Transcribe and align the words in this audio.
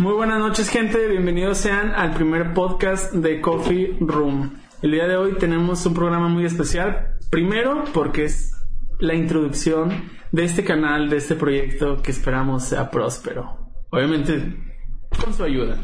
Muy 0.00 0.14
buenas 0.14 0.38
noches 0.38 0.70
gente, 0.70 1.08
bienvenidos 1.08 1.58
sean 1.58 1.90
al 1.90 2.14
primer 2.14 2.54
podcast 2.54 3.12
de 3.12 3.42
Coffee 3.42 3.98
Room. 4.00 4.58
El 4.80 4.92
día 4.92 5.06
de 5.06 5.18
hoy 5.18 5.36
tenemos 5.36 5.84
un 5.84 5.92
programa 5.92 6.26
muy 6.26 6.46
especial, 6.46 7.18
primero 7.30 7.84
porque 7.92 8.24
es 8.24 8.50
la 8.98 9.12
introducción 9.12 10.08
de 10.32 10.44
este 10.44 10.64
canal, 10.64 11.10
de 11.10 11.18
este 11.18 11.34
proyecto 11.34 12.00
que 12.00 12.12
esperamos 12.12 12.64
sea 12.64 12.90
próspero. 12.90 13.70
Obviamente 13.90 14.56
con 15.22 15.34
su 15.34 15.44
ayuda. 15.44 15.76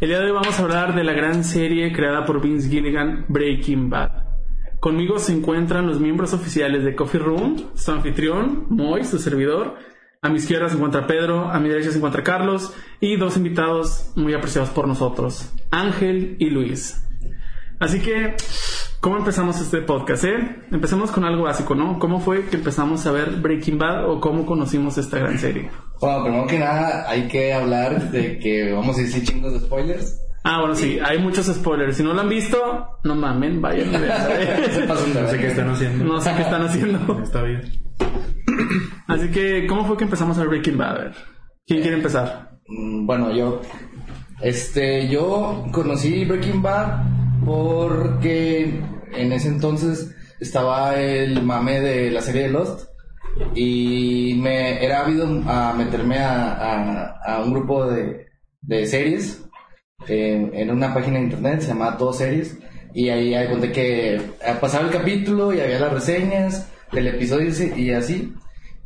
El 0.00 0.08
día 0.08 0.20
de 0.20 0.24
hoy 0.24 0.32
vamos 0.32 0.58
a 0.58 0.62
hablar 0.62 0.94
de 0.94 1.04
la 1.04 1.12
gran 1.12 1.44
serie 1.44 1.92
creada 1.92 2.24
por 2.24 2.40
Vince 2.40 2.70
Gilligan, 2.70 3.26
Breaking 3.28 3.90
Bad. 3.90 4.12
Conmigo 4.80 5.18
se 5.18 5.34
encuentran 5.34 5.86
los 5.86 6.00
miembros 6.00 6.32
oficiales 6.32 6.84
de 6.84 6.96
Coffee 6.96 7.20
Room, 7.20 7.72
su 7.74 7.92
anfitrión, 7.92 8.64
Moy, 8.70 9.04
su 9.04 9.18
servidor. 9.18 9.76
A 10.24 10.28
mi 10.28 10.36
izquierda 10.36 10.68
se 10.68 10.76
encuentra 10.76 11.08
Pedro, 11.08 11.50
a 11.50 11.58
mi 11.58 11.68
derecha 11.68 11.90
se 11.90 11.96
encuentra 11.96 12.22
Carlos 12.22 12.72
y 13.00 13.16
dos 13.16 13.36
invitados 13.36 14.12
muy 14.14 14.34
apreciados 14.34 14.70
por 14.70 14.86
nosotros, 14.86 15.52
Ángel 15.72 16.36
y 16.38 16.48
Luis. 16.48 17.04
Así 17.80 17.98
que, 17.98 18.36
¿cómo 19.00 19.16
empezamos 19.16 19.60
este 19.60 19.82
podcast? 19.82 20.22
Eh? 20.22 20.62
Empecemos 20.70 21.10
con 21.10 21.24
algo 21.24 21.42
básico, 21.42 21.74
¿no? 21.74 21.98
¿Cómo 21.98 22.20
fue 22.20 22.44
que 22.44 22.54
empezamos 22.54 23.04
a 23.04 23.10
ver 23.10 23.30
Breaking 23.40 23.78
Bad 23.78 24.08
o 24.08 24.20
cómo 24.20 24.46
conocimos 24.46 24.96
esta 24.96 25.18
gran 25.18 25.40
serie? 25.40 25.72
Bueno, 26.00 26.22
primero 26.22 26.46
que 26.46 26.58
nada 26.60 27.10
hay 27.10 27.26
que 27.26 27.52
hablar 27.52 28.12
de 28.12 28.38
que 28.38 28.72
vamos 28.72 28.96
a 28.98 29.02
decir 29.02 29.24
chingos 29.24 29.52
de 29.54 29.58
spoilers. 29.58 30.20
Ah, 30.44 30.60
bueno, 30.60 30.76
sí, 30.76 31.00
hay 31.04 31.18
muchos 31.18 31.46
spoilers. 31.46 31.96
Si 31.96 32.04
no 32.04 32.14
lo 32.14 32.20
han 32.20 32.28
visto, 32.28 33.00
no 33.02 33.16
mamen, 33.16 33.60
vayan 33.60 33.90
No 33.90 35.28
sé 35.28 35.38
qué 35.38 35.48
están 35.48 35.70
haciendo. 35.70 36.04
No 36.04 36.20
sé 36.20 36.32
qué 36.36 36.42
están 36.42 36.62
haciendo. 36.62 37.20
Está 37.24 37.42
bien. 37.42 37.62
Así 39.08 39.28
que, 39.30 39.66
¿cómo 39.66 39.84
fue 39.86 39.96
que 39.96 40.04
empezamos 40.04 40.38
a 40.38 40.44
Breaking 40.44 40.78
Bad? 40.78 40.90
A 40.90 40.98
ver, 40.98 41.12
¿quién 41.66 41.80
quiere 41.82 41.96
empezar? 41.96 42.58
Mm, 42.68 43.06
Bueno, 43.06 43.32
yo. 43.32 43.60
Este, 44.40 45.08
yo 45.08 45.66
conocí 45.72 46.24
Breaking 46.24 46.62
Bad 46.62 47.04
porque 47.44 48.80
en 49.12 49.32
ese 49.32 49.48
entonces 49.48 50.14
estaba 50.40 50.96
el 51.00 51.42
mame 51.44 51.80
de 51.80 52.10
la 52.10 52.20
serie 52.22 52.42
de 52.42 52.48
Lost 52.50 52.88
y 53.54 54.38
me 54.42 54.84
era 54.84 55.04
ávido 55.04 55.26
a 55.46 55.72
meterme 55.76 56.18
a, 56.18 57.06
a- 57.24 57.42
un 57.42 57.52
grupo 57.52 57.86
de, 57.86 58.26
de 58.62 58.86
series 58.86 59.44
en, 60.08 60.70
una 60.70 60.92
página 60.92 61.18
de 61.18 61.24
internet, 61.24 61.60
se 61.60 61.68
llamaba 61.68 61.96
Todo 61.96 62.12
Series, 62.12 62.58
y 62.94 63.08
ahí 63.08 63.48
conté 63.48 63.70
que 63.70 64.16
eh, 64.16 64.22
pasaba 64.60 64.84
el 64.86 64.92
capítulo 64.92 65.52
y 65.52 65.60
había 65.60 65.78
las 65.78 65.92
reseñas 65.92 66.68
del 66.90 67.06
episodio 67.08 67.50
y 67.76 67.90
así. 67.92 68.34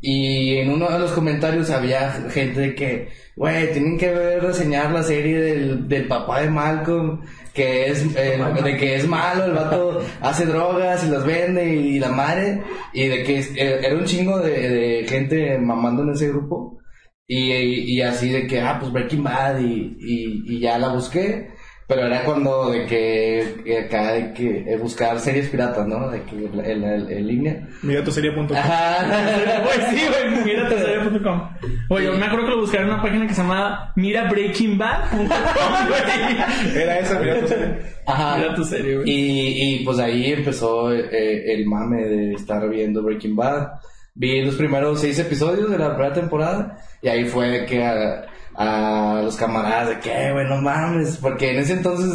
Y 0.00 0.58
en 0.58 0.70
uno 0.70 0.91
de 0.91 0.98
los 0.98 1.12
comentarios 1.12 1.70
había 1.70 2.11
gente 2.30 2.75
que, 2.75 3.08
güey, 3.34 3.72
tienen 3.72 3.98
que 3.98 4.11
ver 4.11 4.42
reseñar 4.42 4.92
la 4.92 5.02
serie 5.02 5.41
del, 5.41 5.89
del 5.89 6.06
papá 6.06 6.42
de 6.42 6.50
Malcolm, 6.50 7.22
que 7.55 7.91
es, 7.91 8.05
eh, 8.17 8.39
de 8.62 8.77
que 8.77 8.97
es 8.97 9.08
malo, 9.08 9.47
el 9.47 9.52
vato 9.52 10.02
hace 10.20 10.44
drogas 10.44 11.05
y 11.05 11.11
las 11.11 11.24
vende 11.24 11.74
y, 11.74 11.98
la 11.98 12.11
madre, 12.11 12.62
y 12.92 13.06
de 13.06 13.22
que 13.24 13.39
eh, 13.41 13.80
era 13.83 13.97
un 13.97 14.05
chingo 14.05 14.39
de, 14.39 15.06
gente 15.08 15.58
mamando 15.58 16.02
en 16.02 16.11
ese 16.11 16.28
grupo. 16.28 16.78
Y, 17.27 17.52
y, 17.52 17.97
y 17.97 18.02
así 18.02 18.28
de 18.30 18.47
que, 18.47 18.61
ah, 18.61 18.77
pues 18.78 18.92
Breaking 18.92 19.24
Bad 19.24 19.58
y, 19.61 19.97
y, 19.98 20.56
y 20.56 20.61
ya 20.61 20.78
la 20.78 20.92
busqué. 20.92 21.55
Pero 21.89 22.05
era 22.05 22.25
cuando 22.25 22.70
de 22.70 22.84
que, 22.87 23.62
que 23.65 23.79
acá 23.79 24.12
de 24.15 24.33
que 24.33 24.65
eh, 24.67 24.77
buscar 24.77 25.20
series 25.20 25.48
piratas, 25.48 25.87
¿no? 25.87 26.09
De 26.11 26.20
que 26.23 26.34
en, 26.34 26.83
en- 26.83 27.11
en 27.12 27.27
línea. 27.27 27.69
Mira 27.83 28.02
tu 28.02 28.11
serie.com. 28.11 28.57
Ajá. 28.57 29.07
Pues 29.63 29.86
sí, 29.91 30.01
güey, 30.08 30.45
mira 30.45 30.69
serie.com. 30.69 31.48
Oye, 31.91 32.07
yo 32.07 32.13
me 32.14 32.27
acuerdo 32.27 32.46
que 32.46 32.51
lo 32.52 32.61
busqué 32.61 32.79
en 32.79 32.85
una 32.86 33.01
página 33.02 33.27
que 33.29 33.35
se 33.35 33.42
llama 33.42 33.92
Mira 33.95 34.29
Breaking 34.29 34.77
Bad. 34.79 35.05
Era 36.77 36.98
esa, 36.98 37.19
mira 37.20 37.41
tu 37.41 37.48
serie. 37.48 37.75
Ajá. 38.07 38.36
Mira 38.39 38.55
tu 38.55 38.64
serie, 38.64 38.96
güey. 38.96 39.11
Y, 39.11 39.77
y 39.80 39.85
pues 39.85 39.98
ahí 39.98 40.33
empezó 40.33 40.92
eh, 40.92 41.52
el 41.55 41.67
mame 41.67 42.05
de 42.05 42.33
estar 42.35 42.69
viendo 42.69 43.02
Breaking 43.02 43.36
Bad. 43.36 43.69
Vi 44.14 44.42
los 44.45 44.55
primeros 44.57 45.01
seis 45.01 45.19
episodios 45.19 45.70
de 45.70 45.79
la 45.79 45.95
primera 45.95 46.14
temporada 46.14 46.79
y 47.02 47.08
ahí 47.08 47.25
fue 47.27 47.67
que 47.67 47.85
a, 47.85 48.27
a 48.58 49.20
los 49.22 49.36
camaradas 49.36 49.89
de 49.90 49.98
que, 50.00 50.33
güey, 50.33 50.46
no 50.46 50.56
mames, 50.62 51.18
porque 51.18 51.50
en 51.52 51.58
ese 51.58 51.74
entonces 51.74 52.12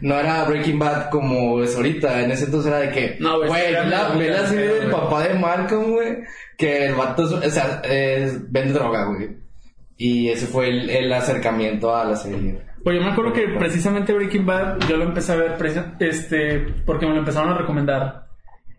no 0.00 0.18
era 0.18 0.44
Breaking 0.44 0.78
Bad 0.78 1.10
como 1.10 1.62
es 1.62 1.76
ahorita, 1.76 2.20
en 2.22 2.30
ese 2.32 2.46
entonces 2.46 2.70
era 2.72 2.80
de 2.80 2.90
que, 2.90 3.16
No, 3.20 3.38
güey, 3.46 3.72
la, 3.72 4.08
ve 4.10 4.28
la 4.30 4.46
serie 4.46 4.66
del 4.74 4.90
papá 4.90 5.22
de 5.28 5.34
Malcolm, 5.38 5.92
güey, 5.92 6.18
que 6.58 6.86
el 6.86 6.94
vato, 6.94 7.24
es- 7.24 7.32
o 7.46 7.50
sea, 7.50 7.80
es- 7.84 8.50
vende 8.50 8.72
droga, 8.72 9.04
güey. 9.06 9.36
Y 9.96 10.28
ese 10.30 10.46
fue 10.46 10.68
el, 10.68 10.90
el 10.90 11.12
acercamiento 11.12 11.94
a 11.94 12.04
la 12.04 12.16
serie. 12.16 12.60
Oye, 12.84 12.98
yo 12.98 13.04
me 13.04 13.12
acuerdo 13.12 13.32
que 13.32 13.46
precisamente 13.58 14.12
Breaking 14.12 14.44
Bad 14.44 14.80
yo 14.88 14.96
lo 14.96 15.04
empecé 15.04 15.32
a 15.32 15.36
ver 15.36 15.56
este, 16.00 16.58
porque 16.84 17.06
me 17.06 17.12
lo 17.12 17.20
empezaron 17.20 17.50
a 17.52 17.58
recomendar. 17.58 18.24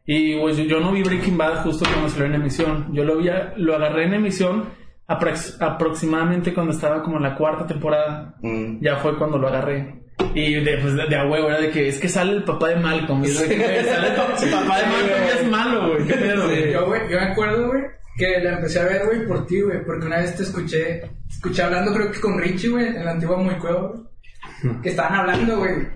Y 0.06 0.36
pues 0.40 0.58
yo, 0.58 0.66
yo 0.66 0.80
no 0.82 0.92
vi 0.92 1.02
Breaking 1.02 1.38
Bad 1.38 1.64
justo 1.64 1.86
cuando 1.90 2.10
salió 2.10 2.26
en 2.28 2.36
emisión. 2.36 2.90
Yo 2.94 3.04
lo 3.04 3.18
vi, 3.18 3.30
a- 3.30 3.54
lo 3.58 3.76
agarré 3.76 4.06
en 4.06 4.14
emisión 4.16 4.70
aprox- 5.08 5.58
aproximadamente 5.62 6.54
cuando 6.54 6.74
estaba 6.74 7.02
como 7.04 7.18
en 7.18 7.24
la 7.24 7.36
cuarta 7.36 7.66
temporada. 7.68 8.36
Mm. 8.42 8.80
Ya 8.82 8.98
fue 8.98 9.18
cuando 9.18 9.38
lo 9.38 9.48
agarré. 9.48 10.02
Y 10.34 10.56
de, 10.64 10.78
pues, 10.78 10.96
de, 10.96 11.08
de 11.08 11.16
a 11.18 11.26
huevo, 11.26 11.50
era 11.50 11.60
de 11.60 11.70
que 11.72 11.88
es 11.90 12.00
que 12.00 12.08
sale 12.08 12.32
el 12.34 12.44
papá 12.44 12.70
de 12.70 12.78
Malcolm. 12.78 13.24
Y 13.24 13.28
es 13.28 13.40
de 13.42 13.48
que, 13.50 13.56
güey, 13.58 13.84
sale 13.86 14.08
el 14.10 14.16
pa- 14.16 14.36
el 14.42 14.50
papá 14.50 14.78
de 14.80 14.86
Malcolm 14.86 15.24
y 15.26 15.40
es 15.40 15.50
malo, 15.52 15.90
güey. 15.90 16.08
¿Qué 16.08 16.14
pedo, 16.14 16.44
güey? 16.46 16.72
Yo, 16.74 16.86
güey, 16.86 17.02
yo 17.10 17.18
me 17.20 17.26
acuerdo, 17.26 17.68
güey, 17.68 17.82
que 18.18 18.40
la 18.42 18.54
empecé 18.54 18.80
a 18.80 18.86
ver, 18.86 19.06
güey, 19.06 19.28
por 19.28 19.46
ti, 19.46 19.62
güey, 19.62 19.84
porque 19.86 20.06
una 20.06 20.18
vez 20.20 20.36
te 20.38 20.44
escuché, 20.44 21.02
escuché 21.30 21.64
hablando, 21.64 21.94
creo 21.94 22.12
que 22.12 22.20
con 22.22 22.38
Richie, 22.40 22.70
güey, 22.70 22.88
en 22.88 23.04
la 23.06 23.12
antigua 23.12 23.38
Muy 23.38 23.56
Cueva, 23.56 23.90
güey, 23.90 24.82
que 24.82 24.90
estaban 24.90 25.16
hablando, 25.20 25.58
güey, 25.58 25.88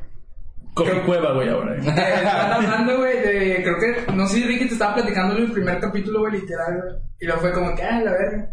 Coge 0.74 1.02
cueva, 1.02 1.34
güey, 1.34 1.50
ahora. 1.50 1.76
eh. 1.76 1.80
estaban 1.80 2.52
hablando, 2.54 2.98
güey, 2.98 3.20
de, 3.22 3.64
creo 3.64 3.78
que, 3.80 4.12
no 4.14 4.28
sé 4.28 4.36
si 4.38 4.44
Ricky 4.44 4.68
te 4.68 4.74
estaba 4.74 4.96
platicando 4.96 5.36
el 5.38 5.52
primer 5.52 5.80
capítulo, 5.80 6.20
güey, 6.20 6.34
literal, 6.34 6.82
güey, 6.82 6.96
y 7.22 7.26
luego 7.26 7.42
fue 7.42 7.52
como 7.54 7.74
que, 7.76 7.84
ah, 7.84 8.02
la 8.02 8.12
verga. 8.12 8.50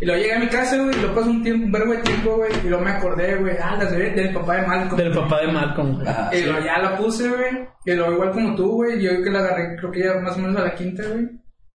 Y 0.00 0.06
luego 0.06 0.20
llegué 0.20 0.34
a 0.34 0.38
mi 0.40 0.48
casa, 0.48 0.76
güey, 0.76 0.96
y 0.96 1.00
luego 1.00 1.14
pasó 1.14 1.30
un 1.30 1.42
tiempo, 1.42 1.66
un 1.66 1.72
verbo 1.72 1.92
de 1.92 2.02
tiempo, 2.02 2.36
güey, 2.36 2.52
y 2.64 2.68
luego 2.68 2.84
me 2.84 2.90
acordé, 2.90 3.36
güey, 3.36 3.56
ah, 3.62 3.76
la 3.78 3.88
serie 3.88 4.10
del 4.10 4.34
papá 4.34 4.56
de 4.56 4.66
Malcolm. 4.66 4.96
Del 4.96 5.12
papá 5.12 5.40
de 5.40 5.52
Malcolm, 5.52 5.94
güey. 5.94 6.06
Y 6.32 6.44
luego 6.44 6.64
ya 6.64 6.78
la 6.78 6.96
puse, 6.96 7.28
güey. 7.28 7.68
Y 7.84 7.92
luego 7.94 8.12
igual 8.12 8.32
como 8.32 8.54
tú, 8.54 8.72
güey. 8.72 9.00
Yo 9.00 9.22
que 9.22 9.30
la 9.30 9.38
agarré, 9.40 9.76
creo 9.76 9.90
que 9.90 10.00
ya 10.00 10.14
más 10.20 10.36
o 10.36 10.40
menos 10.40 10.56
a 10.56 10.64
la 10.64 10.74
quinta, 10.74 11.02
güey. 11.06 11.28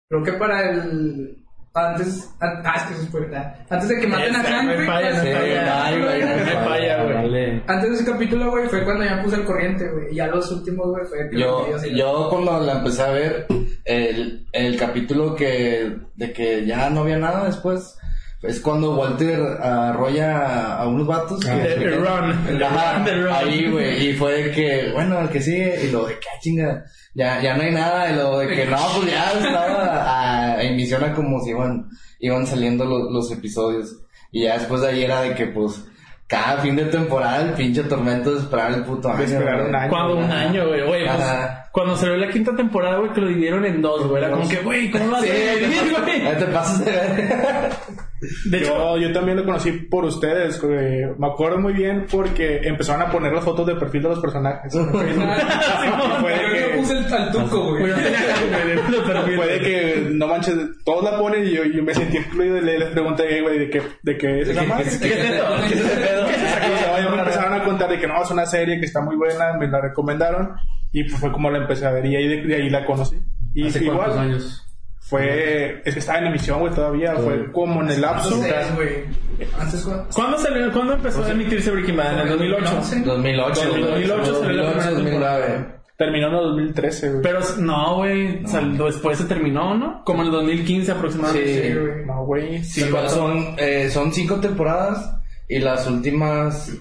Creo 0.08 0.22
que 0.22 0.32
para 0.34 0.70
el... 0.70 1.43
Antes... 1.74 2.30
an- 2.40 2.62
Ah, 2.64 2.74
es 2.76 2.82
que 2.84 2.94
eso 2.94 3.02
es 3.02 3.08
puerta. 3.08 3.58
Antes 3.68 3.88
de 3.88 4.00
que 4.00 4.06
maten 4.06 4.36
a 4.36 4.42
Hank, 4.44 4.64
güey. 4.74 4.86
Antes 7.66 7.90
de 7.90 7.94
ese 7.96 8.04
capítulo, 8.12 8.50
güey, 8.50 8.68
fue 8.68 8.84
cuando 8.84 9.04
ya 9.04 9.22
puse 9.22 9.36
el 9.36 9.44
corriente, 9.44 9.88
güey. 9.90 10.12
Y 10.12 10.16
ya 10.16 10.26
los 10.28 10.50
últimos, 10.52 10.86
güey, 10.88 11.04
fue... 11.06 11.28
que 11.30 11.38
Yo, 11.38 11.50
los 11.58 11.66
videos 11.66 11.86
y- 11.86 11.98
yo 11.98 12.28
cuando 12.30 12.60
la 12.60 12.72
empecé 12.74 13.02
a 13.02 13.10
ver, 13.10 13.46
el, 13.84 14.46
el 14.52 14.76
capítulo 14.76 15.34
que, 15.34 15.96
de 16.14 16.32
que 16.32 16.64
ya 16.64 16.88
no 16.90 17.00
había 17.00 17.18
nada 17.18 17.44
después, 17.46 17.98
es 18.46 18.60
cuando 18.60 18.94
Walter 18.94 19.40
arrolla 19.60 20.76
a 20.76 20.86
unos 20.88 21.06
vatos. 21.06 21.40
The- 21.40 21.46
que- 21.50 21.74
the 21.80 21.96
Run. 21.96 22.62
Ajá, 22.62 23.02
The 23.04 23.14
Run. 23.22 23.32
ahí, 23.32 23.70
güey, 23.70 24.08
y 24.10 24.14
fue 24.14 24.42
de 24.44 24.50
que, 24.50 24.90
bueno, 24.92 25.20
el 25.20 25.28
que 25.28 25.40
sigue, 25.40 25.80
y 25.84 25.90
lo 25.90 26.04
de 26.06 26.14
que, 26.14 26.26
ah, 26.34 26.38
chinga, 26.40 26.84
ya, 27.14 27.40
ya 27.40 27.56
no 27.56 27.62
hay 27.62 27.72
nada, 27.72 28.10
y 28.10 28.16
lo 28.16 28.38
de 28.38 28.48
que 28.48 28.66
no, 28.66 28.76
pues 28.96 29.10
ya 29.10 29.32
estaba 29.32 29.84
a, 29.84 30.52
a 30.54 30.62
emisión 30.62 31.02
a 31.04 31.12
como 31.14 31.40
si 31.40 31.50
iban, 31.50 31.88
iban 32.20 32.46
saliendo 32.46 32.84
los, 32.84 33.10
los 33.10 33.30
episodios. 33.32 33.96
Y 34.30 34.44
ya 34.44 34.58
después 34.58 34.80
de 34.82 34.88
ahí 34.88 35.04
era 35.04 35.22
de 35.22 35.34
que, 35.34 35.46
pues, 35.46 35.84
cada 36.26 36.58
fin 36.58 36.74
de 36.74 36.86
temporada 36.86 37.42
el 37.42 37.52
pinche 37.52 37.82
tormento 37.84 38.32
de 38.32 38.40
esperar 38.40 38.72
el 38.72 38.82
puto 38.82 39.08
año. 39.08 39.18
De 39.18 39.24
esperar 39.26 39.60
un 39.68 39.74
año. 39.76 39.90
Cuando 39.90 40.16
un 40.16 40.30
año, 40.30 40.66
güey. 40.68 40.80
Oye, 40.80 41.04
pues, 41.06 41.26
cuando 41.70 41.96
salió 41.96 42.16
la 42.16 42.28
quinta 42.30 42.56
temporada, 42.56 42.98
güey, 42.98 43.12
que 43.12 43.20
lo 43.20 43.28
dividieron 43.28 43.64
en 43.66 43.80
dos, 43.82 44.08
güey. 44.08 44.24
Era 44.24 44.32
como 44.34 44.48
que, 44.48 44.56
güey, 44.62 44.90
¿cómo 44.90 45.06
lo 45.06 45.20
Sí, 45.22 45.28
haces? 45.30 46.00
güey? 46.02 46.22
ya 46.24 46.36
te 46.38 46.46
pasas 46.46 46.84
de 46.84 46.90
ver. 46.90 47.72
De 48.46 48.58
hecho, 48.58 48.96
Yo, 48.96 48.98
yo 49.08 49.12
también 49.12 49.36
lo 49.38 49.44
conocí 49.44 49.72
por 49.72 50.04
ustedes. 50.04 50.60
güey. 50.60 51.04
Me 51.18 51.26
acuerdo 51.26 51.58
muy 51.58 51.72
bien 51.72 52.06
porque 52.10 52.60
empezaron 52.64 53.02
a 53.02 53.10
poner 53.10 53.32
las 53.32 53.44
fotos 53.44 53.66
de 53.66 53.74
perfil 53.76 54.02
de 54.02 54.08
los 54.10 54.20
personajes. 54.20 54.72
Creo 54.72 54.90
que 56.52 56.60
yo 56.72 56.76
puse 56.80 56.98
el 56.98 57.06
taltuco, 57.08 57.70
güey, 57.70 57.80
güey. 57.80 57.90
no 57.92 57.96
tenía 57.96 58.20
ganas, 58.26 58.50
güey, 58.50 58.66
de- 58.68 58.96
de 58.96 59.02
perfil. 59.12 59.36
Fue 59.36 59.46
de 59.46 59.60
que, 59.60 60.08
no 60.12 60.26
manches, 60.26 60.54
todos 60.84 61.04
la 61.04 61.18
ponen 61.18 61.46
y 61.46 61.50
yo, 61.52 61.64
yo 61.64 61.82
me 61.82 61.94
sentí 61.94 62.18
incluido 62.18 62.58
y 62.58 62.60
le, 62.62 62.78
les 62.78 62.88
pregunté, 62.90 63.40
güey, 63.42 63.58
¿de 63.58 63.70
qué, 63.70 63.82
de 64.02 64.16
qué 64.18 64.40
es 64.40 64.48
esa 64.48 64.62
madre? 64.64 64.84
¿Qué 64.84 64.90
es 64.90 65.02
esto? 65.30 65.44
¿Qué 65.68 65.74
es 65.74 65.80
ese 65.80 65.96
pedo? 66.00 66.26
Y 66.94 67.10
me 67.10 67.18
empezaron 67.18 67.52
a 67.52 67.64
contar 67.64 67.90
de 67.90 67.98
que 67.98 68.06
no, 68.06 68.22
es 68.22 68.30
una 68.30 68.46
serie 68.46 68.78
que 68.78 68.86
está 68.86 69.00
muy 69.00 69.16
buena, 69.16 69.52
me 69.58 69.66
la 69.68 69.80
recomendaron 69.80 70.52
y 70.92 71.04
pues 71.04 71.20
fue 71.20 71.32
como 71.32 71.50
la 71.50 71.58
empecé 71.58 71.86
a 71.86 71.90
ver 71.90 72.06
y 72.06 72.16
ahí 72.16 72.28
de, 72.28 72.42
de 72.46 72.54
ahí 72.54 72.70
la 72.70 72.84
conocí. 72.86 73.16
Y 73.52 73.66
¿Hace 73.66 73.82
igual 73.84 73.98
cuántos 73.98 74.18
años? 74.18 74.63
Fue, 75.06 75.82
es 75.84 75.92
que 75.92 76.00
estaba 76.00 76.18
en 76.18 76.26
emisión, 76.28 76.60
güey, 76.60 76.72
todavía, 76.72 77.14
fue 77.16 77.52
como 77.52 77.82
en 77.82 77.90
el 77.90 78.00
lapso. 78.00 78.40
Antes, 79.58 79.82
¿cuándo? 79.84 80.06
¿Cuándo 80.14 80.38
salió? 80.38 80.72
¿Cuándo 80.72 80.94
empezó 80.94 81.22
a 81.24 81.30
emitirse 81.30 81.70
Breaking 81.70 81.96
Bad? 81.96 82.12
¿En 82.14 82.18
el 82.20 82.28
2008? 82.30 82.64
2008, 83.04 83.60
2008 83.76 84.34
salió 84.40 84.62
la 84.62 84.72
primera 84.72 84.90
2009. 84.90 85.66
Terminó 85.96 86.26
en 86.28 86.34
el 86.34 86.40
2013, 86.40 87.10
güey. 87.10 87.22
Pero 87.22 87.40
no, 87.58 87.96
güey. 87.96 88.46
sal- 88.46 88.76
Después 88.78 89.18
se 89.18 89.24
terminó, 89.26 89.74
¿no? 89.76 90.02
Como 90.04 90.22
en 90.22 90.26
el 90.26 90.32
2015 90.32 90.90
aproximadamente. 90.92 91.54
Sí. 91.62 91.68
Sí, 91.68 91.74
güey. 91.78 92.06
No, 92.06 92.24
güey. 92.24 92.64
Sí, 92.64 92.90
son, 93.08 93.54
eh, 93.58 93.88
son 93.90 94.12
cinco 94.12 94.40
temporadas 94.40 95.16
Y 95.54 95.60
las 95.60 95.86
últimas. 95.86 96.76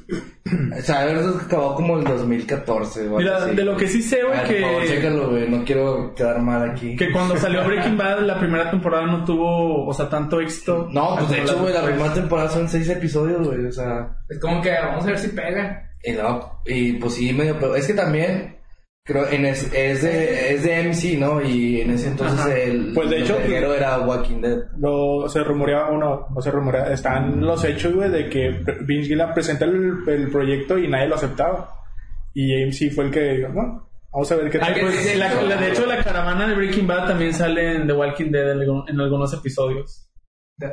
O 0.75 0.81
sea, 0.81 1.02
a 1.02 1.06
ver, 1.06 1.18
eso 1.18 1.40
acabó 1.46 1.75
como 1.75 2.00
el 2.00 2.04
2014, 2.06 3.08
güey. 3.08 3.24
Mira, 3.24 3.46
de 3.46 3.64
lo 3.64 3.78
que 3.78 3.88
sí 3.88 4.02
sé, 4.02 4.24
güey, 4.24 4.40
por 4.40 4.62
favor, 4.62 4.81
que, 4.81 4.88
chécalo, 4.88 5.30
güey. 5.30 5.48
No 5.48 5.64
quiero 5.64 6.16
quedar 6.16 6.42
mal 6.42 6.72
aquí. 6.72 6.96
que 6.96 7.12
cuando 7.12 7.38
salió 7.38 7.64
Breaking 7.64 7.98
Bad, 7.98 8.22
la 8.22 8.40
primera 8.40 8.72
temporada 8.72 9.06
no 9.06 9.24
tuvo, 9.25 9.86
o 9.86 9.94
sea, 9.94 10.10
tanto 10.10 10.42
éxito. 10.42 10.88
No, 10.92 11.16
pues 11.18 11.30
de 11.30 11.42
hecho, 11.42 11.60
güey, 11.60 11.72
la 11.72 11.84
primera 11.84 12.14
temporada 12.16 12.50
son 12.50 12.68
seis 12.68 12.90
episodios, 12.90 13.48
güey. 13.48 13.64
O 13.64 13.72
sea. 13.72 14.18
Es 14.28 14.40
como 14.40 14.60
que 14.60 14.72
vamos 14.72 15.04
a 15.04 15.08
ver 15.08 15.20
si 15.20 15.28
pega. 15.28 15.92
Y 16.04 16.14
no, 16.14 16.60
y 16.66 16.94
pues 16.94 17.14
sí, 17.14 17.31
medio. 17.31 17.60
Pero 17.60 17.75
es 17.75 17.86
que 17.86 17.94
también. 17.94 18.52
Creo 19.05 19.27
en 19.29 19.45
es, 19.45 19.69
es 19.73 20.01
de 20.01 20.53
es 20.55 20.63
de 20.63 20.83
MC, 20.88 21.19
¿no? 21.19 21.41
Y 21.41 21.81
en 21.81 21.91
ese 21.91 22.07
entonces 22.07 22.39
Ajá. 22.39 22.55
el 22.57 22.94
Pues, 22.94 23.09
de 23.09 23.19
hecho, 23.19 23.35
el 23.35 23.41
verguero 23.44 23.73
era 23.75 24.00
Walking 24.00 24.39
Dead. 24.39 24.59
Lo, 24.77 25.27
se 25.27 25.44
rumoreaba, 25.44 25.89
o 25.89 25.97
no, 25.97 26.27
no 26.33 26.41
se 26.41 26.50
rumorea, 26.51 26.94
están 26.94 27.41
los 27.41 27.61
hechos, 27.65 27.94
güey, 27.94 28.09
de 28.09 28.29
que 28.29 28.50
Vince 28.85 29.09
Gilligan 29.09 29.33
presenta 29.33 29.65
el, 29.65 29.91
el 30.07 30.29
proyecto 30.31 30.77
y 30.77 30.88
nadie 30.88 31.09
lo 31.09 31.15
aceptaba. 31.15 31.69
Y 32.33 32.63
AMC 32.63 32.94
fue 32.95 33.05
el 33.05 33.11
que 33.11 33.19
dijo, 33.33 33.50
no, 33.50 33.89
vamos 34.13 34.31
a 34.31 34.35
ver 34.38 34.50
qué 34.50 34.59
tal. 34.59 34.73
pues, 34.79 35.17
la- 35.17 35.41
la- 35.41 35.57
de 35.57 35.67
hecho, 35.69 35.85
la 35.85 36.01
caravana 36.01 36.47
de 36.47 36.55
Breaking 36.55 36.88
Bad 36.88 37.07
también 37.09 37.33
sale 37.33 37.75
en 37.75 37.88
The 37.88 37.94
Walking 37.94 38.31
Dead 38.31 38.51
en, 38.53 38.61
en 38.88 39.00
algunos 39.01 39.33
episodios. 39.33 40.09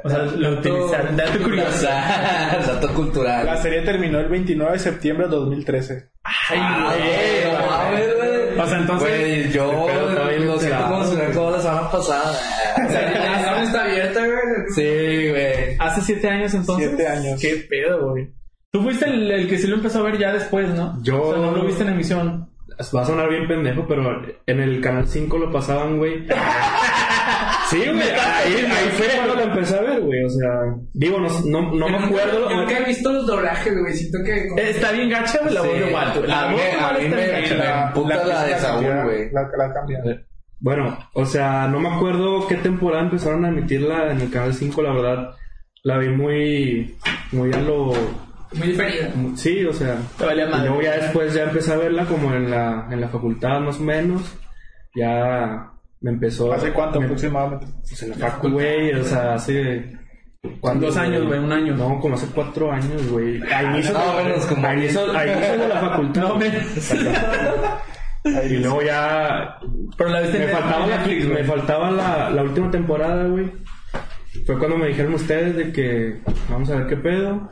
O 0.05 0.09
sea, 0.11 0.19
lo 0.25 0.51
utilizaron. 0.59 1.17
Dato 1.17 1.39
curioso. 1.43 1.87
Dato 2.67 2.95
cultural. 2.95 3.47
La 3.47 3.57
serie 3.57 3.83
terminó 3.83 4.21
el 4.21 4.29
29 4.29 4.73
de 4.73 4.79
septiembre 4.79 5.27
de 5.27 5.33
2013. 5.37 6.11
Ah, 6.25 6.95
güey, 6.97 7.53
no 7.53 7.67
mames, 7.67 8.17
güey. 8.17 8.59
O 8.59 8.67
sea, 8.67 8.79
entonces- 8.79 9.09
Güey, 9.09 9.53
yo 9.53 9.89
lo 10.45 10.59
siento 10.59 10.87
como 10.89 11.05
si 11.05 11.17
fuera 11.17 11.33
como 11.33 11.51
la 11.51 11.61
semana 11.61 11.91
pasada. 11.91 12.33
O 12.87 12.89
sea, 12.93 13.11
la 13.11 13.45
zona 13.45 13.63
está 13.63 13.85
abierta, 13.85 14.21
güey. 14.21 14.39
Sí, 14.75 15.29
güey. 15.31 15.77
Hace 15.79 16.01
siete 16.03 16.29
años 16.29 16.55
entonces. 16.55 16.89
Siete 16.89 17.07
años. 17.09 17.41
Qué 17.41 17.67
pedo, 17.69 18.11
güey. 18.11 18.31
Tú 18.71 18.83
fuiste 18.83 19.07
el, 19.07 19.31
el 19.31 19.49
que 19.49 19.59
sí 19.59 19.67
lo 19.67 19.77
empezó 19.77 20.01
a 20.01 20.03
ver 20.03 20.19
ya 20.19 20.33
después, 20.33 20.69
¿no? 20.69 20.99
Yo- 21.03 21.23
O 21.23 21.33
sea, 21.33 21.43
no 21.43 21.53
lo 21.57 21.65
viste 21.65 21.83
en 21.83 21.89
emisión. 21.89 22.51
Va 22.95 23.03
a 23.03 23.05
sonar 23.05 23.29
bien 23.29 23.47
pendejo, 23.47 23.87
pero 23.87 24.23
en 24.47 24.61
el 24.61 24.81
canal 24.81 25.07
5 25.07 25.39
lo 25.39 25.51
pasaban, 25.53 25.99
güey. 25.99 26.27
Sí, 27.71 27.77
güey. 27.79 28.01
Ahí, 28.11 28.55
ahí 28.67 28.89
fue 28.97 29.07
cuando 29.15 29.35
lo 29.37 29.43
empecé 29.43 29.79
a 29.79 29.83
ver, 29.83 30.01
güey. 30.01 30.25
O 30.25 30.29
sea, 30.31 30.49
digo, 30.95 31.19
no, 31.21 31.29
no, 31.45 31.73
no 31.79 31.89
me 31.89 31.99
acuerdo. 32.07 32.51
Yo 32.51 32.57
nunca 32.57 32.79
he 32.79 32.85
visto 32.85 33.13
los 33.13 33.27
doblajes, 33.27 33.79
güey. 33.79 33.93
Siento 33.95 34.19
que. 34.25 34.49
como- 34.49 34.61
Eh, 34.61 34.71
Está 34.71 34.93
bien 34.93 35.09
gacha, 35.11 35.39
güey, 35.43 35.55
la 35.55 35.61
voz 35.63 35.73
de 35.79 35.95
Walter. 35.95 36.29
La 36.29 36.51
voz 36.53 36.61
de 36.61 37.09
me, 37.09 37.27
gacha. 37.29 37.55
me 37.55 37.87
emputa 37.89 38.25
la 38.25 38.45
de 38.45 38.55
Saúl, 38.59 38.85
güey. 39.05 39.31
La, 39.33 39.43
la 39.57 39.73
cambiaron. 39.75 40.27
Bueno, 40.59 40.99
o 41.15 41.25
sea, 41.25 41.69
no 41.69 41.81
me 41.81 41.89
acuerdo 41.89 42.47
qué 42.49 42.57
temporada 42.57 43.03
empezaron 43.05 43.45
a 43.45 43.49
emitirla 43.49 44.11
en 44.13 44.21
el 44.21 44.31
canal 44.31 44.53
5, 44.53 44.83
la 44.83 44.93
verdad. 44.93 45.31
La 45.85 45.97
vi 45.99 46.09
muy, 46.11 46.97
muy 47.33 47.53
a 47.55 47.61
lo... 47.61 47.93
Muy 48.55 48.69
diferida. 48.69 49.11
Sí, 49.37 49.65
o 49.65 49.73
sea... 49.73 49.97
Te 50.19 50.25
valía 50.27 50.47
y 50.47 50.51
madre. 50.51 50.67
luego 50.69 50.83
ya 50.83 50.97
después 50.97 51.33
ya 51.35 51.45
empecé 51.45 51.73
a 51.73 51.77
verla 51.77 52.05
como 52.05 52.35
en 52.35 52.51
la, 52.51 52.89
en 52.91 53.01
la 53.01 53.09
facultad 53.09 53.61
más 53.61 53.79
o 53.79 53.83
menos. 53.83 54.37
Ya 54.95 55.71
me 56.01 56.11
empezó... 56.11 56.53
¿Hace 56.53 56.73
cuánto 56.73 56.99
me- 56.99 57.07
aproximadamente? 57.07 57.67
Pues 57.89 58.03
en 58.03 58.11
la 58.11 58.17
facu, 58.17 58.51
güey, 58.51 58.93
o 58.95 59.05
sea, 59.05 59.35
hace... 59.35 59.97
¿cuándo, 60.61 60.87
Dos 60.87 60.97
años, 60.97 61.27
güey, 61.27 61.39
un 61.39 61.53
año. 61.53 61.77
No, 61.77 62.01
como 62.01 62.15
hace 62.17 62.27
cuatro 62.35 62.73
años, 62.73 63.07
güey. 63.11 63.41
A 63.53 63.63
inicios 63.63 63.95
No, 63.95 64.17
de- 64.19 64.25
menos 64.25 64.47
como 64.47 64.67
a 64.67 64.75
inicios- 64.75 65.15
a 65.15 65.27
inicios 65.27 65.59
de 65.61 65.69
la 65.69 65.81
facultad. 65.89 66.23
No. 66.23 66.39
Y 68.45 68.57
luego 68.59 68.83
ya 68.83 69.57
Pero 69.97 70.11
la 70.11 70.21
viste 70.21 70.39
me 70.41 70.49
faltaba, 70.49 70.87
la, 70.87 70.97
Netflix, 70.99 71.25
me 71.27 71.45
faltaba 71.45 71.91
la, 71.91 72.31
la 72.31 72.43
última 72.43 72.71
temporada, 72.71 73.25
güey. 73.27 73.51
Fue 74.45 74.59
cuando 74.59 74.77
me 74.77 74.89
dijeron 74.89 75.15
ustedes 75.15 75.57
de 75.57 75.73
que 75.73 76.21
vamos 76.51 76.69
a 76.71 76.77
ver 76.77 76.87
qué 76.87 76.97
pedo. 76.97 77.51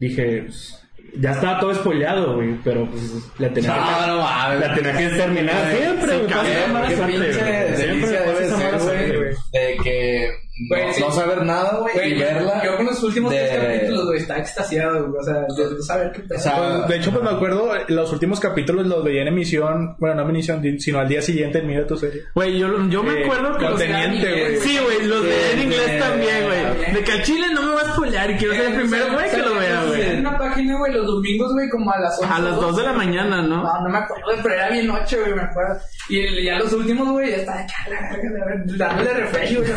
Dije, 0.00 0.42
pues, 0.46 0.76
ya 1.18 1.32
estaba 1.32 1.60
todo 1.60 1.74
spoileado, 1.74 2.34
güey, 2.36 2.54
pero 2.64 2.86
pues 2.90 3.02
la 3.38 3.52
tenía 3.52 3.70
No, 3.76 3.76
que, 4.00 4.06
no 4.10 4.18
mames. 4.18 4.60
la 4.60 4.74
tenía 4.74 4.96
que 4.96 5.08
terminar. 5.16 5.72
Siempre 5.76 6.18
me 6.18 6.24
pasa 6.24 6.48
esa 6.58 6.72
mala 6.72 6.88
Qué 6.88 6.96
suerte, 6.96 7.12
pinche 7.18 7.40
güey. 7.40 7.76
Delicia 7.76 8.20
debe 8.22 8.48
ser, 8.48 8.78
güey. 9.18 9.34
De 9.52 9.76
que 9.82 10.30
No, 10.68 10.92
sí. 10.92 11.00
no 11.00 11.10
saber 11.12 11.42
nada, 11.44 11.78
güey, 11.78 12.12
y 12.12 12.18
verla. 12.18 12.62
Yo 12.64 12.76
con 12.76 12.86
los 12.86 13.02
últimos 13.02 13.30
de- 13.32 13.38
tres 13.38 13.78
capítulos, 13.78 14.04
güey, 14.06 14.18
estaba 14.18 14.40
extasiado, 14.40 15.06
güey. 15.08 15.20
O 15.20 15.24
sea, 15.24 15.34
de 15.34 15.74
de 15.76 15.82
saber 15.82 16.12
qué 16.12 16.20
pedo. 16.20 16.38
O 16.38 16.42
sea, 16.42 16.56
Pues, 16.56 16.88
de 16.88 16.96
hecho, 16.96 17.10
pues 17.12 17.22
me 17.24 17.30
acuerdo, 17.30 17.70
los 17.88 18.12
últimos 18.12 18.40
capítulos 18.40 18.86
los 18.86 19.02
veía 19.04 19.22
en 19.22 19.28
emisión, 19.28 19.96
bueno, 19.98 20.16
no 20.16 20.22
en 20.24 20.30
emisión, 20.30 20.62
sino 20.78 20.98
al 20.98 21.08
día 21.08 21.22
siguiente 21.22 21.58
en 21.58 21.66
Mira 21.66 21.86
tu 21.86 21.96
serie. 21.96 22.22
Güey, 22.34 22.58
yo, 22.58 22.68
yo 22.88 23.02
me 23.02 23.20
Eh, 23.20 23.24
acuerdo 23.24 23.52
que 23.56 23.64
con 23.64 23.70
los 23.70 23.80
Teniente, 23.80 24.30
güey. 24.30 24.56
Sí, 24.58 24.78
güey, 24.84 25.06
los 25.06 25.22
de 25.24 25.52
en 25.52 25.62
inglés 25.62 25.98
también, 25.98 26.44
güey. 26.44 26.94
De 26.94 27.04
que 27.04 27.12
al 27.12 27.22
chile 27.22 27.46
no 27.54 27.62
me 27.62 27.74
va 27.74 27.80
a 27.80 27.92
spoilear 27.94 28.30
y 28.30 28.34
quiero 28.34 28.54
ser 28.54 28.64
el 28.66 28.80
primero, 28.80 29.12
güey, 29.12 29.30
que 29.30 29.36
lo 29.38 29.54
vea, 29.54 29.82
En 29.82 29.88
güey. 29.88 30.18
una 30.18 30.38
página, 30.38 30.76
güey, 30.78 30.92
los 30.92 31.06
domingos, 31.06 31.52
güey, 31.52 31.68
como 31.70 31.90
a 31.92 31.98
las 32.00 32.18
11. 32.20 32.34
A 32.34 32.38
las 32.40 32.56
2 32.56 32.76
de 32.76 32.82
la 32.82 32.92
mañana, 32.92 33.40
¿no? 33.42 33.62
No, 33.62 33.82
no 33.82 33.88
me 33.88 33.98
acuerdo, 33.98 34.26
pero 34.42 34.54
era 34.54 34.68
bien 34.70 34.86
noche, 34.88 35.18
güey, 35.20 35.34
me 35.34 35.42
acuerdo. 35.42 35.78
Y 36.08 36.20
el- 36.20 36.44
ya 36.44 36.58
los 36.58 36.72
últimos, 36.72 37.08
güey, 37.08 37.30
ya 37.30 37.36
estaba 37.36 37.58
de 37.60 37.66
que 37.66 37.72
a 37.74 37.88
la 37.94 38.10
verga, 38.10 38.30
la 38.38 38.44
verga, 38.44 38.64
dándole 38.76 39.14
refresh, 39.14 39.56
güey. 39.56 39.70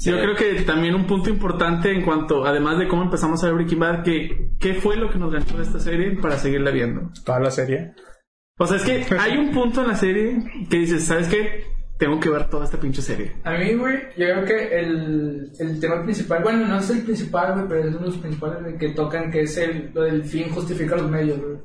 Sí, 0.00 0.08
yo 0.10 0.16
creo 0.16 0.34
que 0.34 0.62
también 0.62 0.94
un 0.94 1.06
punto 1.06 1.28
importante 1.28 1.92
en 1.92 2.02
cuanto, 2.02 2.46
además 2.46 2.78
de 2.78 2.88
cómo 2.88 3.02
empezamos 3.02 3.42
a 3.42 3.48
ver 3.48 3.56
Breaking 3.56 3.78
Bad, 3.78 4.02
que 4.02 4.52
qué 4.58 4.72
fue 4.72 4.96
lo 4.96 5.10
que 5.10 5.18
nos 5.18 5.30
ganchó 5.30 5.58
de 5.58 5.64
esta 5.64 5.78
serie 5.78 6.16
para 6.16 6.38
seguirla 6.38 6.70
viendo. 6.70 7.10
Toda 7.22 7.38
la 7.38 7.50
serie. 7.50 7.92
O 8.58 8.66
sea, 8.66 8.78
es 8.78 8.82
que 8.82 9.14
hay 9.18 9.36
un 9.36 9.50
punto 9.50 9.82
en 9.82 9.88
la 9.88 9.96
serie 9.96 10.38
que 10.70 10.78
dices, 10.78 11.04
¿sabes 11.04 11.28
qué? 11.28 11.64
Tengo 11.98 12.18
que 12.18 12.30
ver 12.30 12.48
toda 12.48 12.64
esta 12.64 12.80
pinche 12.80 13.02
serie. 13.02 13.32
A 13.44 13.52
mí, 13.58 13.74
güey, 13.74 13.98
yo 14.16 14.26
creo 14.26 14.44
que 14.46 14.78
el, 14.78 15.52
el 15.58 15.78
tema 15.80 16.02
principal, 16.02 16.42
bueno, 16.42 16.66
no 16.66 16.78
es 16.78 16.88
el 16.88 17.02
principal, 17.02 17.52
güey, 17.52 17.68
pero 17.68 17.80
es 17.80 17.88
uno 17.88 17.98
de 17.98 18.06
los 18.06 18.16
principales 18.16 18.78
que 18.78 18.88
tocan, 18.94 19.30
que 19.30 19.42
es 19.42 19.54
el, 19.58 19.90
lo 19.92 20.04
del 20.04 20.24
fin 20.24 20.48
justifica 20.48 20.96
los 20.96 21.10
medios, 21.10 21.38
güey. 21.38 21.58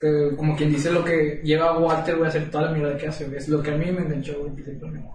Que 0.00 0.36
como 0.36 0.56
quien 0.56 0.72
dice 0.72 0.90
lo 0.90 1.04
que 1.04 1.40
lleva 1.44 1.66
a 1.66 1.78
Walter, 1.78 2.16
güey, 2.16 2.26
a 2.26 2.30
hacer 2.30 2.50
toda 2.50 2.64
la 2.64 2.72
mierda 2.72 2.96
que 2.96 3.06
hace, 3.06 3.26
güey. 3.26 3.38
Es 3.38 3.48
lo 3.48 3.62
que 3.62 3.70
a 3.70 3.76
mí 3.76 3.92
me 3.92 4.02
enganchó, 4.02 4.40
güey, 4.40 4.54
principalmente. 4.54 5.08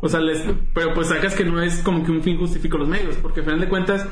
O 0.00 0.08
sea, 0.08 0.20
les- 0.20 0.42
pero 0.74 0.94
pues 0.94 1.08
sacas 1.08 1.34
que 1.34 1.44
no 1.44 1.60
es 1.62 1.80
como 1.80 2.04
que 2.04 2.10
un 2.12 2.22
fin 2.22 2.38
justifica 2.38 2.78
los 2.78 2.88
medios, 2.88 3.16
porque 3.16 3.40
al 3.40 3.46
final 3.46 3.60
de 3.60 3.68
cuentas 3.68 4.06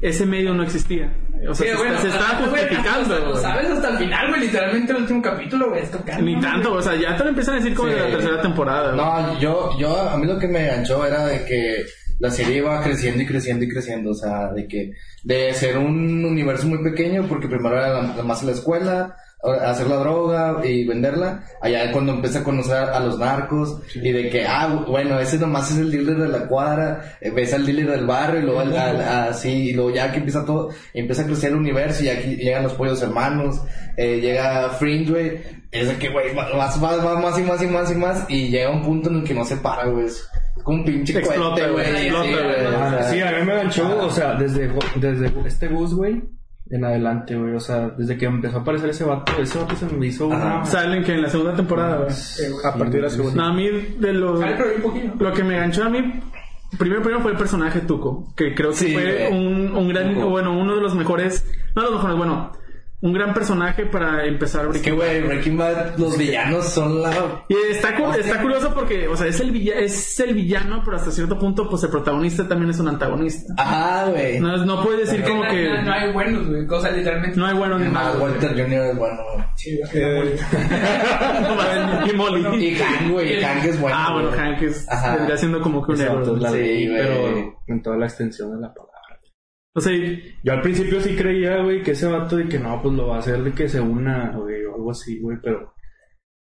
ese 0.00 0.26
medio 0.26 0.52
no 0.54 0.62
existía. 0.62 1.16
O 1.48 1.54
sea, 1.54 1.66
Sí, 1.66 1.72
se, 1.72 1.76
bueno, 1.78 1.94
está- 1.96 2.02
se 2.02 2.08
estaba 2.16 2.38
güey, 2.46 2.50
justificando. 2.62 3.00
hasta- 3.14 3.18
Lo 3.18 3.30
güey. 3.32 3.42
sabes 3.42 3.70
hasta 3.70 3.88
el 3.90 3.98
final, 3.98 4.28
güey, 4.30 4.40
literalmente 4.40 4.92
el 4.92 4.98
último 5.02 5.22
capítulo, 5.22 5.68
güey, 5.68 5.82
es 5.82 5.90
tocando. 5.90 6.24
Ni 6.24 6.40
tanto, 6.40 6.72
o 6.74 6.82
sea, 6.82 6.94
ya 6.96 7.16
te 7.16 7.22
lo 7.22 7.28
empiezan 7.30 7.54
a 7.54 7.58
decir 7.58 7.74
como 7.74 7.88
Sí. 7.90 7.94
de 7.94 8.00
la 8.00 8.08
tercera 8.08 8.40
temporada. 8.42 8.92
güey. 8.94 8.96
No, 8.96 9.38
yo, 9.40 9.70
yo, 9.78 10.10
a 10.10 10.16
mí 10.16 10.26
lo 10.26 10.38
que 10.38 10.48
me 10.48 10.64
enganchó 10.64 11.04
era 11.06 11.26
de 11.26 11.44
que 11.44 11.84
la 12.18 12.30
serie 12.30 12.56
iba 12.56 12.82
creciendo 12.82 13.22
y 13.22 13.26
creciendo 13.26 13.64
y 13.64 13.68
creciendo, 13.68 14.10
o 14.10 14.14
sea, 14.14 14.50
de 14.52 14.66
que, 14.66 14.92
de 15.22 15.52
ser 15.52 15.76
un 15.76 16.24
universo 16.24 16.66
muy 16.66 16.82
pequeño, 16.82 17.26
porque 17.28 17.46
primero 17.46 17.76
era 17.76 17.90
la, 17.90 18.16
la 18.16 18.22
más 18.22 18.40
en 18.40 18.46
la 18.46 18.52
escuela, 18.54 19.16
hacer 19.52 19.86
la 19.86 19.96
droga 19.96 20.60
y 20.64 20.84
venderla, 20.86 21.44
allá 21.60 21.92
cuando 21.92 22.12
empieza 22.12 22.40
a 22.40 22.44
conocer 22.44 22.76
a, 22.76 23.00
los 23.00 23.18
narcos, 23.18 23.80
y 23.94 24.12
de 24.12 24.28
que, 24.30 24.44
ah, 24.46 24.84
bueno, 24.88 25.18
ese 25.20 25.38
nomás 25.38 25.70
es 25.70 25.78
el 25.78 25.90
dealer 25.90 26.16
de 26.16 26.28
la 26.28 26.46
cuadra, 26.46 27.16
eh, 27.20 27.30
ves 27.30 27.52
al 27.54 27.64
dealer 27.66 27.90
del 27.90 28.06
barrio, 28.06 28.40
y 28.40 28.44
luego 28.44 28.60
al- 28.60 28.76
al- 28.76 29.00
así, 29.30 29.70
y 29.70 29.72
luego 29.72 29.90
ya 29.90 30.10
que 30.10 30.18
empieza 30.18 30.44
todo, 30.44 30.70
empieza 30.94 31.22
a 31.22 31.26
crecer 31.26 31.50
el 31.50 31.56
universo, 31.56 32.02
y 32.04 32.08
aquí 32.08 32.36
llegan 32.36 32.62
los 32.64 32.74
pollos 32.74 33.02
hermanos, 33.02 33.60
eh, 33.96 34.20
llega 34.20 34.70
Fringe, 34.70 35.10
güey, 35.10 35.40
es 35.70 35.88
de 35.88 35.96
que, 35.96 36.08
güey, 36.10 36.34
va, 36.34 36.48
va, 36.56 36.70
va- 36.76 36.96
va 37.04 37.20
más 37.20 37.38
y 37.38 37.42
más 37.42 37.62
y 37.62 37.66
más 37.66 37.90
y 37.92 37.94
más, 37.94 38.24
y 38.28 38.48
llega 38.48 38.70
un 38.70 38.82
punto 38.82 39.10
en 39.10 39.16
el 39.16 39.24
que 39.24 39.34
no 39.34 39.44
se 39.44 39.56
para, 39.56 39.86
güey, 39.86 40.06
es 40.06 40.28
como 40.62 40.78
un 40.78 40.84
pinche 40.84 41.12
Explota, 41.18 41.68
güey, 41.68 41.84
Ah, 42.76 43.02
sí, 43.10 43.20
a 43.20 43.30
mí 43.38 43.44
me 43.46 43.54
ganchó, 43.56 44.04
o 44.06 44.10
sea, 44.10 44.34
desde, 44.34 44.70
desde 44.96 45.30
este 45.46 45.68
bus, 45.68 45.94
güey, 45.94 46.22
en 46.70 46.84
adelante, 46.84 47.36
güey. 47.36 47.54
O 47.54 47.60
sea, 47.60 47.90
desde 47.90 48.16
que 48.16 48.26
empezó 48.26 48.58
a 48.58 48.60
aparecer 48.60 48.90
ese 48.90 49.04
vato, 49.04 49.32
ese 49.40 49.58
vato 49.58 49.76
se 49.76 49.86
me 49.86 50.06
hizo 50.06 50.26
una... 50.28 50.64
Salen 50.64 51.04
que 51.04 51.14
en 51.14 51.22
la 51.22 51.28
segunda 51.30 51.54
temporada, 51.54 51.96
güey. 51.98 52.10
A 52.64 52.72
partir 52.74 52.96
de 52.96 53.02
la 53.02 53.10
segunda. 53.10 53.34
No, 53.36 53.44
a 53.48 53.52
mí 53.52 53.68
de 53.98 54.12
los... 54.12 54.40
Lo 55.18 55.32
que 55.32 55.44
me 55.44 55.56
ganchó 55.56 55.84
a 55.84 55.88
mí, 55.88 55.98
primero, 56.78 57.00
primero 57.02 57.22
fue 57.22 57.32
el 57.32 57.36
personaje 57.38 57.80
Tuco, 57.80 58.32
que 58.36 58.54
creo 58.54 58.70
que 58.70 58.76
Sí, 58.76 58.92
fue 58.92 59.28
un, 59.30 59.74
un 59.76 59.88
gran, 59.88 60.14
Tuco. 60.14 60.28
bueno, 60.30 60.58
uno 60.58 60.74
de 60.76 60.80
los 60.82 60.94
mejores, 60.94 61.46
no 61.74 61.82
de 61.82 61.88
los 61.90 61.96
mejores, 61.96 62.16
bueno, 62.18 62.52
un 63.02 63.12
gran 63.12 63.34
personaje 63.34 63.84
para 63.86 64.24
empezar 64.26 64.66
Es 64.74 64.80
que, 64.80 64.90
Breaking 64.92 64.98
Bad. 64.98 65.06
güey, 65.06 65.22
Breaking 65.22 65.56
Bad, 65.58 65.98
los 65.98 66.16
villanos 66.16 66.64
son 66.70 67.02
la... 67.02 67.44
Y 67.48 67.54
está, 67.70 67.94
cu- 67.94 68.10
está 68.18 68.40
curioso 68.40 68.72
porque, 68.74 69.06
o 69.06 69.16
sea, 69.16 69.26
es 69.26 69.38
el, 69.40 69.50
villa- 69.50 69.78
es 69.78 70.18
el 70.18 70.34
villano, 70.34 70.80
pero 70.84 70.96
hasta 70.96 71.10
cierto 71.10 71.38
punto, 71.38 71.68
pues 71.68 71.82
el 71.84 71.90
protagonista 71.90 72.48
también 72.48 72.70
es 72.70 72.80
un 72.80 72.88
antagonista. 72.88 73.52
Ajá, 73.58 74.06
güey. 74.10 74.40
No, 74.40 74.56
no 74.64 74.82
puede 74.82 75.00
decir 75.04 75.22
como 75.24 75.44
no, 75.44 75.50
que 75.50 75.68
no, 75.68 75.82
no 75.82 75.92
hay 75.92 76.12
buenos, 76.12 76.46
güey, 76.48 76.66
o 76.66 76.80
sea, 76.80 76.90
literalmente. 76.90 77.38
no 77.38 77.46
hay 77.46 77.54
bueno 77.54 77.78
ni 77.78 77.86
Ah, 77.86 77.90
malo. 77.90 78.24
Walter 78.24 78.50
Jr. 78.50 78.72
es 78.72 78.96
bueno. 78.98 79.22
Sí. 79.56 79.80
Eh, 79.92 80.36
y 82.10 82.16
Molly. 82.16 82.64
Y 82.66 82.74
Hank, 82.76 83.10
güey, 83.12 83.42
Hank 83.42 83.64
es 83.64 83.80
bueno. 83.80 83.96
Ah, 83.98 84.12
bueno. 84.14 84.30
Hank 84.32 84.62
es, 84.62 84.88
Ajá. 84.90 85.16
vendría 85.16 85.36
siendo 85.36 85.60
como 85.60 85.84
que 85.84 85.92
un 85.92 86.00
héroe. 86.00 86.24
Sí, 86.24 86.88
güey. 86.88 86.88
pero 86.88 87.54
en 87.66 87.82
toda 87.82 87.96
la 87.98 88.06
extensión 88.06 88.52
de 88.52 88.60
la 88.60 88.72
palabra. 88.74 88.95
O 89.76 89.80
sea, 89.80 89.92
Yo 90.42 90.52
al 90.54 90.62
principio 90.62 91.00
sí 91.00 91.14
creía, 91.14 91.58
güey, 91.62 91.82
que 91.82 91.90
ese 91.90 92.06
vato 92.08 92.36
de 92.36 92.48
que 92.48 92.58
no, 92.58 92.80
pues 92.82 92.94
lo 92.94 93.08
va 93.08 93.16
a 93.16 93.18
hacer 93.18 93.42
de 93.44 93.52
que 93.52 93.68
se 93.68 93.80
una, 93.80 94.30
güey, 94.32 94.64
o 94.64 94.74
algo 94.74 94.90
así, 94.90 95.20
güey, 95.20 95.36
pero... 95.42 95.74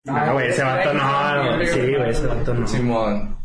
Ah, 0.08 0.24
No, 0.28 0.34
güey, 0.34 0.48
ese 0.48 0.64
vato 0.64 0.94
no, 0.94 1.60
sí, 1.60 1.68
sí, 1.68 1.80
güey, 1.80 2.10
ese 2.10 2.28
vato 2.28 2.54
no. 2.54 2.66
Simón. 2.68 3.36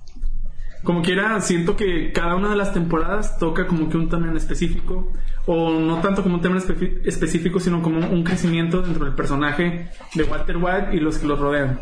como 0.84 1.02
quiera, 1.02 1.40
siento 1.40 1.76
que 1.76 2.12
cada 2.12 2.36
una 2.36 2.50
de 2.50 2.56
las 2.56 2.72
temporadas 2.72 3.38
toca 3.38 3.66
como 3.66 3.88
que 3.90 3.96
un 3.96 4.08
tema 4.08 4.28
en 4.28 4.36
específico, 4.36 5.12
o 5.46 5.70
no 5.72 6.00
tanto 6.00 6.22
como 6.22 6.36
un 6.36 6.40
tema 6.42 6.56
espe- 6.58 7.00
específico, 7.04 7.58
sino 7.60 7.82
como 7.82 7.98
un 7.98 8.22
crecimiento 8.22 8.82
dentro 8.82 9.04
del 9.06 9.14
personaje 9.14 9.88
de 10.14 10.22
Walter 10.22 10.56
White 10.56 10.88
y 10.92 11.00
los 11.00 11.18
que 11.18 11.26
lo 11.26 11.34
rodean. 11.36 11.80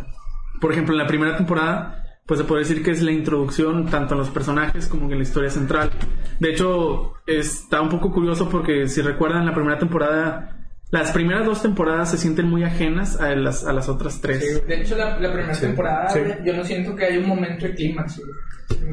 Por 0.60 0.72
ejemplo, 0.72 0.94
en 0.94 0.98
la 0.98 1.06
primera 1.06 1.36
temporada, 1.36 2.04
pues 2.28 2.38
se 2.38 2.44
puede 2.44 2.60
decir 2.60 2.82
que 2.84 2.90
es 2.90 3.02
la 3.02 3.10
introducción 3.10 3.86
tanto 3.86 4.14
a 4.14 4.18
los 4.18 4.28
personajes 4.28 4.86
como 4.86 5.10
en 5.10 5.16
la 5.16 5.22
historia 5.22 5.48
central. 5.48 5.90
De 6.38 6.50
hecho, 6.50 7.14
está 7.26 7.80
un 7.80 7.88
poco 7.88 8.12
curioso 8.12 8.50
porque 8.50 8.86
si 8.86 9.00
recuerdan 9.00 9.46
la 9.46 9.54
primera 9.54 9.78
temporada, 9.78 10.58
las 10.90 11.10
primeras 11.12 11.46
dos 11.46 11.62
temporadas 11.62 12.10
se 12.10 12.18
sienten 12.18 12.46
muy 12.50 12.64
ajenas 12.64 13.18
a 13.18 13.34
las, 13.34 13.64
a 13.64 13.72
las 13.72 13.88
otras 13.88 14.20
tres. 14.20 14.66
De 14.66 14.82
hecho, 14.82 14.94
la, 14.94 15.18
la 15.18 15.32
primera 15.32 15.58
temporada, 15.58 16.10
sí. 16.10 16.20
yo 16.44 16.54
no 16.54 16.64
siento 16.64 16.94
que 16.94 17.06
haya 17.06 17.18
un 17.18 17.28
momento 17.28 17.64
de 17.64 17.74
clímax. 17.74 18.20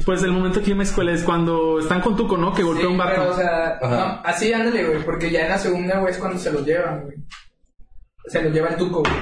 Pues 0.05 0.23
el 0.23 0.31
momento 0.31 0.61
en 0.65 0.77
la 0.77 0.83
escuela 0.83 1.11
es 1.11 1.21
cuando 1.23 1.79
están 1.79 1.99
con 1.99 2.15
Tuco, 2.15 2.37
¿no? 2.37 2.53
Que 2.53 2.63
golpea 2.63 2.85
Sí, 2.85 2.91
un 2.91 2.97
vato. 2.97 3.11
pero, 3.15 3.31
o 3.31 3.35
sea, 3.35 3.79
no, 3.81 4.21
así 4.23 4.53
ándale, 4.53 4.85
güey, 4.85 5.03
porque 5.03 5.29
ya 5.29 5.41
en 5.41 5.49
la 5.49 5.57
segunda, 5.57 5.99
güey, 5.99 6.13
es 6.13 6.17
cuando 6.19 6.39
se 6.39 6.53
los 6.53 6.65
llevan, 6.65 7.01
güey. 7.03 7.17
Se 8.27 8.41
los 8.41 8.53
lleva 8.53 8.69
el 8.69 8.77
tuco, 8.77 9.01
güey. 9.01 9.13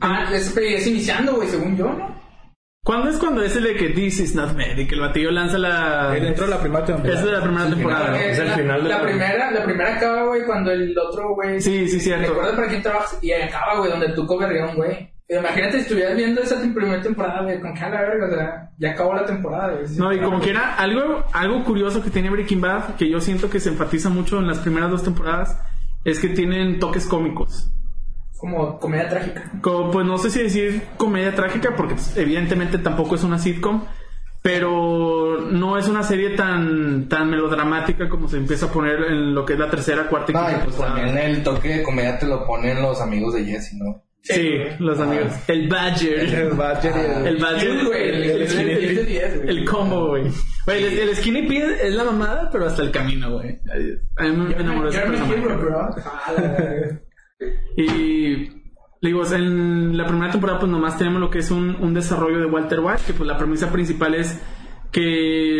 Ah, 0.00 0.30
es, 0.32 0.56
es 0.56 0.86
iniciando, 0.86 1.34
güey, 1.34 1.48
según 1.48 1.76
yo, 1.76 1.92
¿no? 1.92 2.19
¿Cuándo 2.82 3.10
es 3.10 3.18
cuando 3.18 3.42
es 3.42 3.54
el 3.56 3.64
de 3.64 3.74
que 3.76 3.90
This 3.90 4.20
is 4.20 4.34
not 4.34 4.54
me? 4.54 4.72
Y 4.80 4.86
que 4.86 4.94
el 4.94 5.02
batillo 5.02 5.30
lanza 5.30 5.58
la... 5.58 6.12
Dentro 6.12 6.46
de 6.46 6.50
la 6.50 6.60
primera 6.60 6.84
temporada. 6.84 7.18
Es 7.18 7.24
de 7.26 7.32
la 7.32 7.42
primera 7.42 7.68
temporada. 7.68 8.22
Es 8.24 8.38
el 8.38 8.46
la, 8.48 8.54
final 8.56 8.82
de 8.82 8.88
la 8.88 8.96
la- 8.98 9.04
primera, 9.04 9.50
la 9.50 9.64
primera 9.64 9.96
acaba, 9.96 10.24
güey, 10.26 10.44
cuando 10.46 10.70
el 10.72 10.98
otro, 10.98 11.34
güey. 11.34 11.60
Sí, 11.60 11.86
sí, 11.88 12.00
cierto. 12.00 12.28
Recuerda 12.28 12.56
para 12.56 12.68
quién 12.68 12.82
trabajas 12.82 13.18
y 13.22 13.32
acaba, 13.32 13.76
güey, 13.78 13.90
donde 13.90 14.06
el 14.06 14.14
tuco 14.14 14.38
verga 14.38 14.64
a 14.64 14.70
un 14.70 14.76
güey. 14.76 15.10
Pero 15.28 15.40
Imagínate 15.42 15.72
si 15.74 15.78
estuvieras 15.82 16.16
viendo 16.16 16.40
esa 16.40 16.58
primera 16.58 17.00
temporada, 17.02 17.42
güey, 17.42 17.60
con 17.60 17.74
que 17.74 17.80
a 17.84 17.90
la 17.90 18.00
verga, 18.00 18.26
o 18.26 18.30
sea, 18.30 18.70
ya 18.78 18.90
acabó 18.92 19.14
la 19.14 19.26
temporada, 19.26 19.74
güey. 19.74 19.84
No, 19.96 20.12
y 20.12 20.18
como 20.20 20.40
quiera, 20.40 20.74
algo, 20.76 21.24
algo 21.34 21.62
curioso 21.64 22.02
que 22.02 22.10
tiene 22.10 22.30
Breaking 22.30 22.60
Bad, 22.62 22.96
que 22.96 23.08
yo 23.10 23.20
siento 23.20 23.48
que 23.50 23.60
se 23.60 23.68
enfatiza 23.68 24.08
mucho 24.08 24.38
en 24.38 24.46
las 24.48 24.58
primeras 24.58 24.90
dos 24.90 25.04
temporadas, 25.04 25.56
es 26.04 26.18
que 26.18 26.28
tienen 26.30 26.80
toques 26.80 27.06
cómicos. 27.06 27.70
Como 28.40 28.78
comedia 28.78 29.08
trágica. 29.08 29.50
Como, 29.60 29.90
pues 29.90 30.06
no 30.06 30.16
sé 30.18 30.30
si 30.30 30.42
decir 30.42 30.82
comedia 30.96 31.34
trágica, 31.34 31.74
porque 31.76 31.94
pues, 31.94 32.16
evidentemente 32.16 32.78
tampoco 32.78 33.16
es 33.16 33.22
una 33.22 33.38
sitcom, 33.38 33.84
pero 34.42 35.40
no 35.50 35.76
es 35.76 35.86
una 35.88 36.02
serie 36.02 36.30
tan, 36.30 37.06
tan 37.08 37.28
melodramática 37.28 38.08
como 38.08 38.28
se 38.28 38.38
empieza 38.38 38.66
a 38.66 38.72
poner 38.72 38.98
en 39.10 39.34
lo 39.34 39.44
que 39.44 39.52
es 39.52 39.58
la 39.58 39.68
tercera, 39.68 40.06
cuarta 40.08 40.32
y 40.32 40.34
No, 40.34 40.42
y 40.42 40.46
quinta 40.46 40.64
pues 40.64 40.76
también 40.78 41.18
el 41.18 41.42
toque 41.42 41.68
de 41.76 41.82
comedia 41.82 42.18
te 42.18 42.26
lo 42.26 42.46
ponen 42.46 42.80
los 42.80 43.00
amigos 43.02 43.34
de 43.34 43.44
Jesse, 43.44 43.74
¿no? 43.74 44.02
Sí, 44.22 44.50
los 44.78 45.00
amigos. 45.00 45.32
El 45.48 45.66
Badger. 45.68 46.34
El 46.34 46.50
Badger 46.50 46.92
y 46.94 46.98
el- 47.20 47.26
El 47.26 47.36
Badger. 47.38 47.80
Sí, 47.80 48.58
el- 48.58 48.70
el- 48.70 48.98
el- 49.08 49.48
el- 49.48 49.64
combo, 49.64 50.08
güey. 50.08 50.24
El, 50.66 50.98
el 50.98 51.16
Skinny 51.16 51.48
Pete 51.48 51.88
es 51.88 51.94
la 51.94 52.04
mamada, 52.04 52.50
pero 52.52 52.66
hasta 52.66 52.82
el 52.82 52.90
camino, 52.90 53.32
güey. 53.32 53.58
A 54.18 54.24
mí 54.24 54.36
me 54.36 54.54
enamoró 54.54 54.90
de 54.90 54.98
ese 54.98 55.06
Y 57.76 58.48
digo, 59.02 59.22
en 59.34 59.96
la 59.96 60.06
primera 60.06 60.30
temporada 60.30 60.58
pues 60.58 60.70
nomás 60.70 60.98
tenemos 60.98 61.20
lo 61.20 61.30
que 61.30 61.38
es 61.38 61.50
un, 61.50 61.76
un 61.80 61.94
desarrollo 61.94 62.38
de 62.38 62.46
Walter 62.46 62.80
White, 62.80 63.02
que 63.06 63.12
pues 63.14 63.26
la 63.26 63.38
premisa 63.38 63.70
principal 63.72 64.14
es 64.14 64.40
que 64.92 65.00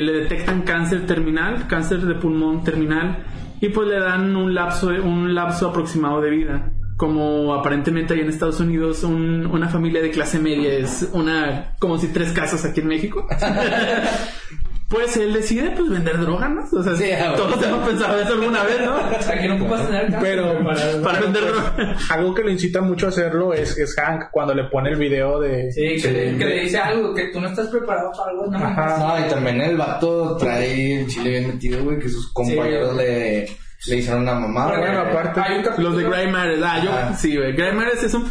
le 0.03 0.13
detectan 0.13 0.63
cáncer 0.63 1.07
terminal, 1.07 1.67
cáncer 1.69 2.01
de 2.01 2.15
pulmón 2.17 2.65
terminal, 2.65 3.25
y 3.61 3.69
pues 3.69 3.89
le 3.89 4.01
dan 4.01 4.35
un 4.37 4.55
lapso, 4.55 4.89
un 4.89 5.35
lapso 5.35 5.69
aproximado 5.69 6.21
de 6.21 6.31
vida. 6.31 6.73
Como 6.97 7.55
aparentemente 7.55 8.13
hay 8.13 8.21
en 8.21 8.29
Estados 8.29 8.61
Unidos 8.61 9.05
un- 9.05 9.47
una 9.47 9.69
familia 9.69 10.03
de 10.03 10.11
clase 10.11 10.39
media 10.39 10.71
es 10.75 11.09
una, 11.15 11.75
como 11.79 11.97
si 11.97 12.09
tres 12.09 12.33
casas 12.33 12.65
aquí 12.67 12.81
en 12.81 12.89
México. 12.89 13.27
pues 14.91 15.17
él 15.17 15.33
decide 15.33 15.71
pues 15.71 15.89
vender 15.89 16.19
droga, 16.19 16.49
¿no? 16.49 16.63
O 16.71 16.83
sea, 16.83 16.97
Sí, 16.97 17.11
ah, 17.13 17.33
todos 17.37 17.63
hemos 17.63 17.89
pensado 17.89 18.21
eso 18.21 18.33
alguna 18.35 18.65
vez, 18.65 18.81
¿no? 18.85 18.97
Aquí 19.33 19.49
no 19.49 19.55
ocupas 19.55 19.87
tener 19.87 20.15
Pero 20.21 20.65
para- 20.65 21.01
Para 21.03 21.21
vender 21.21 21.45
droga. 21.47 21.97
algo 22.11 22.35
que 22.35 22.43
lo 22.43 22.51
incita 22.51 22.81
mucho 22.81 23.07
a 23.07 23.09
hacerlo 23.11 23.55
es, 23.55 23.79
es 23.79 23.95
Hank 23.95 24.25
cuando 24.33 24.53
le 24.55 24.65
pone 24.65 24.91
el 24.91 24.97
video 24.97 25.39
de... 25.41 25.71
Sí, 25.73 26.03
que, 26.03 26.11
le- 26.11 26.37
que 26.37 26.45
le 26.45 26.61
dice 26.63 26.79
algo, 26.79 27.15
que 27.15 27.29
tú 27.29 27.41
no 27.41 27.49
estás 27.49 27.69
preparado 27.69 28.11
para 28.11 28.31
algo, 28.33 28.47
no 28.49 28.59
Ajá. 28.59 28.97
No, 28.99 29.27
y 29.27 29.31
también 29.31 29.61
el 29.61 29.77
vato 29.77 30.37
trae 30.37 31.01
el 31.03 31.07
chile 31.07 31.31
bien 31.31 31.47
metido, 31.47 31.85
güey, 31.85 31.99
que 32.01 32.09
sus 32.09 32.33
compañeros 32.33 32.97
le, 32.97 33.47
le 33.87 33.97
hicieron 33.97 34.23
una 34.23 34.35
mamada. 34.35 34.77
Bueno, 34.79 35.01
aparte, 35.03 35.41
Los 35.81 35.97
de 35.97 36.03
Grey 36.05 36.27
Matters. 36.33 36.63
Ah, 36.65 36.81
yo, 36.85 36.91
Ah. 36.93 37.15
sí, 37.17 37.37
güey. 37.37 37.53
Grey 37.53 37.73
Matters 37.73 38.03
es 38.03 38.15
un. 38.15 38.29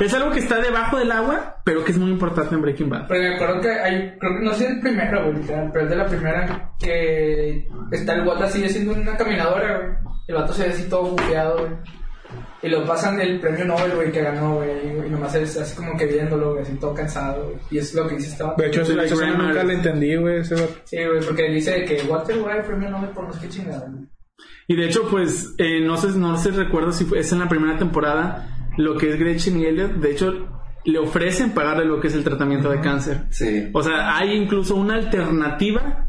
Es 0.00 0.14
algo 0.14 0.30
que 0.30 0.38
está 0.38 0.60
debajo 0.60 0.96
del 0.96 1.10
agua, 1.10 1.56
pero 1.64 1.84
que 1.84 1.90
es 1.90 1.98
muy 1.98 2.10
importante 2.10 2.54
en 2.54 2.62
Breaking 2.62 2.88
Bad. 2.88 3.08
Pero 3.08 3.20
me 3.20 3.34
acuerdo 3.34 3.60
que 3.60 3.70
hay, 3.70 4.16
creo 4.18 4.38
que 4.38 4.44
no 4.44 4.54
sé 4.54 4.68
el 4.68 4.80
primero, 4.80 5.24
güey, 5.24 5.38
literal, 5.38 5.70
pero 5.72 5.84
es 5.84 5.90
de 5.90 5.96
la 5.96 6.06
primera 6.06 6.72
que 6.78 7.68
está 7.90 8.14
el 8.14 8.26
Walt 8.26 8.42
así 8.42 8.64
haciendo 8.64 8.92
una 8.92 9.16
caminadora, 9.16 9.78
güey. 9.78 10.14
El 10.28 10.34
vato 10.36 10.52
se 10.52 10.64
ve 10.64 10.74
así 10.74 10.88
todo 10.88 11.10
bufeado, 11.10 11.58
güey. 11.58 11.72
Y 12.62 12.68
lo 12.68 12.84
pasan 12.84 13.20
el 13.20 13.40
premio 13.40 13.64
Nobel, 13.64 13.92
güey, 13.94 14.12
que 14.12 14.22
ganó, 14.22 14.56
güey. 14.56 14.70
Y 15.06 15.10
nomás 15.10 15.34
es 15.34 15.56
así 15.56 15.74
como 15.74 15.96
que 15.96 16.06
viéndolo, 16.06 16.52
güey, 16.52 16.62
así 16.62 16.74
todo 16.74 16.94
cansado, 16.94 17.44
güey. 17.44 17.56
Y 17.70 17.78
es 17.78 17.94
lo 17.94 18.06
que 18.06 18.16
dice 18.16 18.40
vato. 18.42 18.62
de 18.62 18.68
hecho, 18.68 18.82
escena 18.82 19.04
Grey 19.04 19.36
nunca 19.36 19.64
la 19.64 19.72
entendí, 19.72 20.14
güey. 20.16 20.40
ese 20.40 20.54
vato. 20.54 20.74
Sí, 20.84 20.96
güey, 21.04 21.20
porque 21.24 21.50
dice 21.50 21.84
que 21.84 22.02
Walter 22.08 22.36
White 22.38 22.62
premio 22.66 22.90
Nobel 22.90 23.10
por 23.10 23.24
no 23.24 23.32
sé 23.32 23.40
qué 23.40 23.48
chingada, 23.48 23.88
güey. 23.88 24.06
Y 24.68 24.76
de 24.76 24.86
hecho, 24.86 25.08
pues, 25.08 25.54
eh, 25.58 25.80
no 25.80 25.96
sé, 25.96 26.08
no 26.18 26.36
sé, 26.36 26.50
recuerdo 26.50 26.92
si 26.92 27.04
fue, 27.04 27.20
es 27.20 27.32
en 27.32 27.38
la 27.38 27.48
primera 27.48 27.78
temporada 27.78 28.57
lo 28.78 28.96
que 28.96 29.10
es 29.10 29.18
Gretchen 29.18 29.60
y 29.60 29.66
Elliot. 29.66 29.92
De 29.96 30.10
hecho, 30.12 30.32
le 30.84 30.98
ofrecen 30.98 31.52
pagarle 31.52 31.84
lo 31.84 32.00
que 32.00 32.08
es 32.08 32.14
el 32.14 32.24
tratamiento 32.24 32.70
de 32.70 32.80
cáncer. 32.80 33.24
Sí. 33.30 33.68
O 33.74 33.82
sea, 33.82 34.16
hay 34.16 34.32
incluso 34.32 34.74
una 34.76 34.94
alternativa 34.94 36.06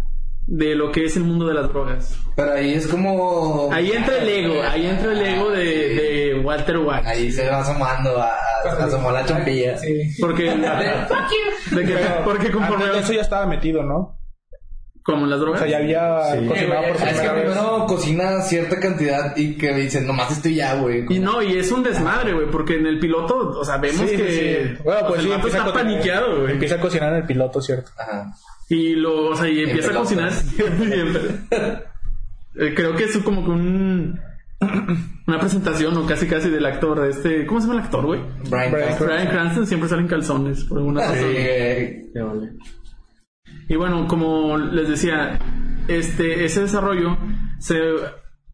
de 0.48 0.74
lo 0.74 0.92
que 0.92 1.04
es 1.06 1.16
el 1.18 1.24
mundo 1.26 1.46
de 1.48 1.54
las 1.54 1.68
drogas. 1.70 2.18
Pero 2.36 2.54
ahí 2.54 2.74
es 2.74 2.88
como... 2.88 3.70
Ahí 3.72 3.92
entra 3.92 4.18
el 4.18 4.28
ego, 4.30 4.62
ahí 4.64 4.86
entra 4.88 5.12
el 5.12 5.22
ego 5.22 5.52
de, 5.52 5.66
de 5.66 6.42
Walter 6.44 6.78
White. 6.78 7.08
Ahí 7.08 7.32
se 7.32 7.48
va 7.50 7.60
asomando, 7.60 8.18
a, 8.20 8.30
a- 8.30 8.84
asomó 8.86 9.12
la 9.12 9.24
champilla. 9.26 9.78
Sí. 9.78 10.10
Porque, 10.20 10.50
Fuck 11.08 11.30
you. 11.72 11.76
de 11.78 11.86
que, 11.86 11.98
porque 12.24 12.52
conforme 12.52 12.86
Antes 12.86 12.98
de 12.98 13.04
eso 13.04 13.14
ya 13.14 13.22
estaba 13.22 13.46
metido, 13.46 13.84
¿no? 13.84 14.18
Como 15.10 15.26
las 15.26 15.38
O 15.40 15.42
drogas. 15.42 15.62
sea, 15.62 15.70
ya 15.70 15.78
había 15.78 16.40
Sí. 16.40 16.48
cocinado 16.48 16.82
por 16.84 16.96
Es 17.08 17.20
que 17.22 17.28
vez. 17.30 17.42
primero 17.42 17.86
cocina 17.88 18.42
cierta 18.42 18.80
cantidad 18.80 19.36
y 19.38 19.56
que 19.58 19.74
dicen, 19.74 20.06
nomás 20.08 20.32
estoy 20.32 20.56
ya, 20.56 20.76
güey. 20.76 21.06
Y 21.10 21.20
no, 21.20 21.42
y 21.42 21.58
es 21.58 21.72
un 21.72 21.84
desmadre, 21.84 22.34
güey, 22.34 22.48
porque 22.52 22.76
en 22.78 22.86
el 22.88 23.00
piloto, 23.00 23.36
o 23.60 23.64
sea, 23.66 23.78
vemos 23.78 24.10
Sí, 24.10 24.16
que 24.18 24.32
sí. 24.78 24.84
Bueno, 24.84 25.02
o 25.02 25.08
pues 25.10 25.22
sea, 25.22 25.36
el 25.36 25.40
está 25.40 25.42
cocinar. 25.64 25.74
paniqueado, 25.74 26.42
güey. 26.42 26.52
Empieza 26.54 26.76
a 26.76 26.80
cocinar 26.80 27.10
en 27.14 27.16
el 27.20 27.26
piloto, 27.26 27.62
¿cierto? 27.62 27.92
Ajá. 27.98 28.34
Y 28.70 28.96
lo, 28.96 29.30
o 29.30 29.36
sea, 29.36 29.48
y 29.50 29.64
empieza 29.64 29.92
a 29.92 29.96
cocinar 29.96 30.32
siempre. 30.34 31.20
Eh, 32.56 32.74
Creo 32.76 32.96
que 32.96 33.06
es 33.06 33.18
como 33.20 33.44
que 33.44 33.52
un 33.52 34.20
una 35.28 35.40
presentación 35.40 35.96
o 35.98 36.06
casi 36.06 36.28
casi 36.28 36.50
del 36.50 36.66
actor 36.66 37.00
de 37.02 37.10
este, 37.12 37.46
¿cómo 37.46 37.62
se 37.62 37.68
llama 37.68 37.80
el 37.80 37.86
actor, 37.86 38.06
güey? 38.06 38.20
Brian 38.50 38.72
Brian 38.72 38.72
Cranston. 38.88 39.08
Brian 39.08 39.28
Cranston 39.30 39.68
siempre 39.68 39.90
sale 39.90 40.02
en 40.02 40.08
calzones 40.10 40.64
por 40.66 40.80
alguna 40.80 41.02
razón. 41.02 41.18
Sí, 41.18 41.24
güey. 41.24 42.12
Ya 42.14 42.24
vale. 42.26 42.50
Y 43.70 43.76
bueno, 43.76 44.08
como 44.08 44.58
les 44.58 44.90
decía, 44.90 45.40
este, 45.88 46.44
ese 46.44 46.62
desarrollo, 46.62 47.18
se, 47.60 47.80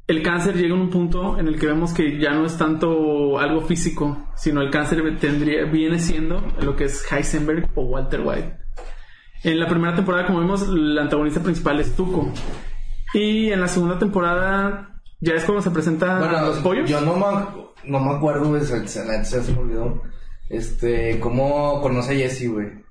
el 0.08 0.22
cáncer 0.22 0.56
llega 0.56 0.76
a 0.76 0.78
un 0.78 0.90
punto 0.90 1.40
en 1.40 1.48
el 1.48 1.58
que 1.58 1.68
vemos 1.68 1.94
que 1.94 2.20
ya 2.20 2.32
no 2.34 2.46
es 2.46 2.58
tanto 2.58 3.40
algo 3.40 3.62
físico, 3.62 4.28
sino 4.36 4.62
el 4.62 4.70
cáncer 4.70 5.18
tendría, 5.20 5.64
viene 5.64 6.00
siendo 6.00 6.46
lo 6.62 6.76
que 6.76 6.84
es 6.84 7.10
Heisenberg 7.12 7.70
o 7.76 7.84
Walter 7.84 8.22
White. 8.24 8.58
En 9.44 9.60
la 9.60 9.68
primera 9.68 9.96
temporada, 9.96 10.28
como 10.28 10.42
vimos, 10.42 10.64
el 10.68 10.98
antagonista 11.00 11.40
principal 11.42 11.80
es 11.80 11.96
Tuco. 11.96 12.32
Y 13.14 13.52
en 13.52 13.62
la 13.62 13.70
segunda 13.70 13.98
temporada, 13.98 15.02
ya 15.22 15.36
es 15.36 15.46
cuando 15.46 15.62
se 15.62 15.72
presentan 15.72 16.20
Bueno, 16.20 16.42
los 16.48 16.58
pollos. 16.58 16.90
yo 16.90 17.00
no 17.00 17.16
me, 17.16 17.90
no 17.90 18.00
me 18.00 18.16
acuerdo, 18.16 18.60
se, 18.60 18.88
se 18.88 19.52
me 19.54 19.58
olvidó. 19.60 20.02
Este, 20.50 21.20
¿cómo 21.22 21.80
conoce 21.82 22.14
a 22.14 22.16
Jesse, 22.18 22.52
güey? 22.52 22.85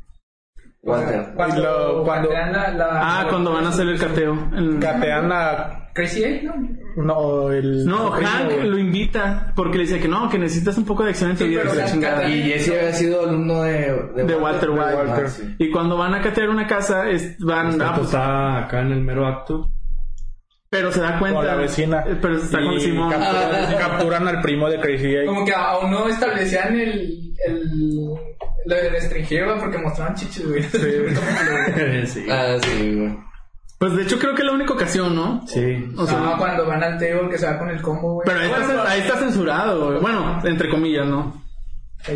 Walter. 0.84 1.32
Cuando, 1.34 1.62
lo- 1.62 2.04
cuando- 2.04 2.28
catean 2.28 2.52
la, 2.52 2.70
la- 2.72 3.20
Ah, 3.20 3.26
cuando 3.28 3.52
van 3.52 3.64
a 3.66 3.68
hacer 3.70 3.88
el 3.88 3.98
cateo. 3.98 4.32
En- 4.54 4.78
Catean 4.80 5.28
la... 5.28 5.80
Crazy 5.94 6.24
Eight, 6.24 6.42
¿no? 6.42 6.54
No, 6.96 7.52
el... 7.52 7.86
No, 7.86 8.16
el 8.16 8.24
Hank 8.26 8.46
güey. 8.52 8.68
lo 8.68 8.78
invita 8.78 9.52
porque 9.54 9.78
le 9.78 9.84
dice 9.84 10.00
que 10.00 10.08
no, 10.08 10.28
que 10.28 10.38
necesitas 10.38 10.76
un 10.76 10.84
poco 10.84 11.04
de 11.04 11.10
acción 11.10 11.30
en 11.30 11.36
tu 11.36 11.44
Sí, 11.44 11.50
vida. 11.50 12.28
Y 12.28 12.42
Jesse 12.42 12.70
había 12.70 12.92
sido 12.92 13.22
alumno 13.28 13.62
de... 13.62 14.10
De 14.24 14.34
Walter 14.36 14.70
White. 14.70 14.84
Ah, 14.84 14.94
Walter. 15.06 15.28
sí. 15.30 15.54
Y 15.58 15.70
cuando 15.70 15.96
van 15.96 16.14
a 16.14 16.20
catear 16.20 16.48
una 16.48 16.66
casa, 16.66 17.08
es- 17.08 17.38
van, 17.38 17.68
Este 17.68 17.84
ah, 17.84 17.92
pues, 17.94 18.06
está 18.06 18.58
acá 18.64 18.80
en 18.80 18.90
el 18.92 19.02
mero 19.02 19.24
acto. 19.26 19.70
Pero 20.74 20.90
se 20.90 21.00
da 21.00 21.18
cuenta. 21.20 21.36
Con 21.38 21.46
la 21.46 21.54
vecina. 21.54 22.00
eh, 22.04 22.16
Pero 22.20 22.36
está 22.36 22.58
con 22.60 22.72
Y 22.72 22.80
Simón. 22.80 23.08
Capturan, 23.10 23.74
capturan 23.78 24.28
al 24.28 24.40
primo 24.40 24.68
de 24.68 24.80
Crazy 24.80 25.06
Eight. 25.14 25.26
Como 25.26 25.44
que 25.44 25.54
aún 25.54 25.90
no 25.92 26.08
establecían 26.08 26.74
el, 26.74 27.32
el, 27.46 28.08
lo 28.66 28.74
de 28.74 28.90
restringir, 28.90 29.44
güey, 29.44 29.58
porque 29.60 29.78
mostraban 29.78 30.16
chichis, 30.16 30.48
güey. 30.48 30.62
sí. 32.06 32.26
Ah, 32.28 32.56
sí, 32.60 32.94
güey. 32.96 33.16
Pues 33.78 33.94
de 33.96 34.02
hecho 34.02 34.18
creo 34.18 34.34
que 34.34 34.42
es 34.42 34.46
la 34.46 34.52
única 34.54 34.72
ocasión, 34.72 35.14
¿no? 35.14 35.46
Sí. 35.46 35.92
O 35.96 36.06
sea, 36.06 36.18
No, 36.18 36.38
cuando 36.38 36.66
van 36.66 36.82
al 36.82 36.98
table 36.98 37.28
que 37.30 37.38
se 37.38 37.46
va 37.46 37.56
con 37.58 37.68
el 37.70 37.80
combo, 37.80 38.14
güey. 38.14 38.26
pero 38.26 38.40
ahí 38.40 38.50
está, 38.50 38.90
ahí 38.90 39.00
está 39.00 39.16
censurado, 39.18 39.86
güey. 39.90 40.00
Bueno, 40.00 40.40
entre 40.44 40.68
comillas, 40.68 41.06
¿no? 41.06 41.43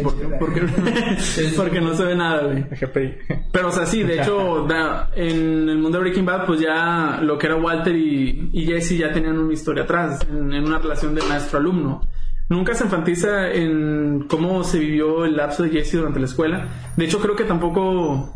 Porque, 0.03 0.29
porque, 0.39 0.61
porque 1.57 1.81
no 1.81 1.95
se 1.95 2.05
ve 2.05 2.15
nada, 2.15 2.43
güey. 2.45 2.63
GPI. 2.65 3.15
Pero, 3.51 3.69
o 3.69 3.73
sea, 3.73 3.87
sí, 3.87 4.03
de 4.03 4.21
hecho, 4.21 4.67
da- 4.69 5.11
en 5.17 5.69
el 5.69 5.79
mundo 5.79 5.99
de 5.99 6.05
Breaking 6.05 6.27
Bad, 6.27 6.45
pues 6.47 6.61
ya 6.61 7.21
lo 7.23 7.39
que 7.39 7.47
era 7.47 7.57
Walter 7.57 7.97
y, 7.97 8.51
y 8.53 8.67
Jesse 8.67 8.99
ya 8.99 9.13
tenían 9.13 9.39
una 9.39 9.53
historia 9.55 9.85
atrás, 9.85 10.21
en, 10.31 10.53
en 10.53 10.65
una 10.67 10.79
relación 10.79 11.15
de 11.15 11.23
maestro-alumno. 11.23 12.03
Nunca 12.51 12.75
se 12.75 12.85
enfatiza 12.85 13.51
en 13.53 14.27
cómo 14.29 14.63
se 14.65 14.79
vivió 14.79 15.25
el 15.25 15.37
lapso 15.37 15.63
de 15.63 15.71
Jesse 15.71 15.93
durante 15.97 16.19
la 16.21 16.27
escuela. 16.27 16.69
De 16.97 17.05
hecho, 17.05 17.19
creo 17.21 17.35
que 17.37 17.45
tampoco... 17.45 18.35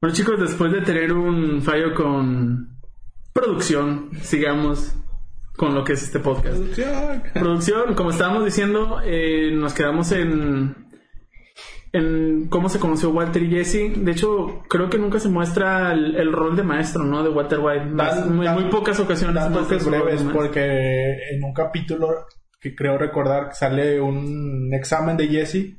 Bueno, 0.00 0.14
chicos, 0.14 0.38
después 0.38 0.72
de 0.72 0.82
tener 0.82 1.12
un 1.12 1.62
fallo 1.62 1.94
con 1.94 2.68
producción, 3.32 4.10
sigamos 4.22 4.94
con 5.56 5.74
lo 5.74 5.84
que 5.84 5.94
es 5.94 6.02
este 6.02 6.18
podcast. 6.20 6.58
Producción, 7.34 7.94
como 7.94 8.10
estábamos 8.10 8.44
diciendo, 8.44 9.00
eh, 9.04 9.50
nos 9.52 9.72
quedamos 9.74 10.12
en 10.12 10.86
en 11.92 12.48
cómo 12.48 12.68
se 12.68 12.78
conoció 12.78 13.08
Walter 13.10 13.42
y 13.42 13.50
Jesse. 13.50 13.92
De 13.96 14.12
hecho, 14.12 14.62
creo 14.68 14.90
que 14.90 14.98
nunca 14.98 15.18
se 15.18 15.28
muestra 15.30 15.92
el, 15.92 16.14
el 16.16 16.30
rol 16.32 16.54
de 16.54 16.62
maestro, 16.62 17.04
¿no? 17.04 17.22
De 17.22 17.30
Walter 17.30 17.58
White. 17.60 17.86
Dan- 17.94 18.36
muy, 18.36 18.46
muy 18.48 18.64
pocas 18.64 19.00
ocasiones. 19.00 19.42
Breves 19.86 20.22
porque 20.34 21.12
en 21.32 21.42
un 21.42 21.54
capítulo 21.54 22.08
que 22.60 22.74
creo 22.74 22.98
recordar 22.98 23.54
sale 23.54 23.98
un 24.00 24.70
examen 24.74 25.16
de 25.16 25.28
Jesse 25.28 25.76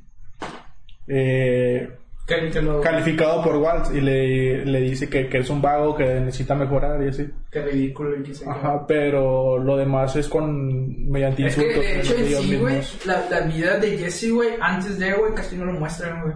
eh, 1.06 1.88
Que, 2.28 2.50
que 2.50 2.60
lo, 2.60 2.82
calificado 2.82 3.42
por 3.42 3.56
Walt 3.56 3.86
y 3.94 4.02
le, 4.02 4.62
le 4.66 4.80
dice 4.82 5.08
que, 5.08 5.28
que 5.30 5.38
es 5.38 5.48
un 5.48 5.62
vago 5.62 5.96
que 5.96 6.04
necesita 6.04 6.54
mejorar 6.54 7.02
y 7.02 7.08
así. 7.08 7.26
que 7.50 7.62
ridículo 7.62 8.20
y 8.20 8.22
que 8.22 8.32
Ajá, 8.46 8.86
pero 8.86 9.56
lo 9.56 9.78
demás 9.78 10.14
es 10.14 10.28
con 10.28 11.10
mediante 11.10 11.46
Es 11.46 11.56
que 11.56 11.62
insultos 11.62 11.84
de 11.84 12.00
hecho 12.00 12.14
en 12.14 12.42
sí, 12.42 12.56
güey, 12.56 12.82
la, 13.06 13.26
la 13.30 13.40
vida 13.40 13.78
de 13.78 13.96
Jesse, 13.96 14.30
güey, 14.30 14.50
antes 14.60 14.98
de, 14.98 15.14
güey, 15.14 15.32
casi 15.34 15.56
no 15.56 15.64
lo 15.64 15.72
muestran, 15.72 16.22
güey. 16.22 16.34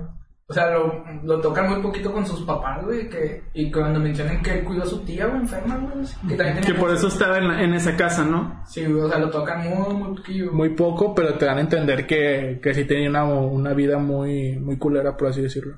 O 0.48 0.54
sea, 0.54 0.70
lo, 0.72 1.02
lo 1.22 1.40
tocan 1.40 1.70
muy 1.70 1.80
poquito 1.80 2.12
con 2.12 2.26
sus 2.26 2.42
papás, 2.42 2.84
güey, 2.84 3.08
que, 3.08 3.44
y 3.54 3.70
cuando 3.70 3.98
mencionan 4.00 4.42
que 4.42 4.58
él 4.58 4.64
cuidó 4.64 4.82
a 4.82 4.86
su 4.86 5.00
tía, 5.02 5.26
güey, 5.26 5.40
enferma, 5.40 5.76
güey, 5.76 6.04
que 6.28 6.34
también 6.36 6.56
tenía 6.60 6.62
Que 6.62 6.74
por 6.74 6.90
eso 6.92 7.08
estaba 7.08 7.38
en, 7.38 7.48
la- 7.48 7.62
en 7.62 7.72
esa 7.72 7.96
casa, 7.96 8.24
¿no? 8.24 8.62
Sí, 8.66 8.84
güey, 8.84 9.00
o 9.02 9.08
sea, 9.08 9.18
lo 9.18 9.30
tocan 9.30 9.60
muy, 9.66 9.94
muy 9.94 10.16
poquillo. 10.16 10.52
Muy 10.52 10.68
poco, 10.70 11.14
pero 11.14 11.34
te 11.38 11.46
dan 11.46 11.56
a 11.58 11.60
entender 11.62 12.06
que, 12.06 12.60
que 12.62 12.74
sí 12.74 12.84
tenía 12.84 13.08
una, 13.08 13.24
una 13.24 13.72
vida 13.72 13.98
muy, 13.98 14.58
muy 14.58 14.76
culera, 14.76 15.16
por 15.16 15.28
así 15.28 15.40
decirlo. 15.40 15.74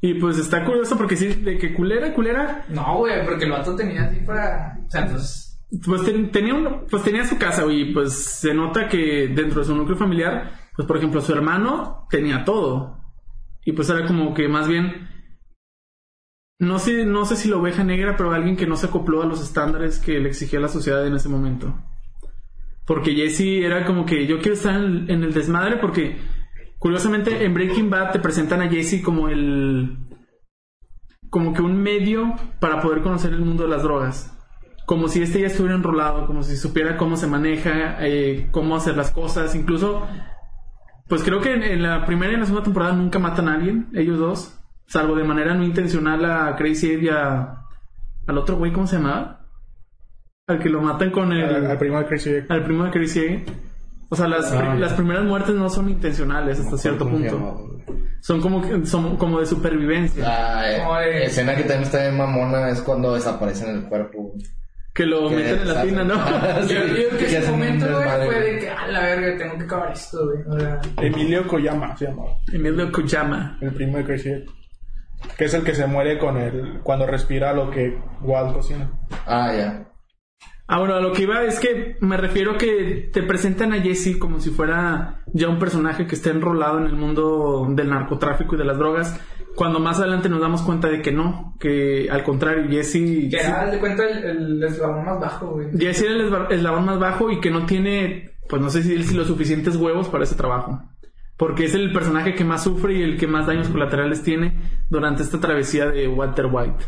Y 0.00 0.14
pues 0.14 0.38
está 0.38 0.64
curioso 0.64 0.96
porque 0.98 1.16
sí, 1.16 1.28
de 1.28 1.56
que 1.56 1.72
culera, 1.72 2.12
culera, 2.12 2.64
No, 2.68 2.98
güey, 2.98 3.24
porque 3.24 3.44
el 3.44 3.52
vato 3.52 3.74
tenía 3.76 4.04
así 4.04 4.16
para... 4.20 4.78
O 4.86 4.90
sea, 4.90 5.02
entonces... 5.02 5.60
pues 5.86 6.04
ten- 6.04 6.30
tenía 6.32 6.54
un- 6.54 6.86
pues 6.90 7.02
tenía 7.04 7.24
su 7.24 7.38
casa, 7.38 7.62
güey, 7.62 7.92
pues 7.92 8.12
se 8.14 8.52
nota 8.52 8.88
que 8.88 9.28
dentro 9.28 9.60
de 9.60 9.66
su 9.66 9.74
núcleo 9.76 9.96
familiar, 9.96 10.50
pues 10.74 10.86
por 10.88 10.96
ejemplo, 10.96 11.20
su 11.20 11.32
hermano 11.32 12.06
tenía 12.10 12.44
todo. 12.44 13.03
Y 13.64 13.72
pues 13.72 13.88
era 13.90 14.06
como 14.06 14.34
que 14.34 14.48
más 14.48 14.68
bien 14.68 15.08
no 16.58 16.78
sé, 16.78 17.04
no 17.04 17.24
sé 17.24 17.36
si 17.36 17.48
la 17.48 17.56
oveja 17.56 17.84
negra, 17.84 18.16
pero 18.16 18.32
alguien 18.32 18.56
que 18.56 18.66
no 18.66 18.76
se 18.76 18.86
acopló 18.86 19.22
a 19.22 19.26
los 19.26 19.42
estándares 19.42 19.98
que 19.98 20.20
le 20.20 20.28
exigía 20.28 20.60
la 20.60 20.68
sociedad 20.68 21.06
en 21.06 21.14
ese 21.14 21.28
momento. 21.28 21.74
Porque 22.86 23.14
Jesse 23.14 23.64
era 23.64 23.84
como 23.84 24.04
que 24.06 24.26
yo 24.26 24.38
quiero 24.38 24.54
estar 24.54 24.74
en, 24.76 25.10
el 25.10 25.32
desmadre 25.32 25.78
porque 25.78 26.16
curiosamente 26.78 27.44
en 27.44 27.54
Breaking 27.54 27.90
Bad 27.90 28.12
te 28.12 28.20
presentan 28.20 28.60
a 28.60 28.68
Jesse 28.68 29.02
como 29.02 29.28
el 29.28 29.98
como 31.30 31.52
que 31.52 31.62
un 31.62 31.82
medio 31.82 32.36
para 32.60 32.80
poder 32.80 33.02
conocer 33.02 33.32
el 33.32 33.40
mundo 33.40 33.64
de 33.64 33.70
las 33.70 33.82
drogas. 33.82 34.30
Como 34.86 35.08
si 35.08 35.22
este 35.22 35.40
ya 35.40 35.46
estuviera 35.46 35.76
enrolado, 35.76 36.26
como 36.26 36.42
si 36.42 36.56
supiera 36.56 36.96
cómo 36.96 37.16
se 37.16 37.26
maneja, 37.26 37.96
eh, 38.06 38.48
cómo 38.52 38.76
hacer 38.76 38.96
las 38.96 39.10
cosas. 39.10 39.54
Incluso, 39.54 40.06
pues 41.08 41.22
creo 41.22 41.40
que 41.40 41.52
en, 41.54 41.62
en 41.62 41.82
la 41.82 42.04
primera 42.06 42.32
y 42.32 42.34
en 42.34 42.40
la 42.40 42.46
segunda 42.46 42.64
temporada 42.64 42.92
nunca 42.92 43.18
matan 43.18 43.48
a 43.48 43.54
alguien, 43.54 43.88
ellos 43.94 44.18
dos. 44.18 44.58
Salvo 44.86 45.14
de 45.16 45.24
manera 45.24 45.54
no 45.54 45.64
intencional 45.64 46.24
a 46.24 46.56
Crazy 46.56 46.92
Ed 46.92 47.02
y 47.02 47.08
a, 47.08 47.56
al 48.26 48.38
otro 48.38 48.56
güey, 48.56 48.72
¿cómo 48.72 48.86
se 48.86 48.96
llamaba? 48.96 49.46
Al 50.46 50.58
que 50.58 50.68
lo 50.68 50.82
matan 50.82 51.10
con 51.10 51.32
el... 51.32 51.42
Al, 51.42 51.66
al 51.70 51.78
primo 51.78 51.98
de 51.98 52.06
Crazy 52.06 52.30
Egg. 52.30 52.46
al 52.50 52.64
primo 52.64 52.84
de 52.84 52.90
Crazy 52.90 53.20
Egg. 53.20 53.44
O 54.10 54.16
sea, 54.16 54.28
las, 54.28 54.52
Ah, 54.52 54.74
las 54.74 54.92
primeras 54.92 55.24
muertes 55.24 55.54
no 55.54 55.70
son 55.70 55.88
intencionales 55.88 56.60
hasta 56.60 56.76
cierto 56.76 57.04
¿Cómo 57.06 57.18
se 57.18 57.30
punto. 57.30 57.70
Son 58.20 58.40
como, 58.42 58.60
que- 58.62 58.84
son 58.86 59.16
como 59.16 59.40
de 59.40 59.46
supervivencia. 59.46 60.22
La 60.22 61.02
eh, 61.06 61.24
escena 61.24 61.54
que 61.54 61.62
también 61.62 61.82
está 61.84 62.02
bien 62.02 62.16
mamona 62.18 62.68
es 62.68 62.80
cuando 62.82 63.14
desaparecen 63.14 63.74
el 63.74 63.84
cuerpo. 63.88 64.34
Que 64.94 65.06
lo 65.06 65.28
Que 65.28 65.36
meten 65.36 65.60
en 65.60 65.68
la 65.68 65.82
tina, 65.82 66.04
¿no? 66.04 66.14
Sí, 66.66 66.74
Yo, 66.74 66.86
yo 66.86 66.94
creo 66.94 67.10
que 67.10 67.26
que 67.26 67.38
ese 67.38 67.50
momento, 67.50 67.86
güey, 67.86 68.26
fue 68.26 68.40
de 68.40 68.58
que, 68.60 68.70
a 68.70 68.86
la 68.86 69.00
verga, 69.00 69.36
tengo 69.36 69.58
que 69.58 69.64
acabar 69.64 69.92
esto, 69.92 70.24
güey. 70.24 70.38
O 70.48 70.60
sea, 70.60 70.80
Emilio 70.98 71.46
Koyama 71.48 71.96
se 71.96 72.06
llamaba. 72.06 72.30
Emilio 72.52 72.92
Kojama. 72.92 73.58
El 73.60 73.72
primo 73.72 73.98
de 73.98 74.04
Crazy. 74.04 74.44
Que 75.36 75.46
es 75.46 75.54
el 75.54 75.64
que 75.64 75.74
se 75.74 75.86
muere 75.86 76.18
con 76.18 76.36
el, 76.36 76.80
cuando 76.82 77.06
respira 77.06 77.52
lo 77.52 77.70
que 77.70 77.98
Walt 78.20 78.52
cocina. 78.52 78.90
Ah, 79.26 79.52
ya. 79.52 79.90
Ah, 80.66 80.78
bueno, 80.78 80.94
a 80.94 81.00
lo 81.00 81.12
que 81.12 81.22
iba 81.22 81.42
es 81.42 81.60
que 81.60 81.96
me 82.00 82.16
refiero 82.16 82.56
que 82.56 83.10
te 83.12 83.22
presentan 83.22 83.72
a 83.72 83.82
Jesse 83.82 84.16
como 84.18 84.40
si 84.40 84.50
fuera 84.50 85.22
ya 85.32 85.48
un 85.48 85.58
personaje 85.58 86.06
que 86.06 86.14
esté 86.14 86.30
enrolado 86.30 86.78
en 86.78 86.86
el 86.86 86.94
mundo 86.94 87.66
del 87.68 87.90
narcotráfico 87.90 88.54
y 88.54 88.58
de 88.58 88.64
las 88.64 88.78
drogas, 88.78 89.20
cuando 89.54 89.78
más 89.80 89.98
adelante 90.00 90.28
nos 90.28 90.40
damos 90.40 90.62
cuenta 90.62 90.88
de 90.88 91.00
que 91.02 91.12
no, 91.12 91.54
que 91.60 92.08
al 92.10 92.22
contrario, 92.24 92.66
Jesse... 92.68 93.28
que 93.30 93.36
era, 93.40 93.62
haz 93.62 93.70
de 93.72 93.78
cuenta, 93.78 94.04
el, 94.08 94.24
el 94.24 94.62
eslabón 94.64 95.04
más 95.04 95.20
bajo, 95.20 95.46
güey. 95.52 95.68
Jesse 95.78 96.02
era 96.02 96.14
el 96.14 96.52
eslabón 96.58 96.84
más 96.86 96.98
bajo 96.98 97.30
y 97.30 97.40
que 97.40 97.50
no 97.50 97.64
tiene, 97.66 98.32
pues 98.48 98.60
no 98.60 98.70
sé 98.70 98.82
si 98.82 99.02
si 99.02 99.14
los 99.14 99.26
suficientes 99.28 99.76
huevos 99.76 100.08
para 100.08 100.24
ese 100.24 100.34
trabajo. 100.34 100.82
Porque 101.36 101.64
es 101.64 101.74
el 101.74 101.92
personaje 101.92 102.34
que 102.34 102.44
más 102.44 102.62
sufre 102.62 102.94
y 102.94 103.02
el 103.02 103.16
que 103.18 103.26
más 103.26 103.46
daños 103.46 103.68
colaterales 103.68 104.22
tiene 104.22 104.56
durante 104.88 105.22
esta 105.24 105.40
travesía 105.40 105.86
de 105.86 106.06
Walter 106.08 106.46
White. 106.50 106.84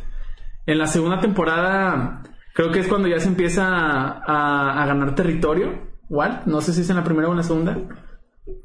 En 0.66 0.78
la 0.78 0.86
segunda 0.86 1.20
temporada, 1.20 2.22
creo 2.54 2.70
que 2.70 2.78
es 2.80 2.86
cuando 2.88 3.08
ya 3.08 3.18
se 3.20 3.28
empieza 3.28 3.66
a, 3.66 4.22
a- 4.24 4.82
a 4.82 4.86
ganar 4.86 5.14
territorio. 5.14 5.94
Walt, 6.08 6.46
no 6.46 6.60
sé 6.60 6.72
si 6.72 6.82
es 6.82 6.90
en 6.90 6.96
la 6.96 7.02
primera 7.04 7.26
o 7.28 7.32
en 7.32 7.38
la 7.38 7.42
segunda. 7.42 7.76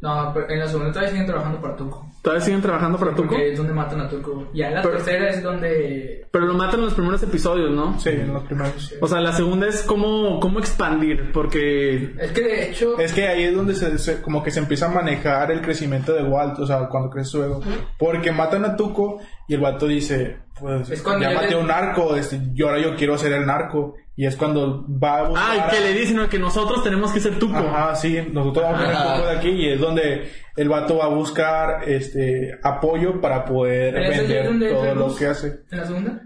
No, 0.01 0.31
pero 0.33 0.49
en 0.49 0.59
la 0.59 0.67
segunda 0.67 0.89
todavía 0.91 1.09
siguen 1.11 1.25
trabajando 1.25 1.59
para 1.61 1.75
Tuco. 1.75 2.05
Todavía 2.21 2.45
siguen 2.45 2.61
trabajando 2.61 2.99
para 2.99 3.11
Tuco. 3.15 3.29
Porque 3.29 3.51
es 3.51 3.57
donde 3.57 3.73
matan 3.73 4.01
a 4.01 4.07
Tuco. 4.09 4.47
Ya 4.53 4.67
en 4.67 4.75
la 4.75 4.81
Pero- 4.83 4.95
tercera 4.97 5.29
es 5.29 5.41
donde... 5.41 6.27
Pero 6.31 6.45
lo 6.45 6.53
matan 6.53 6.79
en 6.81 6.85
los 6.85 6.93
primeros 6.93 7.23
episodios, 7.23 7.71
¿no? 7.71 7.99
Sí, 7.99 8.09
en 8.09 8.31
los 8.31 8.43
primeros. 8.43 8.93
O 9.01 9.07
sea, 9.07 9.19
la 9.21 9.33
segunda 9.33 9.67
es 9.67 9.81
cómo, 9.81 10.39
cómo 10.39 10.59
expandir, 10.59 11.31
porque 11.31 12.13
Es 12.19 12.31
que 12.31 12.41
de 12.41 12.69
hecho... 12.69 12.99
Es 12.99 13.11
que 13.11 13.27
ahí 13.27 13.43
es 13.45 13.55
donde 13.55 13.73
se, 13.73 13.97
se- 13.97 14.21
como 14.21 14.43
que 14.43 14.51
se 14.51 14.59
empieza 14.59 14.85
a 14.85 14.89
manejar 14.89 15.51
el 15.51 15.61
crecimiento 15.61 16.13
de 16.13 16.23
Walt, 16.23 16.59
o 16.59 16.67
sea, 16.67 16.87
cuando 16.87 17.09
crece 17.09 17.29
su 17.31 17.43
ego. 17.43 17.61
Porque 17.97 18.31
matan 18.31 18.65
a 18.65 18.75
Tuco 18.75 19.19
y 19.51 19.55
el 19.55 19.59
vato 19.61 19.85
dice, 19.85 20.37
pues 20.57 20.89
Es 20.89 21.01
cuando 21.01 21.27
ya 21.27 21.33
maté 21.35 21.49
le- 21.49 21.55
a 21.55 21.57
un 21.57 21.67
narco, 21.67 22.15
este, 22.15 22.39
y 22.55 22.63
ahora 22.63 22.79
yo 22.79 22.95
quiero 22.95 23.17
ser 23.17 23.33
el 23.33 23.45
narco. 23.45 23.95
Y 24.15 24.25
es 24.25 24.35
cuando 24.37 24.85
va 24.87 25.17
a 25.19 25.23
buscar... 25.29 25.47
Ay, 25.51 25.59
a- 25.59 25.67
que 25.69 25.79
le 25.81 25.93
dicen 25.93 26.15
¿no? 26.17 26.29
que 26.29 26.39
nosotros 26.39 26.83
tenemos 26.83 27.11
que 27.11 27.19
ser 27.19 27.37
Tuco. 27.39 27.57
Ajá, 27.57 27.95
sí, 27.95 28.17
nosotros 28.31 28.63
vamos 28.63 28.79
a 28.79 28.83
tener 28.83 28.95
Ajá. 28.95 29.15
Tuco 29.15 29.27
de 29.27 29.37
aquí 29.37 29.49
y 29.49 29.69
es 29.69 29.79
donde 29.81 30.29
el 30.55 30.69
vato 30.69 30.97
va 30.99 31.05
a 31.05 31.09
buscar 31.09 31.89
este 31.89 32.57
apoyo 32.63 33.19
para 33.19 33.43
poder 33.45 33.93
vender 33.93 34.69
todo 34.69 34.95
lo 34.95 35.15
que 35.15 35.27
hace. 35.27 35.63
¿En 35.71 35.77
la 35.79 35.85
segunda? 35.85 36.21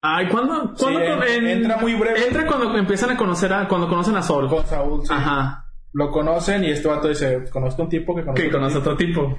Ay, 0.00 0.28
¿cuándo? 0.28 0.72
¿cuándo 0.78 1.00
en- 1.00 1.18
con- 1.18 1.46
entra 1.46 1.76
muy 1.78 1.94
breve. 1.94 2.24
Entra 2.28 2.46
cuando 2.46 2.76
empiezan 2.78 3.10
a 3.10 3.16
conocer 3.16 3.52
a, 3.52 3.66
cuando 3.68 3.88
conocen 3.88 4.16
a 4.16 4.22
Sol. 4.22 4.48
Con 4.48 4.64
Saúl, 4.66 5.02
sí. 5.02 5.12
Ajá. 5.12 5.64
Lo 5.94 6.10
conocen 6.12 6.62
y 6.64 6.70
este 6.70 6.86
vato 6.86 7.08
dice, 7.08 7.44
conozco 7.50 7.82
un 7.82 7.88
tipo 7.88 8.14
que 8.14 8.22
conoce 8.22 8.42
Que 8.42 8.48
otro 8.48 8.58
conoce 8.60 8.78
a 8.78 8.80
tipo". 8.80 8.90
otro 8.92 9.06
tipo. 9.06 9.38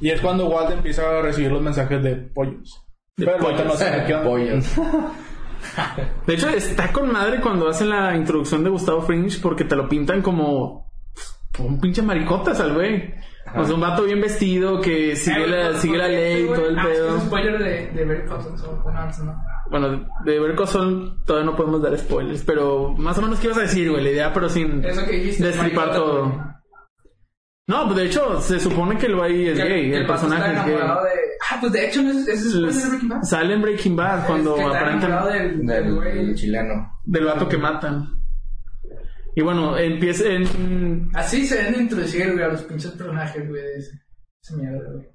Y 0.00 0.10
es 0.10 0.20
cuando 0.20 0.48
Walt 0.48 0.70
empieza 0.70 1.18
a 1.18 1.22
recibir 1.22 1.50
los 1.50 1.62
mensajes 1.62 2.02
de 2.02 2.16
pollos. 2.16 2.84
De 3.16 3.26
Pero 3.26 3.38
vato 3.38 3.50
no 3.50 3.56
pollos. 3.64 3.78
sabe 3.78 4.04
qué. 4.06 4.14
Pollos. 4.14 4.74
De 6.26 6.34
hecho, 6.34 6.48
está 6.50 6.92
con 6.92 7.12
madre 7.12 7.40
cuando 7.40 7.68
hacen 7.68 7.90
la 7.90 8.16
introducción 8.16 8.62
de 8.62 8.70
Gustavo 8.70 9.02
Fringe 9.02 9.40
porque 9.42 9.64
te 9.64 9.74
lo 9.74 9.88
pintan 9.88 10.22
como 10.22 10.88
un 11.58 11.80
pinche 11.80 12.02
maricotas 12.02 12.60
al 12.60 12.74
güey. 12.74 13.12
O 13.56 13.64
sea, 13.64 13.74
un 13.74 13.80
vato 13.80 14.04
bien 14.04 14.20
vestido 14.20 14.80
que 14.80 15.16
sigue, 15.16 15.46
la, 15.46 15.72
sigue 15.74 15.96
la 15.96 16.08
ley 16.08 16.44
y 16.44 16.46
todo 16.46 16.68
el 16.68 16.78
ah, 16.78 16.82
pedo. 16.84 17.08
Es 17.08 17.14
un 17.14 17.20
spoiler 17.22 17.58
de, 17.58 18.04
bueno, 18.04 18.98
antes 18.98 19.20
no. 19.20 19.34
Bueno, 19.70 20.06
de 20.24 20.38
ver 20.38 20.66
Sol 20.66 21.18
todavía 21.24 21.50
no 21.50 21.56
podemos 21.56 21.82
dar 21.82 21.96
spoilers, 21.98 22.42
pero 22.44 22.94
más 22.98 23.16
o 23.18 23.22
menos 23.22 23.38
qué 23.40 23.46
ibas 23.46 23.58
a 23.58 23.62
decir, 23.62 23.90
güey, 23.90 24.04
la 24.04 24.10
idea, 24.10 24.32
pero 24.32 24.48
sin 24.48 24.82
destripar 24.82 25.92
todo. 25.92 26.57
No, 27.68 27.84
pues 27.84 27.96
de 27.98 28.06
hecho, 28.06 28.40
se 28.40 28.58
supone 28.58 28.96
que 28.98 29.06
el 29.06 29.16
güey 29.16 29.48
es 29.48 29.58
Que- 29.58 29.68
gay, 29.68 29.90
que 29.90 29.96
el 29.98 30.06
personaje 30.06 30.48
está 30.48 30.60
es 30.62 30.66
gay. 30.66 30.74
de... 30.76 30.82
Ah, 31.50 31.58
pues 31.60 31.72
de 31.72 31.86
hecho, 31.86 32.02
no 32.02 32.10
es, 32.10 32.26
es 32.26 32.52
de 32.52 32.88
Breaking 32.88 33.08
Bad. 33.10 33.22
Sale 33.22 33.54
en 33.54 33.62
Breaking 33.62 33.96
Bad 33.96 34.26
cuando 34.26 34.56
Es 34.56 34.60
que 34.62 34.66
aparentemente 34.76 35.32
del, 35.32 35.58
del 35.58 35.66
Del, 35.66 35.94
güey. 35.94 36.14
del 36.16 36.34
chileno. 36.34 36.92
del 37.04 37.24
vato 37.26 37.48
que 37.48 37.58
matan. 37.58 38.08
Y 39.36 39.42
bueno, 39.42 39.76
empieza 39.78 40.24
en 40.28 41.10
Así 41.14 41.46
se 41.46 41.56
deben 41.58 41.74
de 41.74 41.82
introducir, 41.82 42.32
güey, 42.32 42.44
a 42.44 42.48
los 42.48 42.62
pinches 42.62 42.90
personajes, 42.92 43.48
güey, 43.48 43.62
de 43.62 43.76
ese, 43.76 43.92
esa 44.42 44.56
mierda, 44.56 44.90
güey. 44.92 45.06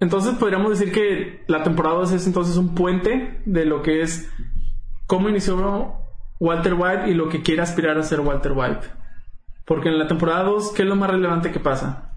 entonces 0.00 0.34
podríamos 0.34 0.78
decir 0.78 0.92
que 0.92 1.44
la 1.46 1.62
temporada 1.62 1.96
2 1.96 2.12
es 2.12 2.26
entonces 2.26 2.56
un 2.56 2.74
puente 2.74 3.40
de 3.46 3.64
lo 3.64 3.80
que 3.82 4.02
es 4.02 4.28
cómo 5.06 5.28
inició 5.30 5.94
Walter 6.40 6.74
White 6.74 7.08
y 7.08 7.14
lo 7.14 7.28
que 7.30 7.42
quiere 7.42 7.62
aspirar 7.62 7.96
a 7.96 8.02
ser 8.02 8.20
Walter 8.20 8.52
White. 8.52 8.86
Porque 9.66 9.88
en 9.88 9.98
la 9.98 10.06
temporada 10.06 10.44
2, 10.44 10.72
¿qué 10.72 10.82
es 10.82 10.88
lo 10.88 10.96
más 10.96 11.10
relevante 11.10 11.50
que 11.50 11.60
pasa? 11.60 12.12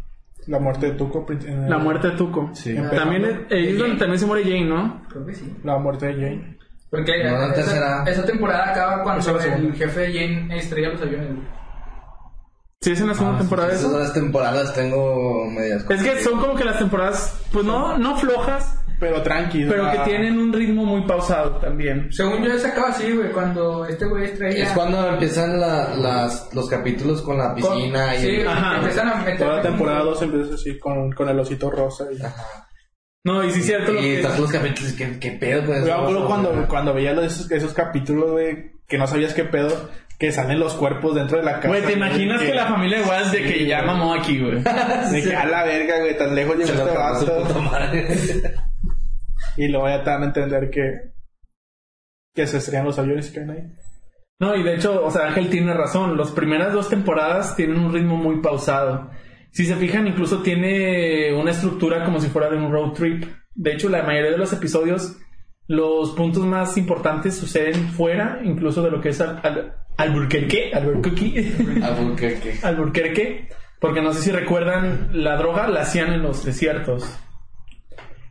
La 0.48 0.60
muerte 0.60 0.88
de 0.88 0.92
Tuco. 0.94 1.26
La 1.68 1.78
muerte 1.78 2.10
de 2.10 2.16
Tuco. 2.16 2.50
Sí. 2.54 2.76
También 2.96 3.26
es, 3.26 3.52
ahí 3.52 3.68
es 3.70 3.78
donde 3.80 3.98
también 3.98 4.20
se 4.20 4.26
muere 4.26 4.44
Jane, 4.44 4.66
¿no? 4.66 5.02
Creo 5.10 5.26
que 5.26 5.34
sí. 5.36 5.54
La 5.64 5.78
muerte 5.78 6.08
de 6.08 6.14
Jane. 6.14 6.58
Porque 6.90 7.24
No, 7.24 7.32
la 7.38 7.46
esa, 7.46 7.54
tercera. 7.54 8.04
esa 8.08 8.26
temporada 8.26 8.72
acaba 8.72 9.04
cuando 9.04 9.40
el 9.40 9.74
jefe 9.76 10.00
de 10.00 10.14
Jane 10.14 10.58
estrella 10.58 10.90
los 10.90 11.02
aviones. 11.02 11.28
Sí, 12.82 12.92
es 12.92 13.02
en 13.02 13.08
la 13.10 13.14
segunda 13.14 13.40
temporada 13.40 13.70
Esas 13.74 13.82
eso. 13.86 14.00
dos 14.00 14.14
temporadas 14.14 14.74
tengo 14.74 15.46
medias. 15.52 15.86
Es 15.90 16.02
que 16.02 16.20
son 16.22 16.40
como 16.40 16.56
que 16.56 16.64
las 16.64 16.80
temporadas, 16.80 17.38
pues 17.52 17.66
no, 17.66 17.98
no 17.98 18.16
flojas, 18.18 18.79
Pero 19.00 19.22
tranqui. 19.22 19.66
pero 19.66 19.90
que 19.92 20.00
tienen 20.00 20.38
un 20.38 20.52
ritmo 20.52 20.84
muy 20.86 21.04
pausado 21.08 21.58
también. 21.58 22.12
Según 22.12 22.44
yo, 22.44 22.52
esa 22.54 22.70
acaba 22.70 22.90
así, 22.90 23.12
güey, 23.14 23.32
cuando 23.32 23.86
este 23.86 24.06
güey 24.06 24.26
estrella. 24.26 24.64
Es 24.66 24.72
cuando 24.72 25.08
empiezan 25.08 25.60
la- 25.60 25.96
las, 25.96 26.54
los 26.54 26.68
capítulos 26.70 27.22
con 27.22 27.38
la 27.38 27.54
con- 27.54 27.76
piscina 27.78 28.16
y 28.16 28.20
Sí, 28.20 28.28
el- 28.42 28.48
Ajá. 28.48 28.76
empiezan 28.78 29.08
a 29.08 29.16
meter. 29.16 29.38
Toda 29.38 29.56
la 29.58 29.62
temporada 29.62 30.00
2 30.04 30.22
empieza 30.24 30.54
así 30.56 30.78
con, 30.80 31.12
con 31.14 31.30
el 31.30 31.40
osito 31.40 31.72
rosa. 31.72 32.06
Y... 32.12 32.18
No, 33.24 33.44
y 33.44 33.52
sí 33.52 33.60
es 33.62 33.66
cierto 33.66 33.92
lo 33.94 34.00
y 34.00 34.04
que... 34.04 34.16
estás 34.22 34.40
los 34.40 34.52
capítulos, 34.52 34.94
¿qué, 34.94 35.20
qué 35.20 35.32
pedo 35.32 35.66
con 35.66 35.86
Yo 35.86 35.94
acuerdo 35.96 36.26
cuando, 36.28 36.66
cuando 36.68 36.94
veía 36.94 37.14
los- 37.14 37.26
esos, 37.26 37.52
esos 37.52 37.74
capítulos, 37.74 38.32
güey, 38.32 38.72
que 38.88 38.98
no 38.98 39.08
sabías 39.08 39.34
qué 39.34 39.44
pedo, 39.46 39.90
que 40.18 40.32
salen 40.34 40.60
los 40.60 40.74
cuerpos 40.74 41.16
dentro 41.16 41.38
de 41.38 41.44
la 41.46 41.56
casa. 41.58 41.68
Güey, 41.70 41.84
¿te 41.84 41.94
imaginas 41.94 42.42
que 42.42 42.54
la 42.54 42.66
familia 42.68 43.00
de 43.00 43.06
Waz 43.06 43.32
de 43.32 43.44
que 43.44 43.66
ya 43.66 43.82
mamó 43.84 44.14
aquí, 44.14 44.40
güey? 44.42 44.62
De 44.62 45.22
que 45.24 45.36
a 45.38 45.46
la 45.46 45.64
verga, 45.64 46.00
güey, 46.00 46.18
tan 46.18 46.36
lejos 46.36 46.58
llegó 46.58 46.68
Se 46.68 46.76
lo 46.76 46.86
este 46.86 46.98
vato. 46.98 47.48
Y 49.60 49.68
luego 49.68 49.90
ya 49.90 50.04
te 50.04 50.10
van 50.10 50.24
a 50.24 50.26
entender 50.28 50.70
que, 50.70 51.12
que 52.34 52.48
se 52.48 52.58
estrellan 52.58 52.86
los 52.86 52.98
aviones 52.98 53.30
y 53.30 53.34
caen 53.36 53.50
ahí. 53.50 53.64
No, 54.40 54.56
y 54.56 54.64
de 54.64 54.76
hecho, 54.76 55.04
o 55.06 55.12
sea, 55.12 55.28
Ángel 55.28 55.50
tiene 55.50 55.74
razón. 55.74 56.18
Las 56.18 56.32
primeras 56.32 56.72
dos 56.72 56.88
temporadas 56.88 57.58
tienen 57.58 57.78
un 57.78 57.92
ritmo 57.94 58.16
muy 58.16 58.42
pausado. 58.42 59.10
Si 59.52 59.66
se 59.66 59.76
fijan, 59.76 60.08
incluso 60.08 60.42
tiene 60.42 61.34
una 61.34 61.52
estructura 61.52 62.06
como 62.06 62.22
si 62.22 62.30
fuera 62.30 62.50
de 62.50 62.56
un 62.56 62.72
road 62.72 62.94
trip. 62.94 63.26
De 63.54 63.74
hecho, 63.74 63.90
la 63.90 64.04
mayoría 64.04 64.32
de 64.32 64.38
los 64.38 64.54
episodios, 64.54 65.18
los 65.68 66.12
puntos 66.12 66.46
más 66.46 66.78
importantes 66.78 67.36
suceden 67.36 67.90
fuera, 67.90 68.40
incluso 68.46 68.82
de 68.82 68.92
lo 68.92 69.02
que 69.02 69.10
es 69.10 69.20
Al- 69.20 69.42
Al- 69.44 69.74
Albuquerque, 69.98 70.72
Albuquerque, 70.74 71.52
Albuquerque. 71.84 72.60
Albuquerque, 72.64 73.50
porque 73.82 74.02
no 74.02 74.14
sé 74.14 74.22
si 74.22 74.32
recuerdan, 74.32 75.10
la 75.12 75.36
droga 75.36 75.68
la 75.68 75.82
hacían 75.82 76.14
en 76.14 76.22
los 76.24 76.46
desiertos. 76.46 77.20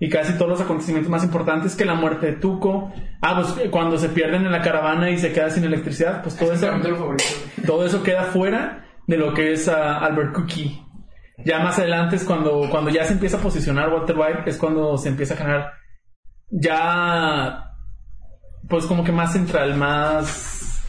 Y 0.01 0.09
casi 0.09 0.35
todos 0.35 0.49
los 0.51 0.61
acontecimientos 0.61 1.11
más 1.11 1.25
importantes 1.25 1.75
que 1.75 1.85
la 1.85 1.95
muerte 1.95 2.27
de 2.27 2.33
Tuco. 2.35 2.93
Ah, 3.21 3.35
pues 3.37 3.67
eh, 3.67 3.71
cuando 3.71 3.99
se 3.99 4.09
pierden 4.09 4.47
en 4.47 4.53
la 4.53 4.63
caravana 4.63 5.11
y 5.11 5.19
se 5.19 5.33
queda 5.33 5.51
sin 5.51 5.65
electricidad, 5.65 6.23
pues 6.23 6.37
todo 6.37 6.53
Es 6.53 6.63
eso, 6.63 6.71
todo 7.67 7.85
eso 7.85 8.03
queda 8.05 8.23
fuera 8.25 8.85
de 9.09 9.17
lo 9.17 9.35
que 9.35 9.53
es 9.53 9.69
ah, 9.69 9.99
Albert 9.99 10.35
Cookie. 10.35 10.81
Ya 11.45 11.61
más 11.61 11.79
adelante 11.79 12.17
es 12.17 12.25
cuando, 12.25 12.69
cuando 12.71 12.91
ya 12.91 13.05
se 13.05 13.13
empieza 13.15 13.39
a 13.39 13.41
posicionar 13.41 13.93
Walter 13.93 14.17
White, 14.17 14.43
es 14.47 14.57
cuando 14.57 14.97
se 14.99 15.09
empieza 15.09 15.35
a 15.35 15.37
generar 15.37 15.73
ya, 16.51 17.65
pues 18.69 18.85
como 18.87 19.05
que 19.05 19.13
más 19.13 19.33
central, 19.33 19.75
más... 19.77 20.83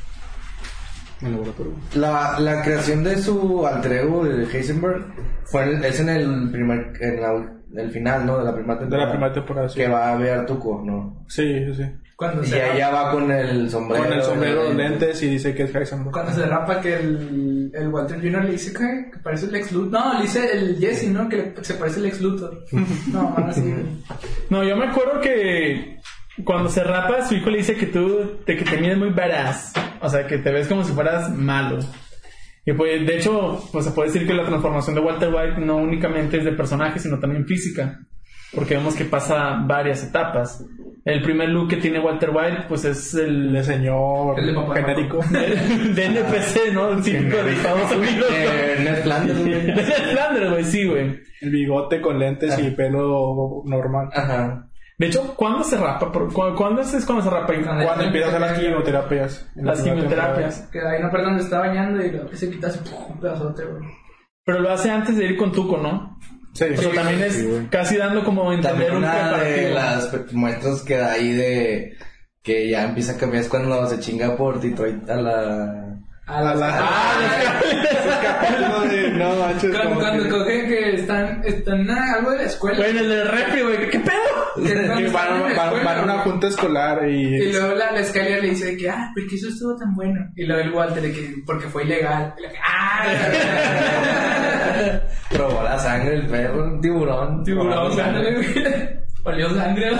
La, 1.96 2.40
la 2.40 2.64
creación 2.64 3.04
de 3.04 3.18
su 3.18 3.68
alter 3.68 3.92
ego 3.92 4.24
de 4.24 4.46
Heisenberg 4.46 5.06
fue 5.52 5.64
en- 5.64 5.84
es 5.84 6.00
en 6.00 6.10
el 6.10 6.50
primer 6.52 6.94
en 7.02 7.22
la- 7.22 7.59
el 7.76 7.92
final, 7.92 8.26
¿no? 8.26 8.38
De 8.40 8.46
la 8.46 8.54
primera 8.54 8.74
De 8.76 8.80
temporada. 8.82 9.06
la 9.06 9.12
primera 9.12 9.34
temporada, 9.34 9.70
sí. 9.70 9.80
Que 9.80 9.88
va 9.88 10.12
a 10.12 10.16
ver 10.18 10.46
Tuco, 10.46 10.82
¿no? 10.86 11.24
Sí, 11.28 11.66
sí, 11.68 11.74
sí. 11.76 11.84
Cuando 12.16 12.44
Y 12.44 12.48
se 12.48 12.74
ella 12.76 12.90
va 12.90 13.12
con 13.12 13.32
el 13.32 13.70
sombrero. 13.70 14.04
Con 14.04 14.14
el 14.14 14.22
sombrero, 14.24 14.64
los 14.66 14.76
lentes 14.76 15.24
y 15.24 15.30
dice 15.30 15.56
que 15.56 15.64
es 15.64 15.74
Heisenberg. 15.74 16.12
Cuando 16.12 16.34
se 16.34 16.42
derrapa 16.42 16.82
que 16.82 16.96
el, 16.98 17.72
el 17.74 17.88
Walter 17.88 18.18
Jr. 18.20 18.44
le 18.44 18.52
dice 18.52 18.74
que, 18.74 19.10
que 19.12 19.20
parece 19.24 19.46
el 19.46 19.56
ex 19.56 19.72
Luthor. 19.72 19.92
No, 20.02 20.14
le 20.16 20.24
dice 20.24 20.52
el 20.52 20.78
Jesse, 20.80 21.08
¿no? 21.10 21.30
Que 21.30 21.38
le- 21.38 21.54
se 21.64 21.76
parece 21.76 22.00
el 22.02 22.08
ex 22.08 22.20
Luthor. 22.20 22.66
No, 23.14 23.36
así. 23.48 23.62
güey. 23.62 23.86
No, 24.50 24.64
yo 24.66 24.76
me 24.76 24.88
acuerdo 24.88 25.22
que 25.22 25.98
cuando 26.44 26.68
se 26.70 26.84
rapa, 26.84 27.26
su 27.26 27.36
hijo 27.36 27.50
le 27.52 27.60
dice 27.60 27.76
que 27.76 27.86
tú 27.86 28.40
te, 28.46 28.58
que 28.58 28.66
te 28.66 28.78
mides 28.78 28.98
muy 28.98 29.12
badass. 29.12 29.72
O 30.02 30.10
sea, 30.10 30.28
que 30.28 30.40
te 30.40 30.52
ves 30.52 30.68
como 30.68 30.84
si 30.84 30.92
fueras 30.92 31.30
malo. 31.34 31.80
Y 32.66 32.74
pues, 32.74 33.06
de 33.06 33.18
hecho, 33.18 33.62
pues 33.72 33.86
se 33.86 33.92
puede 33.92 34.10
decir 34.12 34.28
que 34.28 34.34
la 34.34 34.46
transformación 34.46 34.96
de 34.96 35.02
Walter 35.02 35.34
White 35.34 35.62
no 35.62 35.78
únicamente 35.78 36.38
es 36.38 36.46
de 36.46 36.52
personaje, 36.52 37.00
sino 37.00 37.20
también 37.20 37.46
física. 37.46 38.00
Porque 38.54 38.76
vemos 38.76 38.96
que 38.96 39.06
pasa 39.06 39.64
varias 39.66 40.04
etapas. 40.04 40.66
El 41.06 41.22
primer 41.22 41.50
look 41.50 41.70
que 41.70 41.78
tiene 41.78 42.00
Walter 42.00 42.32
White, 42.32 42.66
pues 42.68 42.84
es 42.84 43.14
el 43.14 43.56
El 43.56 43.64
señor 43.64 44.40
El 44.40 44.48
de 44.48 44.54
papá. 44.54 44.76
genérico. 44.76 45.20
de, 45.32 45.94
de 45.94 46.06
NPC, 46.06 46.74
¿no? 46.74 46.90
El 46.92 47.02
típico 47.02 47.38
de 47.38 47.54
Estados 47.54 47.92
Unidos. 47.92 48.26
Eh, 48.32 48.76
Ned 48.84 49.04
Flanders, 49.04 49.40
güey. 49.40 49.52
De 49.66 49.84
Flanders, 49.84 50.50
güey, 50.52 50.64
sí, 50.66 50.86
güey. 50.88 51.20
El 51.42 51.50
bigote 51.52 52.02
con 52.02 52.20
lentes 52.20 52.58
y 52.60 52.72
pelo 52.72 53.62
normal. 53.66 54.10
Ajá. 54.14 54.69
De 55.00 55.08
hecho, 55.08 55.34
¿cuándo 55.36 55.64
se 55.64 55.78
rapa? 55.78 56.12
¿Cuándo 56.12 56.82
es 56.82 57.06
cuando 57.06 57.24
se 57.24 57.30
rapa? 57.30 57.54
Cuando- 57.64 57.86
Cuando 57.86 58.04
empiezas 58.04 58.34
a 58.34 58.40
las 58.40 58.60
quimioterapias. 58.60 59.48
Las 59.56 59.82
quimioterapias. 59.82 60.68
Que 60.72 60.82
ahí 60.82 61.02
no 61.02 61.10
perdón, 61.10 61.38
se 61.40 61.46
está 61.46 61.60
bañando 61.60 62.04
y 62.04 62.12
luego 62.12 62.30
que 62.30 62.36
se 62.36 62.52
quita 62.52 62.68
así, 62.68 62.80
¡pum! 62.80 63.14
un 63.14 63.20
pedazote, 63.20 63.64
güey. 63.66 63.82
Pero 64.46 64.60
lo 64.60 64.70
hace 64.72 64.92
antes 64.92 65.16
de 65.18 65.26
ir 65.26 65.38
con 65.38 65.52
Tuco, 65.54 65.78
¿no? 65.78 66.18
temporada. 66.20 66.50
O 66.52 66.56
sea, 66.56 66.76
Sí, 66.92 66.96
también 66.96 67.24
es 67.24 67.34
sí, 67.34 67.68
casi 67.72 67.96
dando 67.98 68.24
como 68.26 68.52
entender 68.52 68.72
También 68.72 68.92
un 68.92 68.98
una 68.98 69.38
de 69.38 69.72
las 69.72 70.34
muestras 70.34 70.82
que 70.82 70.98
da 70.98 71.14
ahí 71.14 71.32
de 71.32 71.94
que 72.44 72.70
ya 72.70 72.84
empieza 72.86 73.14
a 73.14 73.18
cambiar 73.18 73.44
es 73.44 73.50
cuando 73.50 73.88
se 73.88 74.00
chinga 74.00 74.36
por 74.36 74.60
Detroit 74.60 75.10
a 75.10 75.16
la... 75.16 75.89
A 76.30 76.42
La- 76.42 76.54
las- 76.54 76.60
la- 76.60 76.80
Ah, 76.80 77.62
capítulos 78.22 78.90
de- 78.92 79.10
No, 79.12 79.36
manches, 79.36 79.72
Cuando, 79.76 80.24
que- 80.24 80.30
cogen 80.30 80.68
que 80.68 80.96
están, 80.96 81.42
están 81.44 81.90
algo 81.90 82.32
de 82.32 82.38
la 82.38 82.44
escuela. 82.44 82.78
Güey, 82.78 82.92
en 82.92 82.98
el 82.98 83.10
del 83.10 83.28
refri, 83.28 83.62
güey, 83.64 83.90
¿qué 83.90 84.00
pedo? 84.00 84.64
que 84.64 84.64
que 84.74 84.76
van, 84.76 84.90
la 84.94 85.56
van- 85.56 85.74
escuela, 85.74 85.84
van 85.84 85.98
a 86.00 86.04
una 86.04 86.14
güey. 86.14 86.26
junta 86.26 86.48
escolar 86.48 87.10
y... 87.10 87.36
Y 87.36 87.52
luego 87.52 87.74
la, 87.76 87.92
la 87.94 88.04
Skyler 88.04 88.42
le 88.44 88.50
dice 88.52 88.78
que, 88.78 88.90
ah, 88.90 89.10
¿por 89.16 89.26
qué 89.28 89.36
eso 89.36 89.48
estuvo 89.50 89.76
tan 89.76 89.94
bueno? 89.96 90.20
Y 90.36 90.46
luego 90.46 90.62
el 90.62 90.72
Walter 90.74 91.02
de 91.02 91.12
que, 91.12 91.34
porque 91.46 91.68
fue 91.68 91.84
ilegal. 91.84 92.34
Y 92.38 92.42
la- 92.44 92.50
¡Ah! 92.68 93.04
Probó 95.30 95.64
la 95.64 95.78
sangre 95.80 96.16
el 96.16 96.28
perro, 96.28 96.64
un 96.64 96.82
tiburón. 96.82 97.44
Tiburón, 97.44 97.96
sangre. 97.96 98.44
sangre. 98.44 99.00
Olió 99.24 99.50
sangre. 99.56 99.92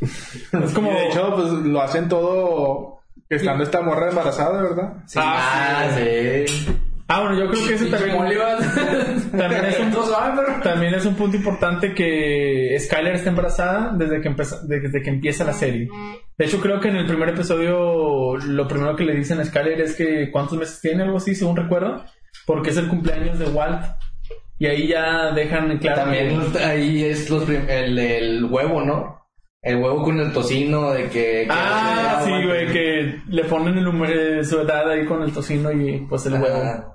Es 0.00 0.72
como... 0.74 0.90
Y 0.90 0.94
de 0.94 1.06
hecho, 1.08 1.34
pues 1.34 1.48
lo 1.52 1.82
hacen 1.82 2.08
todo 2.08 3.01
estando 3.36 3.64
esta 3.64 3.80
morra 3.82 4.08
embarazada, 4.10 4.62
¿verdad? 4.62 4.92
Sí, 5.06 5.18
Ah, 5.22 5.88
sí. 5.96 6.66
Ah, 7.08 7.20
bueno, 7.20 7.38
yo 7.38 7.50
creo 7.50 7.66
que 7.66 7.74
eso 7.74 7.84
Pinche 7.84 7.98
también... 7.98 8.16
También 9.36 9.64
es 9.66 9.78
un- 9.80 9.90
También 10.62 10.94
es 10.94 11.04
un 11.04 11.14
punto 11.14 11.36
importante 11.36 11.92
que 11.94 12.74
Skyler 12.80 13.14
está 13.16 13.28
embarazada 13.30 13.92
desde 13.94 14.20
que, 14.22 14.28
empeza- 14.28 14.62
desde 14.62 15.02
que 15.02 15.10
empieza 15.10 15.44
la 15.44 15.52
serie. 15.52 15.88
De 16.38 16.44
hecho, 16.46 16.60
creo 16.60 16.80
que 16.80 16.88
en 16.88 16.96
el 16.96 17.06
primer 17.06 17.28
episodio 17.30 18.36
lo 18.36 18.66
primero 18.66 18.96
que 18.96 19.04
le 19.04 19.14
dicen 19.14 19.40
a 19.40 19.44
Skyler 19.44 19.80
es 19.82 19.94
que 19.94 20.30
cuántos 20.30 20.56
meses 20.58 20.80
tiene, 20.80 21.02
algo 21.02 21.18
así, 21.18 21.34
según 21.34 21.56
recuerdo, 21.56 22.02
porque 22.46 22.70
es 22.70 22.76
el 22.78 22.88
cumpleaños 22.88 23.38
de 23.38 23.46
Walt. 23.46 23.82
Y 24.58 24.66
ahí 24.66 24.86
ya 24.88 25.32
dejan 25.32 25.70
en 25.70 25.78
claro 25.78 26.02
También 26.02 26.40
que- 26.52 26.58
ahí 26.64 27.04
es 27.04 27.28
los 27.28 27.46
el, 27.48 27.98
el 27.98 28.44
huevo, 28.44 28.80
¿no? 28.82 29.21
El 29.62 29.76
huevo 29.76 30.02
con 30.02 30.18
el 30.18 30.32
tocino 30.32 30.90
de 30.90 31.04
que... 31.04 31.46
que 31.46 31.48
Ah, 31.48 32.22
sí, 32.24 32.30
güey, 32.30 32.66
que 32.72 33.20
le 33.28 33.44
ponen 33.44 33.78
el 33.78 33.84
número 33.84 34.44
su 34.44 34.58
edad 34.58 34.90
ahí 34.90 35.06
con 35.06 35.22
el 35.22 35.32
tocino 35.32 35.70
y 35.70 36.04
pues 36.08 36.26
el 36.26 36.34
huevo. 36.34 36.56
Ajá. 36.56 36.92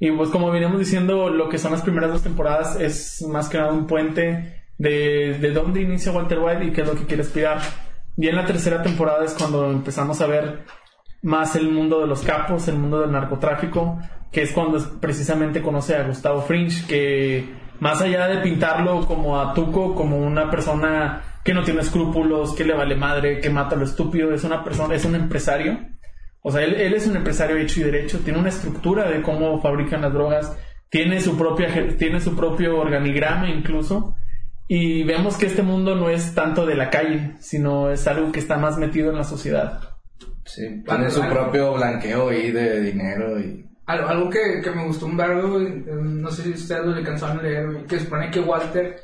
Y 0.00 0.10
pues 0.10 0.30
como 0.30 0.50
veníamos 0.50 0.80
diciendo, 0.80 1.30
lo 1.30 1.48
que 1.48 1.58
son 1.58 1.70
las 1.70 1.82
primeras 1.82 2.10
dos 2.10 2.22
temporadas 2.24 2.74
es 2.80 3.22
más 3.28 3.48
que 3.48 3.58
nada 3.58 3.72
un 3.72 3.86
puente 3.86 4.64
de, 4.76 5.38
de 5.40 5.50
dónde 5.52 5.80
inicia 5.80 6.10
Walter 6.10 6.40
White 6.40 6.64
y 6.64 6.72
qué 6.72 6.80
es 6.80 6.88
lo 6.88 6.96
que 6.96 7.06
quiere 7.06 7.22
aspirar. 7.22 7.60
Y 8.16 8.26
en 8.26 8.34
la 8.34 8.44
tercera 8.44 8.82
temporada 8.82 9.24
es 9.24 9.32
cuando 9.34 9.70
empezamos 9.70 10.20
a 10.20 10.26
ver 10.26 10.64
más 11.22 11.54
el 11.54 11.70
mundo 11.70 12.00
de 12.00 12.08
los 12.08 12.22
capos, 12.22 12.66
el 12.66 12.78
mundo 12.78 13.00
del 13.00 13.12
narcotráfico, 13.12 14.00
que 14.32 14.42
es 14.42 14.50
cuando 14.50 14.80
precisamente 14.98 15.62
conoce 15.62 15.94
a 15.94 16.02
Gustavo 16.02 16.42
Fringe, 16.42 16.84
que 16.88 17.48
más 17.78 18.00
allá 18.02 18.26
de 18.26 18.38
pintarlo 18.38 19.06
como 19.06 19.40
a 19.40 19.54
Tuco, 19.54 19.94
como 19.94 20.18
una 20.18 20.50
persona 20.50 21.22
que 21.44 21.54
no 21.54 21.64
tiene 21.64 21.80
escrúpulos, 21.80 22.54
que 22.54 22.64
le 22.64 22.74
vale 22.74 22.94
madre, 22.96 23.40
que 23.40 23.50
mata 23.50 23.74
a 23.74 23.78
lo 23.78 23.84
estúpido, 23.84 24.32
es 24.32 24.44
una 24.44 24.62
persona, 24.62 24.94
es 24.94 25.04
un 25.04 25.14
empresario. 25.14 25.78
O 26.42 26.50
sea, 26.50 26.62
él, 26.62 26.74
él 26.74 26.94
es 26.94 27.06
un 27.06 27.16
empresario 27.16 27.56
hecho 27.56 27.80
y 27.80 27.84
derecho, 27.84 28.20
tiene 28.20 28.38
una 28.38 28.48
estructura 28.48 29.10
de 29.10 29.22
cómo 29.22 29.60
fabrican 29.60 30.02
las 30.02 30.12
drogas, 30.12 30.56
tiene 30.88 31.20
su 31.20 31.36
propia, 31.36 31.96
tiene 31.96 32.20
su 32.20 32.36
propio 32.36 32.78
organigrama 32.78 33.48
incluso. 33.48 34.16
Y 34.68 35.02
vemos 35.04 35.36
que 35.36 35.46
este 35.46 35.62
mundo 35.62 35.94
no 35.96 36.08
es 36.08 36.34
tanto 36.34 36.64
de 36.64 36.76
la 36.76 36.90
calle, 36.90 37.34
sino 37.40 37.90
es 37.90 38.06
algo 38.06 38.32
que 38.32 38.38
está 38.38 38.56
más 38.56 38.78
metido 38.78 39.10
en 39.10 39.16
la 39.16 39.24
sociedad. 39.24 39.80
Sí, 40.44 40.82
tiene 40.86 41.10
su 41.10 41.20
propio 41.28 41.74
blanqueo 41.74 42.28
ahí 42.28 42.50
de 42.50 42.80
dinero 42.80 43.38
y... 43.38 43.66
Algo, 43.86 44.08
algo 44.08 44.30
que, 44.30 44.60
que 44.62 44.70
me 44.70 44.86
gustó 44.86 45.06
un 45.06 45.16
vergo, 45.16 45.50
güey, 45.50 45.66
eh, 45.66 45.84
no 45.86 46.30
sé 46.30 46.44
si 46.44 46.50
ustedes 46.50 46.86
lo 46.86 46.94
alcanzaron 46.94 47.40
a 47.40 47.42
leer, 47.42 47.84
que 47.88 47.98
supone 47.98 48.30
que 48.30 48.40
Walter, 48.40 48.96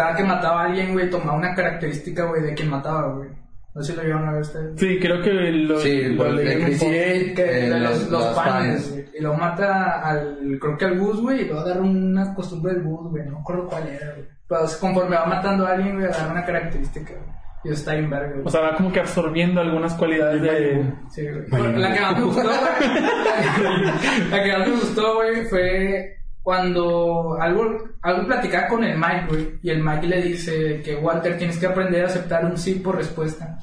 cada 0.00 0.16
que 0.16 0.24
mataba 0.24 0.62
a 0.62 0.64
alguien, 0.64 0.94
güey, 0.94 1.10
tomaba 1.10 1.36
una 1.36 1.54
característica, 1.54 2.24
güey, 2.24 2.40
de 2.42 2.54
quien 2.54 2.70
mataba, 2.70 3.12
güey. 3.12 3.28
No 3.74 3.82
sé 3.82 3.92
si 3.92 3.98
lo 3.98 4.04
vieron 4.04 4.26
a 4.26 4.32
ver 4.32 4.40
ustedes. 4.40 4.80
Sí, 4.80 4.98
creo 4.98 5.22
que 5.22 5.30
lo, 5.30 5.78
Sí, 5.78 6.02
lo 6.14 6.34
de. 6.34 6.76
Eight, 6.80 7.36
Que 7.36 7.66
eh, 7.66 7.68
los, 7.68 8.10
los 8.10 8.10
los 8.10 8.24
panes. 8.34 9.04
Y 9.16 9.20
luego 9.20 9.36
mata 9.36 10.00
al, 10.00 10.58
creo 10.58 10.78
que 10.78 10.84
al 10.86 10.98
Gus, 10.98 11.20
güey, 11.20 11.42
y 11.42 11.44
luego 11.44 11.60
agarra 11.60 11.82
una 11.82 12.34
costumbre 12.34 12.72
del 12.72 12.82
Gus, 12.82 13.10
güey. 13.10 13.24
No 13.26 13.32
me 13.32 13.38
acuerdo 13.40 13.66
cuál 13.66 13.88
era, 13.88 14.12
güey. 14.14 14.26
Pero 14.48 14.60
conforme 14.80 15.16
va 15.16 15.26
matando 15.26 15.66
a 15.66 15.72
alguien, 15.72 15.96
güey, 15.96 16.06
agarra 16.06 16.32
una 16.32 16.44
característica, 16.46 17.12
güey. 17.12 17.40
Y 17.62 17.68
está 17.68 17.92
bien 17.92 18.08
verga, 18.08 18.32
güey. 18.32 18.46
O 18.46 18.50
sea, 18.50 18.62
va 18.62 18.74
como 18.74 18.90
que 18.90 19.00
absorbiendo 19.00 19.60
algunas 19.60 19.92
cualidades 19.94 20.40
de... 20.40 20.92
Sí, 21.10 21.28
güey. 21.28 21.44
Bueno, 21.50 21.78
La 21.78 21.92
que 21.92 22.00
más 22.00 22.18
me 22.18 22.24
gustó, 22.24 22.42
güey. 22.42 22.50
La 24.30 24.42
que 24.42 24.52
más 24.58 24.66
me 24.68 24.74
gustó, 24.76 25.14
güey, 25.16 25.44
fue 25.44 26.19
cuando 26.42 27.36
algo, 27.40 27.88
algo 28.02 28.26
platicaba 28.26 28.68
con 28.68 28.84
el 28.84 28.96
Mike, 28.98 29.26
güey. 29.28 29.58
Y 29.62 29.70
el 29.70 29.82
Mike 29.82 30.06
le 30.06 30.22
dice 30.22 30.80
que 30.82 30.96
Walter 30.96 31.36
tienes 31.36 31.58
que 31.58 31.66
aprender 31.66 32.04
a 32.04 32.06
aceptar 32.08 32.44
un 32.44 32.56
sí 32.56 32.74
por 32.76 32.96
respuesta. 32.96 33.58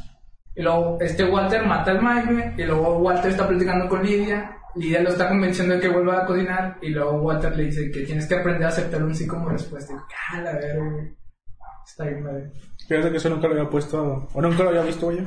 Y 0.56 0.62
luego 0.62 0.98
este 1.02 1.24
Walter 1.26 1.66
mata 1.66 1.92
al 1.92 2.02
Mike, 2.02 2.34
güey. 2.34 2.54
Y 2.58 2.64
luego 2.66 2.98
Walter 3.00 3.32
está 3.32 3.48
platicando 3.48 3.88
con 3.88 4.04
Lidia. 4.04 4.52
Lidia 4.76 5.02
lo 5.02 5.10
está 5.10 5.28
convenciendo 5.30 5.76
de 5.76 5.80
que 5.82 5.90
vuelva 5.90 6.22
a 6.22 6.26
cocinar. 6.26 6.78
Y 6.82 6.90
luego 6.90 7.22
Walter 7.22 7.56
le 7.56 7.64
dice 7.66 7.92
que 7.92 8.02
tienes 8.02 8.28
que 8.28 8.36
aprender 8.36 8.66
a 8.66 8.70
aceptar 8.70 9.04
un 9.04 9.14
sí 9.16 9.26
como 9.28 9.50
respuesta. 9.50 9.94
Y 9.94 9.96
yo, 9.96 10.04
"Ah, 10.34 10.42
la 10.42 10.52
verga, 10.54 10.84
güey. 10.92 11.18
Está 11.86 12.04
bien, 12.04 12.24
madre. 12.24 12.52
Fíjate 12.88 13.12
que 13.12 13.18
eso 13.18 13.30
nunca 13.30 13.48
lo 13.48 13.54
había 13.54 13.70
puesto, 13.70 14.28
o 14.34 14.42
nunca 14.42 14.64
lo 14.64 14.70
había 14.70 14.84
visto, 14.84 15.06
güey. 15.08 15.20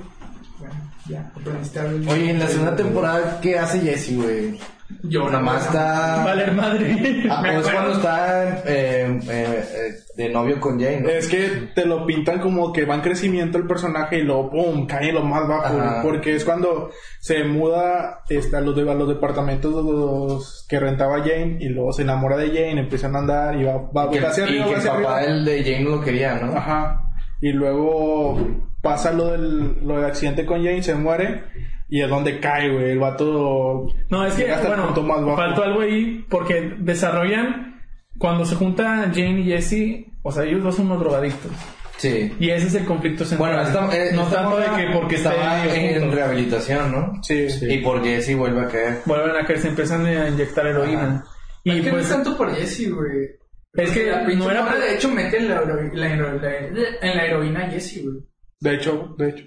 Bueno, 0.58 0.74
ya, 1.08 1.32
aprendiste 1.34 1.80
algo. 1.80 2.12
Oye, 2.12 2.30
en 2.30 2.38
la 2.38 2.46
segunda 2.48 2.76
temporada, 2.76 3.38
¿qué 3.40 3.58
hace 3.58 3.80
Jesse, 3.80 4.16
güey? 4.16 4.60
Yo 5.02 5.24
Nada 5.26 5.40
más 5.40 5.66
está... 5.66 6.22
Valer 6.24 6.52
madre. 6.52 7.24
Ah, 7.30 7.42
o 7.56 7.60
es 7.60 7.68
cuando 7.68 7.92
está 7.92 8.58
eh, 8.66 9.18
eh, 9.28 9.64
eh, 9.72 9.92
de 10.16 10.28
novio 10.28 10.60
con 10.60 10.78
Jane, 10.78 11.00
¿no? 11.00 11.08
Es 11.08 11.28
que 11.28 11.70
te 11.74 11.86
lo 11.86 12.04
pintan 12.06 12.40
como 12.40 12.72
que 12.72 12.84
va 12.84 12.96
en 12.96 13.00
crecimiento 13.00 13.56
el 13.58 13.66
personaje 13.66 14.18
y 14.18 14.22
luego 14.22 14.50
pum, 14.50 14.86
cae 14.86 15.12
lo 15.12 15.22
más 15.22 15.48
bajo, 15.48 15.78
Ajá. 15.80 16.02
porque 16.02 16.34
es 16.36 16.44
cuando 16.44 16.90
se 17.20 17.44
muda 17.44 18.20
este, 18.28 18.56
a, 18.56 18.60
los 18.60 18.76
de- 18.76 18.90
a 18.90 18.94
los 18.94 19.08
departamentos 19.08 19.72
los 19.84 20.66
que 20.68 20.78
rentaba 20.80 21.18
Jane 21.20 21.56
y 21.60 21.68
luego 21.70 21.92
se 21.92 22.02
enamora 22.02 22.36
de 22.36 22.48
Jane, 22.48 22.80
empiezan 22.80 23.16
a 23.16 23.20
andar 23.20 23.56
y 23.56 23.64
va, 23.64 23.78
va, 23.96 24.10
que, 24.10 24.18
hacia 24.20 24.44
y 24.44 24.62
que 24.62 24.74
el 24.74 24.82
papá 24.82 24.92
arriba. 25.18 25.20
del 25.22 25.44
de 25.44 25.62
Jane 25.64 25.84
no 25.84 25.90
lo 25.96 26.00
quería, 26.02 26.34
¿no? 26.34 26.52
Ajá. 26.56 27.02
Y 27.40 27.52
luego 27.52 28.38
pasa 28.82 29.12
lo 29.12 29.28
del, 29.28 29.78
lo 29.86 29.96
del 29.96 30.04
accidente 30.04 30.44
con 30.44 30.58
Jane, 30.62 30.82
se 30.82 30.94
muere 30.94 31.44
y 31.90 32.00
es 32.02 32.08
donde 32.08 32.38
cae, 32.40 32.70
güey, 32.70 32.90
el 32.92 32.98
vato... 32.98 33.88
No, 34.08 34.24
es 34.24 34.34
que, 34.34 34.46
bueno, 34.66 34.86
punto 34.86 35.02
más 35.02 35.24
bajo. 35.24 35.36
faltó 35.36 35.62
algo 35.64 35.80
ahí 35.80 36.24
porque 36.30 36.74
desarrollan 36.78 37.80
cuando 38.18 38.44
se 38.44 38.54
junta 38.54 39.10
Jane 39.14 39.40
y 39.40 39.44
Jesse, 39.44 40.06
o 40.22 40.30
sea, 40.32 40.44
ellos 40.44 40.62
dos 40.62 40.76
son 40.76 40.86
unos 40.86 41.00
drogadictos. 41.00 41.50
Sí. 41.96 42.32
Y 42.40 42.48
ese 42.50 42.68
es 42.68 42.74
el 42.76 42.84
conflicto 42.86 43.24
central. 43.26 43.52
Bueno, 43.54 43.68
esta, 43.68 43.96
eh, 43.96 44.10
no 44.14 44.22
esta 44.22 44.36
tanto 44.36 44.56
de 44.58 44.64
que 44.76 44.92
porque 44.94 45.16
estaba 45.16 45.66
en 45.66 46.00
juntos. 46.00 46.14
rehabilitación, 46.14 46.92
¿no? 46.92 47.22
Sí, 47.22 47.46
Y 47.62 47.78
por 47.78 48.02
Jesse 48.02 48.34
vuelve 48.36 48.60
a 48.62 48.68
caer. 48.68 48.98
vuelven 49.04 49.36
a 49.36 49.44
caer, 49.46 49.58
se 49.58 49.68
empiezan 49.68 50.06
a 50.06 50.28
inyectar 50.28 50.66
heroína. 50.66 51.24
Y 51.64 51.72
Y 51.72 51.78
es 51.78 51.84
que 51.84 51.90
pues 51.90 52.08
no 52.08 52.08
es 52.08 52.14
tanto 52.24 52.36
por 52.38 52.54
Jesse, 52.54 52.90
güey. 52.90 53.28
Es 53.74 53.90
que 53.90 54.06
la 54.06 54.24
pinche 54.24 54.44
no 54.44 54.50
era 54.50 54.66
por- 54.66 54.78
de 54.80 54.94
hecho 54.94 55.08
mete 55.10 55.36
en 55.38 55.48
la, 55.50 55.56
hero- 55.56 55.90
la 55.92 56.06
hero- 56.14 56.40
la- 56.40 57.08
en 57.10 57.16
la 57.16 57.24
heroína 57.26 57.66
a 57.66 57.70
Jesse, 57.70 58.02
güey. 58.02 58.16
De 58.60 58.74
hecho, 58.76 59.14
de 59.18 59.28
hecho. 59.28 59.44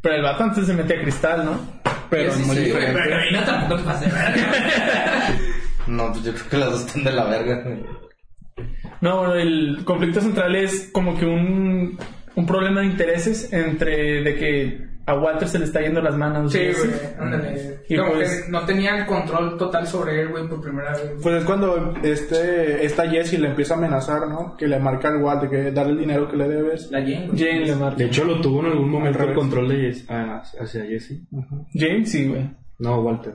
Pero 0.00 0.14
el 0.14 0.22
vato 0.22 0.44
antes 0.44 0.66
se 0.66 0.74
mete 0.74 0.96
a 0.96 1.02
cristal, 1.02 1.44
¿no? 1.44 1.77
Pero 2.10 2.32
muy 2.38 2.56
sí, 2.56 2.64
diferente. 2.64 2.92
pero 3.02 3.14
heroína 3.14 3.44
tampoco 3.44 3.76
te 3.76 3.82
pasa 3.84 4.04
de 4.06 4.12
verga. 4.12 5.28
No, 5.86 6.12
pues 6.12 6.22
yo 6.22 6.34
creo 6.34 6.48
que 6.50 6.56
las 6.58 6.70
dos 6.70 6.80
están 6.86 7.04
de 7.04 7.12
la 7.12 7.24
verga. 7.24 7.64
No, 9.00 9.16
bueno, 9.20 9.34
el 9.36 9.80
conflicto 9.86 10.20
central 10.20 10.54
es 10.54 10.90
como 10.92 11.16
que 11.18 11.24
un, 11.24 11.98
un 12.34 12.46
problema 12.46 12.80
de 12.80 12.86
intereses 12.88 13.50
entre 13.54 14.22
de 14.22 14.34
que 14.34 14.86
a 15.08 15.14
Walter 15.14 15.48
se 15.48 15.58
le 15.58 15.64
está 15.64 15.80
yendo 15.80 16.00
las 16.00 16.16
manos. 16.16 16.52
Sí, 16.52 16.58
güey, 16.58 16.90
ándale. 17.18 17.80
Y 17.88 17.96
Como 17.96 18.12
pues- 18.12 18.42
que 18.44 18.50
no 18.50 18.64
tenía 18.66 18.96
el 18.98 19.06
control 19.06 19.56
total 19.56 19.86
sobre 19.86 20.20
él, 20.20 20.28
güey, 20.28 20.46
por 20.48 20.60
primera 20.60 20.92
vez. 20.92 21.12
Pues 21.22 21.36
es 21.36 21.44
cuando 21.44 21.94
este, 22.02 22.84
esta 22.84 23.08
Jessie 23.08 23.38
le 23.38 23.48
empieza 23.48 23.74
a 23.74 23.78
amenazar, 23.78 24.28
¿no? 24.28 24.56
Que 24.56 24.66
le 24.68 24.78
marca 24.78 25.08
al 25.08 25.22
Walt 25.22 25.42
de 25.42 25.48
que 25.50 25.70
darle 25.72 25.92
el 25.92 25.98
dinero 26.00 26.28
que 26.28 26.36
le 26.36 26.48
debes. 26.48 26.90
La 26.90 27.00
Jane, 27.00 27.28
güey. 27.28 27.38
Jane 27.38 27.66
le 27.66 27.74
marca. 27.74 27.96
De 27.96 28.04
hecho, 28.04 28.24
lo 28.24 28.40
tuvo 28.40 28.60
en 28.60 28.66
algún 28.66 28.90
momento 28.90 29.22
el 29.24 29.34
control 29.34 29.68
de 29.68 29.76
Jess- 29.92 30.06
hacia 30.60 30.84
Jesse. 30.84 31.22
Jane, 31.74 32.04
sí, 32.04 32.28
güey. 32.28 32.50
No, 32.78 33.00
Walter. 33.00 33.34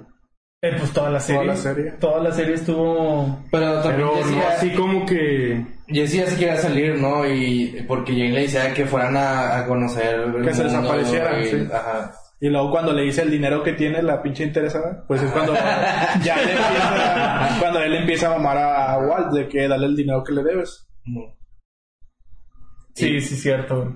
Eh, 0.66 0.76
pues 0.78 0.92
toda 0.94 1.10
la 1.10 1.20
serie. 1.20 1.42
Toda 1.42 1.54
la 1.54 1.56
serie. 1.58 1.92
Toda 2.00 2.24
la 2.24 2.32
serie 2.32 2.56
estuvo. 2.56 3.44
Pero 3.52 3.82
también 3.82 4.08
Pero 4.14 4.26
no 4.32 4.38
ya- 4.42 4.50
así 4.54 4.70
como 4.72 5.06
que. 5.06 5.66
Jesse 5.88 6.14
ya 6.14 6.26
se 6.28 6.38
quería 6.38 6.56
salir, 6.58 6.96
¿no? 6.98 7.28
Y 7.28 7.84
porque 7.86 8.14
Jane 8.14 8.32
le 8.32 8.42
decía 8.44 8.74
que 8.74 8.86
fueran 8.86 9.18
a, 9.18 9.58
a 9.60 9.68
conocer 9.68 10.22
el 10.22 10.42
Que 10.46 10.54
se 10.54 10.64
mundo 10.64 10.82
desaparecieran, 10.82 11.42
y- 11.42 11.46
sí. 11.48 11.68
Ajá. 11.74 12.14
Y 12.40 12.48
luego 12.50 12.72
cuando 12.72 12.94
le 12.94 13.04
dice 13.04 13.22
el 13.24 13.32
dinero 13.32 13.62
que 13.62 13.74
tiene 13.74 14.02
la 14.02 14.22
pinche 14.22 14.44
interesada, 14.46 15.04
pues 15.08 15.22
es 15.22 15.32
cuando 15.32 15.54
ya 16.24 16.36
le 16.38 16.52
empieza, 16.54 17.58
cuando 17.60 17.80
él 17.82 17.94
empieza 17.96 18.28
a 18.28 18.38
mamar 18.38 18.58
a 18.58 18.98
Walt 19.00 19.34
de 19.34 19.48
que 19.50 19.68
dale 19.68 19.86
el 19.86 19.96
dinero 19.98 20.24
que 20.24 20.34
le 20.34 20.44
debes. 20.44 20.88
Sí, 22.96 23.20
sí, 23.22 23.36
cierto. 23.36 23.82
güey. 23.82 23.96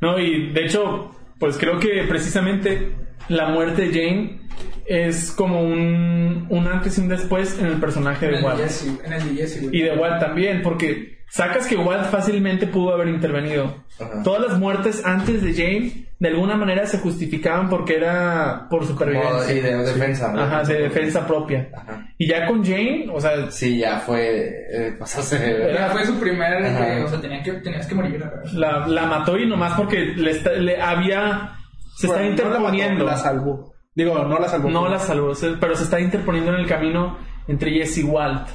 No, 0.00 0.18
y 0.18 0.52
de 0.52 0.64
hecho, 0.64 1.10
pues 1.38 1.56
creo 1.58 1.78
que 1.78 2.04
precisamente 2.08 2.94
la 3.28 3.48
muerte 3.48 3.88
de 3.88 3.92
Jane 3.92 4.40
es 4.86 5.30
como 5.32 5.62
un, 5.62 6.46
un 6.48 6.66
antes 6.66 6.96
y 6.98 7.02
un 7.02 7.08
después 7.08 7.58
en 7.58 7.66
el 7.66 7.76
personaje 7.80 8.26
En 8.26 8.32
de 8.32 8.38
el 8.38 8.44
Walt. 8.44 8.60
Jesse, 8.60 8.86
en 9.04 9.12
el 9.12 9.36
de 9.36 9.42
Jesse, 9.42 9.62
güey. 9.62 9.76
Y 9.76 9.82
de 9.82 9.96
Walt 9.96 10.18
también, 10.20 10.62
porque 10.62 11.18
sacas 11.28 11.66
que 11.66 11.76
Walt 11.76 12.06
fácilmente 12.10 12.66
pudo 12.66 12.94
haber 12.94 13.08
intervenido. 13.08 13.84
Ajá. 14.00 14.22
Todas 14.22 14.48
las 14.50 14.58
muertes 14.58 15.04
antes 15.04 15.42
de 15.42 15.52
Jane, 15.52 15.92
de 16.20 16.28
alguna 16.28 16.56
manera 16.56 16.86
se 16.86 16.98
justificaban 16.98 17.68
porque 17.68 17.96
era 17.96 18.66
por 18.70 18.80
Como 18.80 18.90
supervivencia. 18.92 19.52
y 19.54 19.60
de 19.60 19.76
defensa, 19.84 20.32
¿no? 20.32 20.40
Ajá, 20.40 20.62
de 20.64 20.80
defensa 20.82 21.26
propia. 21.26 21.68
Ajá. 21.76 22.06
Y 22.16 22.26
ya 22.28 22.46
con 22.46 22.64
Jane, 22.64 23.08
o 23.12 23.20
sea, 23.20 23.50
Sí, 23.50 23.78
ya 23.78 23.98
fue. 23.98 24.66
Eh, 24.72 24.94
pasarse. 24.98 25.68
Ya 25.74 25.90
fue 25.90 26.06
su 26.06 26.18
primer, 26.18 26.64
Ajá. 26.64 26.96
eh, 26.98 27.02
o 27.04 27.08
sea, 27.08 27.20
tenía 27.20 27.42
que, 27.42 27.52
tenías 27.54 27.86
que 27.86 27.94
morir, 27.94 28.18
la 28.20 28.30
verdad. 28.30 28.44
la, 28.54 28.86
la 28.88 29.06
mató 29.06 29.36
y 29.36 29.46
nomás 29.46 29.74
porque 29.74 29.98
le, 30.16 30.30
está- 30.30 30.52
le 30.52 30.80
había... 30.80 31.52
Se 31.98 32.06
está 32.06 32.20
Bueno, 32.20 32.36
no 32.36 32.36
la 32.36 32.60
mató, 32.60 32.68
interponiendo. 32.70 33.04
la 33.04 33.16
salvó. 33.16 33.74
Digo, 33.92 34.24
no 34.24 34.38
la 34.38 34.48
salvó. 34.48 34.70
No 34.70 34.88
la 34.88 34.98
salvó, 35.00 35.32
pero 35.58 35.74
se 35.74 35.82
está 35.82 35.98
interponiendo 35.98 36.52
en 36.52 36.60
el 36.60 36.66
camino 36.68 37.18
entre 37.48 37.72
Jesse 37.72 37.98
y 37.98 38.04
Walt. 38.04 38.48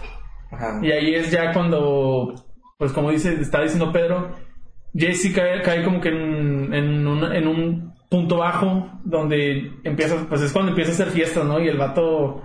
Ajá. 0.50 0.80
Y 0.82 0.92
ahí 0.92 1.14
es 1.16 1.30
ya 1.30 1.52
cuando, 1.52 2.34
pues 2.78 2.94
como 2.94 3.12
dice, 3.12 3.34
está 3.42 3.62
diciendo 3.62 3.92
Pedro, 3.92 4.32
Jesse 4.94 5.34
cae, 5.36 5.62
cae 5.62 5.84
como 5.84 6.00
que 6.00 6.08
en, 6.08 6.74
en, 6.74 7.06
un, 7.06 7.36
en 7.36 7.48
un 7.48 7.94
punto 8.10 8.38
bajo 8.38 8.90
donde 9.04 9.74
empieza, 9.84 10.26
pues 10.30 10.42
es 10.42 10.54
cuando 10.54 10.70
empieza 10.70 10.92
a 10.92 10.94
hacer 10.94 11.10
fiestas, 11.10 11.44
¿no? 11.44 11.60
Y 11.60 11.68
el 11.68 11.78
vato 11.78 12.44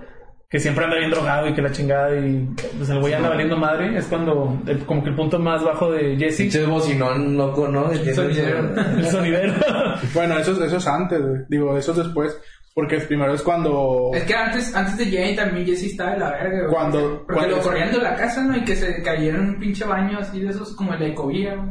que 0.50 0.58
siempre 0.58 0.84
anda 0.84 0.96
bien 0.96 1.10
drogado 1.10 1.46
y 1.46 1.52
que 1.54 1.60
la 1.60 1.70
chingada 1.70 2.16
y 2.18 2.48
pues 2.78 2.88
el 2.88 3.00
güey 3.00 3.12
anda 3.12 3.28
valiendo 3.28 3.56
madre, 3.58 3.98
es 3.98 4.06
cuando 4.06 4.58
el- 4.66 4.86
como 4.86 5.02
que 5.02 5.10
el 5.10 5.16
punto 5.16 5.38
más 5.38 5.62
bajo 5.62 5.92
de 5.92 6.16
Jesse, 6.16 6.38
Pinche 6.38 6.64
bocinón 6.64 7.36
loco, 7.36 7.68
¿no? 7.68 7.88
De 7.90 8.00
que 8.02 8.14
Sonidero. 8.14 8.74
el 8.74 9.06
sonidero. 9.06 9.54
Bueno, 10.14 10.38
eso, 10.38 10.52
es- 10.52 10.60
eso 10.60 10.76
es 10.78 10.86
antes, 10.86 11.20
digo, 11.50 11.76
eso 11.76 11.92
es 11.92 11.98
después. 11.98 12.38
Porque 12.74 12.98
primero 13.00 13.34
es 13.34 13.42
cuando... 13.42 14.10
Es 14.14 14.22
que 14.22 14.34
antes, 14.36 14.72
antes 14.74 14.96
de 14.98 15.04
Jane 15.06 15.34
también 15.34 15.66
Jesse 15.66 15.86
estaba 15.86 16.12
de 16.12 16.18
la 16.20 16.30
verga, 16.30 16.58
güey. 16.60 16.70
Cuando- 16.72 17.24
Porque 17.26 17.34
cuando- 17.34 17.56
lo 17.56 17.62
corrían 17.62 17.90
de 17.92 17.98
la 17.98 18.14
casa, 18.14 18.42
¿no? 18.44 18.56
Y 18.56 18.64
que 18.64 18.76
se 18.76 19.02
cayera 19.02 19.36
en 19.36 19.48
un 19.48 19.58
pinche 19.58 19.84
baño 19.84 20.18
así 20.20 20.40
de 20.40 20.50
esos 20.50 20.76
como 20.76 20.94
el 20.94 21.00
de 21.00 21.08
Ecovía, 21.08 21.56
güey. 21.56 21.70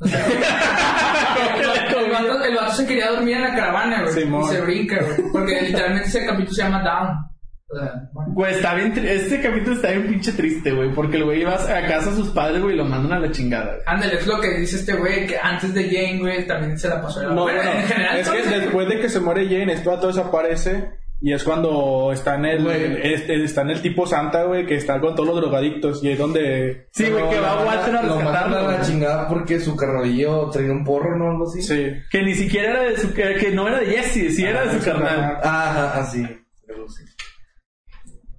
O 0.00 0.06
sea, 0.08 0.26
el, 2.04 2.10
vato, 2.10 2.44
el 2.44 2.54
vato 2.56 2.72
se 2.72 2.84
quería 2.86 3.10
dormir 3.12 3.36
en 3.36 3.42
la 3.42 3.54
caravana, 3.54 4.02
güey. 4.02 4.42
Y 4.44 4.44
se 4.48 4.60
brinca, 4.60 4.96
güey. 5.02 5.30
Porque 5.32 5.62
literalmente 5.62 6.08
ese 6.08 6.26
capítulo 6.26 6.52
se 6.52 6.62
llama 6.64 6.82
Down. 6.82 7.31
O 7.72 7.78
sea, 7.78 8.08
bueno. 8.12 8.32
Güey, 8.34 8.54
está 8.54 8.74
bien, 8.74 8.92
este 9.06 9.40
capítulo 9.40 9.76
está 9.76 9.90
bien 9.90 10.06
pinche 10.06 10.32
triste, 10.32 10.72
güey, 10.72 10.92
porque 10.92 11.16
el 11.16 11.24
güey 11.24 11.42
va 11.44 11.54
a 11.54 11.86
casa 11.86 12.10
de 12.10 12.16
sus 12.16 12.28
padres, 12.28 12.60
güey, 12.60 12.74
y 12.74 12.78
lo 12.78 12.84
mandan 12.84 13.12
a 13.14 13.20
la 13.20 13.30
chingada. 13.30 13.72
güey. 13.72 13.82
Ándale, 13.86 14.14
es 14.14 14.26
lo 14.26 14.40
que 14.40 14.58
dice 14.58 14.76
este 14.76 14.92
güey, 14.94 15.26
que 15.26 15.36
antes 15.42 15.72
de 15.72 15.84
Jane, 15.84 16.18
güey, 16.20 16.46
también 16.46 16.78
se 16.78 16.88
la 16.88 17.00
pasó 17.00 17.22
la 17.22 17.30
No, 17.30 17.42
Bueno, 17.42 17.62
bueno, 17.62 17.80
en 17.80 17.86
general, 17.86 18.18
es 18.18 18.28
que 18.28 18.42
después 18.42 18.88
de 18.88 19.00
que 19.00 19.08
se 19.08 19.20
muere 19.20 19.46
Jane, 19.46 19.72
este 19.72 19.88
vato 19.88 20.08
desaparece 20.08 20.90
y 21.24 21.32
es 21.32 21.44
cuando 21.44 22.10
está 22.12 22.34
en 22.34 22.44
el, 22.46 22.64
Güey. 22.64 23.14
este, 23.14 23.44
está 23.44 23.62
en 23.62 23.70
el 23.70 23.80
tipo 23.80 24.08
Santa, 24.08 24.42
güey, 24.42 24.66
que 24.66 24.74
está 24.74 25.00
con 25.00 25.14
todos 25.14 25.28
los 25.28 25.40
drogadictos 25.40 26.02
y 26.02 26.10
es 26.10 26.18
donde... 26.18 26.88
Sí, 26.90 27.08
güey, 27.10 27.30
que 27.30 27.38
va 27.38 27.64
Walter 27.64 27.94
a 27.94 28.02
Lo 28.02 28.16
matan 28.16 28.26
a 28.26 28.42
rescatarlo. 28.48 28.70
la 28.72 28.80
chingada 28.82 29.28
porque 29.28 29.60
su 29.60 29.76
carnalillo 29.76 30.50
traía 30.50 30.72
un 30.72 30.82
porro, 30.84 31.16
¿no? 31.16 31.30
Algo 31.30 31.44
así. 31.48 31.62
Sí. 31.62 31.92
Que 32.10 32.22
ni 32.22 32.34
siquiera 32.34 32.70
era 32.72 32.82
de 32.90 32.98
su, 32.98 33.14
que, 33.14 33.52
no 33.54 33.68
era 33.68 33.78
de 33.78 33.86
Jesse, 33.86 34.34
sí 34.34 34.44
era 34.44 34.64
de 34.66 34.78
su 34.78 34.84
carnal. 34.84 35.38
Ajá, 35.44 36.00
así. 36.00 36.24
Algo 36.68 36.86
así. 36.86 37.04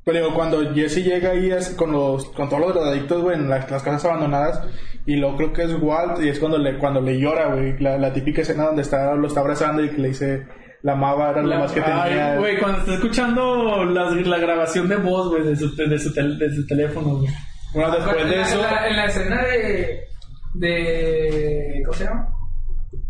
Pero 0.05 0.17
digo, 0.19 0.33
cuando 0.33 0.73
Jesse 0.73 1.03
llega 1.03 1.29
ahí 1.31 1.49
es 1.51 1.69
con 1.71 1.91
los 1.91 2.25
con 2.31 2.49
todos 2.49 2.61
los 2.61 2.73
drogadictos, 2.73 3.21
güey, 3.21 3.37
en 3.37 3.49
las, 3.49 3.69
las 3.71 3.83
casas 3.83 4.05
abandonadas 4.05 4.61
y 5.05 5.15
luego 5.15 5.37
creo 5.37 5.53
que 5.53 5.63
es 5.63 5.73
Walt 5.81 6.21
y 6.21 6.29
es 6.29 6.39
cuando 6.39 6.57
le 6.57 6.77
cuando 6.77 6.99
le 7.01 7.19
llora, 7.19 7.53
güey, 7.53 7.77
la, 7.79 7.97
la 7.97 8.11
típica 8.11 8.41
escena 8.41 8.65
donde 8.65 8.81
está 8.81 9.15
lo 9.15 9.27
está 9.27 9.39
abrazando 9.39 9.83
y 9.83 9.89
que 9.89 9.97
le 10.01 10.07
dice 10.09 10.45
la 10.81 10.93
amaba 10.93 11.29
era 11.31 11.41
lo 11.41 11.55
más 11.59 11.71
que 11.71 11.81
Ay, 11.81 12.09
tenía. 12.09 12.35
güey, 12.37 12.57
cuando 12.59 12.79
está 12.79 12.93
escuchando 12.95 13.85
la, 13.85 14.11
la 14.11 14.37
grabación 14.37 14.89
de 14.89 14.97
voz, 14.97 15.29
güey, 15.29 15.43
de 15.43 15.55
su, 15.55 15.73
de, 15.75 15.97
su 15.97 16.13
tel- 16.13 16.37
de 16.37 16.53
su 16.53 16.67
teléfono, 16.67 17.15
güey. 17.19 17.29
Bueno, 17.73 17.91
después 17.91 18.17
en, 18.21 18.29
de 18.29 18.41
eso 18.41 18.55
en, 18.55 18.61
la, 18.61 18.87
en 18.89 18.95
la 18.97 19.05
escena 19.05 19.41
de, 19.43 20.07
de. 20.55 21.81
¿Cómo 21.85 21.93
se 21.97 22.03
llama? 22.03 22.32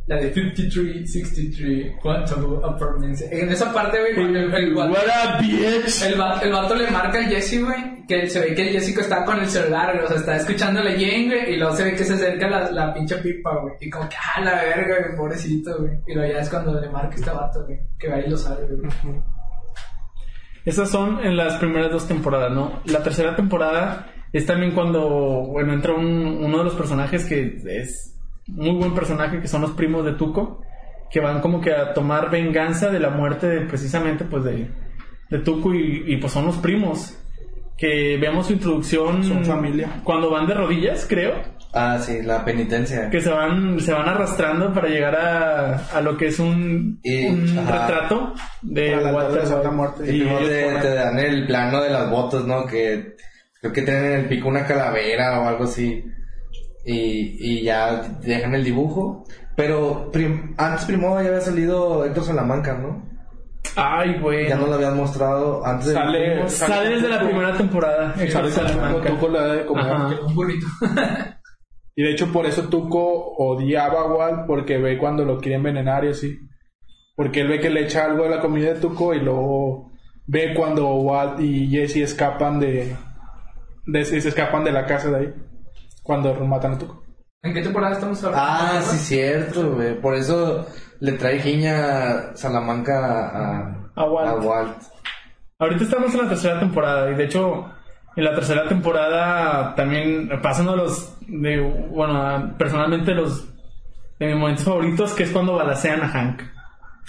La 0.06 0.18
de 0.18 0.34
5363 0.34 1.94
Quantum 2.02 2.64
Apartments. 2.64 3.22
En 3.22 3.50
esa 3.50 3.72
parte, 3.74 4.00
güey, 4.00 4.12
el, 4.28 4.36
el, 4.36 4.54
el, 4.54 4.78
va- 4.78 6.40
el 6.42 6.52
vato 6.52 6.76
le 6.76 6.92
marca 6.92 7.20
a 7.20 7.24
Jesse, 7.24 7.64
güey, 7.64 8.06
que 8.06 8.28
se 8.28 8.42
ve 8.42 8.54
que 8.54 8.64
el 8.64 8.74
Jessico 8.74 9.00
está 9.00 9.24
con 9.24 9.40
el 9.40 9.48
celular, 9.48 9.94
güey, 9.94 10.04
o 10.04 10.08
sea, 10.10 10.18
está 10.18 10.36
escuchándole 10.36 10.92
Jane, 10.94 11.28
güey, 11.28 11.54
y 11.54 11.58
luego 11.58 11.74
se 11.76 11.86
ve 11.86 11.96
que 11.96 12.04
se 12.04 12.16
acerca 12.16 12.50
la, 12.50 12.70
la 12.72 12.94
pinche 12.94 13.16
pipa, 13.20 13.58
güey, 13.62 13.76
y 13.80 13.90
como 13.90 14.10
que, 14.10 14.16
ah, 14.36 14.42
la 14.42 14.56
verga, 14.62 14.98
güey, 15.06 15.16
pobrecito, 15.18 15.78
güey. 15.80 15.94
Y 16.06 16.14
luego 16.16 16.34
ya 16.34 16.40
es 16.40 16.50
cuando 16.50 16.82
le 16.82 16.90
marca 16.90 17.16
este 17.16 17.32
vato, 17.32 17.64
güey, 17.66 17.80
que 17.98 18.12
ahí 18.12 18.30
lo 18.30 18.38
sabe, 18.38 18.66
güey. 18.76 18.92
Esas 20.66 20.90
son 20.90 21.24
en 21.26 21.36
las 21.38 21.56
primeras 21.60 21.92
dos 21.92 22.08
temporadas, 22.08 22.52
¿no? 22.52 22.82
La 22.86 23.02
tercera 23.04 23.36
temporada 23.36 24.08
es 24.34 24.46
también 24.46 24.74
cuando, 24.74 25.02
bueno, 25.48 25.74
entra 25.74 25.94
un- 25.94 26.40
uno 26.44 26.58
de 26.60 26.64
los 26.66 26.74
personajes 26.76 27.26
que 27.26 27.58
es 27.68 28.13
muy 28.48 28.72
buen 28.78 28.94
personaje, 28.94 29.40
que 29.40 29.48
son 29.48 29.62
los 29.62 29.72
primos 29.72 30.04
de 30.06 30.14
Tuco, 30.14 30.62
que 31.12 31.20
van 31.20 31.42
como 31.42 31.62
que 31.62 31.72
a 31.74 31.94
tomar 31.94 32.30
venganza 32.30 32.90
de 32.90 33.00
la 33.00 33.10
muerte 33.10 33.48
de, 33.48 33.62
precisamente, 33.62 34.26
pues, 34.26 34.44
de, 34.44 34.68
de 35.30 35.40
Tuco 35.40 35.74
y, 35.74 36.04
y, 36.08 36.18
pues 36.18 36.34
son 36.34 36.46
los 36.46 36.58
primos. 36.58 37.18
Que 37.78 38.18
vemos 38.22 38.48
su 38.48 38.54
introducción 38.54 39.24
Son 39.24 39.44
familia. 39.44 40.02
cuando 40.04 40.30
van 40.30 40.46
de 40.48 40.54
rodillas, 40.54 41.06
creo, 41.10 41.34
Ah, 41.74 41.98
sí, 42.00 42.22
la 42.22 42.46
penitencia. 42.46 43.10
que 43.10 43.20
se 43.20 43.32
van, 43.32 43.80
se 43.80 43.92
van 43.92 44.08
arrastrando 44.08 44.72
para 44.72 44.90
llegar 44.90 45.16
a, 45.16 45.78
a 45.88 46.02
lo 46.02 46.16
que 46.16 46.28
es 46.28 46.40
un, 46.40 47.00
Y- 47.04 47.26
un 47.26 47.58
ajá. 47.58 47.88
retrato 47.88 48.34
de 48.62 48.96
la 48.96 49.12
Walter. 49.12 49.72
Muerte. 49.72 50.16
Y 50.16 50.22
Y 50.22 50.80
te 50.82 50.94
dan 50.94 51.18
el 51.18 51.48
plano 51.48 51.82
de 51.82 51.90
las 51.90 52.12
botas, 52.12 52.46
¿no? 52.46 52.68
Que 52.68 53.16
creo 53.60 53.74
que 53.74 53.82
tienen 53.82 54.06
en 54.06 54.20
el 54.20 54.26
pico 54.28 54.50
una 54.50 54.66
calavera 54.66 55.40
o 55.42 55.48
algo 55.48 55.64
así. 55.64 56.06
Y, 56.86 57.38
y 57.40 57.64
ya 57.64 58.02
dejan 58.22 58.56
el 58.56 58.64
dibujo. 58.64 59.24
Pero 59.56 60.10
prim- 60.12 60.54
antes 60.58 60.86
primero 60.86 61.22
ya 61.22 61.28
había 61.30 61.42
salido 61.42 62.04
Héctor 62.06 62.24
Salamanca, 62.26 62.74
¿no? 62.78 63.12
Ay, 63.76 64.20
güey. 64.20 64.50
Ya 64.50 64.56
no 64.58 64.68
lo 64.68 64.74
habían 64.74 64.98
mostrado 64.98 65.66
antes 65.66 65.88
de 65.88 65.94
Sale- 65.94 66.50
Sale 66.50 66.90
desde 66.90 67.08
la 67.10 67.20
primera 67.22 67.54
temporada. 67.56 68.14
Héctor 68.20 68.50
Salamanca. 68.52 69.10
Tuco 69.10 69.30
le 69.30 69.40
da 69.40 69.54
de 69.54 69.66
comer. 69.66 69.86
Ajá. 69.86 70.20
Un 70.28 70.36
burrito. 70.36 70.68
Y 71.96 72.02
de 72.02 72.10
hecho 72.12 72.32
por 72.34 72.48
eso 72.48 72.70
Tuco 72.70 73.36
odiaba 73.38 74.02
a 74.02 74.06
Walt 74.12 74.48
porque 74.48 74.80
ve 74.80 74.98
cuando 74.98 75.24
lo 75.26 75.38
quiere 75.40 75.58
envenenar 75.58 76.04
y 76.06 76.08
así. 76.10 76.40
Porque 77.16 77.42
él 77.42 77.50
ve 77.50 77.60
que 77.60 77.70
le 77.70 77.84
echa 77.84 78.06
algo 78.06 78.26
a 78.26 78.30
la 78.30 78.40
comida 78.40 78.74
de 78.74 78.80
Tuco 78.80 79.14
y 79.14 79.20
luego 79.20 79.92
ve 80.26 80.56
cuando 80.56 80.88
Walt 80.96 81.40
y 81.40 81.68
Jesse 81.70 81.98
escapan 81.98 82.60
de, 82.60 82.96
de 83.86 84.06
se 84.06 84.18
escapan 84.18 84.64
de 84.64 84.72
la 84.72 84.88
casa 84.88 85.12
de 85.12 85.18
ahí. 85.18 85.34
Cuando 86.04 86.34
matan 86.46 86.74
a 86.74 86.78
Tuco. 86.78 87.04
¿En 87.42 87.54
qué 87.54 87.62
temporada 87.62 87.94
estamos 87.94 88.24
hablando? 88.24 88.46
Ah, 88.48 88.82
sí, 88.84 88.98
cierto, 88.98 89.72
güey. 89.76 90.00
Por 90.00 90.16
eso 90.16 90.66
le 91.00 91.14
trae 91.14 91.40
giña 91.40 92.36
Salamanca 92.36 93.30
a, 93.30 93.76
A 93.96 94.06
Walt. 94.06 94.30
a 94.30 94.36
Walt. 94.36 94.78
Ahorita 95.60 95.84
estamos 95.84 96.14
en 96.14 96.22
la 96.24 96.30
tercera 96.30 96.60
temporada 96.60 97.12
y 97.12 97.16
de 97.16 97.24
hecho 97.26 97.66
en 98.16 98.24
la 98.24 98.34
tercera 98.36 98.68
temporada 98.68 99.76
también 99.76 100.30
pasan 100.42 100.68
uno 100.68 100.78
de 100.78 100.84
los, 100.84 101.18
de, 101.28 101.60
bueno, 101.90 102.54
personalmente 102.58 103.14
los 103.14 103.46
de 104.20 104.28
mis 104.28 104.36
momentos 104.36 104.66
favoritos 104.66 105.14
que 105.14 105.24
es 105.24 105.32
cuando 105.32 105.56
balacean 105.56 106.02
a 106.02 106.08
Hank. 106.10 106.42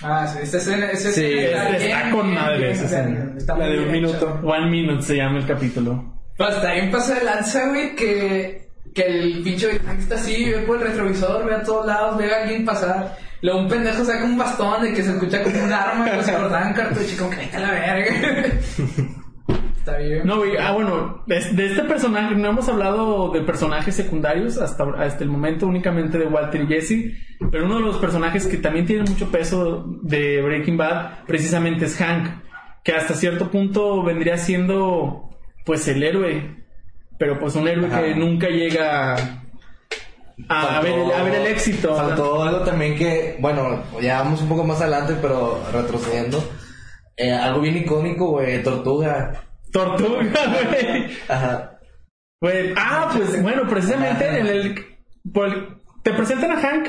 Ah, 0.02 0.26
sí, 0.26 0.38
esta 0.42 0.56
escena, 0.56 0.90
esa 0.90 1.10
Sí, 1.12 1.24
escena 1.24 1.68
está 1.76 1.98
bien, 2.00 2.10
con 2.10 2.26
bien, 2.26 2.34
madre 2.34 2.58
bien, 2.58 2.70
esa 2.70 3.00
bien, 3.02 3.16
escena. 3.16 3.34
está 3.38 3.56
La 3.58 3.66
de 3.66 3.80
un 3.80 3.92
minuto. 3.92 4.40
One 4.42 4.70
Minute 4.70 5.02
se 5.02 5.16
llama 5.16 5.38
el 5.38 5.46
capítulo. 5.46 6.12
Pues 6.36 6.60
también 6.60 6.90
pasa 6.90 7.14
de 7.14 7.24
lanza, 7.24 7.68
güey, 7.68 7.94
que, 7.94 8.63
que 8.94 9.02
el 9.02 9.42
pinche 9.42 9.78
Hank 9.80 9.98
está 9.98 10.14
así, 10.14 10.50
ve 10.50 10.58
por 10.60 10.80
el 10.80 10.88
retrovisor, 10.88 11.44
ve 11.44 11.54
a 11.54 11.62
todos 11.62 11.86
lados, 11.86 12.16
ve 12.16 12.32
a 12.32 12.42
alguien 12.42 12.64
pasar. 12.64 13.16
Luego 13.42 13.60
un 13.60 13.68
pendejo 13.68 14.04
saca 14.04 14.24
un 14.24 14.38
bastón 14.38 14.82
de 14.82 14.94
que 14.94 15.02
se 15.02 15.10
escucha 15.10 15.42
como 15.42 15.64
un 15.64 15.72
arma, 15.72 16.08
como 16.08 16.22
si 16.22 16.30
cortaban 16.30 16.72
cartucho, 16.72 17.12
y 17.12 17.16
como 17.16 17.30
que 17.30 17.36
vete 17.36 17.56
a 17.56 17.60
la 17.60 17.70
verga. 17.72 18.14
está 19.76 19.98
bien. 19.98 20.26
No, 20.26 20.38
güey, 20.38 20.56
ah, 20.56 20.72
bueno, 20.72 21.22
de, 21.26 21.40
de 21.52 21.66
este 21.66 21.82
personaje, 21.82 22.34
no 22.36 22.48
hemos 22.48 22.68
hablado 22.68 23.30
de 23.32 23.42
personajes 23.42 23.94
secundarios 23.94 24.56
hasta, 24.58 24.84
hasta 24.96 25.24
el 25.24 25.30
momento, 25.30 25.66
únicamente 25.66 26.16
de 26.16 26.26
Walter 26.26 26.62
y 26.62 26.66
Jesse, 26.68 27.12
pero 27.50 27.66
uno 27.66 27.76
de 27.76 27.82
los 27.82 27.98
personajes 27.98 28.46
que 28.46 28.56
también 28.56 28.86
tiene 28.86 29.02
mucho 29.02 29.30
peso 29.30 29.84
de 30.02 30.40
Breaking 30.40 30.78
Bad, 30.78 31.24
precisamente 31.26 31.84
es 31.86 31.96
Hank, 31.98 32.28
que 32.82 32.92
hasta 32.92 33.14
cierto 33.14 33.50
punto 33.50 34.02
vendría 34.02 34.38
siendo, 34.38 35.30
pues, 35.66 35.86
el 35.88 36.02
héroe, 36.02 36.63
pero 37.18 37.38
pues 37.38 37.54
un 37.54 37.68
héroe 37.68 37.86
Ajá. 37.86 38.02
que 38.02 38.14
nunca 38.14 38.48
llega 38.48 39.14
a, 40.48 40.78
a 40.78 40.80
ver, 40.80 40.92
el- 40.98 41.12
a 41.12 41.22
ver 41.22 41.34
el 41.36 41.46
éxito. 41.46 41.94
Faltó 41.94 42.42
algo 42.42 42.60
también 42.60 42.96
que, 42.96 43.36
bueno, 43.40 43.82
ya 44.00 44.22
vamos 44.22 44.42
un 44.42 44.48
poco 44.48 44.64
más 44.64 44.80
adelante, 44.80 45.16
pero 45.20 45.62
retrocediendo. 45.72 46.42
Eh, 47.16 47.32
algo 47.32 47.60
bien 47.60 47.76
icónico, 47.76 48.30
güey, 48.32 48.62
Tortuga. 48.62 49.42
Tortuga, 49.70 50.18
güey. 50.70 51.06
Ajá. 51.28 51.78
Güey, 52.40 52.74
ah, 52.76 53.10
pues 53.16 53.40
bueno, 53.42 53.62
precisamente 53.68 54.26
en 54.38 54.46
el, 54.46 54.84
por 55.32 55.46
el- 55.48 55.68
te 56.02 56.12
presentan 56.12 56.52
a 56.52 56.60
Hank 56.60 56.88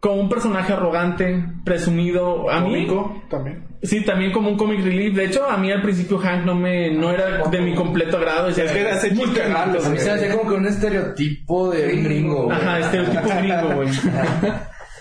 como 0.00 0.14
un 0.22 0.28
personaje 0.28 0.72
arrogante, 0.72 1.44
presumido, 1.64 2.48
a 2.48 2.60
mí, 2.60 2.86
Cómico 2.86 3.22
también. 3.28 3.66
Sí, 3.82 4.04
también 4.04 4.32
como 4.32 4.50
un 4.50 4.56
comic 4.56 4.82
relief. 4.82 5.14
De 5.14 5.24
hecho, 5.26 5.48
a 5.48 5.56
mí 5.56 5.70
al 5.72 5.82
principio 5.82 6.18
Hank 6.18 6.44
no 6.44 6.54
me, 6.54 6.90
no 6.90 7.10
era 7.10 7.48
de 7.48 7.60
mi 7.60 7.74
completo 7.74 8.16
agrado. 8.16 8.48
Decía, 8.48 8.64
Es 8.64 8.72
que 8.72 8.88
hace 8.88 9.10
muy 9.12 9.24
chistes 9.26 9.42
cagado, 9.44 9.62
A 9.62 9.66
mí 9.66 9.88
güey. 9.88 9.98
se 9.98 10.04
me 10.04 10.10
hacía 10.12 10.36
como 10.36 10.50
que 10.50 10.56
un 10.56 10.66
estereotipo 10.66 11.70
de 11.70 11.94
un 11.94 12.04
gringo, 12.04 12.42
güey. 12.44 12.56
Ajá, 12.56 12.78
estereotipo 12.80 13.28
gringo, 13.38 13.74
güey. 13.74 13.88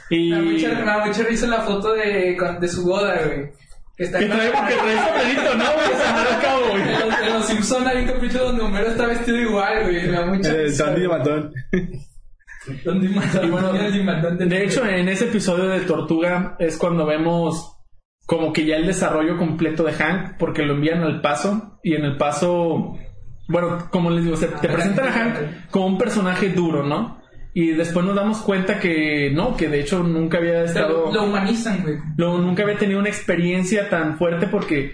Y 0.09 0.31
me 0.31 0.85
da 0.85 1.05
mucha 1.05 1.23
risa 1.23 1.47
la 1.47 1.61
foto 1.61 1.93
de, 1.93 2.37
de 2.59 2.67
su 2.67 2.85
boda, 2.85 3.19
güey. 3.25 3.51
Que 3.97 4.03
está 4.03 4.19
que 4.19 4.27
trae, 4.27 4.51
que 4.51 4.75
trae 4.75 5.05
sombrerito, 5.05 5.55
¿no, 5.57 5.63
güey? 5.73 5.87
Se 5.87 6.13
me 6.13 6.35
al 6.35 6.41
cabo, 6.41 6.61
güey. 6.69 6.81
En 6.83 6.99
los, 7.09 7.19
en 7.21 7.33
los 7.33 7.45
Simpsons 7.47 7.87
hay 7.87 8.03
un 8.03 8.07
capítulo 8.07 8.43
donde 8.45 8.63
Homero 8.63 8.87
está 8.87 9.07
vestido 9.07 9.37
igual, 9.37 9.83
güey. 9.83 10.05
Me 10.05 10.11
da 10.11 10.25
mucha 10.27 10.53
risa. 10.53 10.85
Sandy 10.85 11.01
de 11.01 11.07
Matón. 11.07 11.53
Donde 12.83 13.07
Y 13.07 13.49
bueno, 13.49 13.73
de 13.73 14.63
hecho, 14.63 14.85
en 14.85 15.09
ese 15.09 15.25
episodio 15.25 15.65
de 15.69 15.79
Tortuga 15.81 16.55
es 16.59 16.77
cuando 16.77 17.05
vemos 17.05 17.76
como 18.27 18.53
que 18.53 18.65
ya 18.65 18.75
el 18.75 18.85
desarrollo 18.85 19.37
completo 19.37 19.83
de 19.83 19.93
Hank, 19.93 20.37
porque 20.37 20.61
lo 20.61 20.73
envían 20.75 21.01
al 21.01 21.21
paso 21.21 21.79
y 21.81 21.95
en 21.95 22.05
el 22.05 22.17
paso, 22.17 22.95
bueno, 23.47 23.87
como 23.89 24.11
les 24.11 24.23
digo, 24.25 24.37
se- 24.37 24.47
te 24.47 24.67
presentan 24.69 25.07
a 25.07 25.11
Hank 25.13 25.35
como 25.71 25.87
un 25.87 25.97
personaje 25.97 26.49
duro, 26.49 26.83
¿no? 26.83 27.17
Y 27.53 27.71
después 27.71 28.05
nos 28.05 28.15
damos 28.15 28.39
cuenta 28.41 28.79
que 28.79 29.31
no, 29.33 29.57
que 29.57 29.67
de 29.67 29.79
hecho 29.79 30.03
nunca 30.03 30.37
había 30.37 30.63
estado, 30.63 31.05
lo, 31.07 31.13
lo 31.13 31.23
humanizan, 31.23 31.81
güey. 31.81 31.95
lo- 32.17 32.37
nunca 32.37 32.61
había 32.61 32.77
tenido 32.77 32.99
una 32.99 33.09
experiencia 33.09 33.89
tan 33.89 34.17
fuerte 34.19 34.45
porque 34.45 34.93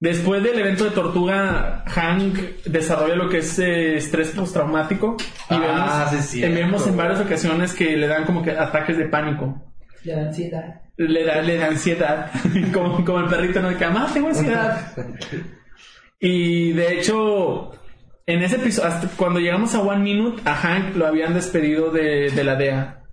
después 0.00 0.42
del 0.42 0.58
evento 0.58 0.84
de 0.84 0.90
Tortuga, 0.90 1.84
Hank 1.86 2.34
desarrolla 2.66 3.14
lo 3.14 3.28
que 3.30 3.38
es 3.38 3.58
eh, 3.58 3.96
estrés 3.96 4.32
postraumático 4.32 5.16
y 5.48 5.54
Ah, 5.54 6.08
vemos, 6.10 6.24
sí, 6.26 6.40
vemos 6.42 6.86
en 6.88 6.96
varias 6.96 7.20
ocasiones 7.20 7.72
que 7.72 7.96
le 7.96 8.06
dan 8.08 8.24
como 8.24 8.42
que 8.42 8.50
ataques 8.50 8.98
de 8.98 9.06
pánico 9.06 9.62
La 10.04 10.22
ansiedad. 10.22 10.82
le 10.96 11.24
da, 11.24 11.42
le 11.42 11.56
da 11.56 11.66
ansiedad. 11.66 12.30
como, 12.72 13.04
como 13.04 13.20
el 13.20 13.28
perrito 13.28 13.60
no 13.60 13.76
que 13.76 13.86
más 13.88 14.14
tengo 14.14 14.28
ansiedad. 14.28 14.92
y 16.20 16.72
de 16.72 16.98
hecho, 16.98 17.72
en 18.26 18.42
ese 18.42 18.56
episodio, 18.56 18.88
hasta 18.88 19.08
cuando 19.16 19.40
llegamos 19.40 19.74
a 19.74 19.80
One 19.80 20.02
Minute, 20.02 20.42
a 20.44 20.54
Hank 20.54 20.96
lo 20.96 21.06
habían 21.06 21.34
despedido 21.34 21.90
de, 21.90 22.30
de 22.30 22.44
la 22.44 22.56
DEA. 22.56 23.03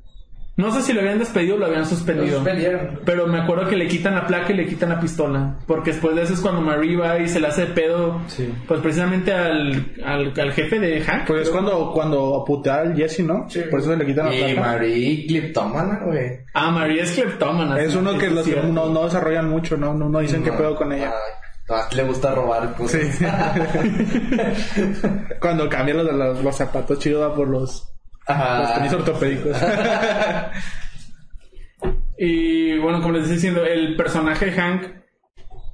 No 0.57 0.69
sé 0.71 0.81
si 0.81 0.93
lo 0.93 0.99
habían 0.99 1.17
despedido 1.17 1.55
o 1.55 1.59
lo 1.59 1.65
habían 1.65 1.81
Lo 1.81 1.85
suspendido. 1.87 2.35
suspendieron. 2.35 2.99
Pero 3.05 3.25
me 3.25 3.39
acuerdo 3.39 3.67
que 3.69 3.77
le 3.77 3.87
quitan 3.87 4.15
la 4.15 4.27
placa 4.27 4.51
y 4.51 4.57
le 4.57 4.65
quitan 4.67 4.89
la 4.89 4.99
pistola. 4.99 5.57
Porque 5.65 5.91
después 5.91 6.13
de 6.15 6.23
eso 6.23 6.33
es 6.33 6.41
cuando 6.41 6.61
Marie 6.61 6.97
va 6.97 7.17
y 7.19 7.27
se 7.29 7.39
le 7.39 7.47
hace 7.47 7.61
de 7.67 7.73
pedo. 7.73 8.19
Sí. 8.27 8.53
Pues 8.67 8.81
precisamente 8.81 9.33
al, 9.33 9.93
al, 10.05 10.33
al 10.39 10.51
jefe 10.51 10.77
de 10.79 10.99
Hank. 11.01 11.25
Pues 11.25 11.43
es 11.43 11.49
cuando, 11.49 11.91
cuando 11.93 12.43
putea 12.45 12.81
al 12.81 12.95
Jesse, 12.95 13.21
¿no? 13.21 13.47
Por 13.71 13.79
eso 13.79 13.91
se 13.91 13.97
le 13.97 14.05
quitan 14.05 14.25
la 14.27 14.35
Y 14.35 14.43
placa. 14.53 14.61
Marie 14.61 15.25
Cliptomana, 15.25 16.01
güey. 16.05 16.39
Ah, 16.53 16.69
Marie 16.69 17.01
es 17.01 17.11
cleptómana. 17.13 17.79
Es 17.79 17.93
sí, 17.93 17.97
uno 17.97 18.17
que 18.17 18.29
los 18.29 18.45
cierto. 18.45 18.67
no, 18.67 18.89
no 18.89 19.05
desarrollan 19.05 19.49
mucho, 19.49 19.77
¿no? 19.77 19.93
No, 19.93 20.09
no 20.09 20.19
dicen 20.19 20.43
qué 20.43 20.51
pedo 20.51 20.75
con 20.75 20.91
ella. 20.91 21.13
Le 21.95 22.03
gusta 22.03 22.35
robar 22.35 22.75
cosas. 22.75 23.01
Sí. 23.01 23.25
Cuando 25.39 25.69
cambian 25.69 25.97
los, 25.97 26.13
los, 26.13 26.43
los 26.43 26.55
zapatos 26.55 26.99
chidos 26.99 27.29
va 27.29 27.35
por 27.35 27.47
los, 27.47 27.87
Ajá. 28.31 28.59
los 28.59 28.73
tenis 28.75 28.93
ortopédicos. 28.93 29.57
Y 32.17 32.77
bueno, 32.77 32.99
como 33.01 33.13
les 33.13 33.23
estoy 33.23 33.35
diciendo, 33.37 33.65
el 33.65 33.95
personaje 33.95 34.45
de 34.47 34.51
Hank 34.51 34.83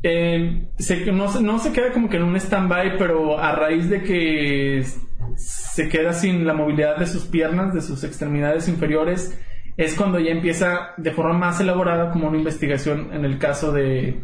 eh, 0.04 0.70
se- 0.78 1.12
no, 1.12 1.28
se- 1.28 1.42
no 1.44 1.60
se 1.60 1.74
queda 1.74 1.92
como 1.92 2.08
que 2.10 2.16
en 2.18 2.24
un 2.24 2.36
stand-by, 2.38 2.98
pero 2.98 3.38
a 3.38 3.52
raíz 3.54 3.90
de 3.90 4.02
que 4.04 4.86
se 5.36 5.90
queda 5.90 6.14
sin 6.14 6.48
la 6.48 6.54
movilidad 6.54 6.96
de 6.98 7.06
sus 7.08 7.26
piernas, 7.26 7.74
de 7.74 7.82
sus 7.82 8.04
extremidades 8.06 8.70
inferiores, 8.70 9.38
es 9.76 9.94
cuando 9.96 10.20
ya 10.20 10.32
empieza 10.32 10.92
de 10.96 11.12
forma 11.12 11.34
más 11.34 11.60
elaborada 11.60 12.12
como 12.12 12.30
una 12.30 12.38
investigación 12.38 13.10
en 13.14 13.26
el 13.26 13.38
caso 13.38 13.74
de, 13.74 14.22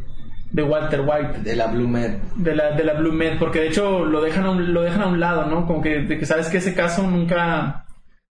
de 0.51 0.63
Walter 0.63 1.01
White. 1.01 1.41
De 1.43 1.55
la 1.57 1.67
Blue 1.67 1.87
Med. 1.89 2.19
De 2.37 2.55
la, 2.55 2.71
de 2.71 2.83
la 2.85 2.93
Blue 2.93 3.11
Med, 3.11 3.37
porque 3.37 3.59
de 3.59 3.67
hecho 3.67 4.05
lo 4.05 4.21
dejan 4.21 4.45
a 4.45 4.51
un, 4.51 4.73
lo 4.73 4.81
dejan 4.83 5.01
a 5.01 5.07
un 5.07 5.19
lado, 5.19 5.45
¿no? 5.47 5.67
Como 5.67 5.81
que, 5.81 5.99
de 6.03 6.17
que 6.17 6.25
sabes 6.25 6.47
que 6.47 6.57
ese 6.59 6.73
caso 6.73 7.03
nunca, 7.05 7.82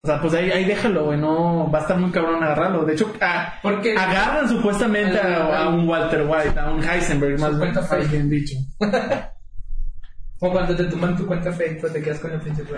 O 0.04 0.06
sea, 0.06 0.20
pues 0.20 0.34
ahí, 0.34 0.50
ahí 0.50 0.66
déjalo, 0.66 1.06
güey. 1.06 1.18
No 1.18 1.70
va 1.70 1.78
a 1.78 1.82
estar 1.82 1.96
muy 1.96 2.10
cabrón 2.10 2.42
agarrarlo. 2.44 2.84
De 2.84 2.92
hecho, 2.92 3.10
a- 3.22 3.54
Porque- 3.62 3.96
agarran 3.96 4.46
supuestamente 4.46 5.18
a, 5.18 5.62
a 5.64 5.68
un 5.70 5.88
Walter 5.88 6.26
White, 6.28 6.60
a 6.60 6.70
un 6.70 6.84
Heisenberg, 6.84 7.40
más, 7.40 7.88
fake. 7.88 8.10
bien 8.10 8.28
dicho. 8.28 8.54
Como 10.38 10.52
cuando 10.52 10.76
te 10.76 10.84
toman 10.84 11.16
tu 11.16 11.26
cuenta 11.26 11.50
fake, 11.52 11.80
pues 11.80 11.92
te 11.94 12.02
quedas 12.02 12.20
con 12.20 12.32
el 12.32 12.40
principal. 12.40 12.76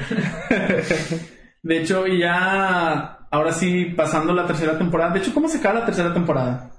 De 1.63 1.79
hecho, 1.83 2.07
ya. 2.07 3.19
Ahora 3.29 3.53
sí, 3.53 3.87
pasando 3.97 4.33
la 4.33 4.47
tercera 4.47 4.79
temporada. 4.79 5.13
De 5.13 5.19
hecho, 5.19 5.35
¿cómo 5.35 5.49
se 5.49 5.59
acaba 5.59 5.81
la 5.81 5.87
tercera 5.87 6.15
temporada? 6.15 6.71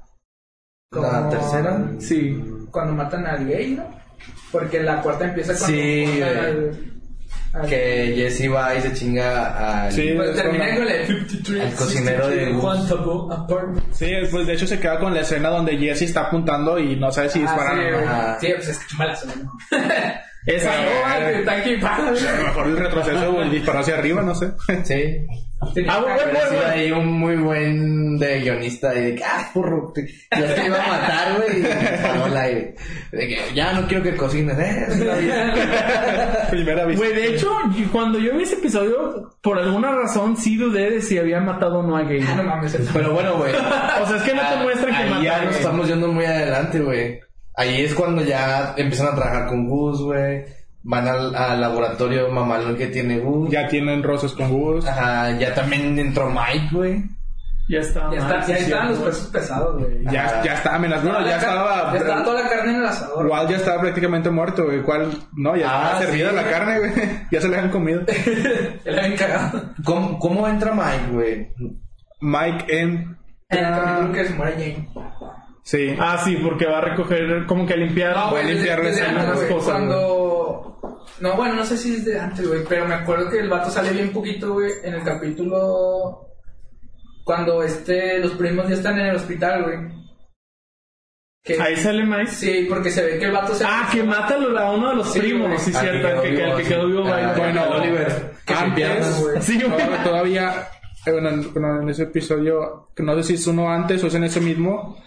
La 0.92 1.02
Como- 1.02 1.30
tercera. 1.30 1.88
Sí. 2.00 2.42
Cuando 2.72 2.94
matan 2.94 3.28
al 3.28 3.46
gay, 3.46 3.72
¿no? 3.76 3.84
Porque 4.50 4.82
la 4.82 5.02
cuarta 5.02 5.26
empieza 5.26 5.54
cuando 5.58 5.68
Sí, 5.68 6.22
Que 7.68 8.14
Jesse 8.16 8.50
va 8.54 8.76
y 8.76 8.82
se 8.82 8.94
chinga 8.94 9.86
al, 9.86 9.92
Sí. 9.92 10.14
Pues 10.16 10.30
es 10.32 10.36
termina 10.36 10.76
con 10.76 10.86
la- 10.86 10.92
con 10.94 11.16
el 11.16 11.30
53. 11.30 11.62
al 11.64 11.74
cocinero 11.76 12.28
de 12.28 12.52
Gus. 12.52 12.62
Juan 12.62 12.88
Tabo 12.88 13.32
Apartment. 13.34 13.94
Sí, 13.94 14.12
pues 14.32 14.48
de 14.48 14.54
hecho 14.54 14.68
se 14.68 14.80
queda 14.80 15.00
con 15.00 15.14
la 15.14 15.22
escena 15.22 15.50
donde 15.50 15.78
Jesse 15.78 16.04
está 16.04 16.22
apuntando 16.28 16.78
y 16.80 16.96
no 16.96 17.12
sabe 17.12 17.30
si 17.30 17.44
Ah, 17.48 17.56
sí, 17.58 17.94
o 17.94 18.02
no. 18.06 18.40
Sí, 18.40 18.48
pues 18.56 18.68
es 18.70 18.80
que 18.80 18.86
chumalazo, 18.88 19.28
¿no? 19.28 19.52
Esa. 20.48 20.72
Ah, 21.06 21.20
que 21.20 21.40
está 21.40 21.52
aquí, 21.52 21.76
pa. 21.78 21.98
A 21.98 22.12
lo 22.12 22.44
mejor 22.44 22.68
el 22.68 22.78
retroceso 22.78 23.30
o 23.30 23.42
el 23.42 23.52
disparo 23.52 23.80
hacia 23.80 23.98
arriba, 23.98 24.22
no 24.22 24.34
sé. 24.34 24.52
Sí. 24.84 25.18
Ah, 25.60 26.00
bueno, 26.00 26.04
bueno, 26.04 26.40
ha 26.40 26.50
sido 26.50 26.62
bueno. 26.62 26.72
ahí 26.72 26.92
un 26.92 27.08
muy 27.20 27.36
buen 27.36 28.18
de 28.20 28.42
guionista 28.42 28.94
y 28.94 29.02
de 29.02 29.16
que, 29.16 29.24
ah, 29.24 29.50
porro, 29.54 29.92
te, 29.94 30.08
ya 30.08 30.56
te 30.56 30.66
iba 30.66 30.84
a 30.84 30.88
matar, 30.88 31.38
güey, 31.38 31.58
y 31.58 31.62
disparó 31.62 32.26
al 32.26 32.38
aire. 32.38 32.76
De 33.12 33.28
que 33.28 33.40
ya 33.56 33.74
no 33.74 33.88
quiero 33.88 34.04
que 34.04 34.16
cocines, 34.16 34.58
eh. 34.60 34.88
Primera 36.52 36.86
vista. 36.86 37.04
Güey, 37.04 37.16
de 37.16 37.36
hecho, 37.36 37.52
cuando 37.92 38.20
yo 38.20 38.38
vi 38.38 38.44
ese 38.44 38.54
episodio, 38.54 39.36
por 39.42 39.58
alguna 39.58 39.92
razón 39.94 40.38
sí 40.38 40.58
dudé 40.58 40.92
de 40.92 41.02
si 41.02 41.18
había 41.18 41.42
matado 41.42 41.80
o 41.80 41.84
no 41.84 41.98
a 41.98 42.04
Gay. 42.04 42.24
Ah, 42.26 42.36
no 42.36 42.44
mames, 42.44 42.78
Pero 42.94 43.14
bueno, 43.14 43.38
güey. 43.38 43.54
O 43.54 44.08
sea, 44.08 44.18
es 44.18 44.24
que 44.24 44.36
no 44.36 44.48
te 44.48 44.56
muestran 44.64 44.92
que 44.92 45.02
Ahí 45.04 45.10
mata 45.10 45.24
ya 45.24 45.42
nos 45.44 45.56
estamos 45.56 45.88
yendo 45.88 46.08
muy 46.10 46.26
adelante, 46.26 46.80
güey. 46.80 47.20
Ahí 47.58 47.82
es 47.82 47.94
cuando 47.96 48.22
ya 48.24 48.74
empiezan 48.78 49.08
a 49.08 49.16
trabajar 49.16 49.48
con 49.48 49.68
Gus, 49.68 50.02
güey. 50.02 50.46
Van 50.84 51.08
al, 51.08 51.36
al 51.36 51.60
laboratorio 51.60 52.30
mamalón 52.30 52.78
que 52.78 52.88
tiene 52.88 53.18
Gus. 53.20 53.50
Ya 53.52 53.68
tienen 53.68 54.04
roces 54.04 54.32
con 54.34 54.50
Gus. 54.52 54.86
Ajá, 54.88 55.32
ya 55.38 55.54
también 55.54 55.98
entró 56.00 56.30
Mike, 56.30 56.70
güey. 56.72 57.04
Ya 57.70 57.80
está. 57.80 58.10
Ya, 58.14 58.20
está, 58.20 58.46
ya 58.48 58.56
estaban 58.58 58.90
los 58.92 59.00
pesos 59.00 59.28
pesados, 59.28 59.82
güey. 59.82 60.04
Ya, 60.06 60.42
ya 60.44 60.54
está 60.54 60.76
amenazado. 60.76 61.10
Bueno, 61.12 61.28
ya 61.28 61.36
estaba. 61.38 61.92
Ya 61.94 61.98
estaba 62.00 62.24
toda 62.24 62.44
la 62.44 62.50
carne 62.50 62.72
en 62.72 62.78
el 62.78 62.86
asador. 62.86 63.26
Igual 63.26 63.48
ya 63.50 63.56
estaba 63.58 63.82
prácticamente 63.82 64.30
muerto, 64.30 64.64
güey. 64.64 64.82
¿Cuál? 64.84 65.12
No, 65.36 65.58
ya 65.58 65.66
Ah, 65.70 65.84
estaba 65.94 66.06
servida 66.06 66.30
sí. 66.30 66.36
la 66.38 66.44
carne, 66.50 66.80
güey. 66.80 66.92
Ya 67.32 67.42
se 67.42 67.50
le 67.50 67.58
han 67.58 67.70
comido. 67.70 68.02
Ya 68.86 68.92
la 68.94 69.02
habían 69.04 69.18
cagado. 69.18 69.62
¿Cómo, 69.84 70.18
cómo 70.20 70.48
entra 70.48 70.74
Mike, 70.74 71.12
güey? 71.12 71.48
Mike 72.22 72.66
en. 72.82 73.18
En 73.50 73.66
el 73.66 73.74
capítulo 73.74 74.14
que 74.14 74.26
se 74.26 74.34
muere 74.36 74.52
Jane. 74.54 74.90
Sí. 75.68 75.94
Ah, 76.00 76.22
sí, 76.24 76.38
porque 76.38 76.66
va 76.66 76.78
a 76.78 76.82
recoger, 76.82 77.46
como 77.46 77.66
que 77.66 77.74
a 77.74 77.76
limpiar. 77.78 78.16
No, 78.16 78.30
Voy 78.32 78.40
a 78.40 78.44
limpiar 78.46 78.80
güey, 78.82 79.50
cosas, 79.50 79.66
Cuando... 79.66 80.80
No, 81.20 81.36
bueno, 81.36 81.56
no 81.56 81.66
sé 81.66 81.78
si 81.78 81.96
es 81.96 82.06
de 82.06 82.18
antes, 82.18 82.48
güey, 82.48 82.62
pero 82.70 82.88
me 82.88 82.94
acuerdo 82.94 83.30
que 83.30 83.40
el 83.40 83.50
vato 83.50 83.70
sale 83.70 83.90
bien 83.92 84.14
poquito, 84.14 84.54
güey, 84.54 84.72
en 84.84 84.94
el 84.94 85.04
capítulo... 85.04 86.26
Cuando 87.26 87.62
este, 87.64 88.18
los 88.20 88.32
primos 88.36 88.70
ya 88.70 88.76
están 88.76 88.98
en 88.98 89.08
el 89.08 89.16
hospital, 89.18 89.64
güey. 89.64 89.78
Que- 91.44 91.60
Ahí 91.62 91.76
sale 91.76 92.06
Mike. 92.06 92.28
Sí, 92.32 92.66
porque 92.70 92.90
se 92.90 93.04
ve 93.04 93.20
que 93.20 93.26
el 93.26 93.34
vato 93.34 93.54
se... 93.54 93.66
Ah, 93.68 93.90
que 93.92 94.04
mata 94.04 94.36
a 94.36 94.72
uno 94.72 94.90
de 94.92 94.96
los 94.96 95.12
Sí, 95.12 95.20
primos, 95.20 95.62
sí, 95.62 95.74
Al 95.76 95.82
cierto. 95.82 96.22
que 96.22 96.30
Que, 96.30 96.36
que, 96.36 96.38
quedó 96.38 96.58
el 96.58 96.64
que 96.66 96.88
vivo. 96.88 97.04
Ah, 97.08 97.34
Bueno, 97.36 97.64
Oliver. 97.72 98.32
Que 98.46 98.54
antes-. 98.54 99.44
Sí, 99.44 99.62
güey. 99.62 99.70
Todavía- 99.78 100.04
Todavía, 100.06 100.68
eh, 101.06 101.12
bueno, 101.12 101.30
en- 101.30 101.52
bueno, 101.54 101.82
en 101.82 101.90
ese 101.90 102.04
episodio, 102.04 102.88
que 102.96 103.04
no 103.04 103.14
sé 103.18 103.24
si 103.24 103.34
es 103.34 103.46
uno 103.48 103.70
antes 103.70 104.02
o 104.02 104.08
es 104.08 104.16
en 104.16 104.24
ese 104.24 104.40
mismo, 104.40 104.98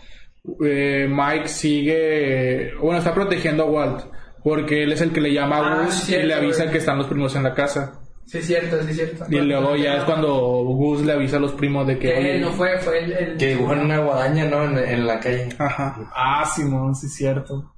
eh, 0.65 1.07
Mike 1.11 1.49
sigue, 1.49 2.75
bueno, 2.81 2.99
está 2.99 3.15
protegiendo 3.15 3.65
a 3.65 3.67
Walt, 3.67 4.01
porque 4.43 4.83
él 4.83 4.93
es 4.93 5.01
el 5.01 5.13
que 5.13 5.21
le 5.21 5.33
llama 5.33 5.59
a 5.59 5.61
Ah, 5.81 5.85
Gus 5.85 5.95
cierto, 5.95 6.25
y 6.25 6.29
le 6.29 6.35
avisa 6.35 6.63
güey. 6.63 6.73
que 6.73 6.79
están 6.79 6.99
los 6.99 7.07
primos 7.07 7.35
en 7.37 7.43
la 7.43 7.55
casa. 7.55 8.01
Sí, 8.27 8.39
es 8.39 8.47
cierto, 8.47 8.81
sí, 8.85 8.91
es 8.91 8.97
cierto. 8.97 9.25
Y 9.29 9.41
luego 9.41 9.75
ya 9.77 9.97
es 9.97 10.05
cuando 10.05 10.31
Gus 10.65 11.03
le 11.05 11.13
avisa 11.15 11.39
a 11.39 11.41
los 11.41 11.53
primos 11.53 11.87
de 11.87 11.99
que... 11.99 12.37
Él 12.37 12.41
no 12.43 12.51
fue, 12.53 12.79
fue 12.79 13.03
el... 13.05 13.13
el- 13.13 13.37
Que 13.37 13.49
dibujan 13.49 13.81
una 13.81 13.99
guadaña, 13.99 14.45
¿no? 14.45 14.65
En, 14.65 14.79
en 14.79 15.07
la 15.07 15.19
calle. 15.19 15.49
Ajá. 15.59 15.97
Ah, 16.15 16.45
Simón, 16.47 16.95
sí, 16.95 17.09
cierto. 17.09 17.75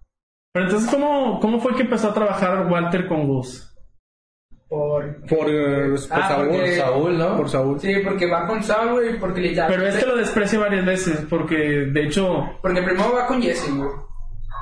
Pero 0.53 0.67
entonces, 0.67 0.91
¿cómo, 0.91 1.41
¿cómo 1.41 1.59
fue 1.61 1.75
que 1.75 1.83
empezó 1.83 2.09
a 2.11 2.15
trabajar 2.15 2.67
Walter 2.71 3.09
con 3.09 3.27
Gus? 3.27 3.72
Por... 4.73 5.17
Por, 5.27 5.51
eh, 5.51 5.91
por 5.91 5.99
Ah, 6.19 6.29
Saúl. 6.29 6.49
porque- 6.49 6.77
Saúl, 6.77 7.19
¿no? 7.19 7.37
Por 7.37 7.49
Saúl. 7.51 7.79
Sí, 7.79 7.95
porque 8.03 8.27
va 8.27 8.47
con 8.47 8.63
Saul, 8.63 8.93
güey, 8.93 9.19
porque 9.19 9.43
le 9.43 9.63
Pero 9.69 9.87
este 9.87 10.07
lo 10.07 10.17
desprecia 10.17 10.59
varias 10.61 10.87
veces, 10.87 11.27
porque 11.29 11.55
de 11.93 12.05
hecho. 12.05 12.49
Porque 12.63 12.81
primero 12.81 13.13
va 13.13 13.27
con 13.27 13.43
Jesse, 13.43 13.71
güey. 13.77 13.91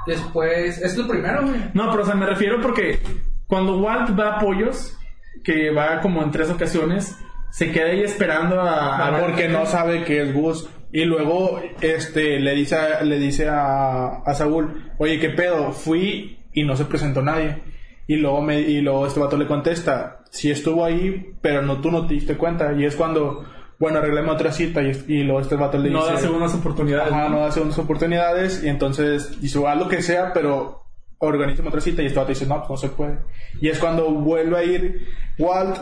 Después... 0.08 0.78
Es 0.78 0.96
lo 0.98 1.06
primero, 1.06 1.42
güey. 1.42 1.60
No, 1.74 1.90
pero 1.92 2.02
o 2.02 2.06
sea, 2.06 2.16
me 2.16 2.26
refiero 2.26 2.60
porque 2.60 2.98
cuando 3.46 3.78
Walt 3.78 4.18
va 4.18 4.36
a 4.36 4.38
Pollos, 4.40 4.98
que 5.44 5.70
va 5.70 6.00
como 6.00 6.24
en 6.24 6.32
tres 6.32 6.50
ocasiones, 6.50 7.16
se 7.52 7.70
queda 7.70 7.90
ahí 7.90 8.02
esperando 8.02 8.60
a. 8.60 9.06
a- 9.16 9.20
porque 9.20 9.48
no 9.48 9.64
sabe 9.64 10.02
que 10.02 10.22
es 10.22 10.34
Gus. 10.34 10.68
Y 10.92 11.04
luego 11.04 11.60
este 11.80 12.40
le 12.40 12.52
dice 12.56 12.74
a, 12.74 13.02
le 13.04 13.16
dice 13.20 13.48
a, 13.48 14.22
a 14.26 14.34
Saúl, 14.34 14.90
oye, 14.98 15.20
¿qué 15.20 15.30
pedo? 15.30 15.70
Fui 15.70 16.40
y 16.52 16.64
no 16.64 16.74
se 16.74 16.84
presentó 16.86 17.22
nadie. 17.22 17.62
Y 18.10 18.16
luego 18.16 18.42
me, 18.42 18.58
y 18.58 18.80
luego 18.80 19.06
este 19.06 19.20
vato 19.20 19.36
le 19.36 19.46
contesta, 19.46 20.24
sí 20.30 20.50
estuvo 20.50 20.84
ahí, 20.84 21.32
pero 21.40 21.62
no 21.62 21.80
tú 21.80 21.92
no 21.92 22.08
te 22.08 22.14
diste 22.14 22.36
cuenta. 22.36 22.72
Y 22.72 22.84
es 22.84 22.96
cuando, 22.96 23.44
bueno, 23.78 24.00
arreglame 24.00 24.32
otra 24.32 24.50
cita. 24.50 24.82
Y, 24.82 25.04
y 25.06 25.22
luego 25.22 25.40
este 25.40 25.54
vato 25.54 25.78
le 25.78 25.90
no 25.90 26.00
dice, 26.00 26.14
da 26.14 26.18
segundas 26.18 26.52
oportunidades. 26.52 27.12
Ajá, 27.12 27.28
¿no? 27.28 27.36
no 27.36 27.40
da 27.42 27.52
segundas 27.52 27.78
oportunidades. 27.78 28.64
Y 28.64 28.68
entonces 28.68 29.40
dice, 29.40 29.64
haz 29.64 29.78
lo 29.78 29.86
que 29.86 30.02
sea, 30.02 30.32
pero 30.32 30.86
organízame 31.18 31.68
otra 31.68 31.80
cita. 31.80 32.02
Y 32.02 32.06
este 32.06 32.18
vato 32.18 32.30
dice, 32.30 32.46
no, 32.46 32.58
pues 32.58 32.70
no 32.70 32.76
se 32.78 32.88
puede. 32.88 33.16
Y 33.60 33.68
es 33.68 33.78
cuando 33.78 34.10
vuelve 34.10 34.58
a 34.58 34.64
ir 34.64 35.06
Walt 35.38 35.76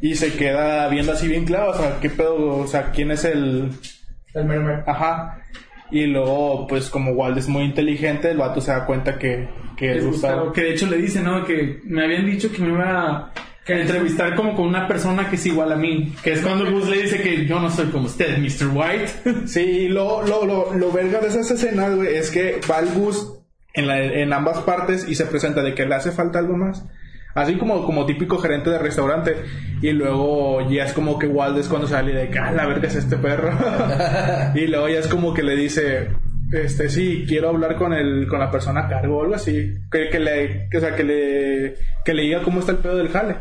y 0.00 0.14
se 0.14 0.32
queda 0.32 0.88
viendo 0.88 1.12
así 1.12 1.28
bien 1.28 1.44
claro, 1.44 1.72
o 1.72 1.74
sea, 1.74 1.98
qué 2.00 2.08
pedo, 2.08 2.60
o 2.60 2.66
sea, 2.66 2.92
quién 2.92 3.10
es 3.10 3.26
el, 3.26 3.68
El 4.32 4.44
mero. 4.46 4.82
Ajá. 4.86 5.42
Y 5.90 6.06
luego, 6.06 6.66
pues 6.66 6.88
como 6.88 7.10
Walt 7.10 7.36
es 7.36 7.46
muy 7.46 7.64
inteligente, 7.64 8.30
el 8.30 8.38
vato 8.38 8.62
se 8.62 8.72
da 8.72 8.86
cuenta 8.86 9.18
que, 9.18 9.50
que 9.76 9.96
es 9.96 10.04
Gustavo, 10.04 10.52
que 10.52 10.62
de 10.62 10.72
hecho 10.72 10.86
le 10.86 10.98
dice, 10.98 11.20
¿no? 11.20 11.44
Que 11.44 11.80
me 11.84 12.04
habían 12.04 12.26
dicho 12.26 12.50
que 12.50 12.62
me 12.62 12.68
iba 12.68 13.16
a 13.16 13.32
entrevistar 13.66 14.34
como 14.34 14.54
con 14.54 14.66
una 14.66 14.86
persona 14.86 15.28
que 15.28 15.36
es 15.36 15.46
igual 15.46 15.72
a 15.72 15.76
mí. 15.76 16.14
Que 16.22 16.32
es 16.32 16.40
cuando 16.40 16.70
Gus 16.70 16.88
le 16.88 17.02
dice 17.02 17.20
que 17.22 17.46
yo 17.46 17.60
no 17.60 17.70
soy 17.70 17.86
como 17.86 18.06
usted, 18.06 18.38
Mr. 18.38 18.68
White. 18.74 19.46
Sí, 19.46 19.60
y 19.60 19.88
lo, 19.88 20.22
lo, 20.22 20.44
lo, 20.44 20.74
lo 20.74 20.92
verga 20.92 21.20
de 21.20 21.28
esas 21.28 21.50
escenas, 21.50 21.94
güey, 21.94 22.14
es 22.14 22.30
que 22.30 22.60
va 22.70 22.80
el 22.80 22.88
bus 22.88 23.40
en, 23.74 23.86
la, 23.86 24.02
en 24.02 24.32
ambas 24.32 24.58
partes 24.60 25.06
y 25.08 25.14
se 25.14 25.26
presenta 25.26 25.62
de 25.62 25.74
que 25.74 25.86
le 25.86 25.94
hace 25.94 26.12
falta 26.12 26.38
algo 26.38 26.56
más. 26.56 26.84
Así 27.34 27.56
como, 27.56 27.84
como 27.84 28.06
típico 28.06 28.38
gerente 28.38 28.70
de 28.70 28.78
restaurante. 28.78 29.36
Y 29.82 29.90
luego 29.90 30.70
ya 30.70 30.84
es 30.84 30.92
como 30.92 31.18
que 31.18 31.26
Walt 31.26 31.58
es 31.58 31.68
cuando 31.68 31.88
sale 31.88 32.12
de 32.12 32.30
que, 32.30 32.38
ah, 32.38 32.52
la 32.52 32.66
verga 32.66 32.86
es 32.86 32.94
este 32.94 33.16
perro. 33.16 33.50
y 34.54 34.66
luego 34.68 34.88
ya 34.88 35.00
es 35.00 35.08
como 35.08 35.34
que 35.34 35.42
le 35.42 35.56
dice, 35.56 36.10
este, 36.54 36.88
sí, 36.88 37.24
quiero 37.28 37.48
hablar 37.50 37.76
con 37.76 37.92
el, 37.92 38.26
con 38.28 38.38
la 38.40 38.50
persona 38.50 38.82
a 38.86 38.88
cargo 38.88 39.18
o 39.18 39.22
algo 39.22 39.34
así. 39.34 39.74
Que, 39.90 40.08
que 40.10 40.18
le, 40.20 40.68
que, 40.70 40.78
o 40.78 40.80
sea, 40.80 40.94
que 40.94 41.04
le, 41.04 41.74
que 42.04 42.14
le 42.14 42.22
diga 42.22 42.42
cómo 42.42 42.60
está 42.60 42.72
el 42.72 42.78
pedo 42.78 42.96
del 42.96 43.08
jale. 43.10 43.36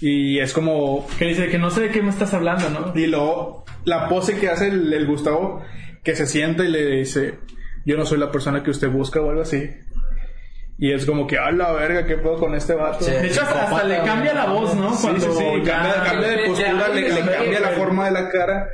Y 0.00 0.38
es 0.40 0.52
como, 0.52 1.06
Que 1.18 1.26
dice 1.26 1.48
que 1.48 1.58
no 1.58 1.70
sé 1.70 1.82
de 1.82 1.88
qué 1.90 2.02
me 2.02 2.10
estás 2.10 2.34
hablando, 2.34 2.68
¿no? 2.70 2.92
y 2.98 3.06
luego 3.06 3.64
la 3.84 4.08
pose 4.08 4.38
que 4.38 4.48
hace 4.48 4.66
el, 4.68 4.92
el 4.92 5.06
Gustavo, 5.06 5.62
que 6.02 6.16
se 6.16 6.26
sienta 6.26 6.64
y 6.64 6.68
le 6.68 6.86
dice, 6.86 7.38
yo 7.86 7.96
no 7.96 8.04
soy 8.04 8.18
la 8.18 8.32
persona 8.32 8.62
que 8.64 8.70
usted 8.70 8.88
busca 8.88 9.20
o 9.20 9.30
algo 9.30 9.42
así. 9.42 9.70
Y 10.78 10.90
es 10.92 11.06
como 11.06 11.28
que, 11.28 11.38
a 11.38 11.52
la 11.52 11.70
verga, 11.72 12.04
¿qué 12.06 12.16
puedo 12.16 12.38
con 12.38 12.54
este 12.56 12.74
vato? 12.74 13.04
Sí. 13.04 13.12
De 13.12 13.28
hecho, 13.28 13.42
hasta, 13.42 13.62
hasta 13.64 13.84
le 13.84 13.98
cambia 14.02 14.34
la 14.34 14.46
voz, 14.46 14.74
¿no? 14.74 14.92
Sí, 14.94 15.06
sí, 15.18 15.26
sí, 15.36 15.44
ya- 15.64 15.72
cambia, 15.82 16.02
cambia 16.04 16.28
de 16.28 16.46
postura, 16.46 16.72
ya- 16.72 16.88
le, 16.88 17.08
le 17.08 17.20
cambia 17.32 17.60
la 17.60 17.68
forma 17.70 18.06
de 18.06 18.10
la 18.10 18.28
cara, 18.28 18.66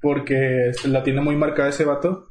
porque 0.00 0.70
la 0.84 1.02
tiene 1.02 1.20
muy 1.20 1.34
marcada 1.34 1.70
ese 1.70 1.84
vato. 1.84 2.28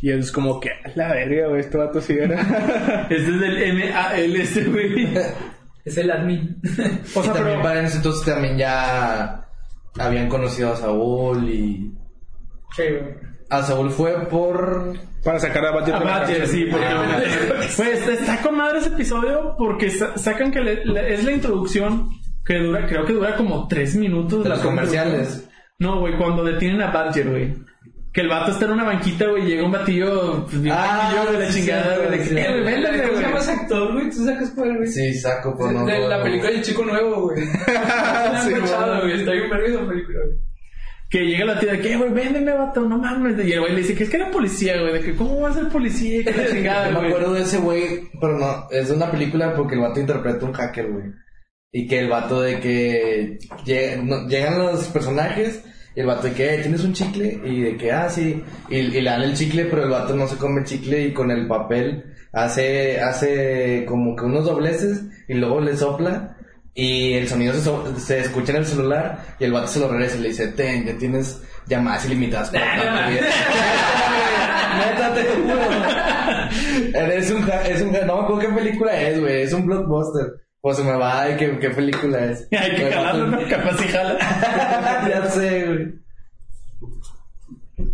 Y 0.00 0.10
es 0.10 0.32
como 0.32 0.58
que, 0.58 0.70
a 0.70 0.90
la 0.96 1.08
verga, 1.12 1.48
güey, 1.48 1.60
este 1.60 1.78
vato 1.78 2.00
sí 2.00 2.14
era. 2.18 2.40
Este 3.10 3.14
es 3.16 3.40
del 3.40 3.74
MAL, 3.74 4.36
este 4.36 4.64
güey. 4.64 5.08
Es 5.84 5.96
el 5.98 6.10
admin. 6.12 6.60
O 7.16 7.20
y 7.20 7.24
sea, 7.24 7.32
también 7.32 7.56
pero... 7.58 7.62
para 7.62 7.82
ese 7.82 7.96
entonces 7.96 8.24
también 8.24 8.56
ya 8.56 9.48
habían 9.98 10.28
conocido 10.28 10.72
a 10.72 10.76
Saúl 10.76 11.48
y... 11.48 11.92
Sí, 12.76 12.82
güey. 12.88 13.14
A 13.50 13.62
Saúl 13.62 13.90
fue 13.90 14.26
por... 14.28 14.94
Para 15.24 15.40
sacar 15.40 15.64
a 15.66 15.72
Badger 15.72 15.94
A 15.96 16.02
cárcel. 16.02 16.46
sí, 16.46 16.66
porque 16.70 16.86
Ah. 16.86 17.20
pues 17.76 18.06
está 18.08 18.40
con 18.42 18.56
madre 18.56 18.78
ese 18.78 18.90
episodio 18.90 19.56
porque 19.58 19.90
sa- 19.90 20.16
sacan 20.16 20.52
que 20.52 20.60
le- 20.60 20.84
le- 20.84 21.14
es 21.14 21.24
la 21.24 21.32
introducción 21.32 22.10
que 22.44 22.58
dura, 22.58 22.86
creo 22.86 23.04
que 23.04 23.12
dura 23.14 23.34
como 23.36 23.66
tres 23.66 23.96
minutos. 23.96 24.44
De 24.44 24.50
los 24.50 24.60
comerciales. 24.60 25.48
No, 25.80 25.98
güey, 25.98 26.16
cuando 26.16 26.44
detienen 26.44 26.80
a 26.82 26.92
Badger, 26.92 27.28
güey. 27.28 27.54
Que 28.12 28.20
el 28.20 28.28
vato 28.28 28.52
está 28.52 28.66
en 28.66 28.72
una 28.72 28.84
banquita, 28.84 29.26
güey, 29.28 29.44
y 29.44 29.46
llega 29.48 29.64
un 29.64 29.72
batillo, 29.72 30.44
pues 30.44 30.60
bien 30.60 30.74
Ah, 30.78 31.12
banquillo 31.14 31.32
de 31.38 31.44
la 31.46 31.50
sí, 31.52 31.60
chingada, 31.60 31.94
sí, 31.94 32.00
güey, 32.06 32.18
de 32.18 32.24
sí. 32.26 32.34
que, 32.34 32.40
eh, 32.42 32.48
güey, 32.50 32.64
véndeme, 32.64 32.96
¿Cómo 32.98 33.06
se 33.06 33.12
güey. 33.12 33.22
llama 33.24 33.38
ese 33.38 33.50
actor, 33.52 33.92
güey? 33.94 34.10
¿Tú 34.10 34.24
sacas 34.26 34.50
cuál, 34.54 34.76
güey? 34.76 34.88
Sí, 34.88 35.14
saco, 35.14 35.56
por 35.56 35.72
no. 35.72 35.86
de 35.86 35.98
la 36.08 36.18
no, 36.18 36.22
película 36.24 36.50
del 36.50 36.62
chico 36.62 36.84
nuevo, 36.84 37.22
güey. 37.30 37.42
Sí, 37.46 37.50
Sí, 38.44 38.50
güey. 38.50 39.00
güey. 39.00 39.12
Está 39.20 39.32
bien 39.32 39.50
verga 39.50 39.66
esa 39.68 39.88
película, 39.88 40.18
güey. 40.26 40.38
Que 41.08 41.18
llega 41.26 41.44
la 41.44 41.58
tía 41.60 41.72
de 41.72 41.80
que, 41.80 41.92
"Eh, 41.92 41.96
güey, 41.96 42.10
véndeme, 42.10 42.52
vato, 42.52 42.80
no 42.82 42.98
mames. 42.98 43.46
Y 43.46 43.52
el 43.52 43.60
güey 43.60 43.72
le 43.72 43.78
dice 43.80 43.94
que 43.94 44.04
es 44.04 44.10
que 44.10 44.16
era 44.16 44.30
policía, 44.30 44.78
güey, 44.80 44.92
de 44.94 45.00
que, 45.00 45.14
¿cómo 45.14 45.40
va 45.42 45.50
a 45.50 45.54
ser 45.54 45.68
policía? 45.68 46.22
Que 46.24 46.32
la 46.32 46.46
chingada, 46.50 46.86
Yo 46.88 46.92
me 46.92 46.98
güey. 47.00 47.10
acuerdo 47.12 47.32
de 47.34 47.42
ese 47.42 47.58
güey, 47.58 48.10
pero 48.20 48.38
no, 48.38 48.66
es 48.70 48.88
de 48.88 48.94
una 48.94 49.10
película 49.10 49.54
porque 49.54 49.74
el 49.74 49.80
vato 49.82 50.00
interpreta 50.00 50.44
un 50.46 50.52
hacker, 50.52 50.90
güey. 50.90 51.04
Y 51.74 51.86
que 51.86 51.98
el 52.00 52.08
vato 52.10 52.40
de 52.42 52.60
que 52.60 53.38
llegan 53.64 54.58
los 54.58 54.84
personajes 54.88 55.64
y 55.94 56.00
el 56.00 56.06
vato 56.06 56.26
de 56.28 56.32
que 56.32 56.54
"Eh, 56.54 56.58
tienes 56.58 56.84
un 56.84 56.92
chicle 56.92 57.40
y 57.44 57.60
de 57.62 57.76
que 57.76 57.92
ah 57.92 58.08
sí 58.08 58.42
y, 58.68 58.76
y 58.76 59.00
le 59.00 59.10
dan 59.10 59.22
el 59.22 59.34
chicle 59.34 59.66
pero 59.66 59.84
el 59.84 59.90
vato 59.90 60.14
no 60.16 60.26
se 60.26 60.36
come 60.36 60.60
el 60.60 60.66
chicle 60.66 61.02
y 61.02 61.12
con 61.12 61.30
el 61.30 61.46
papel 61.46 62.04
hace 62.32 63.00
hace 63.00 63.84
como 63.86 64.16
que 64.16 64.24
unos 64.24 64.44
dobleces 64.46 65.02
y 65.28 65.34
luego 65.34 65.60
le 65.60 65.76
sopla 65.76 66.36
y 66.74 67.12
el 67.14 67.28
sonido 67.28 67.52
se, 67.54 67.60
so- 67.60 67.94
se 67.98 68.20
escucha 68.20 68.52
en 68.52 68.58
el 68.58 68.66
celular 68.66 69.36
y 69.38 69.44
el 69.44 69.52
vato 69.52 69.66
se 69.68 69.80
lo 69.80 69.88
regresa 69.88 70.16
y 70.16 70.20
le 70.20 70.28
dice 70.28 70.48
ten 70.48 70.86
ya 70.86 70.96
tienes 70.96 71.40
llamadas 71.66 72.06
ilimitadas 72.06 72.48
para 72.50 72.76
toda 72.80 73.04
tu 73.06 73.10
vida". 73.12 73.20
Neta, 74.78 75.14
te 75.14 75.22
juro. 75.24 75.60
Es 77.12 77.30
un, 77.30 77.48
es 77.66 77.80
un, 77.82 77.92
no 77.92 78.16
me 78.16 78.22
acuerdo 78.24 78.38
qué 78.40 78.48
película 78.48 79.00
es, 79.00 79.20
güey. 79.20 79.42
Es 79.42 79.52
un 79.52 79.64
blockbuster. 79.66 80.41
O 80.64 80.72
se 80.72 80.84
me 80.84 80.92
va, 80.92 81.22
ay, 81.22 81.36
qué, 81.36 81.58
qué 81.58 81.70
película 81.70 82.24
es. 82.26 82.46
Hay 82.52 82.76
que 82.76 82.92
jalarlo, 82.92 83.26
¿no? 83.26 83.38
Capaz 83.50 83.78
si 83.78 83.88
jala. 83.88 84.16
ya 85.08 85.26
sé, 85.26 85.66
güey. 85.66 85.94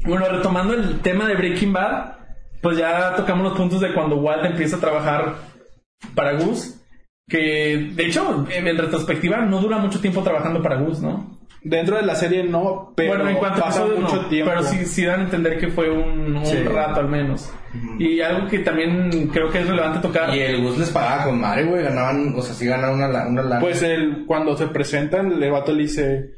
Bueno, 0.05 0.29
retomando 0.29 0.75
el 0.75 1.01
tema 1.01 1.27
de 1.27 1.35
Breaking 1.35 1.73
Bad, 1.73 2.13
pues 2.61 2.77
ya 2.77 3.15
tocamos 3.15 3.45
los 3.45 3.57
puntos 3.57 3.81
de 3.81 3.95
cuando 3.95 4.17
Walt 4.17 4.45
empieza 4.45 4.77
a 4.77 4.81
trabajar 4.81 5.37
para 6.15 6.35
Gus. 6.35 6.79
Que 7.27 7.91
de 7.95 8.07
hecho, 8.07 8.47
en 8.51 8.77
retrospectiva, 8.77 9.39
no 9.39 9.61
dura 9.61 9.79
mucho 9.79 10.01
tiempo 10.01 10.23
trabajando 10.23 10.63
para 10.63 10.77
Gus, 10.77 11.01
¿no? 11.01 11.38
Dentro 11.63 11.97
de 11.97 12.03
la 12.03 12.15
serie 12.15 12.45
no, 12.45 12.93
pero 12.95 13.15
bueno, 13.17 13.29
en 13.31 13.37
cuanto 13.37 13.61
a 13.61 13.65
pasa 13.67 13.81
episodios, 13.83 14.05
mucho 14.13 14.23
no, 14.23 14.29
tiempo. 14.29 14.51
pero 14.51 14.63
sí, 14.63 14.85
sí 14.87 15.05
dan 15.05 15.21
a 15.21 15.25
entender 15.25 15.59
que 15.59 15.69
fue 15.69 15.91
un, 15.91 16.37
un 16.37 16.47
Sí. 16.47 16.63
rato 16.63 17.01
al 17.01 17.09
menos. 17.09 17.53
Y 17.99 18.21
algo 18.21 18.47
que 18.49 18.61
también 18.61 19.29
creo 19.33 19.51
que 19.51 19.59
es 19.61 19.69
relevante 19.69 19.99
tocar. 20.01 20.35
Y 20.35 20.41
el 20.41 20.63
Gus 20.63 20.79
les 20.79 20.91
pagaba 20.91 21.25
con 21.25 21.41
madre, 21.41 21.65
güey. 21.65 21.83
Ganaban, 21.83 22.33
o 22.37 22.41
sea, 22.43 22.55
sí 22.55 22.65
ganaban 22.67 22.97
una, 22.97 23.27
una 23.27 23.43
lana. 23.43 23.61
Pues 23.61 23.83
el, 23.83 24.25
cuando 24.27 24.57
se 24.57 24.69
presentan, 24.69 25.33
el 25.43 25.51
vato 25.51 25.73
le 25.73 25.83
dice 25.83 26.31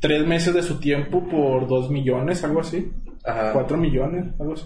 tres 0.00 0.26
meses 0.26 0.52
de 0.52 0.62
su 0.62 0.78
tiempo 0.80 1.26
por 1.28 1.66
dos 1.68 1.90
millones, 1.90 2.42
algo 2.44 2.60
así. 2.60 2.90
Ajá. 3.24 3.52
Cuatro 3.52 3.76
millones, 3.78 4.24
algo 4.40 4.54
así. 4.54 4.64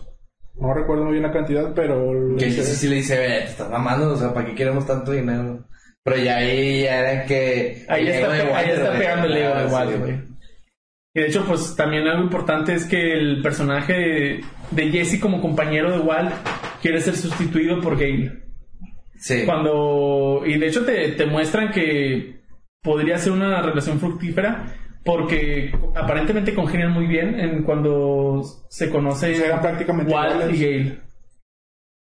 No 0.56 0.74
recuerdo 0.74 1.04
muy 1.04 1.12
bien 1.12 1.22
la 1.24 1.32
cantidad, 1.32 1.72
pero... 1.74 2.34
Que 2.36 2.50
sí, 2.50 2.62
sí, 2.64 2.74
sí 2.74 2.88
le 2.88 2.96
dice, 2.96 3.16
"Ve, 3.16 3.26
te 3.28 3.44
estás 3.44 3.70
mamando, 3.70 4.10
o 4.12 4.16
sea, 4.16 4.34
¿para 4.34 4.46
qué 4.46 4.54
queremos 4.56 4.84
tanto 4.86 5.12
dinero? 5.12 5.64
Pero 6.08 6.22
ya 6.22 6.36
ahí 6.36 6.82
ya 6.82 6.98
era 7.00 7.24
que... 7.26 7.84
Ahí 7.88 8.08
está, 8.08 8.32
ahí 8.32 8.48
Walter, 8.50 8.70
está 8.74 8.92
pegando 8.98 9.26
el 9.26 9.36
ego 9.36 9.52
Ah, 9.54 9.62
de 9.62 9.68
sí, 9.68 9.74
Walt, 9.74 9.98
güey. 9.98 10.14
Y 11.14 11.20
de 11.20 11.26
hecho, 11.26 11.44
pues 11.46 11.74
también 11.76 12.06
algo 12.06 12.22
importante 12.22 12.74
es 12.74 12.84
que 12.84 13.12
el 13.12 13.42
personaje 13.42 13.92
de, 13.92 14.40
de 14.70 14.90
Jesse 14.90 15.18
como 15.20 15.40
compañero 15.40 15.90
de 15.90 15.98
Walt 15.98 16.32
quiere 16.82 17.00
ser 17.00 17.16
sustituido 17.16 17.80
por 17.80 17.96
Gale. 17.98 18.44
Sí. 19.16 19.42
Cuando. 19.44 20.42
Y 20.46 20.58
de 20.58 20.66
hecho 20.68 20.84
te, 20.84 21.08
te 21.12 21.26
muestran 21.26 21.72
que 21.72 22.40
podría 22.82 23.18
ser 23.18 23.32
una 23.32 23.60
relación 23.62 23.98
fructífera. 23.98 24.74
Porque 25.04 25.72
aparentemente 25.94 26.54
congenian 26.54 26.92
muy 26.92 27.06
bien 27.06 27.38
en 27.40 27.62
cuando 27.62 28.42
se 28.68 28.90
conocen 28.90 29.40
prácticamente 29.62 30.12
Walt 30.12 30.34
iguales. 30.34 30.60
y 30.60 30.64
Gale. 30.64 30.98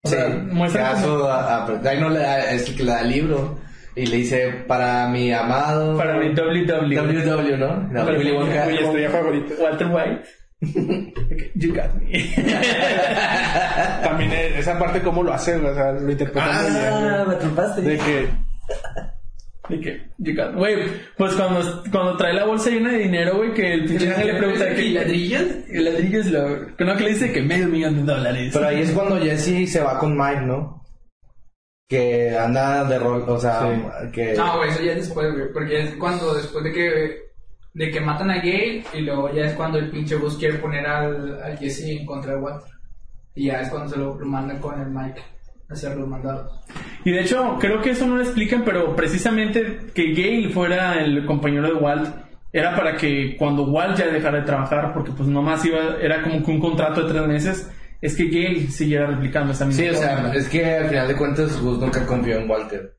O 0.05 0.09
Sí, 0.09 0.15
sea, 0.17 0.29
muestran 0.29 0.93
caso 0.95 1.19
como- 1.21 1.25
a, 1.31 1.65
a- 1.65 1.89
ahí 1.91 2.01
no 2.01 2.11
le 2.11 2.19
da, 2.19 2.51
es 2.53 2.69
el 2.69 2.77
que 2.77 2.83
le 2.85 2.91
da 2.91 3.01
el 3.01 3.09
libro 3.11 3.59
y 3.95 4.07
le 4.07 4.17
dice 4.19 4.65
para 4.67 5.07
mi 5.09 5.33
amado 5.33 5.97
para 5.97 6.17
mi 6.19 6.33
WW. 6.35 6.67
WW, 6.67 7.57
¿no? 7.59 7.77
No, 7.89 8.05
Para 8.05 8.19
Willy 8.19 8.31
mi- 8.33 8.37
Wonka. 8.39 8.67
Mi 8.67 8.79
estrella 8.79 9.11
favorita. 9.11 9.55
Walter 9.61 9.87
White. 9.89 10.23
you 11.57 11.75
got 11.75 11.93
me. 12.01 12.13
También 14.05 14.33
e- 14.33 14.59
esa 14.59 14.79
parte, 14.79 15.01
cómo 15.01 15.23
lo 15.23 15.33
hace, 15.33 15.57
o 15.57 15.75
sea, 15.75 15.93
lo 15.93 16.11
interpreta 16.11 16.47
muy 16.53 16.71
bien, 16.71 16.87
Ah, 16.93 17.25
me 17.27 17.35
atrapaste. 17.35 17.81
De 17.83 17.99
que... 17.99 18.29
De 19.69 19.81
que, 19.81 20.07
you 20.19 20.35
got- 20.35 20.55
Güey, 20.55 20.77
pues 21.17 21.35
cuando, 21.35 21.83
cuando 21.91 22.17
trae 22.17 22.33
la 22.35 22.45
bolsa 22.45 22.71
llena 22.71 22.91
de 22.93 22.99
dinero, 22.99 23.37
güey, 23.37 23.53
que 23.55 23.75
el 23.75 23.85
pinche 23.87 24.09
ángel 24.09 24.27
le 24.29 24.35
pregunta 24.35 24.75
que 24.75 24.83
¿Y 24.83 24.93
ladrillos? 24.93 25.43
¿Y 25.69 25.79
ladrillos 25.79 26.27
lo. 26.27 26.77
Que 26.77 26.85
no, 26.85 26.97
que 26.97 27.05
le 27.05 27.11
dice 27.11 27.33
que 27.33 27.43
medio 27.43 27.69
millón 27.69 28.05
de 28.07 28.13
dólares. 28.13 28.51
Pero 28.53 28.67
ahí 28.67 28.83
es 28.83 28.91
cuando 28.91 29.19
Jesse 29.21 29.71
se 29.71 29.81
va 29.81 29.99
con 29.99 30.17
Mike, 30.17 30.43
¿no? 30.43 30.82
Que 31.93 32.35
anda 32.35 32.85
de 32.85 32.99
rol, 32.99 33.23
o 33.29 33.39
sea, 33.39 34.09
que... 34.11 34.33
No, 34.33 34.57
güey, 34.57 34.71
eso 34.71 34.83
ya 34.83 34.93
es 34.93 35.09
después, 35.09 35.31
güey. 35.31 35.53
Porque 35.53 35.83
es 35.83 35.95
cuando, 35.97 36.33
después 36.33 36.65
de 36.65 36.73
que, 36.73 37.23
de 37.75 37.91
que 37.91 38.01
matan 38.01 38.31
a 38.31 38.37
Gale, 38.37 38.83
y 38.95 39.01
luego 39.03 39.31
ya 39.31 39.45
es 39.45 39.53
cuando 39.53 39.79
el 39.79 39.91
pinche 39.91 40.17
Gus 40.17 40.39
quiere 40.39 40.57
poner 40.57 40.87
al, 40.87 41.43
al 41.43 41.59
Jesse 41.59 41.99
en 42.01 42.07
contra 42.07 42.33
de 42.33 42.39
Walter. 42.39 42.73
Y 43.35 43.49
ya 43.49 43.61
es 43.61 43.69
cuando 43.69 43.91
se 43.91 43.99
lo, 43.99 44.19
lo 44.19 44.25
mandan 44.25 44.59
con 44.59 44.81
el 44.81 44.89
Mike 44.89 45.21
a 45.69 45.75
hacer 45.75 45.95
los 45.95 46.09
mandados. 46.09 46.51
Y 47.05 47.11
de 47.11 47.21
hecho, 47.21 47.59
creo 47.61 47.83
que 47.83 47.91
eso 47.91 48.07
no 48.07 48.17
lo 48.17 48.23
explican, 48.23 48.65
pero 48.65 48.97
precisamente 48.97 49.81
que 49.95 50.15
Gale 50.15 50.49
fuera 50.49 50.99
el 51.05 51.27
compañero 51.27 51.67
de 51.67 51.75
Walt 51.75 52.09
era 52.55 52.75
para 52.75 52.97
que 52.97 53.37
cuando 53.39 53.65
Walt 53.65 53.99
ya 53.99 54.07
dejara 54.07 54.39
de 54.39 54.47
trabajar, 54.47 54.95
porque 54.95 55.13
pues 55.13 55.29
nomás 55.29 55.63
iba, 55.67 55.99
era 56.01 56.23
como 56.23 56.43
que 56.43 56.51
un 56.53 56.61
contrato 56.61 57.03
de 57.03 57.13
tres 57.13 57.27
meses, 57.27 57.71
es 58.03 58.15
que 58.17 58.29
Gale 58.29 58.67
siguiera 58.69 59.07
replicando 59.07 59.53
esa 59.53 59.65
misma 59.65 59.83
Sí, 59.83 59.89
o 59.89 59.95
sea, 59.95 60.33
es 60.35 60.49
que 60.49 60.65
al 60.65 60.89
final 60.91 61.09
de 61.09 61.17
cuentas 61.17 61.59
Gus 61.63 61.79
nunca 61.79 62.05
confió 62.07 62.37
en 62.39 62.51
Walter. 62.51 62.95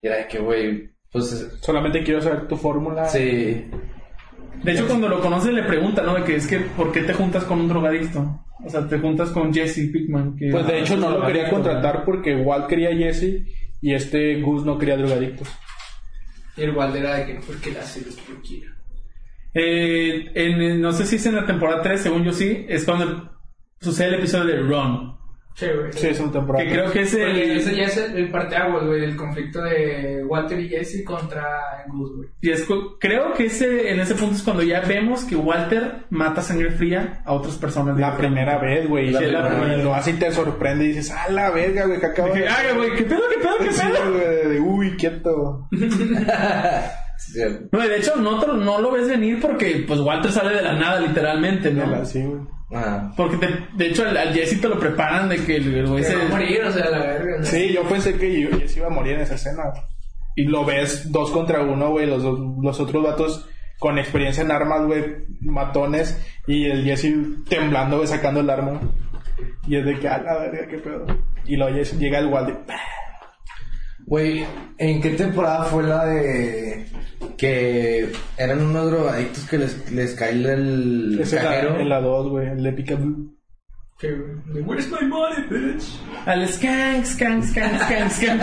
Y 0.00 0.06
era 0.06 0.18
de 0.18 0.28
que, 0.28 0.38
güey, 0.38 0.90
pues... 1.10 1.48
Solamente 1.60 2.04
quiero 2.04 2.20
saber 2.22 2.46
tu 2.46 2.56
fórmula. 2.56 3.06
Sí, 3.08 3.64
De 4.62 4.72
hecho, 4.72 4.86
cuando 4.86 5.08
lo 5.08 5.20
conoce 5.20 5.50
le 5.52 5.62
pregunta, 5.64 6.02
¿no? 6.02 6.14
De 6.14 6.22
que 6.24 6.36
es 6.36 6.46
que, 6.46 6.58
¿por 6.60 6.92
qué 6.92 7.02
te 7.02 7.14
juntas 7.14 7.42
con 7.44 7.60
un 7.60 7.68
drogadicto? 7.68 8.40
O 8.64 8.68
sea, 8.70 8.86
te 8.86 8.98
juntas 8.98 9.30
con 9.30 9.52
Jesse 9.52 9.90
Pickman. 9.92 10.36
Que 10.36 10.50
Pues 10.52 10.66
de 10.68 10.78
hecho 10.80 10.96
no 10.96 11.10
lo 11.10 11.26
quería 11.26 11.50
contratar 11.50 12.04
porque 12.04 12.36
Walt 12.36 12.66
quería 12.68 12.90
a 12.90 12.94
Jesse 12.96 13.42
y 13.80 13.92
este 13.94 14.40
Gus 14.40 14.64
no 14.64 14.78
quería 14.78 14.96
drogadictos. 14.96 15.48
Y 16.56 16.62
el 16.62 16.70
Walter 16.76 17.02
era 17.02 17.14
de 17.16 17.26
que, 17.26 17.40
porque 17.46 17.70
él 17.70 17.76
hace 17.80 18.00
lo 18.00 18.06
que 18.14 18.22
yo 18.28 18.40
quiero. 18.46 18.72
Eh, 19.54 20.30
en- 20.34 20.80
no 20.80 20.92
sé 20.92 21.06
si 21.06 21.16
es 21.16 21.26
en 21.26 21.36
la 21.36 21.46
temporada 21.46 21.82
3, 21.82 22.00
según 22.02 22.24
yo 22.24 22.32
sí, 22.32 22.64
es 22.68 22.84
cuando 22.84 23.30
sucede 23.82 24.08
el 24.08 24.14
episodio 24.14 24.46
de 24.56 24.60
Ron. 24.62 25.12
Sí, 25.54 25.66
güey. 25.66 25.92
Sí, 25.92 26.06
es 26.06 26.18
una 26.18 26.32
temporada. 26.32 26.64
Que 26.64 26.70
creo 26.72 26.90
que 26.90 27.02
es 27.02 27.12
el... 27.12 27.36
ese 27.36 27.76
ya 27.76 27.82
es 27.84 27.96
el, 27.98 28.16
el 28.16 28.30
parteaguas, 28.30 28.86
güey, 28.86 29.02
del 29.02 29.14
conflicto 29.16 29.60
de 29.62 30.24
Walter 30.26 30.58
y 30.58 30.70
Jesse 30.70 31.04
contra 31.04 31.44
Gus, 31.88 32.16
güey. 32.16 32.28
Y 32.40 32.48
es 32.52 32.66
creo 32.98 33.34
que 33.34 33.44
ese, 33.44 33.90
en 33.90 34.00
ese 34.00 34.14
punto 34.14 34.36
es 34.36 34.42
cuando 34.42 34.62
ya 34.62 34.80
vemos 34.80 35.24
que 35.24 35.36
Walter 35.36 36.06
mata 36.08 36.40
sangre 36.40 36.70
fría 36.70 37.20
a 37.26 37.34
otras 37.34 37.58
personas. 37.58 37.98
La 37.98 38.16
primera 38.16 38.56
vez, 38.60 38.88
güey. 38.88 39.10
La 39.10 39.20
y 39.20 39.24
primera 39.26 39.50
lo- 39.58 39.66
vez. 39.66 39.84
lo 39.84 39.94
hace 39.94 40.12
y 40.12 40.14
te 40.14 40.32
sorprende 40.32 40.86
y 40.86 40.88
dices, 40.88 41.10
ah, 41.10 41.30
la 41.30 41.50
verga, 41.50 41.84
güey, 41.84 42.00
que 42.00 42.06
acaba 42.06 42.28
Dije, 42.28 42.40
de... 42.40 42.48
"Ay, 42.48 42.74
güey, 42.74 42.94
¿qué 42.94 43.02
pedo, 43.02 43.20
qué 43.28 43.38
pedo, 43.42 43.56
qué 43.58 43.72
Sí, 43.74 43.82
pedo? 43.92 44.10
güey, 44.10 44.20
de, 44.26 44.48
de, 44.48 44.60
uy, 44.60 44.96
quieto. 44.96 45.68
sí. 47.18 47.40
No, 47.70 47.84
y 47.84 47.88
de 47.88 47.98
hecho 47.98 48.16
no, 48.16 48.42
no 48.54 48.80
lo 48.80 48.90
ves 48.90 49.06
venir 49.08 49.38
porque 49.40 49.84
pues 49.86 50.00
Walter 50.00 50.32
sale 50.32 50.56
de 50.56 50.62
la 50.62 50.72
nada 50.78 50.98
literalmente, 51.00 51.70
¿no? 51.72 52.04
Sí, 52.06 52.22
güey. 52.22 52.40
Ajá. 52.74 53.12
Porque 53.16 53.36
te- 53.36 53.66
de 53.76 53.86
hecho 53.88 54.06
al, 54.08 54.16
al 54.16 54.32
Jesse 54.32 54.60
te 54.60 54.68
lo 54.68 54.78
preparan 54.78 55.28
de 55.28 55.44
que 55.44 55.56
el 55.56 55.86
güey 55.86 56.02
Se 56.04 56.16
va 56.16 56.24
a 56.24 56.28
morir, 56.28 56.62
o 56.64 56.70
sea, 56.72 56.88
la 56.90 56.98
verga. 56.98 57.44
Sí, 57.44 57.72
yo 57.72 57.82
pensé 57.84 58.16
que 58.16 58.48
Jesse 58.58 58.78
iba 58.78 58.86
a 58.86 58.90
morir 58.90 59.14
en 59.14 59.20
esa 59.20 59.34
escena. 59.34 59.64
Y 60.36 60.44
lo 60.44 60.64
ves 60.64 61.12
dos 61.12 61.30
contra 61.30 61.62
uno, 61.62 61.90
güey. 61.90 62.06
Los, 62.06 62.22
dos- 62.22 62.40
los 62.62 62.80
otros 62.80 63.02
vatos 63.04 63.48
con 63.78 63.98
experiencia 63.98 64.42
en 64.42 64.50
armas, 64.52 64.86
güey, 64.86 65.04
matones. 65.40 66.18
Y 66.46 66.64
el 66.66 66.84
Jesse 66.84 67.12
temblando, 67.48 67.96
güey, 67.96 68.08
sacando 68.08 68.40
el 68.40 68.48
arma. 68.48 68.80
Y 69.66 69.76
es 69.76 69.84
de 69.84 69.98
que, 69.98 70.08
a 70.08 70.18
la 70.22 70.38
verga, 70.38 70.66
qué 70.68 70.78
pedo. 70.78 71.04
Y 71.44 71.56
luego 71.56 71.76
Jesse- 71.76 71.98
llega 71.98 72.18
el 72.20 72.26
Walt 72.28 72.48
de, 72.48 72.54
Güey, 74.06 74.44
¿en 74.78 75.00
qué 75.00 75.10
temporada 75.10 75.64
fue 75.64 75.84
la 75.84 76.04
de 76.06 76.86
que 77.36 78.12
eran 78.36 78.60
unos 78.60 78.90
drogadictos 78.90 79.44
que 79.48 79.58
les, 79.58 79.90
les 79.92 80.14
cae 80.14 80.30
el 80.30 81.18
es 81.20 81.34
cajero? 81.34 81.78
en 81.78 81.88
la 81.88 82.00
2, 82.00 82.28
güey, 82.28 82.48
el. 82.48 82.86
Sí, 84.00 84.08
güey. 84.08 84.54
De, 84.54 84.62
Where's 84.62 84.88
my 84.90 85.06
money, 85.06 85.44
bitch? 85.48 85.84
Al 86.26 86.48
skank, 86.48 87.04
skank, 87.04 87.44
skank, 87.44 87.80
skank, 87.80 88.10
skank. 88.10 88.42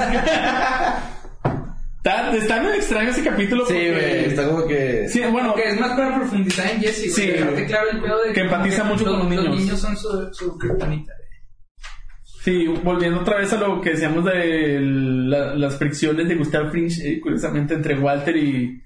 está, 1.98 2.36
está 2.36 2.62
medio 2.62 2.74
extraño 2.76 3.10
ese 3.10 3.24
capítulo 3.24 3.66
Sí, 3.66 3.74
güey, 3.74 4.26
está 4.26 4.48
como 4.48 4.66
que... 4.66 5.10
Sí, 5.10 5.22
bueno, 5.30 5.54
Que 5.56 5.70
es 5.70 5.80
más 5.80 5.92
para 5.98 6.16
profundizar 6.16 6.72
en 6.72 6.80
Jesse, 6.80 7.14
güey. 7.14 7.28
Sí, 7.58 7.66
claro 7.68 7.90
el 7.92 8.02
pedo 8.02 8.24
de 8.24 8.34
Que 8.34 8.42
empatiza 8.42 8.84
mucho 8.86 9.04
con 9.04 9.20
los 9.20 9.30
niños. 9.30 9.46
Los 9.46 9.60
niños 9.60 9.80
son 9.80 9.98
su, 9.98 10.34
su 10.34 10.58
kriptonita. 10.58 11.14
Sí, 12.42 12.66
volviendo 12.84 13.20
otra 13.20 13.38
vez 13.38 13.52
a 13.54 13.58
lo 13.58 13.82
que 13.82 13.92
decíamos 13.92 14.24
de 14.26 14.80
la- 14.82 15.54
las 15.56 15.78
fricciones 15.78 16.28
de 16.28 16.36
Gustav 16.36 16.72
Fringe, 16.72 17.02
eh, 17.06 17.20
curiosamente 17.20 17.74
entre 17.74 18.00
Walter 18.00 18.36
y, 18.38 18.82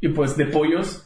y 0.00 0.08
pues 0.08 0.36
de 0.36 0.46
pollos. 0.46 1.04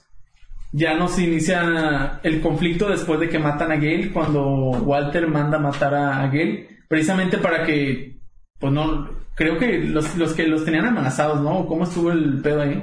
ya 0.75 0.95
nos 0.95 1.19
inicia 1.19 2.19
el 2.23 2.41
conflicto 2.41 2.89
después 2.89 3.21
de 3.21 3.29
que 3.29 3.39
matan 3.39 3.71
a 3.73 3.77
Gale, 3.77 4.11
cuando 4.11 4.43
Walter 4.71 5.27
manda 5.29 5.59
matar 5.59 5.95
a, 5.95 6.23
a 6.23 6.27
Gale, 6.29 6.67
precisamente 6.89 7.37
para 7.37 7.63
que, 7.67 8.17
pues 8.59 8.73
no, 8.73 9.07
creo 9.35 9.59
que 9.59 9.81
los, 9.81 10.17
los 10.17 10.33
que 10.33 10.47
los 10.47 10.65
tenían 10.65 10.87
amenazados, 10.87 11.43
¿no? 11.43 11.67
¿Cómo 11.67 11.85
estuvo 11.85 12.11
el 12.11 12.41
pedo 12.41 12.63
ahí? 12.63 12.83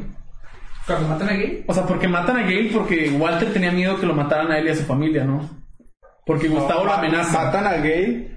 Cuando 0.85 1.07
matan 1.07 1.29
a 1.29 1.33
Gay. 1.33 1.63
O 1.67 1.73
sea, 1.73 1.87
porque 1.87 2.07
matan 2.07 2.37
a 2.37 2.41
Gale 2.43 2.69
porque 2.71 3.09
Walter 3.19 3.51
tenía 3.53 3.71
miedo 3.71 3.99
que 3.99 4.05
lo 4.05 4.13
mataran 4.13 4.51
a 4.51 4.59
él 4.59 4.67
y 4.67 4.69
a 4.69 4.75
su 4.75 4.83
familia, 4.83 5.23
¿no? 5.23 5.49
Porque 6.27 6.47
Gustavo 6.47 6.85
lo 6.85 6.93
amenaza. 6.93 7.43
Matan 7.45 7.65
a 7.65 7.77
Gay 7.77 8.35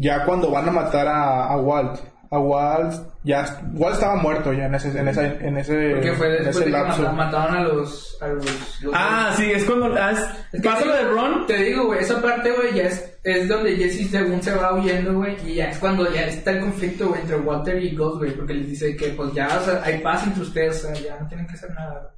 ya 0.00 0.24
cuando 0.24 0.50
van 0.50 0.68
a 0.68 0.72
matar 0.72 1.06
a, 1.08 1.44
a 1.48 1.56
Walt. 1.56 1.98
A 2.30 2.38
Walt 2.38 2.92
ya 3.24 3.58
Walt 3.72 3.94
estaba 3.94 4.16
muerto 4.16 4.52
ya 4.52 4.66
en 4.66 4.74
ese 4.74 4.90
en 5.00 5.08
esa 5.08 5.24
en 5.26 5.56
ese 5.56 5.92
Porque 5.94 6.12
fue 6.12 6.26
en 6.26 6.44
después 6.44 6.56
ese 6.56 6.64
de 6.66 6.70
que 6.72 7.08
mataron 7.16 7.56
a 7.56 7.62
los. 7.62 8.18
A 8.20 8.28
los, 8.28 8.44
los- 8.82 8.94
Ah, 8.94 9.32
sí, 9.34 9.50
es 9.50 9.64
cuando 9.64 9.94
ah, 9.98 10.10
es- 10.12 10.18
Es 10.52 10.60
que 10.60 10.68
pasa 10.68 10.84
lo 10.84 10.92
de 10.92 11.04
Ron. 11.04 11.46
Te 11.46 11.56
digo, 11.56 11.86
güey, 11.86 12.00
esa 12.00 12.20
parte, 12.20 12.52
güey, 12.52 12.74
ya 12.74 12.82
es, 12.82 13.18
es 13.24 13.48
donde 13.48 13.76
Jesse 13.76 14.10
según 14.10 14.42
se 14.42 14.54
va 14.54 14.74
huyendo, 14.74 15.14
güey, 15.14 15.38
y 15.48 15.54
ya 15.54 15.70
es 15.70 15.78
cuando 15.78 16.12
ya 16.12 16.26
está 16.26 16.50
el 16.50 16.60
conflicto, 16.60 17.08
güey, 17.08 17.22
entre 17.22 17.36
Walter 17.38 17.82
y 17.82 17.96
Ghost, 17.96 18.18
güey, 18.18 18.32
porque 18.36 18.52
les 18.52 18.68
dice 18.68 18.94
que, 18.94 19.08
pues, 19.08 19.32
ya, 19.32 19.46
o 19.58 19.64
sea, 19.64 19.80
hay 19.82 19.98
paz 20.00 20.26
entre 20.26 20.42
ustedes, 20.42 20.84
o 20.84 20.88
sea, 20.94 21.02
ya 21.02 21.18
no 21.18 21.26
tienen 21.28 21.46
que 21.46 21.54
hacer 21.54 21.70
nada, 21.70 21.94
güey. 21.98 22.12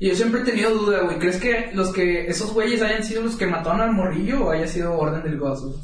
Y 0.00 0.08
yo 0.08 0.14
siempre 0.16 0.40
he 0.40 0.44
tenido 0.44 0.70
duda, 0.70 1.00
güey, 1.02 1.18
¿crees 1.18 1.36
que 1.38 1.70
los 1.74 1.92
que, 1.92 2.26
esos 2.28 2.52
güeyes 2.54 2.80
hayan 2.80 3.04
sido 3.04 3.22
los 3.22 3.36
que 3.36 3.46
mataron 3.46 3.82
al 3.82 3.92
morrillo 3.92 4.46
o 4.46 4.50
haya 4.52 4.66
sido 4.66 4.98
orden 4.98 5.22
del 5.22 5.38
Ghost, 5.38 5.64
güey? 5.66 5.76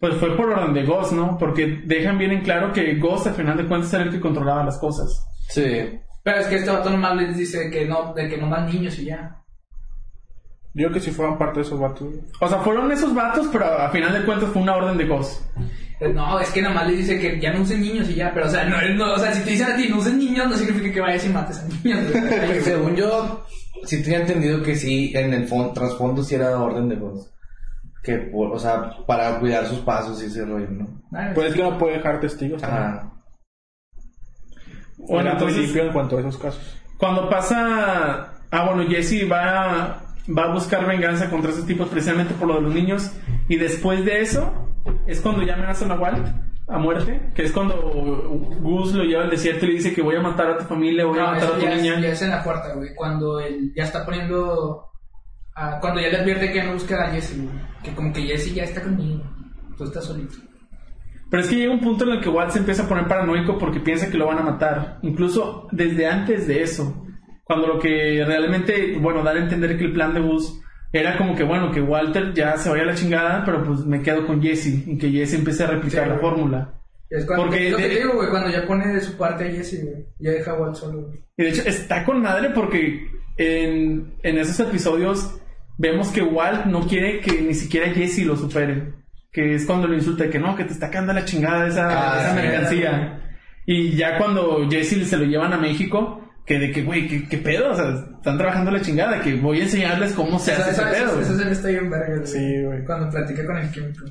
Pues 0.00 0.14
fue 0.14 0.36
por 0.36 0.50
orden 0.50 0.74
de 0.74 0.84
Ghost, 0.84 1.12
¿no? 1.12 1.36
Porque 1.38 1.82
dejan 1.84 2.18
bien 2.18 2.30
en 2.32 2.42
claro 2.42 2.72
que 2.72 2.94
Ghost 2.96 3.26
al 3.26 3.34
final 3.34 3.56
de 3.56 3.66
cuentas 3.66 3.92
era 3.94 4.04
el 4.04 4.10
que 4.10 4.20
controlaba 4.20 4.64
las 4.64 4.78
cosas. 4.78 5.26
Sí. 5.48 5.98
Pero 6.22 6.38
es 6.40 6.46
que 6.46 6.56
este 6.56 6.70
vato 6.70 6.90
nomás 6.90 7.16
les 7.16 7.36
dice 7.36 7.68
que 7.70 7.84
no, 7.86 8.12
de 8.14 8.28
que 8.28 8.36
no 8.36 8.46
más 8.46 8.72
niños 8.72 8.98
y 8.98 9.06
ya. 9.06 9.34
Yo 10.74 10.84
creo 10.88 10.92
que 10.92 11.00
sí 11.00 11.10
fueron 11.10 11.36
parte 11.38 11.60
de 11.60 11.66
esos 11.66 11.80
vatos. 11.80 12.08
O 12.40 12.48
sea, 12.48 12.58
fueron 12.58 12.92
esos 12.92 13.12
vatos, 13.14 13.48
pero 13.50 13.64
a 13.64 13.88
final 13.90 14.12
de 14.12 14.24
cuentas 14.24 14.50
fue 14.50 14.62
una 14.62 14.76
orden 14.76 14.96
de 14.98 15.06
Ghost. 15.06 15.42
Eh, 16.00 16.12
No, 16.12 16.38
es 16.38 16.50
que 16.50 16.62
nada 16.62 16.74
más 16.76 16.86
le 16.86 16.94
dice 16.94 17.18
que 17.18 17.40
ya 17.40 17.52
no 17.52 17.62
usen 17.62 17.80
niños 17.80 18.08
y 18.08 18.14
ya, 18.14 18.32
pero 18.32 18.46
o 18.46 18.50
sea, 18.50 18.64
no, 18.64 18.76
no, 18.94 19.14
o 19.14 19.18
sea, 19.18 19.32
si 19.34 19.42
te 19.42 19.50
dicen 19.50 19.72
a 19.72 19.76
ti 19.76 19.88
no 19.88 19.96
usen 19.98 20.18
niños, 20.18 20.46
no 20.48 20.56
significa 20.56 20.92
que 20.92 21.00
vayas 21.00 21.24
y 21.26 21.28
mates 21.30 21.58
a 21.58 21.66
niños. 21.66 22.04
Según 22.62 22.94
yo, 22.94 23.44
sí 23.82 24.00
tenía 24.04 24.20
entendido 24.20 24.62
que 24.62 24.76
sí, 24.76 25.10
en 25.16 25.34
el 25.34 25.48
fon- 25.48 25.72
trasfondo 25.72 26.22
sí 26.22 26.36
era 26.36 26.56
orden 26.60 26.88
de 26.88 26.94
voz. 26.96 27.28
Que, 28.02 28.16
por, 28.18 28.52
o 28.52 28.58
sea, 28.58 28.90
para 29.06 29.38
cuidar 29.40 29.66
sus 29.66 29.80
pasos 29.80 30.22
y 30.22 30.26
ese 30.26 30.44
rollo, 30.44 30.68
¿no? 30.70 30.86
Pues 31.34 31.48
es 31.50 31.54
que 31.54 31.62
no 31.62 31.76
puede 31.78 31.94
dejar 31.96 32.20
testigos. 32.20 32.62
Ajá. 32.62 33.12
Bueno, 34.98 35.20
Era 35.22 35.32
entonces, 35.32 35.58
principio 35.58 35.84
en 35.84 35.92
cuanto 35.92 36.16
a 36.16 36.20
esos 36.20 36.38
casos. 36.38 36.76
cuando 36.98 37.28
pasa... 37.28 38.34
Ah, 38.50 38.64
bueno, 38.72 38.88
Jesse 38.88 39.30
va, 39.30 40.00
va 40.36 40.42
a 40.44 40.52
buscar 40.54 40.86
venganza 40.86 41.28
contra 41.28 41.50
esos 41.50 41.66
tipos 41.66 41.88
precisamente 41.88 42.34
por 42.34 42.48
lo 42.48 42.54
de 42.54 42.60
los 42.62 42.74
niños. 42.74 43.12
Y 43.48 43.56
después 43.56 44.04
de 44.04 44.20
eso, 44.22 44.52
es 45.06 45.20
cuando 45.20 45.42
ya 45.42 45.54
amenazan 45.54 45.90
a 45.92 45.96
Walt 45.96 46.26
a 46.66 46.78
muerte. 46.78 47.30
Que 47.34 47.42
es 47.44 47.52
cuando 47.52 47.74
Gus 48.60 48.94
lo 48.94 49.04
lleva 49.04 49.24
al 49.24 49.30
desierto 49.30 49.64
y 49.66 49.68
le 49.68 49.74
dice 49.74 49.94
que 49.94 50.02
voy 50.02 50.16
a 50.16 50.20
matar 50.22 50.50
a 50.50 50.58
tu 50.58 50.64
familia, 50.64 51.04
voy 51.04 51.18
a 51.18 51.32
matar 51.32 51.52
a 51.52 51.54
tu 51.56 51.60
ya, 51.60 51.74
niña. 51.76 51.96
es, 51.96 52.02
ya 52.02 52.08
es 52.08 52.22
en 52.22 52.30
la 52.30 52.42
puerta, 52.42 52.74
güey. 52.74 52.94
Cuando 52.94 53.38
él 53.40 53.72
ya 53.76 53.84
está 53.84 54.04
poniendo. 54.04 54.87
Ah, 55.58 55.78
cuando 55.80 56.00
ya 56.00 56.08
le 56.08 56.16
advierte 56.18 56.52
que 56.52 56.62
no 56.62 56.72
busca 56.74 57.04
a 57.04 57.10
Jesse, 57.10 57.36
güey. 57.42 57.48
Que 57.82 57.90
como 57.94 58.12
que 58.12 58.22
Jesse 58.22 58.54
ya 58.54 58.64
está 58.64 58.82
conmigo. 58.82 59.22
Tú 59.76 59.84
estás 59.84 60.04
solito. 60.04 60.34
Pero 61.30 61.42
es 61.42 61.48
que 61.48 61.56
llega 61.56 61.72
un 61.72 61.80
punto 61.80 62.04
en 62.04 62.10
el 62.12 62.20
que 62.20 62.28
Walt 62.30 62.50
se 62.50 62.58
empieza 62.58 62.84
a 62.84 62.88
poner 62.88 63.06
paranoico 63.06 63.58
porque 63.58 63.80
piensa 63.80 64.10
que 64.10 64.16
lo 64.16 64.26
van 64.26 64.38
a 64.38 64.42
matar. 64.42 64.98
Incluso 65.02 65.68
desde 65.72 66.06
antes 66.06 66.46
de 66.46 66.62
eso. 66.62 67.04
Cuando 67.44 67.66
lo 67.66 67.78
que 67.78 68.24
realmente, 68.26 68.96
bueno, 69.00 69.22
dar 69.22 69.36
a 69.36 69.40
entender 69.40 69.76
que 69.78 69.84
el 69.84 69.92
plan 69.92 70.14
de 70.14 70.20
Gus 70.20 70.60
era 70.92 71.16
como 71.18 71.34
que, 71.34 71.42
bueno, 71.44 71.70
que 71.70 71.80
Walter 71.82 72.32
ya 72.34 72.56
se 72.56 72.70
vaya 72.70 72.82
a 72.82 72.86
la 72.86 72.94
chingada, 72.94 73.42
pero 73.44 73.62
pues 73.62 73.80
me 73.86 74.00
quedo 74.02 74.26
con 74.26 74.42
Jesse 74.42 74.84
y 74.86 74.96
que 74.98 75.10
Jesse 75.10 75.34
empiece 75.34 75.64
a 75.64 75.68
replicar 75.68 76.04
Sí, 76.04 76.10
la 76.10 76.18
fórmula. 76.18 76.74
Es 77.10 77.24
cuando, 77.24 77.44
Porque 77.46 77.66
es 77.66 77.72
lo 77.72 77.78
que 77.78 77.82
de- 77.84 77.88
te 77.90 78.00
digo, 78.02 78.14
güey. 78.14 78.28
Cuando 78.28 78.50
ya 78.50 78.66
pone 78.66 78.86
de 78.92 79.00
su 79.00 79.16
parte 79.16 79.44
a 79.48 79.50
Jesse, 79.50 79.82
güey. 79.82 80.06
Ya 80.18 80.30
deja 80.32 80.50
a 80.52 80.54
Walt 80.54 80.74
solo. 80.76 81.10
Y 81.36 81.42
de 81.42 81.48
hecho 81.50 81.62
está 81.66 82.04
con 82.04 82.20
madre 82.22 82.50
porque 82.54 83.06
en, 83.38 84.14
en 84.22 84.38
esos 84.38 84.60
episodios 84.60 85.38
vemos 85.78 86.08
que 86.08 86.20
Walt 86.22 86.66
no 86.66 86.80
quiere 86.86 87.20
que 87.20 87.40
ni 87.40 87.54
siquiera 87.54 87.88
Jesse 87.90 88.26
lo 88.26 88.36
supere. 88.36 88.92
Que 89.32 89.54
es 89.54 89.64
cuando 89.66 89.86
lo 89.88 89.94
insulta 89.94 90.28
que 90.28 90.38
no, 90.38 90.54
que 90.56 90.64
te 90.64 90.72
está 90.72 90.90
cagando 90.90 91.12
la 91.14 91.24
chingada 91.24 91.66
esa, 91.68 91.88
Ah, 91.88 92.20
esa 92.20 92.30
sí. 92.30 92.36
mercancía. 92.36 93.22
Y 93.66 93.96
ya 93.96 94.18
cuando 94.18 94.68
Jesse 94.68 95.06
se 95.08 95.16
lo 95.16 95.24
llevan 95.24 95.52
a 95.52 95.58
México, 95.58 96.24
que 96.46 96.58
de 96.58 96.72
que, 96.72 96.82
güey, 96.82 97.06
¿qué, 97.06 97.28
qué 97.28 97.38
pedo? 97.38 97.70
O 97.70 97.74
sea, 97.74 97.90
están 98.16 98.38
trabajando 98.38 98.70
la 98.70 98.80
chingada, 98.80 99.20
que 99.20 99.34
voy 99.36 99.60
a 99.60 99.64
enseñarles 99.64 100.12
cómo 100.14 100.38
se 100.38 100.52
hace 100.52 100.70
ese 100.70 100.82
pedo. 100.82 101.20
escena 101.20 101.50
está 101.50 101.68
bien 101.68 101.90
verga, 101.90 102.14
güey. 102.16 102.26
Sí, 102.26 102.62
güey. 102.64 102.84
Cuando 102.84 103.10
platica 103.10 103.44
con 103.46 103.58
el 103.58 103.70
químico. 103.70 104.04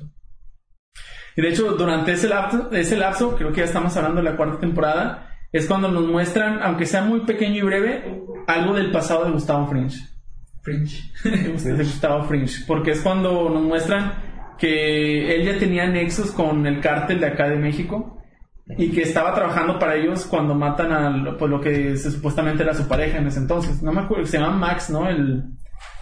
Y 1.35 1.41
de 1.41 1.49
hecho, 1.49 1.71
durante 1.73 2.13
ese 2.13 2.27
lapso, 2.29 2.69
ese 2.71 2.95
lapso, 2.97 3.35
creo 3.35 3.51
que 3.51 3.59
ya 3.61 3.65
estamos 3.65 3.95
hablando 3.97 4.21
de 4.21 4.29
la 4.29 4.35
cuarta 4.37 4.59
temporada, 4.59 5.29
es 5.51 5.65
cuando 5.65 5.87
nos 5.89 6.05
muestran, 6.07 6.59
aunque 6.61 6.85
sea 6.85 7.01
muy 7.03 7.21
pequeño 7.21 7.55
y 7.57 7.61
breve, 7.61 8.21
algo 8.47 8.73
del 8.75 8.91
pasado 8.91 9.25
de 9.25 9.31
Gustavo 9.31 9.67
Fringe. 9.67 9.97
Fringe. 10.67 11.01
de 11.23 11.73
Gustavo 11.83 12.23
Fringe, 12.25 12.63
porque 12.67 12.91
es 12.91 13.01
cuando 13.01 13.49
nos 13.49 13.63
muestran 13.63 14.13
que 14.57 15.35
él 15.35 15.45
ya 15.45 15.57
tenía 15.59 15.87
nexos 15.87 16.31
con 16.31 16.65
el 16.67 16.81
cártel 16.81 17.19
de 17.19 17.27
acá 17.27 17.47
de 17.47 17.55
México 17.57 18.17
y 18.77 18.91
que 18.91 19.03
estaba 19.03 19.33
trabajando 19.33 19.79
para 19.79 19.95
ellos 19.95 20.25
cuando 20.25 20.53
matan 20.55 20.91
a 20.91 21.37
pues, 21.37 21.49
lo 21.49 21.61
que 21.61 21.95
se- 21.95 22.11
supuestamente 22.11 22.63
era 22.63 22.73
su 22.73 22.87
pareja 22.87 23.19
en 23.19 23.27
ese 23.27 23.39
entonces. 23.39 23.81
No 23.81 23.93
me 23.93 24.01
acuerdo, 24.01 24.25
se 24.25 24.37
llama 24.39 24.57
Max, 24.57 24.89
¿no? 24.89 25.07
El, 25.07 25.43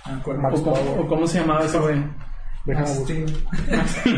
Ah. 0.07 0.21
Max 0.37 0.59
o, 0.59 0.63
cómo, 0.63 0.75
Power. 0.75 0.99
o 0.99 1.07
cómo 1.07 1.27
se 1.27 1.39
llamaba 1.39 1.65
ese 1.65 1.79
güey. 1.79 1.99
Max. 2.67 2.89
Steel. 3.03 3.25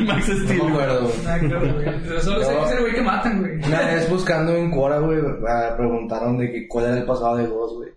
Max 0.05 0.29
No 0.29 0.35
Steel. 0.45 0.63
me 0.63 0.69
acuerdo. 0.69 1.11
Ah, 1.27 1.37
claro, 1.39 1.73
güey. 1.73 1.85
Pero 2.03 2.21
solo 2.21 2.43
sé 2.43 2.55
que 2.55 2.63
es 2.63 2.71
el 2.71 2.79
güey 2.81 2.93
que 2.93 3.01
matan, 3.01 3.39
güey. 3.41 3.55
Una 3.65 3.79
vez 3.81 4.09
buscando 4.09 4.55
en 4.55 4.69
Quora, 4.71 4.99
güey, 4.99 5.19
ah, 5.49 5.73
preguntaron 5.77 6.37
de 6.37 6.51
que 6.51 6.67
cuál 6.67 6.85
era 6.85 6.97
el 6.97 7.05
pasado 7.05 7.37
de 7.37 7.47
Ghost, 7.47 7.75
güey. 7.77 7.89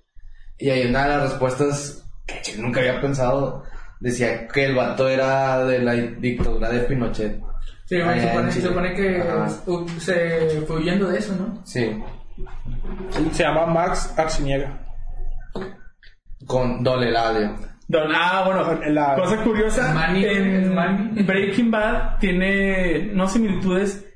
Y 0.59 0.71
ahí 0.71 0.87
una 0.89 1.03
de 1.05 1.09
las 1.11 1.23
respuestas 1.31 2.10
que 2.45 2.57
nunca 2.61 2.81
había 2.81 3.01
pensado 3.01 3.65
decía 4.01 4.49
que 4.49 4.65
el 4.67 4.75
vato 4.75 5.09
era 5.09 5.65
de 5.65 5.79
la 5.81 5.93
dictadura 5.95 6.71
de 6.71 6.81
Pinochet. 6.81 7.41
Sí, 7.85 7.97
se, 7.97 8.23
supone, 8.29 8.53
se 8.53 8.59
Chile. 8.61 8.69
supone 8.69 8.95
que 8.95 9.21
Ajá. 9.21 9.49
uh, 9.67 9.89
se 9.99 10.63
fue 10.67 10.77
huyendo 10.77 11.09
de 11.09 11.19
eso, 11.19 11.35
¿no? 11.37 11.61
Sí. 11.67 11.99
Se 13.33 13.43
llama 13.43 13.67
Max 13.67 14.15
Axiniega. 14.17 14.81
Con 16.47 16.83
doble 16.83 17.11
labio. 17.11 17.57
Ah, 18.15 18.45
bueno, 18.47 18.81
La- 18.91 19.17
cosa 19.17 19.43
curiosa, 19.43 19.93
Manny, 19.93 20.25
en 20.25 20.75
Manny. 20.75 21.23
Breaking 21.25 21.71
Bad 21.73 22.19
tiene, 22.21 23.11
no 23.13 23.29
similitudes, 23.29 24.07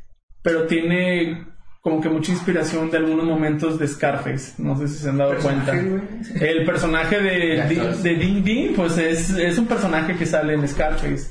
pero 0.42 0.66
tiene 0.66 1.44
como 1.84 2.00
que 2.00 2.08
mucha 2.08 2.32
inspiración 2.32 2.90
de 2.90 2.96
algunos 2.96 3.26
momentos 3.26 3.78
de 3.78 3.86
Scarface, 3.86 4.54
no 4.56 4.74
sé 4.74 4.88
si 4.88 4.94
se 4.94 5.10
han 5.10 5.18
dado 5.18 5.34
cuenta. 5.36 5.72
Güey. 5.72 6.00
El 6.40 6.64
personaje 6.64 7.20
de, 7.20 7.92
De 8.02 8.14
Ding 8.14 8.42
Ding, 8.42 8.74
pues 8.74 8.96
es, 8.96 9.28
es 9.28 9.58
un 9.58 9.66
personaje 9.66 10.16
que 10.16 10.24
sale 10.24 10.54
en 10.54 10.66
Scarface. 10.66 11.30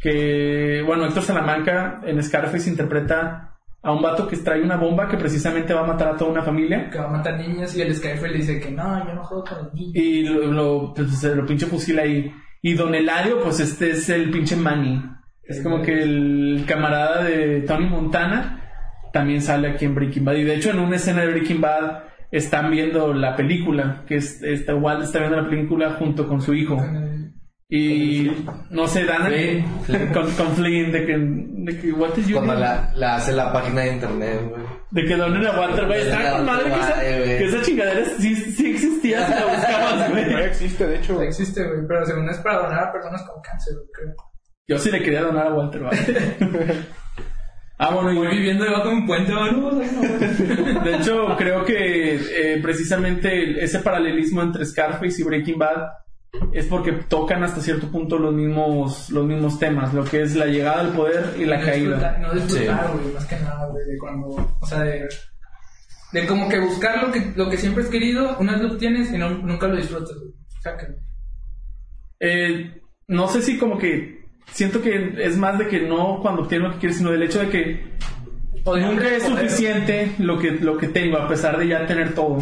Que, 0.00 0.82
bueno, 0.84 1.06
Héctor 1.06 1.22
Salamanca 1.22 2.00
en 2.04 2.20
Scarface 2.20 2.68
interpreta 2.68 3.54
a 3.80 3.92
un 3.92 4.02
vato 4.02 4.26
que 4.26 4.36
trae 4.38 4.60
una 4.60 4.76
bomba 4.76 5.06
que 5.06 5.16
precisamente 5.16 5.72
va 5.72 5.82
a 5.82 5.86
matar 5.86 6.08
a 6.08 6.16
toda 6.16 6.32
una 6.32 6.42
familia. 6.42 6.90
Que 6.90 6.98
va 6.98 7.04
a 7.04 7.12
matar 7.12 7.38
niñas 7.38 7.76
y 7.76 7.82
el 7.82 7.94
Skyfall 7.94 8.32
le 8.32 8.38
dice 8.38 8.58
que 8.58 8.72
no, 8.72 9.06
yo 9.06 9.14
no 9.14 9.22
juego 9.22 9.44
con 9.44 9.58
los 9.58 9.72
niños. 9.72 9.94
Y 9.94 10.24
lo, 10.24 10.48
lo, 10.48 10.94
pues, 10.94 11.16
se 11.16 11.32
lo 11.32 11.46
pinche 11.46 11.66
fusila 11.66 12.02
ahí. 12.02 12.34
Y 12.60 12.74
Don 12.74 12.92
Eladio, 12.92 13.40
pues 13.40 13.60
este 13.60 13.92
es 13.92 14.08
el 14.08 14.32
pinche 14.32 14.56
Manny. 14.56 15.00
Es 15.44 15.62
como 15.62 15.80
que 15.80 16.02
el 16.02 16.64
camarada 16.66 17.22
de 17.22 17.60
Tony 17.60 17.86
Montana 17.86 18.61
también 19.12 19.42
sale 19.42 19.68
aquí 19.70 19.84
en 19.84 19.94
Breaking 19.94 20.24
Bad. 20.24 20.34
Y 20.34 20.44
de 20.44 20.54
hecho, 20.56 20.70
en 20.70 20.78
una 20.80 20.96
escena 20.96 21.22
de 21.22 21.28
Breaking 21.28 21.60
Bad 21.60 22.04
están 22.30 22.70
viendo 22.70 23.12
la 23.12 23.36
película. 23.36 24.04
Que 24.06 24.16
es, 24.16 24.42
está, 24.42 24.74
Walt 24.74 25.02
está 25.04 25.18
viendo 25.20 25.40
la 25.40 25.48
película 25.48 25.90
junto 25.92 26.26
con 26.28 26.40
su 26.40 26.54
hijo. 26.54 26.78
Y 27.68 28.30
no 28.70 28.86
sé, 28.86 29.04
dan 29.04 29.22
Flynn. 29.26 29.64
con, 30.12 30.30
con 30.32 30.48
Flynn 30.56 30.92
de 30.92 31.06
que, 31.06 31.16
de 31.18 31.78
que 31.80 31.92
Walter 31.92 32.22
Jr. 32.22 32.34
Cuando 32.34 32.54
la, 32.56 32.92
la 32.96 33.14
hace 33.16 33.32
la 33.32 33.50
página 33.50 33.80
de 33.82 33.92
internet, 33.94 34.40
güey. 34.50 34.62
De 34.90 35.06
que 35.06 35.16
donen 35.16 35.46
a 35.46 35.58
Walter, 35.58 35.86
güey. 35.86 36.02
Está 36.02 36.32
con 36.32 36.44
madre 36.44 36.64
que 36.64 36.80
esa, 36.80 36.94
güey. 36.96 37.38
que 37.38 37.44
esa 37.44 37.62
chingadera 37.62 38.04
sí, 38.18 38.34
sí 38.36 38.70
existía 38.72 39.26
si 39.26 39.32
la 39.32 39.46
buscabas, 39.46 40.08
No 40.10 40.14
güey. 40.14 40.44
existe, 40.44 40.86
de 40.86 40.96
hecho. 40.96 41.22
Existe, 41.22 41.64
güey, 41.66 41.80
pero 41.88 42.04
según 42.04 42.28
es 42.28 42.36
para 42.38 42.58
donar 42.58 42.88
a 42.88 42.92
personas 42.92 43.22
con 43.22 43.40
cáncer, 43.40 43.74
güey, 43.74 43.88
creo. 43.94 44.14
Yo 44.68 44.78
sí 44.78 44.90
le 44.90 45.02
quería 45.02 45.22
donar 45.22 45.46
a 45.46 45.54
Walter, 45.54 45.80
¿vale? 45.82 45.98
ah, 47.82 47.94
bueno, 47.94 48.14
Voy 48.14 48.28
y 48.28 48.36
viviendo 48.36 48.64
debajo 48.64 48.88
de 48.88 48.94
un 48.94 49.06
puente. 49.06 49.32
No, 49.32 49.50
no, 49.50 49.70
no. 49.72 49.80
de 50.84 50.96
hecho 50.96 51.36
creo 51.36 51.64
que 51.64 52.14
eh, 52.16 52.60
precisamente 52.62 53.62
ese 53.62 53.80
paralelismo 53.80 54.42
entre 54.42 54.64
Scarface 54.64 55.20
y 55.20 55.24
Breaking 55.24 55.58
Bad 55.58 56.02
es 56.52 56.66
porque 56.66 56.92
tocan 56.92 57.42
hasta 57.44 57.60
cierto 57.60 57.90
punto 57.90 58.18
los 58.18 58.32
mismos 58.32 59.10
los 59.10 59.26
mismos 59.26 59.58
temas, 59.58 59.92
lo 59.92 60.04
que 60.04 60.22
es 60.22 60.34
la 60.34 60.46
llegada 60.46 60.80
al 60.80 60.92
poder 60.92 61.34
y 61.38 61.44
la 61.44 61.58
no 61.58 61.66
caída. 61.66 61.96
disfrutar, 61.96 62.20
no 62.20 62.34
disfrutar, 62.34 62.92
güey, 62.92 63.14
más 63.14 63.26
que 63.26 63.36
nada, 63.36 63.66
güey, 63.68 63.84
de 63.86 63.98
cuando, 63.98 64.28
o 64.60 64.66
sea, 64.66 64.80
de, 64.80 65.08
de 66.12 66.26
como 66.26 66.48
que 66.48 66.60
buscar 66.60 67.02
lo 67.02 67.12
que, 67.12 67.32
lo 67.36 67.50
que 67.50 67.58
siempre 67.58 67.84
has 67.84 67.90
querido, 67.90 68.38
una 68.38 68.52
vez 68.52 68.62
lo 68.62 68.76
tienes 68.78 69.12
y 69.12 69.18
no, 69.18 69.30
nunca 69.30 69.66
lo 69.66 69.76
disfrutas, 69.76 70.16
güey. 70.16 70.32
Sácalo. 70.62 70.94
Eh, 72.20 72.80
no 73.08 73.28
sé 73.28 73.42
si 73.42 73.58
como 73.58 73.78
que 73.78 74.21
siento 74.46 74.82
que 74.82 75.14
es 75.18 75.36
más 75.36 75.58
de 75.58 75.68
que 75.68 75.80
no 75.80 76.20
cuando 76.20 76.42
obtiene 76.42 76.68
lo 76.68 76.72
que 76.74 76.78
quiere, 76.78 76.94
sino 76.94 77.10
del 77.10 77.22
hecho 77.22 77.40
de 77.40 77.48
que 77.48 77.84
O 78.64 78.74
de 78.74 78.82
nunca 78.82 79.08
es 79.08 79.24
suficiente 79.24 80.12
lo 80.18 80.38
que, 80.38 80.52
lo 80.52 80.76
que 80.78 80.88
tengo, 80.88 81.18
a 81.18 81.28
pesar 81.28 81.58
de 81.58 81.68
ya 81.68 81.86
tener 81.86 82.14
todo. 82.14 82.38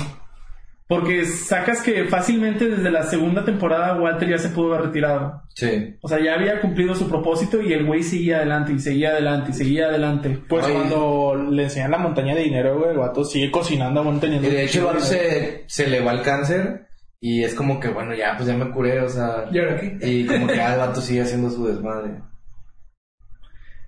Porque 0.90 1.24
sacas 1.24 1.82
que 1.82 2.07
fácilmente 2.07 2.68
desde 2.68 2.90
la 2.90 3.05
segunda 3.05 3.44
temporada 3.44 3.94
Walter 3.94 4.28
ya 4.28 4.38
se 4.38 4.48
pudo 4.48 4.74
haber 4.74 4.86
retirado. 4.86 5.40
Sí. 5.55 5.96
O 6.01 6.09
sea, 6.09 6.18
ya 6.20 6.34
había 6.34 6.61
cumplido 6.61 6.96
su 6.96 7.09
propósito 7.09 7.62
y 7.62 7.72
el 7.72 7.86
güey 7.86 8.03
seguía 8.03 8.38
adelante 8.38 8.72
y 8.72 8.80
seguía 8.80 9.11
adelante 9.11 9.53
y 9.53 9.55
seguía 9.55 9.86
adelante. 9.86 10.36
Pues 10.48 10.64
Oye. 10.64 10.74
cuando 10.74 11.46
le 11.48 11.62
enseñan 11.62 11.92
la 11.92 11.98
montaña 11.98 12.34
de 12.34 12.42
dinero, 12.42 12.76
güey, 12.76 12.90
el 12.90 12.98
vato 12.98 13.24
sigue 13.24 13.53
cocinando 13.53 14.01
aún 14.01 14.18
teniendo. 14.18 14.48
Y 14.48 14.51
de 14.51 14.64
hecho 14.64 14.80
el 14.80 14.86
vato 14.86 15.01
se, 15.01 15.62
se 15.68 15.86
le 15.86 16.01
va 16.01 16.11
el 16.11 16.22
cáncer 16.22 16.89
y 17.21 17.45
es 17.45 17.55
como 17.55 17.79
que, 17.81 17.89
bueno, 17.89 18.14
ya, 18.14 18.35
pues 18.37 18.49
ya 18.49 18.57
me 18.57 18.71
curé, 18.71 19.01
o 19.01 19.09
sea... 19.09 19.47
¿Y 19.53 19.59
ahora 19.59 19.79
qué? 19.79 19.99
Y 20.03 20.27
como 20.27 20.47
que 20.47 20.57
ya 20.57 20.73
el 20.75 20.79
vato 20.81 21.01
sigue 21.01 21.23
haciendo 21.23 21.51
su 21.51 21.66
desmadre. 21.66 22.23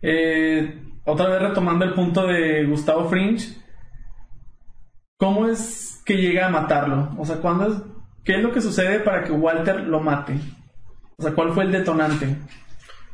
Eh, 0.03 0.83
otra 1.05 1.29
vez 1.29 1.41
retomando 1.43 1.85
el 1.85 1.95
punto 1.95 2.27
de 2.27 2.65
Gustavo 2.67 3.09
Fringe, 3.09 3.57
¿cómo 5.17 5.49
es 5.49 6.03
que 6.05 6.17
llega 6.17 6.47
a 6.47 6.51
matarlo? 6.51 7.11
O 7.19 7.25
sea, 7.25 7.37
¿cuándo 7.37 7.69
es- 7.69 7.83
¿qué 8.25 8.37
es 8.37 8.43
lo 8.43 8.53
que 8.53 8.61
sucede 8.61 9.01
para 9.01 9.25
que 9.25 9.33
Walter 9.33 9.81
lo 9.81 10.01
mate? 10.01 10.35
O 11.17 11.23
sea, 11.23 11.33
¿cuál 11.33 11.53
fue 11.53 11.65
el 11.65 11.73
detonante? 11.73 12.37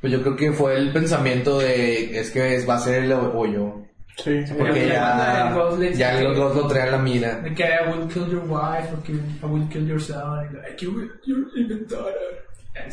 Pues 0.01 0.13
yo 0.13 0.23
creo 0.23 0.37
que 0.37 0.53
fue 0.53 0.77
el 0.77 0.93
pensamiento 0.93 1.59
de, 1.59 2.19
es 2.19 2.31
que 2.31 2.55
es- 2.57 2.69
va 2.69 2.77
a 2.77 2.81
ser 2.81 3.05
el 3.05 3.13
o 3.13 3.47
yo. 3.47 3.83
Sí, 4.23 4.43
Porque 4.57 4.83
el 4.85 4.89
ya, 4.91 5.93
ya 5.95 6.21
los 6.23 6.37
dos 6.37 6.57
lo 6.57 6.67
traen 6.67 6.91
la 6.91 6.99
mira. 6.99 7.41
De 7.41 7.55
que 7.55 7.63
I 7.65 7.89
will 7.89 8.09
kill 8.09 8.27
your 8.29 8.43
wife, 8.49 8.93
or 8.93 9.03
kill, 9.05 9.21
I 9.43 9.47
will 9.47 9.69
kill 9.69 9.87
your 9.87 10.01
son, 10.01 10.39
and 10.41 10.55
like, 10.59 10.85
you 10.85 10.91
will 10.93 11.09
your 11.25 11.39
even 11.57 11.87
daughter. 11.89 12.45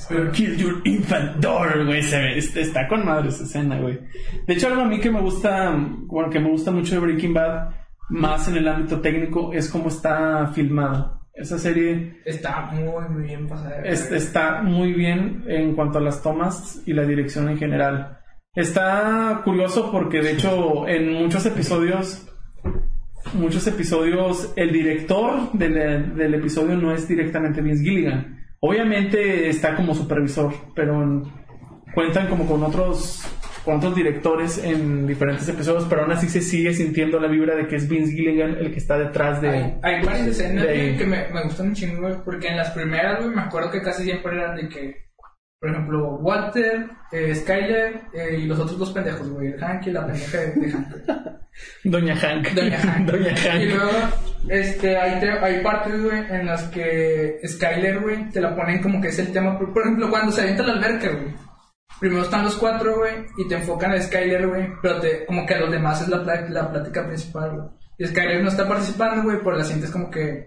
Pero 0.09 0.32
kill 0.32 0.55
your 0.57 0.82
infant 0.86 1.39
daughter, 1.41 1.86
güey, 1.86 2.01
se 2.03 2.17
ve, 2.17 2.38
está, 2.38 2.59
está 2.59 2.88
con 2.88 3.05
madre 3.05 3.30
esa 3.30 3.43
escena, 3.43 3.78
güey. 3.80 3.99
De 4.47 4.53
hecho, 4.53 4.67
algo 4.67 4.82
a 4.82 4.86
mí 4.86 4.99
que 4.99 5.11
me 5.11 5.21
gusta, 5.21 5.76
bueno, 6.07 6.30
que 6.30 6.39
me 6.39 6.49
gusta 6.49 6.71
mucho 6.71 6.95
de 6.95 7.01
Breaking 7.01 7.34
Bad, 7.34 7.69
más 8.09 8.47
en 8.47 8.57
el 8.57 8.67
ámbito 8.67 8.99
técnico, 9.01 9.51
es 9.53 9.69
cómo 9.69 9.89
está 9.89 10.47
filmado. 10.53 11.21
Esa 11.34 11.57
serie 11.59 12.21
Está 12.26 12.61
muy, 12.71 13.09
muy 13.09 13.23
bien 13.26 13.47
pasada. 13.47 13.82
es- 13.84 14.09
está 14.11 14.61
muy 14.63 14.93
bien 14.93 15.43
en 15.47 15.76
cuanto 15.76 15.97
a 15.97 16.01
las 16.01 16.21
tomas 16.23 16.82
y 16.86 16.93
la 16.93 17.03
dirección 17.03 17.49
en 17.49 17.57
general. 17.57 18.19
Está 18.55 19.41
curioso 19.43 19.91
porque, 19.91 20.21
de 20.21 20.31
hecho, 20.31 20.87
en 20.87 21.11
muchos 21.13 21.45
episodios, 21.45 22.25
muchos 23.33 23.67
episodios, 23.67 24.53
el 24.55 24.71
director 24.71 25.51
del, 25.53 26.15
del 26.15 26.33
episodio 26.35 26.75
no 26.77 26.93
es 26.93 27.07
directamente 27.07 27.61
Vince 27.61 27.83
Gilligan. 27.83 28.45
Obviamente 28.61 29.49
está 29.49 29.75
como 29.75 29.93
supervisor, 29.93 30.53
pero 30.73 31.03
en- 31.03 31.23
cuentan 31.93 32.27
como 32.27 32.45
con 32.47 32.63
otros 32.63 33.23
con 33.63 33.77
otros 33.77 33.95
directores 33.95 34.63
en 34.63 35.07
diferentes 35.07 35.49
episodios, 35.49 35.85
pero 35.89 36.03
aún 36.03 36.11
así 36.11 36.29
se 36.29 36.39
sigue 36.39 36.71
sintiendo 36.71 37.19
la 37.19 37.27
vibra 37.27 37.55
de 37.55 37.65
que 37.67 37.77
es 37.77 37.89
Vince 37.89 38.11
Gilligan 38.11 38.57
el 38.59 38.71
que 38.71 38.77
está 38.77 38.95
detrás 38.95 39.41
de... 39.41 39.49
Hay, 39.49 39.73
hay 39.81 40.05
varias 40.05 40.27
escenas 40.27 40.67
de- 40.67 40.95
que 40.95 41.03
me, 41.07 41.27
me 41.33 41.43
gustan 41.45 41.69
un 41.69 41.73
chingo, 41.73 42.21
porque 42.23 42.47
en 42.49 42.57
las 42.57 42.69
primeras, 42.71 43.25
me 43.25 43.41
acuerdo 43.41 43.71
que 43.71 43.81
casi 43.81 44.03
siempre 44.03 44.35
eran 44.37 44.55
de 44.55 44.69
que, 44.69 45.04
por 45.66 45.74
ejemplo, 45.74 46.09
Walter, 46.18 46.86
eh, 47.11 47.34
Skyler 47.34 48.01
eh, 48.13 48.38
y 48.39 48.45
los 48.45 48.59
otros 48.59 48.78
dos 48.78 48.91
pendejos, 48.91 49.28
güey, 49.32 49.47
el 49.47 49.59
Hank 49.59 49.88
y 49.88 49.91
la 49.91 50.05
pendeja 50.05 50.38
de, 50.38 50.51
de 50.51 50.72
Hank. 50.72 50.88
Doña 51.86 52.16
Hank. 52.16 52.49
Doña 52.51 52.78
Hank. 52.78 53.05
Doña 53.11 53.36
Hank. 53.36 53.61
Y 53.61 53.66
luego, 53.66 53.91
este, 54.49 54.95
hay, 54.97 55.20
te- 55.20 55.39
hay 55.39 55.63
partes, 55.63 56.03
güey, 56.03 56.20
en 56.30 56.45
las 56.45 56.63
que 56.66 57.39
Skyler, 57.47 57.99
güey, 58.01 58.30
te 58.30 58.41
la 58.41 58.55
ponen 58.55 58.80
como 58.84 59.01
que 59.01 59.07
es 59.07 59.18
el 59.18 59.32
tema. 59.32 59.57
Por, 59.57 59.74
por 59.74 59.82
ejemplo, 59.82 60.07
cuando 60.11 60.32
se 60.32 60.41
avienta 60.41 60.61
la 60.63 60.74
alberca, 60.74 61.09
güey. 61.11 61.34
Primero 61.99 62.22
están 62.24 62.43
los 62.43 62.57
cuatro, 62.57 62.97
güey, 62.97 63.13
y 63.38 63.47
te 63.47 63.55
enfocan 63.55 63.91
a 63.93 64.01
Skyler, 64.01 64.45
güey, 64.47 64.68
pero 64.84 64.99
te, 64.99 65.26
como 65.26 65.45
que 65.47 65.55
a 65.55 65.59
los 65.61 65.72
demás 65.72 65.99
es 66.01 66.09
la, 66.09 66.18
la 66.49 66.70
plática 66.72 67.07
principal, 67.07 67.51
güey. 67.55 67.68
Y 67.97 68.05
Skyler 68.05 68.43
no 68.43 68.49
está 68.49 68.68
participando, 68.68 69.24
güey, 69.24 69.41
por 69.41 69.57
la 69.57 69.63
sientes 69.63 69.89
como 69.89 70.11
que 70.11 70.45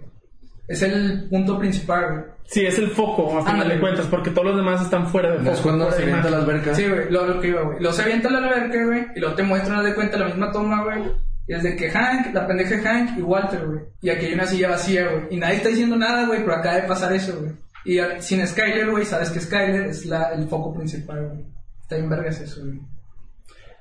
es 0.68 0.82
el 0.82 1.28
punto 1.28 1.58
principal, 1.58 2.10
güey. 2.12 2.24
Sí, 2.44 2.64
es 2.64 2.78
el 2.78 2.88
foco, 2.88 3.38
a 3.38 3.44
final 3.44 3.68
de 3.68 3.78
cuentas, 3.80 4.06
porque 4.06 4.30
todos 4.30 4.46
los 4.48 4.56
demás 4.56 4.80
están 4.82 5.06
fuera 5.08 5.32
de 5.32 5.38
foco. 5.38 5.50
Es 5.50 5.60
cuando 5.60 5.90
se 5.92 6.02
avienta 6.02 6.30
la 6.30 6.38
alberca. 6.38 6.74
Sí, 6.74 6.86
güey, 6.88 7.10
lo, 7.10 7.26
lo 7.26 7.40
que 7.40 7.48
iba, 7.48 7.62
güey. 7.62 7.78
Luego 7.80 7.92
se 7.94 8.02
avienta 8.02 8.30
la 8.30 8.38
alberca, 8.38 8.84
güey, 8.86 9.06
y 9.16 9.20
luego 9.20 9.34
te 9.34 9.42
muestran, 9.42 9.84
de 9.84 9.94
cuenta, 9.94 10.16
la 10.18 10.26
misma 10.26 10.50
toma, 10.52 10.82
güey. 10.84 11.02
Y 11.46 11.54
es 11.54 11.62
de 11.62 11.76
que 11.76 11.90
Hank, 11.90 12.34
la 12.34 12.46
pendeja 12.46 12.76
de 12.76 12.82
Hank 12.82 13.18
y 13.18 13.22
Walter, 13.22 13.66
güey. 13.66 13.80
Y 14.02 14.10
aquí 14.10 14.26
hay 14.26 14.34
una 14.34 14.46
silla 14.46 14.68
vacía, 14.70 15.08
güey. 15.08 15.22
Y 15.30 15.36
nadie 15.38 15.56
está 15.56 15.68
diciendo 15.70 15.96
nada, 15.96 16.26
güey, 16.26 16.40
pero 16.40 16.54
acaba 16.54 16.76
de 16.76 16.82
pasar 16.88 17.12
eso, 17.12 17.38
güey. 17.40 17.52
Y 17.84 17.98
sin 18.22 18.46
Skyler, 18.46 18.90
güey, 18.90 19.04
sabes 19.06 19.30
que 19.30 19.40
Skyler 19.40 19.86
es 19.86 20.04
la, 20.06 20.30
el 20.34 20.46
foco 20.48 20.74
principal, 20.74 21.26
güey. 21.28 21.44
Está 21.82 21.96
bien 21.96 22.08
vergas 22.10 22.40
eso, 22.40 22.60
güey. 22.62 22.78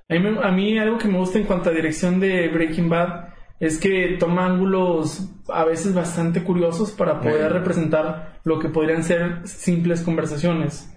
A 0.10 0.14
mí, 0.14 0.20
me- 0.20 0.48
a 0.48 0.52
mí 0.52 0.80
algo 0.80 0.98
que 0.98 1.10
me 1.10 1.18
gusta 1.18 1.38
en 1.38 1.44
cuanto 1.46 1.70
a 1.70 1.74
dirección 1.74 2.20
de 2.22 2.48
Breaking 2.48 2.88
Bad 2.90 3.27
es 3.60 3.80
que 3.80 4.18
toma 4.20 4.46
ángulos 4.46 5.30
a 5.50 5.64
veces 5.66 5.94
bastante 5.94 6.44
curiosos 6.44 6.92
para 6.92 7.20
poder 7.22 7.48
Sí. 7.52 7.58
representar 7.58 8.40
lo 8.44 8.60
que 8.60 8.70
podrían 8.70 9.04
ser 9.04 9.48
simples 9.48 10.02
conversaciones. 10.02 10.94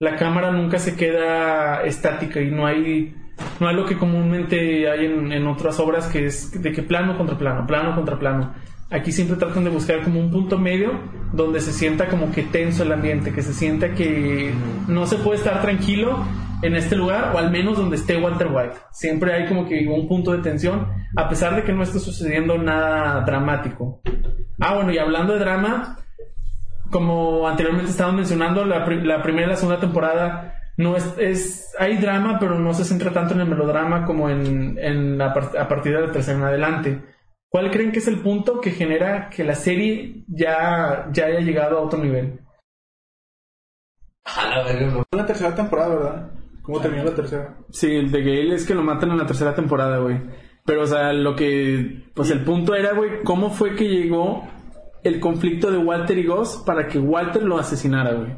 La 0.00 0.16
cámara 0.16 0.50
nunca 0.50 0.78
se 0.78 0.96
queda 0.96 1.82
estática 1.84 2.40
y 2.40 2.50
no 2.50 2.66
hay 2.66 3.14
no 3.60 3.68
hay 3.68 3.74
lo 3.74 3.86
que 3.86 3.96
comúnmente 3.96 4.88
hay 4.90 5.06
en, 5.06 5.32
en 5.32 5.46
otras 5.46 5.80
obras 5.80 6.06
que 6.06 6.26
es 6.26 6.60
de 6.62 6.70
que 6.70 6.82
plano 6.82 7.16
contra 7.16 7.38
plano, 7.38 7.66
plano 7.66 7.94
contra 7.94 8.18
plano. 8.18 8.54
Aquí 8.92 9.10
siempre 9.10 9.36
tratan 9.38 9.64
de 9.64 9.70
buscar 9.70 10.02
como 10.02 10.20
un 10.20 10.30
punto 10.30 10.58
medio 10.58 10.92
donde 11.32 11.60
se 11.60 11.72
sienta 11.72 12.08
como 12.08 12.30
que 12.30 12.42
tenso 12.42 12.82
el 12.82 12.92
ambiente, 12.92 13.32
que 13.32 13.40
se 13.42 13.54
sienta 13.54 13.94
que 13.94 14.52
no 14.86 15.06
se 15.06 15.16
puede 15.16 15.38
estar 15.38 15.62
tranquilo 15.62 16.22
en 16.60 16.76
este 16.76 16.94
lugar 16.94 17.32
o 17.34 17.38
al 17.38 17.50
menos 17.50 17.78
donde 17.78 17.96
esté 17.96 18.18
Walter 18.18 18.48
White. 18.52 18.74
Siempre 18.90 19.32
hay 19.32 19.46
como 19.48 19.66
que 19.66 19.86
un 19.88 20.06
punto 20.06 20.32
de 20.32 20.38
tensión 20.38 20.88
a 21.16 21.28
pesar 21.28 21.56
de 21.56 21.62
que 21.64 21.72
no 21.72 21.82
esté 21.82 21.98
sucediendo 22.00 22.58
nada 22.58 23.22
dramático. 23.22 24.02
Ah, 24.60 24.74
bueno, 24.74 24.92
y 24.92 24.98
hablando 24.98 25.32
de 25.32 25.38
drama, 25.40 25.96
como 26.90 27.48
anteriormente 27.48 27.90
estaban 27.90 28.16
mencionando, 28.16 28.64
la, 28.66 28.84
pri- 28.84 29.02
la 29.02 29.22
primera 29.22 29.46
y 29.46 29.50
la 29.50 29.56
segunda 29.56 29.80
temporada 29.80 30.54
no 30.76 30.96
es, 30.96 31.14
es 31.18 31.74
hay 31.78 31.96
drama, 31.96 32.38
pero 32.38 32.58
no 32.58 32.74
se 32.74 32.84
centra 32.84 33.10
tanto 33.10 33.34
en 33.34 33.40
el 33.40 33.48
melodrama 33.48 34.04
como 34.04 34.28
en, 34.28 34.78
en 34.78 35.16
la 35.18 35.32
par- 35.32 35.56
a 35.58 35.66
partir 35.68 35.94
de 35.94 36.06
la 36.06 36.12
tercera 36.12 36.36
en 36.38 36.44
adelante. 36.44 37.02
¿Cuál 37.52 37.70
creen 37.70 37.92
que 37.92 37.98
es 37.98 38.08
el 38.08 38.22
punto 38.22 38.62
que 38.62 38.70
genera 38.70 39.28
que 39.28 39.44
la 39.44 39.54
serie 39.54 40.24
ya, 40.26 41.10
ya 41.12 41.26
haya 41.26 41.40
llegado 41.40 41.76
a 41.76 41.82
otro 41.82 42.02
nivel? 42.02 42.40
A 44.24 44.48
la 44.48 44.64
verga, 44.64 45.04
la 45.10 45.26
tercera 45.26 45.54
temporada, 45.54 45.94
¿verdad? 45.94 46.30
¿Cómo 46.62 46.80
terminó 46.80 47.04
la 47.04 47.14
tercera? 47.14 47.58
Sí, 47.70 47.94
el 47.94 48.10
de 48.10 48.20
Gale 48.20 48.54
es 48.54 48.64
que 48.64 48.74
lo 48.74 48.82
matan 48.82 49.10
en 49.10 49.18
la 49.18 49.26
tercera 49.26 49.54
temporada, 49.54 49.98
güey. 49.98 50.18
Pero, 50.64 50.84
o 50.84 50.86
sea, 50.86 51.12
lo 51.12 51.36
que. 51.36 52.04
Pues 52.14 52.30
el 52.30 52.42
punto 52.42 52.74
era, 52.74 52.94
güey, 52.94 53.22
cómo 53.22 53.50
fue 53.50 53.74
que 53.74 53.86
llegó 53.86 54.48
el 55.04 55.20
conflicto 55.20 55.70
de 55.70 55.76
Walter 55.76 56.16
y 56.16 56.24
Goss 56.24 56.62
para 56.64 56.86
que 56.86 56.98
Walter 56.98 57.42
lo 57.42 57.58
asesinara, 57.58 58.14
güey. 58.14 58.34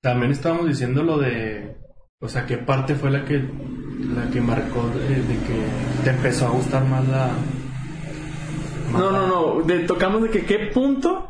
También 0.00 0.32
estábamos 0.32 0.68
diciendo 0.68 1.02
lo 1.02 1.18
de. 1.18 1.76
O 2.20 2.28
sea, 2.28 2.46
¿qué 2.46 2.56
parte 2.56 2.94
fue 2.94 3.10
la 3.10 3.26
que 3.26 3.34
la 3.38 4.30
que 4.32 4.40
marcó 4.40 4.88
de, 4.88 5.16
de 5.16 5.34
que 5.34 6.02
te 6.02 6.10
empezó 6.10 6.46
a 6.46 6.50
gustar 6.50 6.86
más 6.86 7.06
la. 7.08 7.30
No, 8.92 9.10
no, 9.10 9.26
no. 9.26 9.62
De, 9.62 9.80
tocamos 9.80 10.22
de 10.22 10.30
que 10.30 10.44
qué 10.44 10.70
punto 10.72 11.28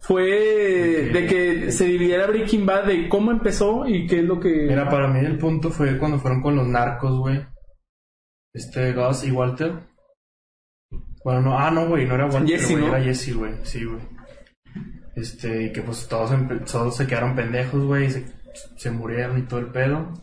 fue 0.00 1.10
de 1.12 1.26
que 1.26 1.72
se 1.72 1.84
dividiera 1.84 2.26
Breaking 2.26 2.66
Bad 2.66 2.86
de 2.86 3.08
cómo 3.08 3.30
empezó 3.30 3.86
y 3.86 4.06
qué 4.06 4.20
es 4.20 4.24
lo 4.24 4.40
que. 4.40 4.66
Mira, 4.68 4.88
para 4.88 5.08
mí 5.08 5.20
el 5.20 5.38
punto 5.38 5.70
fue 5.70 5.98
cuando 5.98 6.18
fueron 6.18 6.42
con 6.42 6.56
los 6.56 6.66
narcos, 6.66 7.18
güey. 7.18 7.46
Este, 8.52 8.92
Gus 8.92 9.24
y 9.24 9.30
Walter. 9.30 9.90
Bueno, 11.22 11.42
no, 11.42 11.58
ah, 11.58 11.70
no, 11.70 11.86
güey, 11.86 12.06
no 12.06 12.14
era 12.14 12.26
Walter, 12.26 12.58
Jesse, 12.58 12.70
güey, 12.72 12.84
¿no? 12.84 12.88
era 12.88 13.04
Jesse, 13.04 13.34
güey, 13.34 13.52
sí, 13.62 13.84
güey. 13.84 14.00
Este, 15.14 15.64
y 15.64 15.72
que 15.72 15.82
pues 15.82 16.08
todos, 16.08 16.30
todos 16.70 16.96
se 16.96 17.06
quedaron 17.06 17.36
pendejos, 17.36 17.84
güey, 17.84 18.06
y 18.06 18.10
se, 18.10 18.24
se 18.76 18.90
murieron 18.90 19.38
y 19.38 19.42
todo 19.42 19.60
el 19.60 19.66
pedo. 19.66 20.14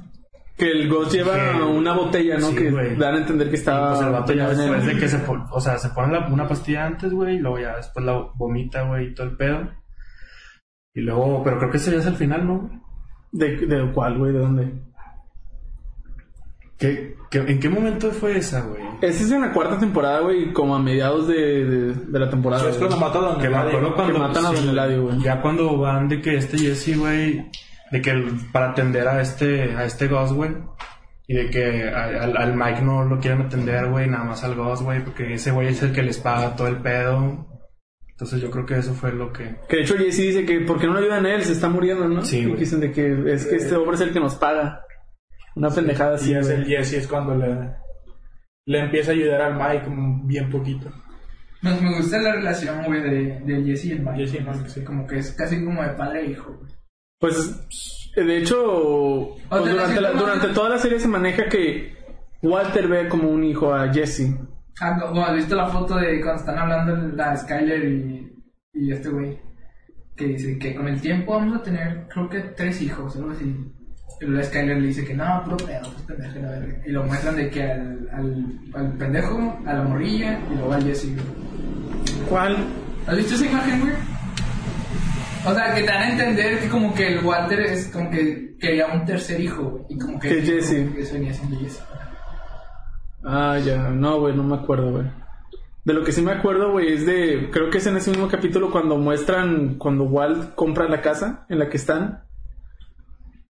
Que 0.57 0.71
el 0.71 0.89
Ghost 0.89 1.11
lleva 1.13 1.35
Sí. 1.35 1.59
una 1.61 1.93
botella, 1.93 2.37
¿no? 2.39 2.47
Sí, 2.49 2.55
que 2.55 2.71
güey. 2.71 2.95
dan 2.95 3.13
a 3.15 3.17
entender 3.19 3.49
que 3.49 3.57
estaba. 3.57 3.91
pues 3.93 4.01
el 4.07 4.11
vato 4.11 4.33
ya 4.33 4.47
veneno. 4.47 4.73
después 4.73 4.85
de 4.95 4.99
que 4.99 5.07
se 5.07 5.19
pon- 5.19 5.45
o 5.51 5.61
sea, 5.61 5.77
se 5.77 5.89
pone 5.89 6.11
la- 6.13 6.27
una 6.27 6.47
pastilla 6.47 6.85
antes, 6.87 7.13
güey, 7.13 7.35
y 7.35 7.39
luego 7.39 7.59
ya 7.59 7.75
después 7.77 8.03
la 8.05 8.27
vomita, 8.35 8.81
güey, 8.83 9.07
y 9.09 9.13
todo 9.13 9.27
el 9.27 9.37
pedo. 9.37 9.69
Y 10.95 11.01
luego, 11.01 11.43
pero 11.43 11.59
creo 11.59 11.69
que 11.69 11.77
ese 11.77 11.91
ya 11.91 11.97
es 11.99 12.05
el 12.07 12.15
final, 12.15 12.47
¿no? 12.47 12.69
¿De, 13.31 13.55
de 13.55 13.91
cuál, 13.91 14.17
güey? 14.17 14.33
¿De 14.33 14.39
dónde? 14.39 14.73
¿Qué, 16.77 17.15
qué- 17.31 17.39
en 17.39 17.59
qué 17.59 17.69
momento 17.69 18.11
fue 18.11 18.37
esa, 18.37 18.61
güey? 18.61 18.81
Esa 19.01 19.23
es 19.23 19.31
en 19.31 19.41
la 19.41 19.51
cuarta 19.51 19.79
temporada, 19.79 20.21
güey, 20.21 20.53
como 20.53 20.75
a 20.75 20.79
mediados 20.79 21.27
de, 21.27 21.65
de, 21.65 21.93
de 21.93 22.19
la 22.19 22.29
temporada. 22.29 22.63
Sí, 22.63 22.69
es 22.69 22.77
cuando 22.77 22.97
mató 22.97 23.19
a 23.19 23.31
Don 23.31 23.41
Que 23.41 23.49
me 23.49 23.55
Eladio. 23.55 23.69
acuerdo 23.77 23.95
cuando 23.95 24.19
matan 24.19 24.45
a 24.45 24.51
Don 24.51 24.69
Eladio, 24.69 25.03
güey. 25.03 25.19
Ya 25.19 25.41
cuando 25.41 25.77
van 25.77 26.07
de 26.07 26.21
que 26.21 26.37
este 26.37 26.57
Jesse, 26.57 26.95
güey, 26.97 27.49
de 27.91 28.01
que 28.01 28.09
el- 28.11 28.31
para 28.51 28.71
atender 28.71 29.07
a 29.07 29.21
este, 29.21 29.75
a 29.75 29.83
este 29.85 30.07
Ghost, 30.07 30.33
güey, 30.33 30.51
y 31.27 31.35
de 31.35 31.49
que 31.49 31.89
al, 31.89 32.37
al 32.37 32.55
Mike 32.55 32.81
no 32.81 33.03
lo 33.03 33.19
quieren 33.19 33.41
atender, 33.41 33.87
güey, 33.89 34.07
nada 34.09 34.23
más 34.23 34.43
al 34.43 34.55
Ghost, 34.55 34.83
güey, 34.83 35.03
porque 35.03 35.33
ese 35.33 35.51
güey 35.51 35.67
es 35.69 35.81
el 35.83 35.91
que 35.91 36.01
les 36.03 36.17
paga 36.19 36.55
todo 36.55 36.67
el 36.67 36.77
pedo. 36.77 37.45
Entonces 38.11 38.41
yo 38.41 38.49
creo 38.49 38.65
que 38.65 38.75
eso 38.79 38.93
fue 38.95 39.11
lo 39.13 39.31
que... 39.31 39.57
Que 39.69 39.75
de 39.77 39.81
hecho 39.83 39.95
Jesse 39.95 40.17
dice 40.17 40.43
que 40.45 40.61
¿por 40.61 40.79
qué 40.79 40.87
no 40.87 40.93
le 40.95 41.01
ayudan 41.01 41.25
a 41.27 41.35
él? 41.35 41.43
Se 41.43 41.51
está 41.51 41.69
muriendo, 41.69 42.07
¿no? 42.07 42.23
Sí, 42.23 42.45
güey. 42.45 42.57
dicen 42.59 42.79
de 42.79 42.91
que 42.91 43.11
es 43.31 43.45
que 43.45 43.57
este 43.57 43.75
hombre 43.75 43.93
es 43.95 44.01
el 44.01 44.11
que 44.11 44.19
nos 44.19 44.33
paga. 44.35 44.81
Una 45.55 45.69
pendejada 45.69 46.15
así. 46.15 46.31
Y 46.31 46.35
es 46.35 46.49
el 46.49 46.65
Jesse 46.65 46.93
es 46.93 47.07
cuando 47.07 47.35
le, 47.35 47.75
le 48.65 48.79
empieza 48.79 49.11
a 49.11 49.13
ayudar 49.13 49.41
al 49.41 49.53
Mike 49.55 49.85
bien 50.25 50.49
poquito. 50.49 50.89
Nos 51.61 51.79
me 51.81 51.95
gusta 51.95 52.17
la 52.19 52.33
relación, 52.33 52.85
güey, 52.85 53.01
de, 53.01 53.39
de 53.41 53.63
Jesse 53.63 53.85
y 53.85 53.91
el 53.91 53.99
Mike. 54.01 54.25
Jesse 54.25 54.35
y 54.41 54.43
Mike, 54.43 54.69
sí. 54.69 54.83
Como 54.83 55.05
que 55.05 55.17
es 55.19 55.31
casi 55.33 55.63
como 55.63 55.83
de 55.83 55.89
padre 55.89 56.21
e 56.21 56.31
hijo, 56.31 56.53
güey. 56.59 56.71
Pues 57.19 57.59
de 58.15 58.37
hecho, 58.37 59.35
pues, 59.49 59.61
durante, 59.65 60.01
la- 60.01 60.09
siento- 60.09 60.19
durante 60.25 60.47
toda 60.49 60.69
la 60.69 60.77
serie 60.77 60.99
se 60.99 61.07
maneja 61.07 61.45
que 61.49 61.95
Walter 62.43 62.87
ve 62.87 63.07
como 63.07 63.29
un 63.29 63.43
hijo 63.43 63.73
a 63.73 63.91
Jesse. 63.91 64.35
Ah, 64.79 64.95
no, 65.13 65.23
¿has 65.25 65.35
visto 65.35 65.55
la 65.55 65.67
foto 65.67 65.95
de 65.95 66.21
cuando 66.21 66.39
están 66.41 66.57
hablando 66.59 66.95
la 67.15 67.35
Skyler 67.35 67.83
y, 67.85 68.31
y 68.73 68.91
este 68.91 69.09
güey? 69.09 69.39
Que 70.15 70.25
dice 70.27 70.57
que 70.59 70.75
con 70.75 70.87
el 70.87 71.01
tiempo 71.01 71.33
vamos 71.33 71.57
a 71.59 71.63
tener, 71.63 72.07
creo 72.09 72.29
que 72.29 72.39
tres 72.55 72.81
hijos, 72.81 73.15
algo 73.15 73.31
así. 73.31 73.45
Y 74.21 74.25
luego 74.25 74.39
la 74.41 74.43
Skyler 74.47 74.77
le 74.79 74.87
dice 74.87 75.05
que 75.05 75.13
no, 75.15 75.41
puro 75.43 75.57
pedo, 75.57 75.81
pues 75.81 76.03
pendejo, 76.07 76.39
la 76.39 76.49
verga. 76.51 76.81
Y 76.85 76.91
lo 76.91 77.03
muestran 77.03 77.35
de 77.35 77.49
que 77.49 77.63
al, 77.63 78.09
al, 78.13 78.59
al 78.75 78.91
pendejo, 78.97 79.59
a 79.65 79.73
la 79.73 79.83
morrilla 79.83 80.39
y 80.51 80.55
luego 80.55 80.73
al 80.73 80.83
Jesse. 80.83 81.09
¿Cuál? 82.29 82.57
¿Has 83.07 83.17
visto 83.17 83.33
esa 83.35 83.45
imagen, 83.45 83.79
güey? 83.81 83.93
O 85.49 85.53
sea, 85.53 85.73
que 85.73 85.81
te 85.81 85.87
dan 85.87 86.01
a 86.03 86.09
entender 86.11 86.59
que 86.59 86.67
como 86.67 86.93
que 86.93 87.13
el 87.13 87.25
Walter 87.25 87.59
es 87.61 87.87
como 87.87 88.09
que 88.09 88.55
quería 88.59 88.87
un 88.87 89.05
tercer 89.05 89.39
hijo. 89.39 89.85
Y 89.89 89.97
como 89.97 90.19
que... 90.19 90.29
Que 90.29 90.41
Jesse. 90.41 90.83
como 90.83 90.95
que 90.95 91.01
Eso 91.01 91.13
venía 91.13 91.33
siendo 91.33 91.57
Jesse. 91.59 91.83
Ah, 93.23 93.57
ya, 93.63 93.89
no, 93.89 94.19
güey, 94.19 94.35
no 94.35 94.43
me 94.43 94.55
acuerdo, 94.55 94.91
güey. 94.91 95.05
De 95.83 95.93
lo 95.93 96.03
que 96.03 96.11
sí 96.11 96.21
me 96.21 96.31
acuerdo, 96.33 96.71
güey, 96.71 96.93
es 96.93 97.05
de. 97.05 97.49
Creo 97.51 97.69
que 97.69 97.77
es 97.77 97.87
en 97.87 97.95
ese 97.95 98.09
mismo 98.11 98.27
capítulo 98.27 98.71
cuando 98.71 98.97
muestran. 98.97 99.75
Cuando 99.77 100.03
Walt 100.03 100.53
compra 100.55 100.87
la 100.89 101.01
casa 101.01 101.45
en 101.49 101.59
la 101.59 101.69
que 101.69 101.77
están. 101.77 102.23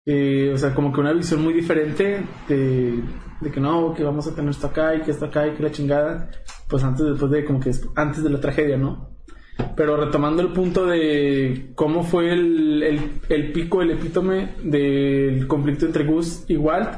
Eh, 0.06 0.52
o 0.54 0.58
sea, 0.58 0.74
como 0.76 0.91
que 0.93 1.00
una 1.00 1.14
visión 1.14 1.41
muy 1.41 1.54
diferente 1.54 2.24
de, 2.48 3.02
de 3.41 3.52
que 3.52 3.60
no, 3.60 3.93
que 3.93 4.04
vamos 4.04 4.28
a 4.28 4.36
tener 4.36 4.52
esto 4.52 4.68
acá 4.68 4.96
y 4.96 5.02
que 5.02 5.12
esto 5.12 5.26
acá 5.26 5.48
y 5.48 5.54
que 5.56 5.64
la 5.64 5.72
chingada. 5.72 6.30
Pues 6.70 6.84
antes, 6.84 7.06
después 7.06 7.32
de, 7.32 7.46
como 7.46 7.60
que 7.60 7.70
es- 7.70 7.88
antes 7.96 8.22
de 8.24 8.30
la 8.30 8.39
tragedia, 8.41 8.78
¿no? 8.78 9.14
Pero 9.76 9.97
retomando 9.97 10.41
el 10.41 10.51
punto 10.53 10.86
de 10.86 11.72
cómo 11.76 12.03
fue 12.03 12.32
el, 12.34 12.84
el, 12.84 13.12
el 13.30 13.51
pico, 13.51 13.82
el 13.82 13.91
epítome 13.91 14.53
del 14.64 15.47
conflicto 15.47 15.86
entre 15.86 16.03
Gus 16.06 16.45
y 16.47 16.56
Walt. 16.58 16.89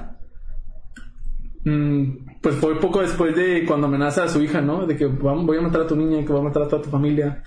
Mm, 1.66 2.39
pues 2.41 2.55
fue 2.55 2.80
poco 2.80 3.01
después 3.01 3.36
de 3.36 3.66
cuando 3.66 3.88
amenaza 3.88 4.24
a 4.24 4.28
su 4.30 4.41
hija, 4.41 4.62
¿no? 4.62 4.86
De 4.86 4.95
que 4.95 5.08
"Vam- 5.08 5.45
voy 5.45 5.58
a 5.58 5.62
matar 5.62 5.82
a 5.82 5.88
tu 5.88 5.95
niña 5.95 6.20
y 6.20 6.26
que 6.26 6.32
voy 6.32 6.41
a 6.41 6.45
matar 6.45 6.64
a 6.64 6.68
toda 6.68 6.82
tu 6.82 6.89
familia. 6.89 7.43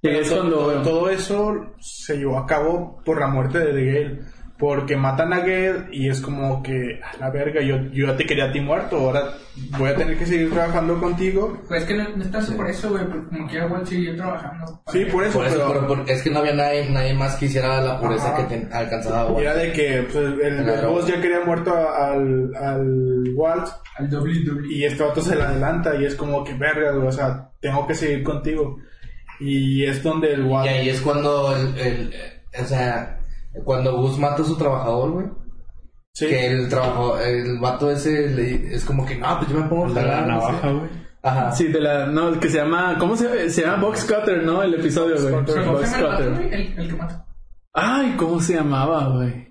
Y 0.00 0.08
es 0.08 0.30
cuando... 0.30 0.56
todo, 0.56 0.82
todo 0.82 1.10
eso 1.10 1.74
se 1.80 2.16
llevó 2.16 2.38
a 2.38 2.46
cabo 2.46 3.02
por 3.04 3.18
la 3.20 3.26
muerte 3.28 3.58
de 3.58 3.84
Gale. 3.84 4.20
Porque 4.58 4.96
matan 4.96 5.32
a 5.32 5.38
Gale 5.38 5.86
y 5.92 6.08
es 6.08 6.20
como 6.20 6.64
que, 6.64 6.98
a 7.00 7.16
la 7.18 7.30
verga, 7.30 7.62
yo, 7.62 7.76
yo 7.92 8.08
ya 8.08 8.16
te 8.16 8.26
quería 8.26 8.46
a 8.46 8.52
ti 8.52 8.60
muerto, 8.60 8.96
ahora 8.96 9.34
voy 9.78 9.90
a 9.90 9.94
tener 9.94 10.18
que 10.18 10.26
seguir 10.26 10.50
trabajando 10.50 10.98
contigo. 10.98 11.62
Pues 11.68 11.82
es 11.82 11.86
que 11.88 11.94
no, 11.94 12.08
no 12.16 12.24
es 12.24 12.30
tanto 12.32 12.56
por 12.56 12.68
eso, 12.68 12.90
güey, 12.90 13.04
porque 13.04 13.28
como 13.36 13.48
quiera 13.48 13.66
Walt 13.68 13.86
siguió 13.86 14.16
trabajando. 14.16 14.82
Sí, 14.88 15.04
por 15.04 15.22
eso, 15.22 15.38
Por 15.38 15.46
eso, 15.46 15.64
pero, 15.68 15.86
por- 15.86 16.10
es 16.10 16.22
que 16.22 16.30
no 16.30 16.40
había 16.40 16.54
nadie, 16.54 16.90
nadie 16.90 17.14
más 17.14 17.36
que 17.36 17.44
hiciera 17.46 17.80
la 17.80 18.00
pureza 18.00 18.32
Ajá. 18.34 18.36
que 18.48 18.54
ten- 18.56 18.68
alcanzaba 18.72 19.26
Walt. 19.26 19.38
era 19.46 19.54
de 19.54 19.70
que 19.72 20.02
pues, 20.10 20.16
el, 20.24 20.40
el 20.68 20.86
boss 20.88 21.06
ya 21.06 21.20
quería 21.20 21.40
muerto 21.44 21.72
a- 21.72 22.10
al, 22.14 22.50
al 22.56 23.22
Walt 23.36 23.68
Al 23.96 24.12
WWE. 24.12 24.74
y 24.74 24.84
este 24.84 25.04
vato 25.04 25.20
se 25.20 25.36
le 25.36 25.42
adelanta 25.42 25.94
y 25.94 26.04
es 26.04 26.16
como 26.16 26.42
que, 26.42 26.54
verga, 26.54 26.90
güey, 26.90 27.06
o 27.06 27.12
sea, 27.12 27.48
tengo 27.60 27.86
que 27.86 27.94
seguir 27.94 28.24
contigo. 28.24 28.76
Y 29.38 29.84
es 29.84 30.02
donde 30.02 30.32
el 30.32 30.44
Walt... 30.46 30.66
Y 30.66 30.68
ahí 30.68 30.88
es 30.88 31.00
cuando 31.00 31.54
el, 31.56 31.78
el- 31.78 32.14
o 32.60 32.64
sea, 32.64 33.17
cuando 33.64 33.96
Gus 33.96 34.18
mata 34.18 34.42
a 34.42 34.44
su 34.44 34.56
trabajador, 34.56 35.10
güey. 35.10 35.26
Sí. 36.12 36.26
Que 36.26 36.46
el 36.48 36.68
trabajo, 36.68 37.18
el 37.18 37.58
vato 37.60 37.90
ese 37.90 38.28
le- 38.28 38.74
es 38.74 38.84
como 38.84 39.06
que, 39.06 39.16
no, 39.16 39.38
pues 39.38 39.50
yo 39.50 39.60
me 39.60 39.68
pongo 39.68 39.84
a 39.86 39.88
De 39.88 39.94
la 39.94 40.00
jalar, 40.02 40.24
sé". 40.24 40.28
navaja, 40.28 40.70
güey. 40.70 40.90
Ajá. 41.22 41.52
Sí, 41.52 41.68
de 41.68 41.80
la... 41.80 42.06
No, 42.06 42.38
que 42.40 42.48
se 42.48 42.58
llama... 42.58 42.96
¿Cómo 42.98 43.16
se 43.16 43.24
llama? 43.28 43.50
Se 43.50 43.62
llama 43.62 43.82
Box 43.82 44.04
Cutter, 44.04 44.42
¿no? 44.44 44.62
El 44.62 44.74
episodio, 44.74 45.16
güey. 45.20 45.32
Box 45.34 45.46
Cutter. 45.46 45.64
¿Cómo 45.64 45.76
Box 45.78 45.88
se 45.90 46.00
llama 46.02 46.16
el 46.18 46.24
Cutter. 46.32 46.54
El, 46.54 46.78
el 46.78 46.88
que 46.88 46.96
mata. 46.96 47.26
Ay, 47.72 48.14
¿cómo 48.16 48.40
se 48.40 48.54
llamaba, 48.54 49.08
güey? 49.08 49.48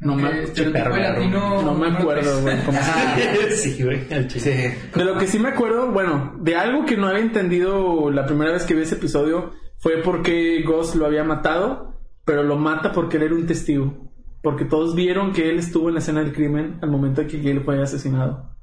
No 0.00 0.14
me, 0.14 0.30
de 0.32 0.64
perro, 0.70 0.96
latino. 0.96 1.62
no 1.62 1.74
me 1.74 1.88
acuerdo, 1.88 2.40
güey. 2.42 2.56
sí, 3.56 3.82
güey. 3.82 4.00
Sí. 4.28 4.50
De 4.94 5.04
lo 5.04 5.18
que 5.18 5.26
sí 5.26 5.40
me 5.40 5.48
acuerdo, 5.48 5.90
bueno, 5.90 6.34
de 6.40 6.54
algo 6.56 6.84
que 6.86 6.96
no 6.96 7.08
había 7.08 7.20
entendido 7.22 8.08
la 8.10 8.24
primera 8.26 8.52
vez 8.52 8.64
que 8.64 8.74
vi 8.74 8.82
ese 8.82 8.94
episodio 8.94 9.52
fue 9.78 10.00
porque 10.04 10.62
Ghost 10.64 10.94
lo 10.94 11.06
había 11.06 11.24
matado, 11.24 11.87
pero 12.28 12.42
lo 12.42 12.58
mata 12.58 12.92
porque 12.92 13.16
él 13.16 13.22
era 13.22 13.34
un 13.34 13.46
testigo. 13.46 14.12
Porque 14.42 14.66
todos 14.66 14.94
vieron 14.94 15.32
que 15.32 15.48
él 15.48 15.58
estuvo 15.58 15.88
en 15.88 15.94
la 15.94 16.00
escena 16.00 16.20
del 16.20 16.34
crimen 16.34 16.78
al 16.82 16.90
momento 16.90 17.22
de 17.22 17.26
que 17.26 17.38
Gale 17.38 17.60
fue 17.60 17.82
asesinado. 17.82 18.54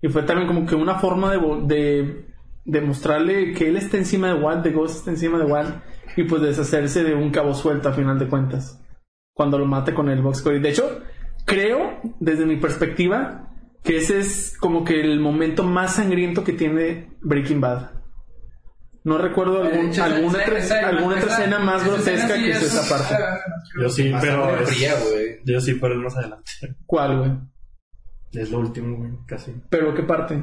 Y 0.00 0.06
fue 0.08 0.22
también 0.22 0.46
como 0.46 0.64
que 0.66 0.76
una 0.76 1.00
forma 1.00 1.32
de, 1.32 2.26
de, 2.64 2.80
mostrarle 2.80 3.54
que 3.54 3.68
él 3.68 3.76
está 3.76 3.96
encima 3.96 4.28
de 4.28 4.40
Walt, 4.40 4.62
de 4.62 4.70
Ghost 4.70 4.98
está 4.98 5.10
encima 5.10 5.36
de 5.36 5.46
Walt, 5.46 5.82
y 6.16 6.22
pues 6.22 6.42
deshacerse 6.42 7.02
de 7.02 7.12
un 7.16 7.30
cabo 7.30 7.54
suelto 7.54 7.88
a 7.88 7.92
final 7.92 8.20
de 8.20 8.28
cuentas. 8.28 8.80
Cuando 9.34 9.58
lo 9.58 9.66
mata 9.66 9.92
con 9.94 10.08
el 10.08 10.22
box 10.22 10.40
core. 10.40 10.60
De 10.60 10.70
hecho, 10.70 11.00
creo, 11.44 11.98
desde 12.20 12.46
mi 12.46 12.58
perspectiva, 12.58 13.52
que 13.82 13.96
ese 13.96 14.20
es 14.20 14.56
como 14.56 14.84
que 14.84 15.00
el 15.00 15.18
momento 15.18 15.64
más 15.64 15.96
sangriento 15.96 16.44
que 16.44 16.52
tiene 16.52 17.16
Breaking 17.20 17.60
Bad. 17.60 18.01
No 19.04 19.18
recuerdo 19.18 19.62
algún- 19.64 19.86
Eh, 19.86 19.90
esa- 19.90 20.04
alguna, 20.04 20.38
esa- 20.38 20.42
otra- 20.50 20.58
esa- 20.58 20.88
alguna 20.88 21.16
otra 21.16 21.32
escena 21.32 21.58
más 21.58 21.82
esa 21.82 21.90
grotesca 21.90 22.12
escena 22.12 22.34
sí 22.36 22.42
que 22.44 22.50
es 22.50 22.62
es- 22.62 22.74
esa 22.74 22.88
parte. 22.98 23.14
Yo 23.80 23.88
sí, 23.90 24.12
pero 24.20 24.56
es- 24.60 24.68
fría. 24.68 24.94
Yo 25.44 25.60
sí, 25.60 25.74
pero 25.74 25.94
es 25.94 26.00
más 26.00 26.16
adelante. 26.16 26.50
¿Cuál, 26.86 27.18
güey? 27.18 27.30
Es 28.32 28.50
lo 28.50 28.58
último, 28.60 28.96
güey, 28.96 29.10
casi. 29.26 29.54
¿Pero 29.68 29.92
qué 29.94 30.02
parte? 30.04 30.42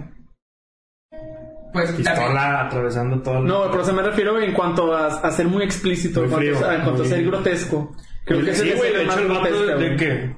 Pues 1.72 1.86
también. 1.88 1.98
Pistola 2.16 2.66
atravesando 2.66 3.22
todo 3.22 3.38
el... 3.40 3.46
No, 3.46 3.70
pero 3.72 3.84
se 3.86 3.94
me 3.94 4.02
refiero 4.02 4.40
en 4.42 4.54
cuanto 4.54 4.94
a, 4.96 5.08
a 5.08 5.32
ser 5.32 5.48
muy 5.48 5.64
explícito, 5.64 6.24
en 6.24 6.30
Muy 6.30 6.34
cuanto, 6.36 6.56
frío, 6.58 6.70
a, 6.70 6.76
en 6.76 6.82
cuanto 6.82 7.04
a 7.04 7.06
ser 7.06 7.24
grotesco. 7.26 7.96
Creo 8.26 8.44
que 8.44 8.54
sí, 8.56 8.72
güey, 8.76 8.94
de 8.94 9.04
escena 9.04 9.04
hecho 9.04 9.08
más 9.08 9.18
el 9.20 9.28
vato 9.28 9.66
de, 9.66 9.90
de 9.90 9.96
que... 9.96 10.36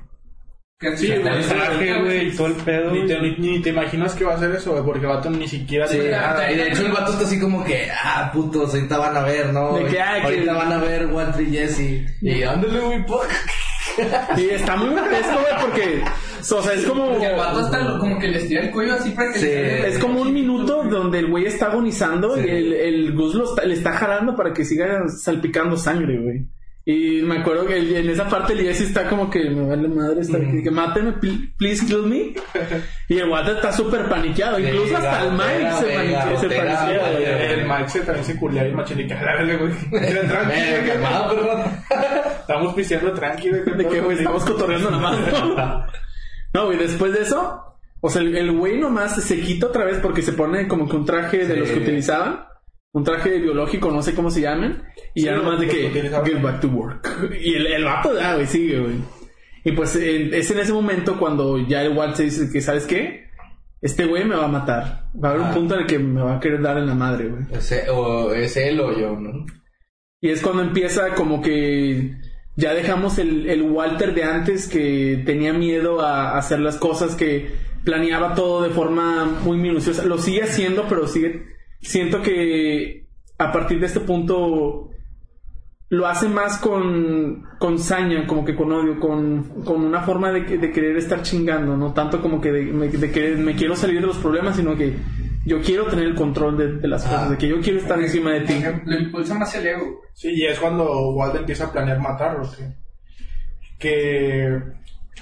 que- 0.82 0.98
Sí, 0.98 1.08
que- 1.08 1.20
güey, 1.20 1.38
El 1.38 1.46
traje, 1.46 2.02
güey, 2.02 2.28
y 2.28 2.36
todo 2.36 2.48
el 2.48 2.54
pedo, 2.56 2.92
Ni 2.92 3.06
te, 3.08 3.22
ni, 3.22 3.36
ni 3.38 3.62
te 3.62 3.70
imaginas 3.70 4.14
que 4.16 4.24
va 4.26 4.34
a 4.34 4.36
hacer 4.36 4.52
eso, 4.52 4.72
güey, 4.72 4.84
porque 4.84 5.02
el 5.06 5.08
vato 5.14 5.30
ni 5.30 5.48
siquiera 5.48 5.88
Sí, 5.88 6.00
nada. 6.10 6.52
y 6.52 6.56
de 6.58 6.68
hecho 6.70 6.86
el 6.86 6.92
vato 6.92 7.12
está 7.14 7.24
así 7.26 7.40
como 7.40 7.64
que, 7.64 7.88
ah, 8.04 8.30
putos, 8.34 8.74
ahorita 8.74 8.98
van 8.98 9.16
a 9.16 9.22
ver, 9.24 9.54
¿no? 9.54 9.78
De 9.78 9.86
que, 9.86 10.02
ah, 10.02 10.16
que- 10.20 10.24
ahorita 10.28 10.54
van 10.54 10.72
a 10.74 10.78
ver 10.80 11.06
Walter 11.08 11.42
y 11.48 11.52
Jesse. 11.52 12.06
Y 12.22 12.44
ándale, 12.44 12.80
güey, 12.80 13.06
po. 13.06 13.22
Y 14.38 14.50
está 14.50 14.76
muy 14.78 14.90
grotesco, 14.96 15.34
güey, 15.34 15.62
porque... 15.62 16.02
O 16.40 16.62
sea, 16.64 16.74
es 16.74 16.86
como... 16.86 17.20
Que 17.20 17.26
el 17.28 17.36
vato 17.36 17.60
hasta 17.60 17.80
lo- 17.80 18.00
como 18.00 18.18
que 18.18 18.28
le 18.30 18.38
estira 18.40 18.62
el 18.64 18.72
cuello 18.72 18.94
así 18.94 19.12
para 19.12 19.32
que 19.34 19.40
Sí. 19.40 19.46
le- 19.46 19.88
Es 19.90 20.00
como 20.00 20.22
un 20.22 20.34
minuto 20.34 20.84
donde 20.90 21.20
el 21.20 21.28
güey 21.28 21.46
está 21.46 21.68
agonizando 21.68 22.38
y 22.40 22.50
el, 22.50 22.74
el 22.74 23.14
Gus 23.14 23.36
lo 23.36 23.44
está- 23.46 23.64
le 23.66 23.74
está 23.76 23.92
jalando 23.94 24.36
para 24.36 24.54
que 24.54 24.66
siga 24.66 25.08
salpicando 25.10 25.78
sangre, 25.78 26.18
güey. 26.20 26.46
Y 26.84 27.22
me 27.22 27.38
acuerdo 27.38 27.68
que 27.68 27.78
en 28.00 28.10
esa 28.10 28.28
parte 28.28 28.54
el 28.54 28.62
Jesse 28.62 28.82
está 28.82 29.08
como 29.08 29.30
que 29.30 29.48
me 29.52 29.68
vale 29.68 29.88
madre, 29.88 30.22
está 30.22 30.40
Mm. 30.40 30.64
que 30.64 30.72
máteme, 30.72 31.12
pl- 31.14 31.54
please 31.56 31.86
kill 31.86 32.02
me. 32.04 32.34
Y 33.08 33.20
el 33.20 33.30
Water 33.30 33.58
está 33.58 33.72
súper 33.72 34.10
paniqueado, 34.10 34.60
incluso 34.60 34.98
hasta 34.98 35.26
el 35.26 35.32
Mike 35.34 35.72
se 35.80 35.86
paniquea. 35.96 36.38
Se. 36.40 37.54
El 37.54 37.68
Mike 37.68 37.90
se 37.90 38.00
también 38.02 38.26
se 38.26 38.36
culea 38.38 38.68
y 38.68 38.74
machinique. 38.74 39.14
A 39.14 39.22
la 39.24 39.36
verga, 39.36 39.58
güey. 39.58 39.74
Era 40.10 40.22
tranqui, 40.28 40.60
Venga, 40.60 40.78
güey. 40.80 40.88
calmado, 40.92 41.36
perdón. 41.36 41.62
Estamos 42.42 42.74
pisteando 42.74 43.14
tranqui, 43.14 43.50
güey. 43.50 43.64
De 43.78 43.88
que, 43.88 44.02
güey, 44.02 44.18
estamos 44.18 44.44
cotorreando 44.44 44.90
nomás, 44.92 45.18
¿no? 46.54 46.66
Güey, 46.66 46.78
después 46.80 47.14
de 47.14 47.22
eso, 47.22 47.78
o 48.02 48.10
sea, 48.10 48.22
el 48.24 48.52
güey 48.58 48.80
nomás 48.80 49.16
se 49.24 49.40
quita 49.40 49.68
otra 49.68 49.86
vez 49.86 50.00
porque 50.02 50.22
se 50.24 50.34
pone 50.34 50.68
como 50.68 50.90
que 50.90 50.96
un 50.96 51.06
traje 51.06 51.46
de 51.46 51.58
los 51.58 51.70
que 51.70 51.78
utilizaban. 51.80 52.46
Un 52.94 53.04
traje 53.06 53.40
biológico, 53.40 53.90
no 53.92 54.02
sé 54.02 54.14
cómo 54.14 54.30
se 54.30 54.42
llaman. 54.42 54.84
Y 55.16 55.22
Sí, 55.22 55.26
ya 55.28 55.36
nomás 55.36 55.60
de 55.60 55.68
que, 55.68 55.90
get 55.92 56.42
back 56.42 56.60
to 56.60 56.68
work. 56.68 57.08
Y 57.42 57.54
el, 57.56 57.68
el 57.68 57.86
vato, 57.86 58.12
ah, 58.22 58.36
güey, 58.36 58.48
sigue, 58.48 58.80
güey. 58.80 58.96
Y 59.64 59.72
pues 59.74 59.96
en- 59.96 60.34
es 60.34 60.50
en 60.52 60.60
ese 60.60 60.74
momento 60.74 61.18
cuando 61.18 61.58
ya 61.60 61.84
el 61.84 61.96
Walt 61.96 62.16
se 62.16 62.24
dice 62.24 62.50
que, 62.52 62.62
¿sabes 62.62 62.86
qué? 62.86 63.30
Este 63.82 64.06
güey 64.06 64.26
me 64.26 64.36
va 64.36 64.46
a 64.46 64.50
matar. 64.50 65.10
Va 65.24 65.30
a 65.30 65.32
haber 65.32 65.42
un 65.44 65.52
Ah. 65.52 65.54
punto 65.54 65.76
en 65.76 65.82
el 65.82 65.88
que 65.88 66.00
me 66.00 66.22
va 66.22 66.36
a 66.36 66.40
querer 66.40 66.62
dar 66.62 66.78
en 66.78 66.88
la 66.88 66.96
madre, 66.96 67.28
güey. 67.30 67.44
E- 67.52 67.90
o 67.90 68.34
es 68.34 68.58
él 68.58 68.80
o 68.80 68.98
yo, 69.00 69.16
¿no? 69.20 69.46
Y 70.20 70.30
es 70.30 70.42
cuando 70.42 70.62
empieza 70.62 71.16
como 71.16 71.42
que 71.42 72.16
ya 72.58 72.74
dejamos 72.74 73.18
el, 73.20 73.50
el 73.50 73.62
Walter 73.64 74.14
de 74.14 74.24
antes 74.24 74.68
que 74.68 75.24
tenía 75.26 75.54
miedo 75.54 76.02
a 76.02 76.38
hacer 76.38 76.60
las 76.60 76.76
cosas, 76.78 77.16
que 77.16 77.52
planeaba 77.86 78.36
todo 78.36 78.62
de 78.64 78.70
forma 78.70 79.26
muy 79.44 79.58
minuciosa. 79.58 80.04
Lo 80.06 80.18
sigue 80.18 80.44
haciendo, 80.44 80.86
pero 80.90 81.08
sigue... 81.08 81.46
Siento 81.82 82.22
que 82.22 83.08
a 83.38 83.52
partir 83.52 83.80
de 83.80 83.88
este 83.88 84.00
punto 84.02 84.90
lo 85.90 86.08
hace 86.08 86.30
más 86.30 86.58
con, 86.60 87.44
con 87.60 87.78
saña, 87.80 88.26
como 88.28 88.46
que 88.46 88.56
con 88.56 88.72
odio, 88.72 89.00
con, 89.00 89.64
con 89.66 89.84
una 89.84 90.02
forma 90.04 90.32
de, 90.32 90.46
que- 90.46 90.58
de 90.58 90.72
querer 90.72 90.96
estar 90.96 91.22
chingando, 91.22 91.76
no 91.76 91.92
tanto 91.94 92.22
como 92.22 92.40
que 92.40 92.52
de, 92.52 92.62
me- 92.66 92.88
de 92.88 93.12
que 93.12 93.36
me 93.36 93.56
quiero 93.56 93.76
salir 93.76 94.00
de 94.00 94.08
los 94.08 94.18
problemas, 94.18 94.56
sino 94.56 94.76
que 94.78 94.96
yo 95.46 95.60
quiero 95.62 95.88
tener 95.88 96.06
el 96.06 96.16
control 96.16 96.56
de, 96.58 96.74
de 96.78 96.88
las 96.88 97.04
cosas, 97.04 97.32
de 97.32 97.38
que 97.38 97.48
yo 97.50 97.60
quiero 97.60 97.80
estar 97.80 98.00
encima 98.00 98.32
de 98.32 98.42
ti. 98.42 98.54
Lo 98.86 99.00
impulsa 99.00 99.34
más 99.34 99.54
el 99.56 99.68
ego. 99.68 100.02
Sí, 100.14 100.30
y 100.34 100.46
es 100.46 100.60
cuando 100.60 101.10
Walt 101.14 101.36
empieza 101.36 101.66
a 101.66 101.72
planear 101.74 102.00
matarlo. 102.00 102.48
Que, 102.52 102.70
que 103.80 104.60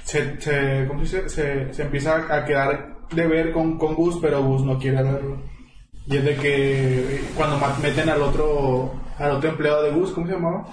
se, 0.04 0.40
se, 0.42 0.86
¿cómo 0.88 1.06
se, 1.06 1.24
dice? 1.24 1.30
se, 1.30 1.74
se 1.74 1.82
empieza 1.84 2.36
a 2.36 2.46
quedar 2.46 2.98
de 3.12 3.28
ver 3.28 3.52
con, 3.54 3.78
con 3.78 3.96
Gus, 3.96 4.20
pero 4.22 4.44
Gus 4.44 4.64
no 4.64 4.78
quiere 4.78 5.02
verlo. 5.02 5.42
Y 6.10 6.18
es 6.18 6.26
de 6.26 6.36
que 6.38 7.22
cuando 7.36 7.60
meten 7.82 8.10
al 8.10 8.22
otro 8.22 8.94
al 9.18 9.32
otro 9.32 9.50
empleado 9.50 9.84
de 9.84 9.92
Gus, 9.92 10.12
¿cómo 10.12 10.26
se 10.28 10.34
llamaba? 10.34 10.66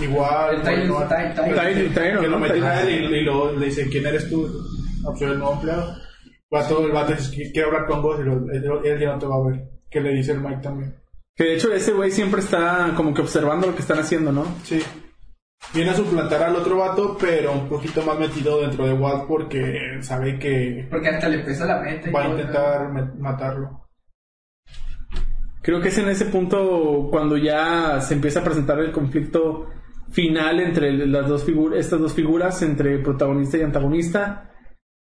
Igual, 0.00 0.56
El 0.56 0.62
bueno, 0.90 1.06
Tyler. 1.08 2.20
Que 2.20 2.26
lo 2.26 2.28
¿no? 2.30 2.38
meten 2.38 2.62
a 2.64 2.80
él 2.82 2.90
y, 3.12 3.16
y 3.16 3.20
luego 3.22 3.52
le 3.52 3.66
dicen, 3.66 3.88
¿quién 3.88 4.06
eres 4.06 4.28
tú? 4.28 4.48
Soy 5.18 5.28
el 5.30 5.38
nuevo 5.38 5.54
empleado. 5.54 5.94
Va 6.54 6.66
todo 6.66 6.86
el 6.86 6.92
vato 6.92 7.12
dice, 7.12 7.30
"Qui- 7.36 7.52
quiero 7.52 7.68
hablar 7.68 7.86
con 7.86 8.02
Gus 8.02 8.16
y 8.20 8.22
lo- 8.22 8.50
él, 8.52 8.64
él 8.84 9.00
ya 9.00 9.12
no 9.12 9.18
te 9.18 9.26
va 9.26 9.36
a 9.36 9.42
ver. 9.48 9.68
Que 9.90 10.00
le 10.00 10.10
dice 10.14 10.32
el 10.32 10.40
Mike 10.40 10.60
también. 10.62 10.94
Que 11.34 11.44
de 11.44 11.54
hecho 11.54 11.72
ese 11.72 11.92
güey 11.92 12.10
siempre 12.10 12.40
está 12.40 12.92
como 12.96 13.14
que 13.14 13.22
observando 13.22 13.66
lo 13.68 13.74
que 13.74 13.82
están 13.82 13.98
haciendo, 13.98 14.32
¿no? 14.32 14.44
Sí. 14.64 14.82
Viene 15.74 15.90
a 15.90 15.94
suplantar 15.94 16.42
al 16.42 16.56
otro 16.56 16.78
vato, 16.78 17.16
pero 17.20 17.52
un 17.52 17.68
poquito 17.68 18.02
más 18.02 18.18
metido 18.18 18.60
dentro 18.62 18.86
de 18.86 18.94
Walt 18.94 19.26
porque 19.26 19.98
sabe 20.00 20.38
que 20.38 20.86
Porque 20.90 21.08
hasta 21.08 21.28
le 21.28 21.40
pesa 21.40 21.66
la 21.66 21.80
mente. 21.80 22.10
va 22.10 22.24
a 22.24 22.28
intentar 22.28 22.90
matarlo. 23.18 23.84
Creo 25.60 25.80
que 25.80 25.88
es 25.88 25.98
en 25.98 26.08
ese 26.08 26.24
punto 26.26 27.08
cuando 27.10 27.36
ya 27.36 28.00
se 28.00 28.14
empieza 28.14 28.40
a 28.40 28.44
presentar 28.44 28.78
el 28.78 28.92
conflicto 28.92 29.66
final 30.10 30.60
entre 30.60 31.06
las 31.06 31.28
dos 31.28 31.44
figuras, 31.44 31.80
estas 31.80 32.00
dos 32.00 32.14
figuras, 32.14 32.62
entre 32.62 32.98
protagonista 33.00 33.58
y 33.58 33.62
antagonista. 33.62 34.50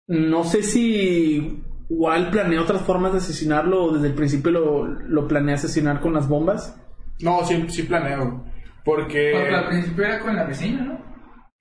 No 0.07 0.43
sé 0.43 0.63
si 0.63 1.63
Walt 1.89 2.31
planea 2.31 2.61
otras 2.61 2.81
formas 2.81 3.11
de 3.11 3.19
asesinarlo 3.19 3.83
o 3.83 3.93
desde 3.93 4.07
el 4.07 4.15
principio 4.15 4.51
lo, 4.51 4.85
lo 4.87 5.27
planea 5.27 5.55
asesinar 5.55 6.01
con 6.01 6.13
las 6.13 6.27
bombas. 6.27 6.75
No, 7.19 7.45
sí, 7.45 7.65
sí 7.69 7.83
planeo. 7.83 8.45
Porque 8.83 9.31
Porque 9.33 9.55
al 9.55 9.67
principio 9.67 10.05
era 10.05 10.19
con 10.19 10.35
la 10.35 10.43
vecina, 10.45 10.83
¿no? 10.83 11.09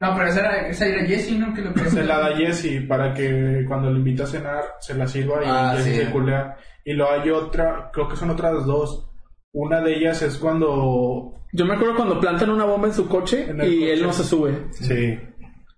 No, 0.01 0.15
pero 0.15 0.29
esa 0.29 0.41
era, 0.41 0.69
esa 0.69 0.87
era 0.87 1.05
Jessie, 1.07 1.39
¿no? 1.39 1.53
Que 1.53 1.61
lo 1.63 1.75
que 1.75 1.81
se 1.91 2.05
la 2.05 2.19
da 2.19 2.37
Jesse 2.37 2.87
para 2.89 3.13
que 3.13 3.65
cuando 3.67 3.91
le 3.91 3.99
invita 3.99 4.25
a 4.25 4.27
cenar 4.29 4.63
se 4.81 4.95
la 4.95 5.07
sirva 5.07 5.43
y 5.45 5.47
Ah, 5.49 5.73
Jesse 5.77 5.85
sí. 5.85 5.95
se 6.05 6.11
culea. 6.11 6.57
Y 6.85 6.93
luego 6.95 7.13
hay 7.13 7.31
otra, 7.31 7.91
creo 7.93 8.09
que 8.09 8.17
son 8.17 8.31
otras 8.31 8.65
dos. 8.65 9.11
Una 9.53 9.81
de 9.81 9.97
ellas 9.97 10.23
es 10.23 10.37
cuando 10.39 11.33
Yo 11.53 11.65
me 11.67 11.75
acuerdo 11.75 11.97
cuando 11.97 12.21
plantan 12.21 12.51
una 12.51 12.65
bomba 12.65 12.89
en 12.89 12.95
su 12.95 13.09
coche 13.09 13.47
En 13.51 13.57
y 13.57 13.61
coche. 13.61 13.93
él 13.95 14.03
no 14.03 14.13
se 14.13 14.23
sube. 14.25 14.67
Sí. 14.73 15.19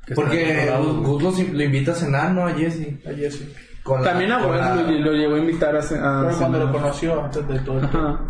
Que 0.07 0.15
Porque 0.15 0.69
Gus 1.03 1.51
lo, 1.53 1.63
invita 1.63 1.93
a 1.93 1.95
cenar, 1.95 2.33
¿no? 2.33 2.47
A 2.47 2.53
Jesse. 2.53 2.99
a 3.07 3.15
Jesse. 3.15 3.49
Con 3.83 4.03
la- 4.03 4.11
También 4.11 4.33
a 4.33 4.41
con 4.41 4.51
Walt 4.51 4.63
la- 4.63 4.75
lo, 4.77 4.91
lo 4.99 5.13
llevó 5.13 5.37
a 5.37 5.39
invitar 5.39 5.75
a, 5.77 5.81
ce- 5.83 5.95
a 5.99 6.25
Pero 6.27 6.37
cuando 6.39 6.59
cenar. 6.59 6.61
lo 6.67 6.73
conoció 6.73 7.25
antes 7.25 7.49
de 7.49 7.59
todo. 7.61 7.83
Ajá. 7.85 8.21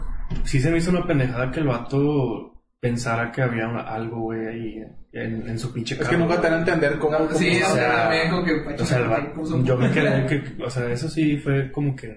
Sí 0.45 0.61
se 0.61 0.71
me 0.71 0.79
hizo 0.79 0.91
una 0.93 1.05
pendejada 1.07 1.51
que 1.51 1.61
el 1.61 1.67
vato 1.67 2.60
pensara 2.81 3.31
que 3.31 3.43
había 3.43 3.67
algo, 3.81 4.21
güey, 4.23 4.47
ahí 4.47 4.75
en, 5.13 5.49
en 5.49 5.59
su 5.59 5.73
pinche 5.73 5.95
Es 5.95 6.01
carro. 6.01 6.11
que 6.13 6.17
nunca 6.19 6.37
te 6.41 6.43
dan 6.49 6.55
a 6.55 6.59
entender 6.59 6.99
cómo. 6.99 7.13
No, 7.19 7.27
cómo- 7.27 7.39
sí, 7.39 7.51
o 7.63 7.67
sea, 7.67 7.75
sea, 7.75 8.03
también 8.03 8.31
como 8.31 8.45
que... 8.45 8.83
O 8.83 8.85
sea, 8.87 9.01
vato- 9.03 9.65
yo 9.65 9.77
me 9.77 9.91
quedé 9.93 10.27
que, 10.27 10.63
o 10.65 10.71
sea, 10.71 10.91
eso 10.91 11.09
sí 11.09 11.37
fue 11.39 11.71
como 11.73 11.95
que... 11.95 12.17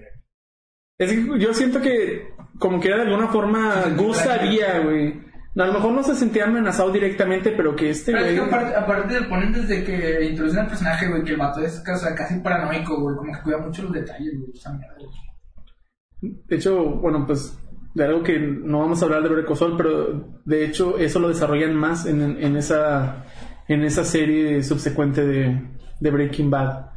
Es 0.98 1.10
que 1.10 1.38
yo 1.38 1.52
siento 1.52 1.80
que 1.80 2.28
como 2.58 2.80
que 2.80 2.88
era 2.88 2.98
de 2.98 3.02
alguna 3.10 3.26
forma 3.28 3.82
Sí, 3.84 3.90
Gus 3.96 4.16
sí, 4.16 4.24
sabía, 4.28 4.78
güey. 4.78 5.22
No, 5.56 5.64
a 5.64 5.66
lo 5.68 5.72
mejor 5.74 5.92
no 5.92 6.02
se 6.02 6.14
sentía 6.14 6.44
amenazado 6.44 6.90
directamente, 6.92 7.50
pero 7.52 7.74
que 7.76 7.90
este 7.90 8.12
Pero 8.12 8.24
es 8.24 8.36
güey... 8.38 8.48
que 8.48 8.54
aparte, 8.56 8.76
aparte 8.76 9.20
le 9.20 9.26
ponen 9.28 9.52
desde 9.52 9.84
que 9.84 10.24
introducen 10.24 10.60
al 10.60 10.66
personaje, 10.68 11.08
güey, 11.08 11.22
que 11.24 11.32
el 11.32 11.36
vato 11.36 11.60
es 11.60 11.82
o 11.86 11.96
sea, 11.96 12.14
casi 12.14 12.38
paranoico, 12.40 13.00
güey, 13.00 13.16
como 13.16 13.32
que 13.32 13.42
cuida 13.42 13.58
mucho 13.58 13.82
los 13.82 13.92
detalles, 13.92 14.38
güey, 14.38 14.50
esa 14.54 14.72
mierda, 14.72 14.94
güey. 14.98 16.34
De 16.46 16.56
hecho, 16.56 16.76
bueno, 16.84 17.26
pues 17.26 17.58
de 17.94 18.04
algo 18.04 18.22
que 18.22 18.38
no 18.38 18.80
vamos 18.80 19.00
a 19.00 19.06
hablar 19.06 19.22
de 19.22 19.28
Brecosol, 19.28 19.76
pero 19.76 20.28
de 20.44 20.64
hecho 20.64 20.98
eso 20.98 21.20
lo 21.20 21.28
desarrollan 21.28 21.74
más 21.74 22.06
en, 22.06 22.20
en 22.22 22.56
esa 22.56 23.24
en 23.68 23.82
esa 23.82 24.04
serie 24.04 24.62
subsecuente 24.62 25.24
de, 25.24 25.60
de 26.00 26.10
Breaking 26.10 26.50
Bad. 26.50 26.90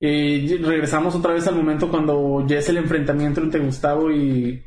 Eh, 0.00 0.58
regresamos 0.62 1.14
otra 1.14 1.34
vez 1.34 1.46
al 1.46 1.54
momento 1.54 1.90
cuando 1.90 2.44
ya 2.46 2.58
es 2.58 2.68
el 2.68 2.78
enfrentamiento 2.78 3.40
entre 3.40 3.60
Gustavo 3.60 4.10
y, 4.10 4.64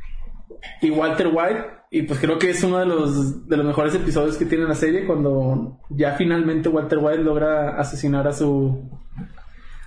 y 0.82 0.90
Walter 0.92 1.30
White. 1.34 1.66
Y 1.92 2.04
pues 2.04 2.20
creo 2.20 2.40
que 2.40 2.50
es 2.50 2.64
uno 2.64 2.80
de 2.80 2.86
los, 2.86 3.48
de 3.48 3.58
los 3.58 3.66
mejores 3.66 3.94
episodios 3.94 4.38
que 4.38 4.46
tiene 4.46 4.66
la 4.66 4.76
serie 4.76 5.06
cuando 5.06 5.80
ya 5.90 6.14
finalmente 6.14 6.70
Walter 6.70 7.00
White 7.00 7.24
logra 7.24 7.78
asesinar 7.78 8.28
a 8.28 8.34
su 8.34 8.90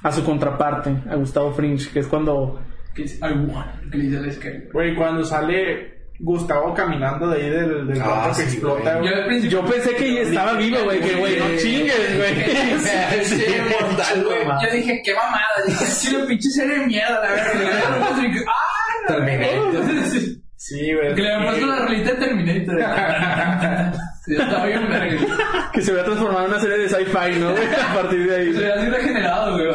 a 0.03 0.12
su 0.12 0.22
contraparte, 0.24 1.03
a 1.11 1.16
Gustavo 1.16 1.53
Fringe, 1.53 1.91
que 1.91 1.99
es 1.99 2.07
cuando 2.07 2.61
Que 2.97 3.03
dice, 3.03 3.19
I 3.19 3.33
want, 3.33 3.91
que 3.93 3.99
le 3.99 4.05
dice 4.05 4.17
a 4.17 4.21
la 4.23 4.33
Sky. 4.33 4.49
Güey, 4.73 4.95
cuando 4.97 5.23
sale 5.25 5.95
Gustavo 6.19 6.73
caminando 6.73 7.29
de 7.29 7.43
ahí 7.43 7.51
del, 7.51 7.87
del 7.89 8.01
Ah, 8.01 8.05
cuarto 8.05 8.29
que 8.29 8.35
sí, 8.35 8.43
explota, 8.57 8.99
güey. 8.99 9.43
Yo. 9.43 9.49
Yo 9.49 9.65
pensé 9.67 9.95
que 9.97 10.15
ya 10.15 10.21
estaba 10.23 10.55
vivo, 10.55 10.79
güey, 10.85 11.01
que 11.01 11.15
güey, 11.15 11.39
no 11.39 11.45
chingues, 11.59 12.17
güey. 12.17 12.35
Sí, 13.25 13.45
mortal, 13.81 14.25
güey. 14.25 14.45
Yo 14.65 14.77
dije, 14.77 15.03
qué 15.05 15.15
mamada, 15.15 15.63
dije, 15.67 15.85
sí, 15.87 16.17
lo 16.17 16.27
pinche 16.27 16.49
serie 16.49 16.79
de 16.79 16.87
mierda, 16.87 17.21
la 17.21 17.31
verdad. 17.31 18.17
Dije, 18.21 18.45
¡ah! 18.49 19.09
Terminator. 19.09 19.85
Sí, 20.59 20.93
güey. 20.95 21.15
Que 21.15 21.23
le 21.23 21.33
habían 21.33 21.51
puesto 21.51 21.67
la 21.67 21.79
rolita 21.81 22.11
de 22.13 22.17
Terminator. 22.17 22.81
Sí, 24.27 24.35
estaba 24.35 24.66
bien 24.66 24.89
verga. 24.89 25.70
Que 25.72 25.81
se 25.83 25.91
había 25.93 26.05
transformado 26.05 26.45
en 26.47 26.51
una 26.51 26.61
serie 26.61 26.79
de 26.79 26.89
sci-fi, 26.89 27.39
¿no? 27.39 27.51
A 27.51 27.95
partir 27.95 28.29
de 28.29 28.53
Se 28.53 28.59
ahí. 28.59 28.70
había 28.72 28.74
así 28.74 28.91
regenerado, 28.91 29.53
güey. 29.53 29.68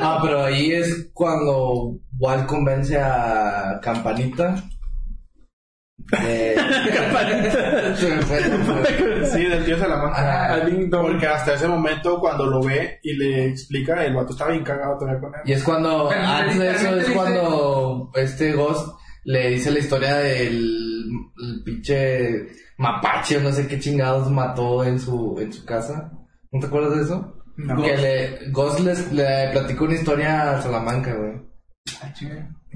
Ah, 0.00 0.18
pero 0.22 0.42
ahí 0.44 0.72
es 0.72 1.10
cuando 1.12 1.98
Walt 2.18 2.46
convence 2.46 2.98
a 2.98 3.78
Campanita. 3.82 4.54
de- 6.22 6.56
Se 7.96 8.08
me 8.08 8.22
fue 8.22 8.38
el 8.38 8.66
nombre. 8.66 9.26
Sí, 9.26 9.44
del 9.44 9.64
tío 9.64 9.78
Salamanca. 9.78 10.18
Ajá. 10.18 10.54
A 10.54 10.60
Ding 10.66 10.90
Dong. 10.90 11.06
Porque 11.06 11.26
hasta 11.26 11.54
ese 11.54 11.68
momento, 11.68 12.18
cuando 12.20 12.46
lo 12.46 12.62
ve 12.62 12.98
y 13.02 13.14
le 13.16 13.46
explica, 13.48 14.04
el 14.04 14.14
vato 14.14 14.32
estaba 14.32 14.50
bien 14.52 14.64
cagado 14.64 14.98
todavía 14.98 15.20
con 15.20 15.34
él. 15.34 15.40
Y 15.44 15.52
es 15.52 15.62
cuando, 15.62 16.10
antes 16.10 16.58
de 16.58 16.70
eso, 16.70 16.96
es 16.96 17.10
cuando 17.10 18.10
este 18.14 18.52
Ghost 18.52 18.88
le 19.24 19.50
dice 19.50 19.70
la 19.70 19.78
historia 19.78 20.14
del 20.16 21.06
el 21.42 21.62
pinche 21.64 22.46
mapache 22.78 23.36
o 23.36 23.40
no 23.40 23.52
sé 23.52 23.66
qué 23.66 23.78
chingados 23.78 24.30
mató 24.30 24.84
en 24.84 24.98
su, 24.98 25.38
en 25.40 25.52
su 25.52 25.64
casa. 25.64 26.12
¿No 26.50 26.60
te 26.60 26.66
acuerdas 26.66 26.96
de 26.96 27.02
eso? 27.04 27.36
No. 27.56 27.82
Que 27.82 27.96
le, 27.96 28.50
Ghost 28.50 28.80
les, 28.80 29.12
le 29.12 29.48
platicó 29.52 29.84
una 29.84 29.94
historia 29.94 30.52
a 30.56 30.62
Salamanca, 30.62 31.14
güey. 31.14 31.32
Ah. 32.02 32.12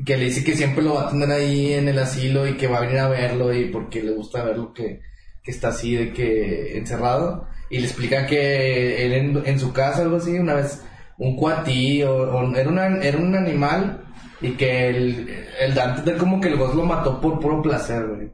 Que 0.05 0.17
le 0.17 0.25
dice 0.27 0.45
que 0.45 0.55
siempre 0.57 0.83
lo 0.85 0.95
va 0.95 1.09
a 1.09 1.11
tener 1.11 1.31
ahí 1.31 1.73
en 1.73 1.89
el 1.89 1.99
asilo 1.99 2.47
y 2.47 2.57
que 2.57 2.67
va 2.67 2.79
a 2.79 2.83
venir 2.83 2.99
a 2.99 3.09
verlo 3.09 3.53
y 3.55 3.67
porque 3.71 4.03
le 4.03 4.13
gusta 4.13 4.45
verlo 4.45 4.73
que, 4.75 5.01
que 5.43 5.51
está 5.51 5.69
así 5.69 5.95
de 5.95 6.13
que 6.13 6.77
encerrado. 6.77 7.47
Y 7.71 7.79
le 7.79 7.87
explica 7.87 8.27
que 8.27 9.05
él 9.07 9.13
en, 9.15 9.43
en 9.47 9.59
su 9.59 9.73
casa, 9.73 10.03
algo 10.03 10.17
así, 10.17 10.39
una 10.39 10.55
vez 10.55 10.83
un 11.19 11.37
cuatí 11.37 12.03
o, 12.03 12.15
o 12.15 12.55
era, 12.55 12.69
una- 12.69 12.99
era 13.03 13.19
un 13.19 13.35
animal 13.35 14.05
y 14.41 14.53
que 14.53 14.89
el, 14.89 15.29
el 15.61 15.75
Dante 15.75 16.11
de 16.11 16.19
como 16.19 16.41
que 16.41 16.49
el 16.49 16.57
Ghost 16.57 16.75
lo 16.75 16.85
mató 16.85 17.21
por 17.21 17.41
puro 17.41 17.63
placer, 17.63 18.07
güey. 18.07 18.31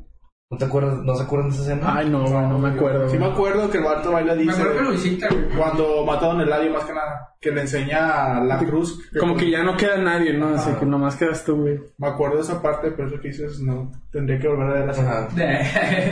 ¿No 0.50 0.58
te 0.58 0.66
acuerdas? 0.66 0.98
¿No 1.02 1.14
se 1.14 1.22
acuerdan 1.22 1.48
de 1.48 1.54
esa 1.54 1.62
escena? 1.64 1.96
Ay, 1.96 2.10
no, 2.10 2.24
no 2.28 2.58
me 2.58 2.68
acuerdo. 2.68 3.08
Sí 3.08 3.16
me 3.16 3.24
acuerdo 3.24 3.70
que 3.70 3.78
el 3.78 3.84
vato 3.84 4.12
baila 4.12 4.34
Me 4.34 4.42
dice... 4.42 4.60
acuerdo 4.60 4.76
que 4.76 4.84
lo 4.84 4.90
visita, 4.90 5.28
güey. 5.30 5.48
Cuando 5.56 6.04
mata 6.04 6.26
a 6.26 6.28
Don 6.28 6.40
Eladio, 6.42 6.70
más 6.74 6.84
que 6.84 6.92
nada, 6.92 7.34
que 7.40 7.50
le 7.52 7.62
enseña 7.62 8.38
la 8.44 8.58
cruz. 8.58 9.00
Como 9.18 9.34
que 9.34 9.50
ya 9.50 9.62
no 9.62 9.78
queda 9.78 9.96
nadie, 9.96 10.34
¿no? 10.34 10.48
Así 10.48 10.68
Ajá. 10.68 10.78
que 10.78 10.84
nomás 10.84 11.16
quedas 11.16 11.42
tú, 11.46 11.56
güey. 11.56 11.80
Me 11.96 12.06
acuerdo 12.08 12.36
de 12.36 12.42
esa 12.42 12.60
parte, 12.60 12.90
pero 12.90 13.08
eso 13.08 13.18
que 13.18 13.28
dices, 13.28 13.60
no, 13.60 13.90
tendría 14.10 14.38
que 14.38 14.48
volver 14.48 14.66
a 14.66 14.72
ver 14.74 14.86
la. 14.88 14.92
Ajá. 14.92 15.28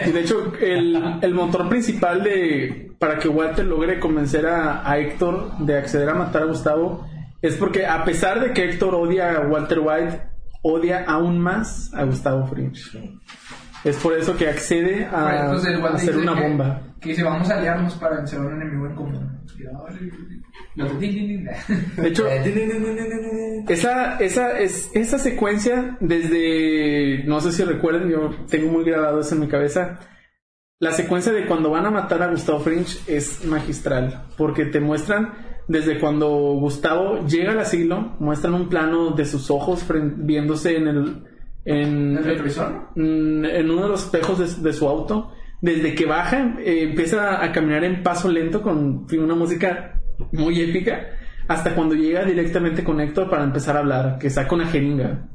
Y 0.07 0.11
de 0.11 0.21
hecho, 0.21 0.51
el, 0.59 1.19
el 1.21 1.35
motor 1.35 1.69
principal 1.69 2.23
de 2.25 2.93
para 2.99 3.19
que 3.19 3.29
Walter 3.29 3.67
logre 3.67 4.01
convencer 4.01 4.47
a, 4.47 4.89
a 4.91 4.99
Héctor 4.99 5.59
de 5.59 5.77
acceder 5.77 6.09
a 6.09 6.15
matar 6.15 6.45
a 6.45 6.47
Gustavo 6.47 7.07
es 7.43 7.57
porque 7.57 7.87
a 7.87 8.05
pesar 8.05 8.41
de 8.41 8.53
que 8.53 8.65
Héctor 8.65 8.95
odia 8.95 9.37
a 9.37 9.41
Walter 9.47 9.81
White, 9.81 10.23
odia 10.63 11.05
aún 11.07 11.39
más 11.39 11.93
a 11.95 12.05
Gustavo 12.05 12.47
Fringe. 12.47 13.21
Es 13.83 13.97
por 13.97 14.13
eso 14.13 14.37
que 14.37 14.49
accede 14.49 15.07
a, 15.07 15.53
hacer 15.53 16.17
una 16.19 16.35
que- 16.35 16.43
bomba. 16.43 16.83
Que 17.01 17.11
dice, 17.11 17.23
vamos 17.23 17.49
a 17.51 17.59
aliarnos 17.59 17.95
para 17.95 18.17
vencer 18.17 18.39
a 18.39 18.43
un 18.43 18.55
enemigo 18.61 18.87
en 18.87 18.95
común. 18.95 19.41
De 21.97 22.09
hecho, 22.09 22.27
Esa, 23.69 24.17
esa, 24.19 24.59
es, 24.59 24.91
esa 24.95 25.19
secuencia, 25.19 25.97
desde, 26.01 27.25
no 27.25 27.41
sé 27.41 27.53
si 27.53 27.65
recuerden, 27.65 28.09
yo 28.11 28.31
tengo 28.49 28.71
muy 28.71 28.85
grabado 28.85 29.21
eso 29.21 29.35
en 29.35 29.41
mi 29.41 29.49
cabeza, 29.49 29.99
la 30.79 30.93
secuencia 30.93 31.33
de 31.33 31.47
cuando 31.47 31.71
van 31.71 31.87
a 31.87 31.91
matar 31.91 32.23
a 32.23 32.29
Gustavo 32.29 32.61
Fringe 32.61 32.99
es 33.07 33.45
magistral, 33.45 34.29
porque 34.37 34.65
te 34.67 34.81
muestran 34.81 35.35
desde 35.71 36.01
cuando 36.01 36.29
Gustavo 36.59 37.25
llega 37.27 37.53
al 37.53 37.61
asilo, 37.61 38.17
muestran 38.19 38.55
un 38.55 38.69
plano 38.69 39.13
de 39.13 39.25
sus 39.25 39.51
ojos 39.51 39.85
viéndose 40.17 40.77
en 40.77 40.89
el... 40.89 41.23
En, 41.65 42.17
¿El 42.19 42.25
retrovisor? 42.25 42.89
mm, 42.97 43.45
en 43.45 43.71
uno 43.71 43.83
de 43.83 43.89
los 43.89 44.05
espejos 44.07 44.39
de, 44.63 44.69
de 44.69 44.73
su 44.73 44.89
auto. 44.89 45.31
Desde 45.61 45.95
que 45.95 46.07
baja, 46.07 46.57
eh, 46.59 46.83
empieza 46.83 47.45
a 47.45 47.53
caminar 47.53 47.85
en 47.85 48.03
paso 48.03 48.29
lento 48.29 48.63
con 48.63 49.07
una 49.13 49.35
música 49.37 50.01
muy 50.33 50.61
épica. 50.61 51.07
hasta 51.47 51.75
cuando 51.75 51.95
llega 51.95 52.25
directamente 52.25 52.83
con 52.83 53.01
Héctor 53.01 53.29
para 53.31 53.45
empezar 53.45 53.77
a 53.77 53.81
hablar, 53.81 54.19
que 54.19 54.31
saca 54.31 54.55
una 54.55 54.67
jeringa. 54.67 55.29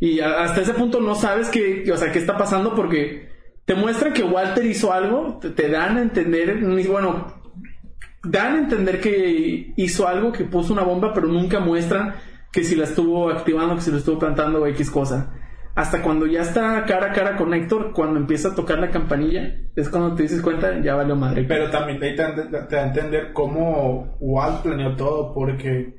Y 0.00 0.20
a- 0.20 0.42
hasta 0.44 0.60
ese 0.62 0.74
punto 0.74 1.00
no 1.00 1.14
sabes 1.14 1.48
qué, 1.50 1.84
o 1.92 1.96
sea, 1.96 2.10
qué 2.12 2.18
está 2.20 2.36
pasando 2.38 2.74
porque 2.74 3.28
te 3.66 3.74
muestran 3.74 4.12
que 4.14 4.22
Walter 4.22 4.64
hizo 4.64 4.92
algo, 4.92 5.38
te, 5.40 5.50
te 5.50 5.68
dan 5.68 5.96
a 5.98 6.02
entender, 6.02 6.56
bueno, 6.88 7.37
dan 8.24 8.54
a 8.54 8.58
entender 8.58 9.00
que 9.00 9.72
hizo 9.76 10.08
algo, 10.08 10.32
que 10.32 10.44
puso 10.44 10.72
una 10.72 10.82
bomba, 10.82 11.12
pero 11.14 11.26
nunca 11.28 11.60
muestran 11.60 12.14
que 12.52 12.64
si 12.64 12.74
la 12.76 12.84
estuvo 12.84 13.30
activando, 13.30 13.74
que 13.76 13.80
si 13.82 13.90
lo 13.90 13.98
estuvo 13.98 14.18
plantando 14.18 14.62
o 14.62 14.66
X 14.66 14.90
cosa. 14.90 15.34
Hasta 15.74 16.02
cuando 16.02 16.26
ya 16.26 16.40
está 16.42 16.84
cara 16.86 17.10
a 17.10 17.12
cara 17.12 17.36
con 17.36 17.54
Héctor, 17.54 17.92
cuando 17.92 18.18
empieza 18.18 18.48
a 18.48 18.54
tocar 18.56 18.80
la 18.80 18.90
campanilla, 18.90 19.54
es 19.76 19.88
cuando 19.88 20.14
te 20.16 20.24
dices 20.24 20.42
cuenta, 20.42 20.80
ya 20.82 20.96
valió 20.96 21.14
madre. 21.14 21.44
Pero 21.44 21.70
también 21.70 22.02
ahí 22.02 22.16
te, 22.16 22.22
da- 22.22 22.66
a 22.82 22.86
entender 22.86 23.32
cómo 23.32 24.16
Walt 24.18 24.62
planeó 24.62 24.96
todo, 24.96 25.32
porque 25.32 25.94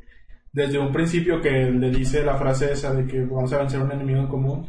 desde 0.51 0.79
un 0.79 0.91
principio 0.91 1.39
que 1.41 1.49
le 1.71 1.91
dice 1.91 2.25
la 2.25 2.35
frase 2.35 2.73
esa 2.73 2.93
de 2.93 3.07
que 3.07 3.21
vamos 3.23 3.53
a 3.53 3.59
vencer 3.59 3.79
un 3.79 3.91
enemigo 3.93 4.19
en 4.19 4.27
común, 4.27 4.67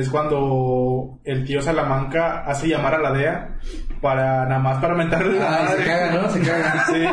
es 0.00 0.08
cuando 0.10 1.18
el 1.24 1.44
tío 1.44 1.60
Salamanca 1.62 2.44
hace 2.46 2.68
llamar 2.68 2.94
a 2.94 2.98
la 3.00 3.12
DEA 3.12 3.58
para 4.00 4.44
nada 4.46 4.58
más 4.60 4.78
para 4.80 4.94
mentarle 4.94 5.38
la 5.38 5.46
Ah, 5.64 5.68
se 5.68 5.72
madre. 5.78 5.84
caga, 5.84 6.10
¿no? 6.22 6.30
Se 6.30 6.40
caga. 6.40 6.84
Sí, 6.92 7.04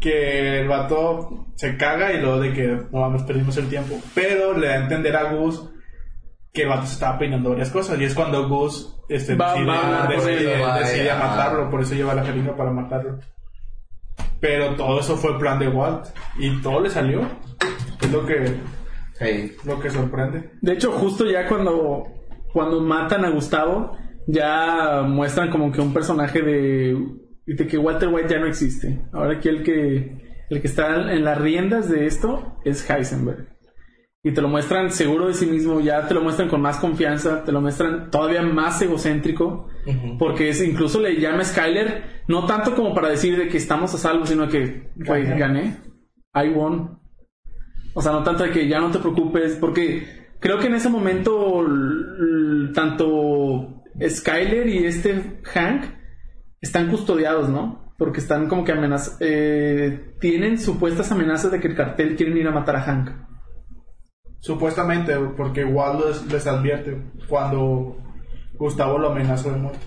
que 0.00 0.60
el 0.60 0.68
vato 0.68 1.46
se 1.54 1.76
caga 1.78 2.12
y 2.12 2.20
luego 2.20 2.40
de 2.40 2.52
que 2.52 2.66
no 2.92 3.00
vamos, 3.00 3.22
perdimos 3.22 3.56
el 3.56 3.68
tiempo. 3.68 3.94
Pero 4.14 4.56
le 4.56 4.68
da 4.68 4.74
a 4.74 4.78
entender 4.78 5.16
a 5.16 5.32
Gus 5.32 5.70
que 6.52 6.62
el 6.64 6.68
vato 6.68 6.86
se 6.86 6.92
estaba 6.94 7.18
peinando 7.18 7.50
varias 7.50 7.70
cosas. 7.70 7.98
Y 7.98 8.04
es 8.04 8.14
cuando 8.14 8.46
Gus 8.48 8.96
este, 9.08 9.34
Va- 9.34 9.52
decide, 9.54 9.66
va 9.66 10.04
a 10.04 10.08
decide-. 10.08 10.60
Va, 10.60 10.78
decide 10.78 11.10
ah. 11.10 11.16
matarlo, 11.16 11.70
por 11.70 11.80
eso 11.80 11.94
lleva 11.94 12.14
la 12.14 12.22
jeringa 12.24 12.54
para 12.54 12.70
matarlo. 12.70 13.18
Pero 14.40 14.74
todo 14.76 15.00
eso 15.00 15.16
fue 15.16 15.30
el 15.32 15.38
plan 15.38 15.58
de 15.58 15.68
Walt. 15.68 16.06
Y 16.38 16.60
todo 16.60 16.80
le 16.80 16.90
salió. 16.90 17.22
Es 18.00 18.12
lo 18.12 18.26
que, 18.26 18.56
Sí. 19.18 19.52
lo 19.64 19.80
que 19.80 19.90
sorprende. 19.90 20.50
De 20.60 20.72
hecho, 20.72 20.92
justo 20.92 21.24
ya 21.24 21.46
cuando, 21.48 22.04
cuando 22.52 22.80
matan 22.80 23.24
a 23.24 23.30
Gustavo, 23.30 23.96
ya 24.26 25.02
muestran 25.06 25.50
como 25.50 25.70
que 25.70 25.80
un 25.80 25.92
personaje 25.92 26.42
de, 26.42 26.96
de 27.46 27.66
que 27.66 27.78
Walter 27.78 28.08
White 28.08 28.28
ya 28.28 28.40
no 28.40 28.46
existe. 28.46 29.00
Ahora 29.12 29.36
aquí 29.36 29.48
el 29.48 29.62
que, 29.62 30.46
el 30.50 30.60
que 30.60 30.66
está 30.66 31.12
en 31.12 31.24
las 31.24 31.40
riendas 31.40 31.88
de 31.88 32.06
esto 32.06 32.56
es 32.64 32.88
Heisenberg. 32.88 33.54
Y 34.26 34.32
te 34.32 34.40
lo 34.40 34.48
muestran 34.48 34.90
seguro 34.90 35.26
de 35.26 35.34
sí 35.34 35.44
mismo, 35.44 35.80
ya 35.80 36.08
te 36.08 36.14
lo 36.14 36.22
muestran 36.22 36.48
con 36.48 36.62
más 36.62 36.78
confianza, 36.78 37.44
te 37.44 37.52
lo 37.52 37.60
muestran 37.60 38.10
todavía 38.10 38.40
más 38.40 38.80
egocéntrico, 38.80 39.68
porque 40.18 40.48
es, 40.48 40.62
incluso 40.66 40.98
le 40.98 41.20
llama 41.20 41.40
a 41.40 41.44
Skyler, 41.44 42.22
no 42.26 42.46
tanto 42.46 42.74
como 42.74 42.94
para 42.94 43.10
decir 43.10 43.36
de 43.36 43.48
que 43.48 43.58
estamos 43.58 43.94
a 43.94 43.98
salvo, 43.98 44.24
sino 44.24 44.48
que, 44.48 44.88
güey, 44.96 45.24
Gané. 45.24 45.38
gané, 45.38 45.76
I 46.34 46.48
won. 46.48 46.98
O 47.94 48.02
sea, 48.02 48.12
no 48.12 48.22
tanto 48.22 48.42
de 48.44 48.50
que 48.50 48.68
ya 48.68 48.80
no 48.80 48.90
te 48.90 48.98
preocupes, 48.98 49.56
porque 49.60 50.06
creo 50.40 50.58
que 50.58 50.66
en 50.66 50.74
ese 50.74 50.88
momento 50.88 51.64
tanto 52.74 53.82
Skyler 54.06 54.68
y 54.68 54.84
este 54.86 55.40
Hank 55.44 55.84
están 56.60 56.90
custodiados, 56.90 57.48
¿no? 57.48 57.94
Porque 57.96 58.18
están 58.20 58.48
como 58.48 58.64
que 58.64 58.72
amenazas, 58.72 59.18
tienen 60.20 60.58
supuestas 60.58 61.12
amenazas 61.12 61.52
de 61.52 61.60
que 61.60 61.68
el 61.68 61.76
cartel 61.76 62.16
quieren 62.16 62.36
ir 62.36 62.48
a 62.48 62.50
matar 62.50 62.76
a 62.76 62.82
Hank. 62.82 63.10
Supuestamente, 64.40 65.14
porque 65.36 65.64
Walt 65.64 66.04
les, 66.04 66.26
les 66.32 66.46
advierte 66.46 67.00
cuando 67.28 67.96
Gustavo 68.58 68.98
lo 68.98 69.12
amenaza 69.12 69.50
de 69.50 69.56
muerte. 69.56 69.86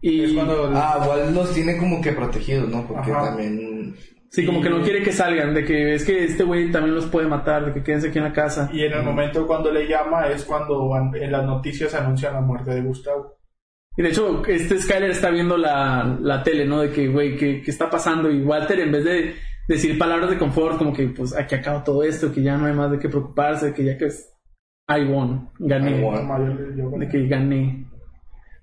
Y 0.00 0.24
Es 0.24 0.32
cuando 0.32 0.70
Ah, 0.74 1.06
Walt 1.08 1.30
los 1.34 1.52
tiene 1.52 1.76
como 1.76 2.00
que 2.00 2.12
protegidos, 2.12 2.68
¿no? 2.68 2.86
Porque 2.88 3.12
Ajá. 3.12 3.26
también... 3.26 3.94
sí, 4.30 4.46
como 4.46 4.62
que 4.62 4.70
no 4.70 4.80
y- 4.80 4.82
quiere 4.82 5.02
que 5.02 5.12
salgan, 5.12 5.52
de 5.52 5.64
que 5.64 5.94
es 5.94 6.04
que 6.04 6.24
este 6.24 6.44
güey 6.44 6.70
también 6.70 6.94
los 6.94 7.06
puede 7.06 7.26
matar, 7.28 7.66
de 7.66 7.72
que 7.74 7.82
quédense 7.82 8.08
aquí 8.08 8.18
en 8.18 8.24
la 8.24 8.32
casa. 8.32 8.70
Y 8.72 8.84
en 8.84 8.92
el 8.94 9.02
momento 9.02 9.46
cuando 9.46 9.70
le 9.70 9.86
llama 9.86 10.26
es 10.28 10.44
cuando 10.44 10.94
an- 10.94 11.12
en 11.14 11.30
las 11.32 11.44
noticias 11.44 11.94
anuncian 11.94 12.32
la 12.34 12.40
muerte 12.40 12.70
de 12.74 12.80
Gustavo. 12.80 13.36
Y 13.96 14.02
de 14.02 14.08
hecho, 14.10 14.42
este 14.46 14.78
Skyler 14.78 15.10
está 15.10 15.30
viendo 15.30 15.56
la, 15.58 16.16
la 16.20 16.42
tele, 16.42 16.64
¿no? 16.64 16.80
De 16.80 16.90
que, 16.90 17.08
güey, 17.08 17.36
¿qué, 17.36 17.60
¿qué 17.60 17.70
está 17.70 17.90
pasando? 17.90 18.30
Y 18.30 18.40
Walter, 18.42 18.78
en 18.80 18.92
vez 18.92 19.04
de 19.04 19.34
decir 19.68 19.98
palabras 19.98 20.30
de 20.30 20.38
confort, 20.38 20.78
como 20.78 20.92
que, 20.92 21.08
pues, 21.08 21.36
aquí 21.36 21.56
acaba 21.56 21.82
todo 21.84 22.02
esto, 22.04 22.32
que 22.32 22.40
ya 22.40 22.56
no 22.56 22.66
hay 22.66 22.72
más 22.72 22.90
de 22.92 22.98
qué 22.98 23.08
preocuparse, 23.08 23.74
que 23.74 23.84
ya 23.84 23.98
que 23.98 24.06
es... 24.06 24.32
I 24.88 25.04
won, 25.04 25.50
gané. 25.58 26.00
I 26.00 26.02
won. 26.04 26.98
De 27.00 27.08
que 27.08 27.26
gané. 27.26 27.89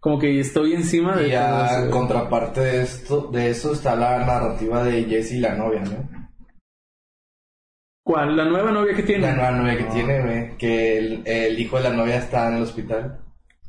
Como 0.08 0.20
que 0.20 0.39
estoy 0.39 0.72
encima 0.72 1.18
de 1.18 1.28
Y 1.28 1.32
ya 1.32 1.82
eso. 1.82 1.91
contraparte 1.91 2.62
de 2.62 2.82
esto, 2.82 3.28
de 3.30 3.49
eso 3.49 3.74
está 3.74 3.93
la 3.93 4.20
narrativa 4.26 4.82
de 4.82 5.03
Jesse 5.03 5.34
y 5.34 5.39
la 5.39 5.53
novia, 5.55 5.82
¿no? 5.82 6.10
¿Cuál? 8.05 8.38
¿La 8.38 8.45
nueva 8.45 8.72
novia 8.72 8.95
que 8.95 9.03
tiene? 9.03 9.28
La 9.28 9.34
nueva 9.36 9.51
novia 9.51 9.78
que 9.78 9.84
tiene, 9.84 10.22
güey. 10.22 10.58
Que 10.58 10.97
el, 10.97 11.24
el 11.28 11.60
hijo 11.60 11.76
de 11.76 11.84
la 11.84 11.89
novia 11.89 12.16
está 12.20 12.47
en 12.47 12.55
el 12.55 12.64
hospital. 12.64 13.20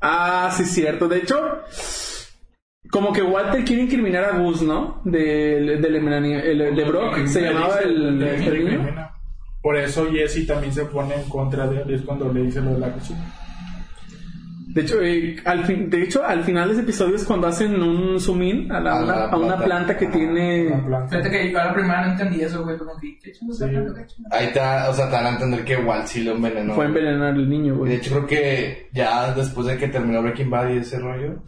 Ah, 0.00 0.48
sí, 0.56 0.64
cierto. 0.64 1.08
De 1.08 1.16
hecho, 1.18 1.40
como 2.88 3.12
que 3.12 3.22
Walter 3.22 3.64
quiere 3.64 3.82
incriminar 3.82 4.22
a 4.22 4.38
Gus, 4.38 4.62
¿no? 4.62 5.02
Emenani- 5.06 6.40
el- 6.40 6.76
de 6.76 6.84
Brock, 6.84 7.26
se 7.26 7.40
Le 7.40 7.48
llamaba 7.52 7.78
dice- 7.78 7.88
el, 7.88 8.22
el. 8.22 8.94
Por 9.60 9.76
eso 9.76 10.08
Jesse 10.08 10.46
también 10.46 10.72
se 10.72 10.84
pone 10.84 11.16
en 11.16 11.28
contra 11.28 11.66
de 11.66 11.82
él, 11.82 11.94
es 11.94 12.02
cuando 12.02 12.32
le 12.32 12.42
dice 12.44 12.60
lo 12.60 12.74
de 12.74 12.78
la 12.78 12.92
cocina. 12.92 13.34
De 14.70 14.82
hecho, 14.82 15.00
eh, 15.02 15.36
al 15.46 15.64
fin, 15.64 15.88
de 15.88 16.02
hecho, 16.02 16.22
al 16.24 16.44
final 16.44 16.68
de 16.68 16.74
ese 16.74 16.82
episodio 16.82 17.16
es 17.16 17.24
cuando 17.24 17.46
hacen 17.46 17.82
un 17.82 18.20
zoom 18.20 18.42
in 18.42 18.70
a, 18.72 18.78
la- 18.80 18.92
A 18.98 19.02
una, 19.02 19.16
la 19.16 19.24
a 19.30 19.36
una 19.38 19.56
planta. 19.64 19.96
que 19.96 20.06
tiene... 20.08 20.66
Una 20.68 20.86
planta. 20.86 21.08
Fíjate 21.08 21.30
que 21.30 21.50
yo 21.50 21.58
a 21.58 21.64
la 21.64 21.74
primera 21.74 22.04
no 22.06 22.12
entendí 22.12 22.40
eso, 22.42 22.62
güey. 22.64 22.76
Como 22.76 22.92
que, 23.00 23.18
¿qué 23.18 23.32
Sí. 23.32 23.46
está? 23.50 23.66
Ahí 24.30 24.48
te, 24.52 24.58
da- 24.58 24.90
o 24.90 24.92
sea, 24.94 25.06
te 25.06 25.12
dan 25.12 25.26
a 25.26 25.30
entender 25.30 25.64
que 25.64 25.76
Walt 25.78 26.06
sí 26.06 26.22
lo 26.22 26.32
envenenó. 26.32 26.74
Fue 26.74 26.84
envenenar 26.84 27.32
al 27.34 27.48
niño, 27.48 27.66
Y 27.66 27.70
de 27.70 27.76
güey. 27.78 27.92
hecho 27.94 28.10
creo 28.10 28.26
que 28.26 28.88
ya 28.92 29.32
después 29.34 29.66
de 29.66 29.78
que 29.78 29.88
terminó 29.88 30.22
Breaking 30.22 30.50
Bad 30.50 30.70
y 30.74 30.76
ese 30.78 30.98
rollo, 30.98 31.42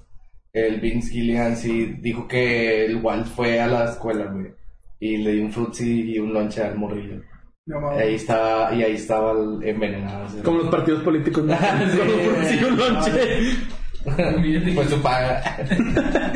el 0.52 0.80
Vince 0.80 1.12
Gilligan 1.12 1.56
sí 1.56 1.96
dijo 2.00 2.26
que 2.26 2.86
el 2.86 2.96
Walt 2.96 3.26
fue 3.26 3.60
a 3.60 3.66
la 3.66 3.84
escuela, 3.84 4.24
güey. 4.32 4.46
Y 4.98 5.18
le 5.18 5.32
dio 5.32 5.44
un 5.44 5.52
frutzi 5.52 6.12
y 6.14 6.18
un 6.18 6.32
lonche 6.32 6.62
al 6.62 6.76
morrillo. 6.76 7.20
No, 7.70 7.90
ahí 7.90 8.14
estaba, 8.16 8.74
y 8.74 8.82
ahí 8.82 8.94
estaba 8.96 9.30
el 9.32 9.62
envenenado. 9.62 10.26
Como 10.42 10.58
los 10.58 10.68
partidos 10.68 11.02
políticos, 11.02 11.44
¿no? 11.44 11.56
Sí. 12.44 12.58
Un. 12.64 12.76
Fue 14.74 14.86
su 14.88 15.00
paga. 15.00 15.42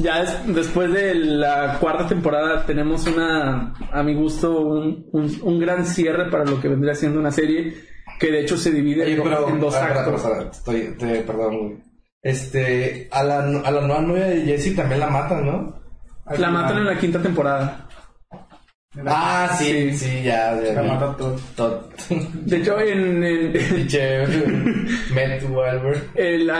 Ya 0.00 0.20
des- 0.20 0.54
después 0.54 0.92
de 0.92 1.14
la 1.14 1.76
cuarta 1.80 2.06
temporada 2.08 2.66
tenemos 2.66 3.06
una, 3.06 3.72
a 3.92 4.02
mi 4.02 4.14
gusto, 4.14 4.60
un, 4.60 5.06
un, 5.12 5.38
un 5.42 5.60
gran 5.60 5.86
cierre 5.86 6.28
para 6.30 6.44
lo 6.44 6.60
que 6.60 6.68
vendría 6.68 6.94
siendo 6.94 7.20
una 7.20 7.30
serie 7.30 7.74
que 8.18 8.30
de 8.32 8.40
hecho 8.40 8.56
se 8.56 8.72
divide 8.72 9.02
Oye, 9.04 9.12
en, 9.12 9.18
do- 9.18 9.24
pero, 9.24 9.48
en 9.48 9.60
dos 9.60 9.74
actos. 9.76 10.24
estoy, 10.52 10.94
te, 10.98 11.20
perdón. 11.20 11.84
Este, 12.20 13.08
a 13.12 13.22
la, 13.22 13.38
a 13.38 13.70
la 13.70 13.80
nueva 13.82 14.00
novia 14.02 14.26
de 14.26 14.40
Jesse 14.42 14.74
también 14.74 14.98
la 15.00 15.08
matan, 15.08 15.46
¿no? 15.46 15.52
Al 16.26 16.40
La 16.40 16.48
final, 16.48 16.52
matan 16.52 16.78
en 16.78 16.86
la 16.86 16.98
quinta 16.98 17.22
temporada. 17.22 17.85
Ah, 19.04 19.54
sí, 19.58 19.90
Sí. 19.92 20.08
sí, 20.08 20.22
ya, 20.22 20.58
ya. 20.62 20.82
Matan 20.82 21.16
todos. 21.16 21.40
Tot- 21.56 21.90
De 22.44 22.56
hecho, 22.56 22.78
en, 22.80 23.22
en- 23.24 23.52
Wahlberg. 25.52 26.02
el- 26.14 26.50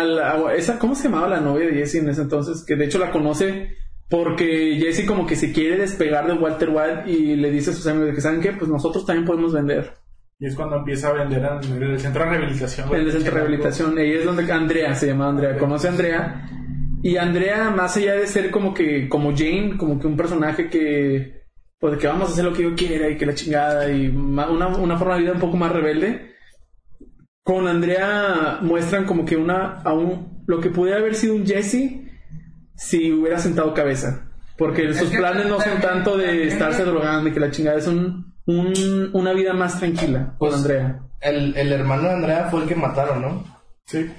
esa, 0.56 0.78
¿cómo 0.78 0.94
se 0.94 1.04
llamaba 1.04 1.28
la 1.28 1.40
novia 1.40 1.66
de 1.66 1.74
Jesse 1.74 1.96
en 1.96 2.08
ese 2.08 2.22
entonces? 2.22 2.64
Que 2.66 2.76
de 2.76 2.86
hecho 2.86 2.98
la 2.98 3.10
conoce 3.10 3.76
porque 4.08 4.78
Jesse 4.80 5.06
como 5.06 5.26
que 5.26 5.36
se 5.36 5.52
quiere 5.52 5.76
despegar 5.78 6.26
de 6.26 6.34
Walter 6.34 6.70
White 6.70 7.10
y 7.10 7.36
le 7.36 7.50
dice 7.50 7.70
a 7.70 7.74
sus 7.74 7.86
amigos 7.86 8.08
de 8.08 8.14
que 8.14 8.20
saben 8.20 8.40
qué, 8.40 8.52
pues 8.52 8.70
nosotros 8.70 9.04
también 9.06 9.26
podemos 9.26 9.52
vender. 9.52 9.94
Y 10.38 10.46
es 10.46 10.54
cuando 10.54 10.76
empieza 10.76 11.08
a 11.08 11.12
vender 11.14 11.42
en 11.72 11.82
el 11.82 11.98
centro 11.98 12.24
de 12.24 12.30
rehabilitación. 12.30 12.88
En 12.94 13.00
el 13.00 13.10
centro 13.12 13.32
de 13.32 13.38
rehabilitación. 13.40 13.98
Ella 13.98 14.18
es 14.18 14.24
donde 14.26 14.52
Andrea 14.52 14.94
se 14.94 15.06
llama 15.06 15.28
Andrea. 15.30 15.56
Conoce 15.56 15.88
a 15.88 15.90
Andrea. 15.90 16.46
Y 17.02 17.16
Andrea, 17.16 17.70
más 17.70 17.96
allá 17.96 18.14
de 18.14 18.26
ser 18.26 18.50
como 18.50 18.74
que, 18.74 19.08
como 19.08 19.30
Jane, 19.34 19.76
como 19.78 19.98
que 19.98 20.06
un 20.06 20.16
personaje 20.16 20.68
que, 20.68 21.35
pues 21.78 21.92
de 21.94 21.98
que 21.98 22.06
vamos 22.06 22.28
a 22.30 22.32
hacer 22.32 22.44
lo 22.44 22.52
que 22.52 22.62
yo 22.62 22.74
quiera 22.74 23.08
y 23.08 23.16
que 23.16 23.26
la 23.26 23.34
chingada 23.34 23.90
y 23.90 24.08
una, 24.08 24.48
una 24.48 24.96
forma 24.98 25.14
de 25.16 25.22
vida 25.22 25.32
un 25.32 25.40
poco 25.40 25.56
más 25.56 25.72
rebelde. 25.72 26.34
Con 27.42 27.68
Andrea 27.68 28.58
muestran 28.62 29.04
como 29.04 29.24
que 29.24 29.36
una, 29.36 29.80
aún, 29.84 30.42
lo 30.46 30.60
que 30.60 30.70
pudiera 30.70 30.98
haber 30.98 31.14
sido 31.14 31.34
un 31.36 31.46
Jesse 31.46 32.00
si 32.74 33.12
hubiera 33.12 33.38
sentado 33.38 33.72
cabeza. 33.72 34.28
Porque 34.58 34.92
sus 34.94 35.10
planes 35.10 35.46
no 35.46 35.60
son 35.60 35.80
tanto 35.80 36.16
de 36.16 36.48
estarse 36.48 36.84
drogando 36.84 37.28
y 37.28 37.32
que 37.32 37.40
la 37.40 37.50
chingada 37.50 37.78
es 37.78 37.86
un, 37.86 38.34
un- 38.46 39.10
una 39.12 39.32
vida 39.32 39.52
más 39.52 39.78
tranquila 39.78 40.34
con 40.38 40.48
Pues, 40.48 40.54
Andrea. 40.54 41.00
El, 41.20 41.56
el 41.56 41.72
hermano 41.72 42.04
de 42.04 42.14
Andrea 42.14 42.48
fue 42.50 42.62
el 42.62 42.68
que 42.68 42.74
mataron, 42.74 43.20
¿no? 43.22 43.44
Sí. 43.84 44.10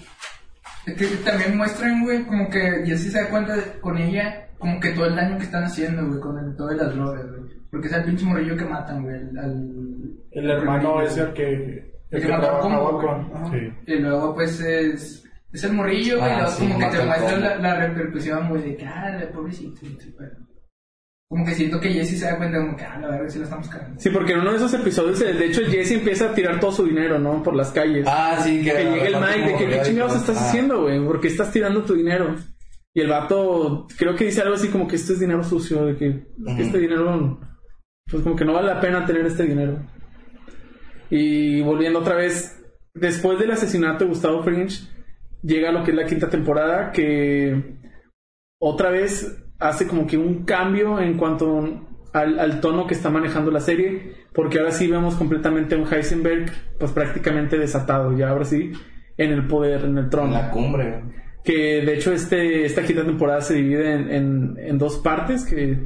Es 0.86 0.94
que 0.96 1.06
también 1.26 1.58
muestran, 1.58 2.04
güey, 2.06 2.24
como 2.26 2.50
que 2.50 2.84
Jesse 2.86 3.12
se 3.12 3.22
da 3.24 3.30
cuenta 3.30 3.56
de- 3.58 3.80
con 3.82 3.98
ella, 3.98 4.47
como 4.60 4.80
que 4.80 4.92
todo 4.92 5.06
el 5.06 5.16
daño 5.16 5.38
que 5.38 5.44
están 5.44 5.64
haciendo, 5.64 6.06
güey, 6.08 6.20
con 6.20 6.38
el, 6.38 6.56
todas 6.56 6.78
las 6.78 6.96
drogas, 6.96 7.26
güey. 7.30 7.42
Porque 7.72 7.88
es 7.88 7.94
el 7.94 8.04
pinche 8.06 8.26
morrillo 8.26 8.56
que 8.58 8.66
matan, 8.66 9.04
güey, 9.04 9.16
al... 9.16 9.38
al- 9.38 10.18
El 10.32 10.50
hermano 10.50 11.00
al- 11.00 11.06
es 11.08 11.18
el 11.18 11.34
que. 11.34 11.94
El 12.10 12.22
que 12.22 12.28
trabajaba 12.28 12.92
güey. 12.92 13.06
con. 13.06 13.52
Sí. 13.52 13.74
Y 13.88 13.96
luego, 14.00 14.34
pues, 14.36 14.60
es... 14.62 15.24
Es 15.52 15.64
el 15.64 15.74
morrillo, 15.74 16.20
güey, 16.20 16.30
Ah, 16.30 16.34
y 16.34 16.38
luego 16.42 16.52
sí, 16.52 16.68
como 16.68 16.80
que 16.80 16.98
te 16.98 17.06
muestra 17.06 17.38
la, 17.40 17.56
la 17.58 17.88
repercusión, 17.88 18.50
güey, 18.50 18.62
de 18.64 18.76
que, 18.78 18.86
ah, 18.86 19.18
el 19.22 19.30
pobrecito, 19.30 19.80
todo 19.82 20.18
pedo. 20.18 20.32
como 21.30 21.46
que 21.46 21.54
siento 21.56 21.80
que 21.80 21.90
Jesse 21.94 22.20
se 22.20 22.26
da 22.26 22.38
cuenta 22.38 22.58
como 22.60 22.76
que, 22.76 22.84
ah, 22.84 23.00
la 23.00 23.08
verdad, 23.10 23.30
si 23.30 23.40
la 23.40 23.46
estamos 23.46 23.68
cagando. 23.70 24.00
Sí, 24.00 24.10
porque 24.10 24.34
en 24.34 24.40
uno 24.40 24.52
de 24.52 24.58
esos 24.58 24.74
episodios, 24.74 25.20
de 25.20 25.46
hecho, 25.46 25.62
Jesse 25.70 25.92
empieza 25.94 26.30
a 26.30 26.34
tirar 26.34 26.60
todo 26.60 26.72
su 26.74 26.86
dinero, 26.86 27.18
¿no? 27.20 27.42
Por 27.44 27.56
las 27.56 27.72
calles. 27.72 28.06
Ah, 28.08 28.38
sí, 28.44 28.62
que, 28.64 28.72
que 28.72 28.84
llegue 28.84 29.08
el 29.08 29.16
Mike 29.20 29.40
de 29.40 29.46
como 29.46 29.58
que, 29.58 29.70
¿qué 29.70 29.82
chingados 29.84 30.16
estás 30.18 30.38
Ah. 30.38 30.48
haciendo, 30.48 30.82
güey? 30.84 31.04
¿Por 31.06 31.20
qué 31.22 31.28
estás 31.30 31.52
tirando 31.52 31.84
tu 31.84 31.94
dinero? 31.96 32.36
Y 32.98 33.02
el 33.02 33.10
vato, 33.10 33.86
creo 33.96 34.16
que 34.16 34.26
dice 34.26 34.42
algo 34.42 34.56
así 34.56 34.70
como 34.70 34.88
que 34.88 34.96
esto 34.96 35.14
es 35.14 35.20
dinero 35.20 35.44
sucio, 35.44 35.86
de 35.86 35.96
que, 35.98 36.26
este 36.58 36.80
dinero, 36.80 37.40
pues 38.10 38.24
como 38.24 38.36
que 38.36 38.44
no 38.44 38.54
vale 38.54 38.74
la 38.74 38.82
pena 38.82 39.06
tener 39.06 39.24
este 39.24 39.44
dinero. 39.44 39.86
Y 41.12 41.62
volviendo 41.62 42.00
otra 42.00 42.16
vez, 42.16 42.60
después 42.96 43.38
del 43.38 43.52
asesinato 43.52 44.04
de 44.04 44.10
Gustavo 44.10 44.42
Fringe, 44.42 44.88
llega 45.44 45.72
lo 45.72 45.84
que 45.84 45.92
es 45.92 45.98
la 45.98 46.08
quinta 46.08 46.28
temporada, 46.28 46.92
que 46.92 47.78
otra 48.60 48.90
vez 48.90 49.46
hace 49.60 49.86
como 49.86 50.08
que 50.08 50.18
un 50.18 50.44
cambio 50.44 51.00
en 51.00 51.18
cuanto 51.18 51.88
al, 52.14 52.40
al 52.40 52.62
tono 52.62 52.88
que 52.88 52.96
está 52.96 53.12
manejando 53.12 53.52
la 53.52 53.60
serie, 53.60 54.26
porque 54.34 54.58
ahora 54.58 54.72
sí 54.72 54.88
vemos 54.88 55.14
completamente 55.14 55.76
a 55.76 55.78
un 55.78 55.86
Heisenberg, 55.86 56.52
pues 56.80 56.92
prácticamente 56.94 57.60
desatado, 57.60 58.18
ya 58.18 58.30
ahora 58.30 58.46
sí, 58.46 58.72
en 59.18 59.34
el 59.34 59.46
poder, 59.46 59.86
en 59.86 60.00
el 60.00 60.06
En 60.06 60.10
trono. 60.10 60.32
la 60.32 60.50
cumbre. 60.50 61.27
Que 61.48 61.82
de 61.86 61.94
hecho 61.96 62.12
este, 62.12 62.66
esta 62.66 62.84
quinta 62.84 63.06
temporada 63.06 63.40
se 63.40 63.54
divide 63.54 63.94
en, 63.94 64.12
en- 64.12 64.58
en 64.60 64.78
dos 64.78 64.98
partes, 64.98 65.46
que 65.46 65.80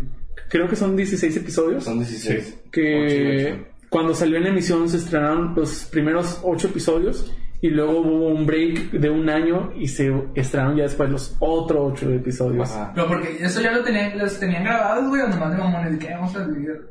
creo 0.50 0.68
que 0.68 0.76
son 0.76 0.96
16 0.96 1.38
episodios 1.38 1.84
Son 1.84 2.00
16. 2.00 2.62
que 2.72 3.66
cuando 3.90 4.16
salió 4.16 4.38
en 4.38 4.48
emisión 4.48 4.90
se 4.90 4.98
estrenaron 4.98 5.54
los 5.56 5.86
primeros 5.92 6.40
ocho 6.44 6.68
episodios 6.70 7.32
y 7.62 7.70
luego 7.70 8.00
hubo 8.00 8.30
un 8.30 8.46
break 8.48 8.92
de 8.92 9.10
un 9.12 9.30
año 9.30 9.72
y 9.76 9.88
se 9.88 10.12
estrenaron 10.34 10.78
ya 10.78 10.84
después 10.84 11.10
los 11.12 11.36
otros 11.40 11.92
ocho 11.94 12.10
episodios. 12.10 12.72
Ajá. 12.72 12.92
Pero 12.96 13.08
porque 13.08 13.38
eso 13.40 13.62
ya 13.62 13.72
lo 13.72 13.84
tenían, 13.84 14.18
los 14.18 14.40
tenían 14.40 14.64
grabados, 14.64 15.10
güey, 15.10 15.22
o 15.22 15.28
nomás 15.28 15.52
de 15.52 15.58
mamones, 15.60 15.92
de 15.92 16.00
que 16.08 16.14
vamos 16.14 16.36
a 16.36 16.48
dividir. 16.48 16.82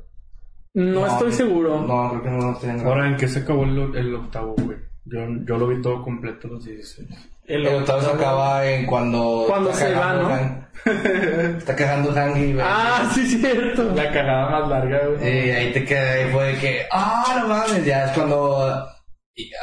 No, 0.74 1.06
estoy 1.09 1.32
seguro. 1.32 1.84
No, 1.84 2.10
creo 2.10 2.22
que 2.22 2.30
no 2.30 2.52
lo 2.52 2.59
tienen. 2.59 2.86
Ahora, 2.86 3.09
¿en 3.09 3.16
qué 3.16 3.26
se 3.26 3.40
acabó 3.40 3.64
el, 3.64 3.97
el 3.97 4.14
octavo, 4.14 4.55
güey? 4.62 4.78
Yo, 5.06 5.18
yo 5.44 5.59
lo 5.59 5.66
vi 5.66 5.82
todo 5.82 6.02
completo 6.05 6.47
los 6.47 6.64
16. 6.64 7.09
El 7.51 7.66
octavo 7.66 8.01
se 8.01 8.10
acaba 8.10 8.66
en 8.66 8.86
cuando. 8.86 9.44
Cuando 9.48 9.70
está 9.70 9.86
se 9.86 9.94
va, 9.94 10.01
cagando 10.01 10.22
¿no? 10.22 10.35
Hank. 10.35 11.56
está 11.59 11.77
cagando 11.77 12.12
Hank 12.12 12.36
y. 12.36 12.56
Ah, 12.62 13.10
sí, 13.12 13.27
cierto. 13.27 13.93
La 13.94 14.12
cagada 14.12 14.51
más 14.51 14.68
larga, 14.68 15.01
güey. 15.09 15.47
Y 15.47 15.51
ahí 15.51 15.72
te 15.72 15.85
queda, 15.85 16.12
ahí 16.12 16.31
fue 16.32 16.44
de 16.47 16.59
que. 16.59 16.82
Ah, 16.93 17.39
no 17.40 17.48
mames. 17.48 17.85
Ya 17.85 18.05
es 18.05 18.12
cuando. 18.12 18.86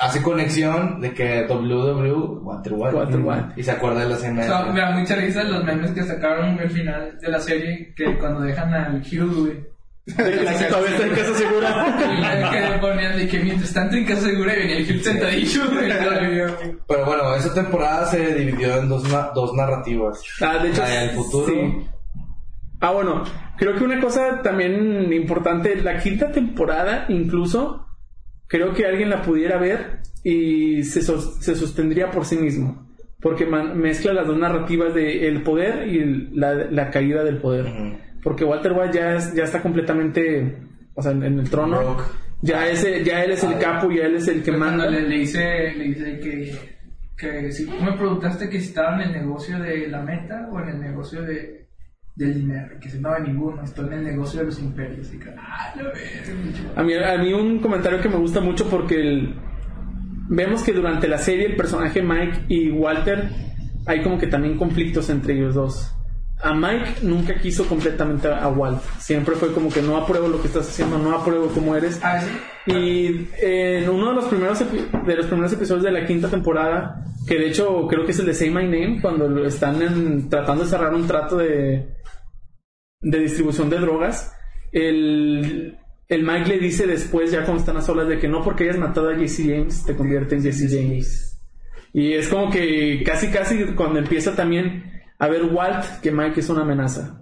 hace 0.01 0.21
conexión 0.21 0.99
de 0.99 1.13
que 1.13 1.45
WW. 1.47 2.41
Walter 2.43 2.73
White. 2.73 3.53
Y 3.55 3.63
se 3.63 3.71
acuerda 3.71 4.01
de 4.01 4.09
la 4.09 4.15
escena. 4.15 4.41
O 4.41 4.45
sea, 4.45 4.65
me 4.65 4.79
da 4.81 4.91
mucha 4.91 5.15
risa 5.15 5.43
los 5.43 5.63
memes 5.63 5.91
que 5.91 6.03
sacaron 6.03 6.59
al 6.59 6.69
final 6.69 7.17
de 7.19 7.27
la 7.29 7.39
serie, 7.39 7.93
que 7.95 8.17
cuando 8.17 8.41
dejan 8.41 8.73
al 8.73 9.01
Hugh, 9.01 9.33
güey. 9.33 9.76
De 10.07 10.31
que 10.31 10.43
la 10.43 10.57
que 10.57 10.65
todavía 10.65 10.89
está 10.95 11.05
en 11.07 11.15
casa 11.15 11.33
segura. 11.35 11.97
Y 11.99 12.49
que 12.53 12.61
le 12.61 12.77
ponían 12.79 13.17
de 13.17 13.27
que 13.27 13.39
mientras 13.39 13.73
tanto 13.73 13.95
en 13.97 14.05
casa 14.05 14.21
segura 14.21 14.55
y 14.55 14.59
venía 14.59 14.77
el 14.77 14.83
Hugh 14.95 15.01
sentadillo, 15.03 15.61
güey. 15.71 15.89
todo 15.91 16.11
el 16.13 16.29
video, 16.31 16.55
güey. 16.55 16.77
Pero 16.87 17.05
bueno, 17.05 17.35
esa 17.35 17.53
temporada 17.53 18.05
se 18.05 18.33
dividió 18.35 18.77
en 18.77 18.87
dos, 18.89 19.03
na- 19.11 19.31
dos 19.35 19.53
narrativas. 19.53 20.21
Ah, 20.41 20.59
de 20.63 20.69
hecho, 20.69 20.81
La 20.81 20.89
del 20.89 21.09
futuro. 21.11 21.47
sí. 21.47 21.87
Ah, 22.79 22.91
bueno, 22.91 23.23
creo 23.57 23.75
que 23.75 23.83
una 23.83 23.99
cosa 23.99 24.41
también 24.43 25.11
importante, 25.11 25.75
la 25.81 25.97
quinta 25.97 26.31
temporada 26.31 27.05
incluso, 27.09 27.85
creo 28.47 28.73
que 28.73 28.85
alguien 28.85 29.09
la 29.09 29.23
pudiera 29.23 29.57
ver 29.57 29.99
y 30.23 30.83
se, 30.83 31.01
se 31.01 31.55
sostendría 31.55 32.11
por 32.11 32.23
sí 32.25 32.37
mismo. 32.37 32.87
Porque 33.19 33.45
man- 33.47 33.77
mezcla 33.79 34.13
las 34.13 34.27
dos 34.27 34.37
narrativas 34.37 34.93
de 34.93 35.27
el 35.27 35.41
poder 35.41 35.87
y 35.87 36.29
la, 36.35 36.53
la 36.53 36.91
caída 36.91 37.23
del 37.23 37.39
poder. 37.39 37.65
Porque 38.23 38.43
Walter 38.43 38.73
White 38.73 38.97
ya, 38.97 39.15
es- 39.15 39.33
ya 39.33 39.43
está 39.43 39.61
completamente, 39.61 40.57
o 40.95 41.01
sea, 41.01 41.11
en, 41.11 41.23
en 41.23 41.39
el 41.39 41.49
trono. 41.49 41.97
Ya, 42.41 42.67
es, 42.67 42.83
el- 42.83 43.03
ya 43.03 43.23
él 43.23 43.31
es 43.31 43.43
el 43.43 43.53
Ah, 43.53 43.59
capo, 43.59 43.89
ya 43.91 44.05
él 44.05 44.15
es 44.15 44.27
el 44.27 44.43
que 44.43 44.51
manda. 44.51 44.87
le, 44.89 45.01
le 45.01 45.17
hice, 45.17 45.73
le 45.75 45.87
hice 45.87 46.19
que, 46.19 46.55
que 47.17 47.51
si 47.51 47.65
tú 47.65 47.73
me 47.83 47.93
preguntaste 47.93 48.49
que 48.49 48.59
si 48.59 48.67
estaba 48.67 48.95
en 49.01 49.09
el 49.09 49.21
negocio 49.23 49.57
de 49.59 49.87
la 49.87 50.01
meta 50.01 50.47
o 50.51 50.59
en 50.59 50.69
el 50.69 50.79
negocio 50.81 51.23
de, 51.23 51.67
del 52.15 52.33
dinero, 52.35 52.79
que 52.79 52.89
si 52.89 52.99
no 52.99 53.11
de 53.13 53.21
ninguno, 53.21 53.63
estoy 53.63 53.87
en 53.87 53.93
el 53.93 54.03
negocio 54.03 54.39
de 54.41 54.45
los 54.47 54.59
imperios. 54.59 55.11
Y 55.13 55.17
que, 55.19 55.29
ah, 55.37 55.73
lo 55.77 55.85
ves, 55.93 56.31
A 56.75 56.83
mí, 56.83 56.93
a 56.93 57.17
mí 57.17 57.33
un 57.33 57.59
comentario 57.59 57.99
que 58.01 58.09
me 58.09 58.17
gusta 58.17 58.39
mucho 58.41 58.69
porque 58.69 58.99
el- 59.01 59.35
vemos 60.29 60.61
que 60.63 60.73
durante 60.73 61.07
la 61.07 61.17
serie 61.17 61.45
el 61.47 61.55
personaje 61.55 62.01
Mike 62.01 62.45
y 62.49 62.69
Walter 62.69 63.29
hay 63.85 64.01
como 64.03 64.17
que 64.19 64.27
también 64.27 64.57
conflictos 64.57 65.09
entre 65.09 65.33
ellos 65.35 65.55
dos. 65.55 65.93
A 66.43 66.53
Mike 66.53 66.99
nunca 67.01 67.39
quiso 67.39 67.65
completamente 67.67 68.27
a 68.27 68.47
Walt. 68.49 68.81
Siempre 68.99 69.35
fue 69.35 69.51
como 69.53 69.69
que 69.69 69.81
no 69.81 69.97
apruebo 69.97 70.27
lo 70.27 70.39
que 70.39 70.47
estás 70.47 70.69
haciendo, 70.69 70.99
no 70.99 71.15
apruebo 71.17 71.47
cómo 71.47 71.75
eres. 71.75 71.99
Ah, 72.03 72.21
sí. 72.21 72.71
Y 72.71 73.27
en 73.41 73.89
uno 73.89 74.09
de 74.09 74.15
los 74.15 74.25
primeros 74.25 74.59
de 74.59 75.15
los 75.15 75.25
primeros 75.25 75.51
episodios 75.53 75.83
de 75.83 75.91
la 75.91 76.05
quinta 76.05 76.27
temporada, 76.29 77.03
que 77.27 77.39
de 77.39 77.47
hecho 77.47 77.87
creo 77.87 78.05
que 78.05 78.11
es 78.11 78.19
el 78.19 78.27
de 78.27 78.35
Say 78.35 78.51
My 78.51 78.63
Name, 78.65 78.99
cuando 79.01 79.43
están 79.45 79.81
en- 79.81 80.29
tratando 80.29 80.63
de 80.63 80.69
cerrar 80.69 80.93
un 80.93 81.07
trato 81.07 81.37
de, 81.37 81.87
de 83.01 83.19
distribución 83.19 83.69
de 83.71 83.79
drogas, 83.79 84.31
el, 84.71 85.77
el 86.07 86.23
Mike 86.23 86.49
le 86.49 86.59
dice 86.59 86.85
después, 86.85 87.31
ya 87.31 87.45
cuando 87.45 87.61
están 87.61 87.77
a 87.77 87.81
solas, 87.81 88.07
de 88.07 88.19
que 88.19 88.27
no 88.27 88.43
porque 88.43 88.65
hayas 88.65 88.77
matado 88.77 89.09
a 89.09 89.15
Jesse 89.15 89.41
James, 89.45 89.83
te 89.85 89.95
convierte 89.95 90.35
en 90.35 90.43
Jesse 90.43 90.69
James. 90.69 91.39
Y 91.93 92.13
es 92.13 92.27
como 92.27 92.51
que 92.51 93.01
casi, 93.03 93.29
casi 93.29 93.63
cuando 93.75 93.97
empieza 93.97 94.35
también 94.35 94.96
a 95.19 95.27
ver 95.27 95.43
Walt, 95.45 95.83
que 96.01 96.11
Mike 96.11 96.39
es 96.39 96.49
una 96.49 96.61
amenaza. 96.61 97.21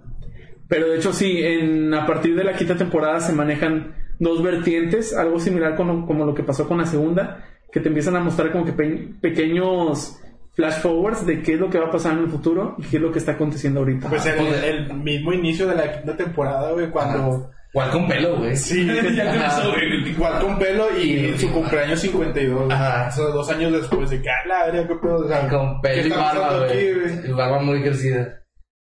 Pero 0.68 0.88
de 0.88 0.96
hecho 0.96 1.12
sí, 1.12 1.40
en, 1.42 1.94
a 1.94 2.06
partir 2.06 2.34
de 2.36 2.44
la 2.44 2.54
quinta 2.54 2.76
temporada 2.76 3.20
se 3.20 3.32
manejan 3.32 3.94
dos 4.18 4.42
vertientes, 4.42 5.16
algo 5.16 5.38
similar 5.38 5.76
con 5.76 5.86
lo- 5.88 6.06
como 6.06 6.24
lo 6.24 6.34
que 6.34 6.42
pasó 6.42 6.66
con 6.66 6.78
la 6.78 6.86
segunda, 6.86 7.44
que 7.70 7.80
te 7.80 7.88
empiezan 7.88 8.16
a 8.16 8.20
mostrar 8.20 8.50
como 8.52 8.64
que 8.64 8.72
pe- 8.72 9.14
pequeños 9.20 10.18
flash 10.54 10.80
forwards 10.80 11.26
de 11.26 11.42
qué 11.42 11.54
es 11.54 11.60
lo 11.60 11.68
que 11.70 11.78
va 11.78 11.86
a 11.88 11.90
pasar 11.90 12.14
en 12.14 12.20
el 12.24 12.28
futuro 12.28 12.74
y 12.78 12.82
qué 12.82 12.96
es 12.96 13.02
lo 13.02 13.12
que 13.12 13.18
está 13.18 13.32
aconteciendo 13.32 13.80
ahorita. 13.80 14.08
Pues 14.08 14.24
el, 14.26 14.64
el 14.64 14.94
mismo 14.94 15.32
inicio 15.32 15.66
de 15.68 15.74
la 15.76 15.92
quinta 15.92 16.16
temporada, 16.16 16.72
güey, 16.72 16.90
cuando... 16.90 17.50
Igual 17.76 17.90
con 17.90 18.08
pelo, 18.08 18.36
güey. 18.38 18.56
Sí, 18.56 18.86
Ya 18.86 19.60
güey. 19.68 20.08
igual 20.10 20.40
con 20.40 20.58
pelo 20.58 20.98
y 20.98 21.36
su 21.36 21.52
cumpleaños 21.52 22.00
52. 22.00 22.72
Ajá. 22.72 23.08
O 23.08 23.12
sea, 23.12 23.24
dos 23.26 23.50
años 23.50 23.70
después 23.72 24.08
de 24.08 24.22
que, 24.22 24.30
ah, 24.30 24.48
la 24.48 24.64
verga, 24.72 24.88
qué 24.88 24.94
pedo. 24.94 25.16
O 25.16 25.28
sea, 25.28 25.46
Con 25.48 25.80
¿qué 25.82 25.88
pelo 25.88 26.06
y 26.06 26.10
barba, 26.18 26.58
güey. 26.64 27.28
Y 27.28 27.32
barba 27.32 27.58
muy 27.60 27.82
crecida. 27.82 28.40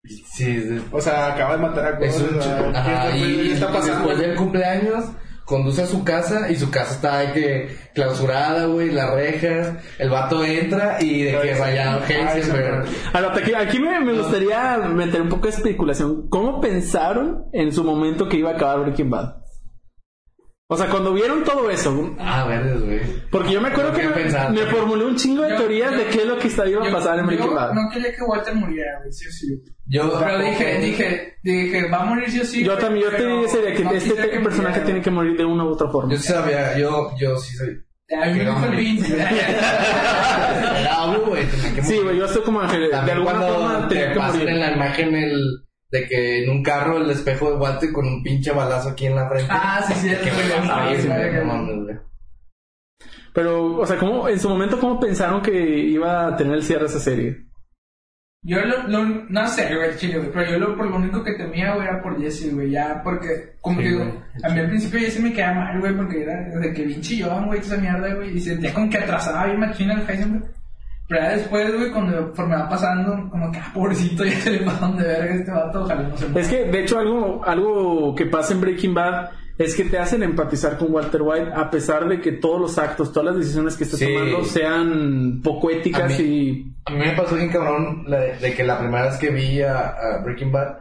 Sí, 0.04 0.24
sí. 0.26 0.84
O 0.90 1.00
sea, 1.00 1.32
acaba 1.32 1.52
de 1.56 1.62
matar 1.62 1.84
a 1.94 2.04
Es 2.04 2.12
cosas. 2.14 2.28
un 2.32 2.38
o 2.38 2.42
sea, 2.42 2.58
ch- 2.58 2.72
¿qué 2.72 2.76
Ajá, 2.78 3.04
está- 3.08 3.16
y, 3.18 3.36
qué 3.36 3.52
está 3.52 3.66
pasando? 3.72 3.94
después 3.98 4.18
del 4.18 4.34
cumpleaños 4.36 5.04
conduce 5.44 5.82
a 5.82 5.86
su 5.86 6.04
casa 6.04 6.50
y 6.50 6.56
su 6.56 6.70
casa 6.70 6.94
está 6.94 7.18
de 7.18 7.32
que 7.32 7.76
clausurada, 7.94 8.66
güey, 8.66 8.90
las 8.90 9.12
rejas, 9.12 9.74
el 9.98 10.10
vato 10.10 10.44
entra 10.44 10.98
y 11.00 11.24
de 11.24 11.38
que 11.40 11.54
rayado 11.54 12.00
Heisenberg. 12.06 12.86
Ahora, 13.12 13.34
aquí, 13.34 13.54
aquí 13.54 13.78
me, 13.78 14.00
me 14.00 14.12
gustaría 14.14 14.78
meter 14.78 15.22
un 15.22 15.28
poco 15.28 15.44
de 15.44 15.50
especulación. 15.50 16.28
¿Cómo 16.28 16.60
pensaron 16.60 17.44
en 17.52 17.72
su 17.72 17.84
momento 17.84 18.28
que 18.28 18.38
iba 18.38 18.50
a 18.50 18.54
acabar 18.54 18.80
Breaking 18.80 19.10
Bad? 19.10 19.41
O 20.72 20.76
sea, 20.76 20.88
cuando 20.88 21.12
vieron 21.12 21.44
todo 21.44 21.68
eso, 21.70 22.14
Ah, 22.18 22.46
verdes, 22.46 22.82
güey. 22.82 23.00
porque 23.30 23.52
yo 23.52 23.60
me 23.60 23.68
acuerdo 23.68 23.92
que 23.92 24.00
¿Qué 24.00 24.08
me, 24.08 24.60
me 24.60 24.66
formulé 24.70 25.04
un 25.04 25.16
chingo 25.16 25.42
de 25.42 25.50
Yo- 25.50 25.56
teorías 25.58 25.92
yo- 25.92 25.98
de 25.98 26.04
qué 26.06 26.18
es 26.18 26.26
lo 26.26 26.38
que 26.38 26.48
está, 26.48 26.66
iba 26.66 26.86
a 26.88 26.90
pasar 26.92 27.18
en 27.18 27.26
Breaking 27.26 27.54
Bad. 27.54 27.72
No 27.74 27.90
quería 27.92 28.12
que 28.14 28.22
Walter 28.22 28.54
muriera, 28.54 28.98
güey, 29.00 29.12
sí 29.12 29.26
o 29.28 29.30
sí. 29.30 29.62
Yo 29.86 30.18
Pero 30.18 30.38
dije, 30.38 30.78
dije, 30.78 31.34
dije, 31.42 31.90
va 31.90 31.98
a 31.98 32.04
morir 32.04 32.30
sí 32.30 32.40
o 32.40 32.44
sí. 32.44 32.64
Yo 32.64 32.78
también, 32.78 33.04
yo 33.10 33.16
te 33.16 33.26
dije 33.26 33.58
de 33.58 33.72
que 33.74 33.84
no 33.84 33.90
este 33.92 34.14
que 34.14 34.20
personaje 34.40 34.56
muriera, 34.60 34.84
tiene 34.84 35.02
que 35.02 35.10
morir 35.10 35.36
de 35.36 35.44
una 35.44 35.64
u 35.64 35.68
otra 35.72 35.90
forma. 35.90 36.10
Yo 36.12 36.18
sí 36.18 36.28
sabía, 36.32 36.78
yo, 36.78 37.10
yo 37.20 37.36
sí 37.36 37.54
soy. 37.56 37.76
A 38.20 38.26
mí 38.26 38.38
me 38.38 38.44
dijo 38.44 38.66
el 38.66 38.78
Sí, 41.82 41.98
güey, 42.02 42.16
yo 42.18 42.24
estoy 42.26 42.42
como 42.42 42.60
de, 42.62 42.88
de 42.88 43.12
alguna 43.12 43.40
forma 43.42 43.88
te 43.88 44.14
pasan 44.14 44.48
en 44.48 44.60
la 44.60 44.72
imagen 44.72 45.14
el 45.14 45.40
de 45.92 46.08
que 46.08 46.42
en 46.42 46.50
un 46.50 46.62
carro 46.62 46.96
el 46.96 47.10
espejo 47.10 47.50
de 47.50 47.56
Walter 47.58 47.92
con 47.92 48.06
un 48.06 48.22
pinche 48.22 48.50
balazo 48.50 48.88
aquí 48.88 49.06
en 49.06 49.14
la 49.14 49.28
frente. 49.28 49.48
Ah, 49.50 49.84
sí, 49.86 49.92
sí, 49.94 50.08
que 50.08 50.30
me 50.32 50.54
ah. 50.70 52.02
Pero, 53.34 53.76
o 53.76 53.86
sea, 53.86 53.98
¿cómo, 53.98 54.26
en 54.28 54.40
su 54.40 54.48
momento, 54.48 54.80
¿cómo 54.80 54.98
pensaron 54.98 55.42
que 55.42 55.52
iba 55.52 56.26
a 56.26 56.36
tener 56.36 56.54
el 56.54 56.62
cierre 56.62 56.86
esa 56.86 56.98
serie? 56.98 57.46
Yo 58.44 58.60
lo, 58.62 58.88
lo, 58.88 59.04
no 59.04 59.46
sé, 59.46 59.74
güey, 59.76 59.96
chile, 59.96 60.18
güey, 60.18 60.32
pero 60.32 60.50
yo 60.50 60.58
lo, 60.58 60.76
por 60.76 60.86
lo 60.86 60.96
único 60.96 61.22
que 61.22 61.34
temía, 61.34 61.74
güey, 61.74 61.86
era 61.86 62.02
por 62.02 62.20
Jesse, 62.20 62.52
güey, 62.52 62.70
ya, 62.70 63.00
porque, 63.04 63.56
como 63.60 63.76
Sí, 63.76 63.84
que 63.84 63.88
digo, 63.90 64.04
güey. 64.04 64.14
a 64.42 64.48
mí 64.48 64.60
al 64.60 64.68
principio 64.68 64.98
Jesse 64.98 65.20
me 65.20 65.32
quedaba 65.32 65.54
mal, 65.60 65.80
güey, 65.80 65.96
porque 65.96 66.22
era 66.22 66.48
de 66.58 66.72
que 66.72 66.84
bien 66.84 67.00
chillón, 67.02 67.46
güey, 67.46 67.60
esa 67.60 67.76
mierda, 67.76 68.14
güey, 68.14 68.36
y 68.36 68.40
sentía 68.40 68.74
como 68.74 68.90
que 68.90 68.98
atrasaba 68.98 69.46
bien 69.46 69.60
machina 69.60 69.94
el 69.94 70.10
Heisenberg. 70.10 70.50
Pero 71.08 71.20
ya 71.22 71.30
después, 71.36 71.76
güey, 71.76 71.90
cuando 71.90 72.26
conforme 72.28 72.56
va 72.56 72.68
pasando, 72.68 73.28
como 73.30 73.50
que, 73.52 73.58
ah, 73.58 73.70
pobrecito, 73.74 74.24
ya 74.24 74.38
se 74.40 74.50
le 74.50 74.58
pasaron 74.60 74.96
de 74.96 75.04
verga 75.04 75.34
este 75.34 75.50
vato, 75.50 75.82
ojalá 75.82 76.02
no 76.08 76.16
se 76.16 76.26
muera. 76.28 76.40
Es 76.40 76.48
que, 76.48 76.64
de 76.64 76.80
hecho, 76.82 76.98
algo, 76.98 77.42
algo 77.44 78.14
que 78.14 78.26
pasa 78.26 78.54
en 78.54 78.60
Breaking 78.60 78.94
Bad 78.94 79.30
es 79.58 79.74
que 79.76 79.84
te 79.84 79.98
hacen 79.98 80.22
empatizar 80.22 80.78
con 80.78 80.92
Walter 80.92 81.20
White 81.22 81.50
a 81.54 81.70
pesar 81.70 82.08
de 82.08 82.20
que 82.20 82.32
todos 82.32 82.60
los 82.60 82.78
actos, 82.78 83.12
todas 83.12 83.26
las 83.34 83.36
decisiones 83.36 83.76
que 83.76 83.84
estés 83.84 83.98
Sí. 84.00 84.06
tomando 84.12 84.44
sean 84.44 85.40
poco 85.44 85.70
éticas 85.70 86.18
A 86.18 86.22
y... 86.22 86.72
A 86.86 86.90
mí 86.92 86.98
me 86.98 87.12
pasó 87.12 87.34
bien 87.36 87.50
cabrón 87.50 88.04
la 88.08 88.18
de, 88.20 88.36
de 88.38 88.54
que 88.54 88.64
la 88.64 88.78
primera 88.78 89.04
vez 89.04 89.18
que 89.18 89.30
vi 89.30 89.60
a, 89.60 89.88
a 89.88 90.22
Breaking 90.24 90.50
Bad, 90.50 90.78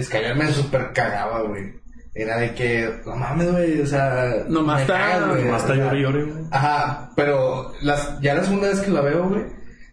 Skyler 0.00 0.36
me 0.36 0.46
super 0.48 0.92
cagaba, 0.92 1.42
güey. 1.42 1.72
Era 2.14 2.38
de 2.38 2.54
que, 2.54 3.00
no 3.04 3.16
mames, 3.16 3.50
güey, 3.50 3.80
o 3.80 3.86
sea... 3.86 4.44
Nomás 4.48 4.82
está- 4.82 5.18
Nomás 5.20 5.62
está 5.62 5.74
llore, 5.74 6.00
llore, 6.00 6.22
güey. 6.24 6.44
Ajá, 6.52 7.10
pero 7.16 7.72
las, 7.82 8.20
ya 8.20 8.34
la 8.34 8.44
segunda 8.44 8.68
vez 8.68 8.80
que 8.80 8.90
la 8.92 9.00
veo, 9.00 9.28
güey, 9.28 9.42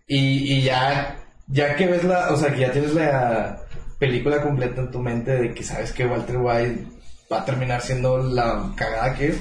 y, 0.08 0.54
y 0.54 0.62
ya, 0.62 1.18
ya 1.48 1.76
que 1.76 1.88
ves 1.88 2.04
la, 2.04 2.30
o 2.32 2.38
sea, 2.38 2.54
que 2.54 2.60
ya 2.62 2.72
tienes 2.72 2.94
la 2.94 3.62
película 3.98 4.42
completa 4.42 4.82
en 4.82 4.92
tu 4.92 5.00
mente 5.00 5.32
de 5.32 5.54
que 5.54 5.64
sabes 5.64 5.92
que 5.94 6.06
Walter 6.06 6.38
White 6.38 6.86
va 7.32 7.40
a 7.42 7.46
terminar 7.46 7.82
siendo 7.82 8.18
la 8.20 8.72
cagada 8.76 9.16
que 9.16 9.30
es, 9.30 9.38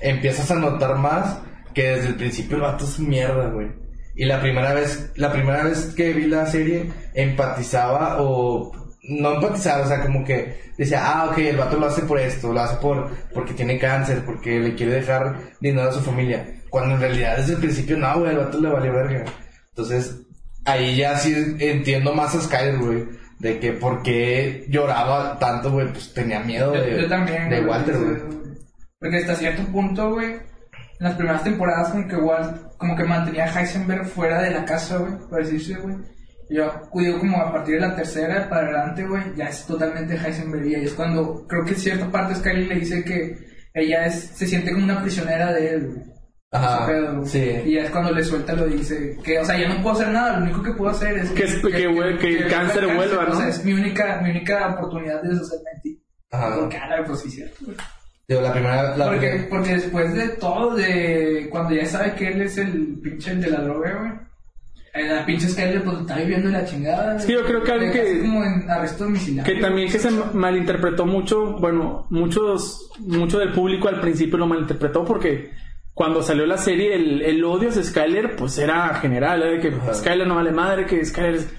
empiezas 0.00 0.50
a 0.52 0.54
notar 0.56 0.96
más 0.96 1.38
que 1.74 1.88
desde 1.96 2.08
el 2.08 2.14
principio 2.16 2.56
el 2.56 2.62
vato 2.62 2.84
es 2.84 2.98
mierda, 3.00 3.48
güey. 3.48 3.68
Y 4.14 4.24
la 4.26 4.40
primera 4.40 4.74
vez, 4.74 5.10
la 5.16 5.32
primera 5.32 5.62
vez 5.64 5.94
que 5.96 6.12
vi 6.12 6.26
la 6.26 6.44
serie, 6.46 6.90
empatizaba 7.14 8.16
o 8.20 8.72
no 9.10 9.34
empatizaba, 9.34 9.84
o 9.84 9.88
sea, 9.88 10.00
como 10.02 10.24
que 10.24 10.72
decía, 10.78 11.02
ah, 11.04 11.26
ok, 11.28 11.38
el 11.38 11.56
vato 11.56 11.76
lo 11.76 11.86
hace 11.86 12.02
por 12.02 12.18
esto, 12.18 12.52
lo 12.52 12.60
hace 12.60 12.76
por, 12.76 13.10
porque 13.34 13.54
tiene 13.54 13.78
cáncer, 13.78 14.22
porque 14.24 14.60
le 14.60 14.74
quiere 14.74 14.94
dejar 14.94 15.36
dinero 15.60 15.88
a 15.88 15.92
su 15.92 16.00
familia. 16.00 16.46
Cuando 16.70 16.94
en 16.94 17.00
realidad 17.00 17.36
desde 17.36 17.54
el 17.54 17.58
principio, 17.58 17.98
no, 17.98 18.20
güey, 18.20 18.30
el 18.30 18.38
vato 18.38 18.60
le 18.60 18.68
vale 18.68 18.90
verga. 18.90 19.24
Entonces, 19.70 20.16
ahí 20.64 20.96
ya 20.96 21.16
sí 21.16 21.56
entiendo 21.58 22.14
más 22.14 22.34
a 22.36 22.40
Skyler, 22.40 22.78
güey, 22.78 23.04
de 23.40 23.58
que 23.58 23.72
por 23.72 24.02
qué 24.02 24.64
lloraba 24.68 25.38
tanto, 25.38 25.72
güey, 25.72 25.88
pues 25.88 26.14
tenía 26.14 26.40
miedo 26.40 26.72
Yo, 26.74 26.80
de, 26.80 27.02
yo 27.02 27.08
también, 27.08 27.50
de 27.50 27.56
güey, 27.56 27.68
Walter, 27.68 27.96
güey. 27.98 28.16
Porque 29.00 29.16
hasta 29.16 29.34
cierto 29.34 29.64
punto, 29.72 30.10
güey, 30.10 30.34
en 30.34 30.40
las 31.00 31.14
primeras 31.16 31.42
temporadas 31.42 31.88
como 31.88 32.06
que 32.06 32.16
Walt, 32.16 32.76
como 32.76 32.94
que 32.94 33.04
mantenía 33.04 33.46
a 33.46 33.60
Heisenberg 33.60 34.06
fuera 34.06 34.40
de 34.42 34.52
la 34.52 34.64
casa, 34.64 34.98
güey, 34.98 35.12
por 35.28 35.44
decirse, 35.44 35.74
güey. 35.80 35.96
Yo 36.50 36.68
cuido 36.90 37.18
como 37.18 37.36
a 37.40 37.52
partir 37.52 37.76
de 37.76 37.80
la 37.86 37.94
tercera 37.94 38.48
para 38.48 38.62
adelante, 38.68 39.06
güey, 39.06 39.22
ya 39.36 39.46
es 39.46 39.64
totalmente 39.66 40.16
Heisenberg. 40.16 40.66
Y 40.66 40.74
es 40.74 40.92
cuando, 40.94 41.46
creo 41.46 41.64
que 41.64 41.70
en 41.72 41.76
cierta 41.76 42.10
parte 42.10 42.34
Skyler 42.34 42.66
le 42.68 42.74
dice 42.80 43.04
que 43.04 43.36
ella 43.72 44.06
es, 44.06 44.14
se 44.34 44.46
siente 44.46 44.72
como 44.72 44.84
una 44.84 45.00
prisionera 45.00 45.52
de 45.52 45.68
él, 45.74 45.86
güey. 45.86 46.10
Ajá, 46.52 46.86
pedo, 46.88 47.24
sí. 47.24 47.38
Y 47.64 47.74
ya 47.74 47.84
es 47.84 47.90
cuando 47.90 48.10
le 48.10 48.24
suelta 48.24 48.54
lo 48.54 48.66
dice 48.66 49.16
que, 49.22 49.38
o 49.38 49.44
sea, 49.44 49.56
ya 49.56 49.68
no 49.68 49.80
puedo 49.82 49.94
hacer 49.94 50.08
nada, 50.08 50.36
lo 50.38 50.44
único 50.46 50.60
que 50.64 50.72
puedo 50.72 50.90
hacer 50.90 51.16
es 51.18 51.30
Que 51.30 51.44
es- 51.44 51.54
que 51.62 51.88
hue- 51.88 52.18
que 52.18 52.38
el 52.38 52.48
cáncer 52.50 52.86
vuelva, 52.96 53.26
¿no? 53.26 53.32
O 53.34 53.36
sea, 53.36 53.46
es 53.48 53.64
mi 53.64 53.72
única, 53.72 54.20
mi 54.20 54.30
única 54.30 54.74
oportunidad 54.74 55.22
de 55.22 55.28
deshacerme 55.28 55.70
de 55.76 55.80
ti. 55.82 56.02
Ajá. 56.32 56.56
Porque, 56.58 56.76
ah, 56.76 57.04
pues 57.06 57.20
sí, 57.20 57.30
cierto, 57.30 57.56
güey. 57.66 57.76
Digo, 58.26 58.40
la 58.40 58.52
primera, 58.52 58.96
la 58.96 59.04
Porque, 59.06 59.20
primera- 59.28 59.48
porque 59.48 59.74
después 59.74 60.14
de 60.14 60.28
todo, 60.30 60.74
de 60.74 61.46
cuando 61.50 61.74
ya 61.76 61.86
sabe 61.86 62.14
que 62.16 62.26
él 62.28 62.42
es 62.42 62.58
el 62.58 62.98
pinche 63.00 63.30
el 63.30 63.40
de 63.40 63.50
la 63.50 63.60
droga, 63.62 63.96
güey. 64.00 64.12
Eh, 64.94 65.06
La 65.08 65.24
pinche 65.26 65.48
Skyler 65.48 65.82
pues 65.84 66.00
está 66.00 66.16
viviendo 66.16 66.48
en 66.48 66.54
la 66.54 66.64
chingada. 66.64 67.18
Sí, 67.18 67.32
yo 67.32 67.44
creo 67.44 67.62
que 67.62 67.72
algo 67.72 67.92
que- 67.92 68.20
como 68.20 68.44
en 68.44 68.70
arresto 68.70 69.04
domiciliario. 69.04 69.54
Que 69.54 69.60
también 69.60 69.90
que 69.90 69.98
se 69.98 70.10
malinterpretó 70.10 71.06
mucho, 71.06 71.52
bueno, 71.58 72.06
muchos, 72.10 72.90
mucho 73.00 73.38
del 73.38 73.52
público 73.52 73.88
al 73.88 74.00
principio 74.00 74.38
lo 74.38 74.46
malinterpretó 74.46 75.04
porque 75.04 75.50
cuando 75.94 76.22
salió 76.22 76.46
la 76.46 76.56
serie 76.56 76.94
el, 76.94 77.22
el 77.22 77.44
odio 77.44 77.68
hacia 77.68 77.82
Skyler 77.84 78.34
pues 78.36 78.56
era 78.58 78.94
general, 78.94 79.42
era 79.42 79.50
de 79.52 79.60
que 79.60 79.68
Ajá. 79.68 79.94
Skyler 79.94 80.26
no 80.26 80.36
vale 80.36 80.50
madre, 80.52 80.86
que 80.86 81.04
Skyler 81.04 81.34
es... 81.36 81.54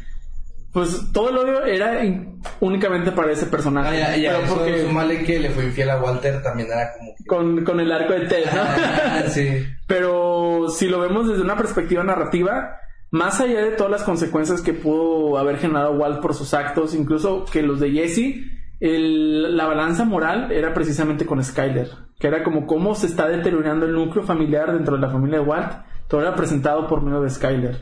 Pues 0.73 1.11
todo 1.11 1.29
el 1.31 1.37
odio 1.37 1.65
era 1.65 2.03
in- 2.05 2.39
únicamente 2.61 3.11
para 3.11 3.33
ese 3.33 3.45
personaje. 3.47 3.89
Ah, 4.01 4.15
ya, 4.15 4.17
ya, 4.17 4.31
pero 4.31 4.45
eso, 4.45 4.55
porque 4.55 4.81
súmale 4.83 5.23
que 5.23 5.37
le 5.39 5.49
fue 5.49 5.65
infiel 5.65 5.89
a 5.89 6.01
Walter 6.01 6.41
también 6.41 6.69
era 6.71 6.93
como 6.97 7.13
que... 7.17 7.25
con, 7.25 7.63
con 7.65 7.79
el 7.81 7.91
arco 7.91 8.13
de 8.13 8.21
Ted, 8.21 8.45
¿no? 8.45 8.61
Ah, 9.03 9.23
sí. 9.27 9.65
Pero 9.85 10.69
si 10.69 10.87
lo 10.87 11.01
vemos 11.01 11.27
desde 11.27 11.41
una 11.41 11.57
perspectiva 11.57 12.03
narrativa, 12.05 12.77
más 13.11 13.39
allá 13.41 13.61
de 13.61 13.71
todas 13.71 13.91
las 13.91 14.03
consecuencias 14.03 14.61
que 14.61 14.73
pudo 14.73 15.37
haber 15.37 15.57
generado 15.57 15.91
Walt 15.93 16.21
por 16.21 16.33
sus 16.33 16.53
actos, 16.53 16.95
incluso 16.95 17.45
que 17.51 17.61
los 17.61 17.79
de 17.79 17.91
Jesse, 17.91 18.45
el- 18.79 19.55
la 19.55 19.65
balanza 19.67 20.05
moral 20.05 20.51
era 20.51 20.73
precisamente 20.73 21.25
con 21.25 21.43
Skyler, 21.43 21.89
que 22.19 22.27
era 22.27 22.43
como 22.43 22.65
cómo 22.65 22.95
se 22.95 23.07
está 23.07 23.27
deteriorando 23.27 23.85
el 23.85 23.93
núcleo 23.93 24.23
familiar 24.23 24.73
dentro 24.73 24.95
de 24.95 25.01
la 25.01 25.09
familia 25.11 25.39
de 25.39 25.45
Walt, 25.45 25.71
todo 26.07 26.21
era 26.21 26.35
presentado 26.35 26.87
por 26.87 27.03
medio 27.03 27.21
de 27.21 27.29
Skyler. 27.29 27.77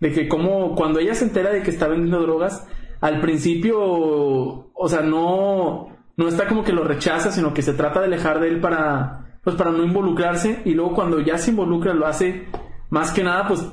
De 0.00 0.12
que 0.12 0.28
como 0.28 0.74
cuando 0.74 0.98
ella 0.98 1.14
se 1.14 1.24
entera 1.24 1.50
de 1.50 1.62
que 1.62 1.70
está 1.70 1.86
vendiendo 1.88 2.20
drogas, 2.20 2.66
al 3.00 3.20
principio, 3.20 3.78
o 3.80 4.88
sea, 4.88 5.00
no, 5.02 5.88
no 6.16 6.28
está 6.28 6.46
como 6.48 6.64
que 6.64 6.72
lo 6.72 6.84
rechaza, 6.84 7.30
sino 7.30 7.54
que 7.54 7.62
se 7.62 7.72
trata 7.74 8.00
de 8.00 8.06
alejar 8.06 8.40
de 8.40 8.48
él 8.48 8.60
para, 8.60 9.38
pues 9.44 9.56
para 9.56 9.70
no 9.72 9.84
involucrarse, 9.84 10.60
y 10.64 10.74
luego 10.74 10.94
cuando 10.94 11.20
ya 11.20 11.38
se 11.38 11.50
involucra 11.50 11.94
lo 11.94 12.06
hace 12.06 12.46
más 12.90 13.12
que 13.12 13.22
nada, 13.24 13.46
pues 13.48 13.66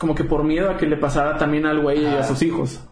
como 0.00 0.14
que 0.16 0.24
por 0.24 0.42
miedo 0.42 0.70
a 0.70 0.76
que 0.78 0.86
le 0.86 0.96
pasara 0.96 1.36
también 1.36 1.66
algo 1.66 1.90
a 1.90 1.92
ella 1.92 2.14
y 2.14 2.16
a 2.16 2.22
sus 2.24 2.42
hijos. 2.42 2.84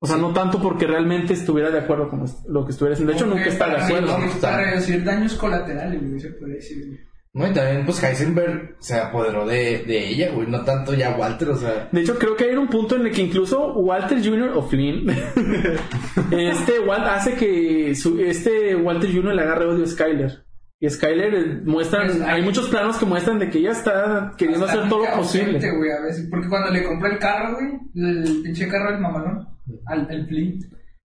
O 0.00 0.06
sea, 0.06 0.16
no 0.18 0.32
tanto 0.34 0.60
porque 0.60 0.86
realmente 0.86 1.32
estuviera 1.32 1.70
de 1.70 1.78
acuerdo 1.78 2.10
con 2.10 2.24
lo 2.48 2.64
que 2.66 2.72
estuviera 2.72 2.92
haciendo. 2.92 3.12
De 3.12 3.16
hecho, 3.18 3.26
nunca 3.26 3.46
está 3.46 3.68
de 3.68 3.76
acuerdo. 3.82 4.18
está. 4.26 4.50
Para 4.50 4.70
reducir 4.72 5.02
daños 5.02 5.34
colaterales, 5.34 6.06
güey, 6.06 6.20
se 6.20 6.30
puede 6.32 6.54
decir. 6.56 6.76
güey. 6.86 6.98
No, 7.36 7.48
y 7.50 7.52
también, 7.52 7.84
pues 7.84 8.00
Heisenberg 8.00 8.76
se 8.78 8.94
apoderó 8.96 9.44
de, 9.44 9.82
de 9.84 10.08
ella, 10.10 10.30
güey, 10.32 10.46
no 10.46 10.62
tanto 10.62 10.94
ya 10.94 11.16
Walter, 11.16 11.48
o 11.48 11.56
sea... 11.56 11.88
De 11.90 12.02
hecho, 12.02 12.16
creo 12.16 12.36
que 12.36 12.44
hay 12.44 12.54
un 12.54 12.68
punto 12.68 12.94
en 12.94 13.06
el 13.06 13.12
que 13.12 13.22
incluso 13.22 13.72
Walter 13.72 14.18
Jr. 14.24 14.52
o 14.54 14.62
Flynn, 14.62 15.10
este 16.30 16.78
Walt 16.80 17.06
hace 17.06 17.34
que 17.34 17.94
su- 17.96 18.20
este 18.20 18.76
Walter 18.76 19.10
Jr. 19.12 19.34
le 19.34 19.42
agarre 19.42 19.66
odio 19.66 19.84
a 19.84 19.86
Skyler. 19.88 20.44
Y 20.84 20.90
Skyler 20.90 21.34
eh, 21.34 21.60
muestran, 21.64 22.06
Pues, 22.08 22.20
hay 22.20 22.30
hay- 22.36 22.42
muchos 22.42 22.68
planos 22.68 22.98
que 22.98 23.06
muestran 23.06 23.38
de 23.38 23.48
que 23.48 23.58
ella 23.58 23.72
está 23.72 24.34
queriendo 24.36 24.66
hacer 24.66 24.88
todo 24.88 25.04
lo 25.06 25.16
posible. 25.16 25.58
güey, 25.76 25.90
a 25.90 26.00
veces. 26.02 26.26
Porque 26.30 26.48
cuando 26.48 26.70
le 26.70 26.84
compra 26.84 27.10
el 27.10 27.18
carro, 27.18 27.54
güey, 27.54 27.72
el 27.94 28.42
pinche 28.42 28.68
carro 28.68 28.90
del 28.92 29.00
mamalón, 29.00 29.48
al 29.86 30.06
el 30.10 30.26
Flea, 30.26 30.52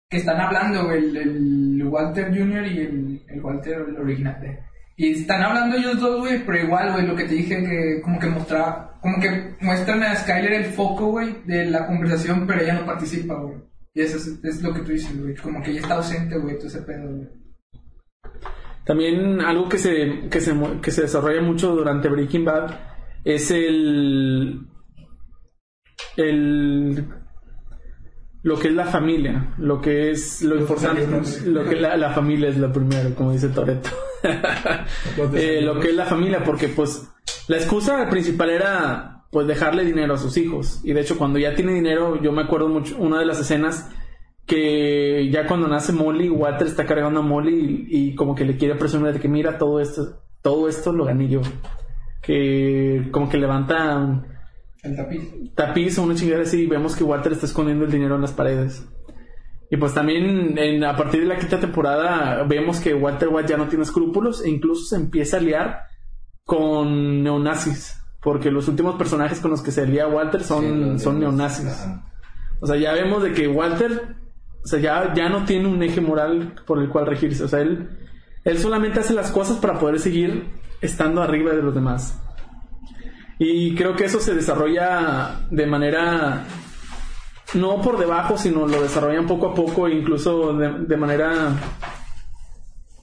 que 0.09 0.17
están 0.17 0.39
hablando, 0.39 0.85
güey, 0.85 0.99
el, 1.05 1.17
el 1.17 1.83
Walter 1.87 2.27
Jr. 2.27 2.67
y 2.67 2.79
el, 2.81 3.21
el 3.27 3.41
Walter 3.43 3.85
el 3.89 3.97
original. 3.97 4.37
güey. 4.39 4.57
Y 4.95 5.11
están 5.21 5.41
hablando 5.41 5.75
ellos 5.75 5.99
dos, 5.99 6.19
güey, 6.19 6.45
pero 6.45 6.65
igual, 6.65 6.91
güey, 6.91 7.07
lo 7.07 7.15
que 7.15 7.23
te 7.23 7.33
dije 7.33 7.63
que 7.63 7.99
como 8.03 8.19
que 8.19 8.27
mostraba, 8.27 8.99
como 9.01 9.19
que 9.19 9.55
muestran 9.61 10.03
a 10.03 10.15
Skyler 10.15 10.53
el 10.53 10.65
foco, 10.65 11.07
güey, 11.07 11.37
de 11.47 11.65
la 11.65 11.87
conversación, 11.87 12.45
pero 12.45 12.61
ella 12.61 12.75
no 12.75 12.85
participa, 12.85 13.33
güey. 13.41 13.55
Y 13.95 14.01
eso 14.01 14.17
es, 14.17 14.39
es 14.43 14.61
lo 14.61 14.71
que 14.71 14.81
tú 14.81 14.91
dices, 14.91 15.19
güey, 15.19 15.33
como 15.35 15.63
que 15.63 15.71
ella 15.71 15.79
está 15.81 15.95
ausente, 15.95 16.37
güey, 16.37 16.57
todo 16.57 16.67
ese 16.67 16.81
pedo, 16.83 17.09
güey. 17.09 17.27
También 18.85 19.41
algo 19.41 19.69
que 19.69 19.77
se, 19.77 20.27
que 20.29 20.41
se, 20.41 20.53
que 20.81 20.91
se 20.91 21.03
desarrolla 21.03 21.41
mucho 21.41 21.75
durante 21.75 22.09
Breaking 22.09 22.45
Bad 22.45 22.71
es 23.23 23.51
el, 23.51 24.67
el 26.17 27.05
lo 28.43 28.59
que 28.59 28.67
es 28.67 28.73
la 28.73 28.85
familia, 28.85 29.53
lo 29.57 29.79
que 29.79 30.11
es 30.11 30.41
lo 30.41 30.57
importante, 30.57 31.07
lo 31.45 31.63
que 31.63 31.77
la, 31.77 31.95
la 31.95 32.11
familia 32.11 32.49
es 32.49 32.57
lo 32.57 32.71
primero, 32.73 33.15
como 33.15 33.31
dice 33.31 33.49
Toreto. 33.49 33.89
Eh, 35.35 35.59
lo 35.61 35.79
que 35.81 35.89
es 35.89 35.95
la 35.95 36.05
familia, 36.05 36.43
porque 36.45 36.69
pues 36.69 37.09
la 37.49 37.57
excusa 37.57 38.09
principal 38.09 38.49
era 38.49 39.25
pues 39.31 39.47
dejarle 39.47 39.83
dinero 39.83 40.13
a 40.13 40.17
sus 40.17 40.37
hijos. 40.37 40.79
Y 40.83 40.93
de 40.93 41.01
hecho 41.01 41.17
cuando 41.17 41.39
ya 41.39 41.55
tiene 41.55 41.73
dinero, 41.73 42.21
yo 42.21 42.31
me 42.31 42.43
acuerdo 42.43 42.69
mucho, 42.69 42.95
una 42.97 43.19
de 43.19 43.25
las 43.25 43.41
escenas 43.41 43.89
que 44.45 45.29
ya 45.31 45.47
cuando 45.47 45.67
nace 45.67 45.93
Molly, 45.93 46.29
Walter 46.29 46.67
está 46.67 46.85
cargando 46.85 47.21
a 47.21 47.23
Molly 47.23 47.87
y, 47.89 48.09
y 48.09 48.15
como 48.15 48.35
que 48.35 48.45
le 48.45 48.57
quiere 48.57 48.75
presumir 48.75 49.13
de 49.13 49.19
que 49.19 49.27
mira 49.29 49.57
todo 49.57 49.79
esto, 49.79 50.19
todo 50.41 50.67
esto 50.67 50.91
lo 50.91 51.05
gané 51.05 51.27
yo. 51.29 51.41
Que 52.21 53.07
como 53.11 53.29
que 53.29 53.37
levanta 53.37 54.23
El 54.83 54.95
tapiz. 54.95 55.21
tapiz 55.55 55.97
o 55.97 56.03
una 56.03 56.15
chingada 56.15 56.43
así 56.43 56.61
y 56.63 56.67
vemos 56.67 56.95
que 56.95 57.03
Walter 57.03 57.31
está 57.33 57.45
escondiendo 57.45 57.85
el 57.85 57.91
dinero 57.91 58.15
en 58.15 58.21
las 58.21 58.33
paredes. 58.33 58.85
Y 59.69 59.77
pues 59.77 59.93
también 59.93 60.57
en- 60.57 60.83
a 60.83 60.95
partir 60.95 61.21
de 61.21 61.25
la 61.27 61.37
quinta 61.37 61.59
temporada 61.59 62.43
vemos 62.43 62.79
que 62.79 62.93
Walter 62.93 63.29
White 63.29 63.49
ya 63.49 63.57
no 63.57 63.67
tiene 63.67 63.83
escrúpulos 63.83 64.43
e 64.45 64.49
incluso 64.49 64.85
se 64.85 64.95
empieza 64.97 65.37
a 65.37 65.41
liar 65.41 65.79
con 66.45 67.23
neonazis. 67.23 67.99
Porque 68.21 68.51
los 68.51 68.67
últimos 68.69 68.95
personajes 68.95 69.39
con 69.41 69.51
los 69.51 69.61
que 69.61 69.71
se 69.71 69.85
lía 69.85 70.07
Walter 70.07 70.43
son, 70.43 70.97
Sí, 70.97 71.03
son 71.03 71.19
neonazis. 71.19 71.67
ajá. 71.67 72.09
O 72.61 72.67
sea, 72.67 72.77
ya 72.77 72.93
vemos 72.93 73.21
de 73.23 73.33
que 73.33 73.47
Walter, 73.49 74.15
o 74.63 74.67
sea, 74.67 74.79
ya, 74.79 75.13
ya 75.13 75.29
no 75.29 75.43
tiene 75.43 75.67
un 75.67 75.83
eje 75.83 75.99
moral 75.99 76.53
por 76.65 76.79
el 76.79 76.89
cual 76.89 77.05
regirse. 77.05 77.43
O 77.43 77.47
sea, 77.47 77.59
él, 77.59 77.89
él 78.45 78.57
solamente 78.57 79.01
hace 79.01 79.13
las 79.13 79.31
cosas 79.31 79.57
para 79.57 79.77
poder 79.77 79.99
seguir 79.99 80.45
estando 80.81 81.21
arriba 81.21 81.51
de 81.51 81.61
los 81.61 81.75
demás. 81.75 82.19
Y 83.39 83.75
creo 83.75 83.95
que 83.95 84.05
eso 84.05 84.19
se 84.19 84.33
desarrolla 84.33 85.41
de 85.49 85.65
manera, 85.65 86.45
no 87.55 87.81
por 87.81 87.97
debajo, 87.97 88.37
sino 88.37 88.65
lo 88.65 88.81
desarrollan 88.81 89.27
poco 89.27 89.49
a 89.49 89.53
poco, 89.53 89.89
incluso 89.89 90.53
de, 90.53 90.85
de 90.85 90.97
manera... 90.97 91.51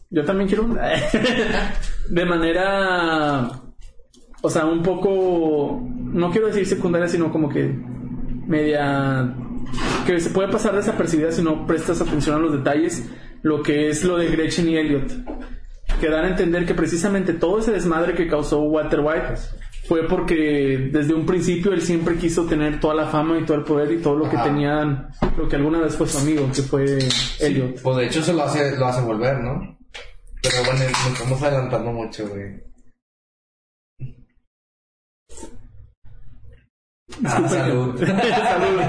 Yo 0.09 0.25
también 0.25 0.49
quiero 0.49 0.67
de 2.09 2.25
manera... 2.25 3.51
O 4.41 4.49
sea, 4.49 4.65
un 4.65 4.83
poco... 4.83 5.83
No 5.83 6.31
quiero 6.31 6.47
decir 6.47 6.67
secundaria, 6.67 7.07
sino 7.07 7.31
como 7.31 7.51
que 7.51 7.69
media 8.47 9.37
que 10.07 10.21
se 10.21 10.31
puede 10.31 10.49
pasar 10.49 10.75
desapercibida 10.75 11.33
si 11.33 11.43
no 11.43 11.67
prestas 11.67 12.01
atención 12.01 12.37
a 12.37 12.39
los 12.39 12.53
detalles, 12.53 13.05
lo 13.43 13.63
que 13.63 13.89
es 13.89 14.05
lo 14.05 14.17
de 14.19 14.29
Gretchen 14.29 14.69
y 14.69 14.77
Elliot, 14.77 15.11
que 16.01 16.09
dan 16.09 16.25
a 16.25 16.29
entender 16.29 16.67
que 16.67 16.75
precisamente 16.75 17.33
todo 17.33 17.59
ese 17.59 17.73
desmadre 17.73 18.15
que 18.15 18.29
causó 18.29 18.61
Walter 18.61 19.01
White 19.01 19.41
fue 19.89 20.07
porque 20.07 20.89
desde 20.93 21.15
un 21.15 21.27
principio 21.27 21.73
él 21.73 21.83
siempre 21.83 22.17
quiso 22.17 22.45
tener 22.47 22.79
toda 22.79 22.95
la 22.95 23.07
fama 23.07 23.39
y 23.39 23.45
todo 23.45 23.57
el 23.57 23.65
poder 23.65 23.91
y 23.93 23.99
todo 23.99 24.17
lo 24.17 24.31
que 24.31 24.37
Ajá. 24.37 24.45
tenían, 24.45 25.09
lo 25.37 25.49
que 25.49 25.57
alguna 25.57 25.81
vez 25.81 25.97
fue 25.97 26.07
su 26.07 26.19
amigo, 26.19 26.49
que 26.55 26.63
fue 26.63 26.99
Elliot. 27.41 27.83
Pues 27.83 27.97
de 27.97 28.07
hecho 28.07 28.23
se 28.23 28.33
lo 28.33 28.45
hace, 28.45 28.77
lo 28.77 28.87
hace 28.87 29.01
volver, 29.01 29.41
¿no? 29.41 29.79
Pero 30.43 30.65
bueno, 30.65 30.85
nos 30.85 31.07
estamos 31.07 31.43
adelantando 31.43 31.93
mucho, 31.93 32.29
güey. 32.29 32.70
Ah, 37.25 37.49
salud. 37.49 37.97
Salud. 37.99 38.81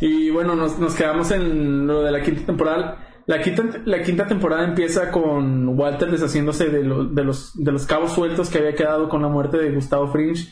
y 0.00 0.30
bueno, 0.30 0.54
nos, 0.54 0.78
nos 0.78 0.94
quedamos 0.94 1.30
en 1.30 1.86
lo 1.86 2.02
de 2.02 2.12
la 2.12 2.22
quinta 2.22 2.46
temporada. 2.46 3.04
La 3.26 3.42
quinta, 3.42 3.62
la 3.84 4.02
quinta 4.02 4.26
temporada 4.26 4.64
empieza 4.64 5.10
con 5.10 5.68
Walter 5.78 6.10
deshaciéndose 6.10 6.68
de, 6.70 6.82
lo- 6.82 7.04
de 7.04 7.24
los, 7.24 7.52
de 7.62 7.72
los 7.72 7.84
cabos 7.84 8.12
sueltos 8.12 8.48
que 8.48 8.58
había 8.58 8.74
quedado 8.74 9.08
con 9.08 9.20
la 9.22 9.28
muerte 9.28 9.58
de 9.58 9.70
Gustavo 9.74 10.08
Fringe, 10.10 10.48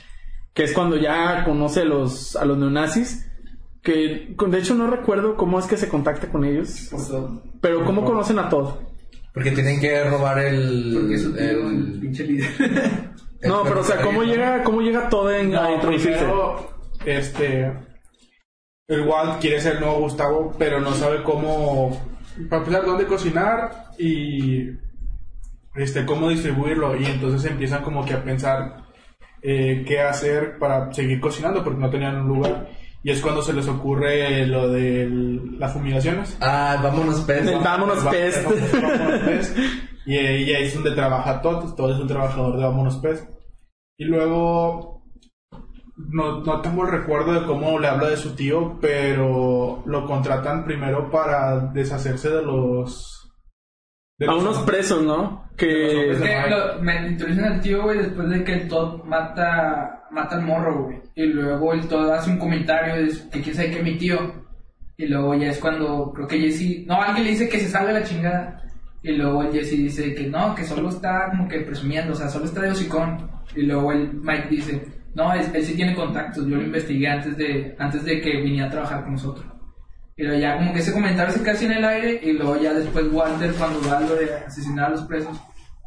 que 0.53 0.65
es 0.65 0.73
cuando 0.73 0.97
ya 0.97 1.45
conoce 1.45 1.83
a 1.83 1.85
los, 1.85 2.37
a 2.37 2.45
los 2.45 2.59
neonazis. 2.59 3.31
Que 3.83 4.35
de 4.49 4.59
hecho 4.59 4.75
no 4.75 4.89
recuerdo 4.89 5.37
cómo 5.37 5.61
es 5.61 5.67
que 5.67 5.77
se 5.77 5.89
contacta 5.89 6.29
con 6.29 6.45
ellos, 6.45 6.91
pero 7.61 7.85
cómo 7.85 8.05
conocen 8.05 8.41
a 8.41 8.49
Todd. 8.49 8.75
Porque 9.33 9.53
tienen 9.53 9.81
que 9.81 10.03
robar 10.03 10.41
el. 10.41 10.91
Porque 10.93 11.15
es 11.15 11.25
el 11.25 11.39
el, 11.39 11.99
pinche 12.01 12.25
líder. 12.25 12.49
No, 13.47 13.63
pero 13.65 13.81
o 13.81 13.85
sea, 13.85 14.01
¿cómo 14.03 14.23
¿no? 14.23 14.25
llega, 14.33 14.63
cómo 14.63 14.81
llega 14.81 15.09
Todd 15.09 15.33
en- 15.33 15.55
a 15.57 15.63
No, 15.63 15.75
introducirse? 15.75 16.19
primero, 16.19 16.71
este. 17.05 17.73
El 18.89 19.01
Walt 19.03 19.41
quiere 19.41 19.61
ser 19.61 19.75
el 19.75 19.81
nuevo 19.81 19.99
Gustavo, 20.01 20.55
pero 20.59 20.81
no 20.81 20.93
sabe 20.93 21.23
cómo. 21.23 22.01
Para 22.49 22.63
empezar, 22.63 22.85
dónde 22.85 23.07
cocinar 23.07 23.87
y. 23.99 24.69
Este, 25.75 26.05
cómo 26.07 26.29
distribuirlo. 26.29 26.97
Y 26.97 27.05
entonces 27.05 27.51
empiezan 27.51 27.83
como 27.83 28.05
que 28.05 28.15
a 28.15 28.23
pensar 28.23 28.85
eh, 29.43 29.85
qué 29.87 30.01
hacer 30.01 30.59
para 30.59 30.93
seguir 30.93 31.21
cocinando, 31.21 31.63
porque 31.65 31.81
no 31.81 31.91
tenían 31.91 32.17
un 32.23 32.29
lugar. 32.29 32.69
Y 33.03 33.11
es 33.11 33.21
cuando 33.21 33.41
se 33.43 33.53
les 33.53 33.69
ocurre 33.69 34.47
lo 34.47 34.69
de 34.69 35.09
las 35.59 35.73
fumigaciones. 35.73 36.37
Ah, 36.41 36.79
vámonos, 36.83 37.21
pez. 37.21 37.45
Vámonos. 37.63 38.03
Vámonos 38.05 38.05
Pest. 39.25 39.57
Y, 40.07 40.17
eh, 40.17 40.41
y 40.43 40.55
ahí 40.55 40.65
es 40.65 40.75
donde 40.75 40.91
trabaja 40.93 41.41
Todd. 41.41 41.75
Todd 41.77 41.93
es 41.93 41.99
un 42.01 42.09
trabajador 42.09 42.57
de 42.57 42.65
Vámonos 42.65 42.97
Pest. 42.97 43.29
Y 43.99 44.05
luego 44.05 45.03
no, 45.97 46.41
no 46.45 46.61
tengo 46.61 46.85
el 46.85 46.91
recuerdo 46.93 47.33
de 47.41 47.47
cómo 47.47 47.79
le 47.79 47.89
habla 47.89 48.09
de 48.11 48.17
su 48.17 48.35
tío, 48.35 48.79
pero 48.81 49.83
lo 49.87 50.07
contratan 50.07 50.65
primero 50.65 51.11
para 51.11 51.59
deshacerse 51.73 52.29
de 52.31 52.43
los... 52.43 53.31
de 54.19 54.27
A 54.27 54.33
los- 54.33 54.43
unos 54.43 54.59
presos, 54.61 55.03
¿no? 55.03 55.49
Que... 55.57 56.11
Es 56.11 56.21
que 56.21 56.51
lo- 56.51 56.83
me 56.83 57.09
introducen 57.09 57.45
al 57.45 57.61
tío, 57.63 57.83
güey, 57.85 57.99
después 57.99 58.29
de 58.29 58.45
que 58.45 58.53
el 58.53 58.69
Todd 58.69 59.03
mata, 59.05 60.03
mata 60.11 60.37
al 60.37 60.43
morro, 60.43 60.85
güey. 60.85 61.01
Y 61.15 61.25
luego 61.27 61.73
el 61.73 61.89
Todd 61.89 62.11
hace 62.11 62.31
un 62.31 62.39
comentario 62.39 62.97
de 63.07 63.13
que 63.31 63.41
quién 63.41 63.55
sabe 63.55 63.71
que 63.71 63.79
es 63.79 63.85
mi 63.85 63.97
tío. 63.97 64.19
Y 64.99 65.07
luego 65.07 65.35
ya 65.35 65.49
es 65.49 65.59
cuando 65.59 66.13
creo 66.15 66.27
que 66.29 66.39
Jesse... 66.41 66.87
No, 66.87 67.01
alguien 67.01 67.25
le 67.25 67.31
dice 67.31 67.49
que 67.49 67.61
se 67.61 67.69
salga 67.71 67.93
la 67.93 68.03
chingada. 68.05 68.63
Y 69.07 69.13
luego 69.13 69.45
el 69.45 69.53
Jesse 69.53 69.77
dice 69.77 70.15
que 70.15 70.27
no, 70.27 70.53
que 70.53 70.65
solo 70.65 70.89
está 70.89 71.29
como 71.31 71.47
que 71.47 71.61
presumiendo, 71.61 72.13
o 72.13 72.17
sea, 72.17 72.29
solo 72.29 72.45
está 72.45 72.63
de 72.63 72.71
hocicón. 72.71 73.31
Y 73.55 73.63
luego 73.63 73.93
el 73.93 74.13
Mike 74.15 74.49
dice, 74.51 74.85
no, 75.15 75.33
él, 75.33 75.47
él 75.55 75.65
sí 75.65 75.77
tiene 75.77 75.95
contactos, 75.95 76.45
yo 76.45 76.57
lo 76.57 76.63
investigué 76.63 77.07
antes 77.07 77.37
de, 77.37 77.77
antes 77.79 78.05
de 78.05 78.21
que 78.21 78.43
viniera 78.43 78.67
a 78.67 78.71
trabajar 78.71 79.05
con 79.05 79.13
nosotros. 79.13 79.47
Y 80.17 80.25
luego 80.25 80.41
ya 80.41 80.57
como 80.57 80.73
que 80.73 80.81
ese 80.81 80.93
comentario 80.93 81.33
se 81.33 81.43
casi 81.45 81.67
en 81.67 81.73
el 81.73 81.85
aire 81.85 82.21
y 82.21 82.33
luego 82.33 82.61
ya 82.61 82.75
después 82.75 83.07
Walter 83.13 83.53
cuando 83.53 83.81
va 83.89 84.01
lo 84.01 84.17
de 84.17 84.35
asesinar 84.45 84.87
a 84.87 84.91
los 84.91 85.03
presos 85.03 85.41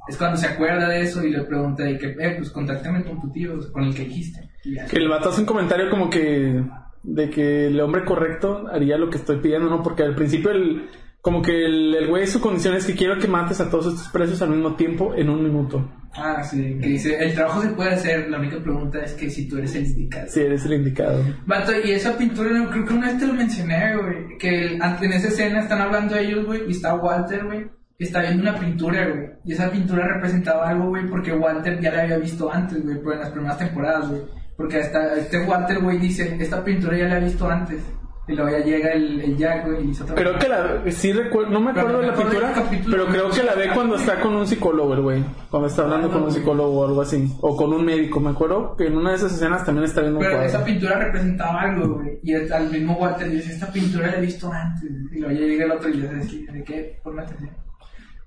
es 0.07 0.17
cuando 0.17 0.37
se 0.37 0.47
acuerda 0.47 0.87
de 0.87 1.01
eso 1.01 1.21
y 1.23 1.29
le 1.29 1.43
pregunta 1.43 1.83
de 1.83 1.97
que, 1.97 2.07
eh, 2.07 2.35
pues 2.37 2.49
contáctame 2.51 3.03
con 3.03 3.19
tu 3.19 3.31
tío, 3.31 3.59
con 3.71 3.83
el 3.83 3.93
que 3.93 4.05
dijiste. 4.05 4.49
Que 4.89 4.97
el 4.97 5.09
vato 5.09 5.29
hace 5.29 5.41
un 5.41 5.47
comentario 5.47 5.89
como 5.89 6.09
que 6.09 6.63
de 7.03 7.29
que 7.29 7.67
el 7.67 7.79
hombre 7.79 8.05
correcto 8.05 8.67
haría 8.71 8.97
lo 8.97 9.09
que 9.09 9.17
estoy 9.17 9.37
pidiendo, 9.37 9.69
¿no? 9.69 9.83
Porque 9.83 10.03
al 10.03 10.15
principio 10.15 10.51
el 10.51 10.89
como 11.21 11.41
que 11.41 11.65
el, 11.65 11.95
el 11.95 12.07
güey 12.07 12.25
su 12.27 12.39
condición 12.39 12.75
es 12.75 12.85
que 12.85 12.95
quiero 12.95 13.17
que 13.19 13.27
mates 13.27 13.59
a 13.59 13.69
todos 13.69 13.87
estos 13.87 14.07
presos 14.09 14.41
al 14.41 14.51
mismo 14.51 14.75
tiempo 14.75 15.13
en 15.15 15.29
un 15.29 15.43
minuto. 15.43 15.89
Ah, 16.15 16.43
sí, 16.43 16.77
que 16.81 16.87
dice, 16.87 17.23
el 17.23 17.35
trabajo 17.35 17.61
se 17.61 17.69
puede 17.69 17.91
hacer, 17.91 18.29
la 18.29 18.39
única 18.39 18.57
pregunta 18.57 18.99
es 18.99 19.13
que 19.13 19.29
si 19.29 19.47
tú 19.47 19.57
eres 19.57 19.75
el 19.75 19.85
indicado. 19.85 20.27
Si 20.27 20.39
eres 20.39 20.65
el 20.65 20.73
indicado. 20.73 21.23
Vato, 21.45 21.71
y 21.83 21.91
esa 21.91 22.17
pintura, 22.17 22.49
no, 22.49 22.69
creo 22.71 22.83
que 22.85 22.93
una 22.93 23.07
vez 23.07 23.19
te 23.19 23.27
lo 23.27 23.33
mencioné, 23.33 23.95
güey. 23.95 24.37
Que 24.39 24.65
el- 24.65 24.81
en 24.81 25.13
esa 25.13 25.27
escena 25.27 25.59
están 25.59 25.81
hablando 25.81 26.15
ellos, 26.15 26.45
güey, 26.45 26.67
y 26.67 26.71
está 26.71 26.95
Walter, 26.95 27.45
güey. 27.45 27.67
y 27.99 28.05
Está 28.05 28.21
viendo 28.21 28.41
una 28.43 28.57
pintura, 28.57 29.07
güey. 29.07 29.27
Y 29.45 29.51
esa 29.53 29.69
pintura 29.69 30.07
representaba 30.07 30.69
algo, 30.69 30.87
güey, 30.87 31.05
porque 31.07 31.33
Walter 31.33 31.79
ya 31.81 31.91
la 31.91 32.03
había 32.03 32.17
visto 32.17 32.51
antes, 32.51 32.81
güey, 32.83 32.97
pero 32.97 33.13
en 33.13 33.19
las 33.19 33.29
primeras 33.29 33.57
temporadas, 33.59 34.09
güey. 34.09 34.21
Porque 34.57 34.77
hasta 34.77 35.15
este 35.15 35.39
Walter, 35.45 35.79
güey, 35.79 35.99
dice, 35.99 36.35
esta 36.39 36.63
pintura 36.63 36.97
ya 36.97 37.05
la 37.07 37.19
he 37.19 37.23
visto 37.25 37.47
antes. 37.49 37.81
Y 38.29 38.35
luego 38.35 38.51
ya 38.51 38.63
llega 38.63 38.91
el, 38.93 39.19
el 39.21 39.37
Jack, 39.37 39.65
güey, 39.65 39.89
y 39.89 39.91
otra 39.99 40.13
Creo 40.15 40.37
que 40.37 40.47
la 40.47 40.83
sí 40.91 41.11
recuerdo, 41.11 41.49
no 41.49 41.59
me 41.59 41.73
Pero 41.73 41.87
acuerdo 41.87 42.01
de 42.01 42.07
la 42.07 42.13
pintura, 42.13 42.53
pero 42.89 43.07
creo 43.07 43.29
que 43.31 43.43
la 43.43 43.55
ve 43.55 43.69
cuando 43.73 43.95
está 43.95 44.19
con 44.19 44.35
un 44.35 44.45
psicólogo 44.45 45.01
güey, 45.01 45.23
cuando 45.49 45.67
está 45.67 45.81
hablando 45.83 46.07
Ah, 46.09 46.11
con 46.13 46.23
un 46.23 46.31
psicólogo 46.31 46.79
o 46.81 46.87
algo 46.87 47.01
así, 47.01 47.27
o 47.41 47.57
con 47.57 47.73
un 47.73 47.83
médico, 47.83 48.19
me 48.19 48.29
acuerdo 48.29 48.75
que 48.77 48.85
en 48.85 48.97
una 48.97 49.09
de 49.09 49.15
esas 49.15 49.33
escenas 49.33 49.65
también 49.65 49.85
está 49.85 50.01
viendo 50.01 50.19
un 50.19 50.23
Pero 50.25 50.37
cuadro. 50.37 50.47
esa 50.49 50.63
pintura 50.63 50.99
representaba 50.99 51.61
algo, 51.61 51.95
güey. 51.95 52.19
Y 52.21 52.33
el 52.33 52.69
mismo 52.71 52.97
Walter 52.97 53.29
dice, 53.31 53.53
esta 53.53 53.71
pintura 53.71 54.07
la 54.11 54.17
he 54.17 54.21
visto 54.21 54.51
antes. 54.53 54.83
Y 55.11 55.19
luego 55.19 55.33
ya 55.33 55.45
llega 55.47 55.65
el 55.65 55.71
otro 55.71 55.89
y 55.89 55.93
le 55.95 56.13
dice, 56.13 56.51
¿de 56.51 56.63
qué? 56.63 56.99
Ponme 57.03 57.23
atención. 57.23 57.49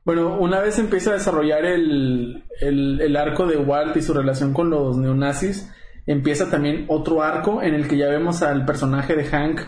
Bueno, 0.05 0.37
una 0.41 0.59
vez 0.61 0.81
empieza 0.81 1.11
a 1.11 1.15
desarrollar 1.15 1.65
el, 1.65 2.43
el, 2.61 3.01
el 3.01 3.17
arco 3.17 3.47
de 3.47 3.57
Walt 3.57 3.97
y 3.97 4.03
su 4.03 4.13
relación 4.13 4.53
con 4.53 4.69
los 4.69 4.97
neonazis, 4.99 5.71
empieza 6.07 6.51
también 6.51 6.87
otro 6.89 7.23
arco 7.23 7.63
en 7.63 7.75
el 7.75 7.87
que 7.87 7.97
ya 7.97 8.09
vemos 8.09 8.43
al 8.43 8.65
personaje 8.65 9.15
de 9.15 9.25
Hank 9.27 9.61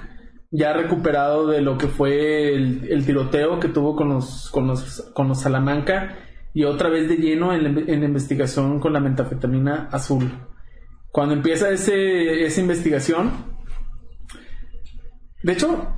ya 0.56 0.72
recuperado 0.72 1.48
de 1.48 1.60
lo 1.60 1.76
que 1.76 1.88
fue 1.88 2.54
el, 2.54 2.86
el 2.88 3.04
tiroteo 3.04 3.58
que 3.58 3.68
tuvo 3.68 3.96
con 3.96 4.08
los, 4.10 4.48
con 4.50 4.68
los, 4.68 5.10
con 5.12 5.26
los 5.26 5.40
Salamanca 5.40 6.14
y 6.52 6.62
otra 6.62 6.88
vez 6.88 7.08
de 7.08 7.16
lleno 7.16 7.52
en, 7.52 7.64
la- 7.64 7.92
en 7.92 8.04
investigación 8.04 8.78
con 8.78 8.92
la 8.92 9.00
metafetamina 9.00 9.88
azul. 9.90 10.30
Cuando 11.10 11.34
empieza 11.34 11.70
ese, 11.70 12.44
esa 12.44 12.60
investigación, 12.60 13.32
de 15.42 15.52
hecho, 15.52 15.92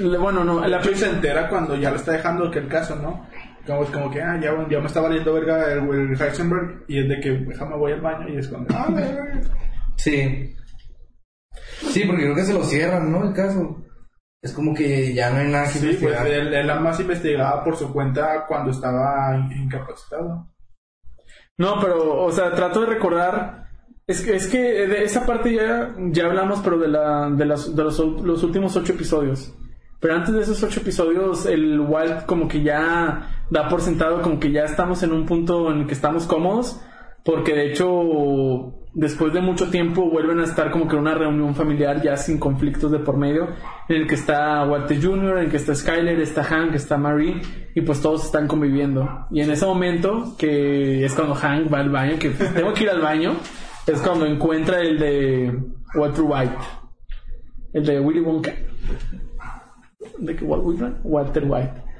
le- 0.00 0.18
bueno, 0.18 0.42
no, 0.42 0.66
la 0.66 0.82
se 0.82 1.08
entera 1.10 1.48
cuando 1.48 1.76
ya 1.76 1.90
lo 1.90 1.96
está 1.96 2.12
dejando 2.12 2.50
que 2.50 2.58
el 2.58 2.66
caso, 2.68 2.96
¿no? 2.96 3.26
Como, 3.66 3.84
es 3.84 3.90
como 3.90 4.10
que, 4.10 4.20
ah, 4.20 4.38
ya, 4.42 4.50
ya 4.68 4.80
me 4.80 4.86
está 4.86 5.00
valiendo 5.00 5.32
verga 5.32 5.72
el, 5.72 5.78
el 6.10 6.20
Heisenberg 6.20 6.84
y 6.88 6.98
es 6.98 7.08
de 7.08 7.20
que, 7.20 7.30
déjame 7.30 7.76
voy 7.76 7.92
al 7.92 8.00
baño 8.00 8.28
y 8.28 8.36
es 8.38 8.48
cuando, 8.48 8.74
ah. 8.76 8.88
Sí. 9.96 10.56
Sí, 11.90 12.04
porque 12.06 12.22
creo 12.22 12.34
que 12.34 12.44
se 12.44 12.54
lo 12.54 12.62
cierran, 12.64 13.10
¿no? 13.10 13.24
El 13.24 13.34
caso. 13.34 13.84
Es 14.42 14.52
como 14.52 14.74
que 14.74 15.12
ya 15.12 15.30
no 15.30 15.38
hay 15.40 15.48
nada 15.48 15.64
que 15.66 15.78
Sí, 15.78 15.78
pues 15.80 16.00
investigar. 16.02 16.26
él, 16.26 16.54
él 16.54 16.66
nada 16.66 16.80
más 16.80 16.98
investigaba 17.00 17.62
por 17.62 17.76
su 17.76 17.92
cuenta 17.92 18.46
cuando 18.46 18.70
estaba 18.70 19.36
in- 19.36 19.64
incapacitado. 19.64 20.48
No, 21.58 21.78
pero, 21.80 22.22
o 22.24 22.32
sea, 22.32 22.52
trato 22.52 22.80
de 22.80 22.86
recordar. 22.86 23.68
Es 24.06 24.22
que, 24.22 24.34
es 24.34 24.48
que 24.48 24.58
de 24.58 25.04
esa 25.04 25.26
parte 25.26 25.54
ya, 25.54 25.94
ya 26.10 26.24
hablamos, 26.26 26.60
pero 26.64 26.78
de, 26.78 26.88
la, 26.88 27.28
de, 27.30 27.44
las, 27.44 27.76
de 27.76 27.84
los, 27.84 27.98
los 27.98 28.42
últimos 28.42 28.74
ocho 28.76 28.92
episodios. 28.94 29.54
Pero 30.00 30.14
antes 30.14 30.34
de 30.34 30.40
esos 30.40 30.62
ocho 30.62 30.80
episodios, 30.80 31.44
el 31.44 31.78
Walt 31.78 32.24
como 32.24 32.48
que 32.48 32.62
ya 32.62 33.44
da 33.50 33.68
por 33.68 33.82
sentado, 33.82 34.22
como 34.22 34.40
que 34.40 34.50
ya 34.50 34.64
estamos 34.64 35.02
en 35.02 35.12
un 35.12 35.26
punto 35.26 35.70
en 35.70 35.80
el 35.80 35.86
que 35.86 35.92
estamos 35.92 36.26
cómodos. 36.26 36.80
Porque 37.24 37.52
de 37.54 37.70
hecho, 37.70 37.86
después 38.94 39.32
de 39.32 39.40
mucho 39.40 39.70
tiempo, 39.70 40.10
vuelven 40.10 40.40
a 40.40 40.44
estar 40.44 40.70
como 40.70 40.88
que 40.88 40.94
en 40.96 41.02
una 41.02 41.14
reunión 41.14 41.54
familiar 41.54 42.02
ya 42.02 42.16
sin 42.16 42.38
conflictos 42.38 42.90
de 42.90 42.98
por 42.98 43.16
medio. 43.16 43.48
En 43.88 44.02
el 44.02 44.06
que 44.06 44.14
está 44.14 44.64
Walter 44.64 45.02
Jr., 45.02 45.38
en 45.38 45.44
el 45.44 45.50
que 45.50 45.56
está 45.56 45.74
Skyler, 45.74 46.20
está 46.20 46.44
Hank, 46.44 46.74
está 46.74 46.96
Marie. 46.96 47.40
Y 47.74 47.80
pues 47.82 48.00
todos 48.00 48.24
están 48.24 48.46
conviviendo. 48.46 49.26
Y 49.30 49.40
en 49.40 49.50
ese 49.50 49.66
momento, 49.66 50.34
que 50.38 51.04
es 51.04 51.14
cuando 51.14 51.34
Hank 51.34 51.72
va 51.72 51.78
al 51.78 51.90
baño, 51.90 52.18
que 52.18 52.30
tengo 52.54 52.72
que 52.72 52.84
ir 52.84 52.90
al 52.90 53.00
baño, 53.00 53.36
es 53.86 54.00
cuando 54.00 54.26
encuentra 54.26 54.80
el 54.80 54.98
de 54.98 55.58
Walter 55.94 56.24
White. 56.26 56.56
El 57.72 57.86
de 57.86 58.00
Willy 58.00 58.20
Wonka. 58.20 58.52
¿De? 60.18 60.34
Walter 61.04 61.44
White. 61.46 61.90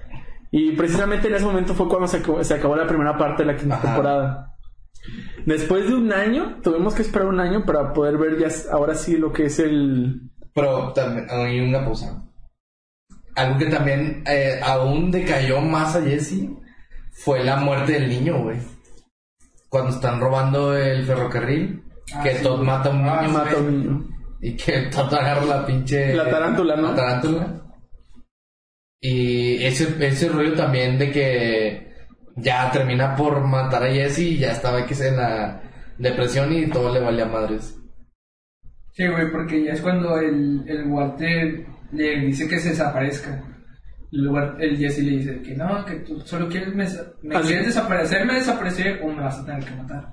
Y 0.53 0.73
precisamente 0.73 1.29
en 1.29 1.35
ese 1.35 1.45
momento 1.45 1.75
fue 1.75 1.89
cuando 1.89 2.09
se 2.09 2.17
acabó, 2.19 2.43
se 2.43 2.55
acabó 2.55 2.75
la 2.75 2.87
primera 2.87 3.17
parte 3.17 3.45
de 3.45 3.53
la 3.53 3.57
quinta 3.57 3.77
Ajá. 3.77 3.87
temporada. 3.87 4.57
Después 5.47 5.89
de 5.89 5.95
un 5.95 6.13
año, 6.13 6.61
tuvimos 6.63 6.95
que 6.95 7.03
esperar 7.03 7.29
un 7.29 7.41
año 7.41 7.65
para 7.65 7.93
poder 7.93 8.19
ver 8.19 8.39
ya 8.39 8.49
ahora 8.71 8.95
sí 8.95 9.17
lo 9.17 9.33
que 9.33 9.47
es 9.47 9.59
el... 9.59 10.31
Pero 10.55 10.93
también 10.93 11.27
hay 11.31 11.61
una 11.61 11.85
pausa. 11.85 12.25
Algo 13.35 13.59
que 13.59 13.67
también 13.67 14.25
eh, 14.27 14.61
aún 14.63 15.11
decayó 15.11 15.61
más 15.61 15.97
a 15.97 16.03
Jesse 16.03 16.51
fue 17.13 17.45
la 17.45 17.57
muerte 17.57 17.93
del 17.93 18.09
niño, 18.09 18.43
güey. 18.43 18.59
Cuando 19.69 19.91
están 19.91 20.21
robando 20.21 20.77
el 20.77 21.05
ferrocarril, 21.05 21.85
Ah, 22.13 22.23
que 22.23 22.37
sí, 22.37 22.43
Todd 22.43 22.63
mata 22.63 22.89
a 22.89 22.93
un 22.93 23.03
niño. 23.03 23.13
Ah. 23.13 23.29
Mata 23.29 23.57
un 23.59 23.71
niño. 23.71 24.09
Y 24.41 24.57
que 24.57 24.83
Todd 24.91 25.13
agarra 25.15 25.45
la 25.45 25.67
pinche. 25.67 26.15
La 26.15 26.29
tarántula, 26.29 26.77
¿no? 26.77 26.91
La 26.91 26.95
tarántula. 26.95 27.63
Y 29.01 29.65
ese, 29.65 29.95
ese 30.07 30.29
rollo 30.29 30.55
también 30.55 30.99
de 30.99 31.11
que 31.11 31.90
ya 32.37 32.71
termina 32.71 33.15
por 33.17 33.41
matar 33.47 33.85
a 33.85 33.91
Jesse 33.93 34.19
y 34.21 34.39
ya 34.39 34.53
estaba 34.53 34.81
X 34.81 35.01
en 35.03 35.17
la 35.17 35.63
depresión 35.99 36.53
y 36.53 36.69
todo 36.69 36.93
le 36.93 37.01
valía 37.01 37.27
madres. 37.27 37.77
Sí, 38.93 39.07
güey, 39.07 39.31
porque 39.31 39.65
ya 39.65 39.73
es 39.73 39.81
cuando 39.81 40.19
el, 40.19 40.63
el 40.67 40.87
Walter 40.91 41.67
le 41.93 42.21
dice 42.21 42.49
que 42.49 42.59
se 42.59 42.71
desaparezca. 42.71 43.43
Y 44.13 44.19
luego 44.19 44.57
el 44.59 44.77
Jesse 44.77 44.99
le 45.05 45.11
dice 45.13 45.41
que 45.43 45.55
no, 45.55 45.85
que 45.85 45.97
tú 46.01 46.21
solo 46.21 46.49
quieres 46.49 46.75
me, 46.75 46.85
me 47.23 47.37
Así- 47.37 47.49
quieres 47.49 47.67
desaparecerme, 47.69 48.35
desaparecer 48.35 49.01
o 49.05 49.09
me 49.09 49.23
vas 49.23 49.39
a 49.39 49.47
tener 49.47 49.65
que 49.65 49.75
matar. 49.77 50.05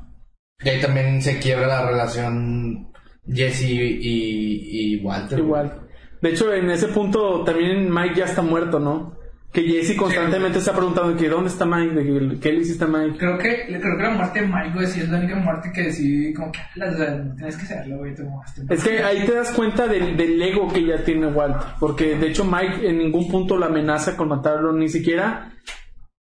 Y 0.64 0.69
ahí 0.69 0.81
también 0.81 1.22
se 1.22 1.39
quiebra 1.39 1.68
la 1.68 1.89
relación 1.89 2.91
Jesse 3.27 3.64
y, 3.72 4.95
y 4.99 5.03
Walter. 5.03 5.39
güey. 5.41 5.45
Igual. 5.64 5.81
De 6.22 6.30
hecho, 6.30 6.53
en 6.53 6.69
ese 6.69 6.88
punto 6.88 7.44
también 7.44 7.91
Mike 7.94 8.15
ya 8.15 8.26
está 8.26 8.41
muerto, 8.41 8.80
¿no? 8.80 9.16
Que 9.52 9.64
Jesse 9.64 9.95
constantemente 9.95 10.60
está 10.60 10.74
preguntando 10.74 11.15
que 11.15 11.30
dónde 11.30 11.49
está 11.49 11.65
Mike, 11.65 11.95
de 11.95 12.03
que, 12.03 12.40
qué 12.40 12.52
le 12.52 12.60
hiciste 12.60 12.84
a 12.84 12.88
Mike. 12.88 13.18
Creo 13.18 13.38
que, 13.38 13.65
creo 13.65 13.98
que 13.98 14.03
la 14.03 14.10
muerte 14.11 14.41
de 14.41 14.48
Mike, 14.48 14.72
güey, 14.74 14.88
sí 14.88 14.99
es 14.99 15.10
la 15.10 15.18
única 15.19 15.36
muerte 15.38 15.72
que 15.74 15.84
decidí 15.84 16.34
como 16.34 16.52
que, 16.52 16.60
"Ala, 16.76 16.91
o 16.91 16.98
sea, 16.98 17.36
tienes 17.36 17.57
que 17.57 17.64
hacerlo, 17.64 17.98
güey, 17.98 18.14
te 18.14 18.24
mojaste. 18.24 18.61
Es 18.69 18.84
que 18.84 19.02
ahí 19.02 19.26
te 19.26 19.34
das 19.34 19.52
cuenta 19.52 19.88
del, 19.88 20.15
del 20.18 20.41
ego 20.41 20.72
que 20.72 20.86
ya 20.86 21.03
tiene 21.03 21.28
Walter. 21.28 21.61
Porque 21.80 22.15
de 22.18 22.28
hecho 22.28 22.44
Mike 22.45 22.88
en 22.88 22.98
ningún 22.99 23.30
punto 23.30 23.56
lo 23.56 23.65
amenaza 23.65 24.15
con 24.18 24.28
matarlo, 24.28 24.74
ni 24.74 24.90
siquiera 24.90 25.49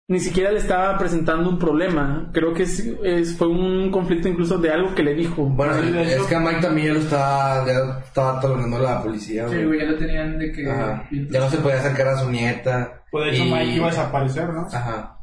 ni 0.07 0.21
siquiera 0.21 0.51
le 0.53 0.59
estaba 0.59 0.99
presentando 0.99 1.49
un 1.49 1.59
problema. 1.59 2.29
Creo 2.33 2.53
que 2.53 2.65
es, 2.65 2.79
es- 3.03 3.37
fue 3.39 3.49
un 3.49 3.91
conflicto 3.91 4.29
incluso 4.29 4.59
de 4.59 4.71
algo 4.71 4.95
que 4.95 5.03
le 5.03 5.15
dijo. 5.15 5.45
Bueno, 5.45 5.73
Sí, 5.81 5.93
es 5.97 6.23
que 6.25 6.35
a 6.35 6.41
Mike 6.41 6.61
también 6.61 6.89
ya 6.89 6.93
lo 6.95 6.99
estaba, 7.01 7.67
ya 7.67 7.99
estaba 8.05 8.41
tolonando 8.41 8.79
la 8.79 9.03
policía, 9.03 9.49
Sí, 9.49 9.55
güey. 9.55 9.67
güey, 9.67 9.81
ya 9.81 9.87
lo 9.87 9.97
tenían 9.99 10.39
de 10.39 10.53
que... 10.53 10.71
Ajá. 10.71 11.09
Ya 11.11 11.41
no 11.41 11.49
se 11.49 11.57
podía 11.59 11.77
acercar 11.79 12.09
a 12.09 12.19
su 12.19 12.31
nieta. 12.31 13.03
Pues 13.11 13.25
de 13.25 13.31
hecho 13.33 13.45
y- 13.45 13.51
Mike 13.53 13.77
iba 13.77 13.87
a 13.87 13.91
desaparecer, 13.91 14.49
¿no? 14.51 14.67
Ajá. 14.67 15.19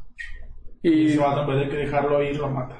Y 0.81 0.89
Y, 0.89 1.07
ese 1.11 1.19
vato, 1.19 1.51
en 1.53 1.69
que 1.69 1.77
dejarlo 1.77 2.23
ir, 2.23 2.37
lo 2.37 2.49
mata. 2.49 2.75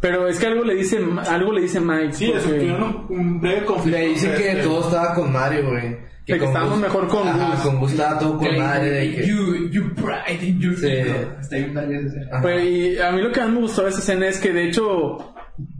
pero 0.00 0.26
es 0.26 0.38
que 0.40 0.46
algo 0.46 0.64
le 0.64 0.74
dice 0.74 0.98
algo 1.28 1.52
le 1.52 1.60
dice 1.60 1.78
Mike. 1.80 2.14
Sí, 2.14 2.30
eso 2.32 2.44
porque- 2.48 2.60
tuvieron 2.60 3.06
un, 3.10 3.18
un 3.20 3.40
breve 3.42 3.66
conflicto. 3.66 3.98
Le 4.00 4.06
dice 4.06 4.34
que 4.34 4.52
Este, 4.52 4.62
todo 4.62 4.80
estaba 4.88 5.12
con 5.14 5.30
Mario, 5.30 5.68
güey. 5.68 5.98
De 6.26 6.34
que 6.34 6.38
con 6.38 6.48
estábamos 6.48 6.74
Gus- 6.74 6.82
mejor 6.82 7.08
con 7.08 7.26
Ajá, 7.28 7.50
Gus. 7.54 7.60
con 7.64 7.78
Gus 7.80 7.92
estaba 7.92 8.18
todo 8.18 8.38
Que 8.38 8.46
con 8.48 8.58
Mario. 8.58 8.92
de 8.92 9.14
que- 9.16 9.26
You, 9.26 9.68
you 9.70 9.94
pride 9.94 10.46
in 10.46 10.60
your 10.60 10.76
Sí. 10.76 10.86
ego". 10.86 11.14
Está 11.40 11.56
bien. 11.56 12.10
Pues, 12.42 12.64
y 12.64 12.98
a 13.00 13.10
mí 13.12 13.20
lo 13.22 13.32
que 13.32 13.40
más 13.40 13.50
me 13.50 13.60
gustó 13.60 13.82
de 13.82 13.88
esa 13.90 13.98
escena 13.98 14.26
es 14.28 14.38
que 14.38 14.52
de 14.52 14.68
hecho 14.68 15.34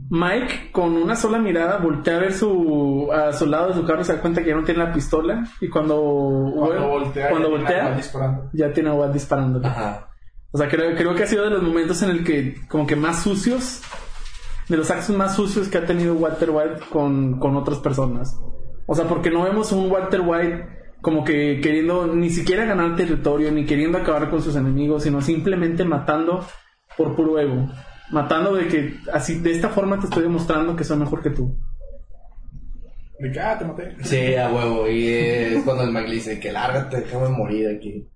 Mike 0.09 0.71
con 0.73 0.91
una 0.97 1.15
sola 1.15 1.37
mirada 1.39 1.77
voltea 1.77 2.17
a 2.17 2.19
ver 2.19 2.33
su 2.33 3.09
a 3.13 3.31
su 3.31 3.45
lado 3.45 3.69
de 3.69 3.73
su 3.75 3.85
carro 3.85 4.01
y 4.01 4.03
se 4.03 4.13
da 4.13 4.21
cuenta 4.21 4.41
que 4.43 4.49
ya 4.49 4.55
no 4.55 4.63
tiene 4.63 4.83
la 4.83 4.91
pistola 4.91 5.47
y 5.61 5.69
cuando 5.69 6.51
Cuando 6.53 6.87
voltea, 6.87 7.29
cuando 7.29 7.49
ya 7.49 7.55
tiene 7.55 7.63
voltea, 7.63 7.81
a 7.81 7.85
Walt 7.87 7.97
disparando. 7.97 8.49
ya 8.53 8.73
tiene 8.73 8.89
a 8.89 8.93
Walt 8.93 9.13
disparándole. 9.13 9.67
Ajá. 9.67 10.07
O 10.51 10.57
sea, 10.57 10.67
creo, 10.67 10.95
creo 10.97 11.15
que 11.15 11.23
ha 11.23 11.27
sido 11.27 11.45
de 11.45 11.51
los 11.51 11.63
momentos 11.63 12.01
en 12.03 12.09
el 12.09 12.23
que 12.25 12.55
como 12.67 12.85
que 12.85 12.97
más 12.97 13.23
sucios 13.23 13.81
de 14.67 14.75
los 14.77 14.91
actos 14.91 15.15
más 15.15 15.35
sucios 15.35 15.69
que 15.69 15.77
ha 15.77 15.85
tenido 15.85 16.13
Walter 16.15 16.49
White 16.49 16.81
con, 16.89 17.39
con 17.39 17.55
otras 17.55 17.77
personas. 17.79 18.37
O 18.91 18.95
sea, 18.95 19.05
porque 19.05 19.29
no 19.29 19.43
vemos 19.43 19.71
un 19.71 19.89
Walter 19.89 20.19
White 20.19 20.65
como 20.99 21.23
que 21.23 21.61
queriendo 21.63 22.07
ni 22.07 22.29
siquiera 22.29 22.65
ganar 22.65 22.97
territorio, 22.97 23.49
ni 23.49 23.65
queriendo 23.65 23.97
acabar 23.97 24.29
con 24.29 24.41
sus 24.41 24.53
enemigos, 24.57 25.03
sino 25.03 25.21
simplemente 25.21 25.85
matando 25.85 26.45
por 26.97 27.15
puro 27.15 27.39
ego. 27.39 27.69
Matando 28.11 28.53
de 28.53 28.67
que 28.67 28.95
así, 29.13 29.39
de 29.39 29.51
esta 29.51 29.69
forma 29.69 29.97
te 29.97 30.07
estoy 30.07 30.23
demostrando 30.23 30.75
que 30.75 30.83
soy 30.83 30.97
mejor 30.97 31.23
que 31.23 31.29
tú. 31.29 31.57
De 33.17 33.31
que, 33.31 33.39
ah, 33.39 33.57
te 33.57 33.63
maté. 33.63 33.95
Sí, 34.03 34.35
a 34.35 34.51
huevo. 34.51 34.89
Y 34.89 35.07
es 35.07 35.63
cuando 35.63 35.83
el 35.83 35.93
Mike 35.93 36.09
le 36.09 36.15
dice 36.15 36.39
que 36.41 36.51
lárgate, 36.51 36.97
déjame 36.97 37.29
morir 37.29 37.69
aquí. 37.69 38.09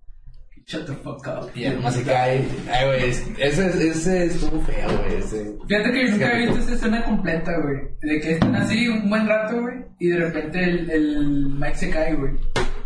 Shut 0.67 0.85
the 0.87 0.93
fuck 0.93 1.25
up. 1.27 1.51
Y 1.53 1.65
además 1.65 1.93
se 1.95 2.03
cae. 2.03 2.43
Ay, 2.71 2.85
güey, 2.87 3.09
es- 3.11 3.27
ese, 3.37 3.87
ese 3.87 4.25
estuvo 4.25 4.59
feo, 4.61 4.87
güey. 4.97 5.17
Ese. 5.19 5.55
Fíjate 5.67 5.91
que 5.91 6.05
yo 6.05 6.11
nunca 6.11 6.33
he 6.33 6.39
visto 6.45 6.57
esa 6.59 6.73
escena 6.73 7.03
completa, 7.05 7.51
güey. 7.61 7.77
De 8.01 8.19
que 8.19 8.31
están 8.33 8.55
así 8.55 8.87
un 8.87 9.07
buen 9.09 9.27
rato, 9.27 9.61
güey. 9.61 9.75
Y 9.99 10.07
de 10.07 10.17
repente 10.17 10.63
el, 10.63 10.89
el 10.89 11.45
Mike 11.49 11.75
se 11.75 11.89
cae, 11.91 12.15
güey. 12.15 12.31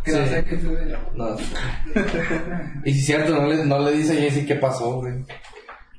Que 0.03 0.11
no 0.11 0.17
Sí. 0.25 0.29
sé 0.29 0.45
qué 0.45 0.57
fue. 0.57 0.97
No. 1.15 1.35
y 2.85 2.93
si 2.93 2.99
es 2.99 3.05
cierto, 3.05 3.33
no 3.41 3.47
le, 3.47 3.65
no 3.65 3.79
le 3.79 3.91
dice 3.93 4.17
a 4.17 4.21
Jesse 4.21 4.45
qué 4.45 4.55
pasó, 4.55 4.95
güey. 4.99 5.13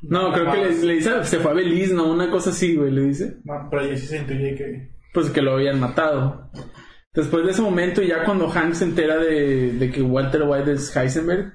No, 0.03 0.33
creo 0.33 0.51
que 0.53 0.59
le, 0.59 0.75
le 0.85 0.95
dice, 0.95 1.11
se 1.25 1.39
fue 1.39 1.51
a 1.51 1.55
Belize, 1.55 1.95
¿no? 1.95 2.11
Una 2.11 2.31
cosa 2.31 2.51
así, 2.51 2.75
güey, 2.77 2.91
le 2.91 3.03
dice. 3.03 3.37
No, 3.45 3.69
pero 3.71 3.87
yo 3.87 3.97
sí 3.97 4.07
se 4.07 4.19
intuye 4.19 4.55
que. 4.55 4.91
pues 5.13 5.31
que 5.31 5.43
lo 5.43 5.53
habían 5.55 5.81
matado. 5.81 6.51
Después 7.15 7.45
de 7.45 7.51
ese 7.53 7.63
momento, 7.63 8.03
ya 8.03 8.25
cuando 8.25 8.49
Hank 8.49 8.75
se 8.75 8.85
entera 8.85 9.17
de, 9.19 9.73
de 9.73 9.91
que 9.91 10.01
Walter 10.01 10.43
White 10.47 10.73
es 10.73 10.97
Heisenberg, 10.97 11.53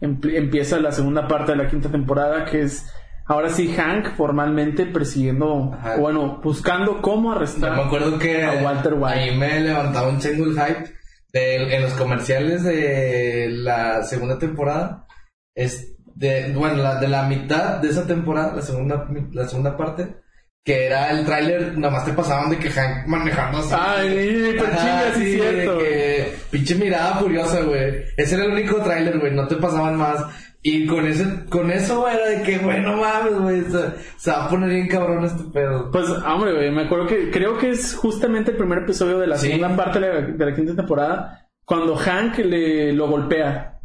empieza 0.00 0.80
la 0.80 0.92
segunda 0.92 1.28
parte 1.28 1.52
de 1.52 1.58
la 1.58 1.68
quinta 1.68 1.90
temporada, 1.90 2.44
que 2.44 2.62
es 2.62 2.86
ahora 3.26 3.50
sí 3.50 3.68
Hank 3.68 4.16
formalmente 4.16 4.86
persiguiendo, 4.86 5.72
Ajá. 5.74 5.96
o 5.96 6.00
bueno, 6.00 6.40
buscando 6.42 7.00
cómo 7.00 7.32
arrestar 7.32 7.76
me 7.76 7.82
acuerdo 7.82 8.18
que 8.18 8.44
a 8.44 8.62
Walter 8.64 8.94
White. 8.94 9.06
ahí 9.06 9.36
me 9.36 9.60
levantaba 9.60 10.08
un 10.08 10.18
chingo 10.18 10.44
el 10.44 10.52
hype 10.52 10.90
de, 11.32 11.76
en 11.76 11.82
los 11.82 11.92
comerciales 11.92 12.64
de 12.64 13.48
la 13.50 14.02
segunda 14.02 14.38
temporada. 14.38 15.06
Es 15.54 15.96
de, 16.14 16.52
bueno, 16.54 16.76
la, 16.76 16.96
de 17.00 17.08
la 17.08 17.22
mitad 17.24 17.78
de 17.78 17.88
esa 17.88 18.06
temporada, 18.06 18.54
la 18.56 18.62
segunda, 18.62 19.08
la 19.32 19.46
segunda 19.48 19.76
parte, 19.76 20.16
que 20.64 20.86
era 20.86 21.10
el 21.10 21.24
tráiler, 21.24 21.76
nada 21.78 21.94
más 21.94 22.04
te 22.04 22.12
pasaban 22.12 22.50
de 22.50 22.58
que 22.58 22.70
Hank 22.70 23.06
manejando 23.06 23.58
así. 23.58 23.74
Ay, 23.76 24.54
pero 24.58 24.66
Ajá, 24.66 24.76
chinga, 24.78 25.14
sí, 25.14 25.32
cierto. 25.34 25.78
de 25.78 25.84
que 25.84 26.34
pinche 26.50 26.74
mirada 26.74 27.14
furiosa, 27.16 27.60
güey. 27.62 28.04
Ese 28.16 28.34
era 28.34 28.44
el 28.44 28.52
único 28.52 28.76
tráiler, 28.82 29.18
güey, 29.18 29.32
no 29.34 29.46
te 29.48 29.56
pasaban 29.56 29.96
más. 29.96 30.22
Y 30.62 30.86
con 30.86 31.06
ese, 31.06 31.24
con 31.48 31.70
eso 31.70 32.06
era 32.06 32.26
de 32.28 32.42
que, 32.42 32.58
bueno, 32.58 32.94
mames, 32.98 33.38
güey, 33.38 33.62
se, 33.62 33.80
se 34.18 34.30
va 34.30 34.44
a 34.44 34.48
poner 34.50 34.68
bien 34.68 34.88
cabrón 34.88 35.24
este 35.24 35.44
pedo. 35.54 35.90
Pues, 35.90 36.06
hombre, 36.10 36.52
güey, 36.52 36.70
me 36.70 36.82
acuerdo 36.82 37.06
que 37.06 37.30
creo 37.30 37.56
que 37.56 37.70
es 37.70 37.94
justamente 37.94 38.50
el 38.50 38.58
primer 38.58 38.80
episodio 38.80 39.18
de 39.18 39.26
la 39.26 39.38
Sí. 39.38 39.46
segunda 39.46 39.74
parte 39.74 39.98
de 40.00 40.08
la, 40.12 40.20
de 40.20 40.44
la 40.50 40.54
quinta 40.54 40.76
temporada, 40.76 41.46
cuando 41.64 41.96
Hank 41.96 42.36
le 42.40 42.92
lo 42.92 43.08
golpea. 43.08 43.78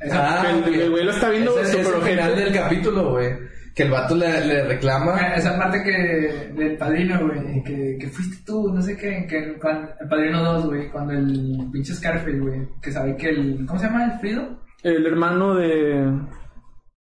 Esa, 0.00 0.50
el- 0.50 0.62
güey. 0.62 0.88
güey 0.88 1.04
lo 1.04 1.10
está 1.12 1.28
viendo 1.28 1.58
es 1.60 1.74
el 1.74 1.84
final 1.84 2.34
del 2.36 2.52
capítulo, 2.54 3.10
güey. 3.10 3.30
Que 3.74 3.82
el 3.82 3.90
vato 3.90 4.14
le, 4.14 4.46
le 4.46 4.64
reclama. 4.64 5.34
esa 5.34 5.58
parte 5.58 5.82
que 5.82 6.52
del 6.54 6.76
padrino, 6.76 7.18
güey. 7.26 7.62
Que, 7.64 7.96
que 7.98 8.08
fuiste 8.08 8.36
tú, 8.46 8.72
no 8.72 8.80
sé 8.80 8.96
qué. 8.96 9.26
Que 9.28 9.54
cuando, 9.60 9.88
el 10.00 10.08
padrino 10.08 10.42
2, 10.44 10.66
güey. 10.66 10.88
Cuando 10.90 11.12
el 11.12 11.68
pinche 11.72 11.92
Scarface, 11.94 12.38
güey. 12.38 12.60
Que 12.80 12.92
sabe 12.92 13.16
que 13.16 13.30
el. 13.30 13.64
¿Cómo 13.66 13.78
se 13.80 13.86
llama? 13.86 14.04
El 14.04 14.20
Frido. 14.20 14.60
El 14.84 15.06
hermano 15.06 15.54
de... 15.56 16.08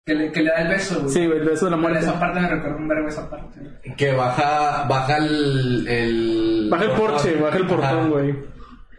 Que 0.06 0.14
le, 0.16 0.32
que 0.32 0.42
le 0.44 0.50
da 0.52 0.58
el 0.62 0.68
beso, 0.68 1.00
güey. 1.02 1.14
Sí, 1.14 1.26
güey, 1.26 1.40
el 1.40 1.46
beso 1.50 1.66
de 1.66 1.72
la 1.72 1.78
muerte. 1.78 2.00
esa 2.00 2.20
parte 2.20 2.40
me 2.40 2.48
recuerda 2.50 2.76
un 2.78 2.88
verbo 2.88 3.08
esa 3.08 3.30
parte, 3.30 3.60
güey. 3.60 3.96
Que 3.96 4.12
baja, 4.12 4.86
baja 4.88 5.18
el, 5.18 5.88
el... 5.88 6.68
Baja 6.70 6.84
el 6.86 6.92
porche, 6.92 7.36
baja 7.36 7.58
el 7.58 7.66
portón, 7.68 8.10
güey. 8.12 8.36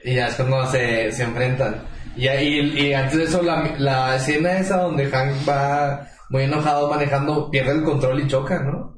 Y 0.03 0.15
ya 0.17 0.27
es 0.29 0.35
cuando 0.35 0.67
se, 0.67 1.13
se 1.13 1.23
enfrentan. 1.23 1.77
Y, 2.17 2.27
ahí- 2.29 2.73
y 2.79 2.93
antes 2.95 3.17
de 3.19 3.25
eso, 3.25 3.43
la, 3.43 3.75
la 3.79 4.17
escena 4.17 4.59
esa 4.59 4.79
donde 4.83 5.07
Hank 5.07 5.33
va 5.49 6.07
muy 6.31 6.43
enojado 6.43 6.91
manejando, 6.91 7.51
pierde 7.51 7.73
el 7.73 7.83
control 7.83 8.21
y 8.21 8.27
choca, 8.27 8.61
¿no? 8.61 8.97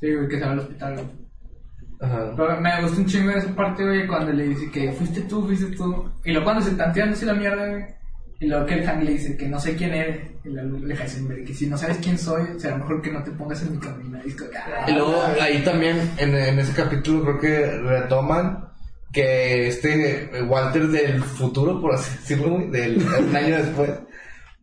Sí, 0.00 0.14
güey, 0.14 0.28
que 0.28 0.38
se 0.38 0.44
va 0.44 0.52
al 0.52 0.58
hospital, 0.60 0.94
güey. 0.94 1.06
Ajá. 2.00 2.32
Pero 2.36 2.60
me 2.60 2.82
gusta 2.82 3.00
un 3.00 3.06
chingo 3.06 3.30
esa 3.30 3.54
parte, 3.54 3.84
güey, 3.84 4.06
cuando 4.06 4.32
le 4.32 4.44
dice 4.48 4.70
que 4.70 4.92
fuiste 4.92 5.22
tú, 5.22 5.46
fuiste 5.46 5.76
tú. 5.76 6.10
Y 6.24 6.30
luego 6.30 6.44
cuando 6.44 6.62
se 6.62 6.70
están 6.70 6.92
tirando 6.92 7.14
así 7.14 7.26
la 7.26 7.34
mierda, 7.34 7.68
güey. 7.68 7.84
Y 8.40 8.46
luego 8.46 8.66
que 8.66 8.74
el 8.74 8.86
Hank 8.86 9.02
le 9.02 9.12
dice 9.12 9.36
que 9.36 9.48
no 9.48 9.58
sé 9.58 9.74
quién 9.74 9.92
eres. 9.92 10.30
Y 10.44 10.48
luego 10.50 10.78
le 10.78 10.94
Heisenberg 10.94 11.44
que 11.44 11.54
si 11.54 11.66
no 11.66 11.76
sabes 11.76 11.98
quién 11.98 12.16
soy, 12.16 12.44
será 12.58 12.76
mejor 12.76 13.02
que 13.02 13.12
no 13.12 13.22
te 13.24 13.32
pongas 13.32 13.62
en 13.62 13.72
mi 13.72 13.78
camino. 13.78 14.18
Y 14.24 14.30
ah, 14.30 14.84
Y 14.86 14.92
luego 14.92 15.20
ahí 15.40 15.62
también, 15.64 16.12
en, 16.18 16.36
en 16.36 16.58
ese 16.60 16.72
capítulo, 16.72 17.22
creo 17.22 17.40
que 17.40 17.78
retoman 17.78 18.68
que 19.12 19.68
este 19.68 20.30
Walter 20.46 20.86
del 20.86 21.22
futuro, 21.22 21.80
por 21.80 21.94
así 21.94 22.16
decirlo, 22.16 22.50
güey, 22.50 22.70
del, 22.70 22.98
un 22.98 23.34
año 23.34 23.56
después, 23.56 23.90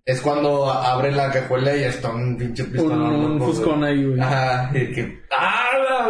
es 0.06 0.22
cuando 0.22 0.70
abre 0.72 1.12
la 1.12 1.32
cajuela 1.32 1.76
y 1.76 1.84
está 1.84 2.14
un 2.14 2.38
pinche 2.38 2.64
pistolón. 2.66 3.02
Un- 3.16 3.32
un 3.34 3.42
fuscón 3.42 3.84
ahí, 3.84 4.06
güey. 4.06 4.20
Ajá, 4.20 4.72
y 4.78 4.92
que. 4.92 5.24
¡Ah, 5.32 5.72
la 5.90 6.06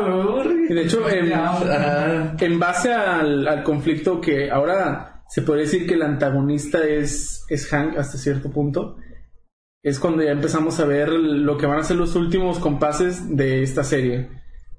de 0.76 0.82
hecho, 0.82 1.02
en 1.10 2.60
base 2.60 2.94
al, 2.94 3.48
al 3.48 3.64
conflicto 3.64 4.20
que 4.20 4.50
ahora 4.52 5.24
se 5.30 5.42
puede 5.42 5.62
decir 5.62 5.88
que 5.88 5.94
el 5.94 6.02
antagonista 6.02 6.84
es, 6.86 7.46
es 7.50 7.68
Hank 7.68 7.98
hasta 7.98 8.18
cierto 8.18 8.52
punto, 8.52 8.98
es 9.84 10.00
cuando 10.00 10.24
ya 10.24 10.32
empezamos 10.32 10.80
a 10.80 10.86
ver 10.86 11.10
lo 11.10 11.58
que 11.58 11.66
van 11.68 11.80
a 11.80 11.84
ser 11.84 11.98
los 11.98 12.16
últimos 12.16 12.60
compases 12.60 13.36
de 13.36 13.64
esta 13.64 13.84
serie. 13.84 14.30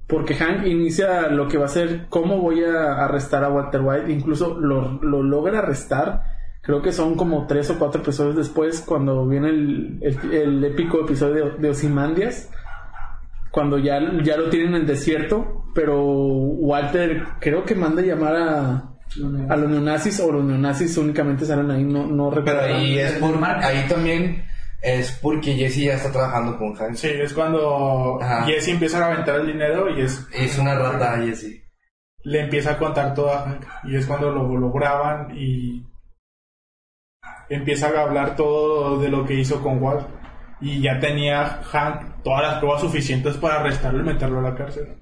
Porque 0.07 0.35
Hank 0.35 0.65
inicia 0.65 1.27
lo 1.29 1.47
que 1.47 1.57
va 1.57 1.65
a 1.65 1.69
ser 1.69 2.05
cómo 2.09 2.37
voy 2.39 2.63
a 2.63 3.03
arrestar 3.03 3.43
a 3.43 3.49
Walter 3.49 3.81
White, 3.81 4.11
incluso 4.11 4.57
lo, 4.59 5.01
lo 5.01 5.23
logra 5.23 5.59
arrestar. 5.59 6.21
Creo 6.67 6.81
que 6.83 6.91
son 6.91 7.15
como 7.15 7.47
tres 7.47 7.69
o 7.71 7.79
cuatro 7.79 8.01
episodios 8.01 8.35
después, 8.35 8.81
cuando 8.81 9.25
viene 9.25 9.49
el, 9.49 9.99
el- 10.01 10.33
el 10.33 10.63
épico 10.65 11.01
episodio 11.01 11.51
de, 11.53 11.57
de 11.59 11.69
Ozymandias 11.71 12.51
cuando 13.51 13.79
ya, 13.79 13.99
ya 14.23 14.37
lo 14.37 14.49
tienen 14.49 14.69
en 14.75 14.81
el 14.81 14.85
desierto, 14.87 15.63
pero 15.73 15.99
Walter 16.03 17.23
creo 17.39 17.63
que 17.63 17.73
manda 17.73 18.01
llamar 18.03 18.35
a, 18.35 18.69
a 19.49 19.55
los 19.55 19.69
neonazis 19.71 20.19
o 20.19 20.31
los 20.31 20.43
neonazis 20.43 20.95
únicamente 20.97 21.45
salen 21.45 21.71
ahí, 21.71 21.83
no, 21.83 22.05
no 22.05 22.29
Pero 22.29 22.41
recuerdo. 22.45 22.75
ahí 22.75 22.99
es 22.99 23.13
por. 23.13 23.43
Ahí 23.43 23.85
también 23.87 24.43
es 24.81 25.11
porque 25.23 25.53
Jesse 25.55 25.77
ya 25.85 25.93
está 25.95 26.11
trabajando 26.11 26.57
con 26.57 26.75
Hank. 26.75 26.93
Sí, 26.95 27.07
es 27.09 27.33
cuando 27.33 28.19
Ajá. 28.21 28.43
Jesse 28.45 28.67
empieza 28.69 29.03
a 29.03 29.11
aventar 29.11 29.39
el 29.39 29.47
dinero 29.47 29.89
y 29.97 30.01
es 30.01 30.27
Es 30.33 30.59
una 30.59 30.75
rata 30.75 31.17
Jesse. 31.23 31.63
le 32.25 32.41
empieza 32.41 32.73
a 32.73 32.77
contar 32.77 33.13
todo 33.15 33.31
a 33.33 33.39
Hank 33.43 33.63
y 33.85 33.95
es 33.95 34.05
cuando 34.05 34.29
lo, 34.29 34.55
lo 34.55 34.71
graban 34.71 35.35
y 35.35 35.86
empieza 37.49 37.87
a 37.87 38.01
hablar 38.03 38.35
todo 38.35 38.99
de 38.99 39.09
lo 39.09 39.25
que 39.25 39.33
hizo 39.35 39.61
con 39.61 39.81
Walt 39.81 40.07
y 40.61 40.81
ya 40.81 40.99
tenía 40.99 41.61
Hank 41.63 42.23
todas 42.23 42.41
las 42.43 42.59
pruebas 42.59 42.81
suficientes 42.81 43.37
para 43.37 43.59
arrestarlo 43.61 44.01
y 44.01 44.05
meterlo 44.05 44.39
a 44.39 44.49
la 44.49 44.55
cárcel. 44.55 44.95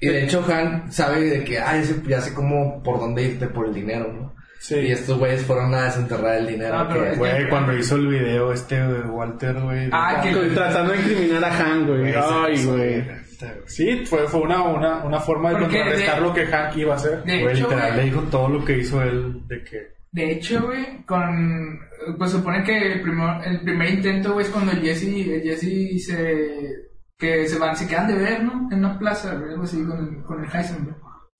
Y 0.00 0.08
de 0.08 0.24
hecho 0.24 0.42
Hank 0.42 0.90
sabe 0.90 1.22
de 1.24 1.44
que, 1.44 1.58
ah, 1.58 1.76
ese- 1.78 2.02
ya 2.06 2.20
sé 2.20 2.34
cómo 2.34 2.82
por 2.82 2.98
dónde 3.00 3.22
irte 3.22 3.46
por 3.48 3.66
el 3.66 3.74
dinero, 3.74 4.12
¿no? 4.12 4.34
Sí. 4.60 4.76
Y 4.76 4.92
estos 4.92 5.18
güeyes 5.18 5.44
fueron 5.44 5.74
a 5.74 5.84
desenterrar 5.84 6.38
el 6.38 6.46
dinero. 6.46 6.74
Ah, 6.78 6.88
pero 6.90 7.04
que- 7.10 7.16
Güey, 7.16 7.48
cuando 7.50 7.76
hizo 7.76 7.96
el 7.96 8.06
video 8.08 8.52
este 8.52 8.76
de 8.76 9.00
Walter, 9.02 9.60
güey. 9.60 9.88
Ah, 9.92 10.20
que- 10.22 10.32
Tratando 10.54 10.92
de 10.92 10.98
incriminar 11.00 11.44
a 11.44 11.50
Hank, 11.50 11.86
güey. 11.86 12.00
Güey, 12.00 12.14
Ay, 12.16 12.66
güey. 12.66 13.04
Sí, 13.66 14.04
fue, 14.06 14.26
fue 14.26 14.40
una, 14.40 14.62
una, 14.62 15.04
una 15.04 15.20
forma 15.20 15.50
de 15.52 15.58
contrarrestar 15.58 16.14
de- 16.16 16.20
lo 16.22 16.32
que 16.32 16.46
Hank 16.46 16.76
iba 16.76 16.94
a 16.94 16.96
hacer. 16.96 17.22
De 17.24 17.42
Güey, 17.42 17.54
hecho, 17.56 17.68
literal, 17.68 17.92
güey, 17.92 17.96
le 17.96 18.04
dijo 18.10 18.20
todo 18.30 18.48
lo 18.48 18.64
que 18.64 18.78
hizo 18.78 19.02
él 19.02 19.46
de 19.48 19.64
que... 19.64 19.94
De 20.14 20.30
hecho, 20.30 20.66
güey, 20.66 21.04
con... 21.06 21.80
Pues 22.16 22.30
supone 22.30 22.62
que 22.62 22.92
el 22.92 23.02
primer, 23.02 23.44
el 23.48 23.62
primer 23.62 23.94
intento, 23.94 24.34
güey, 24.34 24.46
es 24.46 24.52
cuando 24.52 24.70
Jesse, 24.72 25.42
Jesse 25.42 26.06
se... 26.06 26.90
Que 27.18 27.48
se 27.48 27.58
van, 27.58 27.76
se 27.76 27.88
quedan 27.88 28.06
de 28.06 28.14
ver, 28.14 28.44
¿no? 28.44 28.68
En 28.70 28.78
una 28.78 28.96
plaza, 28.96 29.32
algo 29.32 29.64
así, 29.64 29.82
con 29.84 29.98
el, 29.98 30.22
con 30.22 30.44
el 30.44 30.50
Heisenberg. 30.50 30.96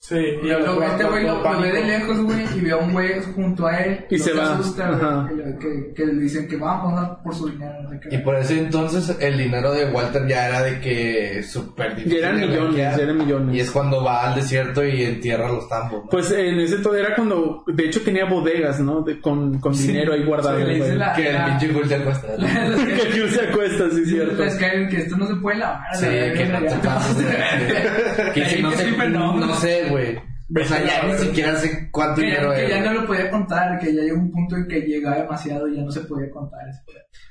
Sí, 0.06 0.16
Y 0.16 0.46
lo, 0.48 0.58
lo- 0.58 0.82
este 0.82 1.02
güey 1.04 1.24
lo, 1.24 1.42
lo 1.42 1.60
ve 1.62 1.72
de 1.72 1.82
lejos, 1.82 2.20
güey, 2.24 2.44
y 2.54 2.60
ve 2.60 2.72
a 2.72 2.76
un 2.76 2.92
güey 2.92 3.08
junto 3.34 3.66
a 3.66 3.78
él. 3.78 4.04
Y 4.10 4.18
se 4.18 4.32
que 4.32 4.36
va. 4.38 4.52
asusta, 4.52 5.26
que, 5.30 5.58
que, 5.58 5.94
que 5.94 6.04
le 6.04 6.20
dicen 6.20 6.46
que 6.46 6.56
vamos 6.58 7.00
a 7.00 7.22
por 7.22 7.34
su 7.34 7.48
dinero. 7.48 7.72
no 7.84 7.88
sé 7.88 8.00
qué. 8.00 8.14
Y 8.14 8.18
por 8.18 8.34
ese 8.36 8.58
entonces 8.58 9.16
el 9.18 9.38
dinero 9.38 9.72
de 9.72 9.86
Walter 9.86 10.26
ya 10.28 10.48
era 10.48 10.62
de 10.62 10.78
que 10.78 11.42
súper 11.42 11.96
difícil. 11.96 12.20
Ya 12.20 12.28
eran 12.28 12.38
millones, 12.40 12.76
ya 12.76 12.94
eran 13.02 13.16
millones. 13.16 13.56
Y 13.56 13.60
es 13.60 13.70
cuando 13.70 14.04
va 14.04 14.28
al 14.28 14.34
desierto 14.34 14.84
y 14.84 15.04
entierra 15.04 15.50
los 15.50 15.66
tambos. 15.70 16.04
¿no? 16.04 16.10
Pues 16.10 16.30
en 16.32 16.60
ese 16.60 16.76
todo 16.80 16.94
era 16.96 17.14
cuando, 17.14 17.64
de 17.66 17.84
hecho 17.86 18.02
tenía 18.02 18.26
bodegas, 18.26 18.80
¿no? 18.80 19.00
De- 19.00 19.18
con, 19.22 19.58
con 19.58 19.72
dinero 19.72 20.12
ahí 20.12 20.24
guardado. 20.26 20.58
Sí, 20.58 20.64
güey. 20.80 20.96
la- 20.96 21.14
que 21.14 21.30
el 21.30 21.44
pinche 21.44 21.70
Walter 21.74 22.04
cuesta. 22.04 22.28
que 22.36 23.22
Hugh 23.22 23.30
se 23.30 23.40
acuesta, 23.48 23.84
sí, 23.90 24.04
cierto. 24.06 24.44
Les 24.44 24.54
caen 24.56 24.86
que 24.90 24.98
esto 24.98 25.16
no 25.16 25.26
se 25.26 25.34
puede 25.36 25.56
lavar. 25.60 25.80
Sí, 25.96 26.04
que 26.06 26.46
no 26.52 26.60
ya 26.62 26.68
te 26.78 26.86
pases 26.88 27.16
de 27.16 27.24
verga. 27.24 28.32
Que 28.34 28.44
si 28.50 28.62
no 28.62 28.70
que 28.70 29.08
no. 29.08 29.34
no 29.38 29.54
sé, 29.54 29.93
güey. 29.94 30.16
O 30.62 30.64
sea, 30.64 30.84
ya 30.84 31.06
ni 31.08 31.14
siquiera 31.18 31.56
sé 31.56 31.88
cuánto 31.90 32.20
Que, 32.20 32.26
dinero 32.26 32.52
ya, 32.52 32.60
que 32.60 32.68
ya 32.68 32.78
era. 32.78 32.92
no 32.92 33.00
lo 33.00 33.06
podía 33.06 33.30
contar, 33.30 33.78
que 33.80 33.94
ya 33.94 34.02
llegó 34.02 34.18
un 34.18 34.30
punto 34.30 34.56
en 34.56 34.68
que 34.68 34.80
llegaba 34.82 35.16
demasiado 35.16 35.66
y 35.68 35.76
ya 35.76 35.82
no 35.82 35.90
se 35.90 36.00
podía 36.02 36.30
contar 36.30 36.60
eso. 36.68 36.80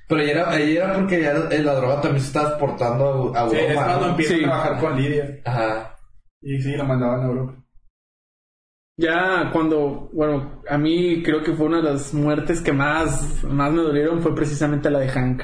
Pero 0.10 0.24
ya 0.24 0.32
era, 0.32 0.50
ahí 0.50 0.76
era 0.78 0.94
porque 0.94 1.22
ya 1.22 1.34
la 1.34 1.74
droga 1.76 2.02
también 2.02 2.22
se 2.22 2.28
estaba 2.28 2.50
exportando 2.50 3.32
a, 3.36 3.44
a 3.44 3.50
Sí, 3.50 3.56
es 3.56 3.62
Europa. 3.70 3.86
cuando 3.86 4.08
empieza 4.10 4.34
Sí. 4.34 4.40
a 4.40 4.48
trabajar 4.48 4.80
con 4.80 4.98
Lidia. 5.02 5.40
Ajá. 5.46 5.96
Y 6.42 6.62
sí, 6.62 6.76
lo 6.76 6.84
mandaban 6.86 7.22
a 7.22 7.26
Europa. 7.28 7.56
Ya 8.98 9.50
cuando, 9.52 10.10
bueno, 10.14 10.62
a 10.70 10.78
mí 10.78 11.24
creo 11.24 11.42
que 11.44 11.54
fue 11.54 11.66
una 11.68 11.78
de 11.82 11.92
las 11.92 12.14
muertes 12.14 12.62
que 12.62 12.74
más, 12.74 13.44
más 13.44 13.72
me 13.72 13.82
dolieron 13.82 14.22
fue 14.22 14.36
precisamente 14.36 14.90
la 14.90 15.00
de 15.00 15.10
Hank. 15.10 15.42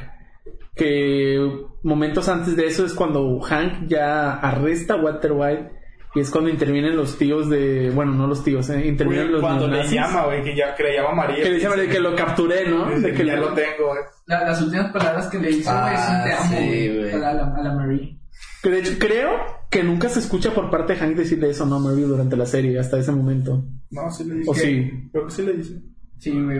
Que 0.75 1.39
momentos 1.83 2.29
antes 2.29 2.55
de 2.55 2.67
eso 2.67 2.85
es 2.85 2.93
cuando 2.93 3.39
Hank 3.41 3.87
ya 3.87 4.33
arresta 4.35 4.93
a 4.95 5.01
Walter 5.01 5.31
White 5.33 5.71
y 6.15 6.19
es 6.21 6.29
cuando 6.31 6.49
intervienen 6.49 6.95
los 6.95 7.17
tíos 7.17 7.49
de, 7.49 7.91
bueno, 7.91 8.13
no 8.13 8.25
los 8.27 8.43
tíos, 8.43 8.69
eh, 8.69 8.85
intervienen 8.87 9.27
Güey, 9.27 9.33
los 9.33 9.41
cuando 9.41 9.67
le 9.67 9.73
neonazis. 9.83 9.95
llama, 9.95 10.25
güey, 10.25 10.43
que 10.43 10.55
ya 10.55 10.75
que 10.75 10.83
le 10.83 10.95
llama 10.95 11.09
a 11.09 11.15
María. 11.15 11.43
Que 11.43 11.49
le 11.51 11.59
llama 11.59 11.75
de 11.75 11.87
que 11.87 11.99
lo 11.99 12.15
capturé, 12.15 12.67
¿no? 12.69 12.89
Dice 12.89 13.01
De 13.07 13.13
que 13.13 13.25
ya 13.25 13.35
lo 13.35 13.53
tengo, 13.53 13.93
eh. 13.95 13.99
La- 14.25 14.43
las 14.43 14.61
últimas 14.61 14.91
palabras 14.91 15.27
que 15.27 15.39
le 15.39 15.51
hizo, 15.51 15.69
güey, 15.71 15.93
Ah, 15.95 16.21
te 16.25 16.33
amo, 16.33 16.49
sí, 16.57 16.87
güey, 16.97 17.11
a 17.11 17.17
la, 17.17 17.29
a 17.29 17.61
la, 17.61 17.73
Marie. 17.73 18.17
Que 18.63 18.69
de 18.69 18.79
hecho 18.79 18.91
creo 18.99 19.29
que 19.69 19.83
nunca 19.83 20.09
se 20.09 20.19
escucha 20.19 20.51
por 20.53 20.69
parte 20.69 20.93
de 20.93 20.99
Hank 20.99 21.15
decirle 21.15 21.49
eso, 21.51 21.65
¿no? 21.65 21.79
Mary 21.79 22.01
durante 22.01 22.35
la 22.35 22.45
serie, 22.45 22.77
hasta 22.79 22.97
ese 22.99 23.11
momento. 23.11 23.63
No, 23.91 24.09
sí 24.11 24.23
le 24.25 24.35
dice. 24.35 24.49
O 24.49 24.53
sí. 24.53 25.09
Creo 25.11 25.25
que 25.27 25.31
sí 25.31 25.41
le 25.43 25.53
dice. 25.53 25.81
Sí, 26.17 26.31
güey, 26.31 26.59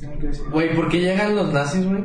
tengo 0.00 0.18
que 0.18 0.26
decir. 0.28 0.44
Güey, 0.50 0.74
¿por 0.74 0.88
qué 0.88 1.00
llegan 1.00 1.36
los 1.36 1.52
nazis, 1.52 1.84
güey? 1.86 2.04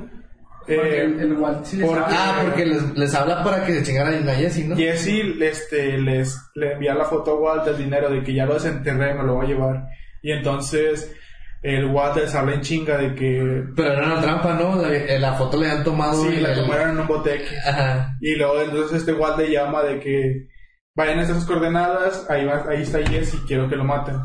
Porque 0.66 0.98
Eh, 0.98 1.02
el, 1.04 1.20
el 1.20 1.34
Walt 1.34 1.66
sí 1.66 1.78
les 1.78 1.88
por- 1.88 1.98
habla, 2.00 2.16
Ah, 2.18 2.40
porque 2.44 2.66
les, 2.66 2.98
les 2.98 3.14
habla 3.14 3.44
para 3.44 3.66
que 3.66 3.74
se 3.74 3.84
chingaran 3.84 4.28
a 4.28 4.34
Jesse, 4.36 4.66
¿no? 4.68 4.76
Jesse 4.76 5.24
este, 5.42 5.98
les, 5.98 6.38
le 6.56 6.74
envía 6.74 6.94
la 6.96 7.06
foto 7.06 7.32
a 7.32 7.36
Walt 7.36 7.66
del 7.66 7.78
dinero 7.78 8.10
de 8.10 8.24
que 8.24 8.34
ya 8.34 8.46
lo 8.46 8.54
desenterré, 8.56 9.14
me 9.14 9.24
lo 9.24 9.36
voy 9.36 9.46
a 9.46 9.50
llevar. 9.50 9.84
Y 10.22 10.32
entonces 10.32 11.14
el 11.62 11.86
Walt 11.86 12.16
les 12.18 12.34
habla 12.36 12.56
en 12.56 12.62
chinga 12.62 12.98
de 12.98 13.14
que 13.16 13.64
Pero 13.76 13.94
era 13.94 14.06
una 14.06 14.22
trampa, 14.22 14.54
¿no? 14.54 14.82
La, 14.82 14.94
eh, 14.94 15.20
la 15.20 15.34
foto 15.34 15.58
le 15.60 15.70
han 15.70 15.84
tomado. 15.84 16.22
sí, 16.24 16.30
y 16.36 16.40
la 16.40 16.54
el- 16.54 16.60
tomaron 16.62 16.90
en 16.92 17.00
un 17.00 17.08
boteque. 17.08 17.56
Ajá. 17.66 18.16
Y 18.22 18.36
luego 18.36 18.62
entonces 18.62 19.00
este 19.00 19.14
Walt 19.14 19.38
le 19.38 19.52
llama 19.52 19.82
de 19.84 20.00
que 20.00 20.48
vayan 20.96 21.20
a 21.20 21.24
esas 21.24 21.46
coordenadas, 21.46 22.30
ahí, 22.30 22.46
va, 22.46 22.66
ahí 22.70 22.84
está 22.84 23.00
Jesse, 23.06 23.36
quiero 23.48 23.68
que 23.68 23.76
lo 23.76 23.84
maten. 23.84 24.16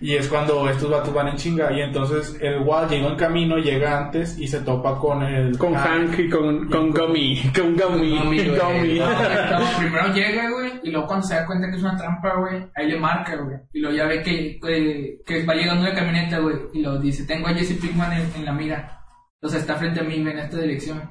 Y 0.00 0.16
es 0.16 0.28
cuando 0.28 0.68
estos 0.68 0.90
vatos 0.90 1.14
van 1.14 1.28
en 1.28 1.36
chinga. 1.36 1.72
Y 1.72 1.80
entonces 1.80 2.36
el 2.40 2.60
Walt 2.60 2.90
llega 2.90 3.08
en 3.08 3.16
camino, 3.16 3.56
llega 3.58 3.98
antes 3.98 4.38
y 4.38 4.48
se 4.48 4.60
topa 4.60 4.98
con 4.98 5.22
el... 5.22 5.56
Con 5.56 5.74
Hank 5.74 6.18
y 6.18 6.28
con, 6.28 6.68
con 6.68 6.90
Gummy. 6.90 7.40
Con 7.54 7.76
Gummy. 7.76 8.18
Gummy, 8.18 8.48
güey. 8.48 8.58
Gummy. 8.58 8.98
No, 8.98 9.06
no, 9.60 9.78
primero 9.78 10.12
llega, 10.12 10.50
güey, 10.50 10.72
y 10.82 10.90
luego 10.90 11.06
cuando 11.06 11.26
se 11.26 11.34
da 11.34 11.46
cuenta 11.46 11.70
que 11.70 11.76
es 11.76 11.82
una 11.82 11.96
trampa, 11.96 12.34
güey, 12.36 12.66
ahí 12.74 12.88
le 12.88 12.98
marca, 12.98 13.36
güey. 13.36 13.56
Y 13.72 13.80
luego 13.80 13.96
ya 13.96 14.06
ve 14.06 14.22
que, 14.22 14.58
que, 14.60 15.18
que 15.24 15.46
va 15.46 15.54
llegando 15.54 15.84
la 15.84 15.94
camioneta, 15.94 16.38
güey, 16.38 16.56
y 16.72 16.82
lo 16.82 16.98
dice, 16.98 17.24
tengo 17.24 17.48
a 17.48 17.54
Jesse 17.54 17.80
Pinkman 17.80 18.12
en, 18.12 18.32
en 18.36 18.44
la 18.44 18.52
mira. 18.52 19.00
O 19.40 19.48
sea, 19.48 19.60
está 19.60 19.76
frente 19.76 20.00
a 20.00 20.04
mí, 20.04 20.22
ve 20.22 20.32
en 20.32 20.38
esta 20.38 20.58
dirección. 20.58 21.02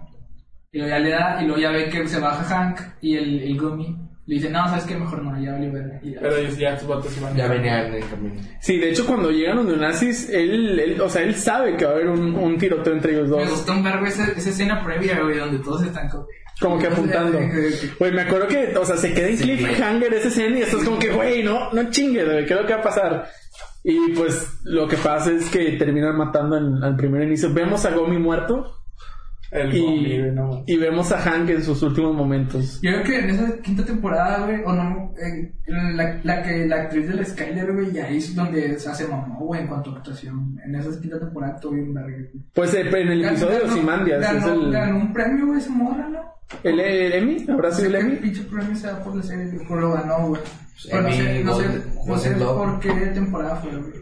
Y 0.71 0.79
luego 0.79 0.89
ya 0.89 0.99
le 0.99 1.09
da, 1.09 1.41
y 1.41 1.45
luego 1.45 1.61
ya 1.61 1.71
ve 1.71 1.89
que 1.89 2.07
se 2.07 2.19
baja 2.19 2.43
Hank 2.43 2.79
y 3.01 3.15
el, 3.15 3.39
el 3.43 3.59
Gummy. 3.59 3.95
Le 4.25 4.35
dice, 4.35 4.49
no, 4.49 4.65
sabes 4.69 4.85
que 4.85 4.95
mejor 4.95 5.21
no, 5.21 5.37
ya 5.43 5.51
valió 5.51 5.71
verga. 5.73 5.99
Pero 6.01 6.41
ya 6.57 6.69
estos 6.73 6.87
vatos 6.87 7.17
iban 7.17 7.35
Ya 7.35 7.47
venían 7.47 7.87
en 7.87 7.93
el 7.95 8.07
camino. 8.09 8.35
Sí, 8.61 8.77
de 8.77 8.89
hecho 8.91 9.05
cuando 9.05 9.29
llegan 9.31 9.57
los 9.57 9.65
neonazis, 9.65 10.29
él, 10.29 10.79
él, 10.79 11.01
o 11.01 11.09
sea, 11.09 11.23
él 11.23 11.35
sabe 11.35 11.75
que 11.75 11.83
va 11.83 11.91
a 11.91 11.93
haber 11.95 12.07
un, 12.07 12.33
un 12.35 12.57
tiroteo 12.57 12.93
entre 12.93 13.11
ellos 13.13 13.29
Me 13.29 13.37
dos. 13.39 13.49
gustó 13.49 13.73
un 13.73 13.83
vergo 13.83 14.05
esa, 14.05 14.25
esa 14.31 14.49
escena 14.49 14.81
previa, 14.83 15.19
güey, 15.21 15.37
donde 15.39 15.59
todos 15.59 15.83
están 15.83 16.07
como... 16.09 16.25
Como 16.61 16.77
que 16.79 16.87
apuntando. 16.87 17.39
Güey, 17.99 18.11
me 18.13 18.21
acuerdo 18.21 18.47
que, 18.47 18.77
o 18.77 18.85
sea, 18.85 18.95
se 18.95 19.13
queda 19.13 19.27
en 19.27 19.37
Sí. 19.37 19.43
cliffhanger 19.43 20.13
ese 20.13 20.27
escena 20.29 20.59
y 20.59 20.61
esto 20.61 20.77
es 20.77 20.83
como 20.85 20.99
que, 20.99 21.09
güey, 21.09 21.43
no, 21.43 21.73
no 21.73 21.89
chingues, 21.89 22.25
güey, 22.25 22.45
¿qué 22.45 22.53
es 22.53 22.61
lo 22.61 22.67
que 22.67 22.73
va 22.75 22.79
a 22.79 22.83
pasar? 22.83 23.27
Y 23.83 24.11
pues 24.13 24.47
lo 24.63 24.87
que 24.87 24.95
pasa 24.95 25.31
es 25.31 25.49
que 25.49 25.73
terminan 25.73 26.15
matando 26.15 26.55
en- 26.57 26.81
al 26.81 26.95
primer 26.95 27.23
inicio. 27.23 27.51
Vemos 27.53 27.83
a 27.85 27.91
Gomi 27.91 28.17
muerto 28.19 28.82
El 29.53 29.73
y, 29.75 30.31
¿no? 30.31 30.63
y 30.65 30.77
vemos 30.77 31.11
a 31.11 31.19
Hank 31.19 31.49
en 31.49 31.63
sus 31.63 31.81
últimos 31.83 32.15
momentos. 32.15 32.79
Yo 32.81 32.91
creo 32.91 33.03
que 33.03 33.19
en 33.19 33.29
esa 33.29 33.57
quinta 33.61 33.85
temporada, 33.85 34.45
güey, 34.45 34.61
o 34.65 34.73
no, 34.73 35.13
eh, 35.21 35.53
la, 35.67 36.19
la 36.23 36.41
que 36.41 36.65
la 36.65 36.75
actriz 36.83 37.07
del 37.07 37.25
Skyler, 37.25 37.71
güey, 37.71 37.91
ya 37.91 38.07
es 38.09 38.33
donde 38.35 38.79
se 38.79 38.89
hace 38.89 39.07
mamá, 39.07 39.35
güey, 39.39 39.61
en 39.61 39.67
cuanto 39.67 39.91
a 39.91 39.97
actuación. 39.97 40.57
En 40.65 40.73
esa 40.75 40.99
quinta 40.99 41.19
temporada 41.19 41.59
todo 41.59 41.73
bien 41.73 41.93
verga. 41.93 42.17
Pues 42.53 42.73
eh, 42.73 42.81
en 42.81 43.07
el 43.09 43.25
episodio 43.25 43.51
de 43.59 43.59
Ganó- 43.65 43.71
Ozymandias 43.73 44.21
es 44.21 44.33
ganó, 44.45 44.53
el, 44.65 44.71
ganó 44.71 44.97
un 44.97 45.13
premio, 45.13 45.45
güey, 45.47 45.59
esa 45.59 45.69
morra, 45.71 46.09
¿no? 46.09 46.19
el, 46.63 46.79
el 46.79 47.13
Emmy, 47.13 47.45
¿habrá 47.49 47.71
sido 47.71 47.87
el 47.87 47.93
¿Qué 47.93 47.99
Emmy? 47.99 48.15
pinche 48.17 48.43
premio 48.43 48.75
se 48.75 48.87
da 48.87 49.03
por 49.03 49.15
la 49.15 49.23
serie? 49.23 49.47
Por 49.67 49.79
lo 49.81 49.93
ganó, 49.93 50.27
güey. 50.29 50.41
Pero 50.89 51.01
no 51.03 51.07
Emmy, 51.09 51.17
sé, 51.17 51.43
no 51.43 51.55
sé, 51.55 51.65
no 52.07 52.17
sé 52.17 52.31
por 52.31 52.79
qué 52.79 52.89
temporada 53.13 53.55
fue, 53.57 53.71
güey. 53.71 53.93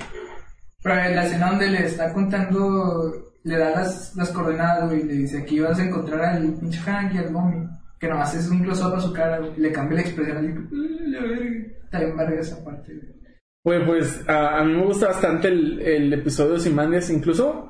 Pero 0.84 0.96
en 1.04 1.16
la 1.16 1.26
escena 1.26 1.50
donde 1.52 1.68
le 1.70 1.86
está 1.86 2.12
contando, 2.14 3.31
le 3.44 3.58
da 3.58 3.72
las, 3.72 4.16
las 4.16 4.30
coordenadas, 4.32 4.90
güey, 4.90 5.02
y 5.02 5.06
le 5.06 5.14
dice, 5.14 5.40
aquí 5.40 5.60
vas 5.60 5.80
a 5.80 5.86
encontrar 5.86 6.22
al 6.24 6.54
pinche 6.54 6.80
Hank 6.80 7.14
y 7.14 7.18
al 7.18 7.32
Mommy. 7.32 7.68
Que 8.00 8.08
nomás 8.08 8.34
es 8.36 8.50
un 8.50 8.64
close-up 8.64 8.96
a 8.96 9.00
su 9.00 9.14
cara, 9.14 9.40
güey. 9.40 9.52
y 9.58 9.62
Le 9.62 9.72
cambia 9.72 9.98
la 9.98 10.02
expresión 10.02 10.38
así, 10.38 10.48
"Uh, 10.48 11.10
la 11.10 11.22
verga". 11.22 11.68
Está 11.84 12.00
bien 12.00 12.18
verga 12.18 12.40
esa 12.42 12.64
parte, 12.64 12.94
güey. 12.96 13.22
Güey, 13.64 13.86
pues 13.86 14.28
a, 14.28 14.58
a 14.60 14.64
mí 14.64 14.74
me 14.74 14.86
gusta 14.86 15.08
bastante 15.08 15.50
el, 15.50 15.80
el 15.82 16.14
episodio 16.14 16.52
de 16.52 16.58
Ozymandias, 16.58 17.12
incluso, 17.12 17.70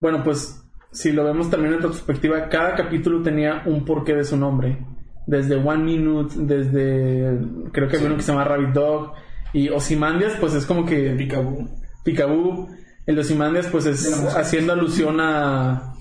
bueno, 0.00 0.24
pues 0.24 0.62
si 0.92 1.12
lo 1.12 1.24
vemos 1.24 1.50
también 1.50 1.74
en 1.74 1.80
retrospectiva, 1.80 2.48
cada 2.48 2.74
capítulo 2.74 3.22
tenía 3.22 3.62
un 3.66 3.84
porqué 3.84 4.14
de 4.14 4.24
su 4.24 4.36
nombre. 4.38 4.78
Desde 5.26 5.56
One 5.56 5.84
Minute, 5.84 6.34
desde, 6.38 7.38
creo 7.70 7.86
que 7.88 7.96
había 7.96 8.08
uno 8.08 8.16
que 8.16 8.22
se 8.22 8.32
llama 8.32 8.44
Rabbit 8.44 8.70
Dog, 8.72 9.12
y 9.52 9.68
Ozymandias, 9.68 10.36
pues 10.40 10.54
es 10.54 10.64
como 10.64 10.86
que 10.86 11.10
Picaboo. 11.18 11.68
Picaboo, 12.02 12.68
el 13.06 13.14
de 13.14 13.20
Ozymandias, 13.22 13.66
pues 13.66 13.86
es 13.86 14.06
haciendo 14.36 14.72
alusión 14.72 15.18
a, 15.20 15.94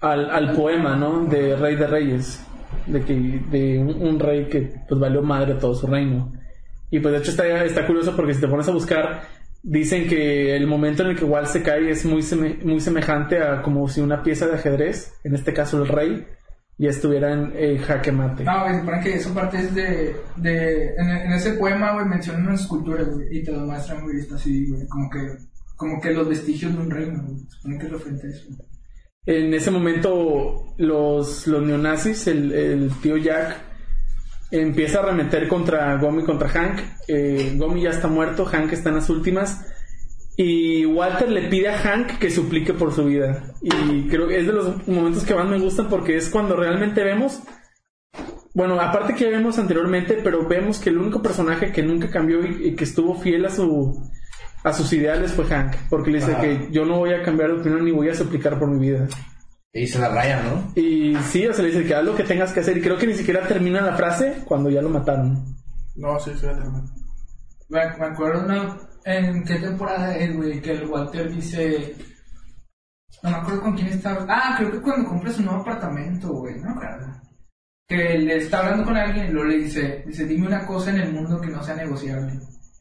al, 0.00 0.30
al 0.30 0.52
poema, 0.54 0.96
¿no? 0.96 1.24
De 1.24 1.56
Rey 1.56 1.76
de 1.76 1.86
Reyes, 1.86 2.40
de 2.86 3.02
que 3.02 3.14
de 3.50 3.78
un, 3.78 4.02
un 4.02 4.18
rey 4.20 4.48
que 4.48 4.72
pues 4.88 5.00
valió 5.00 5.22
madre 5.22 5.54
todo 5.54 5.74
su 5.74 5.86
reino. 5.86 6.32
Y 6.90 7.00
pues 7.00 7.12
de 7.12 7.18
hecho 7.20 7.30
está, 7.30 7.64
está 7.64 7.86
curioso 7.86 8.14
porque 8.14 8.34
si 8.34 8.40
te 8.40 8.48
pones 8.48 8.68
a 8.68 8.72
buscar, 8.72 9.22
dicen 9.62 10.06
que 10.06 10.54
el 10.56 10.66
momento 10.68 11.02
en 11.02 11.10
el 11.10 11.16
que 11.16 11.24
Walt 11.24 11.48
se 11.48 11.62
cae 11.62 11.90
es 11.90 12.04
muy, 12.04 12.22
seme- 12.22 12.62
muy 12.62 12.78
semejante 12.80 13.42
a 13.42 13.62
como 13.62 13.88
si 13.88 14.00
una 14.00 14.22
pieza 14.22 14.46
de 14.46 14.54
ajedrez, 14.54 15.12
en 15.24 15.34
este 15.34 15.52
caso 15.52 15.82
el 15.82 15.88
rey, 15.88 16.24
ya 16.78 16.90
estuviera 16.90 17.32
en 17.32 17.52
eh, 17.56 17.78
jaque 17.78 18.12
mate. 18.12 18.44
No, 18.44 18.60
güey, 18.62 18.74
se 18.74 18.80
supone 18.80 19.00
que 19.02 19.14
esa 19.14 19.34
parte 19.34 19.56
es 19.58 19.74
de. 19.74 20.14
de 20.36 20.94
en, 20.98 21.08
en 21.08 21.32
ese 21.32 21.54
poema, 21.54 21.94
güey, 21.94 22.04
mencionan 22.06 22.46
unas 22.46 22.60
esculturas, 22.60 23.08
güey, 23.08 23.26
y 23.38 23.42
te 23.42 23.50
lo 23.50 23.60
muestran, 23.60 24.04
güey, 24.04 24.18
está 24.18 24.34
así, 24.36 24.68
güey, 24.70 24.86
como 24.86 25.08
que. 25.10 25.18
Como 25.76 26.00
que 26.00 26.12
los 26.12 26.28
vestigios 26.28 26.72
de 26.74 26.80
un 26.80 26.90
reino, 26.90 27.22
supone 27.48 27.78
que 27.78 27.86
es 27.86 27.92
referente 27.92 28.26
a 28.26 28.30
eso. 28.30 28.48
En 29.26 29.52
ese 29.54 29.70
momento 29.70 30.74
los, 30.78 31.46
los 31.46 31.62
neonazis, 31.62 32.26
el, 32.28 32.52
el 32.52 32.90
tío 33.02 33.16
Jack, 33.16 33.56
empieza 34.50 34.98
a 34.98 35.02
arremeter 35.02 35.48
contra 35.48 35.96
Gomi, 35.96 36.22
contra 36.24 36.48
Hank. 36.48 36.80
Eh, 37.08 37.54
Gomi 37.56 37.82
ya 37.82 37.90
está 37.90 38.08
muerto, 38.08 38.44
Hank 38.44 38.72
está 38.72 38.90
en 38.90 38.96
las 38.96 39.10
últimas. 39.10 39.66
Y 40.36 40.84
Walter 40.84 41.30
le 41.30 41.48
pide 41.48 41.68
a 41.68 41.78
Hank 41.78 42.18
que 42.18 42.30
suplique 42.30 42.74
por 42.74 42.92
su 42.92 43.04
vida. 43.04 43.54
Y 43.62 44.06
creo 44.08 44.28
que 44.28 44.40
es 44.40 44.46
de 44.46 44.52
los 44.52 44.86
momentos 44.86 45.24
que 45.24 45.34
más 45.34 45.48
me 45.48 45.58
gustan 45.58 45.88
porque 45.88 46.16
es 46.16 46.28
cuando 46.28 46.56
realmente 46.56 47.02
vemos. 47.02 47.42
Bueno, 48.54 48.80
aparte 48.80 49.14
que 49.14 49.24
ya 49.24 49.30
vemos 49.30 49.58
anteriormente, 49.58 50.18
pero 50.22 50.46
vemos 50.46 50.78
que 50.78 50.90
el 50.90 50.98
único 50.98 51.22
personaje 51.22 51.72
que 51.72 51.82
nunca 51.82 52.10
cambió 52.10 52.40
y 52.44 52.74
que 52.74 52.84
estuvo 52.84 53.14
fiel 53.14 53.44
a 53.44 53.50
su 53.50 54.02
a 54.64 54.72
sus 54.72 54.92
ideales 54.92 55.32
fue 55.32 55.44
Hank, 55.46 55.76
porque 55.88 56.10
le 56.10 56.18
dice 56.18 56.32
Ajá. 56.32 56.40
que 56.40 56.68
yo 56.70 56.84
no 56.84 56.98
voy 56.98 57.12
a 57.12 57.22
cambiar 57.22 57.50
de 57.52 57.60
opinión 57.60 57.84
ni 57.84 57.92
voy 57.92 58.08
a 58.08 58.14
suplicar 58.14 58.58
por 58.58 58.68
mi 58.68 58.90
vida. 58.90 59.06
Y 59.72 59.86
se 59.86 59.98
la 59.98 60.08
rayan, 60.08 60.44
¿no? 60.44 60.72
Y 60.74 61.14
sí, 61.30 61.46
o 61.46 61.52
sea, 61.52 61.62
le 61.62 61.70
dice 61.70 61.84
que 61.84 61.94
haz 61.94 62.02
lo 62.02 62.16
que 62.16 62.24
tengas 62.24 62.52
que 62.52 62.60
hacer. 62.60 62.78
Y 62.78 62.80
creo 62.80 62.96
que 62.96 63.06
ni 63.06 63.14
siquiera 63.14 63.46
termina 63.46 63.82
la 63.82 63.94
frase 63.94 64.42
cuando 64.46 64.70
ya 64.70 64.80
lo 64.80 64.88
mataron. 64.88 65.44
No, 65.96 66.18
sí, 66.18 66.30
sí. 66.40 66.46
Me, 67.68 67.80
me 67.98 68.06
acuerdo 68.06 68.44
una, 68.44 68.78
en 69.04 69.44
qué 69.44 69.56
temporada 69.56 70.16
es, 70.16 70.34
güey, 70.34 70.60
que 70.62 70.72
el 70.72 70.86
Walter 70.86 71.30
dice... 71.30 71.94
No 73.22 73.30
me 73.30 73.36
acuerdo 73.36 73.62
con 73.62 73.74
quién 73.74 73.88
estaba. 73.88 74.26
Ah, 74.28 74.54
creo 74.56 74.70
que 74.70 74.80
cuando 74.80 75.08
compra 75.08 75.32
su 75.32 75.42
nuevo 75.42 75.60
apartamento, 75.60 76.32
güey, 76.32 76.54
no 76.56 76.64
me 76.64 76.70
acuerdo. 76.70 77.06
Que 77.88 78.18
le 78.18 78.36
está 78.36 78.60
hablando 78.60 78.84
con 78.84 78.96
alguien 78.96 79.26
y 79.26 79.30
luego 79.30 79.48
le 79.48 79.58
dice, 79.58 80.02
dice, 80.06 80.26
dime 80.26 80.46
una 80.46 80.66
cosa 80.66 80.90
en 80.90 81.00
el 81.00 81.12
mundo 81.12 81.40
que 81.40 81.48
no 81.48 81.62
sea 81.62 81.76
negociable. 81.76 82.32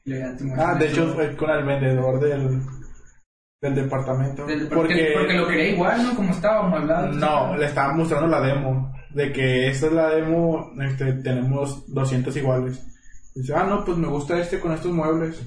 Y 0.05 0.11
le 0.11 0.19
da, 0.19 0.35
"Te 0.37 0.43
muestro 0.43 0.67
Ah, 0.67 0.75
de 0.75 0.85
eso". 0.85 1.03
hecho 1.03 1.13
fue 1.13 1.35
con 1.35 1.49
el 1.49 1.65
vendedor 1.65 2.19
del, 2.19 2.61
del 3.61 3.75
departamento. 3.75 4.45
Del- 4.45 4.67
porque, 4.67 5.13
porque 5.17 5.33
lo 5.33 5.47
quería 5.47 5.69
igual, 5.69 6.03
¿no? 6.03 6.15
Como 6.15 6.31
estaba 6.31 6.65
amueblado. 6.65 7.11
No, 7.13 7.57
le 7.57 7.65
estaba 7.65 7.93
mostrando 7.93 8.27
la 8.27 8.41
demo. 8.41 8.93
De 9.13 9.31
que 9.31 9.69
esta 9.69 9.87
es 9.87 9.93
la 9.93 10.09
demo, 10.09 10.71
este, 10.81 11.13
tenemos 11.13 11.85
200 11.93 12.35
iguales. 12.35 12.85
Dice, 13.33 13.53
ah, 13.55 13.63
no, 13.63 13.83
pues 13.85 13.97
me 13.97 14.07
gusta 14.07 14.39
este 14.39 14.59
con 14.59 14.73
estos 14.73 14.91
muebles. 14.91 15.41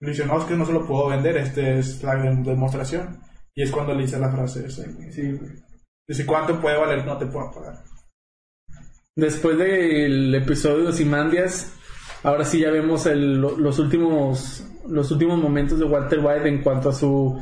Le 0.00 0.10
dice, 0.10 0.26
no, 0.26 0.38
es 0.38 0.44
que 0.44 0.54
no 0.54 0.66
se 0.66 0.72
lo 0.74 0.86
puedo 0.86 1.08
vender, 1.08 1.36
este 1.38 1.78
es 1.78 2.02
la 2.02 2.14
dem- 2.14 2.44
demostración. 2.44 3.18
Y 3.54 3.62
es 3.62 3.70
cuando 3.70 3.94
le 3.94 4.02
dice 4.02 4.18
la 4.18 4.30
frase 4.30 4.66
esa. 4.66 4.82
Sí, 5.10 5.32
güey. 5.32 5.50
Dice, 6.06 6.26
¿cuánto 6.26 6.60
puede 6.60 6.76
valer? 6.78 7.04
No 7.06 7.16
te 7.16 7.24
puedo 7.26 7.50
pagar. 7.50 7.82
Después 9.16 9.56
del 9.56 10.34
episodio 10.34 10.86
de 10.86 10.92
Simandias, 10.92 11.72
ahora 12.26 12.44
sí 12.44 12.60
ya 12.60 12.70
vemos 12.70 13.06
el- 13.06 13.40
lo- 13.40 13.56
los 13.56 13.78
últimos 13.78 14.64
los 14.88 15.10
últimos 15.10 15.38
momentos 15.38 15.78
de 15.78 15.84
Walter 15.84 16.20
White 16.24 16.48
en 16.48 16.62
cuanto 16.62 16.90
a 16.90 16.92
su 16.92 17.38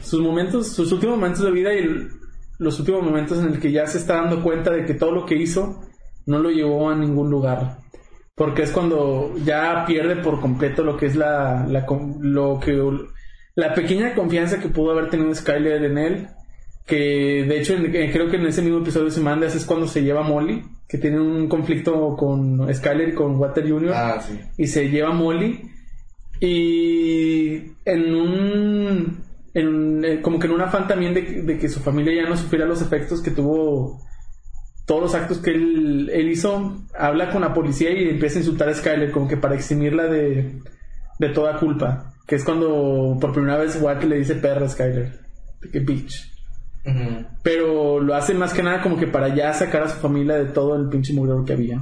sus 0.00 0.20
momentos, 0.20 0.68
sus 0.68 0.90
últimos 0.92 1.16
momentos 1.16 1.42
de 1.44 1.50
vida 1.50 1.74
y 1.74 2.08
los 2.58 2.78
últimos 2.80 3.02
momentos 3.02 3.38
en 3.42 3.52
el 3.52 3.60
que 3.60 3.70
ya 3.72 3.86
se 3.86 3.98
está 3.98 4.14
dando 4.16 4.42
cuenta 4.42 4.70
de 4.70 4.84
que 4.86 4.94
todo 4.94 5.10
lo 5.12 5.26
que 5.26 5.36
hizo 5.36 5.80
no 6.26 6.38
lo 6.38 6.50
llevó 6.50 6.88
a 6.88 6.94
ningún 6.96 7.28
lugar. 7.30 7.78
Porque 8.34 8.62
es 8.62 8.70
cuando 8.70 9.34
ya 9.44 9.84
pierde 9.86 10.16
por 10.16 10.40
completo 10.40 10.82
lo 10.84 10.96
que 10.96 11.06
es 11.06 11.16
la, 11.16 11.66
la 11.68 11.86
lo 12.20 12.58
que 12.60 12.80
la 13.54 13.74
pequeña 13.74 14.14
confianza 14.14 14.58
que 14.58 14.68
pudo 14.68 14.92
haber 14.92 15.10
tenido 15.10 15.34
Skyler 15.34 15.84
en 15.84 15.98
él 15.98 16.28
que 16.86 17.44
de 17.48 17.58
hecho 17.60 17.74
en- 17.74 17.90
creo 18.12 18.28
que 18.30 18.36
en 18.36 18.46
ese 18.46 18.62
mismo 18.62 18.78
episodio 18.80 19.06
de 19.06 19.12
Simandias 19.12 19.54
es 19.54 19.64
cuando 19.64 19.86
se 19.86 20.02
lleva 20.02 20.20
a 20.20 20.28
Molly, 20.28 20.62
que 20.88 20.98
tiene 20.98 21.18
un 21.20 21.48
conflicto 21.48 22.14
con 22.16 22.72
Skyler 22.74 23.08
y 23.10 23.14
con 23.14 23.36
Walter 23.36 23.68
Jr. 23.68 23.92
Ah, 23.94 24.20
sí. 24.20 24.38
y 24.58 24.66
se 24.66 24.88
lleva 24.90 25.10
a 25.10 25.14
Molly 25.14 25.62
y 26.40 27.62
en 27.84 28.14
un 28.14 29.24
en 29.54 30.20
como 30.22 30.38
que 30.38 30.46
en 30.46 30.52
un 30.52 30.60
afán 30.60 30.88
también 30.88 31.14
de, 31.14 31.24
que- 31.24 31.42
de 31.42 31.58
que 31.58 31.68
su 31.68 31.80
familia 31.80 32.22
ya 32.22 32.28
no 32.28 32.36
sufriera 32.36 32.66
los 32.66 32.82
efectos 32.82 33.22
que 33.22 33.30
tuvo 33.30 34.00
todos 34.84 35.00
los 35.00 35.14
actos 35.14 35.38
que 35.38 35.52
él, 35.52 36.10
él 36.12 36.28
hizo, 36.28 36.76
habla 36.98 37.30
con 37.30 37.40
la 37.40 37.54
policía 37.54 37.90
y 37.92 38.08
empieza 38.10 38.36
a 38.36 38.40
insultar 38.40 38.68
a 38.68 38.74
Skyler 38.74 39.10
como 39.12 39.26
que 39.28 39.36
para 39.38 39.54
eximirla 39.54 40.04
de, 40.08 40.60
de 41.18 41.28
toda 41.30 41.58
culpa, 41.58 42.12
que 42.26 42.34
es 42.34 42.44
cuando 42.44 43.16
por 43.18 43.32
primera 43.32 43.56
vez 43.56 43.80
Walter 43.80 44.08
le 44.08 44.18
dice 44.18 44.34
perra 44.34 44.66
a 44.66 44.68
Skyler, 44.68 45.20
de 45.62 45.70
que 45.70 45.80
bitch. 45.80 46.33
Pero 47.42 48.00
lo 48.00 48.14
hace 48.14 48.34
más 48.34 48.52
que 48.52 48.62
nada 48.62 48.82
como 48.82 48.96
que 48.96 49.06
para 49.06 49.34
ya 49.34 49.52
sacar 49.52 49.82
a 49.82 49.88
su 49.88 49.98
familia 49.98 50.36
de 50.36 50.46
todo 50.46 50.76
el 50.76 50.88
pinche 50.88 51.12
mugrero 51.12 51.44
que 51.44 51.54
había. 51.54 51.80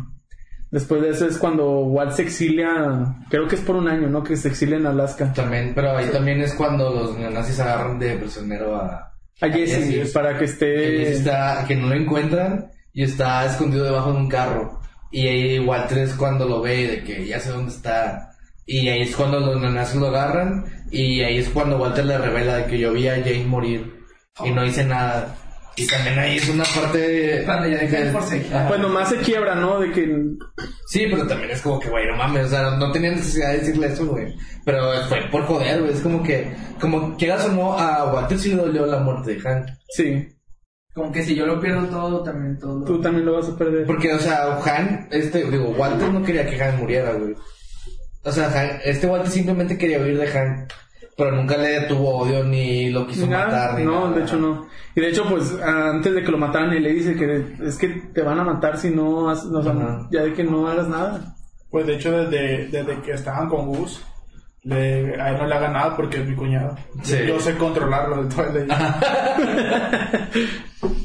Después 0.70 1.02
de 1.02 1.10
eso 1.10 1.26
es 1.26 1.36
cuando 1.36 1.80
Walt 1.80 2.12
se 2.12 2.22
exilia, 2.22 3.16
creo 3.28 3.46
que 3.46 3.56
es 3.56 3.60
por 3.60 3.76
un 3.76 3.88
año, 3.88 4.08
¿no? 4.08 4.24
Que 4.24 4.36
se 4.36 4.48
exilia 4.48 4.78
en 4.78 4.86
Alaska. 4.86 5.30
También, 5.34 5.72
pero 5.74 5.94
ahí 5.94 6.06
también 6.10 6.40
es 6.40 6.54
cuando 6.54 6.90
los 6.90 7.18
neonazis 7.18 7.60
agarran 7.60 7.98
de 7.98 8.16
prisionero 8.16 8.76
a... 8.76 9.12
A 9.42 9.48
Jesse, 9.48 9.90
Jesse. 9.90 10.12
para 10.12 10.32
que 10.32 10.38
que 10.38 10.44
esté... 10.46 10.76
Jesse 11.04 11.18
está, 11.18 11.64
que 11.68 11.76
no 11.76 11.88
lo 11.88 11.94
encuentran 11.94 12.70
y 12.94 13.02
está 13.02 13.44
escondido 13.44 13.84
debajo 13.84 14.12
de 14.12 14.18
un 14.18 14.28
carro. 14.28 14.80
Y 15.10 15.26
ahí 15.26 15.58
Walter 15.58 15.98
es 15.98 16.14
cuando 16.14 16.48
lo 16.48 16.62
ve, 16.62 16.86
de 16.86 17.04
que 17.04 17.26
ya 17.26 17.38
sé 17.38 17.50
dónde 17.50 17.70
está. 17.70 18.30
Y 18.64 18.88
ahí 18.88 19.02
es 19.02 19.14
cuando 19.14 19.40
los 19.40 19.60
neonazis 19.60 20.00
lo 20.00 20.06
agarran. 20.06 20.64
Y 20.90 21.20
ahí 21.22 21.36
es 21.36 21.50
cuando 21.50 21.76
Walter 21.76 22.06
le 22.06 22.16
revela 22.16 22.56
de 22.56 22.66
que 22.66 22.78
yo 22.78 22.94
vi 22.94 23.08
a 23.08 23.16
Jane 23.16 23.44
morir. 23.44 24.01
Y 24.44 24.50
no 24.50 24.64
hice 24.64 24.84
nada. 24.84 25.36
Y 25.74 25.86
también 25.86 26.18
ahí 26.18 26.36
es 26.36 26.48
una 26.50 26.64
parte 26.64 26.98
de... 26.98 27.44
Cuando 27.44 27.66
ya 27.66 27.78
deja 27.78 28.00
de 28.00 28.10
forcejear. 28.12 28.68
Pues 28.68 28.78
nomás 28.80 29.08
se 29.08 29.16
quiebra, 29.18 29.54
¿no? 29.54 29.80
De 29.80 29.90
que... 29.90 30.06
Sí, 30.88 31.06
pero 31.10 31.26
también 31.26 31.50
es 31.50 31.62
como 31.62 31.80
que, 31.80 31.88
güey, 31.88 32.06
no 32.06 32.16
mames, 32.16 32.46
o 32.46 32.48
sea, 32.50 32.76
no 32.76 32.92
tenía 32.92 33.10
necesidad 33.12 33.52
de 33.52 33.58
decirle 33.60 33.86
eso, 33.86 34.06
güey. 34.06 34.34
Pero 34.66 34.92
fue 35.08 35.22
por 35.30 35.44
joder, 35.46 35.80
güey, 35.80 35.92
es 35.94 36.00
como 36.00 36.22
que, 36.22 36.54
como 36.78 37.16
quieras 37.16 37.46
o 37.46 37.52
no, 37.52 37.78
a 37.78 38.12
Walter 38.12 38.38
sí 38.38 38.50
le 38.50 38.56
dolió 38.56 38.84
la 38.84 38.98
muerte 38.98 39.34
de 39.34 39.40
Hank. 39.40 39.66
Sí, 39.96 40.28
Como 40.94 41.10
que 41.10 41.22
si 41.22 41.34
yo 41.34 41.46
lo 41.46 41.58
pierdo 41.58 41.86
todo, 41.86 42.22
también 42.22 42.58
todo. 42.58 42.84
tú 42.84 43.00
también 43.00 43.24
lo 43.24 43.34
vas 43.36 43.48
a 43.48 43.56
perder. 43.56 43.86
Porque, 43.86 44.12
o 44.12 44.18
sea, 44.18 44.60
Hank, 44.60 45.06
este, 45.10 45.50
digo, 45.50 45.70
Walter 45.70 46.10
no 46.10 46.22
quería 46.22 46.44
que 46.46 46.58
Hank 46.58 46.78
muriera, 46.78 47.12
güey. 47.12 47.34
O 48.24 48.30
sea, 48.30 48.50
Hank- 48.50 48.80
este 48.84 49.06
Walter 49.06 49.30
simplemente 49.30 49.78
quería 49.78 50.00
huir 50.00 50.18
de 50.18 50.26
Hank. 50.26 50.70
Pero 51.16 51.32
nunca 51.32 51.56
le 51.58 51.82
tuvo 51.82 52.18
odio 52.20 52.42
ni 52.44 52.88
lo 52.90 53.06
quiso 53.06 53.26
Ni 53.26 53.32
nada, 53.32 53.46
matar. 53.46 53.78
Ni 53.78 53.84
no, 53.84 54.04
nada. 54.08 54.16
de 54.16 54.22
hecho 54.24 54.36
no. 54.38 54.66
Y 54.94 55.00
de 55.00 55.08
hecho, 55.10 55.24
pues 55.28 55.60
antes 55.62 56.14
de 56.14 56.22
que 56.22 56.30
lo 56.32 56.38
mataran, 56.38 56.72
él 56.72 56.82
le 56.82 56.92
dice 56.92 57.14
que 57.14 57.44
es 57.66 57.76
que 57.78 57.88
te 58.14 58.22
van 58.22 58.38
a 58.40 58.44
matar 58.44 58.78
si 58.78 58.90
no, 58.90 59.28
has- 59.28 59.44
o 59.44 59.62
sea, 59.62 59.72
Ajá. 59.72 60.08
ya 60.10 60.22
de 60.22 60.32
que 60.32 60.42
no 60.44 60.66
hagas 60.68 60.88
nada. 60.88 61.34
Pues 61.70 61.86
de 61.86 61.94
hecho, 61.96 62.12
desde, 62.12 62.68
desde 62.68 63.00
que 63.02 63.12
estaban 63.12 63.48
con 63.48 63.66
Gus, 63.68 64.02
le, 64.64 65.20
a 65.20 65.30
él 65.30 65.38
no 65.38 65.46
le 65.46 65.54
haga 65.54 65.68
nada 65.68 65.96
porque 65.96 66.18
es 66.20 66.26
mi 66.28 66.34
cuñado. 66.34 66.76
Sí. 67.02 67.16
Yo 67.26 67.38
sé 67.40 67.56
controlarlo 67.56 68.24
de 68.24 68.34
todo 68.34 68.46
el 68.46 68.66
día. 68.66 69.00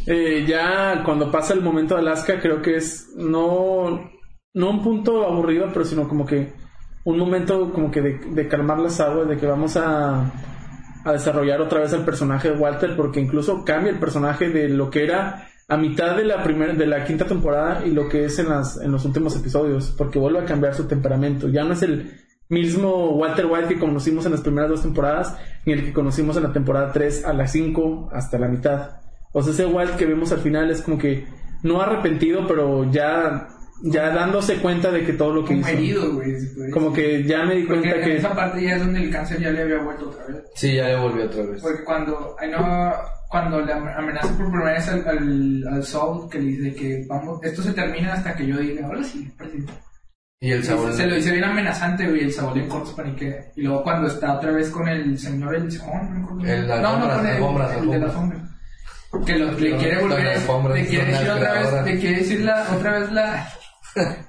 Eh, 0.05 0.45
ya 0.47 1.03
cuando 1.03 1.29
pasa 1.31 1.53
el 1.53 1.61
momento 1.61 1.95
de 1.95 2.01
Alaska, 2.01 2.39
creo 2.39 2.61
que 2.61 2.77
es 2.77 3.09
no, 3.17 4.09
no 4.53 4.69
un 4.69 4.81
punto 4.81 5.25
aburrido, 5.25 5.67
pero 5.73 5.83
sino 5.85 6.07
como 6.07 6.25
que 6.25 6.53
un 7.07 7.17
momento 7.17 7.71
como 7.71 7.89
que 7.89 8.01
de, 8.01 8.19
de 8.31 8.47
calmar 8.49 8.79
las 8.79 8.99
aguas, 8.99 9.29
de 9.29 9.37
que 9.37 9.45
vamos 9.45 9.77
a, 9.77 10.29
a 11.05 11.11
desarrollar 11.13 11.61
otra 11.61 11.79
vez 11.79 11.93
el 11.93 12.01
personaje 12.01 12.51
de 12.51 12.57
Walter, 12.57 12.97
porque 12.97 13.21
incluso 13.21 13.63
cambia 13.63 13.91
el 13.91 13.97
personaje 13.97 14.49
de 14.49 14.67
lo 14.67 14.89
que 14.89 15.05
era 15.05 15.47
a 15.69 15.77
mitad 15.77 16.17
de 16.17 16.25
la 16.25 16.43
primera, 16.43 16.73
de 16.73 16.85
la 16.85 17.05
quinta 17.05 17.25
temporada 17.25 17.85
y 17.85 17.91
lo 17.91 18.09
que 18.09 18.25
es 18.25 18.39
en 18.39 18.49
las, 18.49 18.81
en 18.81 18.91
los 18.91 19.05
últimos 19.05 19.37
episodios, 19.37 19.95
porque 19.97 20.19
vuelve 20.19 20.39
a 20.39 20.45
cambiar 20.45 20.75
su 20.75 20.85
temperamento. 20.85 21.47
Ya 21.47 21.63
no 21.63 21.73
es 21.73 21.81
el 21.81 22.11
mismo 22.49 23.11
Walter 23.11 23.45
White 23.45 23.69
que 23.69 23.79
conocimos 23.79 24.25
en 24.25 24.33
las 24.33 24.41
primeras 24.41 24.69
dos 24.69 24.81
temporadas, 24.81 25.37
ni 25.65 25.71
el 25.71 25.85
que 25.85 25.93
conocimos 25.93 26.35
en 26.35 26.43
la 26.43 26.51
temporada 26.51 26.91
3 26.91 27.23
a 27.23 27.31
las 27.31 27.53
5 27.53 28.09
hasta 28.11 28.37
la 28.37 28.49
mitad. 28.49 28.99
O 29.31 29.41
sea, 29.41 29.53
ese 29.53 29.65
Walt 29.65 29.95
que 29.95 30.05
vemos 30.05 30.33
al 30.33 30.39
final 30.39 30.69
es 30.71 30.81
como 30.81 30.97
que 30.97 31.25
no 31.63 31.81
arrepentido, 31.81 32.45
pero 32.47 32.91
ya, 32.91 33.47
ya 33.83 34.09
dándose 34.09 34.57
cuenta 34.57 34.91
de 34.91 35.03
que 35.05 35.13
todo 35.13 35.33
lo 35.33 35.41
que 35.43 35.49
Como 35.55 35.59
hizo. 35.61 35.69
herido, 35.69 36.13
güey. 36.13 36.33
Como 36.71 36.91
que 36.93 37.23
ya 37.23 37.43
me 37.45 37.55
di 37.55 37.63
Porque 37.63 37.81
cuenta 37.89 37.97
en 37.99 38.05
que. 38.11 38.17
esa 38.17 38.35
parte 38.35 38.63
ya 38.63 38.75
es 38.75 38.79
donde 38.79 38.99
el 39.03 39.09
cáncer 39.11 39.39
ya 39.39 39.49
le 39.51 39.61
había 39.61 39.77
vuelto 39.79 40.09
otra 40.09 40.25
vez. 40.25 40.43
Sí, 40.55 40.75
ya 40.75 40.87
le 40.87 40.95
volvió 40.97 41.25
otra 41.25 41.43
vez. 41.43 41.61
Porque 41.61 41.83
cuando, 41.83 42.35
ay, 42.39 42.49
no, 42.51 42.93
cuando 43.29 43.61
le 43.61 43.73
am- 43.73 43.87
amenaza 43.87 44.35
por 44.37 44.49
primera 44.51 44.71
vez 44.73 44.87
al, 44.89 45.07
al, 45.07 45.67
al 45.73 45.83
Saul, 45.83 46.29
que 46.29 46.39
le 46.39 46.45
dice 46.51 46.73
que 46.75 47.05
vamos, 47.07 47.43
esto 47.43 47.61
se 47.61 47.73
termina 47.73 48.13
hasta 48.13 48.33
que 48.35 48.47
yo 48.47 48.57
diga, 48.57 48.85
ahora 48.87 49.03
sí, 49.03 49.31
presidente. 49.37 49.73
Y 50.39 50.51
el 50.51 50.63
sabor. 50.63 50.91
se, 50.91 50.97
se 50.97 51.07
lo 51.07 51.15
dice 51.15 51.31
bien 51.31 51.43
amenazante, 51.45 52.07
güey, 52.07 52.21
el 52.25 52.31
Saúl 52.31 52.59
en 52.59 52.67
corto 52.69 52.91
se 52.91 52.95
paniquea. 52.95 53.45
Y 53.55 53.61
luego 53.63 53.81
cuando 53.83 54.07
está 54.07 54.33
otra 54.35 54.51
vez 54.51 54.69
con 54.69 54.87
el 54.87 55.17
señor 55.17 55.55
el 55.55 55.71
Sejón, 55.71 56.09
no 56.13 56.19
me 56.19 56.23
acuerdo. 56.23 56.45
El 56.53 56.67
no, 56.67 56.99
no, 56.99 57.09
con 57.17 57.25
el, 57.25 57.33
alfombras, 57.33 57.77
el 57.77 57.89
de 57.89 57.99
la 57.99 58.11
sombra. 58.11 58.39
Que 59.25 59.35
lo, 59.37 59.51
le 59.53 59.75
quiere 59.77 59.99
volver, 60.01 60.19
le 60.75 60.85
quiere 60.85 61.05
decir 61.11 61.29
otra 61.31 61.53
vez, 61.53 61.63
aspiradora. 61.63 61.81
le 61.85 61.99
quiere 61.99 62.15
decir 62.17 62.41
la, 62.41 62.67
otra 62.75 62.99
vez 62.99 63.11
la, 63.13 63.49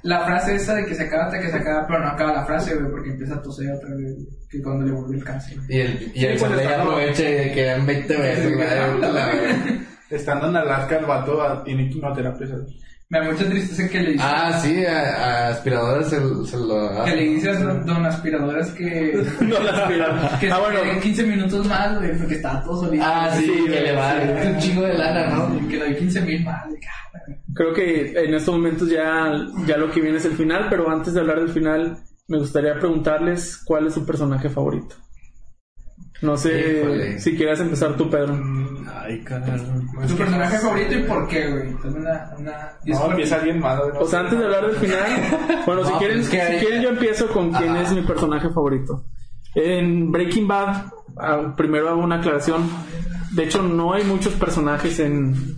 la 0.02 0.20
frase 0.24 0.54
esa 0.56 0.74
de 0.74 0.84
que 0.86 0.94
se 0.94 1.04
acaba 1.04 1.24
hasta 1.24 1.40
que 1.40 1.48
se 1.50 1.56
acaba, 1.56 1.86
pero 1.86 2.00
no 2.00 2.08
acaba 2.08 2.32
la 2.32 2.44
frase, 2.44 2.74
güey, 2.76 2.90
porque 2.90 3.10
empieza 3.10 3.34
a 3.34 3.42
toser 3.42 3.72
otra 3.72 3.90
vez, 3.94 4.16
que 4.50 4.62
cuando 4.62 4.84
le 4.86 4.92
volvió 4.92 5.18
el 5.18 5.24
cáncer. 5.24 5.58
Y 5.68 5.78
el, 5.80 6.12
y 6.14 6.24
el 6.24 6.38
pues, 6.38 6.52
está- 6.52 6.80
aprovecha 6.82 7.22
y 7.30 7.52
que 7.52 7.64
dan 7.64 7.86
20 7.86 8.16
veces, 8.16 8.46
Sí, 8.48 8.54
güey. 8.54 8.68
sí, 8.68 9.86
Estando 10.10 10.48
en 10.48 10.56
Alaska, 10.56 10.96
el 10.98 11.04
vato 11.04 11.62
tiene 11.64 11.88
quimioterapia. 11.90 12.46
¿sabes? 12.46 12.66
Me 13.10 13.20
da 13.20 13.24
mucha 13.32 13.46
tristeza 13.48 13.88
que 13.88 14.00
le 14.00 14.12
dice, 14.12 14.24
Ah, 14.26 14.60
sí, 14.62 14.84
a, 14.84 15.00
a 15.00 15.48
aspiradoras 15.48 16.10
se, 16.10 16.16
se 16.44 16.56
lo... 16.58 17.04
que 17.06 17.16
le 17.16 17.22
dice 17.22 17.48
a 17.50 17.54
don, 17.54 18.04
aspiradoras 18.04 18.68
que, 18.72 19.24
No 19.40 19.58
la 19.62 19.70
aspiran. 19.70 20.38
que 20.38 20.50
Ah, 20.50 20.58
bueno. 20.58 20.82
queden 20.82 21.00
15 21.00 21.22
minutos 21.26 21.66
más, 21.66 21.96
güey, 21.98 22.18
porque 22.18 22.34
estaba 22.34 22.62
todo 22.62 22.82
solito. 22.84 23.04
Ah, 23.06 23.30
sí, 23.34 23.44
Sí, 23.46 23.64
que 23.64 23.80
le 23.80 23.92
va 23.92 24.12
sí. 24.20 24.48
un 24.48 24.58
chingo 24.58 24.82
de 24.82 24.98
lana, 24.98 25.26
¿no? 25.34 25.68
Que 25.68 25.76
le 25.78 25.84
doy 25.86 25.96
15 25.96 26.20
mil 26.20 26.44
más. 26.44 26.64
ah, 26.64 26.66
güey. 26.68 27.38
Creo 27.54 27.72
que 27.72 28.24
en 28.24 28.34
estos 28.34 28.54
momentos 28.54 28.90
ya, 28.90 29.32
ya 29.66 29.78
lo 29.78 29.90
que 29.90 30.02
viene 30.02 30.18
es 30.18 30.24
el 30.26 30.36
final, 30.36 30.66
pero 30.68 30.90
antes 30.90 31.14
de 31.14 31.20
hablar 31.20 31.38
del 31.40 31.48
final, 31.48 31.96
me 32.28 32.38
gustaría 32.38 32.78
preguntarles 32.78 33.56
cuál 33.64 33.86
es 33.86 33.94
su 33.94 34.04
personaje 34.04 34.50
favorito. 34.50 34.96
No 36.20 36.36
sé 36.36 36.80
Híjole. 36.82 37.18
si 37.20 37.36
quieras 37.36 37.60
empezar 37.60 37.96
tú, 37.96 38.10
Pedro. 38.10 38.34
Ay, 39.08 39.20
carajo. 39.20 39.64
¿Tu 40.06 40.16
personaje 40.16 40.58
favorito 40.58 40.94
y 40.94 41.02
por 41.04 41.26
qué, 41.28 41.50
güey? 41.50 41.74
Dame 41.82 42.00
una, 42.00 42.30
una... 42.38 42.72
No, 42.84 43.10
empieza 43.10 43.38
güey. 43.38 43.58
O 43.98 44.06
sea, 44.06 44.20
antes 44.20 44.38
de 44.38 44.44
hablar 44.44 44.66
del 44.66 44.76
final, 44.76 45.62
bueno, 45.66 45.84
si 45.86 45.92
quieren, 45.94 46.18
pues 46.18 46.28
si 46.28 46.36
quieren 46.36 46.82
yo 46.82 46.90
empiezo 46.90 47.28
con 47.28 47.50
quién 47.52 47.74
es 47.76 47.90
mi 47.92 48.02
personaje 48.02 48.50
favorito. 48.50 49.06
En 49.54 50.12
Breaking 50.12 50.46
Bad, 50.46 50.92
ah, 51.16 51.54
primero 51.56 51.88
hago 51.88 52.02
una 52.02 52.16
aclaración. 52.16 52.68
De 53.32 53.44
hecho, 53.44 53.62
no 53.62 53.94
hay 53.94 54.04
muchos 54.04 54.34
personajes 54.34 55.00
en... 55.00 55.56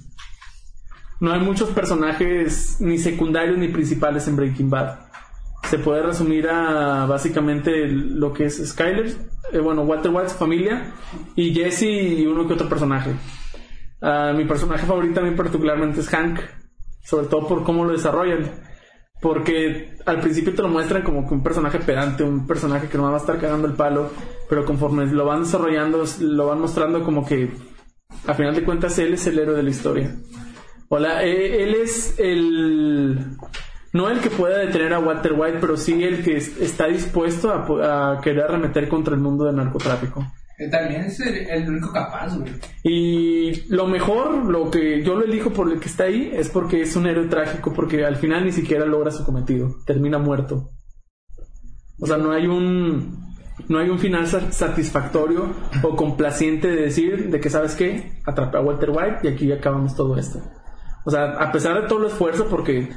No 1.18 1.32
hay 1.32 1.40
muchos 1.40 1.70
personajes 1.70 2.81
ni 2.81 2.98
secundarios 2.98 3.59
ni 3.59 3.66
principales 3.66 4.28
en 4.28 4.36
Breaking 4.36 4.70
Bad. 4.70 5.01
Se 5.68 5.78
puede 5.78 6.02
resumir 6.02 6.48
a 6.48 7.05
básicamente 7.06 7.89
lo 7.89 8.32
que 8.32 8.44
es 8.44 8.64
Skyler, 8.64 9.12
eh, 9.52 9.59
bueno, 9.59 9.82
Walter 9.82 10.12
White, 10.12 10.31
su 10.31 10.36
familia, 10.36 10.93
y 11.35 11.52
Jesse 11.52 11.82
y 11.82 12.27
uno 12.27 12.47
que 12.47 12.55
otro 12.55 12.68
personaje. 12.68 13.12
Ah, 14.02 14.32
mi 14.35 14.44
personaje 14.44 14.86
favorito 14.86 15.20
mí 15.22 15.32
particularmente 15.32 16.01
es 16.01 16.09
Hank, 16.09 16.40
sobre 17.05 17.27
todo 17.27 17.47
por 17.47 17.62
cómo 17.64 17.85
lo 17.85 17.93
desarrollan. 17.93 18.51
Porque 19.20 19.97
al 20.06 20.20
principio 20.20 20.55
te 20.55 20.62
lo 20.62 20.68
muestran 20.68 21.02
como 21.02 21.28
que 21.28 21.35
un 21.35 21.43
personaje 21.43 21.78
pedante, 21.78 22.22
un 22.24 22.47
personaje 22.47 22.89
que 22.89 22.97
no 22.97 23.05
va 23.10 23.14
a 23.14 23.20
estar 23.20 23.39
cagando 23.39 23.68
el 23.68 23.74
palo, 23.74 24.10
pero 24.48 24.64
conforme 24.64 25.05
lo 25.06 25.27
van 25.27 25.43
desarrollando, 25.43 26.05
lo 26.20 26.47
van 26.47 26.60
mostrando 26.60 27.05
como 27.05 27.27
que 27.27 27.51
a 28.27 28.32
final 28.35 28.55
de 28.55 28.64
cuentas 28.64 28.98
él 28.98 29.12
es 29.14 29.27
el 29.27 29.39
héroe 29.39 29.56
de 29.56 29.62
la 29.62 29.70
historia. 29.70 30.16
Hola, 30.89 31.22
eh, 31.24 31.62
él 31.62 31.74
es 31.74 32.14
el... 32.18 33.36
No 33.93 34.09
el 34.09 34.20
que 34.20 34.31
pueda 34.31 34.59
detener 34.59 34.94
a 34.94 35.01
Walter 35.01 35.35
White, 35.36 35.59
pero 35.60 35.77
sí 35.77 36.02
el 36.02 36.22
que 36.24 36.36
es- 36.39 36.59
está 36.60 36.86
dispuesto 36.86 37.51
a, 37.52 38.12
a 38.14 38.20
querer 38.20 38.44
arremeter 38.44 38.89
contra 38.89 39.14
el 39.14 39.20
mundo 39.20 39.44
del 39.44 39.56
narcotráfico. 39.56 40.24
También 40.69 41.03
es 41.03 41.20
el, 41.20 41.69
único 41.69 41.93
capaz, 41.93 42.37
güey. 42.37 42.53
Y 42.82 43.62
lo 43.69 43.87
mejor, 43.87 44.45
lo 44.45 44.70
que 44.70 45.03
yo 45.03 45.15
lo 45.15 45.24
elijo 45.24 45.51
por 45.51 45.70
el 45.73 45.81
que 45.81 45.89
está 45.89 46.05
ahí, 46.05 46.31
es 46.35 46.51
porque 46.51 46.82
es 46.82 46.97
un 46.97 47.07
héroe 47.07 47.28
trágico, 47.28 47.73
porque 47.73 48.05
al 48.05 48.16
final 48.16 48.45
ni 48.45 48.53
siquiera 48.53 48.85
logra 48.85 49.11
su 49.11 49.24
cometido, 49.24 49.77
termina 49.87 50.19
muerto. 50.19 50.70
O 51.99 52.07
sea, 52.07 52.16
no 52.16 52.32
hay 52.32 52.47
un 52.47 53.31
no 53.69 53.78
hay 53.78 53.91
un 53.91 53.99
final 53.99 54.27
sa- 54.27 54.51
satisfactorio 54.53 55.51
o 55.82 55.95
complaciente 55.95 56.69
de 56.69 56.82
decir 56.82 57.31
de 57.31 57.41
que 57.41 57.51
sabes 57.51 57.74
qué, 57.74 58.20
atrapé 58.27 58.57
a 58.59 58.62
Walter 58.62 58.91
White 58.91 59.19
y 59.23 59.28
aquí 59.28 59.53
acabamos 59.53 59.95
todo 59.95 60.16
esto. 60.16 60.41
O 61.05 61.11
sea, 61.11 61.32
a 61.39 61.53
pesar 61.53 61.81
de 61.81 61.89
todo 61.89 62.01
el 62.01 62.07
esfuerzo, 62.07 62.47
porque 62.49 62.89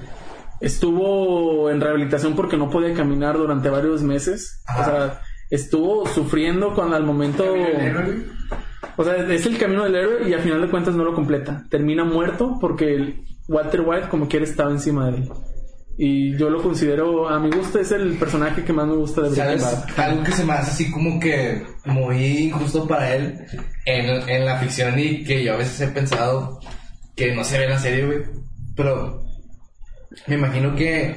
estuvo 0.62 1.70
en 1.70 1.82
rehabilitación 1.82 2.36
porque 2.36 2.58
no 2.58 2.70
podía 2.70 2.94
caminar 2.94 3.38
durante 3.38 3.70
varios 3.70 4.02
meses. 4.02 4.64
O 4.80 4.84
sea, 4.84 5.22
estuvo 5.54 6.06
sufriendo 6.08 6.74
cuando 6.74 6.96
al 6.96 7.04
momento. 7.04 7.56
El 7.56 7.80
héroe, 7.80 8.04
güey. 8.04 8.24
O 8.98 9.04
sea, 9.04 9.16
es 9.16 9.46
el 9.46 9.58
camino 9.58 9.84
del 9.84 9.96
héroe 9.96 10.30
y 10.30 10.34
al 10.34 10.42
final 10.42 10.62
de 10.62 10.70
cuentas 10.70 10.96
no 10.96 11.04
lo 11.04 11.14
completa. 11.14 11.64
Termina 11.70 12.04
muerto 12.04 12.58
porque 12.60 13.24
Walter 13.48 13.82
White 13.82 14.10
como 14.10 14.28
quiera 14.28 14.46
estaba 14.46 14.72
encima 14.72 15.10
de 15.10 15.18
él. 15.18 15.30
Y 15.96 16.36
yo 16.38 16.50
lo 16.50 16.62
considero, 16.62 17.30
a 17.30 17.40
mi 17.40 17.52
gusto, 17.52 17.80
es 17.80 17.92
el 17.92 18.18
personaje 18.18 18.64
que 18.64 18.74
más 18.74 18.88
me 18.88 18.96
gusta 18.96 19.22
de 19.22 19.30
Breaking 19.30 19.60
¿Sabes? 19.60 19.96
Bad. 19.96 20.06
Algo 20.06 20.24
que 20.24 20.32
se 20.32 20.44
me 20.44 20.54
hace 20.54 20.72
así 20.72 20.92
como 20.92 21.20
que 21.20 21.64
muy 21.86 22.48
injusto 22.48 22.88
para 22.88 23.16
él 23.16 23.40
en, 23.86 24.28
en 24.28 24.46
la 24.46 24.58
ficción 24.58 24.98
y 24.98 25.24
que 25.24 25.44
yo 25.44 25.54
a 25.54 25.58
veces 25.58 25.82
he 25.82 25.92
pensado 25.92 26.60
que 27.16 27.36
no 27.36 27.44
se 27.44 27.60
ve 27.60 27.66
en 27.66 27.70
la 27.70 27.80
serie, 27.80 28.06
güey. 28.08 28.20
Pero 28.76 29.24
me 30.26 30.36
imagino 30.36 30.76
que 30.76 31.16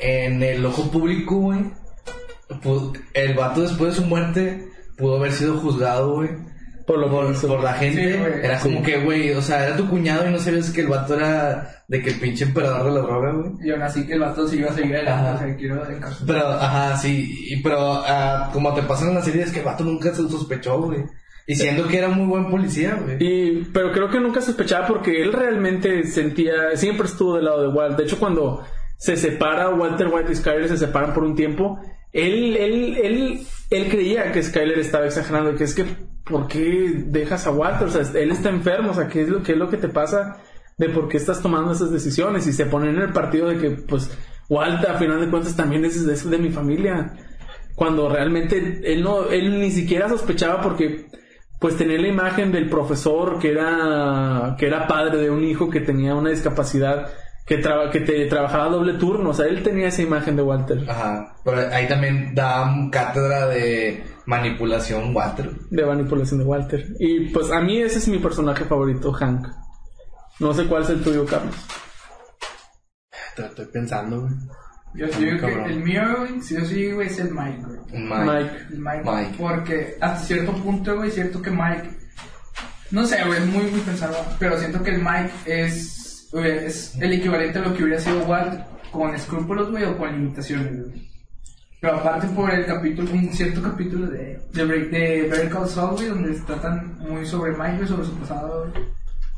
en 0.00 0.42
el 0.42 0.66
ojo 0.66 0.90
público, 0.90 1.36
güey, 1.36 1.60
pu- 2.48 2.98
el 3.14 3.34
vato 3.34 3.62
después 3.62 3.94
de 3.96 4.02
su 4.02 4.06
muerte 4.06 4.68
pudo 4.96 5.16
haber 5.16 5.32
sido 5.32 5.58
juzgado, 5.58 6.14
güey. 6.14 6.30
Por 6.86 6.98
lo 7.00 7.10
Por, 7.10 7.64
la 7.64 7.72
gente, 7.72 8.12
Sí, 8.12 8.40
era 8.44 8.60
como 8.60 8.78
Sí. 8.78 8.84
que, 8.84 8.98
güey, 9.00 9.32
o 9.32 9.42
sea, 9.42 9.66
era 9.66 9.76
tu 9.76 9.88
cuñado 9.88 10.28
y 10.28 10.30
no 10.30 10.38
sabías 10.38 10.70
que 10.70 10.82
el 10.82 10.86
vato 10.86 11.16
era 11.16 11.82
de 11.88 12.00
que 12.00 12.10
el 12.10 12.20
pinche 12.20 12.44
emperador 12.44 12.84
de 12.84 13.00
la 13.00 13.00
droga, 13.06 13.32
güey. 13.32 13.50
Y 13.64 13.70
aún 13.72 13.82
así 13.82 14.06
que 14.06 14.12
el 14.12 14.20
vato 14.20 14.46
se 14.46 14.56
iba 14.58 14.70
a 14.70 14.72
seguir 14.72 14.94
adelante. 14.94 15.28
Ajá. 15.28 15.34
O 15.34 15.38
sea, 15.38 15.56
quiero 15.56 15.90
encarcelar. 15.90 16.26
Pero, 16.26 16.48
ajá, 16.48 16.96
sí, 16.96 17.28
y- 17.50 17.60
pero 17.60 17.76
ah, 18.06 18.50
como 18.52 18.72
te 18.72 18.82
pasa 18.82 19.08
en 19.08 19.16
la 19.16 19.22
serie 19.22 19.42
es 19.42 19.50
que 19.50 19.58
el 19.58 19.64
vato 19.64 19.82
nunca 19.82 20.10
se 20.14 20.28
sospechó, 20.28 20.80
güey. 20.80 21.00
Y 21.48 21.56
siendo 21.56 21.88
que 21.88 21.98
era 21.98 22.08
muy 22.08 22.26
buen 22.26 22.50
policía, 22.52 22.96
güey. 23.02 23.16
Y, 23.18 23.64
pero 23.72 23.90
creo 23.90 24.08
que 24.08 24.20
nunca 24.20 24.40
sospechaba 24.40 24.86
porque 24.86 25.22
él 25.22 25.32
realmente 25.32 26.04
sentía, 26.04 26.52
siempre 26.76 27.06
estuvo 27.08 27.34
del 27.34 27.46
lado 27.46 27.62
de 27.62 27.68
Walt. 27.76 27.96
De 27.96 28.04
hecho, 28.04 28.18
cuando 28.20 28.62
se 28.96 29.16
separa 29.16 29.70
Walter 29.70 30.06
White 30.06 30.30
y 30.32 30.36
Skyler, 30.36 30.68
se 30.68 30.76
separan 30.76 31.12
por 31.14 31.24
un 31.24 31.34
tiempo, 31.34 31.80
él, 32.16 32.56
él, 32.56 32.96
él, 33.02 33.40
él 33.70 33.88
creía 33.90 34.32
que 34.32 34.42
Skyler 34.42 34.78
estaba 34.78 35.04
exagerando, 35.04 35.54
que 35.54 35.64
es 35.64 35.74
que, 35.74 35.84
¿por 36.24 36.48
qué 36.48 37.04
dejas 37.06 37.46
a 37.46 37.50
Walter? 37.50 37.88
O 37.88 37.90
sea, 37.90 38.20
él 38.20 38.30
está 38.30 38.48
enfermo, 38.48 38.92
o 38.92 38.94
sea, 38.94 39.08
¿qué 39.08 39.22
es 39.22 39.28
lo, 39.28 39.42
qué 39.42 39.52
es 39.52 39.58
lo 39.58 39.68
que 39.68 39.76
te 39.76 39.88
pasa 39.88 40.38
de 40.78 40.88
por 40.88 41.08
qué 41.08 41.18
estás 41.18 41.42
tomando 41.42 41.72
esas 41.72 41.92
decisiones? 41.92 42.46
Y 42.46 42.54
se 42.54 42.66
ponen 42.66 42.96
en 42.96 43.02
el 43.02 43.12
partido 43.12 43.48
de 43.48 43.58
que, 43.58 43.70
pues, 43.70 44.10
Walt, 44.48 44.82
a 44.86 44.94
final 44.94 45.20
de 45.20 45.28
cuentas, 45.28 45.54
también 45.56 45.84
es, 45.84 45.96
es 45.96 46.30
de 46.30 46.38
mi 46.38 46.50
familia. 46.50 47.12
Cuando 47.74 48.08
realmente 48.08 48.80
él 48.82 49.02
no, 49.02 49.28
él 49.28 49.60
ni 49.60 49.70
siquiera 49.70 50.08
sospechaba 50.08 50.62
porque 50.62 51.06
pues 51.60 51.76
tenía 51.76 51.98
la 51.98 52.08
imagen 52.08 52.52
del 52.52 52.68
profesor 52.68 53.38
que 53.38 53.50
era 53.50 54.56
que 54.58 54.66
era 54.66 54.86
padre 54.86 55.18
de 55.18 55.30
un 55.30 55.44
hijo 55.44 55.70
que 55.70 55.80
tenía 55.80 56.14
una 56.14 56.30
discapacidad 56.30 57.10
que 57.46 57.58
traba- 57.58 57.90
que 57.90 58.00
te 58.00 58.26
trabajaba 58.26 58.68
doble 58.68 58.94
turno, 58.94 59.30
o 59.30 59.34
sea, 59.34 59.46
él 59.46 59.62
tenía 59.62 59.88
esa 59.88 60.02
imagen 60.02 60.34
de 60.36 60.42
Walter, 60.42 60.84
Ajá. 60.88 61.36
Pero 61.44 61.58
ahí 61.72 61.86
también 61.86 62.34
da 62.34 62.68
cátedra 62.90 63.46
de 63.46 64.04
manipulación 64.26 65.14
Walter. 65.14 65.50
de 65.70 65.86
manipulación 65.86 66.40
de 66.40 66.44
Walter. 66.46 66.86
Y 66.98 67.28
pues 67.30 67.50
a 67.52 67.60
mí 67.60 67.80
ese 67.80 67.98
es 67.98 68.08
mi 68.08 68.18
personaje 68.18 68.64
favorito, 68.64 69.12
Hank. 69.12 69.46
No 70.40 70.52
sé 70.52 70.66
cuál 70.66 70.82
es 70.82 70.90
el 70.90 71.02
tuyo, 71.02 71.24
Carlos. 71.24 71.54
Te 73.36 73.44
Estoy 73.46 73.66
pensando, 73.66 74.22
güey. 74.22 74.32
Yo 74.94 75.06
digo 75.18 75.38
que 75.46 75.64
el 75.66 75.80
mío, 75.80 76.02
güey, 76.18 76.40
si 76.40 76.54
yo 76.54 76.64
sí, 76.64 76.90
güey, 76.90 77.06
es 77.08 77.18
el 77.18 77.30
Mike, 77.30 77.62
güey. 77.66 78.02
Mike. 78.02 78.24
Mike. 78.24 78.50
El 78.70 78.78
Mike, 78.80 79.02
Mike. 79.04 79.34
Porque 79.38 79.96
hasta 80.00 80.18
cierto 80.26 80.52
punto, 80.54 80.96
güey, 80.96 81.10
siento 81.10 81.42
que 81.42 81.50
Mike. 81.50 81.90
No 82.92 83.06
sé, 83.06 83.22
güey, 83.26 83.38
es 83.40 83.46
muy, 83.46 83.64
muy 83.64 83.80
pensado. 83.80 84.16
Pero 84.38 84.58
siento 84.58 84.82
que 84.82 84.90
el 84.94 85.02
Mike 85.02 85.30
es. 85.44 85.92
Es 86.44 86.94
el 87.00 87.12
equivalente 87.12 87.58
a 87.58 87.62
lo 87.62 87.74
que 87.74 87.84
hubiera 87.84 88.00
sido 88.00 88.20
Walt 88.24 88.60
con 88.90 89.14
escrúpulos, 89.14 89.70
güey, 89.70 89.84
o 89.84 89.96
con 89.98 90.12
limitaciones, 90.12 90.72
güey. 90.88 91.06
Pero 91.80 91.96
aparte 91.96 92.26
por 92.28 92.50
el 92.50 92.64
capítulo, 92.64 93.10
un 93.12 93.32
cierto 93.32 93.62
capítulo 93.62 94.06
de, 94.06 94.40
de, 94.52 94.64
Break- 94.66 94.90
de 94.90 95.68
Saul, 95.68 95.94
güey, 95.96 96.08
donde 96.08 96.32
tratan 96.40 96.98
muy 96.98 97.26
sobre 97.26 97.52
Mike, 97.52 97.86
sobre 97.86 98.06
su 98.06 98.14
pasado, 98.14 98.68
güey. 98.72 98.84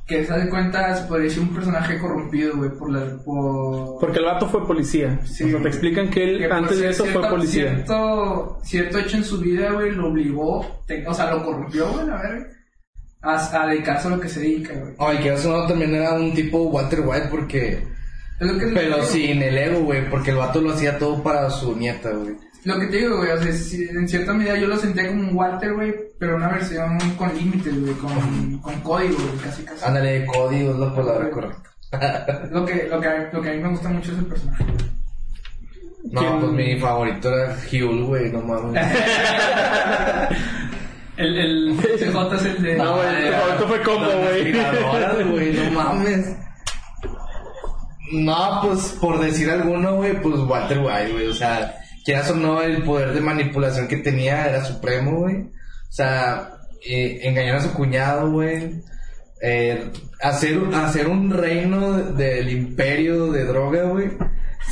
Que 0.06 0.24
se 0.24 0.32
de 0.32 0.48
cuenta, 0.48 0.94
se 0.94 1.06
podría 1.06 1.24
decir 1.24 1.42
un 1.42 1.54
personaje 1.54 1.98
corrompido, 1.98 2.56
güey, 2.56 2.70
por 2.70 2.90
la. 2.90 3.22
Por... 3.24 3.98
Porque 4.00 4.18
el 4.20 4.24
vato 4.24 4.48
fue 4.48 4.66
policía. 4.66 5.20
Sí, 5.26 5.44
o 5.44 5.48
sea, 5.50 5.62
te 5.62 5.68
explican 5.68 6.08
que 6.08 6.24
él 6.24 6.38
Que 6.38 6.46
antes 6.46 6.78
de 6.78 6.88
eso 6.88 7.04
fue 7.04 7.28
policía. 7.28 7.74
Cierto, 7.74 8.58
cierto 8.62 8.98
hecho 9.00 9.16
en 9.18 9.24
su 9.24 9.38
vida, 9.40 9.72
güey, 9.72 9.90
lo 9.90 10.08
obligó, 10.08 10.64
te- 10.86 11.06
o 11.06 11.12
sea, 11.12 11.34
lo 11.34 11.44
corrompió, 11.44 11.88
güey, 11.92 12.08
a 12.08 12.22
ver, 12.22 12.46
a, 13.22 13.62
a 13.62 13.66
dedicarse 13.66 14.08
a 14.08 14.10
lo 14.10 14.20
que 14.20 14.28
se 14.28 14.40
dedica, 14.40 14.74
güey. 14.74 14.94
Ay, 14.98 15.18
que 15.18 15.32
eso 15.34 15.66
también 15.66 15.94
era 15.94 16.14
un 16.14 16.32
tipo 16.34 16.64
Walter 16.64 17.00
White 17.00 17.28
porque... 17.30 17.82
Es 18.40 18.46
lo 18.46 18.58
que 18.58 18.66
Pero 18.66 19.02
sin 19.02 19.42
el 19.42 19.58
ego, 19.58 19.80
güey, 19.80 20.08
porque 20.08 20.30
el 20.30 20.36
vato 20.36 20.60
lo 20.60 20.72
hacía 20.72 20.98
todo 20.98 21.22
para 21.22 21.50
su 21.50 21.74
nieta, 21.74 22.10
güey. 22.10 22.36
Lo 22.64 22.78
que 22.78 22.86
te 22.86 22.98
digo, 22.98 23.16
güey, 23.16 23.30
o 23.30 23.38
sea, 23.38 23.50
en 23.50 24.08
cierta 24.08 24.32
medida 24.32 24.56
yo 24.56 24.66
lo 24.66 24.76
sentía 24.76 25.08
como 25.08 25.28
un 25.28 25.36
Walter, 25.36 25.74
güey, 25.74 25.94
pero 26.18 26.36
una 26.36 26.48
versión 26.48 26.98
con 27.16 27.34
límites, 27.36 27.80
güey, 27.80 27.94
con, 27.94 28.58
con 28.58 28.80
código, 28.80 29.16
güey, 29.16 29.38
casi 29.42 29.62
casi. 29.62 29.84
Ándale, 29.84 30.26
código 30.26 30.72
es 30.72 30.78
la 30.78 30.94
palabra 30.94 31.30
correcta. 31.30 31.68
Lo 32.52 32.66
que, 32.66 32.86
lo, 32.90 33.00
que, 33.00 33.08
lo 33.32 33.40
que 33.40 33.48
a 33.48 33.52
mí 33.54 33.62
me 33.62 33.70
gusta 33.70 33.88
mucho 33.88 34.12
es 34.12 34.18
el 34.18 34.26
personaje. 34.26 34.64
No, 36.10 36.20
¿Quién? 36.20 36.40
pues 36.40 36.52
mi 36.52 36.78
favorito 36.78 37.34
era 37.34 37.56
Huel, 37.72 38.04
güey, 38.04 38.30
no 38.30 38.42
mames. 38.42 38.82
El, 41.18 41.36
el 41.36 41.76
CJ 41.76 42.34
es 42.36 42.44
el 42.44 42.62
de... 42.62 42.76
No, 42.76 42.94
güey, 42.96 43.32
favorito 43.32 43.68
fue 43.68 43.82
Combo, 43.82 44.06
güey, 45.30 45.52
no 45.52 45.70
mames. 45.72 46.36
No, 48.12 48.60
pues 48.62 48.96
por 49.00 49.20
decir 49.20 49.50
alguno, 49.50 49.96
güey, 49.96 50.20
pues 50.22 50.40
Walter 50.40 50.78
White, 50.78 51.12
güey. 51.12 51.26
O 51.26 51.34
sea, 51.34 51.74
quieras 52.04 52.30
o 52.30 52.34
no, 52.34 52.62
el 52.62 52.82
poder 52.82 53.12
de 53.12 53.20
manipulación 53.20 53.86
que 53.88 53.98
tenía 53.98 54.46
era 54.48 54.64
supremo, 54.64 55.18
güey. 55.18 55.42
O 55.42 55.92
sea, 55.92 56.52
eh, 56.86 57.20
engañar 57.22 57.56
a 57.56 57.60
su 57.60 57.72
cuñado, 57.74 58.30
güey. 58.30 58.80
eh, 59.42 59.90
hacer, 60.22 60.58
hacer 60.74 61.08
un 61.08 61.30
reino 61.30 61.98
del 61.98 62.48
imperio 62.50 63.30
de 63.30 63.44
droga, 63.44 63.82
güey. 63.84 64.10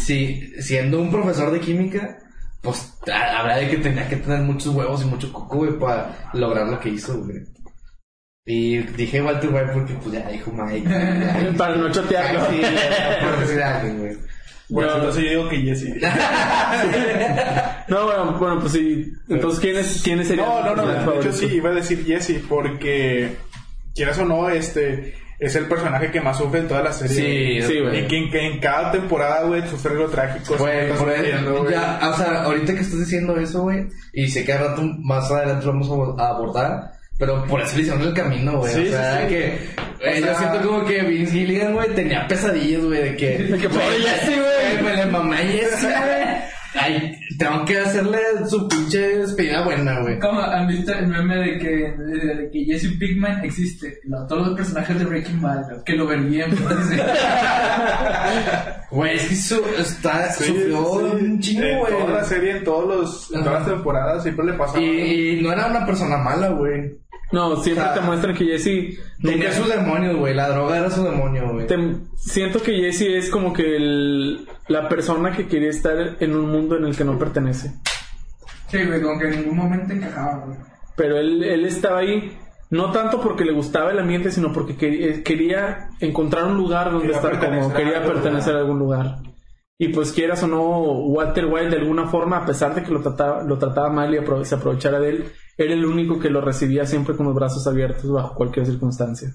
Si, 0.04 0.52
siendo 0.62 1.00
un 1.00 1.10
profesor 1.10 1.50
de 1.52 1.60
química, 1.60 2.18
pues 2.62 2.94
habrá 3.12 3.56
de 3.58 3.68
que 3.70 3.76
tenía 3.78 4.08
que 4.08 4.16
tener 4.16 4.40
muchos 4.40 4.74
huevos 4.74 5.02
y 5.02 5.06
mucho 5.06 5.32
coco, 5.32 5.58
güey, 5.58 5.78
para 5.78 6.30
lograr 6.32 6.66
lo 6.66 6.80
que 6.80 6.88
hizo, 6.90 7.18
güey. 7.22 7.38
Y 8.48 8.78
dije 8.78 9.20
Walter 9.22 9.50
White 9.52 9.70
porque, 9.74 9.94
pues 9.94 10.12
ya 10.14 10.28
dijo 10.28 10.52
Mike. 10.52 10.88
ya. 10.88 11.52
Para 11.58 11.74
no 11.76 11.90
chotearlo. 11.90 12.40
Sí, 12.48 12.60
por 13.20 13.40
decir 13.40 13.60
algo, 13.62 13.98
güey. 13.98 14.16
Bueno, 14.68 14.90
No. 14.90 14.96
entonces 14.98 15.24
yo 15.24 15.30
digo 15.30 15.48
que 15.48 15.56
Jesse. 15.58 15.94
No, 17.88 18.04
bueno, 18.04 18.32
bueno, 18.38 18.60
pues 18.60 18.72
sí. 18.72 19.12
Entonces, 19.28 19.60
¿quiénes, 19.60 20.00
quiénes 20.02 20.28
serían 20.28 20.48
No, 20.48 20.74
no, 20.76 20.82
tus 20.82 21.04
no. 21.04 21.12
De 21.12 21.18
hecho, 21.20 21.32
sí, 21.32 21.46
iba 21.46 21.70
a 21.70 21.74
decir 21.74 22.04
Jesse, 22.04 22.40
porque 22.48 23.36
quieras 23.94 24.18
o 24.18 24.24
no, 24.24 24.48
este 24.50 25.14
es 25.38 25.54
el 25.56 25.66
personaje 25.66 26.10
que 26.10 26.20
más 26.20 26.38
sufre 26.38 26.60
en 26.60 26.68
toda 26.68 26.82
la 26.82 26.92
serie. 26.92 27.60
Sí, 27.62 27.66
Sí, 27.66 27.80
güey. 27.80 28.04
Y 28.04 28.06
que 28.08 28.16
en, 28.18 28.30
que 28.30 28.46
en 28.46 28.58
cada 28.60 28.90
temporada, 28.92 29.42
güey, 29.44 29.66
sufre 29.68 29.92
algo 29.92 30.06
trágico. 30.06 30.56
Güey, 30.56 30.92
por 30.94 31.10
eso, 31.12 31.70
ya, 31.70 32.00
o 32.02 32.16
sea, 32.16 32.42
ahorita 32.44 32.74
que 32.74 32.80
estás 32.80 32.98
diciendo 33.00 33.36
eso, 33.38 33.62
güey, 33.62 33.86
y 34.12 34.28
sé 34.28 34.44
que 34.44 34.52
al 34.52 34.68
rato 34.70 34.82
más 35.02 35.30
adelante 35.30 35.66
lo 35.66 35.72
vamos 35.72 35.88
a 35.88 35.92
abor- 35.92 36.20
a 36.20 36.28
abordar, 36.28 36.92
pero 37.18 37.44
por 37.46 37.60
eso 37.60 37.76
le 37.76 37.82
hicieron 37.82 38.02
el 38.02 38.14
camino, 38.14 38.58
güey. 38.58 38.72
Sí, 38.74 38.86
o 38.88 38.90
sea, 38.90 39.16
sí, 39.18 39.22
sí. 39.22 39.28
que 39.34 39.58
güey, 40.00 40.16
O 40.16 40.20
yo 40.20 40.26
sea- 40.26 40.38
siento 40.52 40.68
como 40.68 40.84
que 40.84 41.02
Vince 41.02 41.32
Gilligan, 41.32 41.74
güey, 41.74 41.88
tenía 41.94 42.26
pesadillas, 42.28 42.82
güey, 42.84 43.02
de 43.02 43.16
que. 43.16 43.38
De 43.38 43.58
que 43.58 43.68
pobre 43.68 43.84
güey. 44.24 44.82
Güey, 44.82 44.96
le 44.96 45.06
mamá 45.06 45.36
Jesse, 45.38 45.82
güey. 45.82 46.35
Ay, 46.78 47.18
tengo 47.38 47.64
que 47.64 47.78
hacerle 47.78 48.18
su 48.48 48.68
pinche 48.68 49.18
despedida 49.18 49.64
buena, 49.64 50.00
güey. 50.00 50.18
¿Cómo 50.18 50.40
han 50.40 50.66
visto 50.66 50.92
el 50.92 51.06
meme 51.08 51.36
de 51.36 51.58
que, 51.58 51.68
de, 51.68 52.34
de 52.36 52.50
que 52.50 52.64
Jesse 52.64 52.92
Pinkman 52.98 53.44
existe? 53.44 53.98
No, 54.04 54.26
todos 54.26 54.48
los 54.48 54.56
personajes 54.56 54.98
de 54.98 55.04
Breaking 55.06 55.40
Bad, 55.40 55.68
¿no? 55.70 55.84
que 55.84 55.94
lo 55.94 56.06
ven 56.06 56.30
bien. 56.30 56.50
pues, 56.56 56.90
dice. 56.90 57.02
Güey, 58.90 59.16
es 59.16 59.24
que 59.28 59.34
su, 59.36 59.62
está, 59.78 60.30
Sí, 60.32 60.44
sufrió 60.44 60.84
sí. 61.18 61.24
un 61.24 61.40
chingo, 61.40 61.64
En 61.64 61.78
güey. 61.78 61.92
toda 61.92 62.12
la 62.12 62.24
serie, 62.24 62.56
en, 62.58 62.64
todos 62.64 62.86
los, 62.96 63.32
en 63.34 63.42
todas 63.44 63.60
las 63.60 63.68
temporadas, 63.74 64.22
siempre 64.22 64.46
le 64.46 64.52
pasaba. 64.54 64.80
Y, 64.80 65.38
y 65.38 65.42
no 65.42 65.52
era 65.52 65.66
una 65.66 65.84
persona 65.84 66.16
mala, 66.18 66.48
güey. 66.50 66.92
No, 67.32 67.56
siempre 67.56 67.82
O 67.82 67.86
sea, 67.86 67.94
te 67.94 68.00
muestran 68.02 68.34
que 68.36 68.44
Jesse 68.44 68.98
Tenía 69.20 69.52
sus 69.52 69.68
demonios, 69.68 70.16
güey. 70.16 70.32
La 70.34 70.48
droga 70.48 70.78
era 70.78 70.90
su 70.90 71.02
demonio, 71.02 71.50
güey. 71.52 71.66
te- 71.66 71.96
siento 72.16 72.62
que 72.62 72.72
Jesse 72.76 73.02
es 73.16 73.30
como 73.30 73.52
que 73.52 73.76
el- 73.76 74.46
la 74.68 74.88
persona 74.88 75.32
que 75.32 75.46
quería 75.48 75.70
estar 75.70 76.16
en 76.20 76.36
un 76.36 76.50
mundo 76.50 76.76
en 76.76 76.84
el 76.84 76.96
que 76.96 77.04
no 77.04 77.18
pertenece. 77.18 77.72
Sí, 78.68 78.84
güey, 78.84 79.00
como 79.02 79.18
que 79.18 79.26
en 79.28 79.40
ningún 79.42 79.56
momento 79.56 79.92
encajaba, 79.92 80.44
güey. 80.46 80.58
Pero 80.96 81.18
él, 81.18 81.42
él 81.44 81.64
estaba 81.66 81.98
ahí 81.98 82.36
no 82.70 82.90
tanto 82.90 83.20
porque 83.20 83.44
le 83.44 83.52
gustaba 83.52 83.90
el 83.92 83.98
ambiente, 83.98 84.30
sino 84.30 84.52
porque 84.52 84.76
quería, 84.76 85.22
quería 85.22 85.88
encontrar 86.00 86.44
un 86.46 86.56
lugar 86.56 86.86
donde 86.90 87.06
Quería 87.08 87.16
estar 87.16 87.38
como, 87.38 87.72
quería 87.72 88.02
pertenecer 88.04 88.54
a 88.56 88.58
algún 88.60 88.78
lugar. 88.78 89.18
Y 89.78 89.88
pues 89.88 90.10
quieras 90.12 90.42
o 90.42 90.46
no, 90.48 90.80
Walter 90.80 91.46
White 91.46 91.70
de 91.70 91.76
alguna 91.76 92.06
forma, 92.06 92.38
a 92.38 92.46
pesar 92.46 92.74
de 92.74 92.82
que 92.82 92.90
lo 92.92 93.02
trataba, 93.02 93.42
lo 93.42 93.58
trataba 93.58 93.90
mal 93.90 94.12
y 94.14 94.18
apro- 94.18 94.42
se 94.44 94.54
aprovechara 94.54 94.98
de 95.00 95.10
él, 95.10 95.24
era 95.56 95.72
el 95.72 95.84
único 95.84 96.18
que 96.18 96.30
lo 96.30 96.40
recibía 96.40 96.86
siempre 96.86 97.16
con 97.16 97.26
los 97.26 97.34
brazos 97.34 97.66
abiertos 97.66 98.10
bajo 98.10 98.34
cualquier 98.34 98.66
circunstancia. 98.66 99.32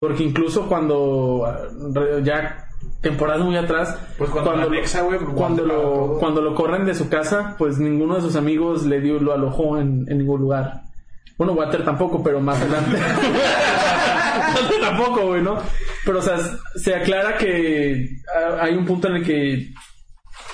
Porque 0.00 0.22
incluso 0.22 0.68
cuando 0.68 1.46
ah, 1.46 2.20
ya 2.22 2.68
temporadas 3.00 3.44
muy 3.44 3.56
atrás, 3.56 3.98
Pues 4.18 4.30
cuando 4.30 4.52
anexa, 4.52 5.02
güey, 5.02 5.18
pues, 5.18 5.30
cuando 5.34 5.64
lo, 5.64 6.18
cuando 6.18 6.40
lo 6.40 6.54
corren 6.54 6.84
de 6.84 6.94
su 6.94 7.08
casa, 7.08 7.54
pues 7.58 7.78
ninguno 7.78 8.16
de 8.16 8.20
sus 8.20 8.36
amigos 8.36 8.84
le 8.84 9.00
dio, 9.00 9.18
lo 9.18 9.32
alojó 9.32 9.78
en, 9.78 10.04
en 10.08 10.18
ningún 10.18 10.40
lugar. 10.40 10.82
Bueno, 11.38 11.52
Walter 11.52 11.84
tampoco, 11.84 12.22
pero 12.22 12.40
más 12.40 12.60
adelante. 12.60 12.96
Walter 14.54 14.80
tampoco, 14.80 15.26
güey, 15.26 15.42
¿no? 15.42 15.58
Pero, 16.04 16.18
o 16.18 16.22
sea, 16.22 16.38
se 16.76 16.94
aclara 16.94 17.36
que 17.36 18.08
ah, 18.34 18.58
hay 18.62 18.74
un 18.74 18.86
punto 18.86 19.08
en 19.08 19.16
el 19.16 19.24
que 19.24 19.70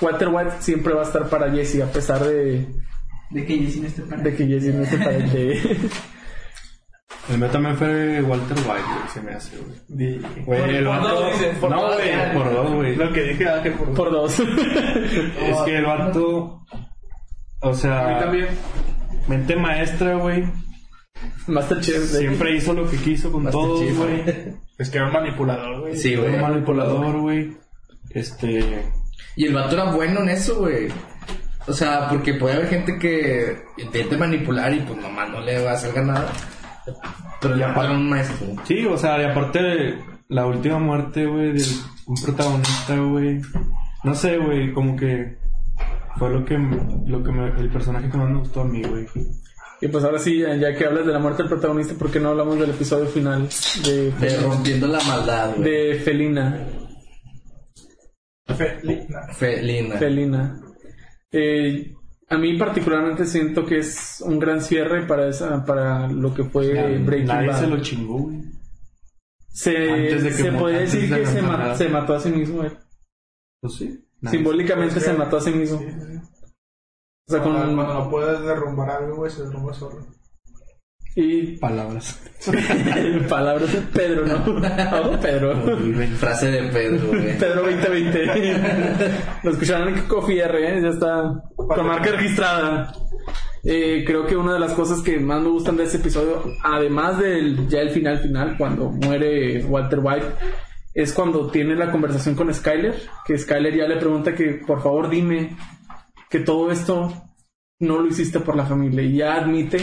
Walter 0.01 0.29
White 0.29 0.51
siempre 0.59 0.93
va 0.93 1.01
a 1.01 1.05
estar 1.05 1.29
para 1.29 1.51
Jesse, 1.51 1.81
a 1.81 1.91
pesar 1.91 2.23
de, 2.23 2.67
De 3.33 3.45
que 3.45 3.57
Jesse 3.57 3.77
no 3.81 3.87
esté 3.87 4.01
para 4.03 4.21
de 4.21 4.35
que 4.35 4.47
Jesse 4.47 4.73
no 4.75 4.83
esté 4.83 4.97
para. 4.97 5.17
El 7.29 7.37
mío 7.37 7.47
también 7.49 7.77
fue 7.77 8.21
Walter 8.21 8.57
White, 8.57 8.67
güey, 8.67 9.09
se 9.13 9.21
me 9.21 9.31
hace, 9.33 9.57
güey. 9.57 10.19
Güey, 10.45 10.75
el 10.75 10.83
por 10.83 10.93
vato... 10.97 11.09
dos, 11.21 11.31
dices, 11.31 11.57
por 11.57 11.69
no, 11.69 11.81
dos, 11.81 11.95
güey, 11.95 12.33
por 12.33 12.53
dos, 12.53 12.73
güey. 12.73 12.95
Lo 12.97 13.13
que 13.13 13.23
dije 13.23 13.47
Ángel 13.49 13.73
por, 13.73 13.93
Por 13.93 14.11
dos. 14.11 14.39
Es 15.39 15.57
que 15.65 15.77
el 15.77 15.85
vato... 15.85 16.59
O 17.61 17.69
A 17.69 17.71
mí 17.71 17.77
sea, 17.77 18.19
también. 18.19 18.47
mente 19.29 19.55
maestra, 19.55 20.15
güey. 20.15 20.43
Masterchef. 21.47 22.03
Siempre 22.03 22.57
hizo 22.57 22.73
lo 22.73 22.89
que 22.89 22.97
quiso 22.97 23.31
con 23.31 23.43
Master 23.43 23.61
todos, 23.61 23.79
Chief, 23.79 23.97
güey. 23.97 24.23
Es 24.77 24.89
que 24.89 24.97
era 24.97 25.07
un 25.07 25.13
manipulador, 25.13 25.79
güey. 25.79 25.95
Sí, 25.95 26.15
güey. 26.17 26.35
un 26.35 26.41
manipulador, 26.41 27.19
güey. 27.21 27.55
Este... 28.09 28.91
Y 29.37 29.45
el 29.45 29.53
vato 29.53 29.75
era 29.75 29.93
bueno 29.93 30.19
en 30.23 30.29
eso, 30.29 30.57
güey. 30.57 30.89
O 31.67 31.73
sea, 31.73 32.09
porque 32.09 32.33
puede 32.33 32.55
haber 32.55 32.67
gente 32.67 32.97
que 32.99 33.63
intente 33.77 34.17
manipular 34.17 34.73
y 34.73 34.81
pues 34.81 34.99
nomás 34.99 35.29
no 35.29 35.39
le 35.41 35.63
va 35.63 35.71
a 35.71 35.73
hacer 35.75 36.03
nada. 36.03 36.27
Pero 37.41 37.55
le 37.55 37.65
pagan 37.67 37.97
un 37.97 38.09
maestro. 38.09 38.47
Sí, 38.65 38.85
o 38.85 38.97
sea, 38.97 39.21
y 39.21 39.25
aparte 39.25 39.97
la 40.27 40.45
última 40.45 40.79
muerte, 40.79 41.25
güey, 41.25 41.53
de 41.53 41.63
un 42.05 42.15
protagonista, 42.15 42.95
güey. 42.97 43.41
No 44.03 44.13
sé, 44.13 44.37
güey, 44.37 44.73
como 44.73 44.95
que 44.97 45.37
fue 46.17 46.29
lo 46.29 46.43
que, 46.43 46.57
lo 47.07 47.23
que 47.23 47.31
me, 47.31 47.47
el 47.59 47.69
personaje 47.69 48.09
que 48.09 48.17
más 48.17 48.29
me 48.29 48.39
gustó 48.39 48.61
a 48.61 48.65
mí, 48.65 48.81
güey. 48.83 49.07
Y 49.81 49.87
pues 49.87 50.03
ahora 50.03 50.19
sí, 50.19 50.39
ya 50.39 50.55
ya 50.55 50.75
que 50.75 50.85
hablas 50.85 51.05
de 51.05 51.11
la 51.13 51.19
muerte 51.19 51.43
del 51.43 51.49
protagonista, 51.49 51.93
¿por 51.95 52.11
qué 52.11 52.19
no 52.19 52.29
hablamos 52.29 52.59
del 52.59 52.69
episodio 52.69 53.05
final 53.05 53.49
de, 53.83 54.11
De 54.11 54.37
rompiendo 54.41 54.87
la 54.87 55.01
maldad, 55.03 55.55
güey. 55.55 55.63
de 55.63 55.95
Felina? 55.95 56.67
Felina. 58.45 59.21
Felina. 59.33 59.97
Felina. 59.97 60.62
Eh, 61.33 61.93
a 62.29 62.37
mí 62.37 62.57
particularmente 62.57 63.25
siento 63.25 63.65
que 63.65 63.79
es 63.79 64.21
un 64.25 64.39
gran 64.39 64.61
cierre 64.61 65.05
para 65.05 65.27
esa, 65.27 65.65
para 65.65 66.07
lo 66.07 66.33
que 66.33 66.43
fue 66.45 66.97
Breaking 66.99 67.27
Nadie 67.27 67.47
Bad. 67.49 67.59
se 67.59 67.67
lo 67.67 67.81
chingó, 67.81 68.17
güey. 68.19 68.41
Se, 69.49 69.71
de 69.71 70.07
que 70.23 70.31
se 70.31 70.51
podría 70.51 70.79
decir 70.79 71.09
de 71.09 71.19
que 71.21 71.25
se, 71.27 71.41
ma- 71.41 71.75
se 71.75 71.89
mató 71.89 72.15
a 72.15 72.19
sí 72.19 72.29
mismo. 72.29 72.63
eh. 72.63 72.71
Pues 73.61 73.75
sí. 73.75 74.03
Nadie 74.21 74.37
Simbólicamente 74.37 74.99
se 74.99 75.13
mató 75.13 75.37
a 75.37 75.41
sí 75.41 75.51
mismo. 75.51 75.79
Sí, 75.79 75.85
sí, 75.91 75.99
sí. 75.99 76.17
O 77.27 77.31
sea, 77.31 77.41
Cuando, 77.41 77.61
con 77.65 77.75
cuando 77.75 77.93
no 77.93 78.09
puedes 78.09 78.41
derrumbar 78.41 78.89
algo, 78.89 79.15
güey, 79.17 79.31
se 79.31 79.43
derrumba 79.43 79.73
solo. 79.73 80.05
Y 81.15 81.57
Palabras. 81.57 82.19
palabras 83.29 83.71
de 83.71 83.81
Pedro, 83.81 84.25
¿no? 84.25 85.19
Pedro. 85.21 85.53
Frase 86.17 86.51
de 86.51 86.71
Pedro, 86.71 87.07
güey. 87.07 87.37
Pedro 87.37 87.61
2020. 87.61 89.11
Lo 89.43 89.51
escucharon 89.51 89.89
en 89.89 90.01
Coffee 90.07 90.39
R, 90.39 90.77
¿eh? 90.77 90.81
ya 90.81 90.89
está 90.89 91.43
con 91.55 91.87
marca 91.87 92.11
registrada. 92.11 92.93
Eh, 93.63 94.03
creo 94.05 94.25
que 94.25 94.35
una 94.35 94.53
de 94.53 94.59
las 94.59 94.73
cosas 94.73 95.01
que 95.01 95.19
más 95.19 95.41
me 95.41 95.49
gustan 95.49 95.77
de 95.77 95.83
este 95.83 95.97
episodio, 95.97 96.43
además 96.63 97.17
del 97.19 97.67
ya 97.69 97.79
el 97.79 97.91
final 97.91 98.19
final, 98.19 98.57
cuando 98.57 98.89
muere 98.89 99.63
Walter 99.63 99.99
White, 100.01 100.25
es 100.93 101.13
cuando 101.13 101.49
tiene 101.49 101.75
la 101.75 101.91
conversación 101.91 102.35
con 102.35 102.53
Skyler, 102.53 102.95
que 103.25 103.37
Skyler 103.37 103.75
ya 103.75 103.87
le 103.87 103.97
pregunta 103.97 104.35
que 104.35 104.61
por 104.67 104.83
favor 104.83 105.09
dime 105.09 105.55
que 106.29 106.39
todo 106.39 106.71
esto 106.71 107.13
no 107.79 107.99
lo 107.99 108.07
hiciste 108.07 108.39
por 108.41 108.55
la 108.55 108.65
familia 108.65 109.01
y 109.01 109.17
ya 109.17 109.35
admite, 109.35 109.77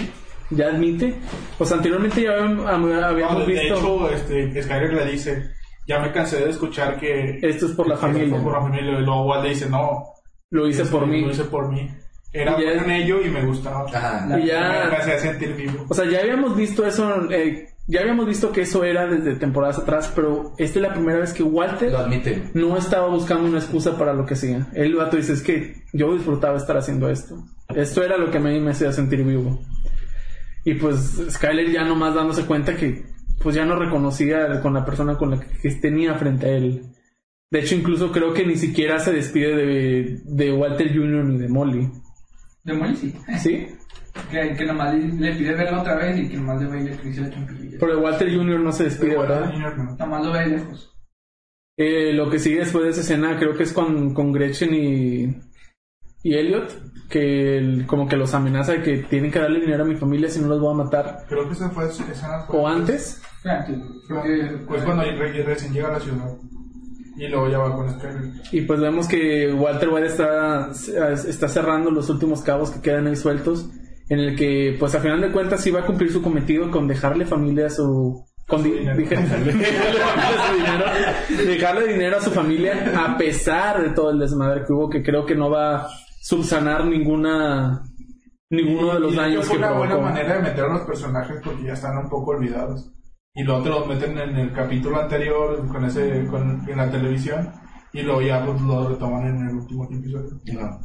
ya 0.50 0.66
admite. 0.68 1.14
O 1.58 1.64
sea, 1.64 1.76
anteriormente 1.78 2.22
ya 2.22 2.32
habíamos, 2.32 2.66
habíamos 2.68 3.34
No, 3.34 3.40
de 3.40 3.46
visto 3.46 3.74
hecho, 3.76 4.10
este, 4.10 4.62
Skyler 4.62 4.92
le 4.94 5.04
dice, 5.12 5.50
ya 5.86 5.98
me 6.00 6.12
cansé 6.12 6.44
de 6.44 6.50
escuchar 6.50 6.98
que... 6.98 7.38
esto 7.42 7.66
es 7.66 7.72
por 7.72 7.88
la 7.88 7.96
familia, 7.96 8.28
fue 8.30 8.40
por 8.44 8.52
la 8.54 8.60
familia. 8.62 8.98
Y 8.98 9.02
luego 9.04 9.26
Walt 9.26 9.42
le 9.44 9.50
dice, 9.50 9.68
no. 9.68 10.04
lo 10.50 10.68
hice 10.68 10.82
este, 10.82 10.92
por 10.96 11.06
mí. 11.06 11.20
Lo 11.22 11.30
hice 11.30 11.44
por 11.44 11.68
mí. 11.72 11.90
Era 12.32 12.52
ya- 12.58 12.64
bueno 12.64 12.82
en 12.84 12.90
ello 12.90 13.20
y 13.24 13.28
me 13.28 13.44
gustaba. 13.44 13.84
Ajá. 13.88 14.38
Y 14.38 14.46
ya- 14.46 14.86
Me 14.90 14.96
hacía 14.96 15.18
sentir 15.18 15.54
vivo. 15.56 15.84
O 15.88 15.94
sea, 15.94 16.04
ya 16.08 16.20
habíamos 16.20 16.56
visto 16.56 16.86
eso, 16.86 17.28
eh, 17.32 17.66
ya 17.88 18.02
habíamos 18.02 18.26
visto 18.26 18.52
que 18.52 18.60
eso 18.60 18.84
era 18.84 19.06
desde 19.08 19.34
temporadas 19.34 19.78
atrás, 19.80 20.12
pero 20.14 20.52
esta 20.58 20.78
es 20.78 20.82
la 20.82 20.92
primera 20.94 21.18
vez 21.18 21.32
que 21.32 21.42
Walter 21.42 21.90
Lo 21.90 21.98
admite. 21.98 22.44
no 22.54 22.76
estaba 22.76 23.08
buscando 23.08 23.48
una 23.48 23.58
excusa 23.58 23.98
para 23.98 24.12
lo 24.14 24.26
que 24.26 24.34
hacía. 24.34 24.68
El 24.74 24.94
vato 24.94 25.16
dice, 25.16 25.32
es 25.32 25.42
que 25.42 25.74
yo 25.92 26.12
disfrutaba 26.14 26.56
estar 26.56 26.76
haciendo 26.76 27.10
esto. 27.10 27.36
Esto 27.74 28.04
era 28.04 28.16
lo 28.16 28.30
que 28.30 28.38
a 28.38 28.40
mí 28.40 28.60
me 28.60 28.70
hacía 28.70 28.92
sentir 28.92 29.24
vivo. 29.24 29.60
Y 30.64 30.74
pues 30.74 31.20
Skyler 31.30 31.70
ya 31.70 31.84
nomás 31.84 32.14
dándose 32.14 32.44
cuenta 32.44 32.76
que 32.76 33.04
pues 33.42 33.56
ya 33.56 33.64
no 33.64 33.76
reconocía 33.76 34.60
con 34.60 34.74
la 34.74 34.84
persona 34.84 35.16
con 35.16 35.30
la 35.30 35.40
que, 35.40 35.46
que 35.58 35.70
tenía 35.76 36.14
frente 36.14 36.46
a 36.46 36.50
él. 36.50 36.82
De 37.50 37.60
hecho, 37.60 37.74
incluso 37.74 38.12
creo 38.12 38.32
que 38.32 38.46
ni 38.46 38.56
siquiera 38.56 39.00
se 39.00 39.12
despide 39.12 39.56
de, 39.56 40.20
de 40.24 40.52
Walter 40.52 40.88
Jr. 40.94 41.24
ni 41.24 41.38
de 41.38 41.48
Molly. 41.48 41.90
De 42.62 42.74
Molly 42.74 42.96
sí. 42.96 43.14
¿Sí? 43.40 43.66
Que, 44.30 44.54
que 44.54 44.64
nomás 44.64 44.94
le, 44.94 45.34
pide 45.34 45.54
verla 45.54 45.80
otra 45.80 45.96
vez 45.96 46.18
y 46.18 46.28
que 46.28 46.36
nomás 46.36 46.62
le 46.62 46.68
ve 46.68 46.80
y 46.80 46.84
le 46.84 46.94
acaricia 46.94 47.22
la 47.22 47.30
champilla. 47.30 47.78
Pero 47.80 47.96
de 47.96 48.02
Walter 48.02 48.32
Jr. 48.32 48.60
no 48.60 48.72
se 48.72 48.84
despide, 48.84 49.18
¿verdad? 49.18 49.52
Nomás 49.98 50.24
lo 50.24 50.32
ve 50.32 50.40
de 50.40 50.46
lejos. 50.48 50.96
Eh, 51.76 52.12
lo 52.12 52.28
que 52.30 52.38
sigue 52.38 52.60
después 52.60 52.84
de 52.84 52.90
esa 52.90 53.00
escena 53.00 53.38
creo 53.38 53.56
que 53.56 53.62
es 53.62 53.72
con, 53.72 54.12
con 54.12 54.32
Gretchen 54.32 54.74
y, 54.74 55.36
y 56.22 56.34
Elliot, 56.34 56.89
que 57.10 57.58
él 57.58 57.84
como 57.86 58.08
que 58.08 58.16
los 58.16 58.32
amenaza 58.32 58.72
de 58.72 58.82
que 58.82 58.98
tienen 58.98 59.30
que 59.30 59.38
darle 59.40 59.60
dinero 59.60 59.82
a 59.82 59.86
mi 59.86 59.96
familia 59.96 60.30
si 60.30 60.40
no 60.40 60.48
los 60.48 60.60
voy 60.60 60.72
a 60.72 60.84
matar. 60.84 61.24
Creo 61.28 61.46
que 61.46 61.52
esa 61.52 61.68
fue 61.70 61.84
esa 61.86 62.44
fue- 62.46 62.58
O 62.58 62.66
antes. 62.66 63.20
Porque- 64.08 64.58
Pues 64.66 64.82
cuando 64.84 65.02
re- 65.02 65.42
recién 65.42 65.72
llega 65.74 65.88
a 65.88 65.92
la 65.92 66.00
ciudad. 66.00 66.30
Y 67.16 67.28
luego 67.28 67.50
ya 67.50 67.58
va 67.58 67.74
con 67.76 67.90
Skyler. 67.90 68.22
Y 68.52 68.62
pues 68.62 68.80
vemos 68.80 69.06
que 69.06 69.52
Walter 69.52 69.90
White 69.90 70.06
está, 70.06 70.70
está 71.28 71.48
cerrando 71.48 71.90
los 71.90 72.08
últimos 72.08 72.40
cabos 72.40 72.70
que 72.70 72.80
quedan 72.80 73.06
ahí 73.08 73.16
sueltos. 73.16 73.68
En 74.08 74.18
el 74.20 74.36
que, 74.36 74.76
pues 74.80 74.94
a 74.94 75.00
final 75.00 75.20
de 75.20 75.30
cuentas, 75.30 75.60
sí 75.62 75.70
va 75.70 75.80
a 75.80 75.86
cumplir 75.86 76.10
su 76.10 76.22
cometido 76.22 76.70
con 76.70 76.88
dejarle 76.88 77.26
familia 77.26 77.66
a 77.66 77.70
su. 77.70 78.24
Con 78.48 78.62
di- 78.64 78.70
dinero. 78.70 78.96
dejarle 79.08 79.52
su 79.52 80.54
dinero, 80.56 80.84
dejarle 81.46 81.86
dinero 81.92 82.16
a 82.16 82.20
su 82.20 82.30
familia 82.30 82.92
a 83.06 83.16
pesar 83.18 83.82
de 83.82 83.90
todo 83.90 84.10
el 84.10 84.18
desmadre 84.18 84.64
que 84.66 84.72
hubo, 84.72 84.88
que 84.90 85.02
creo 85.04 85.24
que 85.26 85.36
no 85.36 85.50
va 85.50 85.82
a 85.82 85.88
subsanar 86.20 86.84
ninguna 86.84 87.82
ninguno 88.50 88.94
de 88.94 89.00
los 89.00 89.12
Y 89.12 89.16
daños 89.16 89.46
fue 89.46 89.56
que 89.56 89.62
una 89.62 89.72
buena 89.72 89.94
provocó. 89.94 90.12
manera 90.14 90.36
de 90.36 90.42
meter 90.42 90.64
a 90.64 90.74
los 90.74 90.82
personajes 90.82 91.36
porque 91.42 91.64
ya 91.64 91.72
están 91.72 91.96
un 91.98 92.08
poco 92.08 92.32
olvidados. 92.32 92.92
Y 93.34 93.44
luego 93.44 93.62
te 93.62 93.68
los 93.70 93.86
meten 93.86 94.18
en 94.18 94.36
el 94.36 94.52
capítulo 94.52 95.00
anterior 95.00 95.66
con 95.68 95.84
ese 95.84 96.26
con, 96.26 96.68
en 96.68 96.76
la 96.76 96.90
televisión 96.90 97.52
y 97.92 98.02
luego 98.02 98.22
ya 98.22 98.44
pues, 98.44 98.60
lo 98.60 98.88
retoman 98.88 99.26
en 99.28 99.48
el 99.48 99.54
último 99.54 99.84
episodio. 99.84 100.40
No. 100.52 100.80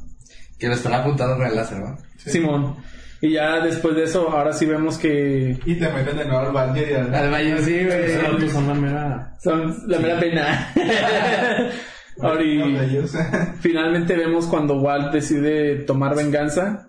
Que 0.57 0.67
lo 0.67 0.73
están 0.73 0.93
apuntando 0.93 1.37
con 1.37 1.47
el 1.47 1.55
láser, 1.55 1.79
¿no? 1.79 1.97
Simón. 2.17 2.75
Y 3.21 3.31
ya 3.31 3.59
después 3.61 3.95
de 3.95 4.03
eso, 4.03 4.29
ahora 4.29 4.53
sí 4.53 4.65
vemos 4.65 4.97
que 4.97 5.57
Y 5.65 5.75
te 5.75 5.89
meten 5.91 6.17
de 6.17 6.25
nuevo 6.25 6.39
al 6.47 6.51
Badger 6.51 6.91
y 6.91 6.93
al... 6.93 7.15
Al 7.15 7.31
Valle, 7.31 7.57
sí, 7.63 7.83
güey. 7.83 8.25
autos 8.25 8.51
son 8.51 8.67
la 8.67 8.73
mera. 8.75 9.33
son 9.41 9.75
la 9.87 9.99
mera 9.99 10.19
pena. 10.19 10.73
Ahora. 12.21 12.41
Finalmente 13.59 14.15
vemos 14.15 14.45
cuando 14.45 14.79
Walt 14.79 15.11
decide 15.13 15.75
tomar 15.83 16.15
venganza 16.15 16.87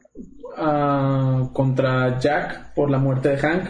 ah, 0.57 1.49
contra 1.53 2.19
Jack 2.19 2.75
por 2.75 2.91
la 2.91 2.99
muerte 2.99 3.31
de 3.31 3.39
Hank. 3.39 3.65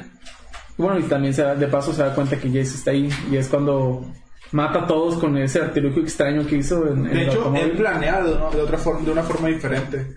Bueno, 0.76 0.98
y 0.98 1.04
también 1.04 1.32
se 1.32 1.42
da- 1.42 1.54
de 1.54 1.66
paso 1.68 1.92
se 1.92 2.02
da 2.02 2.14
cuenta 2.14 2.36
que 2.38 2.50
Jesse 2.50 2.74
está 2.74 2.90
ahí 2.90 3.08
y 3.30 3.36
es 3.36 3.48
cuando 3.48 4.04
mata 4.52 4.80
a 4.80 4.86
todos 4.86 5.16
con 5.16 5.36
ese 5.38 5.60
artilugio 5.60 6.02
extraño 6.02 6.46
que 6.46 6.56
hizo 6.56 6.86
en, 6.86 7.04
De 7.04 7.24
hecho, 7.24 7.52
él 7.56 7.72
planea 7.72 8.22
de, 8.22 8.30
de 8.30 8.62
otra 8.62 8.76
forma, 8.78 9.00
de 9.00 9.10
una 9.12 9.22
forma 9.22 9.48
diferente. 9.48 10.14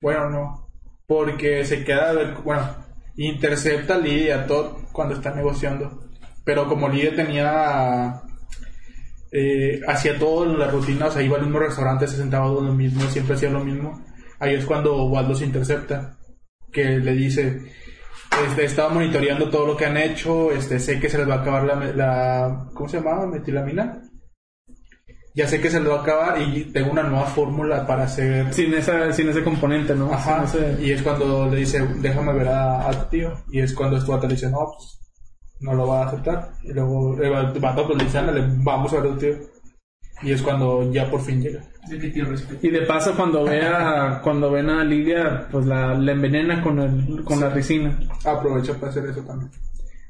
Bueno, 0.00 0.28
no. 0.30 0.68
Porque 1.06 1.64
se 1.64 1.82
queda, 1.84 2.12
bueno, 2.44 2.68
intercepta 3.16 3.94
a 3.94 3.98
Lee 3.98 4.24
y 4.26 4.30
a 4.30 4.46
Todd 4.46 4.72
cuando 4.92 5.14
están 5.14 5.36
negociando. 5.36 6.02
Pero 6.44 6.68
como 6.68 6.88
Lee 6.88 7.12
tenía, 7.16 8.20
eh, 9.32 9.80
hacía 9.86 10.18
todo 10.18 10.44
en 10.44 10.58
la 10.58 10.68
rutina, 10.68 11.06
o 11.06 11.10
sea, 11.10 11.22
iba 11.22 11.36
al 11.36 11.42
mismo 11.44 11.58
restaurante, 11.58 12.06
se 12.06 12.16
sentaba 12.16 12.46
lo 12.48 12.60
mismo, 12.72 13.00
siempre 13.08 13.34
hacía 13.34 13.50
lo 13.50 13.64
mismo. 13.64 14.02
Ahí 14.38 14.54
es 14.54 14.64
cuando 14.64 15.04
Walt 15.06 15.28
los 15.28 15.42
intercepta. 15.42 16.18
Que 16.72 16.98
le 16.98 17.12
dice, 17.12 17.60
este, 18.46 18.62
he 18.62 18.64
estado 18.66 18.90
monitoreando 18.90 19.48
todo 19.48 19.66
lo 19.66 19.76
que 19.76 19.86
han 19.86 19.96
hecho, 19.96 20.52
este, 20.52 20.78
sé 20.78 21.00
que 21.00 21.08
se 21.08 21.16
les 21.18 21.28
va 21.28 21.34
a 21.36 21.40
acabar 21.40 21.64
la, 21.64 21.74
la 21.94 22.68
¿cómo 22.74 22.88
se 22.88 22.98
llamaba? 22.98 23.26
Metilamina 23.26 24.02
ya 25.34 25.46
sé 25.46 25.60
que 25.60 25.68
se 25.70 25.78
les 25.80 25.90
va 25.90 25.98
a 25.98 26.00
acabar 26.00 26.40
y 26.40 26.64
tengo 26.72 26.90
una 26.92 27.02
nueva 27.02 27.26
fórmula 27.26 27.86
para 27.86 28.04
hacer... 28.04 28.54
Sin, 28.54 28.72
esa, 28.72 29.12
sin 29.12 29.28
ese 29.28 29.44
componente, 29.44 29.94
¿no? 29.94 30.10
Ajá, 30.10 30.44
ese- 30.44 30.78
y 30.80 30.92
es 30.92 31.02
cuando 31.02 31.46
le 31.50 31.56
dice, 31.58 31.86
déjame 32.00 32.32
ver 32.32 32.48
a, 32.48 32.88
a 32.88 33.02
tu 33.02 33.10
tío. 33.10 33.34
Y 33.52 33.60
es 33.60 33.74
cuando 33.74 33.98
este 33.98 34.10
vato 34.10 34.26
le 34.26 34.32
dice, 34.32 34.48
no, 34.50 34.60
pues, 34.74 34.98
no 35.60 35.74
lo 35.74 35.86
va 35.88 36.02
a 36.02 36.06
aceptar. 36.06 36.52
Y 36.62 36.72
luego 36.72 37.20
el 37.20 37.60
vato 37.60 37.86
pues 37.86 37.98
le 37.98 38.04
dice, 38.04 38.18
ándale, 38.18 38.44
vamos 38.58 38.92
a 38.92 39.00
ver 39.00 39.18
tío. 39.18 39.34
Y 40.22 40.32
es 40.32 40.42
cuando 40.42 40.90
ya 40.92 41.10
por 41.10 41.20
fin 41.20 41.42
llega. 41.42 41.62
Y 42.62 42.70
de 42.70 42.82
paso 42.82 43.14
cuando 43.14 43.44
ve 43.44 43.64
a, 43.64 44.20
cuando 44.22 44.50
ven 44.50 44.70
a 44.70 44.82
Lidia, 44.82 45.46
pues 45.50 45.66
la, 45.66 45.94
la 45.94 46.12
envenena 46.12 46.62
con, 46.62 46.80
el, 46.80 47.22
con 47.22 47.38
la 47.40 47.50
ricina. 47.50 47.98
Aprovecha 48.24 48.74
para 48.74 48.88
hacer 48.88 49.06
eso 49.06 49.20
también. 49.22 49.50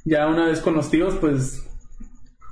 Ya 0.05 0.27
una 0.28 0.47
vez 0.47 0.60
con 0.60 0.74
los 0.74 0.89
tíos, 0.89 1.16
pues 1.20 1.66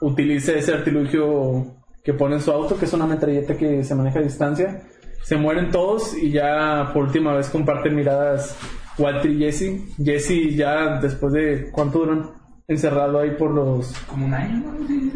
utiliza 0.00 0.52
ese 0.52 0.74
artilugio 0.74 1.76
que 2.02 2.12
pone 2.12 2.34
en 2.34 2.42
su 2.42 2.50
auto, 2.50 2.76
que 2.76 2.84
es 2.84 2.92
una 2.92 3.06
metralleta 3.06 3.56
que 3.56 3.82
se 3.84 3.94
maneja 3.94 4.18
a 4.18 4.22
distancia. 4.22 4.82
Se 5.22 5.36
mueren 5.36 5.70
todos 5.70 6.14
y 6.18 6.32
ya 6.32 6.90
por 6.92 7.04
última 7.04 7.34
vez 7.34 7.48
comparten 7.48 7.94
miradas 7.94 8.58
Walter 8.98 9.30
y 9.30 9.38
Jesse. 9.38 9.80
Jesse 10.04 10.54
ya 10.54 11.00
después 11.00 11.32
de 11.32 11.70
cuánto 11.72 12.00
duran 12.00 12.43
encerrado 12.68 13.18
ahí 13.20 13.32
por 13.32 13.50
los 13.50 13.92
Como 14.08 14.26
un 14.26 14.34
año, 14.34 14.64
¿no? 14.64 14.86
Sí, 14.88 15.12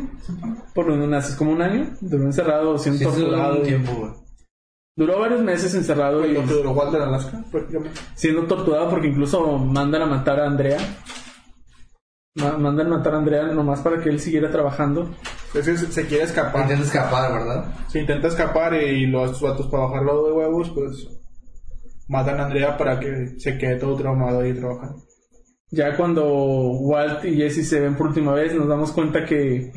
por 0.75 0.87
los 0.89 1.09
nazis 1.09 1.35
como 1.37 1.53
un 1.53 1.63
año, 1.63 1.87
duró 2.01 2.25
encerrado 2.25 2.77
siendo 2.79 2.99
Sí, 2.99 3.05
eso 3.07 3.15
duró 3.17 3.29
torturado. 3.31 3.63
tiempo. 3.63 4.25
Duró 4.97 5.21
varios 5.21 5.43
meses 5.43 5.75
encerrado 5.75 6.27
y 6.27 6.33
Lo 6.33 6.41
que 6.45 6.55
duró 6.55 6.73
Walter 6.73 7.01
Alaska, 7.03 7.45
prácticamente. 7.51 8.01
siendo 8.15 8.43
torturado 8.45 8.91
porque 8.91 9.07
incluso 9.09 9.57
mandan 9.59 10.03
a 10.03 10.07
matar 10.07 10.41
a 10.41 10.47
Andrea. 10.47 10.79
Ma- 12.35 12.57
mandan 12.59 12.87
a 12.89 12.97
matar 12.99 13.15
a 13.15 13.19
Andrea 13.19 13.43
nomás 13.45 13.81
para 13.81 14.01
que 14.01 14.09
él 14.11 14.21
siguiera 14.21 14.51
trabajando. 14.51 15.09
Entonces 15.49 15.81
se 15.93 16.07
quiere 16.07 16.25
escapar. 16.25 16.63
Intenta 16.63 16.85
escapar, 16.85 17.33
¿verdad? 17.33 17.65
Se 17.89 18.01
intenta 18.01 18.29
escapar 18.29 18.75
y 18.75 19.07
los 19.07 19.41
vatos 19.41 19.67
para 19.69 19.85
bajarlo 19.85 20.27
de 20.27 20.33
huevos, 20.33 20.71
pues 20.71 21.09
matan 22.09 22.41
a 22.41 22.45
Andrea 22.47 22.77
para 22.77 23.01
que 23.01 23.39
se 23.39 23.57
quede 23.57 23.77
todo 23.77 23.97
traumado 23.97 24.41
ahí 24.41 24.53
trabajando. 24.53 25.03
Ya 25.71 25.97
cuando 25.97 26.25
Walt 26.25 27.25
y 27.25 27.37
Jesse 27.37 27.69
se 27.69 27.81
ven 27.81 27.95
por 27.95 28.09
última 28.09 28.33
vez, 28.33 28.55
nos 28.55 28.69
damos 28.69 28.91
cuenta 28.93 29.25
que 29.25 29.71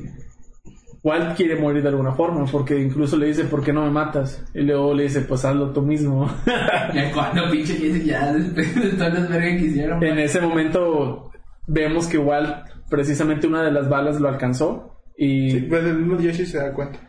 Walt 1.03 1.35
quiere 1.35 1.59
morir 1.59 1.81
de 1.81 1.89
alguna 1.89 2.13
forma, 2.13 2.45
porque 2.45 2.79
incluso 2.79 3.17
le 3.17 3.27
dice, 3.27 3.45
¿por 3.45 3.63
qué 3.63 3.73
no 3.73 3.83
me 3.83 3.91
matas? 3.91 4.45
Y 4.53 4.61
luego 4.61 4.93
le 4.93 5.03
dice, 5.03 5.21
pues 5.21 5.43
hazlo 5.45 5.71
tú 5.71 5.81
mismo. 5.81 6.29
Ya 6.93 7.11
cuando 7.13 7.49
pinche 7.49 7.73
Jesse 7.73 8.05
ya 8.05 8.33
después 8.33 8.75
de 8.75 8.89
todas 8.91 9.13
las 9.13 9.29
vergas 9.29 9.59
que 9.59 9.65
hicieron. 9.65 10.03
en 10.03 10.19
ese 10.19 10.41
momento 10.41 11.31
vemos 11.67 12.07
que 12.07 12.17
Walt, 12.17 12.67
precisamente 12.89 13.47
una 13.47 13.63
de 13.63 13.71
las 13.71 13.89
balas 13.89 14.19
lo 14.19 14.27
alcanzó 14.27 15.01
y 15.17 15.51
Sí, 15.51 15.59
pues 15.61 15.83
el 15.85 15.99
mismo 15.99 16.19
Jesse 16.19 16.49
se 16.49 16.57
da 16.57 16.73
cuenta. 16.73 16.99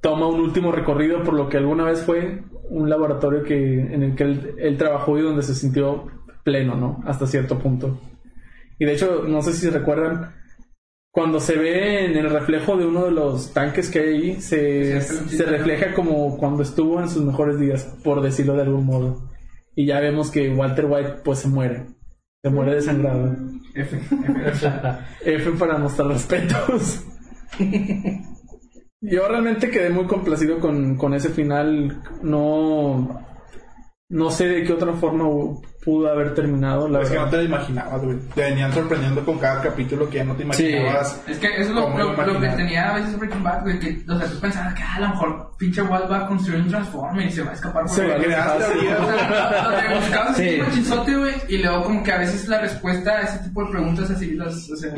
toma 0.00 0.28
un 0.28 0.40
último 0.40 0.72
recorrido 0.72 1.22
por 1.22 1.34
lo 1.34 1.48
que 1.48 1.56
alguna 1.56 1.84
vez 1.84 2.02
fue 2.02 2.42
un 2.70 2.88
laboratorio 2.90 3.42
que 3.42 3.54
en 3.54 4.02
el 4.02 4.14
que 4.14 4.24
él, 4.24 4.54
él 4.58 4.76
trabajó 4.76 5.18
y 5.18 5.22
donde 5.22 5.42
se 5.42 5.54
sintió 5.54 6.06
pleno, 6.48 6.76
¿no? 6.76 7.02
Hasta 7.04 7.26
cierto 7.26 7.58
punto. 7.58 8.00
Y 8.78 8.86
de 8.86 8.94
hecho, 8.94 9.24
no 9.28 9.42
sé 9.42 9.52
si 9.52 9.68
recuerdan, 9.68 10.34
cuando 11.10 11.40
se 11.40 11.56
ve 11.56 12.06
en 12.06 12.16
el 12.16 12.30
reflejo 12.30 12.78
de 12.78 12.86
uno 12.86 13.04
de 13.04 13.10
los 13.10 13.52
tanques 13.52 13.90
que 13.90 14.00
hay 14.00 14.08
ahí, 14.14 14.40
se, 14.40 14.98
se 15.02 15.44
refleja 15.44 15.92
como 15.92 16.38
cuando 16.38 16.62
estuvo 16.62 17.02
en 17.02 17.10
sus 17.10 17.22
mejores 17.22 17.60
días, 17.60 17.84
por 18.02 18.22
decirlo 18.22 18.54
de 18.54 18.62
algún 18.62 18.86
modo. 18.86 19.28
Y 19.76 19.84
ya 19.84 20.00
vemos 20.00 20.30
que 20.30 20.48
Walter 20.48 20.86
White 20.86 21.14
pues 21.22 21.40
se 21.40 21.48
muere. 21.48 21.84
Se 22.42 22.48
muere 22.48 22.76
desangrado. 22.76 23.36
F, 23.74 24.00
F. 24.46 24.72
F 25.24 25.50
para 25.58 25.76
mostrar 25.76 26.08
respetos. 26.08 27.04
Yo 29.00 29.28
realmente 29.28 29.70
quedé 29.70 29.90
muy 29.90 30.06
complacido 30.06 30.60
con, 30.60 30.96
con 30.96 31.12
ese 31.12 31.28
final. 31.28 32.02
No, 32.22 33.27
no 34.10 34.30
sé 34.30 34.46
de 34.48 34.64
qué 34.64 34.72
otra 34.72 34.92
forma 34.94 35.24
pudo 35.84 36.10
haber 36.10 36.34
terminado. 36.34 36.88
La 36.88 37.02
Es 37.02 37.10
que 37.10 37.14
no 37.16 37.20
verdad. 37.24 37.30
te 37.30 37.36
lo 37.36 37.42
imaginabas, 37.44 38.02
güey. 38.02 38.18
Te 38.34 38.40
venían 38.42 38.72
sorprendiendo 38.72 39.22
con 39.24 39.38
cada 39.38 39.60
capítulo 39.60 40.08
que 40.08 40.16
ya 40.16 40.24
no 40.24 40.34
te 40.34 40.44
imaginabas. 40.44 41.20
Es 41.26 41.38
que 41.38 41.46
eso 41.48 41.60
es 41.62 41.70
lo, 41.70 41.82
¿Cómo 41.84 41.98
lo- 41.98 42.26
lo 42.34 42.40
que 42.40 42.48
tenía 42.48 42.90
a 42.90 42.94
veces 42.94 43.18
Breaking 43.18 43.42
Bad, 43.42 43.62
güey, 43.64 43.78
que, 43.78 44.02
o 44.10 44.18
sea, 44.18 44.26
tú 44.28 44.40
pensabas 44.40 44.72
que 44.74 44.82
ah, 44.82 44.94
a 44.96 45.00
lo 45.00 45.08
mejor 45.10 45.50
pinche 45.58 45.82
Walt 45.82 46.10
va 46.10 46.18
a 46.24 46.26
construir 46.26 46.62
un 46.62 46.68
Transformer 46.68 47.26
y 47.26 47.30
se 47.32 47.42
va 47.42 47.50
a 47.50 47.54
escapar 47.54 47.82
por 47.84 47.90
Se 47.94 48.06
va 48.06 48.14
a 48.14 48.16
escapar. 48.16 48.58
teorías, 48.58 48.98
O 49.98 50.02
sea, 50.08 50.34
Sí. 50.34 50.60
un 50.60 50.72
chinzote, 50.72 51.16
güey, 51.16 51.34
y 51.48 51.58
luego 51.58 51.82
como 51.84 52.02
que 52.02 52.12
a 52.12 52.18
veces 52.18 52.48
la 52.48 52.60
respuesta 52.62 53.10
a 53.10 53.20
ese 53.22 53.38
tipo 53.44 53.64
de 53.64 53.70
preguntas 53.70 54.10
así, 54.10 54.32
las, 54.32 54.70
o 54.70 54.76
sea, 54.76 54.94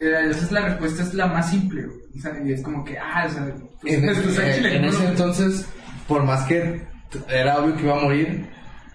eh, 0.00 0.16
a 0.16 0.26
veces 0.26 0.50
la 0.50 0.62
respuesta 0.62 1.02
es 1.04 1.14
la 1.14 1.26
más 1.28 1.48
simple, 1.48 1.82
güey. 1.86 1.98
O 2.18 2.20
sea, 2.20 2.32
y 2.44 2.52
es 2.52 2.62
como 2.62 2.84
que, 2.84 2.98
ah, 2.98 3.24
o 3.26 3.30
sea, 3.30 3.44
pues, 3.80 3.94
En, 3.94 4.04
pues, 4.04 4.38
en 4.38 4.84
ese 4.84 5.06
entonces, 5.06 5.64
por 6.08 6.24
más 6.24 6.42
que 6.46 6.82
era 7.28 7.58
obvio 7.58 7.76
que 7.76 7.82
iba 7.82 7.96
a 7.96 8.00
morir, 8.00 8.46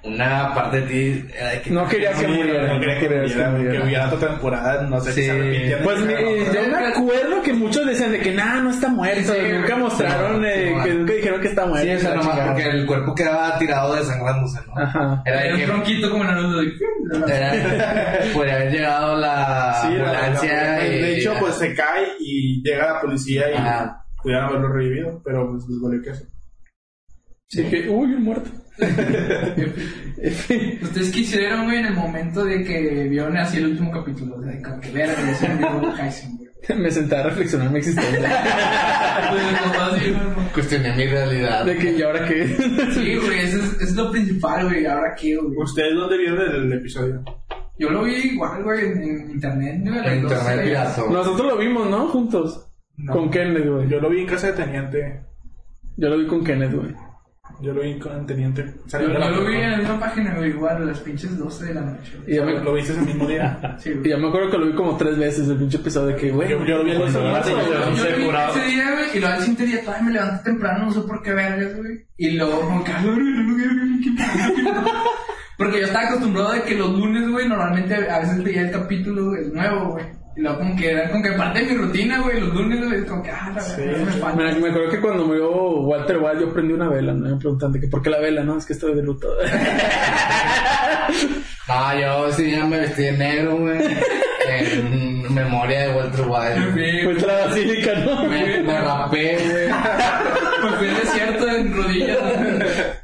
una 0.04 0.54
parte 0.54 0.82
de 0.82 0.88
ti 0.88 1.26
era 1.38 1.50
de 1.50 1.62
que 1.62 1.70
No 1.72 1.86
quería 1.88 2.14
que 2.14 2.28
muriera. 2.28 2.74
no 2.74 2.80
quería 2.80 3.00
que 3.00 3.10
muriera, 3.10 3.50
güey, 3.50 3.62
que 3.62 3.68
muriera. 3.68 3.84
hubiera 3.86 4.08
otra 4.14 4.30
temporada, 4.30 4.82
no 4.84 5.02
sé 5.02 5.12
Sí. 5.12 5.22
si 5.24 5.28
se 5.70 5.78
Pues 5.84 6.00
mi- 6.00 6.14
que- 6.14 6.46
yo 6.54 6.62
me 6.72 6.88
acuerdo 6.88 7.42
que 7.44 7.54
muchos 7.54 7.86
decían 7.86 8.12
de 8.14 8.20
que 8.20 8.32
nada, 8.34 8.62
no 8.62 8.70
está 8.70 8.88
muerto. 8.88 9.34
Sí, 9.34 9.40
nunca 9.52 9.76
mostraron, 9.76 10.42
Sí, 10.44 10.48
eh, 10.48 10.74
sí, 10.78 10.84
que 10.90 10.94
nunca 10.94 11.14
dijeron 11.14 11.42
que 11.42 11.48
está 11.50 11.66
muerto. 11.66 11.88
Sí, 11.90 11.96
o 11.96 12.00
sea, 12.00 12.10
nomás 12.12 12.26
chingada. 12.30 12.54
porque 12.54 12.70
el 12.70 12.86
cuerpo 12.86 13.16
quedaba 13.16 13.58
tirado 13.58 13.96
desangrándose, 13.96 14.60
¿no? 14.68 14.82
Ajá. 14.82 15.24
Era 15.26 15.40
de 15.42 15.46
Era 15.48 15.54
un 15.56 15.60
que 15.60 15.66
tronquito 15.66 16.10
como 16.12 16.24
Naruto. 16.24 16.58
de- 16.62 16.72
era, 17.36 18.20
podría 18.34 18.56
haber 18.56 18.72
llegado 18.72 19.18
la 19.18 19.74
Sí, 19.82 19.94
la- 19.98 20.04
la- 20.04 20.10
ambulancia 20.20 20.64
la- 20.78 20.88
y... 20.88 21.02
de 21.02 21.18
hecho, 21.18 21.34
pues 21.40 21.56
se 21.56 21.74
cae 21.74 22.08
y 22.20 22.62
llega 22.64 22.94
la 22.94 23.02
policía 23.02 23.52
y 23.52 23.56
Ajá. 23.56 24.06
pudieran 24.22 24.46
haberlo 24.46 24.70
revivido, 24.70 25.22
pero 25.26 25.50
pues 25.52 25.64
les 25.68 25.82
vale 25.82 26.02
queso. 26.02 26.26
Sí, 27.48 27.64
que, 27.64 27.90
uy, 27.90 28.14
un 28.14 28.24
muerto. 28.24 28.50
¿Ustedes 30.82 31.12
qué 31.12 31.20
hicieron, 31.20 31.66
güey, 31.66 31.78
en 31.78 31.88
el 31.88 31.94
momento 31.94 32.44
de 32.44 32.64
que 32.64 33.08
vieron 33.10 33.38
así 33.38 33.58
el 33.58 33.68
último 33.68 33.92
capítulo? 33.92 34.36
O 34.36 34.44
sea, 34.44 34.62
como 34.62 34.82
que 34.82 34.92
ver, 34.92 35.10
ese 35.10 35.48
Kaizen, 35.96 36.38
güey. 36.38 36.48
Me 36.78 36.92
senté 36.92 37.16
a 37.16 37.24
reflexionar 37.24 37.72
mi 37.72 37.80
existencia. 37.80 38.30
Cuestioné 40.54 40.96
mi 40.96 41.08
realidad. 41.08 41.66
De 41.66 41.78
que, 41.78 41.94
¿y 41.94 42.02
ahora 42.02 42.28
qué? 42.28 42.48
Sí, 42.94 43.16
güey, 43.16 43.40
eso 43.40 43.58
es, 43.58 43.82
es 43.82 43.96
lo 43.96 44.12
principal, 44.12 44.66
güey. 44.66 44.86
¿Ahora 44.86 45.16
qué, 45.16 45.38
güey? 45.38 45.58
¿Ustedes 45.58 45.96
dónde 45.96 46.18
vieron 46.18 46.42
el, 46.42 46.74
episodio? 46.74 47.24
Yo 47.80 47.90
lo 47.90 48.04
vi 48.04 48.16
igual, 48.16 48.64
güey, 48.64 48.86
en, 48.86 49.04
en 49.04 49.32
internet, 49.32 49.82
güey. 49.84 50.18
En 50.18 50.24
12 50.24 50.36
internet 50.36 50.66
pirata. 50.66 51.04
Nosotros 51.10 51.48
lo 51.48 51.58
vimos, 51.58 51.90
¿no? 51.90 52.10
Juntos. 52.10 52.70
No. 52.98 53.14
Con 53.14 53.30
Kenneth, 53.30 53.68
güey. 53.68 53.88
Yo 53.88 54.02
lo 54.02 54.10
vi 54.10 54.22
en 54.22 54.28
casa 54.28 54.48
de 54.48 54.54
Teniente. 54.54 55.22
Yo 55.96 56.10
lo 56.10 56.18
vi 56.18 56.28
con 56.28 56.44
Kenneth, 56.44 56.74
güey. 56.74 57.07
Yo 57.60 57.74
lo 57.74 57.82
vi 57.82 57.98
con 57.98 58.24
Teniente. 58.28 58.64
Yo, 58.66 58.72
Salió 58.90 59.08
de 59.10 59.18
la 59.18 59.32
yo 59.32 59.38
lo 59.42 59.46
vi 59.50 59.56
en 59.56 59.72
la 59.72 59.78
misma 59.78 60.00
página, 60.00 60.36
güey, 60.36 60.50
igual, 60.52 60.78
a 60.78 60.80
las 60.82 61.00
pinches 61.00 61.36
12 61.40 61.66
de 61.66 61.74
la 61.74 61.82
noche. 61.82 62.12
güey. 62.20 62.32
Y 62.32 62.36
ya 62.36 62.46
me, 62.46 62.54
¿Lo 62.64 62.72
viste 62.74 62.92
ese 62.94 63.02
mismo 63.02 63.26
día? 63.28 63.76
Sí, 63.80 63.90
y 63.90 63.94
güey. 63.96 64.10
ya 64.12 64.18
me 64.18 64.28
acuerdo 64.28 64.52
que 64.52 64.58
lo 64.60 64.68
vi 64.68 64.74
como 64.76 64.96
tres 64.96 65.18
veces 65.18 65.48
el 65.50 65.58
pinche 65.58 65.78
episodio 65.78 66.08
de 66.08 66.16
que, 66.18 66.30
güey. 66.32 66.50
Yo- 66.50 66.64
yo 66.64 66.78
lo 66.78 66.84
vi 66.84 66.92
en 66.92 66.98
pues, 67.00 67.16
el 67.16 67.16
¿qué 67.16 67.20
celular, 67.24 67.42
pasó, 67.42 67.50
yo- 67.50 67.56
güey? 67.56 67.68
Yo 67.68 67.74
lo 68.32 68.50
ese 68.50 68.66
día, 68.68 68.92
güey, 68.92 69.06
y 69.16 69.20
luego 69.20 69.34
al 69.36 69.40
siguiente 69.42 69.66
día 69.66 69.82
todavía 69.82 70.04
me 70.06 70.12
levanté 70.14 70.44
temprano, 70.44 70.86
no 70.86 70.92
sé 70.92 71.02
por 71.02 71.22
qué 71.24 71.34
vergas, 71.34 71.76
güey. 71.78 72.06
Y 72.18 72.32
luego, 72.38 72.62
como 72.62 72.84
que, 72.84 72.92
"Ah, 72.92 73.02
no". 73.04 73.18
Porque 75.58 75.80
yo 75.80 75.86
estaba 75.88 76.08
acostumbrado 76.10 76.54
de 76.54 76.62
que 76.62 76.76
los 76.76 76.92
lunes, 76.92 77.28
güey, 77.30 77.48
normalmente 77.50 77.96
a 77.96 78.20
veces 78.20 78.44
veía 78.44 78.62
el 78.62 78.72
capítulo 78.72 79.34
el 79.36 79.52
nuevo, 79.54 79.94
güey. 79.94 80.06
Y 80.38 80.42
luego 80.42 80.60
como 80.60 80.76
que 80.76 80.92
era 80.92 81.10
como 81.10 81.24
que 81.24 81.32
parte 81.32 81.60
de 81.60 81.66
mi 81.66 81.74
rutina, 81.76 82.20
güey, 82.22 82.40
los 82.40 82.54
lunes, 82.54 82.86
güey, 82.86 83.06
como 83.06 83.24
que, 83.24 83.32
ah, 83.32 83.52
la 83.56 83.64
verdad, 83.76 84.06
me 84.06 84.12
falta. 84.12 84.36
Me, 84.36 84.44
me 84.60 84.70
acuerdo 84.70 84.90
que 84.92 85.02
cuando 85.02 85.26
murió 85.26 85.50
Walter 85.82 86.18
White 86.20 86.42
yo 86.42 86.54
prendí 86.54 86.74
una 86.74 86.90
vela, 86.90 87.14
¿no? 87.14 87.28
Me 87.28 87.38
preguntan 87.38 87.72
de 87.72 87.80
que, 87.80 87.88
¿por 87.88 88.04
qué 88.04 88.12
la 88.12 88.20
vela? 88.20 88.44
No, 88.44 88.56
es 88.56 88.66
que 88.68 88.74
estoy 88.74 88.94
de 88.94 89.02
luto. 89.02 89.28
No, 91.68 92.00
yo 92.00 92.32
sí 92.34 92.52
ya 92.52 92.66
me 92.66 92.80
vestí 92.82 93.02
de 93.02 93.14
negro, 93.14 93.58
güey. 93.58 93.80
En 94.48 95.34
memoria 95.34 95.88
de 95.88 95.96
Walter 95.96 96.26
White. 96.28 96.62
Fue 97.04 97.24
a 97.24 97.28
la 97.28 97.46
basílica, 97.48 97.96
¿no? 97.96 98.24
Me, 98.26 98.62
me 98.62 98.80
rapé, 98.80 99.38
güey. 99.40 99.68
Me 100.64 100.78
fui 100.78 100.88
al 100.88 100.96
desierto 100.98 101.48
en 101.50 101.76
rodillas. 101.76 102.18
Ay, 102.20 102.28
sí 102.28 102.28
estoy 102.28 102.38
bien 102.38 102.44
ojete. 102.44 102.98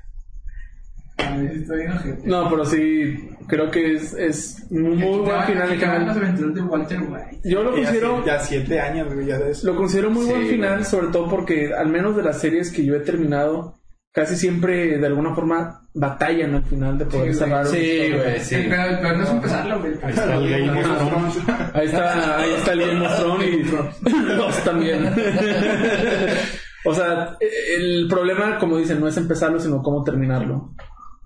No, 2.25 2.49
pero 2.49 2.65
sí, 2.65 3.29
creo 3.47 3.69
que 3.71 3.93
es, 3.95 4.13
es 4.13 4.71
muy 4.71 4.95
buen 5.19 5.43
final 5.43 5.69
de 5.69 5.77
canal. 5.77 6.09
aventuras 6.09 6.55
de 6.55 6.61
Walter 6.61 6.99
White. 7.01 7.39
Yo 7.43 7.63
lo 7.63 7.71
Ya, 7.75 7.83
considero, 7.83 8.25
ya 8.25 8.39
siete 8.39 8.79
años, 8.79 9.13
güey, 9.13 9.25
ya 9.27 9.37
de 9.37 9.51
eso. 9.51 9.67
lo 9.67 9.75
considero 9.75 10.09
muy 10.09 10.25
Sí, 10.25 10.31
buen 10.31 10.47
final, 10.47 10.73
güey. 10.79 10.85
sobre 10.85 11.07
todo 11.07 11.29
porque 11.29 11.73
al 11.73 11.89
menos 11.89 12.15
de 12.15 12.23
las 12.23 12.39
series 12.39 12.71
que 12.71 12.85
yo 12.85 12.95
he 12.95 12.99
terminado, 13.01 13.75
casi 14.11 14.35
siempre 14.35 14.97
de 14.97 15.05
alguna 15.07 15.33
forma 15.33 15.79
batallan 15.95 16.55
al 16.55 16.63
final 16.63 16.97
de 16.97 17.05
poder 17.05 17.33
Sí, 17.33 17.39
güey. 17.39 17.49
cerrar. 17.49 17.65
Sí, 17.67 18.11
güey, 18.13 18.39
sí. 18.39 18.55
Sí, 18.55 18.65
pero, 18.69 18.83
pero 19.01 19.17
no 19.17 19.23
es 19.23 19.29
empezarlo, 19.29 19.79
güey. 19.79 19.93
Ahí 20.03 20.09
está 20.11 20.35
el 20.35 20.49
Game 20.49 20.79
of 20.81 21.09
Thrones. 21.09 21.37
Ahí 21.73 21.85
está, 21.87 22.37
ahí 22.39 22.51
está 22.57 22.73
el 22.73 22.79
Game 22.79 23.05
of 23.07 23.19
Thrones 23.19 23.47
y 23.47 23.63
los 24.37 24.63
también. 24.63 25.09
o 26.85 26.93
sea, 26.93 27.37
el 27.77 28.07
problema, 28.09 28.57
como 28.59 28.77
dicen, 28.77 28.99
no 28.99 29.07
es 29.07 29.17
empezarlo, 29.17 29.59
sino 29.59 29.81
cómo 29.81 30.03
terminarlo. 30.03 30.73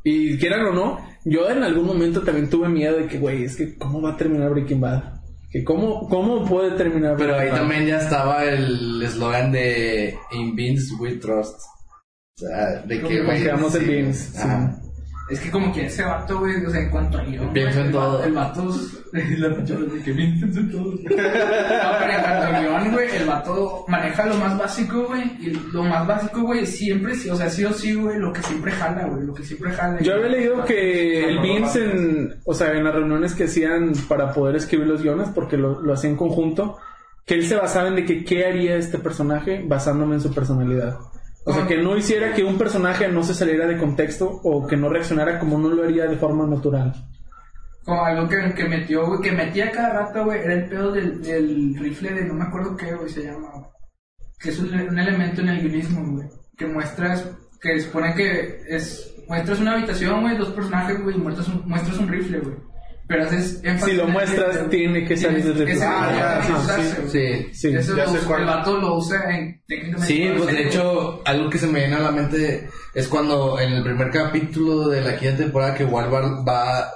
Y 0.03 0.37
quieran 0.37 0.65
o 0.67 0.73
no, 0.73 0.99
yo 1.25 1.49
en 1.49 1.63
algún 1.63 1.85
momento 1.85 2.21
también 2.21 2.49
tuve 2.49 2.69
miedo 2.69 2.97
de 2.97 3.07
que, 3.07 3.19
güey, 3.19 3.43
es 3.43 3.55
que 3.55 3.77
cómo 3.77 4.01
va 4.01 4.11
a 4.13 4.17
terminar 4.17 4.51
Breaking 4.51 4.79
Bad. 4.79 5.03
Que 5.51 5.63
cómo, 5.63 6.07
cómo 6.09 6.45
puede 6.45 6.71
terminar 6.71 7.15
Pero 7.17 7.33
ahí 7.33 7.49
Breaking 7.49 7.53
Bad? 7.53 7.59
también 7.59 7.87
ya 7.87 7.97
estaba 7.99 8.43
el 8.45 9.01
eslogan 9.01 9.51
de 9.51 10.15
In 10.31 10.55
Beans 10.55 10.93
We 10.99 11.15
Trust. 11.15 11.59
O 12.39 12.45
sea, 12.45 12.81
de 12.81 13.01
que, 13.01 13.21
güey. 13.23 13.25
Confiamos 13.25 13.75
en 13.75 13.87
Beans, 13.87 14.17
sí. 14.17 14.47
Es 15.29 15.41
que 15.41 15.51
como 15.51 15.73
que 15.73 15.85
ese 15.85 16.05
vato, 16.05 16.39
güey, 16.39 16.65
o 16.65 16.69
sea, 16.69 16.81
en 16.81 16.89
cuanto 16.89 17.17
a 17.17 17.23
guion, 17.23 17.51
Pienso 17.51 17.81
en 17.81 17.87
el 17.87 17.91
todo. 17.91 18.23
El 18.23 18.31
vato, 18.31 18.73
la 19.11 19.55
pichona 19.55 19.93
de 19.93 20.01
que 20.01 20.13
pienso 20.13 20.59
en 20.59 20.71
todo. 20.71 20.91
No, 20.91 20.97
pero 21.05 22.11
en 22.11 22.21
cuanto 22.21 22.45
a 22.45 22.59
guion, 22.61 22.91
güey, 22.93 23.15
el 23.15 23.25
vato 23.25 23.85
maneja 23.89 24.25
lo 24.25 24.35
más 24.35 24.57
básico, 24.57 25.05
güey, 25.07 25.23
y 25.41 25.49
lo 25.73 25.83
más 25.83 26.07
básico, 26.07 26.41
güey, 26.43 26.65
siempre, 26.65 27.13
sí, 27.15 27.29
o 27.29 27.35
sea, 27.35 27.49
sí 27.49 27.65
o 27.65 27.73
sí, 27.73 27.93
güey, 27.93 28.17
lo 28.17 28.31
que 28.31 28.41
siempre 28.41 28.71
jala, 28.71 29.05
güey, 29.07 29.25
lo 29.25 29.33
que 29.33 29.43
siempre 29.43 29.71
jala. 29.71 29.99
Yo 29.99 30.13
había 30.13 30.29
leído 30.29 30.63
que 30.63 31.27
el 31.27 31.39
Vince 31.39 31.83
en, 31.83 32.39
o 32.45 32.53
sea, 32.53 32.71
en 32.71 32.85
las 32.85 32.95
reuniones 32.95 33.35
que 33.35 33.45
hacían 33.45 33.91
para 34.07 34.31
poder 34.31 34.55
escribir 34.55 34.87
los 34.87 35.01
guiones, 35.03 35.27
porque 35.35 35.57
lo, 35.57 35.81
lo 35.81 35.93
hacía 35.93 36.09
en 36.09 36.15
conjunto, 36.15 36.77
que 37.25 37.33
él 37.33 37.45
se 37.45 37.57
basaba 37.57 37.89
en 37.89 37.95
de 37.95 38.05
que 38.05 38.23
qué 38.23 38.45
haría 38.45 38.77
este 38.77 38.97
personaje 38.97 39.61
basándome 39.67 40.15
en 40.15 40.21
su 40.21 40.33
personalidad. 40.33 40.97
O 41.47 41.53
sea, 41.53 41.65
que 41.65 41.77
no 41.77 41.95
hiciera 41.95 42.33
que 42.33 42.43
un 42.43 42.57
personaje 42.57 43.07
no 43.07 43.23
se 43.23 43.33
saliera 43.33 43.65
de 43.65 43.77
contexto 43.77 44.41
o 44.43 44.67
que 44.67 44.75
no 44.75 44.89
reaccionara 44.89 45.39
como 45.39 45.57
no 45.57 45.69
lo 45.69 45.83
haría 45.83 46.05
de 46.05 46.17
forma 46.17 46.45
natural. 46.45 46.93
Como 47.85 48.03
algo 48.03 48.27
que, 48.27 48.53
que 48.53 48.67
metió, 48.67 49.07
güey, 49.07 49.21
que 49.21 49.31
metía 49.31 49.71
cada 49.71 49.93
rato, 49.93 50.25
güey, 50.25 50.41
era 50.41 50.55
el 50.55 50.67
pedo 50.67 50.91
del, 50.91 51.73
rifle 51.79 52.13
de 52.13 52.25
no 52.25 52.33
me 52.33 52.43
acuerdo 52.43 52.75
qué, 52.75 52.93
güey, 52.93 53.07
se 53.07 53.23
llama, 53.23 53.49
güey. 53.53 53.65
Que 54.37 54.49
es 54.49 54.59
un, 54.59 54.73
un 54.73 54.99
elemento 54.99 55.39
en 55.39 55.47
el 55.47 55.61
guionismo, 55.61 56.15
güey. 56.15 56.27
Que 56.57 56.65
muestras, 56.67 57.31
que 57.61 57.79
supone 57.79 58.13
que 58.13 58.63
es, 58.67 59.15
muestras 59.29 59.61
una 59.61 59.75
habitación, 59.75 60.19
güey, 60.23 60.37
dos 60.37 60.49
personajes, 60.49 61.01
güey, 61.01 61.15
y 61.15 61.19
muestras 61.19 61.47
un, 61.47 61.61
muestras 61.65 61.97
un 61.97 62.09
rifle, 62.09 62.39
güey. 62.39 62.55
Pero 63.07 63.23
haces 63.23 63.61
énfasis 63.63 63.93
Si 63.93 63.97
lo 63.97 64.03
el 64.05 64.11
muestras, 64.11 64.69
tiene 64.69 65.05
que 65.05 65.15
salir 65.15 65.43
del 65.43 65.57
rifle. 65.59 65.73
ese 65.73 65.85
Ah, 65.85 66.41
ya, 66.43 66.75
sí. 66.75 66.91
Sí. 67.07 67.49
Sí. 67.53 67.75
Eso 67.75 67.95
ya 67.95 68.03
lo 68.03 68.11
sé 68.11 68.17
usa- 68.17 68.27
cuál. 68.27 68.41
el 68.41 68.45
vato 68.47 68.77
lo 68.77 68.95
usa 68.97 69.37
en, 69.37 69.61
técnicamente. 69.67 70.07
Sí, 70.13 70.29
pues 70.37 70.51
de 70.55 70.63
hecho, 70.67 71.21
algo 71.25 71.49
que 71.49 71.57
se 71.57 71.67
me 71.67 71.79
viene 71.79 71.95
a 71.95 71.99
la 71.99 72.11
mente 72.11 72.67
es 72.93 73.07
cuando 73.07 73.59
en 73.59 73.71
el 73.73 73.83
primer 73.83 74.09
capítulo 74.11 74.89
de 74.89 75.01
la 75.01 75.15
quinta 75.17 75.37
temporada 75.37 75.73
que 75.73 75.85
Walt 75.85 76.11
va, 76.11 76.91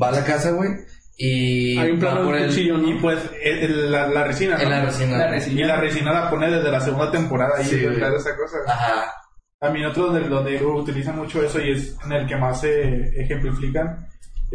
va, 0.00 0.08
a 0.08 0.10
la 0.12 0.24
casa, 0.24 0.50
güey, 0.50 0.70
y 1.16 1.78
Hay 1.78 1.92
un 1.92 2.00
plano 2.00 2.32
de 2.32 2.40
el- 2.42 2.48
cuchillo. 2.48 2.78
Y 2.88 2.94
pues 3.00 3.20
el- 3.40 3.58
el- 3.58 3.92
la, 3.92 4.08
la 4.08 4.24
resina, 4.24 4.58
la 4.58 4.84
resina. 4.84 5.16
La 5.18 5.28
resina. 5.30 5.60
Y 5.60 5.64
la 5.64 5.76
resina 5.76 6.12
la 6.12 6.28
pone 6.30 6.50
desde 6.50 6.70
la 6.72 6.80
segunda 6.80 7.12
temporada 7.12 7.52
ahí 7.58 7.64
Sí, 7.64 7.76
de 7.76 7.94
esa 7.94 8.36
cosa. 8.36 8.56
Ajá. 8.66 9.12
También 9.60 9.86
otro 9.86 10.06
donde, 10.06 10.28
donde 10.28 10.62
utilizan 10.64 11.16
mucho 11.16 11.40
eso 11.42 11.60
y 11.60 11.70
es 11.70 11.96
en 12.04 12.12
el 12.12 12.26
que 12.26 12.36
más 12.36 12.60
se 12.60 13.12
ejemplifican 13.22 14.08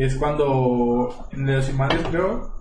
es 0.04 0.16
cuando 0.16 1.28
en 1.32 1.46
los 1.56 1.70
imanes 1.70 2.00
creo 2.10 2.54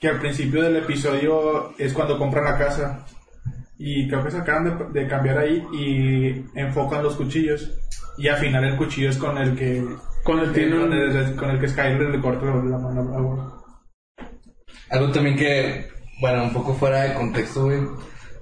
que 0.00 0.08
al 0.08 0.18
principio 0.20 0.62
del 0.62 0.76
episodio 0.76 1.72
es 1.78 1.92
cuando 1.92 2.18
compran 2.18 2.44
la 2.44 2.58
casa 2.58 3.06
y 3.78 4.08
creo 4.08 4.24
que 4.24 4.30
se 4.30 4.38
acaban 4.38 4.92
de, 4.92 5.00
de 5.00 5.08
cambiar 5.08 5.38
ahí 5.38 5.64
y 5.72 6.44
enfocan 6.58 7.02
los 7.02 7.16
cuchillos 7.16 7.70
y 8.18 8.28
al 8.28 8.36
final 8.38 8.64
el 8.64 8.76
cuchillo 8.76 9.10
es 9.10 9.16
con 9.16 9.38
el 9.38 9.56
que 9.56 9.84
Con 10.24 10.40
el 10.40 10.52
tiene 10.52 10.72
con 10.72 10.92
un- 10.92 10.92
el, 10.92 11.36
con 11.36 11.50
el 11.50 11.60
que 11.60 11.68
Skyler 11.68 12.10
le 12.10 12.20
corta 12.20 12.46
la 12.46 12.78
mano 12.78 13.00
a. 13.14 13.54
Algo 14.90 15.10
también 15.12 15.36
que, 15.36 15.88
bueno, 16.20 16.44
un 16.44 16.52
poco 16.52 16.74
fuera 16.74 17.02
de 17.02 17.14
contexto, 17.14 17.64
güey, 17.64 17.80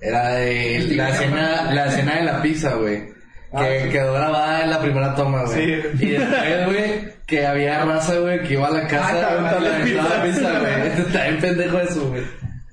era 0.01 0.35
de 0.35 0.87
la 0.97 1.09
escena, 1.11 1.73
la 1.73 1.87
escena 1.87 2.17
de 2.17 2.25
la 2.25 2.43
pizza, 2.43 2.75
güey. 2.75 3.13
Que 3.53 3.59
Ah, 3.59 3.83
sí. 3.85 3.89
quedó 3.91 4.15
grabada 4.15 4.65
en 4.65 4.71
la 4.71 4.81
primera 4.81 5.15
toma, 5.15 5.45
güey. 5.45 5.83
Sí. 5.83 6.05
Y 6.07 6.09
después, 6.11 6.67
güey, 6.67 7.13
que 7.27 7.47
había 7.47 7.85
raza, 7.85 8.17
güey, 8.19 8.43
que 8.43 8.55
iba 8.55 8.67
a 8.67 8.71
la 8.71 8.87
casa 8.89 9.11
Ah, 9.13 9.27
a 9.27 9.33
aventar 9.33 9.63
las 9.63 9.75
aventar 9.75 10.05
la 10.05 10.23
pizzas. 10.23 10.37
pizza, 10.37 10.59
güey. 10.59 11.07
Está 11.07 11.23
bien 11.25 11.39
pendejo 11.41 11.79
eso, 11.81 12.09
güey. 12.09 12.23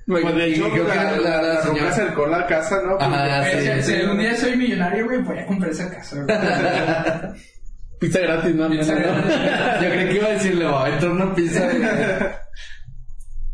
Pues 0.08 0.36
de 0.36 0.50
Y 0.50 0.54
hecho 0.54 0.70
creo 0.72 0.88
que 0.88 0.96
la, 0.96 1.04
la- 1.04 1.18
la 1.20 1.42
la, 1.42 1.62
señora- 1.62 1.80
Roca 1.82 1.90
acercó 1.90 2.28
la 2.28 2.46
casa, 2.48 2.82
¿no? 2.84 2.98
Ajá, 3.00 3.44
sí, 3.44 3.58
si- 3.60 3.68
sí. 3.68 3.82
si 3.84 3.96
algún 4.02 4.18
día 4.20 4.36
soy 4.36 4.56
millonario, 4.58 5.06
güey, 5.06 5.18
voy 5.22 5.38
a 5.38 5.46
comprar 5.46 5.72
esa 5.72 5.90
casa, 5.92 6.16
güey. 6.24 6.38
Pizza 8.00 8.20
gratis, 8.20 8.56
¿no? 8.56 8.70
Pizza 8.70 8.94
No. 8.96 9.82
Yo 9.84 9.90
creí 9.92 10.08
que 10.08 10.16
iba 10.16 10.28
a 10.28 10.32
decirle, 10.32 10.66
va 10.66 10.80
a 10.80 10.86
aventar 10.88 11.10
una 11.10 11.36
pizza, 11.36 11.60
güey. 11.66 11.82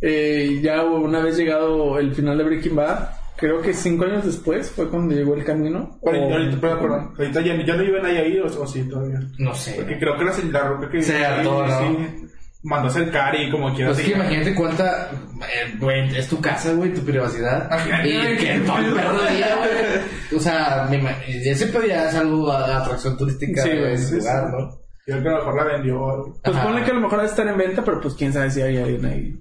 Eh, 0.01 0.59
ya 0.61 0.83
una 0.83 1.19
vez 1.19 1.35
llegado 1.37 1.97
el 1.97 2.13
final 2.13 2.37
de 2.37 2.43
Breaking 2.43 2.75
Bad, 2.75 3.09
creo 3.37 3.61
que 3.61 3.73
cinco 3.73 4.05
años 4.05 4.25
después 4.25 4.69
fue 4.71 4.89
cuando 4.89 5.13
llegó 5.15 5.35
el 5.35 5.43
camino. 5.43 5.97
Pero 6.03 6.25
O- 6.27 6.31
ahorita, 6.33 6.61
perdón, 6.61 6.79
perdón. 6.79 7.13
Ahorita 7.17 7.41
ya, 7.41 7.65
ya 7.65 7.75
no 7.75 7.83
iban 7.83 8.05
ahí, 8.05 8.17
ahí 8.17 8.39
o, 8.39 8.45
o 8.45 8.67
sí 8.67 8.83
todavía. 8.89 9.19
No 9.37 9.53
sé. 9.53 9.73
Porque 9.75 9.97
creo 9.99 10.17
que 10.17 10.25
la, 10.25 10.33
la 10.51 10.67
roca 10.67 10.89
que 10.89 11.25
a 11.25 11.43
todo, 11.43 11.65
¿no? 11.67 11.79
sí, 11.79 12.27
mandó 12.63 12.87
a 12.87 12.91
hacer 12.91 13.11
cari 13.11 13.51
como 13.51 13.73
quiera. 13.75 13.91
Pues 13.91 13.99
es 13.99 14.05
que 14.05 14.11
imagínate 14.13 14.55
cuánta, 14.55 15.11
eh, 15.11 15.75
güey, 15.79 16.15
es 16.17 16.27
tu 16.27 16.41
casa, 16.41 16.73
güey, 16.73 16.93
tu 16.93 17.01
privacidad. 17.01 17.69
Y 18.03 18.37
que 18.37 18.59
todo 18.65 18.77
el 18.79 18.93
perro 18.93 19.21
día, 19.29 19.55
güey. 19.57 20.35
O 20.35 20.39
sea, 20.39 20.87
me 20.89 20.99
ese 21.27 21.67
pedo 21.67 21.85
ya 21.85 22.09
es 22.09 22.15
algo 22.15 22.51
a 22.51 22.77
atracción 22.81 23.15
turística 23.17 23.61
Sí, 23.61 23.69
de 23.69 23.93
ese 23.93 24.17
lugar, 24.17 24.45
sí. 24.49 24.51
¿no? 24.57 24.85
Yo 25.07 25.13
creo 25.19 25.21
que 25.21 25.29
a 25.29 25.31
lo 25.33 25.37
mejor 25.37 25.55
la 25.55 25.73
vendió. 25.73 26.35
Pues 26.43 26.57
Ajá. 26.57 26.65
ponle 26.65 26.83
que 26.83 26.89
a 26.89 26.93
lo 26.95 27.01
mejor 27.01 27.19
ha 27.19 27.23
de 27.23 27.27
estar 27.29 27.47
en 27.47 27.57
venta, 27.57 27.83
pero 27.83 28.01
pues 28.01 28.15
quién 28.15 28.33
sabe 28.33 28.49
si 28.49 28.63
hay 28.63 28.77
alguien 28.77 29.05
ahí. 29.05 29.35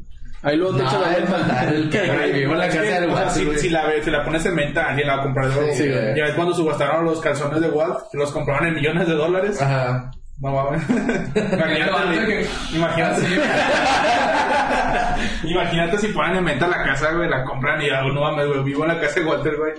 Ahí 0.44 0.56
luego 0.58 0.76
te 0.76 0.82
No, 0.82 0.88
echa 0.88 0.98
la 1.00 1.26
faltar 1.26 1.74
el 1.74 1.88
que 1.88 1.98
en 2.04 2.58
la 2.58 2.66
casa 2.68 2.82
del 3.00 3.10
Walt, 3.10 3.30
si, 3.56 3.70
la, 3.70 3.86
ve- 3.86 4.02
si 4.02 4.10
la 4.10 4.22
pones 4.24 4.44
en 4.44 4.56
venta, 4.56 4.88
alguien 4.88 5.06
la 5.08 5.16
va 5.16 5.20
a 5.22 5.24
comprar. 5.24 5.48
ya 5.50 6.24
ves 6.24 6.34
cuando 6.34 6.54
subastaron 6.54 7.04
los 7.06 7.18
calzones 7.20 7.60
de 7.62 7.70
Walt, 7.70 8.00
que 8.12 8.18
los 8.18 8.30
compraban 8.30 8.66
en 8.68 8.74
millones 8.74 9.08
de 9.08 9.14
dólares. 9.14 9.60
Ajá. 9.62 10.10
No 10.40 10.50
mames. 10.52 10.82
imagínate, 10.90 12.46
imagínate, 12.74 13.22
imagínate 15.44 15.98
si 15.98 16.08
ponen 16.08 16.36
en 16.36 16.44
venta 16.44 16.66
la 16.68 16.84
casa, 16.84 17.12
güey, 17.12 17.28
la 17.28 17.44
compran 17.44 17.80
y 17.82 17.88
algo, 17.88 18.12
no 18.12 18.20
mames, 18.22 18.46
güey, 18.48 18.62
vivo 18.64 18.82
en 18.82 18.88
la 18.88 19.00
casa 19.00 19.20
de 19.20 19.26
Walter, 19.26 19.56
güey. 19.56 19.72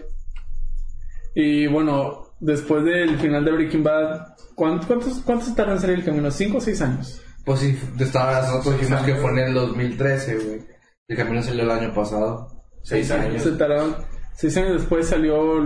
Y 1.35 1.67
bueno, 1.67 2.27
después 2.39 2.83
del 2.85 3.17
final 3.19 3.43
de 3.43 3.51
Breaking 3.51 3.83
Bad, 3.83 4.27
¿cuántos, 4.55 4.85
cuántos, 4.87 5.19
cuántos 5.25 5.55
tardan 5.55 5.75
en 5.75 5.81
salir 5.81 5.97
el 5.99 6.05
camino? 6.05 6.31
¿Cinco 6.31 6.57
o 6.57 6.61
seis 6.61 6.81
años? 6.81 7.21
Pues 7.45 7.59
sí, 7.59 7.77
estaba, 7.99 8.41
nosotros 8.41 8.79
dijimos 8.79 9.01
que 9.03 9.15
fue 9.15 9.31
en 9.31 9.37
el 9.39 9.53
2013, 9.53 10.35
güey. 10.35 10.61
El 11.07 11.17
camino 11.17 11.41
salió 11.43 11.63
el 11.63 11.71
año 11.71 11.93
pasado. 11.93 12.47
Seis 12.83 13.11
años. 13.11 13.43
Se 13.43 13.51
tardaron. 13.51 13.95
Seis 14.35 14.57
años 14.57 14.73
después 14.81 15.07
salió. 15.07 15.61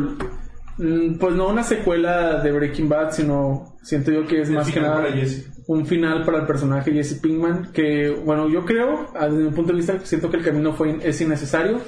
mm, 0.78 1.18
Pues 1.20 1.36
no 1.36 1.48
una 1.50 1.64
secuela 1.64 2.42
de 2.42 2.52
Breaking 2.52 2.90
Bad, 2.90 3.12
sino 3.12 3.78
siento 3.84 4.12
yo 4.12 4.26
que 4.28 4.42
es 4.42 4.50
El 4.50 4.56
más 4.56 4.68
que 4.68 4.74
final 4.74 4.90
nada 4.90 5.02
para 5.04 5.16
Jesse. 5.16 5.50
un 5.68 5.86
final 5.86 6.26
para 6.26 6.40
el 6.40 6.46
personaje 6.48 6.92
Jesse 6.92 7.20
Pinkman. 7.22 7.72
Que, 7.72 8.10
bueno, 8.26 8.50
yo 8.50 8.66
creo, 8.66 9.08
desde 9.14 9.44
mi 9.44 9.52
punto 9.52 9.72
de 9.72 9.78
vista, 9.78 10.00
siento 10.04 10.30
que 10.30 10.38
el 10.38 10.44
camino 10.44 10.74
fue 10.74 10.90
in- 10.90 11.02
es 11.04 11.20
innecesario, 11.22 11.80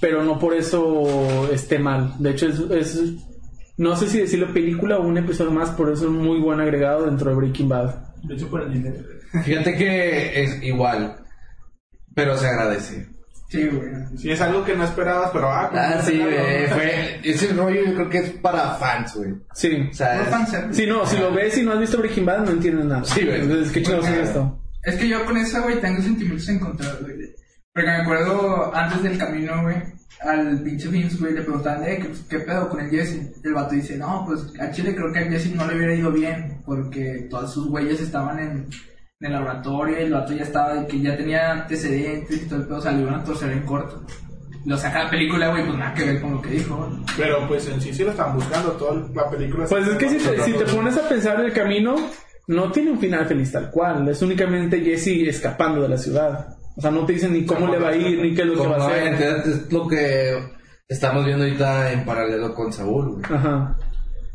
pero 0.00 0.22
no 0.24 0.38
por 0.38 0.54
eso 0.54 1.48
esté 1.52 1.78
mal. 1.78 2.14
De 2.18 2.30
hecho, 2.30 2.46
es, 2.48 2.58
es- 2.70 3.14
no 3.76 3.94
sé 3.94 4.08
si 4.08 4.18
decirlo 4.18 4.52
película 4.52 4.98
o 4.98 5.06
un 5.06 5.16
episodio 5.18 5.52
más, 5.52 5.70
por 5.70 5.92
eso 5.92 6.04
es 6.06 6.10
un 6.10 6.18
muy 6.18 6.40
buen 6.40 6.58
agregado 6.60 7.06
dentro 7.06 7.30
de 7.30 7.36
Breaking 7.36 7.68
Bad. 7.68 7.94
De 8.24 8.34
hecho, 8.34 8.48
por 8.48 8.62
el 8.62 8.72
dinero. 8.72 8.96
Fíjate 9.44 9.74
que 9.76 10.42
es 10.42 10.62
igual, 10.62 11.16
pero 12.14 12.36
se 12.36 12.46
agradece. 12.46 13.06
Sí, 13.50 13.66
güey. 13.66 13.88
Sí, 14.18 14.30
es 14.30 14.40
algo 14.42 14.62
que 14.62 14.74
no 14.76 14.84
esperabas, 14.84 15.30
pero 15.32 15.48
ah, 15.50 15.70
Ah, 15.72 15.88
como 15.92 16.02
sí, 16.02 16.18
no 16.18 16.24
güey. 16.24 16.66
Fue, 16.66 17.20
ese 17.24 17.52
rollo 17.54 17.82
yo 17.86 17.94
creo 17.94 18.08
que 18.10 18.18
es 18.18 18.30
para 18.42 18.74
fans, 18.74 19.14
güey. 19.16 19.30
Sí. 19.54 19.88
O 19.90 19.94
sea, 19.94 20.12
Puro 20.12 20.24
es- 20.24 20.28
fanservice. 20.30 20.82
Si 20.82 20.86
no, 20.86 21.06
si 21.06 21.16
lo 21.16 21.32
ves 21.32 21.56
y 21.56 21.62
no 21.62 21.72
has 21.72 21.78
visto 21.80 21.96
Breaking 21.98 22.26
Bad, 22.26 22.44
no 22.44 22.50
entiendes 22.50 22.84
nada. 22.84 23.04
Sí, 23.04 23.24
güey. 23.24 23.40
Entonces, 23.40 23.72
¿qué 23.72 23.82
chingados 23.82 24.08
es 24.08 24.18
esto? 24.28 24.62
Es 24.84 24.96
que 24.96 25.08
yo 25.08 25.24
con 25.24 25.36
esa, 25.38 25.60
güey, 25.60 25.80
tengo 25.80 26.02
sentimientos 26.02 26.48
encontrados, 26.50 27.00
güey. 27.00 27.16
Porque 27.72 27.90
me 27.90 27.96
acuerdo 27.96 28.74
antes 28.74 29.02
del 29.02 29.16
camino, 29.18 29.62
güey, 29.62 29.76
al 30.20 30.62
pinche 30.62 30.88
Vince, 30.88 31.16
güey, 31.18 31.32
le 31.32 31.42
preguntaban, 31.42 31.84
eh, 31.84 31.98
¿qué, 32.02 32.10
qué 32.28 32.44
pedo 32.44 32.68
con 32.68 32.80
el 32.80 32.90
Jesse? 32.90 33.30
El 33.44 33.54
vato 33.54 33.74
dice, 33.74 33.96
no, 33.96 34.24
pues 34.26 34.46
a 34.60 34.70
Chile 34.72 34.94
creo 34.94 35.10
que 35.12 35.20
al 35.20 35.30
Jesse 35.30 35.54
no 35.54 35.66
le 35.66 35.76
hubiera 35.76 35.94
ido 35.94 36.10
bien, 36.12 36.60
porque 36.66 37.26
todas 37.30 37.52
sus 37.52 37.68
huellas 37.68 38.00
estaban 38.00 38.38
en, 38.40 38.66
en 39.20 39.26
el 39.26 39.32
laboratorio 39.32 39.98
y 39.98 40.02
el 40.02 40.12
vato 40.12 40.32
ya 40.32 40.44
estaba, 40.44 40.74
de 40.74 40.86
que 40.86 41.00
ya 41.00 41.16
tenía 41.16 41.50
antecedentes 41.50 42.42
y 42.42 42.48
todo 42.48 42.60
el 42.60 42.66
pedo, 42.66 42.78
o 42.78 42.80
sea, 42.80 42.92
le 42.92 43.02
iban 43.02 43.14
a 43.14 43.24
torcer 43.24 43.50
en 43.50 43.62
corto. 43.62 44.02
Lo 44.64 44.76
saca 44.76 45.04
la 45.04 45.10
película, 45.10 45.48
güey, 45.48 45.64
pues 45.64 45.78
nada 45.78 45.94
que 45.94 46.04
ver 46.04 46.20
con 46.20 46.34
lo 46.34 46.42
que 46.42 46.50
dijo. 46.50 46.88
Pero 47.16 47.48
pues 47.48 47.66
en 47.68 47.80
sí 47.80 47.92
sí 47.92 48.04
lo 48.04 48.10
están 48.10 48.34
buscando, 48.34 48.72
toda 48.72 49.02
la 49.14 49.30
película. 49.30 49.66
Pues 49.66 49.88
es 49.88 49.96
que 49.96 50.08
si 50.10 50.18
te, 50.18 50.42
si 50.42 50.52
te 50.52 50.64
pones 50.66 50.96
a 50.96 51.08
pensar 51.08 51.40
el 51.40 51.52
camino, 51.52 51.96
no 52.48 52.70
tiene 52.70 52.90
un 52.90 52.98
final 52.98 53.26
feliz 53.26 53.50
tal 53.50 53.70
cual. 53.70 54.08
Es 54.08 54.20
únicamente 54.22 54.80
Jesse 54.80 55.28
escapando 55.28 55.82
de 55.82 55.88
la 55.88 55.96
ciudad. 55.96 56.56
O 56.76 56.80
sea, 56.80 56.90
no 56.90 57.04
te 57.06 57.14
dicen 57.14 57.32
ni 57.32 57.44
cómo 57.44 57.66
le 57.68 57.78
va 57.78 57.88
a 57.88 57.96
ir, 57.96 58.20
ni 58.20 58.34
qué 58.34 58.42
es 58.42 58.48
lo 58.48 58.62
que 58.62 58.68
va 58.68 58.76
a 58.76 58.86
hacer. 58.88 59.14
es 59.14 59.72
lo 59.72 59.88
que 59.88 60.38
estamos 60.86 61.24
viendo 61.24 61.44
ahorita 61.44 61.92
en 61.92 62.04
paralelo 62.04 62.54
con 62.54 62.72
Saúl, 62.72 63.14
güey. 63.14 63.24
Ajá. 63.24 63.76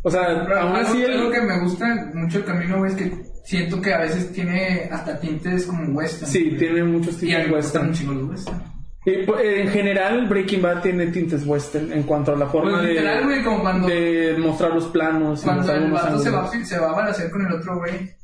O 0.02 0.10
sea, 0.10 0.44
Pero 0.46 0.60
aún 0.60 0.76
así 0.76 1.06
algo 1.06 1.28
el... 1.28 1.32
que 1.32 1.42
me 1.42 1.60
gusta 1.60 1.86
mucho 2.14 2.40
el 2.40 2.46
camino, 2.46 2.80
güey, 2.80 2.92
es 2.92 2.98
que 2.98 3.33
siento 3.44 3.82
que 3.82 3.94
a 3.94 4.00
veces 4.00 4.32
tiene 4.32 4.90
hasta 4.92 5.20
tintes 5.20 5.66
como 5.66 5.94
western. 5.94 6.32
Sí, 6.32 6.44
güey. 6.46 6.58
tiene 6.58 6.84
muchos 6.84 7.16
a 7.16 7.20
tintes 7.20 7.52
western. 7.52 8.30
western. 8.30 8.74
Y, 9.06 9.26
pues, 9.26 9.42
en 9.44 9.68
general, 9.68 10.28
Breaking 10.28 10.62
Bad 10.62 10.82
tiene 10.82 11.08
tintes 11.08 11.46
western 11.46 11.92
en 11.92 12.04
cuanto 12.04 12.34
a 12.34 12.38
la 12.38 12.48
forma 12.48 12.80
Pues 12.80 12.90
literal, 12.90 13.20
de, 13.20 13.26
güey, 13.26 13.44
como 13.44 13.62
cuando, 13.62 13.88
de 13.88 14.36
mostrar 14.40 14.72
los 14.72 14.86
planos. 14.88 15.42
cuando 15.42 15.74
el 15.74 15.92
vato 15.92 16.20
se 16.20 16.30
va, 16.30 16.50
se 16.50 16.80
va 16.80 16.90
a 16.92 16.94
balacer 16.94 17.30
con 17.30 17.46
el 17.46 17.52
otro 17.52 17.80
güey, 17.80 18.16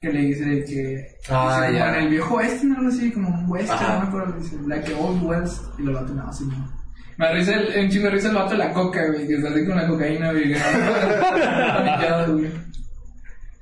que 0.00 0.12
le 0.12 0.20
dice 0.20 0.44
de 0.44 0.64
que... 0.64 1.06
Ah, 1.28 1.60
dice, 1.60 1.78
ya. 1.78 1.88
En 1.96 2.04
el 2.04 2.10
viejo 2.10 2.36
western, 2.36 2.76
algo 2.76 2.88
así, 2.88 3.10
como 3.10 3.28
un 3.30 3.50
western, 3.50 3.82
no 3.82 4.00
me 4.00 4.06
acuerdo, 4.06 4.32
dice, 4.38 4.56
like 4.64 4.94
old 4.94 5.22
west, 5.24 5.64
y 5.76 5.82
lo 5.82 5.92
vato, 5.92 6.14
no, 6.14 6.28
así 6.28 6.44
no. 6.44 6.78
Me 7.16 7.32
risa 7.32 7.54
el, 7.54 7.84
un 7.84 7.90
chingo 7.90 8.08
risa 8.08 8.28
el 8.28 8.36
vato 8.36 8.50
de 8.50 8.58
la 8.58 8.72
coca, 8.72 9.04
güey, 9.08 9.26
que 9.26 9.34
está 9.34 9.48
así 9.48 9.66
con 9.66 9.76
la 9.76 9.88
cocaína, 9.88 10.30
güey, 10.30 10.44
que 10.52 10.58
no, 10.58 11.74
paniqueado, 11.74 12.32
güey. 12.34 12.50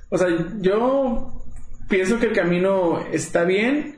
O 0.09 0.19
sea, 0.19 0.29
yo 0.61 1.43
pienso 1.89 2.19
que 2.19 2.27
el 2.27 2.33
camino 2.33 3.01
está 3.13 3.45
bien, 3.45 3.97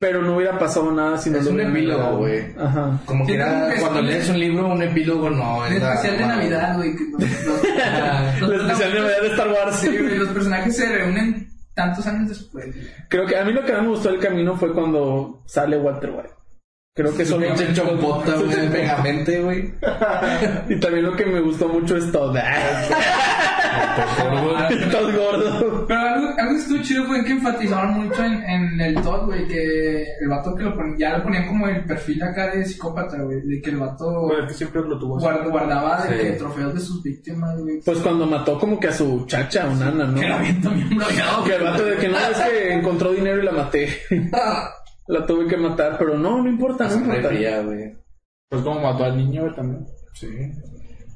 pero 0.00 0.22
no 0.22 0.36
hubiera 0.36 0.58
pasado 0.58 0.92
nada 0.92 1.18
si 1.18 1.30
no 1.30 1.38
Es 1.38 1.46
un 1.46 1.60
epílogo, 1.60 2.18
güey. 2.18 2.54
Ajá. 2.56 3.00
Como 3.04 3.26
que 3.26 3.34
era, 3.34 3.70
cuando 3.80 4.00
es- 4.00 4.06
lees 4.06 4.28
un 4.30 4.38
libro, 4.38 4.68
un 4.68 4.82
epílogo 4.82 5.28
no 5.30 5.66
El 5.66 5.74
especial 5.74 6.18
de 6.18 6.26
Navidad, 6.26 6.76
güey, 6.76 6.90
El 8.40 8.52
especial 8.60 8.92
de 8.92 9.00
Navidad 9.00 9.20
de 9.22 9.28
Star 9.28 9.48
Wars. 9.48 9.76
Sí, 9.76 9.88
güey, 9.88 10.16
los 10.18 10.28
personajes 10.28 10.76
se 10.76 10.86
reúnen 10.88 11.48
tantos 11.74 12.06
años 12.06 12.28
después. 12.28 12.66
Creo 13.08 13.26
que 13.26 13.36
a 13.36 13.44
mí 13.44 13.52
lo 13.52 13.64
que 13.64 13.72
más 13.72 13.82
me 13.82 13.88
gustó 13.88 14.10
del 14.10 14.20
camino 14.20 14.56
fue 14.56 14.72
cuando 14.72 15.42
sale 15.46 15.76
Walter 15.78 16.10
White. 16.10 16.30
Creo 16.98 17.16
que 17.16 17.24
son 17.24 17.40
pinche 17.40 17.72
chompota, 17.74 18.34
güey, 18.34 18.68
pegamente, 18.70 19.40
güey. 19.40 19.72
Y 20.68 20.80
también 20.80 21.04
lo 21.06 21.14
que 21.16 21.24
me 21.26 21.38
gustó 21.40 21.68
mucho 21.68 21.96
es 21.96 22.10
todo. 22.10 22.34
Estás 24.68 25.16
gordo. 25.16 25.84
Pero 25.86 26.00
algo, 26.00 26.28
algo 26.38 26.50
que 26.52 26.56
estuvo 26.58 26.82
chido 26.82 27.04
fue 27.04 27.24
que 27.24 27.32
enfatizaron 27.32 28.04
mucho 28.04 28.24
en, 28.24 28.42
en 28.44 28.80
el 28.80 28.94
Todd, 29.02 29.26
güey, 29.26 29.46
que 29.46 30.02
el 30.20 30.28
vato 30.28 30.54
que 30.56 30.64
lo 30.64 30.74
pon- 30.74 30.96
ya 30.98 31.16
lo 31.18 31.22
ponían 31.24 31.46
como 31.46 31.68
el 31.68 31.84
perfil 31.84 32.22
acá 32.22 32.48
de 32.50 32.64
psicópata, 32.64 33.18
güey, 33.18 33.40
de 33.42 33.60
que 33.62 33.70
el 33.70 33.76
vato 33.76 34.30
es 34.40 34.48
que 34.48 34.54
siempre 34.54 34.82
lo 34.82 34.98
tuvo. 34.98 35.20
guard- 35.20 35.48
guardaba 35.50 36.02
de 36.06 36.16
Sí. 36.18 36.22
que 36.24 36.30
trofeos 36.32 36.74
de 36.74 36.80
sus 36.80 37.02
víctimas, 37.02 37.56
güey. 37.58 37.80
Pues 37.84 37.98
cuando 37.98 38.26
mató 38.26 38.58
como 38.58 38.78
que 38.80 38.88
a 38.88 38.92
su 38.92 39.24
chacha, 39.26 39.64
a 39.64 39.74
nana, 39.74 40.04
¿no? 40.06 40.20
que 40.20 40.28
la 40.28 40.38
bien 40.38 40.60
también 40.62 40.88
bloqueado. 40.90 41.44
Que 41.44 41.54
el 41.54 41.62
vato 41.62 41.84
de 41.84 41.96
que 41.96 42.08
no, 42.08 42.18
es 42.18 42.38
que 42.38 42.72
encontró 42.74 43.12
dinero 43.12 43.40
y 43.42 43.44
la 43.44 43.52
maté. 43.52 43.88
La 45.08 45.26
tuve 45.26 45.46
que 45.46 45.56
matar, 45.56 45.96
pero 45.98 46.16
no, 46.16 46.42
no 46.42 46.48
importa, 46.48 46.86
no 46.88 46.94
importa. 46.96 47.28
fría, 47.28 47.62
güey. 47.62 47.92
Pues 48.50 48.62
como 48.62 48.80
mató 48.80 49.04
al 49.04 49.16
niño 49.16 49.42
güey, 49.42 49.54
también. 49.54 49.84
Sí. 50.14 50.28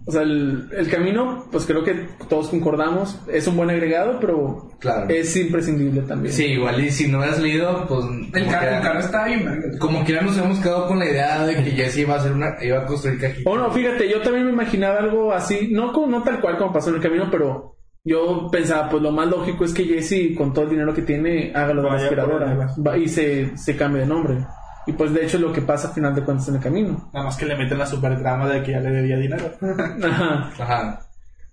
O 0.04 0.10
sea, 0.10 0.22
el, 0.22 0.68
el 0.76 0.88
camino, 0.90 1.46
pues 1.52 1.64
creo 1.64 1.84
que 1.84 2.08
todos 2.28 2.48
concordamos, 2.48 3.20
es 3.28 3.46
un 3.46 3.56
buen 3.56 3.70
agregado, 3.70 4.18
pero 4.18 4.70
Claro. 4.80 5.06
es 5.08 5.36
imprescindible 5.36 6.02
también. 6.02 6.34
Sí, 6.34 6.46
igual 6.46 6.82
y 6.84 6.90
si 6.90 7.06
no 7.06 7.20
has 7.22 7.38
leído, 7.40 7.86
pues... 7.86 8.04
El 8.34 8.42
como 8.44 8.50
carro, 8.50 8.68
que- 8.68 8.76
el 8.78 8.82
carro 8.82 8.98
estaba 8.98 9.26
bien. 9.26 9.60
Como 9.78 10.04
que 10.04 10.12
ya 10.14 10.22
nos 10.22 10.36
hemos 10.38 10.58
quedado 10.58 10.88
con 10.88 10.98
la 10.98 11.04
idea 11.08 11.46
de 11.46 11.54
que 11.62 11.70
Jesse 11.70 11.98
iba 11.98 12.14
a 12.14 12.16
hacer 12.16 12.32
una, 12.32 12.56
iba 12.62 12.80
a 12.80 12.84
construir 12.86 13.20
cajitas. 13.20 13.44
O 13.46 13.56
no, 13.56 13.70
fíjate, 13.70 14.08
yo 14.10 14.20
también 14.22 14.46
me 14.46 14.52
imaginaba 14.52 14.98
algo 14.98 15.32
así, 15.32 15.68
no, 15.70 15.92
como- 15.92 16.08
no 16.08 16.22
tal 16.24 16.40
cual 16.40 16.58
como 16.58 16.72
pasó 16.72 16.90
en 16.90 16.96
el 16.96 17.02
camino, 17.02 17.28
pero 17.30 17.76
yo 18.04 18.48
pensaba, 18.50 18.88
pues 18.88 19.02
lo 19.02 19.12
más 19.12 19.28
lógico 19.28 19.64
es 19.64 19.72
que 19.72 19.84
Jesse, 19.84 20.36
con 20.36 20.52
todo 20.52 20.64
el 20.64 20.70
dinero 20.70 20.92
que 20.94 21.02
tiene, 21.02 21.52
haga 21.54 21.72
lo 21.74 21.82
de 21.82 21.88
la 21.90 21.94
aspiradora 21.96 22.68
va- 22.86 22.98
y 22.98 23.08
se, 23.08 23.56
se 23.56 23.76
cambie 23.76 24.00
de 24.00 24.06
nombre. 24.08 24.38
Y 24.86 24.92
pues 24.94 25.12
de 25.14 25.24
hecho 25.24 25.36
es 25.36 25.42
lo 25.42 25.52
que 25.52 25.62
pasa 25.62 25.88
al 25.88 25.94
final 25.94 26.12
de 26.14 26.24
cuentas 26.24 26.48
en 26.48 26.56
el 26.56 26.60
camino. 26.60 27.08
Nada 27.14 27.26
más 27.26 27.36
que 27.36 27.46
le 27.46 27.56
meten 27.56 27.78
la 27.78 27.86
super 27.86 28.18
trama 28.18 28.48
de 28.48 28.62
que 28.64 28.72
ya 28.72 28.80
le 28.80 28.90
debía 28.90 29.16
dinero. 29.16 29.52
Ajá. 30.04 30.50
Ajá. 30.58 31.00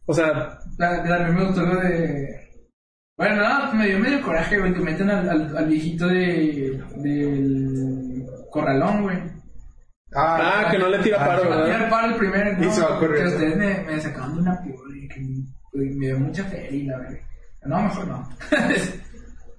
O 0.07 0.13
sea, 0.13 0.57
La, 0.79 1.03
la, 1.05 1.27
me 1.27 1.45
gustó 1.45 1.61
lo 1.61 1.75
de. 1.79 2.49
Bueno, 3.15 3.35
no, 3.47 3.73
me 3.73 3.85
dio 3.87 3.99
medio 3.99 4.21
coraje, 4.23 4.57
güey, 4.57 4.73
que 4.73 4.79
meten 4.79 5.09
al, 5.11 5.29
al, 5.29 5.57
al 5.57 5.65
viejito 5.67 6.07
de, 6.07 6.81
del 6.95 8.25
corralón, 8.49 9.03
güey. 9.03 9.17
ah, 10.15 10.67
que 10.71 10.79
no 10.79 10.87
le 10.87 10.99
tira 10.99 11.17
ah, 11.21 11.27
paro, 11.27 11.43
¿verdad? 11.49 11.65
tirar 11.65 11.89
para 11.89 12.07
el 12.07 12.15
primer, 12.15 12.57
Y 12.59 12.65
no, 12.65 12.71
se 12.71 12.81
va 12.81 12.97
corriendo. 12.97 13.29
ustedes 13.31 13.57
me, 13.57 13.83
me 13.93 13.99
sacaban 14.01 14.35
de 14.35 14.41
una 14.41 14.59
y 14.95 15.07
que 15.07 15.21
me 15.73 16.07
dio 16.07 16.19
mucha 16.19 16.43
feria, 16.45 16.91
la 16.93 16.97
verdad. 16.99 17.19
No, 17.65 17.81
mejor 17.83 18.07
no. 18.07 18.29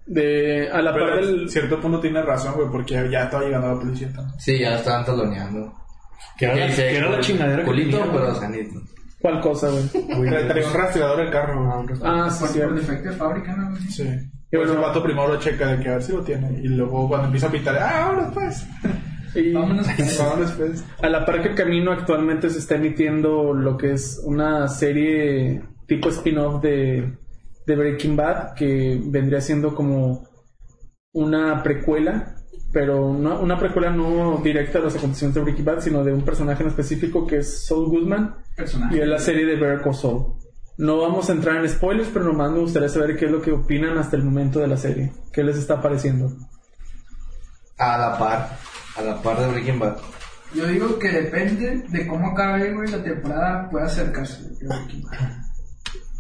De, 0.07 0.69
a 0.73 0.82
la 0.82 0.93
par 0.93 1.16
del... 1.20 1.43
en 1.43 1.49
cierto 1.49 1.81
punto 1.81 2.01
tiene 2.01 2.20
razón, 2.23 2.55
güey, 2.55 2.69
porque 2.69 2.95
ya 3.11 3.24
estaba 3.24 3.45
llegando 3.45 3.69
la 3.74 3.81
policía 3.81 4.12
también. 4.12 4.41
Sí, 4.41 4.59
ya 4.59 4.70
lo 4.70 4.77
estaban 4.77 5.05
taloneando. 5.05 5.73
Que 6.37 6.47
era, 6.47 6.57
la- 6.57 6.66
dice, 6.66 6.89
que 6.89 6.97
era 6.97 7.11
la 7.11 7.20
chingadera 7.20 7.59
que 7.62 7.65
Culito, 7.65 7.99
tenía, 7.99 8.12
pero 8.12 8.27
güey. 8.27 8.41
sanito. 8.41 8.81
¿Cuál 9.20 9.41
cosa, 9.41 9.69
güey? 9.69 9.85
Tra- 9.85 10.49
Traía 10.49 10.66
un 10.66 10.74
rastreador 10.74 11.20
el 11.20 11.31
carro, 11.31 11.82
güey. 11.85 11.99
Ah, 12.03 12.28
sí, 12.31 12.59
por, 12.59 12.69
por 12.70 12.74
defecto 12.81 13.11
de 13.11 13.16
fábrica, 13.16 13.55
¿no? 13.57 13.70
güey? 13.70 13.82
Sí. 13.82 14.09
Y 14.51 14.57
bueno- 14.57 14.73
el 14.73 14.78
vato 14.81 15.01
primero 15.03 15.28
lo 15.28 15.39
checa 15.39 15.69
de 15.77 15.82
que 15.82 15.89
a 15.91 15.93
ver 15.93 16.03
si 16.03 16.12
lo 16.12 16.23
tiene. 16.23 16.59
Y 16.61 16.69
luego 16.69 17.07
cuando 17.07 17.27
empieza 17.27 17.47
a 17.47 17.53
pitar, 17.53 17.78
ah, 17.78 18.07
ahora 18.07 18.31
pues. 18.35 18.66
Y 19.37 19.53
Vámonos. 19.53 19.87
Vámonos 20.19 20.51
pues. 20.53 20.85
a 21.01 21.09
la 21.09 21.24
par 21.24 21.41
que 21.41 21.51
el 21.51 21.55
camino 21.55 21.93
actualmente 21.93 22.51
se 22.51 22.59
está 22.59 22.74
emitiendo 22.74 23.55
lo 23.55 23.77
que 23.77 23.93
es 23.93 24.20
una 24.24 24.66
serie 24.66 25.62
tipo 25.91 26.09
spin-off 26.09 26.62
de, 26.62 27.19
de 27.67 27.77
Breaking 27.77 28.15
Bad, 28.15 28.55
que 28.55 29.01
vendría 29.07 29.41
siendo 29.41 29.75
como 29.75 30.25
una 31.12 31.65
precuela, 31.65 32.37
pero 32.73 33.12
no, 33.12 33.41
una 33.41 33.59
precuela 33.59 33.91
no 33.91 34.41
directa 34.41 34.79
a 34.79 34.83
los 34.83 34.95
acontecimientos 34.95 35.41
de 35.41 35.45
Breaking 35.47 35.65
Bad, 35.65 35.81
sino 35.81 36.05
de 36.05 36.12
un 36.12 36.23
personaje 36.23 36.62
en 36.62 36.69
específico 36.69 37.27
que 37.27 37.39
es 37.39 37.67
Saul 37.67 37.89
Goodman 37.89 38.37
Personaje. 38.57 38.97
y 38.97 39.01
es 39.01 39.09
la 39.09 39.19
serie 39.19 39.45
de 39.45 39.57
Better 39.57 39.83
Call 39.83 39.95
Saul. 39.97 40.35
No 40.79 41.01
vamos 41.01 41.29
a 41.29 41.33
entrar 41.33 41.57
en 41.57 41.69
spoilers, 41.69 42.09
pero 42.12 42.25
nomás 42.27 42.53
me 42.53 42.61
gustaría 42.61 42.89
saber 42.89 43.17
qué 43.17 43.25
es 43.25 43.33
lo 43.33 43.43
que 43.43 43.51
opinan 43.51 43.99
hasta 43.99 44.15
el 44.15 44.23
momento 44.23 44.61
de 44.61 44.69
la 44.69 44.77
serie. 44.77 45.11
¿Qué 45.33 45.43
les 45.43 45.59
está 45.59 45.83
pareciendo? 45.83 46.31
A 47.79 47.99
la 47.99 48.17
par. 48.17 48.57
A 48.97 49.03
la 49.03 49.21
par 49.21 49.41
de 49.41 49.49
Breaking 49.49 49.81
Bad. 49.81 49.97
Yo 50.55 50.69
digo 50.69 51.01
que 51.01 51.09
depende 51.09 51.83
de 51.89 52.07
cómo 52.07 52.29
acabe, 52.29 52.73
güey, 52.75 52.89
la 52.93 53.03
temporada 53.03 53.69
puede 53.69 53.87
acercarse. 53.87 54.51
güey, 54.62 54.79
aquí. 54.85 55.05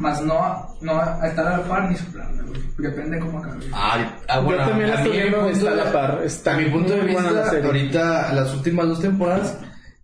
Más 0.00 0.20
no, 0.22 0.66
no 0.80 0.98
a 0.98 1.20
estar 1.28 1.46
a 1.46 1.58
la 1.58 1.62
par 1.64 1.88
ni 1.90 1.96
soplarla, 1.96 2.42
güey. 2.42 2.60
Depende 2.78 3.16
de 3.16 3.22
cómo 3.22 3.38
acabe. 3.38 3.60
Ah, 3.72 4.16
ah, 4.28 4.40
bueno, 4.40 4.62
Yo 4.64 4.68
también 4.70 4.88
la 4.90 4.96
a 4.96 4.98
estoy 5.02 5.12
mí, 5.12 5.18
viendo, 5.22 5.42
mi 5.42 5.50
punto 5.52 5.58
está 5.68 5.70
a 5.70 5.84
la 5.84 5.92
par, 5.92 6.20
está 6.24 6.54
a 6.54 6.56
mi 6.56 6.64
punto 6.64 6.92
de 6.94 7.02
muy 7.02 7.12
buena 7.12 7.28
vista, 7.28 7.44
la 7.44 7.50
serie. 7.50 7.66
ahorita 7.66 8.32
las 8.32 8.54
últimas 8.54 8.88
dos 8.88 9.00
temporadas 9.02 9.58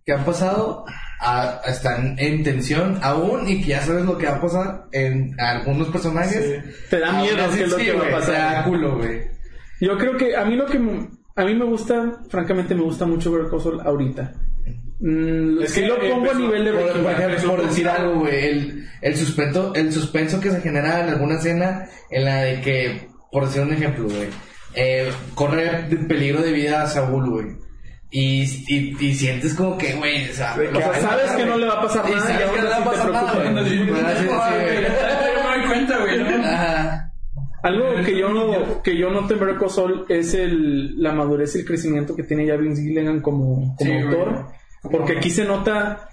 que 0.05 0.13
han 0.13 0.23
pasado 0.23 0.85
ah, 1.19 1.61
están 1.65 2.15
en 2.19 2.43
tensión 2.43 2.99
aún 3.01 3.47
y 3.49 3.61
que 3.61 3.69
ya 3.69 3.81
sabes 3.81 4.05
lo 4.05 4.17
que 4.17 4.27
va 4.27 4.35
a 4.35 4.41
pasar 4.41 4.83
en 4.91 5.35
algunos 5.39 5.87
personajes. 5.89 6.61
Sí. 6.63 6.85
Te 6.91 6.99
da 6.99 7.09
Aún 7.09 7.21
miedo 7.23 7.43
así, 7.45 7.63
es 7.63 7.69
lo 7.71 7.77
sí, 7.79 7.85
que 7.85 7.91
va 7.93 7.97
a 7.97 8.01
güey, 8.03 8.13
pasar. 8.13 8.35
te 8.35 8.39
da 8.55 8.63
culo, 8.65 8.97
güey. 8.97 9.21
Yo 9.81 9.97
creo 9.97 10.15
que 10.15 10.35
a 10.35 10.45
mí 10.45 10.55
lo 10.55 10.65
que 10.67 10.77
m- 10.77 11.09
a 11.35 11.43
mí 11.43 11.55
me 11.55 11.65
gusta, 11.65 12.19
francamente 12.29 12.73
me 12.75 12.81
gusta 12.83 13.05
mucho 13.07 13.31
Better 13.31 13.49
Call 13.49 13.61
Saul 13.61 13.81
ahorita. 13.81 14.31
Mm, 14.99 15.61
Es 15.61 15.71
sí 15.73 15.81
que 15.81 15.87
lo 15.87 15.95
pongo 15.99 16.13
a 16.13 16.17
empezó- 16.17 16.39
nivel 16.39 16.65
de 16.65 16.71
Por, 16.71 16.81
Breaking 16.83 17.03
por 17.03 17.11
ejemplo, 17.11 17.49
por 17.55 17.67
decir 17.67 17.87
algo, 17.87 18.19
güey, 18.21 18.45
el, 18.45 18.87
el, 19.01 19.15
suspenso, 19.15 19.73
el 19.75 19.93
suspenso 19.93 20.39
que 20.39 20.51
se 20.51 20.61
genera 20.61 21.01
en 21.01 21.09
alguna 21.09 21.35
escena 21.35 21.87
en 22.09 22.25
la 22.25 22.41
de 22.41 22.61
que, 22.61 23.07
por 23.31 23.45
decir 23.45 23.61
un 23.61 23.73
ejemplo, 23.73 24.05
güey, 24.05 24.27
eh, 24.73 25.11
corre 25.35 25.87
peligro 26.07 26.41
de 26.41 26.51
vida 26.51 26.81
a 26.83 26.87
Saúl, 26.87 27.29
güey. 27.29 27.45
Y, 28.09 28.43
y, 28.73 28.95
y 28.99 29.13
sientes 29.15 29.53
como 29.53 29.77
que, 29.77 29.93
güey, 29.95 30.29
o 30.29 30.33
sea, 30.33 30.55
O 30.55 30.77
sea, 30.79 30.93
sabes 31.01 31.31
que 31.31 31.45
no 31.45 31.57
le 31.57 31.67
va 31.67 31.73
a 31.73 31.81
pasar 31.81 32.05
nada 32.09 32.17
y 32.17 32.21
sabes 32.21 32.49
que 32.49 32.57
no 32.57 32.63
le 32.63 32.69
va 32.69 32.77
a 32.77 32.83
pasar 32.85 33.11
nada. 33.11 33.63
Sí, 33.65 33.69
sí, 33.69 33.85
Yo 33.85 33.93
me 33.93 35.57
doy 35.57 35.67
cuenta, 35.67 35.97
güey. 35.99 36.17
¿no? 36.23 36.45
Ajá. 36.45 37.03
Algo 37.63 37.95
que 38.05 38.17
yo 38.17 38.29
no, 38.29 38.81
que 38.81 38.97
yo 38.97 39.09
Call 39.59 39.69
Saul 39.69 40.05
es 40.09 40.33
el, 40.35 41.01
la 41.01 41.11
madurez 41.11 41.55
y 41.55 41.59
el 41.59 41.65
crecimiento 41.65 42.15
que 42.15 42.23
tiene 42.23 42.45
ya 42.45 42.55
Vince 42.55 42.81
Gilligan 42.81 43.19
como, 43.19 43.75
como 43.75 43.75
Sí, 43.79 43.91
güey. 44.03 44.17
Porque 44.89 45.17
aquí 45.17 45.29
se 45.29 45.45
nota. 45.45 46.09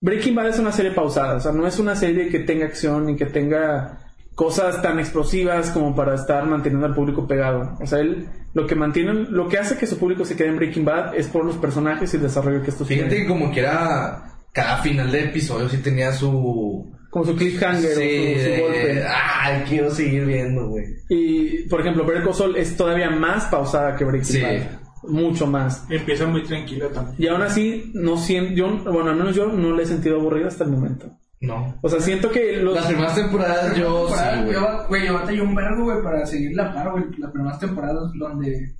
Breaking 0.00 0.34
Bad 0.34 0.48
es 0.48 0.58
una 0.58 0.72
serie 0.72 0.92
pausada, 0.92 1.36
o 1.36 1.40
sea, 1.40 1.52
no 1.52 1.66
es 1.66 1.78
una 1.78 1.96
serie 1.96 2.28
que 2.28 2.40
tenga 2.40 2.66
acción 2.66 3.08
y 3.08 3.16
que 3.16 3.26
tenga 3.26 4.00
cosas 4.34 4.82
tan 4.82 4.98
explosivas 5.00 5.70
como 5.70 5.96
para 5.96 6.14
estar 6.14 6.44
manteniendo 6.44 6.86
al 6.86 6.94
público 6.94 7.26
pegado. 7.26 7.76
O 7.80 7.86
sea, 7.86 8.00
él 8.00 8.28
lo 8.52 8.66
que 8.66 8.74
mantiene, 8.74 9.14
lo 9.14 9.48
que 9.48 9.58
hace 9.58 9.78
que 9.78 9.86
su 9.86 9.98
público 9.98 10.24
se 10.26 10.36
quede 10.36 10.48
en 10.48 10.56
Breaking 10.56 10.84
Bad 10.84 11.14
es 11.14 11.26
por 11.28 11.44
los 11.46 11.56
personajes 11.56 12.12
y 12.12 12.16
el 12.18 12.22
desarrollo 12.24 12.62
que 12.62 12.70
estos 12.70 12.86
Fíjate 12.86 13.08
tienen. 13.08 13.26
que 13.26 13.32
como 13.32 13.50
que 13.50 13.60
era, 13.60 14.22
cada 14.52 14.78
final 14.82 15.10
de 15.10 15.24
episodio 15.24 15.68
sí 15.70 15.78
tenía 15.78 16.12
su... 16.12 16.92
Como 17.10 17.24
su 17.24 17.34
cliffhanger 17.34 17.92
Sí, 17.94 18.34
o 18.36 18.38
su, 18.38 18.54
su 18.56 18.62
golpe. 18.62 19.04
Ay, 19.08 19.64
quiero 19.66 19.90
seguir 19.90 20.26
viendo, 20.26 20.68
güey. 20.68 20.84
Y, 21.08 21.62
por 21.68 21.80
ejemplo, 21.80 22.04
Better 22.04 22.22
Call 22.24 22.34
Saul 22.34 22.56
es 22.56 22.76
todavía 22.76 23.08
más 23.08 23.44
pausada 23.46 23.96
que 23.96 24.04
Breaking 24.04 24.24
Sí. 24.34 24.42
Bad. 24.42 24.85
Mucho 25.08 25.46
más. 25.46 25.84
Empieza 25.88 26.26
muy 26.26 26.42
tranquilo 26.42 26.88
también. 26.88 27.16
Y 27.18 27.26
aún 27.28 27.42
así, 27.42 27.90
no 27.94 28.16
siento, 28.16 28.54
yo, 28.54 28.68
bueno, 28.92 29.10
al 29.10 29.16
menos 29.16 29.34
yo 29.34 29.46
no 29.46 29.74
le 29.74 29.82
he 29.82 29.86
sentido 29.86 30.16
aburrido 30.16 30.48
hasta 30.48 30.64
el 30.64 30.70
momento. 30.70 31.10
No. 31.40 31.78
O 31.82 31.88
sea, 31.88 32.00
siento 32.00 32.30
que 32.30 32.56
los... 32.56 32.74
Las 32.74 32.86
primeras 32.86 33.14
temporadas 33.14 33.76
yo 33.76 34.08
sí, 34.08 34.42
güey. 34.44 34.56
Güey, 34.88 35.06
yo 35.06 35.14
batallé 35.14 35.42
un 35.42 35.54
vergo, 35.54 35.84
güey, 35.84 36.02
para 36.02 36.26
seguir 36.26 36.56
la 36.56 36.72
par, 36.72 36.90
güey. 36.90 37.04
Las 37.18 37.30
primeras 37.30 37.58
temporadas 37.58 38.10
donde, 38.18 38.74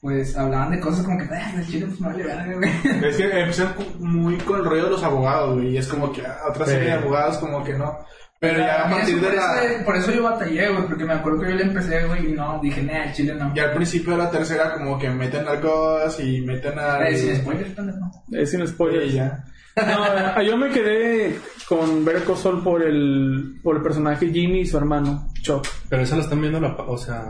pues, 0.00 0.36
hablaban 0.36 0.70
de 0.72 0.80
cosas 0.80 1.04
como 1.04 1.18
que, 1.18 1.24
ay, 1.34 1.54
el 1.56 1.66
chile, 1.66 1.86
pues, 1.86 2.00
no 2.00 2.08
vale 2.08 2.24
verga, 2.24 2.54
güey. 2.54 2.70
Es 3.08 3.16
que 3.16 3.24
empiezan 3.24 3.74
muy 3.98 4.36
con 4.38 4.60
el 4.60 4.64
rollo 4.66 4.84
de 4.84 4.90
los 4.90 5.02
abogados, 5.02 5.54
güey. 5.54 5.70
Y 5.70 5.78
es 5.78 5.88
como 5.88 6.12
que 6.12 6.26
ah, 6.26 6.38
otra 6.48 6.66
serie 6.66 6.88
de 6.88 6.92
abogados, 6.92 7.38
como 7.38 7.64
que 7.64 7.74
no. 7.74 7.98
Pero 8.40 8.58
ya 8.60 8.86
a 8.86 8.90
partir 8.90 9.20
de 9.20 9.26
por, 9.26 9.34
la. 9.36 9.62
eso, 9.64 9.84
por 9.84 9.96
eso 9.96 10.12
yo 10.12 10.22
batallé, 10.22 10.68
güey, 10.68 10.86
porque 10.86 11.04
me 11.04 11.12
acuerdo 11.14 11.40
que 11.42 11.50
yo 11.50 11.56
le 11.56 11.62
empecé, 11.64 12.04
güey, 12.06 12.30
y 12.30 12.32
no, 12.34 12.60
dije, 12.62 12.82
nah, 12.82 13.04
el 13.04 13.12
chile 13.12 13.34
no. 13.34 13.52
Ya 13.54 13.64
al 13.64 13.72
principio 13.74 14.12
de 14.12 14.18
la 14.18 14.30
tercera, 14.30 14.74
como 14.74 14.96
que 14.98 15.10
meten 15.10 15.44
narcos 15.44 16.20
y 16.20 16.40
meten 16.42 16.78
a. 16.78 17.08
Eh, 17.08 17.16
sin 17.18 17.36
spoilers, 17.36 17.70
pendejo. 17.72 17.98
Es 18.32 18.50
sin 18.50 18.66
spoilers. 18.66 19.10
Sí, 19.10 19.16
ya. 19.16 19.44
No, 19.76 20.42
yo 20.42 20.56
me 20.56 20.70
quedé 20.70 21.38
con 21.68 22.04
Better 22.04 22.36
Saul 22.36 22.62
por 22.64 22.82
el, 22.82 23.60
por 23.62 23.76
el 23.76 23.82
personaje 23.82 24.30
Jimmy 24.32 24.60
y 24.60 24.66
su 24.66 24.76
hermano, 24.76 25.28
Chuck. 25.42 25.66
Pero 25.88 26.02
eso 26.02 26.16
lo 26.16 26.22
están 26.22 26.40
viendo, 26.40 26.60
la, 26.60 26.76
pa- 26.76 26.84
o 26.84 26.98
sea... 26.98 27.24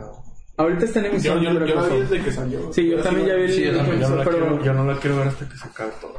Ahorita 0.57 0.87
está 0.87 0.99
en 1.01 1.07
emisión 1.07 1.41
yo, 1.43 1.53
yo 1.53 1.75
la 1.75 1.89
vi 1.89 2.01
desde 2.01 2.21
que 2.21 2.33
salió. 2.33 2.73
Sí, 2.73 2.89
yo 2.89 2.99
también 3.03 3.29
ya 3.29 3.35
vi 3.35 3.43
el 3.43 3.53
Sí, 3.53 3.65
yo 3.65 3.77
también, 3.77 4.01
Yo 4.01 4.09
no, 4.09 4.17
la 4.17 4.25
pero 4.25 4.39
quiero, 4.39 4.65
yo 4.65 4.73
no 4.73 4.85
la 4.93 4.99
quiero 4.99 5.17
ver 5.19 5.29
hasta 5.29 5.49
que 5.49 5.57
se 5.57 5.69
acabe 5.69 5.91
todo. 6.01 6.15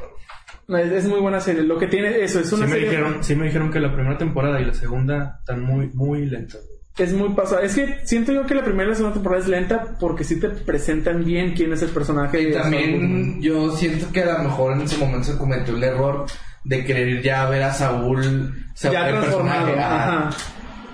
Es, 0.78 0.92
es 0.92 1.04
muy 1.06 1.20
buena 1.20 1.40
serie. 1.40 1.62
Lo 1.62 1.78
que 1.78 1.86
tiene 1.86 2.22
eso, 2.22 2.40
es 2.40 2.48
Sí 2.48 2.54
una 2.54 2.66
me, 2.66 2.72
serie... 2.72 2.88
dijeron, 2.90 3.24
sí 3.24 3.34
me 3.36 3.46
dijeron 3.46 3.70
que 3.70 3.80
la 3.80 3.92
primera 3.92 4.16
temporada 4.18 4.60
y 4.60 4.64
la 4.64 4.74
segunda 4.74 5.36
están 5.40 5.62
muy, 5.62 5.88
muy 5.94 6.26
lentas. 6.26 6.60
Es 6.98 7.12
muy 7.14 7.30
pasada. 7.30 7.62
Es 7.62 7.74
que 7.74 8.00
siento 8.04 8.32
yo 8.32 8.44
que 8.46 8.54
la 8.54 8.64
primera 8.64 8.84
y 8.84 8.88
la 8.90 8.94
segunda 8.96 9.14
temporada 9.14 9.42
es 9.42 9.48
lenta 9.48 9.96
porque 9.98 10.24
sí 10.24 10.38
te 10.38 10.48
presentan 10.48 11.24
bien 11.24 11.54
quién 11.54 11.72
es 11.72 11.82
el 11.82 11.90
personaje. 11.90 12.42
Y 12.42 12.52
también 12.52 13.40
yo 13.40 13.74
siento 13.76 14.10
que 14.12 14.22
a 14.22 14.38
lo 14.38 14.44
mejor 14.44 14.72
en 14.74 14.82
ese 14.82 14.98
momento 14.98 15.24
se 15.32 15.38
cometió 15.38 15.74
el 15.76 15.82
error 15.82 16.26
de 16.64 16.84
querer 16.84 17.22
ya 17.22 17.48
ver 17.48 17.62
a 17.62 17.72
Saúl, 17.72 18.54
Saúl 18.74 18.92
ya 18.94 19.08
el 19.08 19.14
transformado. 19.18 19.66
personaje, 19.66 19.82
ajá. 19.82 20.30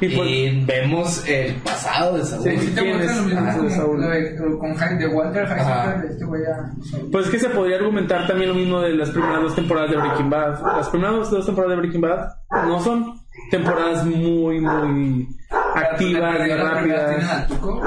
Y 0.00 0.08
pues, 0.14 0.28
Y 0.28 0.64
vemos 0.66 1.26
el 1.26 1.54
pasado 1.56 2.18
de 2.18 2.24
Saúl. 2.24 2.42
Sí, 2.44 2.58
Sí, 2.58 2.74
te 2.74 2.80
¿Quién 2.82 2.96
muestran 2.96 3.16
es? 3.16 3.22
lo 3.22 3.28
mismo 3.28 3.48
Ah, 3.50 3.54
como 3.56 3.70
Saúl. 3.70 4.00
de- 4.02 4.36
con 4.58 4.98
de 4.98 5.06
Walter. 5.08 5.42
Heisenberg, 5.48 6.02
de 6.02 6.08
este 6.08 6.24
güey 6.26 6.42
a... 6.44 6.72
Pues 7.10 7.24
es 7.26 7.30
que 7.30 7.38
se 7.38 7.48
podría 7.48 7.76
argumentar 7.76 8.26
también 8.26 8.50
lo 8.50 8.56
mismo 8.56 8.80
de 8.82 8.92
las 8.94 9.10
primeras 9.10 9.40
dos 9.42 9.54
temporadas 9.54 9.90
de 9.90 9.96
Breaking 9.96 10.28
Bad. 10.30 10.60
Las 10.76 10.88
primeras 10.90 11.30
dos, 11.30 11.46
temporadas 11.46 11.76
de 11.76 11.80
Breaking 11.80 12.00
Bad 12.02 12.28
no 12.66 12.80
son 12.80 13.20
temporadas 13.50 14.04
muy, 14.04 14.60
muy 14.60 15.28
activas, 15.74 16.36
¿Tienen 16.36 16.58
rápidas. 16.58 17.30
al 17.30 17.46
Tuco? 17.46 17.82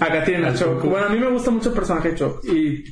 Acá 0.00 0.24
tienen 0.24 0.44
a 0.46 0.54
Choc. 0.54 0.84
Bueno, 0.84 1.06
a 1.06 1.08
mí 1.08 1.18
me 1.18 1.30
gusta 1.30 1.50
mucho 1.50 1.68
el 1.70 1.74
personaje 1.74 2.10
de 2.10 2.14
Choc. 2.16 2.44
Y 2.44 2.84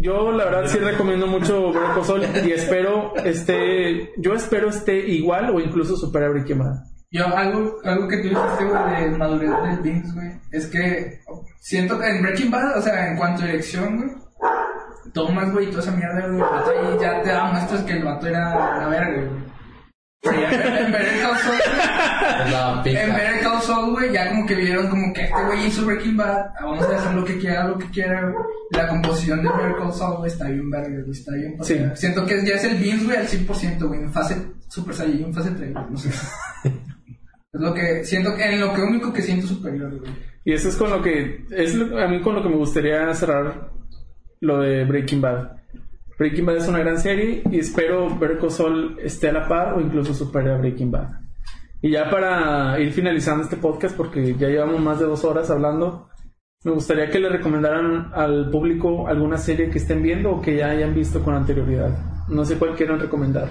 yo, 0.00 0.32
la 0.32 0.44
verdad, 0.44 0.66
sí 0.66 0.78
recomiendo 0.78 1.26
mucho 1.26 1.72
Saul. 2.04 2.22
Y 2.46 2.52
espero 2.52 3.14
esté, 3.16 4.12
yo 4.18 4.34
espero 4.34 4.68
esté 4.68 4.96
igual 5.08 5.50
o 5.54 5.60
incluso 5.60 5.96
supere 5.96 6.26
a 6.26 6.28
Bad. 6.58 6.74
Yo, 7.10 7.26
algo, 7.36 7.76
algo 7.84 8.06
que 8.06 8.18
tú 8.18 8.28
dijiste, 8.28 8.64
güey, 8.66 9.10
de 9.10 9.16
madurez 9.16 9.50
del 9.62 9.78
Vince, 9.80 10.12
güey, 10.14 10.30
es 10.52 10.66
que 10.66 11.20
siento 11.58 11.98
que 11.98 12.06
en 12.06 12.20
Breaking 12.22 12.50
Bad, 12.50 12.76
o 12.78 12.82
sea, 12.82 13.08
en 13.08 13.16
cuanto 13.16 13.42
a 13.42 13.46
dirección, 13.46 13.96
güey, 13.96 14.10
tomas, 15.14 15.50
güey, 15.52 15.68
y 15.68 15.70
toda 15.70 15.82
esa 15.82 15.92
mierda, 15.92 16.26
güey, 16.28 16.42
el 16.42 16.68
ahí 16.68 16.98
ya 17.00 17.22
te 17.22 17.30
da 17.30 17.44
muestras 17.44 17.82
que 17.84 17.92
el 17.94 18.04
vato 18.04 18.26
era 18.26 18.50
una 18.76 18.88
verga, 18.88 19.22
güey. 19.24 19.48
Pero 20.20 20.40
ya 20.40 20.50
en- 20.50 20.92
güey, 21.46 22.50
La 22.52 22.82
pica. 22.82 23.02
en 23.04 23.14
Saul, 23.60 23.92
güey, 23.92 24.12
ya 24.12 24.28
como 24.30 24.46
que 24.46 24.54
vieron 24.54 24.88
como 24.88 25.12
que 25.12 25.22
este 25.22 25.44
güey 25.46 25.66
hizo 25.66 25.84
Breaking 25.86 26.16
Bad, 26.16 26.46
vamos 26.60 26.84
a 26.84 26.88
dejar 26.90 27.14
lo 27.14 27.24
que 27.24 27.38
quiera, 27.38 27.68
lo 27.68 27.78
que 27.78 27.86
quiera, 27.90 28.22
güey. 28.22 28.34
La 28.72 28.88
composición 28.88 29.42
de 29.42 29.48
Saul, 29.92 30.16
güey, 30.18 30.30
está 30.30 30.48
bien 30.48 30.70
verga, 30.70 30.88
güey, 30.88 31.10
está 31.10 31.32
bien 31.34 31.56
Sí. 31.62 31.78
Siento 31.94 32.26
que 32.26 32.44
ya 32.44 32.54
es 32.54 32.64
el 32.64 32.76
Vince, 32.76 33.04
güey, 33.06 33.16
al 33.16 33.26
100%, 33.26 33.86
güey, 33.88 34.00
en 34.00 34.12
fase 34.12 34.36
Super 34.68 34.94
Saiyan, 34.94 35.24
en 35.28 35.34
fase 35.34 35.50
3, 35.52 35.72
güey, 35.72 35.84
no 35.90 35.96
sé. 35.96 36.10
Es 37.50 37.60
lo 37.62 37.72
que 37.72 38.04
siento 38.04 38.36
en 38.38 38.60
lo 38.60 38.74
que 38.74 38.82
único 38.82 39.10
que 39.10 39.22
siento 39.22 39.46
superior, 39.46 39.98
güey. 39.98 40.12
Y 40.44 40.52
eso 40.52 40.68
es 40.68 40.76
con 40.76 40.90
lo 40.90 41.00
que, 41.02 41.46
es 41.50 41.74
lo- 41.74 41.98
a 41.98 42.06
mí 42.06 42.20
con 42.20 42.34
lo 42.34 42.42
que 42.42 42.48
me 42.50 42.56
gustaría 42.56 43.12
cerrar 43.14 43.70
lo 44.40 44.60
de 44.60 44.84
Breaking 44.84 45.22
Bad. 45.22 45.52
Breaking 46.18 46.44
Bad 46.44 46.56
es 46.58 46.68
una 46.68 46.80
gran 46.80 46.98
serie 47.00 47.42
y 47.50 47.58
espero 47.60 48.16
ver 48.18 48.38
que 48.38 48.50
Saul 48.50 48.98
esté 49.02 49.30
a 49.30 49.32
la 49.32 49.48
par 49.48 49.74
o 49.74 49.80
incluso 49.80 50.12
supere 50.12 50.52
a 50.52 50.58
Breaking 50.58 50.90
Bad. 50.90 51.08
Y 51.80 51.90
ya 51.92 52.10
para 52.10 52.78
ir 52.80 52.92
finalizando 52.92 53.44
este 53.44 53.56
podcast, 53.56 53.96
porque 53.96 54.34
ya 54.36 54.48
llevamos 54.48 54.80
más 54.80 54.98
de 54.98 55.06
dos 55.06 55.24
horas 55.24 55.48
hablando, 55.50 56.08
me 56.64 56.72
gustaría 56.72 57.08
que 57.08 57.20
le 57.20 57.28
recomendaran 57.28 58.10
al 58.14 58.50
público 58.50 59.06
alguna 59.06 59.38
serie 59.38 59.70
que 59.70 59.78
estén 59.78 60.02
viendo 60.02 60.32
o 60.32 60.40
que 60.40 60.56
ya 60.56 60.70
hayan 60.70 60.92
visto 60.92 61.22
con 61.22 61.34
anterioridad. 61.34 61.96
No 62.28 62.44
sé 62.44 62.56
cuál 62.56 62.74
quieran 62.74 62.98
recomendar. 62.98 63.48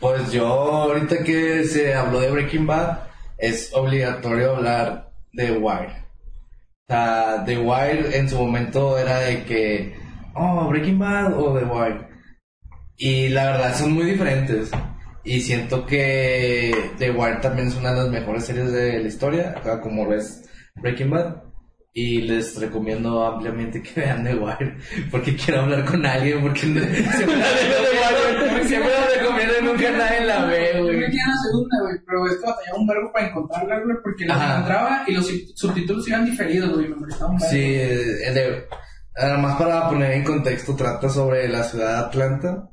Pues 0.00 0.32
yo, 0.32 0.46
ahorita 0.46 1.22
que 1.22 1.64
se 1.64 1.94
habló 1.94 2.20
de 2.20 2.32
Breaking 2.32 2.66
Bad, 2.66 2.98
es 3.36 3.72
obligatorio 3.74 4.56
hablar 4.56 5.12
de 5.32 5.52
Wire. 5.52 6.04
O 6.88 6.92
sea, 6.92 7.44
The 7.46 7.58
Wire 7.58 8.18
en 8.18 8.28
su 8.28 8.38
momento 8.38 8.98
era 8.98 9.20
de 9.20 9.44
que, 9.44 9.96
oh, 10.34 10.68
Breaking 10.68 10.98
Bad 10.98 11.38
o 11.38 11.56
The 11.56 11.64
Wire. 11.64 12.08
Y 12.96 13.28
la 13.28 13.52
verdad 13.52 13.74
son 13.76 13.92
muy 13.92 14.06
diferentes. 14.06 14.72
Y 15.28 15.40
siento 15.42 15.84
que 15.84 16.74
The 16.98 17.10
Wire 17.10 17.36
también 17.42 17.68
es 17.68 17.74
una 17.76 17.92
de 17.92 17.98
las 18.04 18.08
mejores 18.08 18.44
series 18.46 18.72
de 18.72 18.98
la 19.00 19.08
historia, 19.08 19.54
como 19.82 20.06
lo 20.06 20.14
es 20.14 20.42
Breaking 20.76 21.10
Bad. 21.10 21.36
Y 21.92 22.20
les 22.22 22.58
recomiendo 22.60 23.26
ampliamente 23.26 23.82
que 23.82 24.00
vean 24.00 24.22
The 24.24 24.34
Wire, 24.36 24.76
porque 25.10 25.34
quiero 25.36 25.62
hablar 25.62 25.84
con 25.84 26.06
alguien, 26.06 26.40
porque 26.40 26.66
no- 26.66 26.80
siempre 26.80 27.36
la 27.36 27.50
recomiendo, 27.50 28.68
siempre 28.68 28.90
la 28.92 29.20
recomiendo 29.20 29.52
y 29.60 29.64
nunca 29.64 29.90
nadie 29.90 30.24
la 30.24 30.44
ve, 30.46 30.70
Yo 30.76 30.82
güey. 30.84 30.96
creo 30.96 31.10
que 31.10 31.16
era 31.16 31.26
la 31.26 31.42
segunda, 31.42 31.76
güey, 31.82 31.94
pero 32.06 32.26
es 32.26 32.32
que 32.36 32.46
batallaba 32.46 32.78
un 32.78 32.86
verbo 32.86 33.12
para 33.12 33.26
encontrarla, 33.28 33.80
güey, 33.84 33.96
porque 34.02 34.26
la 34.26 34.34
encontraba 34.34 35.04
y 35.08 35.12
los 35.14 35.26
sub- 35.26 35.52
subtítulos 35.56 36.08
iban 36.08 36.24
diferidos, 36.24 36.72
güey, 36.74 36.88
me 36.88 36.96
molestaba 36.96 37.30
un 37.32 37.38
verbo. 37.38 37.50
Sí, 37.50 37.58
eh, 37.64 38.32
de- 38.32 38.64
además 39.16 39.56
para 39.56 39.88
poner 39.88 40.12
en 40.12 40.24
contexto, 40.24 40.76
trata 40.76 41.08
sobre 41.08 41.48
la 41.48 41.64
ciudad 41.64 41.88
de 41.94 42.06
Atlanta 42.06 42.68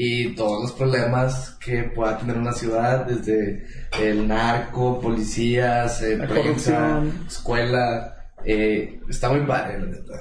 y 0.00 0.32
todos 0.36 0.62
los 0.62 0.72
problemas 0.74 1.58
que 1.60 1.82
pueda 1.82 2.16
tener 2.18 2.38
una 2.38 2.52
ciudad, 2.52 3.04
desde 3.04 3.66
el 4.00 4.28
narco, 4.28 5.00
policías, 5.00 6.00
eh, 6.02 6.16
prensa, 6.18 6.34
corrupción. 6.36 7.12
escuela. 7.26 8.14
eh, 8.44 9.00
está 9.08 9.28
muy 9.28 9.40
padre, 9.40 9.80
la 9.80 9.86
neta. 9.86 10.12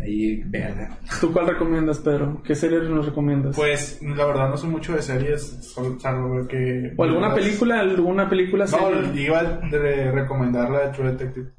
Ahí, 0.00 0.44
vean. 0.46 0.96
¿Tú 1.20 1.32
cuál 1.32 1.48
recomiendas, 1.48 1.98
Pedro? 1.98 2.40
¿Qué 2.44 2.54
serie 2.54 2.78
nos 2.78 3.06
recomiendas? 3.06 3.56
Pues 3.56 4.00
la 4.00 4.26
verdad 4.26 4.48
no 4.48 4.56
soy 4.56 4.70
mucho 4.70 4.94
de 4.94 5.02
series, 5.02 5.74
salvo 5.98 6.46
que. 6.46 6.92
¿O 6.96 7.02
alguna 7.02 7.34
película? 7.34 7.80
¿Alguna 7.80 8.28
película? 8.30 8.66
No, 8.66 8.78
serie? 8.78 9.22
iba 9.22 9.40
a 9.40 9.42
de 9.68 10.12
recomendar 10.12 10.70
la 10.70 10.86
de 10.86 10.92
True 10.92 11.10
Detective. 11.10 11.50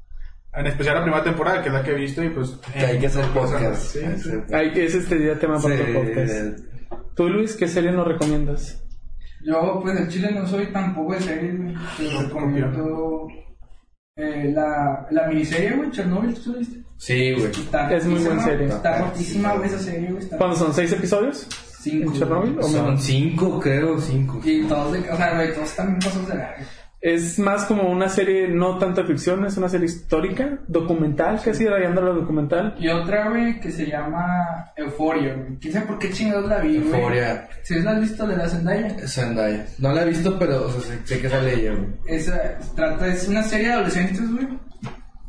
En 0.54 0.66
especial 0.66 0.96
la 0.96 1.02
primera 1.02 1.22
temporada, 1.22 1.62
que 1.62 1.68
es 1.68 1.74
la 1.74 1.82
que 1.82 1.90
he 1.90 1.96
visto, 1.96 2.24
y 2.24 2.30
pues. 2.30 2.58
Que 2.72 2.78
hay 2.78 2.98
que 2.98 3.08
hacer 3.08 3.26
podcast. 3.26 3.82
Sí, 3.92 4.00
sí. 4.16 4.30
Ay, 4.54 4.72
que 4.72 4.86
ese 4.86 4.98
este 4.98 5.18
día 5.18 5.38
tema 5.38 5.60
para 5.60 5.76
Sí, 5.76 5.82
podcast. 5.92 6.67
¿Tú, 7.18 7.28
Luis, 7.28 7.56
qué 7.56 7.66
serie 7.66 7.90
nos 7.90 8.06
recomiendas? 8.06 8.80
Yo, 9.44 9.80
pues, 9.82 9.98
el 9.98 10.08
chile 10.08 10.30
no 10.32 10.46
soy 10.46 10.66
tampoco 10.72 11.14
de 11.14 11.20
series, 11.20 11.58
güey, 11.60 11.74
pero 11.96 12.22
recomiendo... 12.22 13.26
Eh, 14.16 14.52
la, 14.54 15.04
la 15.10 15.26
miniserie, 15.26 15.76
güey, 15.76 15.90
Chernobyl, 15.90 16.32
¿tú 16.34 16.52
la 16.52 16.58
viste? 16.58 16.78
Sí, 16.96 17.32
güey. 17.34 17.46
Está 17.50 17.92
Es 17.96 18.04
muy 18.06 18.20
buena 18.24 18.44
serie. 18.44 18.66
Está 18.68 18.98
rotísima, 18.98 19.54
güey, 19.54 19.68
esa 19.68 19.78
serie, 19.80 20.12
güey. 20.12 20.28
¿Cuándo 20.28 20.54
son? 20.56 20.72
¿Seis 20.72 20.92
episodios? 20.92 21.46
cinco, 21.80 22.12
¿En 22.12 22.18
Chernobyl? 22.18 22.58
¿O 22.60 22.62
Son 22.62 22.84
menos? 22.86 23.02
cinco, 23.02 23.60
creo, 23.60 24.00
cinco. 24.00 24.40
Y 24.44 24.62
todos, 24.68 24.92
de, 24.92 25.10
o 25.10 25.16
sea, 25.16 25.34
güey, 25.34 25.54
todos 25.54 25.74
también 25.74 25.98
pasos 25.98 26.26
de 26.28 26.34
verga. 26.36 26.56
Es 27.00 27.38
más 27.38 27.64
como 27.64 27.88
una 27.90 28.08
serie, 28.08 28.48
no 28.48 28.78
tanta 28.78 29.04
ficción, 29.04 29.46
es 29.46 29.56
una 29.56 29.68
serie 29.68 29.86
histórica, 29.86 30.58
documental, 30.66 31.40
casi 31.44 31.66
rayando 31.66 32.02
la 32.02 32.10
documental. 32.10 32.74
Y 32.78 32.88
otra, 32.88 33.28
güey, 33.28 33.60
que 33.60 33.70
se 33.70 33.86
llama 33.86 34.72
Euphoria, 34.76 35.34
güey. 35.34 35.58
¿Quién 35.60 35.74
sabe 35.74 35.86
por 35.86 35.98
qué 35.98 36.10
chingados 36.10 36.48
la 36.48 36.58
vi, 36.58 36.78
güey? 36.78 37.00
Euphoria. 37.00 37.48
¿Sí 37.62 37.80
la 37.80 37.92
has 37.92 38.00
visto 38.00 38.26
de 38.26 38.36
la 38.36 38.48
Zendaya? 38.48 38.96
Zendaya. 39.06 39.66
No 39.78 39.92
la 39.92 40.02
he 40.02 40.08
visto, 40.08 40.36
pero 40.38 40.66
o 40.66 40.70
sea, 40.70 40.80
sé, 40.80 40.98
sé 41.04 41.20
que 41.20 41.28
sale 41.28 41.54
ella, 41.54 41.74
güey. 41.74 41.88
Esa 42.06 42.58
trata, 42.74 43.06
es 43.06 43.28
una 43.28 43.44
serie 43.44 43.68
de 43.68 43.72
adolescentes, 43.74 44.32
güey. 44.32 44.48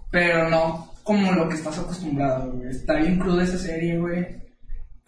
Pero 0.10 0.50
no 0.50 0.92
como 1.04 1.32
lo 1.32 1.48
que 1.50 1.56
estás 1.56 1.78
acostumbrado, 1.78 2.52
güey. 2.52 2.70
Está 2.70 2.96
bien 2.96 3.20
cruda 3.20 3.44
esa 3.44 3.60
serie, 3.60 3.98
güey. 4.00 4.49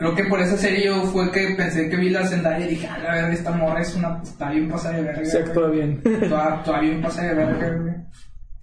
Creo 0.02 0.16
que 0.16 0.24
por 0.24 0.42
esa 0.42 0.58
serie 0.58 0.88
yo 0.88 1.04
fue 1.04 1.32
que 1.32 1.54
pensé 1.56 1.88
que 1.88 1.96
vi 1.96 2.10
la 2.10 2.26
Zendaya 2.26 2.66
y 2.66 2.70
dije, 2.70 2.88
a 2.88 2.98
la 2.98 3.32
esta 3.32 3.52
morra 3.52 3.82
es 3.82 3.94
una... 3.96 4.20
Está 4.24 4.50
bien 4.50 4.68
pasada 4.68 4.96
de 4.96 5.04
verga. 5.04 5.26
Se 5.26 5.38
actúa 5.38 5.70
bien. 5.70 6.02
Toda, 6.28 6.56
actúa 6.56 6.80
bien 6.80 7.04
pasada 7.04 7.28
de 7.28 7.34
verga, 7.36 7.78
güey. 7.78 7.94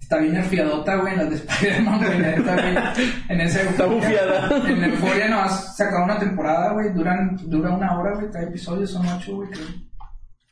Está 0.01 0.17
bien 0.17 0.33
nerfiadota, 0.33 0.97
güey, 0.97 1.13
en 1.13 1.19
las 1.19 1.29
de 1.29 1.35
Spider-Man, 1.37 1.97
güey. 1.99 3.05
En 3.29 3.39
esa 3.39 3.61
Está 3.61 3.85
bufiada. 3.85 4.67
En 4.67 4.83
Euphoria 4.83 5.29
nomás 5.29 5.77
sacado 5.77 6.03
una 6.03 6.19
temporada, 6.19 6.73
güey. 6.73 6.91
Duran, 6.91 7.37
dura 7.45 7.69
una 7.69 7.97
hora, 7.97 8.15
güey. 8.15 8.29
Cada 8.29 8.43
episodio 8.43 8.85
son 8.85 9.07
ocho, 9.07 9.37
güey. 9.37 9.49
Pero 9.49 9.65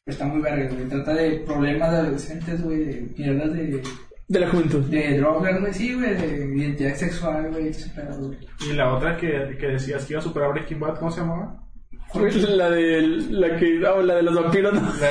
está 0.05 0.23
muy 0.23 0.39
verga, 0.39 0.73
güey. 0.73 0.87
Trata 0.87 1.13
de 1.15 1.31
problemas 1.45 1.91
de 1.91 1.97
adolescentes, 1.97 2.63
güey. 2.63 2.85
De 2.85 3.13
mierdas 3.17 3.51
de, 3.51 3.83
De 4.29 4.39
la 4.41 4.49
juventud. 4.49 4.83
de 4.85 5.17
drogas, 5.19 5.59
güey. 5.61 5.73
Sí, 5.73 5.93
güey. 5.93 6.15
De 6.15 6.53
identidad 6.55 6.95
sexual, 6.95 7.49
güey. 7.49 7.71
Y 8.69 8.73
la 8.73 8.93
otra 8.93 9.15
que, 9.15 9.55
que 9.57 9.67
decías 9.67 10.05
que 10.05 10.13
iba 10.13 10.19
a 10.19 10.23
superar 10.23 10.51
Breaking 10.51 10.79
Bad, 10.79 10.99
¿cómo 10.99 11.11
se 11.11 11.21
llamaba? 11.21 11.63
La 12.13 12.69
de 12.69 13.01
la 13.29 13.57
que 13.57 13.81
ah, 13.85 14.01
la 14.01 14.15
de 14.15 14.21
los 14.23 14.35
vampiros. 14.35 14.73
¿no? 14.73 14.81
Pura 14.81 15.01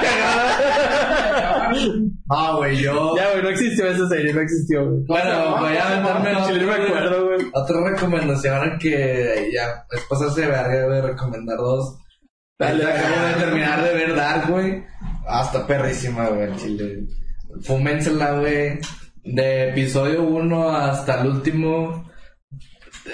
cagada. 0.00 1.72
Ah, 2.34 2.54
güey, 2.56 2.76
yo. 2.76 3.14
Ya, 3.16 3.30
güey, 3.32 3.42
no 3.42 3.48
existió 3.50 3.86
esa 3.86 4.08
serie, 4.08 4.32
no 4.32 4.40
existió, 4.40 4.88
güey. 4.88 5.04
Bueno, 5.06 5.56
voy 5.58 5.76
a 5.76 6.00
meterme 6.00 6.32
no 6.32 6.66
me 6.66 6.72
acuerdo, 6.72 7.26
güey. 7.26 7.46
Otra 7.52 7.90
recomendación 7.90 8.78
que 8.78 9.50
ya 9.52 9.84
es 9.90 10.00
pasarse 10.08 10.42
de 10.42 10.46
verga, 10.46 10.86
güey, 10.86 11.00
recomendar 11.12 11.58
dos. 11.58 11.98
Dale, 12.58 12.84
acabo 12.84 13.26
de 13.26 13.34
terminar 13.44 13.82
de 13.82 13.94
ver 13.94 14.14
Dark, 14.14 14.50
güey. 14.50 14.82
Hasta 15.26 15.66
perrísima, 15.66 16.28
güey, 16.28 16.48
en 16.48 16.56
Chile. 16.56 17.06
Fúmensela, 17.62 18.38
güey. 18.38 18.78
De 19.24 19.70
episodio 19.70 20.24
1 20.24 20.70
hasta 20.70 21.20
el 21.22 21.28
último. 21.28 22.10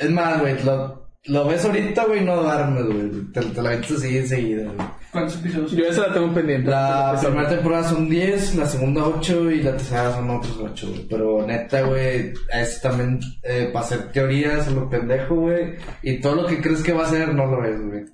Es 0.01 0.10
más, 0.10 0.40
güey, 0.40 0.62
lo, 0.64 1.10
lo 1.24 1.47
ves 1.47 1.64
ahorita, 1.64 2.05
güey, 2.05 2.24
no 2.24 2.43
duermes, 2.43 2.86
güey. 2.86 3.32
Te, 3.32 3.43
te 3.43 3.62
la 3.62 3.70
ves 3.70 3.90
así 3.90 4.18
enseguida, 4.18 4.64
güey. 4.72 4.89
¿Cuántos 5.10 5.36
episodios? 5.36 5.72
Yo 5.72 5.86
esa 5.86 6.09
la 6.09 6.14
tengo 6.14 6.35
pendiente. 6.35 6.70
La 6.70 7.18
primera 7.20 7.48
temporada 7.48 7.89
son 7.89 8.09
10, 8.10 8.56
la 8.56 8.66
segunda 8.66 9.05
8 9.05 9.51
y 9.51 9.62
la 9.62 9.72
tercera 9.72 10.14
son 10.14 10.30
otros 10.30 10.59
8, 10.60 10.89
güey. 10.89 11.06
Pero 11.09 11.47
neta, 11.47 11.82
güey, 11.82 12.35
es 12.52 12.80
también 12.80 13.18
eh, 13.43 13.70
para 13.72 13.85
hacer 13.85 14.12
teorías 14.12 14.70
lo 14.70 14.89
pendejo, 14.89 15.35
güey. 15.36 15.76
Y 16.02 16.20
todo 16.20 16.43
lo 16.43 16.47
que 16.47 16.60
crees 16.60 16.82
que 16.82 16.93
va 16.93 17.05
a 17.05 17.10
ser, 17.10 17.35
no 17.35 17.47
lo 17.47 17.64
es, 17.64 17.80
güey. 17.80 18.05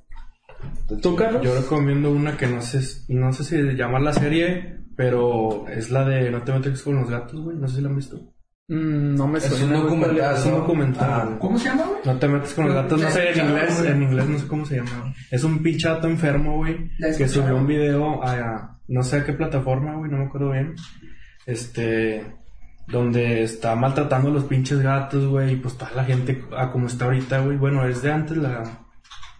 ¿Tú, 1.02 1.16
Carlos? 1.16 1.42
Yo 1.42 1.54
recomiendo 1.54 2.10
una 2.10 2.36
que 2.36 2.46
no 2.46 2.60
sé, 2.62 2.80
no 3.08 3.32
sé 3.32 3.44
si 3.44 3.56
llama 3.76 3.98
la 4.00 4.12
serie, 4.12 4.80
pero 4.96 5.66
es 5.68 5.90
la 5.90 6.04
de 6.04 6.30
No 6.30 6.42
te 6.42 6.52
metes 6.52 6.82
con 6.82 6.96
los 6.96 7.10
gatos, 7.10 7.40
güey. 7.40 7.56
No 7.56 7.68
sé 7.68 7.76
si 7.76 7.82
la 7.82 7.88
han 7.88 7.96
visto. 7.96 8.16
Mm, 8.68 9.14
no 9.16 9.28
me 9.28 9.38
Es 9.38 9.44
suena. 9.44 9.76
un 9.76 9.82
documental, 9.82 10.34
Es 10.36 10.46
un 10.46 10.52
documental. 10.52 11.10
Ah, 11.12 11.24
güey. 11.26 11.38
¿Cómo 11.38 11.58
se 11.58 11.68
llama, 11.68 11.84
güey? 11.84 12.00
No 12.04 12.18
te 12.18 12.28
metes 12.28 12.54
con 12.54 12.64
los 12.66 12.74
gatos, 12.74 13.02
no 13.02 13.10
sé, 13.10 13.30
en 13.32 13.46
inglés, 13.46 13.84
en 13.84 14.02
inglés 14.02 14.26
no 14.28 14.38
sé 14.38 14.46
cómo 14.46 14.64
se 14.64 14.76
llama. 14.76 15.14
Es 15.30 15.44
un 15.44 15.62
pinchato 15.62 16.08
enfermo, 16.08 16.56
güey, 16.56 16.90
que 17.18 17.28
subió 17.28 17.56
un 17.56 17.66
video 17.66 18.22
a, 18.26 18.80
no 18.88 19.02
sé 19.02 19.18
a 19.18 19.24
qué 19.24 19.34
plataforma, 19.34 19.96
güey, 19.96 20.10
no 20.10 20.16
me 20.16 20.24
acuerdo 20.24 20.52
bien. 20.52 20.74
Este, 21.44 22.24
donde 22.88 23.42
está 23.42 23.76
maltratando 23.76 24.30
a 24.30 24.32
los 24.32 24.44
pinches 24.44 24.80
gatos, 24.80 25.26
güey, 25.26 25.52
y 25.52 25.56
pues 25.56 25.76
toda 25.76 25.92
la 25.92 26.04
gente, 26.04 26.42
a 26.56 26.70
como 26.70 26.86
está 26.86 27.04
ahorita, 27.04 27.40
güey, 27.40 27.58
bueno, 27.58 27.86
es 27.86 28.00
de 28.00 28.12
antes, 28.12 28.36
la, 28.38 28.83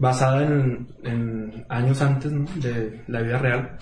basada 0.05 0.43
en, 0.45 0.87
en 1.03 1.65
años 1.69 2.01
antes, 2.03 2.31
¿no? 2.31 2.45
De 2.57 3.03
la 3.09 3.21
vida 3.23 3.39
real. 3.39 3.79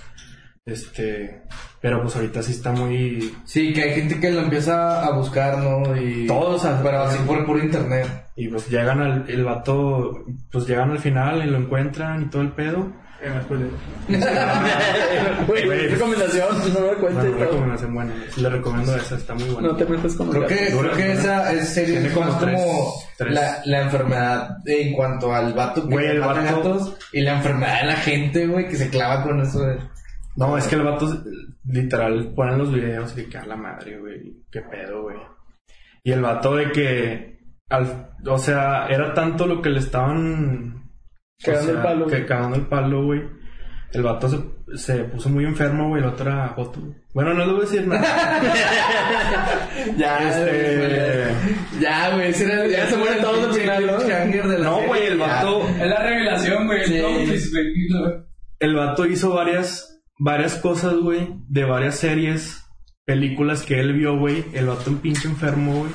Este, 0.65 1.43
pero 1.81 2.01
pues 2.03 2.15
ahorita 2.15 2.41
sí 2.43 2.53
está 2.53 2.71
muy, 2.71 3.35
Sí, 3.45 3.73
que 3.73 3.83
hay 3.83 3.95
gente 3.95 4.21
que 4.21 4.31
lo 4.31 4.43
empieza 4.43 5.05
a 5.05 5.11
buscar, 5.17 5.59
¿no? 5.59 5.97
Y... 6.01 6.27
Todos 6.29 6.65
a- 6.65 6.81
Pero 6.83 7.03
así 7.03 7.19
por 7.27 7.45
puro 7.45 7.63
internet. 7.63 8.07
y 8.37 8.47
pues 8.49 8.69
llegan 8.71 9.01
al, 9.01 9.25
el 9.29 9.45
vato, 9.45 10.25
pues 10.53 10.67
llegan 10.69 10.93
al 10.93 11.01
final 11.01 11.43
y 11.45 11.51
lo 11.51 11.59
encuentran 11.59 12.23
y 12.23 12.31
todo 12.31 12.43
el 12.43 12.53
pedo. 12.53 12.93
Me 13.23 13.43
spoilé. 13.43 13.67
Güey, 15.47 15.89
recomendación, 15.89 16.49
no 16.75 16.81
me 16.81 16.95
cuentes. 16.97 17.25
Bueno, 17.31 17.39
recomendación 17.45 17.95
buena. 17.95 18.13
Le 18.37 18.49
recomiendo 18.49 18.97
esa, 18.97 19.17
está 19.17 19.35
muy 19.35 19.45
buena. 19.51 19.69
no 19.69 19.77
te 19.77 19.85
metas 19.87 20.15
con 20.15 20.31
Creo 20.31 20.47
que, 20.47 20.57
creo 20.57 20.91
que 20.93 21.13
esa 21.13 21.53
es 21.53 21.69
serie 21.69 22.07
es 22.07 22.13
como 22.13 22.27
más 22.27 22.41
tres- 22.41 22.61
como 22.61 22.95
tres. 23.19 23.35
La, 23.35 23.63
la 23.65 23.83
enfermedad 23.83 24.57
en 24.67 24.93
cuanto 24.93 25.33
al 25.35 25.53
vato 25.55 25.87
que 25.89 25.95
Güey, 25.95 26.07
el 26.09 26.21
mata 26.21 26.43
vato- 26.43 26.57
gatos 26.57 26.97
y 27.13 27.21
la 27.21 27.37
enfermedad 27.37 27.81
de 27.83 27.87
la 27.87 27.97
gente, 27.97 28.47
güey, 28.47 28.69
que 28.69 28.77
se 28.77 28.89
clava 28.91 29.23
con 29.23 29.41
eso 29.41 29.61
de... 29.61 29.79
No, 30.37 30.57
es 30.57 30.67
que 30.67 30.77
el 30.77 30.83
vato 30.83 31.07
literal 31.67 32.33
ponen 32.35 32.59
los 32.59 32.73
videos 32.73 33.17
y 33.19 33.27
que 33.29 33.39
a 33.39 33.45
la 33.47 33.57
madre, 33.57 33.99
güey. 33.99 34.43
Qué 34.51 34.63
pedo, 34.63 35.03
güey. 35.03 35.17
Y 36.05 36.11
el 36.13 36.23
vato 36.23 36.57
de 36.57 36.73
que, 36.73 37.39
al, 37.69 38.11
o 38.27 38.39
sea, 38.39 38.87
era 38.89 39.13
tanto 39.15 39.47
lo 39.47 39.61
que 39.61 39.69
le 39.71 39.79
estaban 39.79 40.91
Cagando 41.45 41.65
o 41.65 41.73
sea, 41.73 41.75
el 41.75 41.83
palo, 41.83 42.07
Que 42.07 42.15
güey. 42.17 42.27
cagando 42.27 42.57
el 42.57 42.67
palo, 42.67 43.05
güey. 43.05 43.21
El 43.93 44.03
vato 44.03 44.27
se, 44.29 44.39
se 44.79 45.05
puso 45.05 45.29
muy 45.29 45.45
enfermo, 45.45 45.89
güey. 45.89 46.03
El 46.03 46.09
otro 46.09 46.31
era 46.31 46.49
Joto. 46.49 46.81
Bueno, 47.13 47.35
no 47.35 47.45
le 47.45 47.53
voy 47.53 47.61
a 47.61 47.65
decir 47.65 47.87
nada. 47.87 48.41
Ya, 49.97 50.29
Este- 50.31 51.35
Ya, 51.81 52.15
güey, 52.15 52.33
Ya 52.33 52.87
se 52.87 52.97
mueren 52.97 53.21
todos 53.21 53.45
al 53.49 53.55
final, 53.55 53.87
¿no? 53.87 53.97
cliffhanger 53.99 54.49
de 54.49 54.59
la 54.59 54.65
no, 54.65 54.75
serie, 54.77 54.89
güey, 54.89 55.07
el 55.07 55.19
ya. 55.19 55.27
vato. 55.27 55.69
Es 55.69 55.87
la 55.87 56.03
revelación, 56.03 56.67
güey. 56.67 56.85
Sí. 56.87 57.01
Güey. 57.01 58.13
El 58.61 58.75
vato 58.77 59.07
hizo 59.07 59.35
varias, 59.35 60.01
varias 60.19 60.55
cosas, 60.57 60.95
güey, 60.95 61.29
de 61.49 61.65
varias 61.65 61.97
series, 61.97 62.65
películas 63.05 63.63
que 63.63 63.81
él 63.81 63.93
vio, 63.95 64.17
güey. 64.19 64.45
El 64.55 64.67
vato 64.67 64.91
un 64.91 64.99
pinche 64.99 65.29
enfermo, 65.29 65.81
güey. 65.81 65.93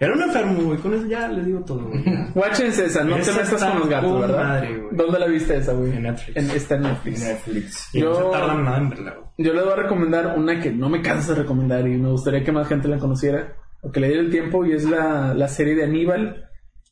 Era 0.00 0.12
un 0.14 0.22
enfermo, 0.22 0.62
güey. 0.62 0.78
Con 0.78 0.94
eso 0.94 1.06
ya 1.06 1.26
les 1.28 1.44
digo 1.46 1.60
todo, 1.60 1.80
güey. 1.88 2.04
Esa, 2.68 3.02
no 3.04 3.16
Esa 3.16 3.32
te 3.32 3.42
metas 3.44 3.64
con 3.64 3.78
los 3.80 3.88
gatos, 3.88 4.20
¿verdad? 4.20 4.44
madre. 4.44 4.82
¿Dónde 4.92 5.18
la 5.18 5.26
viste 5.26 5.56
esa, 5.56 5.72
güey? 5.72 5.92
En 5.96 6.02
Netflix. 6.04 6.36
En, 6.36 6.50
está 6.56 6.74
en 6.76 6.82
Netflix. 6.82 7.24
Netflix. 7.24 7.94
Y 7.94 8.00
no 8.00 8.12
Yo- 8.12 8.14
se 8.32 8.38
tardan 8.38 8.64
nada 8.64 8.78
en 8.78 8.90
verla, 8.90 9.14
güey. 9.14 9.28
Yo 9.38 9.52
les 9.54 9.64
voy 9.64 9.72
a 9.72 9.76
recomendar 9.76 10.34
una 10.36 10.60
que 10.60 10.70
no 10.70 10.88
me 10.88 11.00
canso 11.02 11.34
de 11.34 11.42
recomendar 11.42 11.86
y 11.86 11.96
me 11.96 12.10
gustaría 12.10 12.42
que 12.44 12.52
más 12.52 12.68
gente 12.68 12.86
la 12.88 12.98
conociera 12.98 13.54
o 13.82 13.90
que 13.92 14.00
le 14.00 14.08
diera 14.08 14.22
el 14.22 14.30
tiempo 14.30 14.64
y 14.64 14.72
es 14.72 14.84
la, 14.84 15.32
la 15.34 15.48
serie 15.48 15.74
de 15.76 15.84
Aníbal 15.84 16.44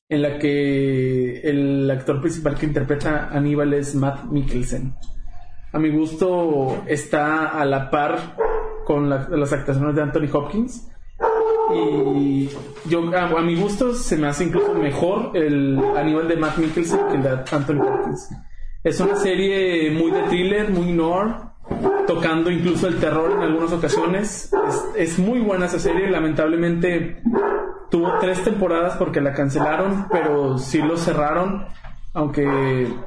en 0.08 0.22
la 0.22 0.38
que 0.38 1.40
el 1.40 1.90
actor 1.90 2.20
principal 2.20 2.54
que 2.54 2.66
interpreta 2.66 3.24
a 3.30 3.36
Aníbal 3.36 3.72
es 3.74 3.94
Matt 3.96 4.24
Mikkelsen. 4.24 4.94
A 5.72 5.78
mi 5.80 5.90
gusto 5.90 6.84
está 6.86 7.48
a 7.48 7.64
la 7.64 7.90
par 7.90 8.36
con 8.84 9.10
la- 9.10 9.28
las 9.28 9.52
actuaciones 9.52 9.94
de 9.96 10.02
Anthony 10.02 10.28
Hopkins 10.32 10.88
y 11.74 12.48
yo 12.88 13.02
a, 13.14 13.24
a 13.24 13.43
mi 13.43 13.56
gusto 13.56 13.94
se 13.94 14.16
me 14.16 14.28
hace 14.28 14.44
incluso 14.44 14.74
mejor 14.74 15.30
el 15.34 15.78
Aníbal 15.97 16.28
de 16.28 16.36
Matt 16.36 16.59
Mikkelsen 16.59 17.01
que 17.09 17.14
el 17.16 17.22
de 17.22 17.30
Anthony 17.30 17.80
Hopkins. 17.80 18.30
Es 18.84 19.01
una 19.01 19.16
serie 19.16 19.90
muy 19.90 20.10
de 20.12 20.22
thriller, 20.24 20.70
muy 20.70 20.93
noir, 20.93 21.34
tocando 22.06 22.51
incluso 22.51 22.86
el 22.86 22.98
terror 22.98 23.32
en 23.32 23.43
algunas 23.43 23.72
ocasiones. 23.72 24.52
Es, 24.68 24.84
es 24.97 25.18
muy 25.18 25.40
buena 25.40 25.66
esa 25.66 25.78
serie, 25.78 26.09
lamentablemente 26.09 27.20
tuvo 27.90 28.18
tres 28.20 28.43
temporadas 28.44 28.97
porque 28.97 29.20
la 29.20 29.32
cancelaron, 29.32 30.06
pero 30.10 30.59
sí 30.59 30.78
lo 30.78 30.97
cerraron, 30.97 31.66
aunque 32.14 32.43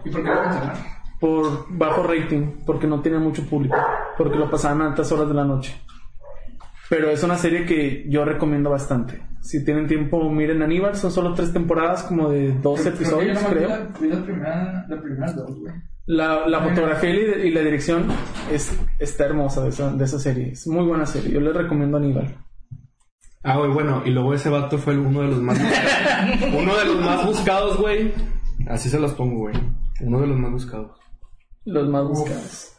¿Y 0.06 0.10
por 0.10 0.23
qué 0.23 0.30
la 0.30 0.44
cancelaron? 0.44 0.99
por 1.19 1.65
bajo 1.69 2.03
rating, 2.03 2.61
porque 2.65 2.88
no 2.88 3.02
tenía 3.02 3.19
mucho 3.19 3.44
público, 3.44 3.76
porque 4.18 4.38
lo 4.38 4.49
pasaban 4.49 4.81
a 4.81 4.88
altas 4.88 5.11
horas 5.11 5.27
de 5.27 5.34
la 5.34 5.44
noche. 5.44 5.80
Pero 6.90 7.11
es 7.11 7.24
una 7.24 7.38
serie 7.38 7.66
que 7.66 8.06
yo 8.10 8.26
recomiendo 8.26 8.72
bastante. 8.72 9.22
Si 9.41 9.64
tienen 9.64 9.88
tiempo, 9.88 10.30
miren 10.30 10.64
Aníbal, 10.64 10.95
son 10.95 11.11
solo 11.11 11.34
tres 11.34 11.53
temporadas, 11.53 12.03
como 12.03 12.30
de 12.30 12.52
12 12.52 12.90
episodios, 12.90 13.38
Creo 13.40 13.70
la, 13.70 13.94
primera, 13.94 14.86
la 14.88 15.02
primera 15.02 15.32
dos, 15.34 15.60
güey. 15.60 15.74
La, 16.07 16.48
la 16.48 16.61
fotografía 16.61 17.11
y 17.11 17.28
la, 17.28 17.38
y 17.45 17.52
la 17.52 17.61
dirección 17.61 18.07
es, 18.52 18.76
está 18.98 19.26
hermosa 19.26 19.61
de 19.61 19.70
esa, 19.70 19.94
de 19.94 20.03
esa 20.03 20.18
serie. 20.18 20.52
Es 20.52 20.66
muy 20.66 20.84
buena 20.84 21.06
serie. 21.06 21.32
Yo 21.32 21.40
les 21.40 21.56
recomiendo 21.56 21.98
Aníbal. 21.98 22.36
Ah, 23.44 23.57
güey, 23.57 23.72
bueno, 23.72 24.02
y 24.06 24.10
luego 24.10 24.34
ese 24.34 24.49
vato 24.49 24.80
fue 24.80 24.98
uno 24.98 25.22
de 25.22 25.28
los 25.28 25.40
más 25.40 25.57
uno 26.57 26.76
de 26.76 26.86
los 26.86 26.99
más 27.06 27.26
buscados, 27.26 27.78
güey. 27.78 28.11
Así 28.68 28.90
se 28.90 28.99
los 28.99 29.14
pongo, 29.14 29.38
güey. 29.38 29.56
Uno 30.02 30.22
de 30.22 30.28
los 30.28 30.38
más 30.38 30.52
buscados. 30.52 30.99
Los 31.64 31.88
más 31.88 32.06
buscados. 32.07 32.74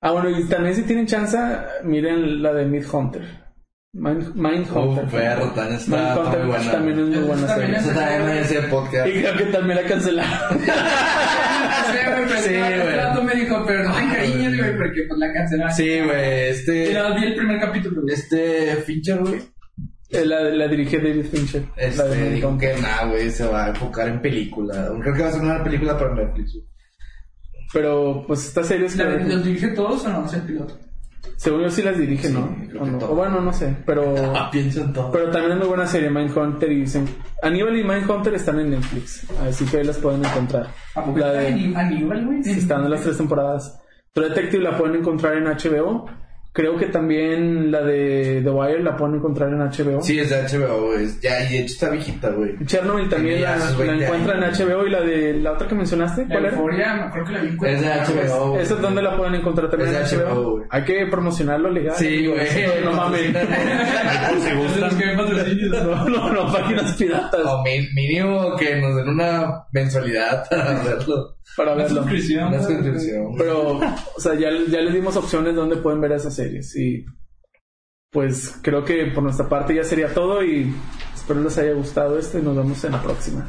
Ah, 0.00 0.12
bueno, 0.12 0.30
y 0.30 0.44
también 0.44 0.74
si 0.74 0.84
tienen 0.84 1.06
chance, 1.06 1.36
miren 1.84 2.42
la 2.42 2.52
de 2.52 2.64
Mid 2.64 2.84
Hunter. 2.90 3.45
Mind, 3.92 4.34
Mindhunter. 4.34 5.04
Uf, 5.04 5.10
perro, 5.12 5.46
tan 5.52 5.72
está, 5.72 5.96
Mindhunter 6.14 6.38
muy 6.40 6.48
buena. 6.48 6.72
también 6.72 6.98
es 6.98 7.06
muy 7.06 7.18
buena 7.26 7.46
también 7.46 7.66
serie. 7.74 7.90
Eso 7.90 7.98
también 8.00 8.26
merece 8.26 8.62
podcast. 8.62 9.08
Y 9.08 9.12
creo 9.12 9.36
que 9.36 9.44
también 9.46 9.76
la 9.82 9.88
cancelaron. 9.88 10.60
Sí, 11.86 12.52
güey, 12.52 12.82
pero 12.82 13.22
me 13.22 13.34
dijo, 13.34 13.64
pero 13.66 13.84
no 13.84 13.94
te 13.94 14.00
cariñes, 14.16 14.58
güey, 14.58 14.76
porque 14.76 15.02
pues 15.08 15.18
la 15.18 15.32
cancelaron. 15.32 15.74
Sí, 15.74 16.00
güey, 16.00 16.48
este... 16.50 16.94
más 16.94 17.14
vi 17.20 17.26
el 17.26 17.34
primer 17.36 17.60
capítulo. 17.60 18.02
Este 18.08 18.76
Fincher, 18.84 19.18
güey, 19.20 19.40
Eh, 20.10 20.24
la, 20.24 20.40
la 20.42 20.68
dirige 20.68 20.98
David 20.98 21.24
Fincher. 21.30 21.62
la 21.76 21.82
de 21.82 21.88
este, 21.88 22.30
dijo 22.30 22.58
que 22.58 22.74
nada, 22.80 23.06
güey, 23.06 23.30
se 23.30 23.46
va 23.46 23.66
a 23.66 23.68
enfocar 23.70 24.08
en 24.08 24.20
película. 24.20 24.90
Creo 25.00 25.14
que 25.14 25.22
va 25.22 25.28
a 25.28 25.32
ser 25.32 25.42
una 25.42 25.62
película 25.64 25.98
para 25.98 26.14
Netflix, 26.14 26.52
güey. 26.54 26.64
Pero, 27.72 28.24
pues, 28.26 28.46
estas 28.46 28.66
series 28.66 28.94
que... 28.94 29.04
¿La- 29.04 29.10
¿Los 29.16 29.44
dirige 29.44 29.68
todos 29.68 30.04
o 30.04 30.08
no? 30.08 30.26
Es 30.26 30.34
el 30.34 30.42
piloto. 30.42 30.78
Según 31.36 31.62
yo 31.62 31.70
sí 31.70 31.82
las 31.82 31.98
dirige, 31.98 32.30
¿no? 32.30 32.56
creo 32.68 32.82
O 32.82 32.86
no. 32.86 32.98
O 32.98 33.14
bueno, 33.14 33.40
no 33.40 33.52
sé. 33.52 33.76
Pero... 33.84 34.14
Ah, 34.36 34.48
pienso 34.50 34.82
en 34.82 34.92
todo. 34.92 35.10
Pero 35.10 35.30
también 35.30 35.52
es 35.52 35.58
muy 35.58 35.68
buena 35.68 35.86
serie, 35.86 36.10
Mindhunter. 36.10 36.70
Y 36.70 36.80
dicen... 36.80 37.06
Aníbal 37.42 37.76
y 37.76 37.84
Mindhunter 37.84 38.34
están 38.34 38.60
en 38.60 38.70
Netflix. 38.70 39.26
Así 39.40 39.64
que 39.64 39.78
ahí 39.78 39.84
las 39.84 39.98
pueden 39.98 40.24
encontrar. 40.24 40.68
¿A 40.94 41.04
poco 41.04 41.18
La 41.18 41.32
de... 41.32 41.48
Aníbal, 41.74 42.26
güey? 42.26 42.44
Sí, 42.44 42.52
están 42.52 42.84
en 42.84 42.90
las 42.90 43.02
tres 43.02 43.16
temporadas. 43.16 43.80
True 44.12 44.30
Detective 44.30 44.62
la 44.62 44.76
pueden 44.78 44.96
encontrar 44.96 45.36
en 45.36 45.44
HBO. 45.44 46.06
Creo 46.56 46.74
que 46.78 46.86
también 46.86 47.70
la 47.70 47.82
de 47.82 48.40
The 48.42 48.48
Wire 48.48 48.82
la 48.82 48.96
pueden 48.96 49.16
encontrar 49.16 49.50
en 49.50 49.58
HBO. 49.58 50.00
Sí, 50.00 50.18
es 50.18 50.30
de 50.30 50.36
HBO, 50.58 50.86
güey. 50.86 51.06
Ya, 51.20 51.44
y 51.44 51.52
de 51.52 51.58
hecho 51.58 51.74
está 51.74 51.90
viejita, 51.90 52.30
güey. 52.30 52.56
Chernobyl 52.64 53.10
también 53.10 53.42
la, 53.42 53.56
la 53.58 53.70
20 53.76 54.04
encuentran 54.06 54.42
años. 54.42 54.58
en 54.60 54.66
HBO 54.70 54.86
y 54.86 54.90
la 54.90 55.00
de 55.02 55.34
la 55.34 55.52
otra 55.52 55.68
que 55.68 55.74
mencionaste, 55.74 56.22
La 56.22 56.28
¿cuál 56.28 56.44
era? 56.46 56.54
euforia, 56.56 56.94
me 56.94 57.02
acuerdo 57.02 57.26
que 57.26 57.32
la 57.34 57.40
vi 57.42 57.48
en 57.48 57.64
Es 57.66 57.80
de 57.82 57.88
HBO, 57.88 58.48
güey. 58.52 58.62
¿Esa 58.62 58.74
es 58.74 58.80
donde 58.80 59.02
la 59.02 59.16
pueden 59.18 59.34
encontrar 59.34 59.68
también 59.68 59.94
Es 59.96 60.12
en 60.12 60.18
de 60.18 60.24
HBO? 60.24 60.30
HBO, 60.34 60.50
güey. 60.52 60.64
Hay 60.70 60.84
que 60.84 61.06
promocionarlo 61.10 61.70
legal. 61.70 61.94
Sí, 61.98 62.26
güey. 62.26 62.38
No 62.84 62.92
mames. 62.92 63.36
Por 63.36 64.40
si 64.40 64.54
gustan. 64.54 64.96
No, 65.86 66.08
no, 66.08 66.32
no, 66.32 66.52
páginas 66.52 66.96
piratas 66.96 67.40
O 67.44 67.62
mi- 67.62 67.86
mínimo 67.94 68.56
que 68.56 68.76
nos 68.76 68.96
den 68.96 69.08
una 69.10 69.64
mensualidad 69.72 70.48
para 70.48 70.82
verlo. 70.82 71.35
Para 71.56 71.74
Una 71.74 71.82
verlo. 71.84 72.02
suscripción. 72.02 72.48
Una 72.48 72.58
güey. 72.58 72.74
suscripción. 72.74 73.34
Pero, 73.36 73.78
o 74.16 74.20
sea, 74.20 74.34
ya, 74.34 74.50
ya 74.68 74.80
les 74.80 74.94
dimos 74.94 75.16
opciones 75.16 75.54
donde 75.54 75.76
pueden 75.76 76.00
ver 76.00 76.12
esas 76.12 76.34
series. 76.34 76.74
Y 76.76 77.04
pues 78.10 78.58
creo 78.62 78.84
que 78.84 79.06
por 79.14 79.22
nuestra 79.22 79.48
parte 79.48 79.74
ya 79.74 79.84
sería 79.84 80.12
todo 80.14 80.42
y 80.44 80.72
espero 81.14 81.42
les 81.42 81.58
haya 81.58 81.72
gustado 81.72 82.18
esto 82.18 82.38
y 82.38 82.42
nos 82.42 82.56
vemos 82.56 82.82
en 82.84 82.92
la 82.92 83.02
próxima. 83.02 83.48